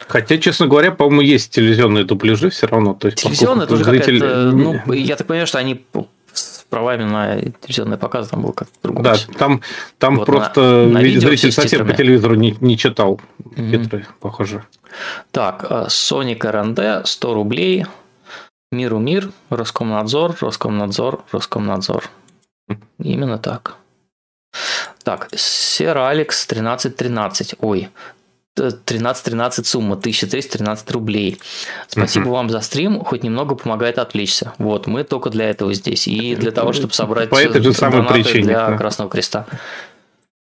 Хотя, 0.08 0.40
честно 0.40 0.66
говоря, 0.66 0.92
по-моему, 0.92 1.22
есть 1.22 1.54
телевизионные 1.54 2.04
дубляжи 2.04 2.50
все 2.50 2.66
равно. 2.66 2.96
То 2.96 3.08
есть, 3.08 3.20
Телевизионные 3.20 3.68
тоже 3.68 3.84
зритель... 3.84 4.24
ну, 4.24 4.92
я 4.92 5.16
так 5.16 5.28
понимаю, 5.28 5.48
что 5.48 5.60
они 5.60 5.86
правами 6.70 7.04
на 7.04 7.42
телевизионные 7.42 7.98
показы 7.98 8.30
там 8.30 8.42
был 8.42 8.54
как-то 8.54 8.74
другой. 8.84 9.04
Да, 9.04 9.16
там, 9.38 9.62
там 9.98 10.18
вот 10.18 10.26
просто 10.26 10.88
на, 10.88 11.00
на 11.00 11.20
зритель 11.20 11.52
совсем 11.52 11.88
по 11.88 11.94
телевизору 11.94 12.36
не, 12.36 12.56
не 12.62 12.78
читал 12.78 13.20
mm-hmm. 13.40 13.84
титры, 13.84 14.08
похоже. 14.20 14.64
Так, 15.32 15.64
Sonic 15.88 16.46
R&D 16.46 17.02
100 17.06 17.34
рублей. 17.34 17.86
Миру 18.72 19.00
мир, 19.00 19.32
Роскомнадзор, 19.50 20.38
Роскомнадзор, 20.42 21.24
Роскомнадзор. 21.32 22.10
Именно 23.00 23.38
так. 23.38 23.76
Так, 25.04 25.30
Сер 25.36 25.98
Алекс 25.98 26.46
1313. 26.46 27.56
Ой, 27.60 27.90
13-13 28.56 29.64
сумма, 29.66 29.96
1313 29.96 30.92
рублей. 30.92 31.40
Спасибо 31.88 32.28
uh-huh. 32.28 32.32
вам 32.32 32.50
за 32.50 32.62
стрим, 32.62 33.04
хоть 33.04 33.24
немного 33.24 33.56
помогает 33.56 33.98
отвлечься. 34.00 34.54
Вот, 34.58 34.88
мы 34.88 35.04
только 35.04 35.30
для 35.30 35.50
этого 35.50 35.74
здесь. 35.74 36.08
И 36.08 36.36
для 36.36 36.52
того, 36.52 36.72
чтобы 36.74 36.94
собрать 36.94 37.30
По 37.30 37.42
этой 37.42 37.62
же 37.62 37.74
самой 37.74 38.08
причине, 38.08 38.44
для 38.44 38.68
да. 38.68 38.78
Красного 38.78 39.10
Креста. 39.10 39.46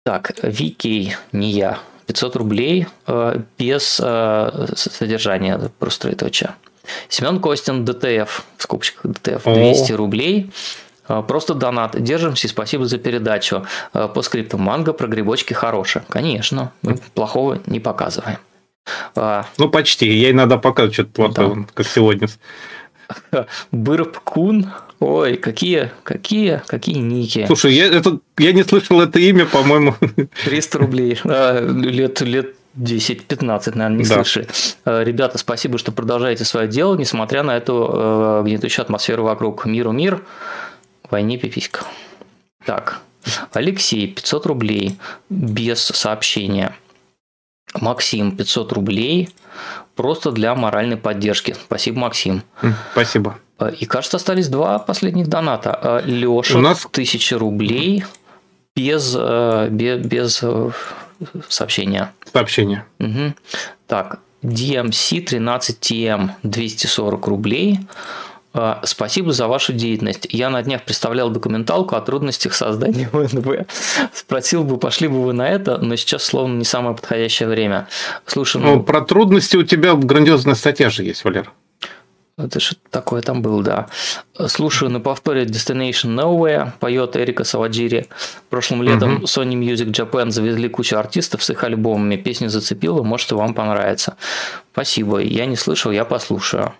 Так, 0.04 0.34
Вики, 0.44 1.16
не 1.32 1.52
я. 1.52 1.80
500 2.08 2.36
рублей 2.36 2.88
э, 3.08 3.40
без 3.58 4.02
э, 4.04 4.68
содержания 4.76 5.72
просто 5.80 6.10
этого 6.10 6.30
ча. 6.30 6.56
Семен 7.08 7.40
Костин, 7.40 7.86
DTF, 7.86 8.44
в 8.58 8.64
скобочках 8.64 9.10
DTF, 9.10 9.44
200 9.46 9.94
О. 9.94 9.98
рублей. 9.98 10.52
А, 11.08 11.22
просто 11.22 11.54
донат. 11.54 12.02
Держимся 12.02 12.48
и 12.48 12.50
спасибо 12.50 12.86
за 12.86 12.98
передачу. 12.98 13.66
А, 13.94 14.08
постскриптум, 14.08 14.58
манга 14.58 14.94
про 14.94 15.08
грибочки 15.08 15.54
хорошая. 15.54 16.04
Конечно, 16.10 16.72
мы 16.82 16.98
плохого 17.14 17.60
не 17.66 17.80
показываем. 17.80 18.38
А, 19.16 19.46
ну, 19.58 19.70
почти. 19.70 20.08
Ей 20.08 20.34
надо 20.34 20.58
показывать 20.58 20.94
что-то 20.94 21.12
плохое, 21.12 21.56
да. 21.56 21.66
как 21.74 21.88
сегодня. 21.88 22.28
Бырбкун. 23.72 24.72
Ой, 25.00 25.36
какие, 25.36 25.92
какие, 26.04 26.62
какие 26.66 26.98
ники. 26.98 27.46
Слушай, 27.46 27.74
я, 27.74 27.88
это, 27.88 28.20
я 28.38 28.54
не 28.54 28.64
слышал 28.64 29.02
это 29.02 29.20
имя, 29.20 29.46
по-моему. 29.46 29.96
300 30.46 30.78
рублей. 30.78 31.20
Лет, 31.26 32.22
лет 32.22 32.56
10-15, 32.78 33.76
наверное, 33.76 33.90
не 33.90 34.04
да. 34.06 34.16
слышали. 34.16 34.48
Э, 34.86 35.04
ребята, 35.04 35.38
спасибо, 35.38 35.78
что 35.78 35.92
продолжаете 35.92 36.44
свое 36.46 36.68
дело, 36.68 36.96
несмотря 36.96 37.44
на 37.44 37.58
эту 37.58 37.90
э, 37.94 38.44
гнетущую 38.46 38.84
атмосферу 38.84 39.24
вокруг. 39.24 39.66
Миру 39.66 39.92
мир, 39.92 40.22
войне 41.10 41.38
пиписька. 41.38 41.86
Так, 42.66 43.02
Алексей, 43.52 44.08
500 44.08 44.46
рублей 44.46 44.98
без 45.30 45.84
сообщения. 45.84 46.76
Максим, 47.80 48.36
500 48.36 48.72
рублей 48.74 49.30
просто 49.96 50.32
для 50.32 50.56
моральной 50.56 50.98
поддержки. 50.98 51.56
Спасибо, 51.66 52.00
Максим. 52.00 52.44
Спасибо. 52.92 53.40
Э, 53.60 53.72
и, 53.72 53.86
кажется, 53.86 54.18
остались 54.18 54.48
два 54.50 54.80
последних 54.80 55.28
доната. 55.28 55.80
Э, 55.82 56.02
Леша, 56.06 56.58
У 56.58 56.62
нас... 56.62 56.86
1000 56.86 57.38
рублей 57.38 58.06
без, 58.76 59.16
э, 59.18 59.68
без, 59.70 60.06
без 60.06 60.44
сообщения. 61.50 62.14
Сообщения. 62.32 62.86
Угу. 63.00 63.34
Так, 63.88 64.20
DMC 64.44 65.26
13TM 65.26 66.32
240 66.44 67.28
рублей. 67.28 67.80
Спасибо 68.84 69.32
за 69.32 69.48
вашу 69.48 69.74
деятельность. 69.74 70.28
Я 70.30 70.50
на 70.50 70.62
днях 70.62 70.84
представлял 70.84 71.30
документалку 71.30 71.96
о 71.96 72.02
трудностях 72.02 72.54
создания 72.54 73.10
ВНВ. 73.14 73.66
Спросил 74.14 74.64
бы, 74.64 74.78
пошли 74.78 75.08
бы 75.08 75.24
вы 75.24 75.34
на 75.34 75.50
это, 75.50 75.78
но 75.80 75.96
сейчас 75.96 76.24
словно 76.24 76.58
не 76.58 76.66
самое 76.66 76.96
подходящее 76.96 77.50
время. 77.50 77.88
Слушай, 78.26 78.62
ну... 78.62 78.76
ну 78.76 78.84
про 78.84 79.02
трудности 79.02 79.58
у 79.58 79.64
тебя 79.64 79.96
грандиозная 79.96 80.56
статья 80.56 80.90
же 80.90 81.04
есть, 81.04 81.24
Валер. 81.24 81.52
Это 82.36 82.60
что 82.60 82.76
такое 82.90 83.22
там 83.22 83.44
было, 83.44 83.62
да. 83.62 83.88
Слушаю 84.48 84.90
на 84.90 85.00
повторе 85.00 85.44
Destination 85.44 86.16
Nowhere, 86.16 86.72
поет 86.80 87.16
Эрика 87.16 87.44
Саваджири. 87.44 88.08
Прошлым 88.50 88.82
летом 88.82 89.18
угу. 89.18 89.24
Sony 89.26 89.54
Music 89.54 89.92
Japan 89.92 90.32
завезли 90.32 90.68
кучу 90.68 90.98
артистов 90.98 91.44
с 91.44 91.52
их 91.52 91.64
альбомами. 91.64 92.16
Песня 92.16 92.48
зацепила, 92.48 93.04
может, 93.04 93.32
и 93.32 93.36
вам 93.36 93.54
понравится. 93.54 94.18
Спасибо. 94.72 95.20
Я 95.20 95.46
не 95.46 95.56
слышал, 95.56 95.92
я 95.92 96.06
послушаю. 96.06 96.74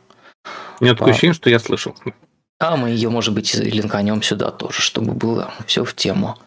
Меня 0.84 0.96
такое 0.96 1.12
ощущение, 1.12 1.34
что 1.34 1.50
я 1.50 1.60
слышал. 1.60 1.96
А 2.60 2.78
мы 2.78 2.90
ее, 2.90 3.10
может 3.10 3.34
быть, 3.34 3.56
линканем 3.56 4.22
сюда 4.22 4.52
тоже, 4.52 4.82
чтобы 4.82 5.14
было 5.14 5.54
все 5.66 5.84
в 5.84 5.94
тему. 5.94 6.38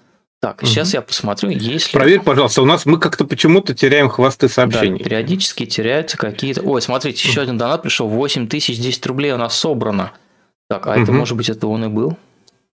Так, 0.40 0.62
угу. 0.62 0.66
сейчас 0.66 0.94
я 0.94 1.02
посмотрю, 1.02 1.50
есть 1.50 1.92
ли... 1.92 1.98
Проверь, 1.98 2.20
пожалуйста, 2.20 2.62
у 2.62 2.66
нас 2.66 2.86
мы 2.86 2.98
как-то 2.98 3.24
почему-то 3.24 3.74
теряем 3.74 4.08
хвосты 4.08 4.48
сообщений. 4.48 4.98
Да, 4.98 5.04
периодически 5.04 5.66
теряются 5.66 6.16
какие-то... 6.16 6.62
Ой, 6.62 6.80
смотрите, 6.82 7.26
еще 7.26 7.40
один 7.40 7.58
донат 7.58 7.82
пришел, 7.82 8.06
8 8.08 8.46
тысяч 8.48 8.78
10 8.78 9.06
рублей 9.06 9.32
у 9.32 9.38
нас 9.38 9.56
собрано. 9.56 10.12
Так, 10.68 10.86
а 10.86 10.92
угу. 10.92 11.00
это, 11.00 11.12
может 11.12 11.36
быть, 11.36 11.48
это 11.48 11.66
он 11.66 11.84
и 11.84 11.88
был? 11.88 12.16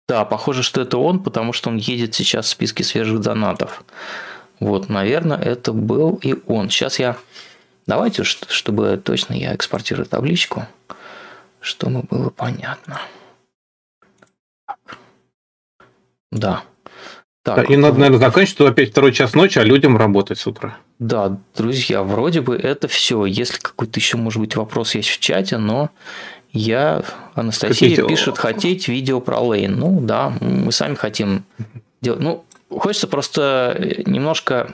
Да, 0.07 0.25
похоже, 0.25 0.63
что 0.63 0.81
это 0.81 0.97
он, 0.97 1.21
потому 1.21 1.53
что 1.53 1.69
он 1.69 1.77
едет 1.77 2.13
сейчас 2.15 2.47
в 2.47 2.49
списке 2.49 2.83
свежих 2.83 3.21
донатов. 3.21 3.83
Вот, 4.59 4.89
наверное, 4.89 5.37
это 5.37 5.71
был 5.71 6.19
и 6.21 6.35
он. 6.47 6.69
Сейчас 6.69 6.99
я... 6.99 7.15
Давайте, 7.87 8.23
чтобы 8.23 9.01
точно 9.03 9.33
я 9.33 9.55
экспортирую 9.55 10.05
табличку, 10.05 10.67
чтобы 11.61 12.03
было 12.03 12.29
понятно. 12.29 12.99
Да, 16.31 16.63
так. 17.43 17.71
И 17.71 17.75
надо, 17.75 17.97
наверное, 17.97 18.19
заканчивать, 18.19 18.49
что 18.49 18.67
опять 18.67 18.91
второй 18.91 19.11
час 19.13 19.33
ночи, 19.33 19.57
а 19.57 19.63
людям 19.63 19.97
работать 19.97 20.37
с 20.37 20.45
утра. 20.45 20.77
Да, 20.99 21.39
друзья, 21.55 22.03
вроде 22.03 22.41
бы 22.41 22.55
это 22.55 22.87
все. 22.87 23.25
Если 23.25 23.57
какой-то 23.57 23.99
еще, 23.99 24.17
может 24.17 24.39
быть, 24.39 24.55
вопрос 24.55 24.93
есть 24.93 25.09
в 25.09 25.19
чате, 25.19 25.57
но 25.57 25.89
я, 26.51 27.03
Анастасия 27.33 27.89
Хотите... 27.89 28.07
пишет, 28.07 28.37
хотеть 28.37 28.87
видео 28.87 29.19
про 29.21 29.39
Лейн. 29.39 29.79
Ну 29.79 30.01
да, 30.01 30.33
мы 30.39 30.71
сами 30.71 30.93
хотим 30.93 31.43
делать. 32.01 32.19
Ну, 32.19 32.45
хочется 32.69 33.07
просто 33.07 33.75
немножко... 34.05 34.73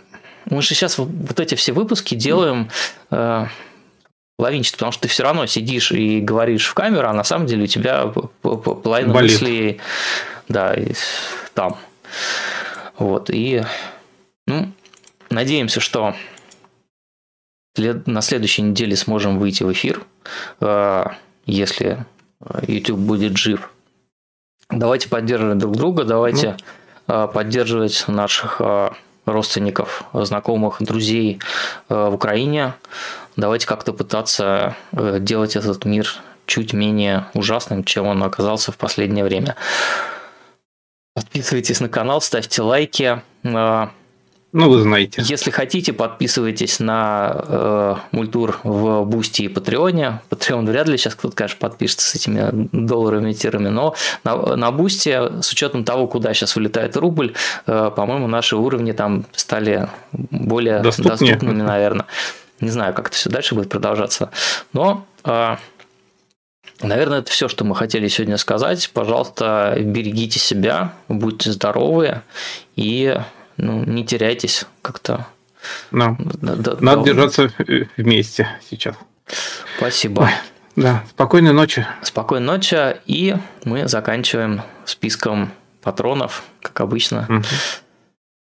Мы 0.49 0.61
же 0.61 0.69
сейчас 0.69 0.97
вот 0.97 1.39
эти 1.39 1.55
все 1.55 1.71
выпуски 1.71 2.15
делаем 2.15 2.69
э, 3.11 3.45
лавинчато, 4.37 4.77
потому 4.77 4.91
что 4.91 5.03
ты 5.03 5.07
все 5.07 5.23
равно 5.23 5.45
сидишь 5.45 5.91
и 5.91 6.21
говоришь 6.21 6.67
в 6.67 6.73
камеру, 6.73 7.07
а 7.07 7.13
на 7.13 7.23
самом 7.23 7.47
деле 7.47 7.63
у 7.63 7.67
тебя 7.67 8.07
половина 8.41 9.13
мыслей 9.13 9.79
да, 10.47 10.75
там. 11.53 11.77
Вот, 12.97 13.29
и 13.29 13.63
ну, 14.45 14.71
надеемся, 15.29 15.79
что 15.79 16.15
на 17.77 18.21
следующей 18.21 18.63
неделе 18.63 18.95
сможем 18.95 19.37
выйти 19.37 19.63
в 19.63 19.71
эфир, 19.71 20.03
э, 20.61 21.05
если 21.45 22.05
YouTube 22.67 22.99
будет 22.99 23.37
жив. 23.37 23.71
Давайте 24.69 25.09
поддерживать 25.09 25.59
друг 25.59 25.75
друга, 25.75 26.03
давайте 26.03 26.57
ну. 27.07 27.27
поддерживать 27.27 28.05
наших 28.07 28.57
э, 28.59 28.89
родственников, 29.27 30.03
знакомых, 30.13 30.77
друзей 30.79 31.39
в 31.89 32.13
Украине. 32.13 32.73
Давайте 33.35 33.67
как-то 33.67 33.93
пытаться 33.93 34.75
делать 34.91 35.55
этот 35.55 35.85
мир 35.85 36.07
чуть 36.47 36.73
менее 36.73 37.27
ужасным, 37.33 37.83
чем 37.83 38.07
он 38.07 38.23
оказался 38.23 38.71
в 38.71 38.77
последнее 38.77 39.23
время. 39.25 39.55
Подписывайтесь 41.13 41.79
на 41.81 41.89
канал, 41.89 42.21
ставьте 42.21 42.61
лайки. 42.61 43.21
Ну, 44.57 44.71
вы 44.71 44.79
знаете. 44.79 45.21
Если 45.23 45.51
хотите, 45.51 45.93
подписывайтесь 45.93 46.79
на 46.79 47.43
э, 47.47 47.95
мультур 48.11 48.59
в 48.63 49.03
Boosty 49.03 49.43
и 49.43 49.47
Patreon 49.49 50.05
е. 50.05 50.21
Patreon 50.29 50.65
вряд 50.65 50.87
ли 50.87 50.97
сейчас 50.97 51.13
кто-то, 51.13 51.35
конечно, 51.35 51.59
подпишется 51.59 52.07
с 52.09 52.15
этими 52.15 52.67
долларовыми 52.71 53.33
тирами, 53.33 53.67
но 53.67 53.93
на, 54.23 54.55
на 54.55 54.71
Boosty, 54.71 55.43
с 55.43 55.51
учетом 55.51 55.83
того, 55.83 56.07
куда 56.07 56.33
сейчас 56.33 56.55
вылетает 56.55 56.97
рубль, 56.97 57.35
э, 57.67 57.91
по-моему, 57.95 58.25
наши 58.25 58.55
уровни 58.55 58.93
там 58.93 59.25
стали 59.33 59.89
более 60.11 60.79
Доступнее. 60.79 61.11
доступными, 61.33 61.61
наверное. 61.61 62.07
Не 62.59 62.71
знаю, 62.71 62.95
как 62.95 63.09
это 63.09 63.15
все 63.15 63.29
дальше 63.29 63.53
будет 63.53 63.69
продолжаться. 63.69 64.31
Но 64.73 65.05
э, 65.23 65.55
Наверное, 66.81 67.19
это 67.19 67.31
все, 67.31 67.47
что 67.47 67.63
мы 67.63 67.75
хотели 67.75 68.07
сегодня 68.07 68.37
сказать. 68.37 68.89
Пожалуйста, 68.91 69.75
берегите 69.79 70.39
себя, 70.39 70.93
будьте 71.07 71.51
здоровы 71.51 72.21
и 72.75 73.17
ну, 73.57 73.83
не 73.83 74.05
теряйтесь 74.05 74.65
как-то. 74.81 75.27
Да. 75.91 76.15
Надо 76.41 76.75
да, 76.75 76.95
держаться 77.03 77.51
вместе 77.97 78.47
сейчас. 78.69 78.95
Спасибо. 79.77 80.21
Ой, 80.21 80.31
да, 80.75 81.03
спокойной 81.09 81.53
ночи. 81.53 81.85
Спокойной 82.03 82.45
ночи. 82.45 82.97
И 83.05 83.35
мы 83.65 83.87
заканчиваем 83.87 84.61
списком 84.85 85.51
патронов, 85.81 86.43
как 86.61 86.79
обычно. 86.81 87.25
Угу. 87.29 87.43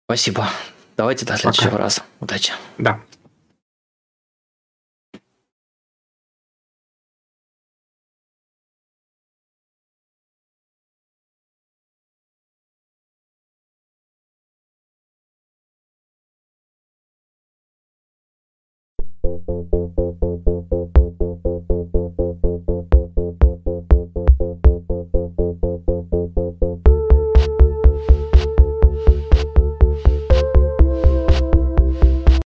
Спасибо. 0.06 0.48
Давайте 0.96 1.24
до 1.24 1.36
следующего 1.36 1.70
Пока. 1.70 1.78
раза. 1.84 2.02
Удачи. 2.20 2.52
Да. 2.78 3.00